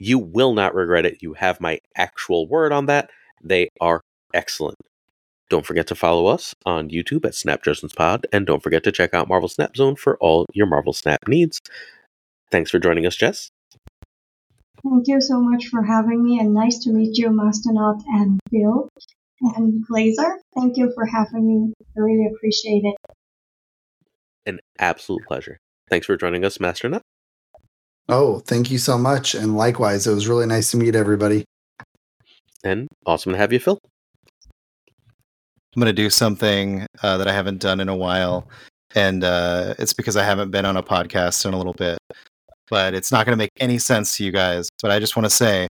You 0.00 0.18
will 0.18 0.54
not 0.54 0.74
regret 0.74 1.04
it. 1.04 1.22
You 1.22 1.34
have 1.34 1.60
my 1.60 1.80
actual 1.96 2.48
word 2.48 2.72
on 2.72 2.86
that. 2.86 3.10
They 3.44 3.68
are 3.80 4.00
excellent. 4.32 4.78
Don't 5.50 5.66
forget 5.66 5.86
to 5.88 5.94
follow 5.94 6.26
us 6.26 6.54
on 6.66 6.88
YouTube 6.90 7.24
at 7.24 7.34
Snap 7.34 7.62
Judgments 7.62 7.94
Pod, 7.94 8.26
and 8.32 8.46
don't 8.46 8.62
forget 8.62 8.84
to 8.84 8.92
check 8.92 9.14
out 9.14 9.28
Marvel 9.28 9.48
Snap 9.48 9.76
Zone 9.76 9.96
for 9.96 10.16
all 10.18 10.46
your 10.52 10.66
Marvel 10.66 10.92
Snap 10.92 11.26
needs. 11.26 11.60
Thanks 12.50 12.70
for 12.70 12.78
joining 12.78 13.06
us, 13.06 13.16
Jess. 13.16 13.50
Thank 14.82 15.08
you 15.08 15.20
so 15.20 15.40
much 15.40 15.66
for 15.66 15.82
having 15.82 16.24
me, 16.24 16.38
and 16.38 16.54
nice 16.54 16.78
to 16.84 16.90
meet 16.90 17.18
you, 17.18 17.30
Master 17.30 17.72
Not 17.72 18.00
and 18.14 18.40
Bill 18.50 18.88
and 19.40 19.84
Glazer. 19.86 20.36
Thank 20.56 20.76
you 20.76 20.92
for 20.94 21.04
having 21.04 21.46
me. 21.46 21.72
I 21.96 22.00
really 22.00 22.26
appreciate 22.34 22.84
it. 22.84 22.96
An 24.46 24.60
absolute 24.78 25.22
pleasure. 25.26 25.58
Thanks 25.90 26.06
for 26.06 26.16
joining 26.16 26.44
us, 26.44 26.60
Master 26.60 26.88
Not. 26.88 27.02
Oh, 28.08 28.38
thank 28.38 28.70
you 28.70 28.78
so 28.78 28.96
much. 28.96 29.34
And 29.34 29.56
likewise, 29.56 30.06
it 30.06 30.14
was 30.14 30.28
really 30.28 30.46
nice 30.46 30.70
to 30.70 30.76
meet 30.76 30.94
everybody. 30.94 31.44
And 32.64 32.88
awesome 33.04 33.32
to 33.32 33.38
have 33.38 33.52
you, 33.52 33.58
Phil. 33.58 33.78
I'm 35.76 35.80
going 35.80 35.86
to 35.86 35.92
do 35.92 36.08
something 36.08 36.86
uh, 37.02 37.18
that 37.18 37.28
I 37.28 37.32
haven't 37.32 37.60
done 37.60 37.80
in 37.80 37.88
a 37.88 37.96
while. 37.96 38.48
And 38.94 39.22
uh, 39.22 39.74
it's 39.78 39.92
because 39.92 40.16
I 40.16 40.24
haven't 40.24 40.50
been 40.50 40.64
on 40.64 40.76
a 40.76 40.82
podcast 40.82 41.44
in 41.44 41.52
a 41.52 41.58
little 41.58 41.74
bit. 41.74 41.98
But 42.70 42.94
it's 42.94 43.12
not 43.12 43.26
going 43.26 43.36
to 43.36 43.42
make 43.42 43.50
any 43.58 43.78
sense 43.78 44.16
to 44.16 44.24
you 44.24 44.32
guys. 44.32 44.68
But 44.82 44.90
I 44.90 44.98
just 44.98 45.16
want 45.16 45.24
to 45.24 45.30
say, 45.30 45.68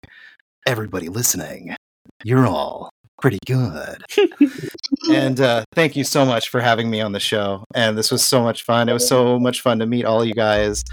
everybody 0.67 1.09
listening, 1.09 1.77
you're 2.25 2.47
all 2.47 2.91
pretty 3.21 3.39
good. 3.47 4.03
and 5.11 5.41
uh, 5.41 5.65
thank 5.75 5.97
you 5.97 6.05
so 6.05 6.25
much 6.25 6.49
for 6.49 6.61
having 6.61 6.91
me 6.91 7.01
on 7.01 7.13
the 7.13 7.21
show. 7.21 7.65
And 7.75 7.97
this 7.99 8.11
was 8.11 8.25
so 8.25 8.43
much 8.43 8.65
fun. 8.65 8.89
It 8.89 8.93
was 8.93 9.07
so 9.07 9.39
much 9.39 9.61
fun 9.61 9.79
to 9.81 9.87
meet 9.87 10.05
all 10.05 10.25
you 10.25 10.35
guys. 10.35 10.85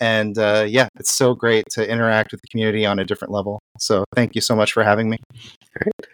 And 0.00 0.38
uh, 0.38 0.66
yeah, 0.68 0.88
it's 0.98 1.12
so 1.12 1.34
great 1.34 1.64
to 1.72 1.88
interact 1.88 2.32
with 2.32 2.40
the 2.40 2.48
community 2.48 2.86
on 2.86 2.98
a 2.98 3.04
different 3.04 3.32
level. 3.32 3.60
So 3.78 4.04
thank 4.14 4.34
you 4.34 4.40
so 4.40 4.54
much 4.54 4.72
for 4.72 4.82
having 4.82 5.10
me. 5.10 5.18
All 5.32 5.86
right. 5.86 6.09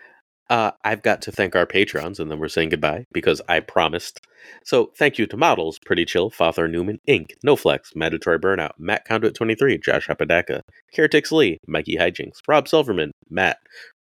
Uh, 0.48 0.70
I've 0.84 1.02
got 1.02 1.22
to 1.22 1.32
thank 1.32 1.56
our 1.56 1.66
patrons, 1.66 2.20
and 2.20 2.30
then 2.30 2.38
we're 2.38 2.48
saying 2.48 2.68
goodbye 2.68 3.04
because 3.12 3.40
I 3.48 3.60
promised. 3.60 4.20
So, 4.64 4.92
thank 4.96 5.18
you 5.18 5.26
to 5.26 5.36
models 5.36 5.80
Pretty 5.84 6.04
Chill, 6.04 6.30
Father 6.30 6.68
Newman, 6.68 7.00
Inc., 7.08 7.32
NoFlex, 7.44 7.96
Mandatory 7.96 8.38
Burnout, 8.38 8.72
Matt 8.78 9.04
Conduit 9.04 9.34
23, 9.34 9.78
Josh 9.78 10.08
Apodaca, 10.08 10.62
Caretix 10.94 11.32
Lee, 11.32 11.58
Mikey 11.66 11.96
Hijinks, 11.96 12.38
Rob 12.46 12.68
Silverman, 12.68 13.10
Matt, 13.28 13.58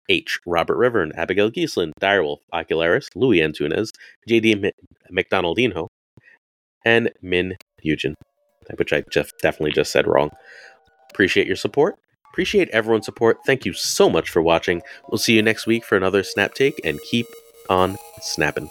H. 0.08 0.38
Robert 0.46 0.76
River, 0.76 1.02
and 1.02 1.14
Abigail 1.18 1.50
Giesland, 1.50 1.92
Direwolf, 2.00 2.38
Ocularis, 2.54 3.08
Louis 3.16 3.40
Antunes, 3.40 3.90
JD 4.28 4.64
M- 4.64 4.72
and 6.84 7.10
Min 7.20 7.56
Eugen, 7.82 8.14
which 8.76 8.92
I 8.92 9.02
just 9.10 9.34
definitely 9.42 9.72
just 9.72 9.90
said 9.90 10.06
wrong. 10.06 10.30
Appreciate 11.10 11.46
your 11.46 11.56
support. 11.56 11.96
Appreciate 12.32 12.68
everyone's 12.70 13.06
support. 13.06 13.38
Thank 13.46 13.64
you 13.64 13.72
so 13.72 14.08
much 14.08 14.30
for 14.30 14.42
watching. 14.42 14.82
We'll 15.08 15.18
see 15.18 15.34
you 15.34 15.42
next 15.42 15.66
week 15.66 15.84
for 15.84 15.96
another 15.96 16.22
Snap 16.22 16.54
Take 16.54 16.80
and 16.84 17.00
keep 17.02 17.26
on 17.68 17.96
snapping. 18.20 18.70